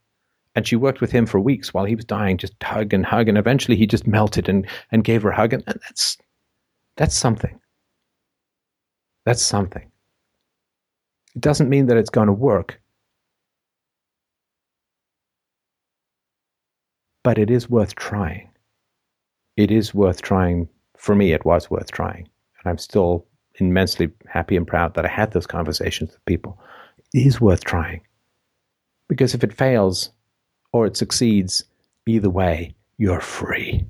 And 0.54 0.66
she 0.66 0.76
worked 0.76 1.00
with 1.00 1.12
him 1.12 1.24
for 1.24 1.40
weeks 1.40 1.72
while 1.72 1.84
he 1.84 1.94
was 1.94 2.04
dying, 2.04 2.36
just 2.36 2.60
hug 2.62 2.92
and 2.92 3.06
hug, 3.06 3.28
and 3.28 3.38
eventually 3.38 3.76
he 3.76 3.86
just 3.86 4.06
melted 4.06 4.48
and, 4.48 4.66
and 4.90 5.04
gave 5.04 5.22
her 5.22 5.30
a 5.30 5.36
hug. 5.36 5.52
And 5.52 5.64
that's 5.64 6.18
that's 6.96 7.14
something. 7.14 7.58
That's 9.24 9.42
something. 9.42 9.90
It 11.34 11.40
doesn't 11.40 11.68
mean 11.68 11.86
that 11.86 11.96
it's 11.96 12.10
going 12.10 12.26
to 12.26 12.32
work. 12.32 12.80
But 17.24 17.38
it 17.38 17.50
is 17.50 17.70
worth 17.70 17.94
trying. 17.94 18.50
It 19.56 19.70
is 19.70 19.94
worth 19.94 20.22
trying 20.22 20.68
for 21.02 21.16
me, 21.16 21.32
it 21.32 21.44
was 21.44 21.68
worth 21.68 21.90
trying. 21.90 22.28
And 22.58 22.70
I'm 22.70 22.78
still 22.78 23.26
immensely 23.56 24.10
happy 24.28 24.56
and 24.56 24.66
proud 24.66 24.94
that 24.94 25.04
I 25.04 25.08
had 25.08 25.32
those 25.32 25.48
conversations 25.48 26.12
with 26.12 26.24
people. 26.26 26.60
It 27.12 27.26
is 27.26 27.40
worth 27.40 27.64
trying. 27.64 28.02
Because 29.08 29.34
if 29.34 29.42
it 29.42 29.52
fails 29.52 30.10
or 30.72 30.86
it 30.86 30.96
succeeds, 30.96 31.64
either 32.06 32.30
way, 32.30 32.76
you're 32.98 33.20
free. 33.20 33.84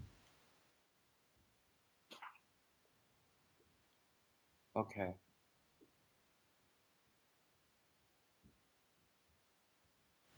Okay. 4.74 5.12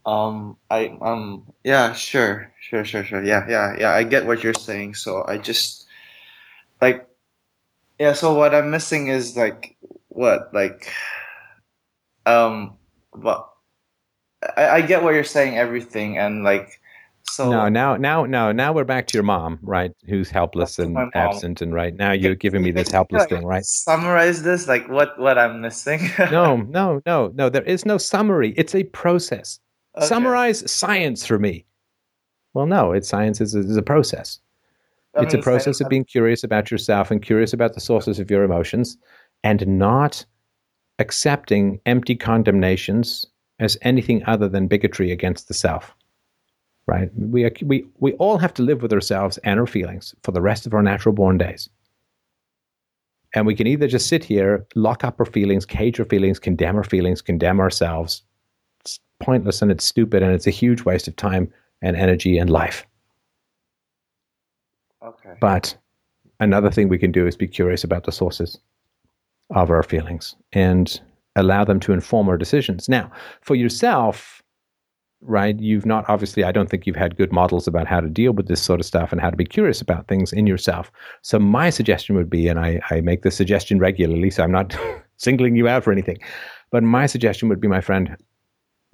Um, 0.06 0.56
I 0.70 0.96
um, 1.00 1.52
yeah, 1.64 1.92
sure, 1.94 2.52
sure, 2.60 2.84
sure, 2.84 3.04
sure. 3.04 3.24
Yeah, 3.24 3.46
yeah, 3.48 3.76
yeah. 3.78 3.90
I 3.92 4.02
get 4.02 4.26
what 4.26 4.42
you're 4.42 4.54
saying. 4.54 4.94
So 4.94 5.24
I 5.26 5.38
just 5.38 5.84
like 6.80 7.08
yeah 7.98 8.12
so 8.12 8.34
what 8.34 8.54
i'm 8.54 8.70
missing 8.70 9.08
is 9.08 9.36
like 9.36 9.76
what 10.08 10.52
like 10.52 10.92
um 12.26 12.76
but 13.14 13.48
I, 14.56 14.68
I 14.68 14.80
get 14.82 15.02
what 15.02 15.14
you're 15.14 15.24
saying 15.24 15.56
everything 15.56 16.18
and 16.18 16.44
like 16.44 16.80
so 17.22 17.50
no 17.50 17.68
now 17.68 17.96
now 17.96 18.24
no 18.24 18.52
now 18.52 18.72
we're 18.72 18.84
back 18.84 19.06
to 19.08 19.14
your 19.14 19.22
mom 19.22 19.58
right 19.62 19.92
who's 20.06 20.28
helpless 20.28 20.78
and 20.78 20.98
absent 21.14 21.62
and 21.62 21.72
right 21.72 21.94
now 21.94 22.12
you're 22.12 22.34
giving 22.34 22.62
me 22.62 22.70
this 22.70 22.90
helpless 22.90 23.20
like, 23.20 23.28
thing 23.30 23.44
right 23.44 23.64
summarize 23.64 24.42
this 24.42 24.68
like 24.68 24.88
what 24.88 25.18
what 25.18 25.38
i'm 25.38 25.60
missing 25.60 26.10
no 26.30 26.56
no 26.56 27.00
no 27.06 27.32
no 27.34 27.48
there 27.48 27.62
is 27.62 27.86
no 27.86 27.96
summary 27.96 28.52
it's 28.56 28.74
a 28.74 28.84
process 28.84 29.60
okay. 29.96 30.06
summarize 30.06 30.70
science 30.70 31.26
for 31.26 31.38
me 31.38 31.64
well 32.54 32.66
no 32.66 32.92
it's 32.92 33.08
science 33.08 33.40
is, 33.40 33.54
is 33.54 33.76
a 33.76 33.82
process 33.82 34.40
it's 35.16 35.34
a 35.34 35.38
process 35.38 35.80
of 35.80 35.88
being 35.88 36.04
curious 36.04 36.42
about 36.42 36.70
yourself 36.70 37.10
and 37.10 37.22
curious 37.22 37.52
about 37.52 37.74
the 37.74 37.80
sources 37.80 38.18
of 38.18 38.30
your 38.30 38.42
emotions 38.42 38.96
and 39.44 39.66
not 39.66 40.24
accepting 40.98 41.80
empty 41.86 42.16
condemnations 42.16 43.24
as 43.60 43.78
anything 43.82 44.24
other 44.26 44.48
than 44.48 44.66
bigotry 44.66 45.12
against 45.12 45.48
the 45.48 45.54
self. 45.54 45.94
Right? 46.86 47.10
We, 47.16 47.44
are, 47.44 47.52
we, 47.62 47.86
we 47.98 48.12
all 48.14 48.38
have 48.38 48.52
to 48.54 48.62
live 48.62 48.82
with 48.82 48.92
ourselves 48.92 49.38
and 49.38 49.58
our 49.58 49.66
feelings 49.66 50.14
for 50.22 50.32
the 50.32 50.42
rest 50.42 50.66
of 50.66 50.74
our 50.74 50.82
natural 50.82 51.14
born 51.14 51.38
days. 51.38 51.68
And 53.34 53.46
we 53.46 53.54
can 53.54 53.66
either 53.66 53.88
just 53.88 54.08
sit 54.08 54.22
here, 54.22 54.66
lock 54.74 55.02
up 55.02 55.18
our 55.18 55.26
feelings, 55.26 55.64
cage 55.64 55.98
our 55.98 56.06
feelings, 56.06 56.38
condemn 56.38 56.76
our 56.76 56.84
feelings, 56.84 57.22
condemn 57.22 57.58
ourselves. 57.58 58.22
Pointless 59.20 59.62
and 59.62 59.70
it's 59.70 59.84
stupid 59.84 60.22
and 60.22 60.32
it's 60.32 60.46
a 60.46 60.50
huge 60.50 60.84
waste 60.84 61.08
of 61.08 61.16
time 61.16 61.52
and 61.82 61.96
energy 61.96 62.38
and 62.38 62.50
life. 62.50 62.86
Okay. 65.04 65.34
But 65.40 65.76
another 66.40 66.70
thing 66.70 66.88
we 66.88 66.98
can 66.98 67.12
do 67.12 67.26
is 67.26 67.36
be 67.36 67.46
curious 67.46 67.84
about 67.84 68.04
the 68.04 68.12
sources 68.12 68.58
of 69.50 69.70
our 69.70 69.82
feelings 69.82 70.34
and 70.52 71.00
allow 71.36 71.64
them 71.64 71.80
to 71.80 71.92
inform 71.92 72.28
our 72.28 72.38
decisions. 72.38 72.88
Now, 72.88 73.10
for 73.42 73.54
yourself, 73.54 74.42
right, 75.20 75.58
you've 75.58 75.86
not 75.86 76.08
obviously, 76.08 76.44
I 76.44 76.52
don't 76.52 76.70
think 76.70 76.86
you've 76.86 76.96
had 76.96 77.16
good 77.16 77.32
models 77.32 77.66
about 77.66 77.86
how 77.86 78.00
to 78.00 78.08
deal 78.08 78.32
with 78.32 78.48
this 78.48 78.62
sort 78.62 78.80
of 78.80 78.86
stuff 78.86 79.12
and 79.12 79.20
how 79.20 79.30
to 79.30 79.36
be 79.36 79.44
curious 79.44 79.80
about 79.80 80.06
things 80.06 80.32
in 80.32 80.46
yourself. 80.46 80.90
So, 81.22 81.38
my 81.38 81.70
suggestion 81.70 82.14
would 82.16 82.30
be, 82.30 82.48
and 82.48 82.58
I, 82.58 82.80
I 82.90 83.00
make 83.00 83.22
this 83.22 83.36
suggestion 83.36 83.78
regularly, 83.78 84.30
so 84.30 84.42
I'm 84.42 84.52
not 84.52 84.76
singling 85.16 85.56
you 85.56 85.68
out 85.68 85.84
for 85.84 85.92
anything, 85.92 86.18
but 86.70 86.82
my 86.82 87.06
suggestion 87.06 87.48
would 87.48 87.60
be, 87.60 87.68
my 87.68 87.80
friend, 87.80 88.16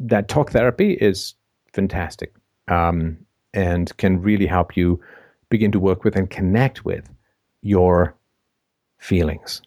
that 0.00 0.28
talk 0.28 0.50
therapy 0.50 0.94
is 0.94 1.34
fantastic 1.72 2.34
um, 2.68 3.16
and 3.54 3.96
can 3.98 4.20
really 4.20 4.46
help 4.46 4.76
you 4.76 5.00
begin 5.50 5.70
to 5.72 5.78
work 5.78 6.04
with 6.04 6.16
and 6.16 6.30
connect 6.30 6.84
with 6.84 7.08
your 7.62 8.16
feelings. 8.98 9.62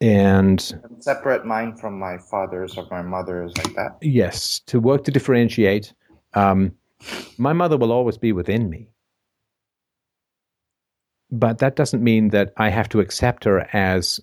And 0.00 0.60
separate 1.00 1.44
mine 1.44 1.76
from 1.76 1.98
my 1.98 2.18
father's 2.18 2.76
or 2.76 2.86
my 2.90 3.02
mother's, 3.02 3.56
like 3.58 3.74
that. 3.74 3.96
Yes, 4.00 4.60
to 4.66 4.78
work 4.78 5.04
to 5.04 5.10
differentiate. 5.10 5.92
Um, 6.34 6.72
my 7.36 7.52
mother 7.52 7.76
will 7.76 7.92
always 7.92 8.16
be 8.16 8.32
within 8.32 8.70
me. 8.70 8.88
But 11.30 11.58
that 11.58 11.76
doesn't 11.76 12.02
mean 12.02 12.28
that 12.30 12.52
I 12.56 12.70
have 12.70 12.88
to 12.90 13.00
accept 13.00 13.44
her 13.44 13.68
as 13.74 14.20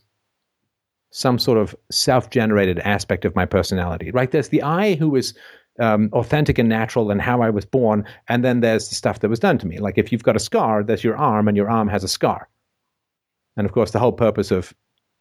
some 1.15 1.39
sort 1.39 1.57
of 1.57 1.73
self 1.91 2.29
generated 2.29 2.79
aspect 2.79 3.23
of 3.23 3.33
my 3.37 3.45
personality, 3.45 4.11
right? 4.11 4.31
There's 4.31 4.49
the 4.49 4.61
I 4.61 4.95
who 4.95 5.15
is 5.15 5.33
um, 5.79 6.09
authentic 6.11 6.59
and 6.59 6.67
natural 6.67 7.09
and 7.09 7.21
how 7.21 7.41
I 7.41 7.49
was 7.49 7.63
born. 7.63 8.05
And 8.27 8.43
then 8.43 8.59
there's 8.59 8.89
the 8.89 8.95
stuff 8.95 9.21
that 9.21 9.29
was 9.29 9.39
done 9.39 9.57
to 9.59 9.67
me. 9.67 9.77
Like 9.77 9.97
if 9.97 10.11
you've 10.11 10.23
got 10.23 10.35
a 10.35 10.39
scar, 10.39 10.83
there's 10.83 11.05
your 11.05 11.15
arm, 11.15 11.47
and 11.47 11.55
your 11.55 11.69
arm 11.69 11.87
has 11.87 12.03
a 12.03 12.09
scar. 12.09 12.49
And 13.55 13.65
of 13.65 13.71
course, 13.71 13.91
the 13.91 13.99
whole 13.99 14.11
purpose 14.11 14.51
of 14.51 14.73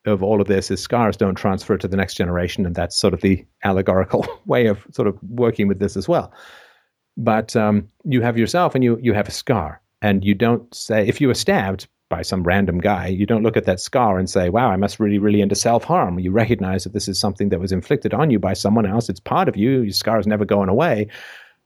of 0.04 0.22
all 0.22 0.40
of 0.40 0.48
this 0.48 0.70
is 0.70 0.82
scars 0.82 1.16
don't 1.16 1.36
transfer 1.36 1.78
to 1.78 1.86
the 1.86 1.96
next 1.96 2.14
generation, 2.14 2.66
and 2.66 2.74
that's 2.74 2.96
sort 2.96 3.14
of 3.14 3.20
the 3.20 3.44
allegorical 3.62 4.26
way 4.46 4.66
of 4.66 4.84
sort 4.90 5.06
of 5.06 5.16
working 5.22 5.68
with 5.68 5.78
this 5.78 5.96
as 5.96 6.08
well. 6.08 6.32
But 7.16 7.54
um, 7.54 7.88
you 8.02 8.20
have 8.20 8.36
yourself, 8.36 8.74
and 8.74 8.82
you 8.82 8.98
you 9.00 9.14
have 9.14 9.28
a 9.28 9.32
scar, 9.32 9.80
and 10.02 10.24
you 10.24 10.34
don't 10.34 10.74
say 10.74 11.06
if 11.06 11.20
you 11.20 11.28
were 11.28 11.34
stabbed 11.34 11.86
by 12.14 12.22
some 12.22 12.44
random 12.44 12.78
guy, 12.78 13.08
you 13.08 13.26
don't 13.26 13.42
look 13.42 13.56
at 13.56 13.64
that 13.64 13.80
scar 13.80 14.20
and 14.20 14.30
say, 14.30 14.48
wow, 14.48 14.70
I 14.70 14.76
must 14.76 15.00
really, 15.00 15.18
really 15.18 15.40
into 15.40 15.56
self 15.56 15.82
harm. 15.82 16.20
You 16.20 16.30
recognize 16.30 16.84
that 16.84 16.92
this 16.92 17.08
is 17.08 17.18
something 17.18 17.48
that 17.48 17.58
was 17.58 17.72
inflicted 17.72 18.14
on 18.14 18.30
you 18.30 18.38
by 18.38 18.52
someone 18.52 18.86
else. 18.86 19.08
It's 19.08 19.18
part 19.18 19.48
of 19.48 19.56
you. 19.56 19.80
Your 19.80 19.92
scar 19.92 20.20
is 20.20 20.26
never 20.26 20.44
going 20.44 20.68
away, 20.68 21.08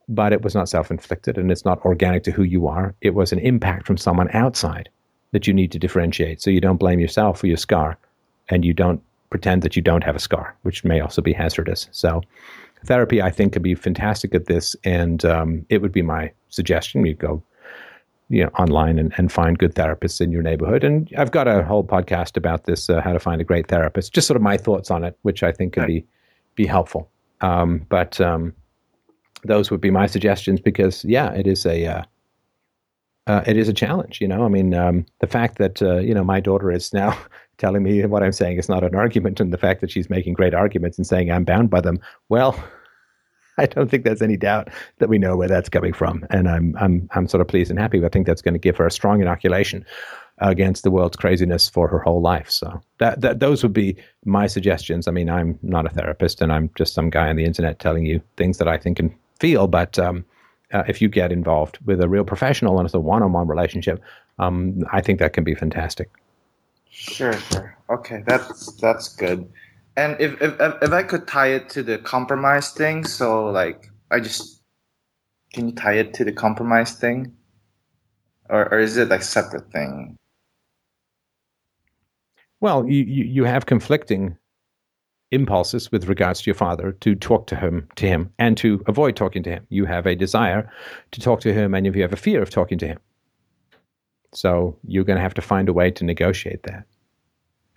but 0.09 0.33
it 0.33 0.41
was 0.41 0.55
not 0.55 0.71
self 0.71 0.91
inflicted 0.91 1.37
and 1.37 1.53
it's 1.53 1.67
not 1.67 1.85
organic 1.85 2.23
to 2.25 2.31
who 2.31 2.45
you 2.45 2.67
are. 2.67 2.95
It 3.03 3.15
was 3.15 3.31
an 3.31 3.41
impact 3.41 3.87
from 3.87 3.99
someone 3.99 4.31
outside 4.33 4.89
that 5.33 5.47
you 5.47 5.53
need 5.53 5.71
to 5.73 5.79
differentiate. 5.79 6.41
So 6.41 6.49
you 6.49 6.63
don't 6.63 6.79
blame 6.79 6.99
yourself 6.99 7.39
for 7.39 7.47
your 7.47 7.59
scar 7.59 7.99
and 8.49 8.65
you 8.65 8.73
don't 8.73 9.03
pretend 9.29 9.61
that 9.61 9.77
you 9.77 9.83
don't 9.83 10.05
have 10.05 10.17
a 10.17 10.27
scar, 10.29 10.57
which 10.63 10.83
may 10.83 10.99
also 10.99 11.21
be 11.21 11.35
hazardous. 11.35 11.89
So, 11.93 12.23
therapy, 12.87 13.21
I 13.21 13.31
think, 13.31 13.53
could 13.53 13.63
be 13.63 13.75
fantastic 13.75 14.35
at 14.35 14.47
this. 14.47 14.75
And 14.83 15.23
um, 15.27 15.67
it 15.69 15.83
would 15.83 15.93
be 15.93 16.01
my 16.01 16.33
suggestion. 16.49 17.05
You 17.05 17.13
go 17.13 17.43
you 18.29 18.43
know 18.43 18.51
online 18.59 18.99
and, 18.99 19.13
and 19.17 19.33
find 19.33 19.59
good 19.59 19.75
therapists 19.75 20.21
in 20.21 20.31
your 20.31 20.43
neighborhood. 20.43 20.85
And 20.85 21.11
i've 21.17 21.31
got 21.31 21.49
a 21.49 21.63
whole 21.63 21.85
podcast 21.85 22.37
about 22.37 22.65
this 22.65 22.91
uh, 22.91 23.01
how 23.01 23.13
to 23.13 23.21
find 23.21 23.41
a 23.41 23.45
great 23.45 23.69
therapist. 23.69 24.13
Just 24.13 24.27
sort 24.27 24.37
of 24.37 24.43
my 24.43 24.57
thoughts 24.57 24.91
on 24.91 25.05
it 25.05 25.19
which 25.23 25.43
i 25.43 25.53
think 25.53 25.73
could 25.75 25.87
be 25.87 26.05
be 26.55 26.67
helpful. 26.67 27.11
Um, 27.41 27.87
but 27.89 28.21
um, 28.21 28.53
those 29.45 29.71
would 29.71 29.81
be 29.81 29.91
my 29.91 30.07
suggestions 30.07 30.61
because 30.61 31.05
yeah 31.05 31.33
it 31.33 31.47
is 31.47 31.65
a 31.65 31.87
uh, 31.87 32.03
uh, 33.27 33.45
it 33.47 33.57
is 33.57 33.69
a 33.69 33.75
challenge 33.75 34.21
you 34.21 34.29
know? 34.29 34.45
I 34.45 34.49
mean 34.49 34.75
um, 34.75 35.07
the 35.21 35.27
fact 35.27 35.59
that 35.59 35.81
uh, 35.83 35.99
you 35.99 36.15
know 36.15 36.25
my 36.25 36.41
daughter 36.41 36.71
is 36.71 36.93
now 36.93 37.17
telling 37.59 37.83
me 37.83 38.05
what 38.07 38.23
i'm 38.23 38.31
saying 38.31 38.57
is 38.57 38.69
not 38.69 38.85
an 38.85 38.95
argument 38.95 39.41
and 39.41 39.53
the 39.53 39.59
fact 39.59 39.81
that 39.81 39.91
she's 39.91 40.09
making 40.09 40.33
great 40.33 40.55
arguments 40.55 40.97
and 40.97 41.05
saying 41.05 41.29
i'm 41.29 41.43
bound 41.43 41.69
by 41.69 41.81
them 41.81 41.99
well 42.29 42.55
I 43.63 43.67
don't 43.67 43.91
think 43.91 44.05
there's 44.05 44.23
any 44.23 44.37
doubt 44.37 44.69
that 44.99 45.09
we 45.09 45.19
know 45.19 45.37
where 45.37 45.49
that's 45.49 45.69
coming 45.69 45.93
from, 45.93 46.25
and 46.31 46.49
I'm 46.49 46.77
I'm 46.79 47.09
I'm 47.13 47.29
sort 47.29 47.41
of 47.41 47.49
pleased 47.49 47.71
and 47.71 47.79
happy. 47.79 48.05
I 48.05 48.09
think 48.09 48.27
that's 48.27 48.43
going 48.43 48.55
to 48.55 48.61
give 48.61 48.77
her 48.77 48.87
a 48.87 48.91
strong 48.91 49.21
inoculation 49.21 49.85
against 50.41 50.85
the 50.85 50.91
world's 50.91 51.17
craziness 51.17 51.69
for 51.69 51.89
her 51.89 51.99
whole 51.99 52.23
life. 52.23 52.49
So 52.49 52.81
that, 52.99 53.21
that 53.23 53.41
those 53.41 53.65
would 53.65 53.73
be 53.73 53.97
my 54.25 54.47
suggestions. 54.47 55.09
I 55.09 55.11
mean, 55.11 55.29
I'm 55.29 55.59
not 55.63 55.85
a 55.85 55.89
therapist, 55.89 56.41
and 56.41 56.53
I'm 56.53 56.71
just 56.77 56.95
some 56.95 57.11
guy 57.11 57.29
on 57.29 57.37
the 57.37 57.45
internet 57.45 57.81
telling 57.81 58.07
you 58.07 58.23
things 58.37 58.59
that 58.59 58.69
I 58.69 58.79
think 58.79 59.01
and 59.01 59.13
feel. 59.41 59.67
But 59.67 59.99
um, 59.99 60.25
uh, 60.73 60.85
if 60.87 61.03
you 61.03 61.09
get 61.09 61.33
involved 61.33 61.79
with 61.85 62.01
a 62.01 62.09
real 62.09 62.25
professional 62.25 62.79
and 62.79 62.87
it's 62.87 62.95
a 62.95 63.01
one-on-one 63.01 63.49
relationship, 63.49 64.01
um, 64.39 64.85
I 64.93 65.01
think 65.01 65.19
that 65.19 65.33
can 65.33 65.43
be 65.43 65.57
fantastic. 65.57 66.09
Sure, 66.91 67.33
sure. 67.33 67.77
Okay, 67.91 68.23
that's 68.27 68.73
that's 68.75 69.09
good 69.17 69.49
and 69.99 70.21
if, 70.21 70.41
if 70.41 70.55
if 70.61 70.93
I 70.93 71.03
could 71.03 71.27
tie 71.27 71.49
it 71.49 71.69
to 71.71 71.83
the 71.83 71.99
compromise 71.99 72.71
thing, 72.71 73.05
so 73.05 73.47
like 73.51 73.91
I 74.11 74.21
just 74.21 74.63
can 75.53 75.69
you 75.69 75.75
tie 75.75 75.95
it 75.95 76.15
to 76.15 76.25
the 76.25 76.33
compromise 76.33 76.93
thing, 76.93 77.35
or 78.49 78.73
or 78.73 78.79
is 78.79 78.97
it 78.97 79.09
like 79.09 79.23
separate 79.23 79.73
thing? 79.73 80.17
Well, 82.61 82.89
you 82.89 83.05
you, 83.05 83.25
you 83.25 83.45
have 83.45 83.67
conflicting 83.67 84.39
impulses 85.31 85.91
with 85.93 86.07
regards 86.07 86.43
to 86.43 86.47
your 86.47 86.55
father 86.55 86.93
to 86.93 87.15
talk 87.15 87.49
to 87.49 87.57
him 87.57 87.89
to 87.97 88.07
him 88.07 88.33
and 88.39 88.57
to 88.59 88.83
avoid 88.87 89.17
talking 89.17 89.43
to 89.43 89.51
him. 89.51 89.67
You 89.69 89.85
have 89.85 90.07
a 90.07 90.15
desire 90.15 90.71
to 91.11 91.21
talk 91.21 91.41
to 91.41 91.53
him 91.53 91.75
and 91.75 91.87
if 91.87 91.97
you 91.97 92.03
have 92.03 92.13
a 92.13 92.17
fear 92.17 92.41
of 92.41 92.51
talking 92.51 92.79
to 92.79 92.87
him. 92.87 92.99
So 94.33 94.79
you're 94.87 95.05
going 95.05 95.17
to 95.17 95.23
have 95.23 95.35
to 95.35 95.43
find 95.43 95.69
a 95.69 95.73
way 95.73 95.91
to 95.91 96.05
negotiate 96.05 96.63
that. 96.65 96.85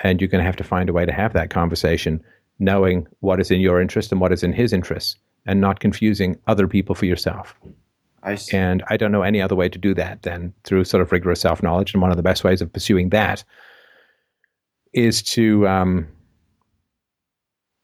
And 0.04 0.20
you're 0.20 0.28
going 0.28 0.42
to 0.42 0.46
have 0.46 0.56
to 0.58 0.64
find 0.64 0.90
a 0.90 0.94
way 0.94 1.06
to 1.06 1.12
have 1.12 1.34
that 1.34 1.50
conversation 1.50 2.24
knowing 2.60 3.08
what 3.20 3.40
is 3.40 3.52
in 3.52 3.60
your 3.60 3.82
interest 3.82 4.12
and 4.12 4.22
what 4.22 4.32
is 4.32 4.44
in 4.44 4.54
his 4.54 4.74
interest 4.74 5.18
and 5.46 5.60
not 5.60 5.80
confusing 5.80 6.38
other 6.48 6.68
people 6.68 6.96
for 6.96 7.06
yourself. 7.06 7.56
I 8.24 8.36
see. 8.36 8.56
And 8.56 8.84
I 8.88 8.98
don't 8.98 9.12
know 9.12 9.24
any 9.24 9.42
other 9.42 9.56
way 9.56 9.68
to 9.70 9.80
do 9.80 9.94
that 9.96 10.22
than 10.22 10.54
through 10.64 10.84
sort 10.86 11.02
of 11.02 11.12
rigorous 11.12 11.42
self 11.42 11.64
knowledge. 11.64 11.94
And 11.94 12.02
one 12.02 12.12
of 12.12 12.18
the 12.18 12.24
best 12.24 12.44
ways 12.44 12.62
of 12.62 12.72
pursuing 12.72 13.10
that 13.10 13.44
is 14.94 15.24
to 15.24 15.68
um, 15.68 16.08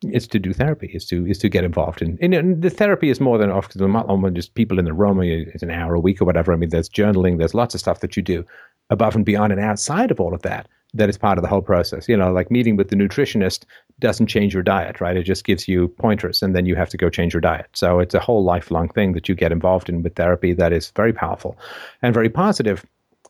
is 0.04 0.28
to 0.28 0.38
do 0.38 0.54
therapy. 0.54 0.92
Is 0.94 1.06
to 1.08 1.26
is 1.26 1.40
to 1.40 1.50
get 1.50 1.64
involved 1.64 2.04
in. 2.04 2.20
And 2.22 2.62
the 2.62 2.70
therapy 2.70 3.10
is 3.10 3.20
more 3.20 3.40
than 3.40 3.50
not 3.50 4.34
just 4.34 4.54
people 4.54 4.78
in 4.78 4.86
the 4.86 4.94
room. 4.94 5.22
It's 5.24 5.64
an 5.64 5.72
hour 5.72 5.96
a 5.96 6.00
week 6.00 6.22
or 6.22 6.26
whatever. 6.26 6.54
I 6.54 6.56
mean, 6.56 6.70
there's 6.70 6.90
journaling. 6.90 7.40
There's 7.40 7.56
lots 7.56 7.74
of 7.74 7.82
stuff 7.82 8.02
that 8.02 8.16
you 8.16 8.22
do 8.22 8.46
above 8.92 9.16
and 9.16 9.26
beyond 9.26 9.52
and 9.52 9.62
outside 9.62 10.12
of 10.12 10.20
all 10.20 10.34
of 10.34 10.44
that 10.44 10.68
that 10.98 11.10
is 11.10 11.18
part 11.18 11.38
of 11.38 11.42
the 11.42 11.48
whole 11.48 11.62
process. 11.62 12.08
You 12.10 12.18
know, 12.18 12.32
like 12.32 12.52
meeting 12.52 12.76
with 12.76 12.90
the 12.90 12.96
nutritionist 12.96 13.66
doesn't 14.00 14.28
change 14.28 14.54
your 14.54 14.64
diet, 14.64 15.00
right? 15.02 15.18
It 15.18 15.24
just 15.24 15.44
gives 15.44 15.68
you 15.68 15.88
pointers 15.88 16.42
and 16.42 16.56
then 16.56 16.66
you 16.66 16.76
have 16.76 16.90
to 16.90 16.98
go 16.98 17.10
change 17.10 17.34
your 17.34 17.42
diet. 17.42 17.68
So 17.74 18.00
it's 18.00 18.14
a 18.14 18.20
whole 18.20 18.44
lifelong 18.44 18.90
thing 18.90 19.14
that 19.14 19.30
you 19.30 19.36
get 19.36 19.52
involved 19.52 19.90
in 19.90 20.04
with 20.04 20.16
therapy 20.16 20.54
that 20.54 20.74
is 20.74 20.92
very 20.92 21.14
powerful 21.14 21.58
and 22.02 22.14
very 22.14 22.30
positive. 22.30 22.86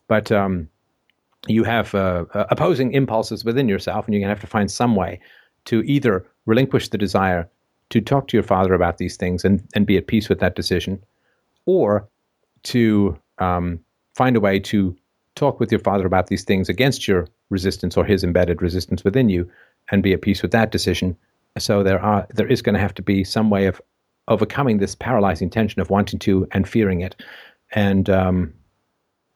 But 0.07 0.31
um, 0.31 0.69
you 1.47 1.63
have 1.63 1.93
uh, 1.93 2.25
uh, 2.33 2.45
opposing 2.49 2.93
impulses 2.93 3.45
within 3.45 3.69
yourself 3.69 4.05
and 4.05 4.13
you're 4.13 4.21
going 4.21 4.29
to 4.29 4.35
have 4.35 4.41
to 4.41 4.47
find 4.47 4.71
some 4.71 4.95
way 4.95 5.19
to 5.65 5.83
either 5.83 6.25
relinquish 6.45 6.89
the 6.89 6.97
desire 6.97 7.49
to 7.89 8.01
talk 8.01 8.27
to 8.27 8.37
your 8.37 8.43
father 8.43 8.73
about 8.73 8.97
these 8.97 9.15
things 9.15 9.45
and, 9.45 9.63
and 9.75 9.85
be 9.85 9.97
at 9.97 10.07
peace 10.07 10.29
with 10.29 10.39
that 10.39 10.55
decision 10.55 11.01
or 11.65 12.07
to 12.63 13.17
um, 13.39 13.79
find 14.15 14.35
a 14.35 14.39
way 14.39 14.59
to 14.59 14.95
talk 15.35 15.59
with 15.59 15.71
your 15.71 15.79
father 15.79 16.05
about 16.05 16.27
these 16.27 16.43
things 16.43 16.67
against 16.67 17.07
your 17.07 17.27
resistance 17.49 17.97
or 17.97 18.05
his 18.05 18.23
embedded 18.23 18.61
resistance 18.61 19.03
within 19.03 19.29
you 19.29 19.49
and 19.91 20.03
be 20.03 20.13
at 20.13 20.21
peace 20.21 20.41
with 20.41 20.51
that 20.51 20.71
decision. 20.71 21.15
So 21.57 21.83
there 21.83 21.99
are 21.99 22.27
there 22.33 22.47
is 22.47 22.61
going 22.61 22.75
to 22.75 22.81
have 22.81 22.93
to 22.95 23.01
be 23.01 23.23
some 23.23 23.49
way 23.49 23.65
of 23.65 23.81
overcoming 24.27 24.77
this 24.77 24.95
paralyzing 24.95 25.49
tension 25.49 25.81
of 25.81 25.89
wanting 25.89 26.19
to 26.19 26.47
and 26.51 26.67
fearing 26.67 27.01
it, 27.01 27.15
and 27.71 28.09
um, 28.09 28.53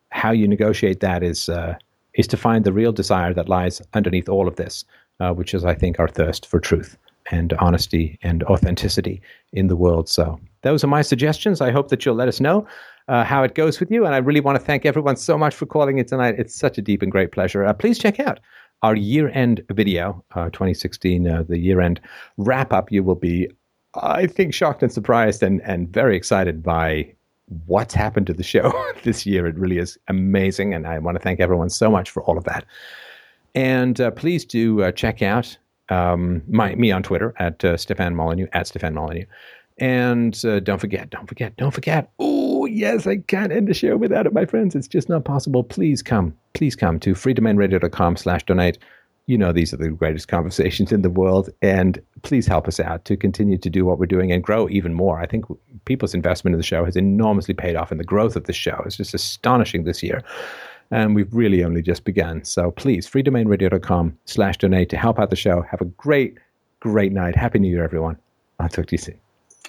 how 0.09 0.31
you 0.31 0.47
negotiate 0.47 0.99
that 0.99 1.23
is 1.23 1.49
uh, 1.49 1.75
is 2.13 2.27
to 2.27 2.37
find 2.37 2.63
the 2.63 2.73
real 2.73 2.91
desire 2.91 3.33
that 3.33 3.49
lies 3.49 3.81
underneath 3.93 4.29
all 4.29 4.47
of 4.47 4.57
this, 4.57 4.85
uh, 5.19 5.33
which 5.33 5.53
is 5.53 5.65
I 5.65 5.73
think 5.73 5.99
our 5.99 6.07
thirst 6.07 6.45
for 6.45 6.59
truth 6.59 6.97
and 7.31 7.53
honesty 7.53 8.19
and 8.21 8.43
authenticity 8.43 9.21
in 9.53 9.67
the 9.67 9.75
world. 9.75 10.09
So 10.09 10.39
those 10.61 10.83
are 10.83 10.87
my 10.87 11.01
suggestions. 11.01 11.61
I 11.61 11.71
hope 11.71 11.89
that 11.89 12.05
you'll 12.05 12.15
let 12.15 12.27
us 12.27 12.39
know 12.39 12.67
uh, 13.07 13.23
how 13.23 13.43
it 13.43 13.55
goes 13.55 13.79
with 13.79 13.91
you. 13.91 14.05
And 14.05 14.15
I 14.15 14.19
really 14.19 14.39
want 14.39 14.59
to 14.59 14.65
thank 14.65 14.85
everyone 14.85 15.15
so 15.15 15.37
much 15.37 15.55
for 15.55 15.65
calling 15.65 15.97
in 15.97 16.05
tonight. 16.05 16.35
It's 16.37 16.55
such 16.55 16.77
a 16.77 16.81
deep 16.81 17.01
and 17.01 17.11
great 17.11 17.31
pleasure. 17.31 17.65
Uh, 17.65 17.73
please 17.73 17.99
check 17.99 18.19
out 18.19 18.39
our 18.83 18.95
year 18.95 19.29
end 19.29 19.63
video, 19.71 20.23
uh, 20.35 20.45
2016, 20.49 21.27
uh, 21.27 21.43
the 21.43 21.57
year 21.57 21.81
end 21.81 22.01
wrap 22.37 22.73
up. 22.73 22.91
You 22.91 23.03
will 23.03 23.15
be, 23.15 23.49
I 23.95 24.27
think, 24.27 24.53
shocked 24.53 24.83
and 24.83 24.91
surprised 24.91 25.43
and, 25.43 25.61
and 25.61 25.91
very 25.91 26.15
excited 26.15 26.63
by 26.63 27.13
what's 27.65 27.93
happened 27.93 28.27
to 28.27 28.33
the 28.33 28.43
show 28.43 28.71
this 29.03 29.25
year. 29.25 29.45
It 29.45 29.55
really 29.55 29.77
is 29.77 29.97
amazing. 30.07 30.73
And 30.73 30.87
I 30.87 30.99
want 30.99 31.15
to 31.15 31.23
thank 31.23 31.39
everyone 31.39 31.69
so 31.69 31.89
much 31.91 32.09
for 32.09 32.23
all 32.23 32.37
of 32.37 32.43
that. 32.45 32.65
And 33.53 33.99
uh, 33.99 34.11
please 34.11 34.45
do 34.45 34.81
uh, 34.81 34.91
check 34.91 35.21
out 35.21 35.57
um, 35.89 36.41
my, 36.47 36.73
me 36.75 36.91
on 36.91 37.03
Twitter 37.03 37.33
at 37.37 37.63
uh, 37.65 37.75
Stefan 37.77 38.15
Molyneux, 38.15 38.47
at 38.53 38.67
Stefan 38.67 38.93
Molyneux. 38.93 39.25
And 39.77 40.39
uh, 40.45 40.59
don't 40.59 40.79
forget, 40.79 41.09
don't 41.09 41.27
forget, 41.27 41.57
don't 41.57 41.71
forget. 41.71 42.11
Oh, 42.19 42.40
yes, 42.81 43.05
I 43.05 43.17
can't 43.17 43.51
end 43.51 43.67
the 43.67 43.73
show 43.73 43.95
without 43.95 44.25
it, 44.25 44.33
my 44.33 44.45
friends. 44.45 44.75
It's 44.75 44.87
just 44.87 45.07
not 45.07 45.23
possible. 45.23 45.63
Please 45.63 46.01
come, 46.01 46.35
please 46.53 46.75
come 46.75 46.99
to 47.01 47.13
freedomainradio.com 47.13 48.17
slash 48.17 48.43
donate. 48.43 48.79
You 49.27 49.37
know, 49.37 49.53
these 49.53 49.71
are 49.71 49.77
the 49.77 49.89
greatest 49.89 50.27
conversations 50.27 50.91
in 50.91 51.03
the 51.03 51.09
world. 51.09 51.49
And 51.61 52.01
please 52.23 52.47
help 52.47 52.67
us 52.67 52.79
out 52.79 53.05
to 53.05 53.15
continue 53.15 53.57
to 53.59 53.69
do 53.69 53.85
what 53.85 53.99
we're 53.99 54.07
doing 54.07 54.31
and 54.31 54.43
grow 54.43 54.67
even 54.67 54.95
more. 54.95 55.21
I 55.21 55.27
think 55.27 55.45
people's 55.85 56.15
investment 56.15 56.55
in 56.55 56.57
the 56.59 56.65
show 56.65 56.83
has 56.83 56.97
enormously 56.97 57.53
paid 57.53 57.75
off, 57.75 57.91
and 57.91 57.99
the 57.99 58.03
growth 58.03 58.35
of 58.35 58.45
the 58.45 58.53
show 58.53 58.81
is 58.85 58.97
just 58.97 59.13
astonishing 59.13 59.83
this 59.83 60.01
year. 60.01 60.23
And 60.89 61.15
we've 61.15 61.33
really 61.33 61.63
only 61.63 61.81
just 61.81 62.03
begun. 62.03 62.43
So 62.43 62.71
please, 62.71 63.07
freedomainradio.com 63.07 64.17
slash 64.25 64.57
donate 64.57 64.89
to 64.89 64.97
help 64.97 65.19
out 65.19 65.29
the 65.29 65.37
show. 65.37 65.61
Have 65.61 65.81
a 65.81 65.85
great, 65.85 66.37
great 66.79 67.13
night. 67.13 67.35
Happy 67.35 67.59
New 67.59 67.69
Year, 67.69 67.83
everyone. 67.83 68.17
I'll 68.59 68.67
talk 68.67 68.87
to 68.87 68.93
you 68.93 68.97
soon. 68.97 69.30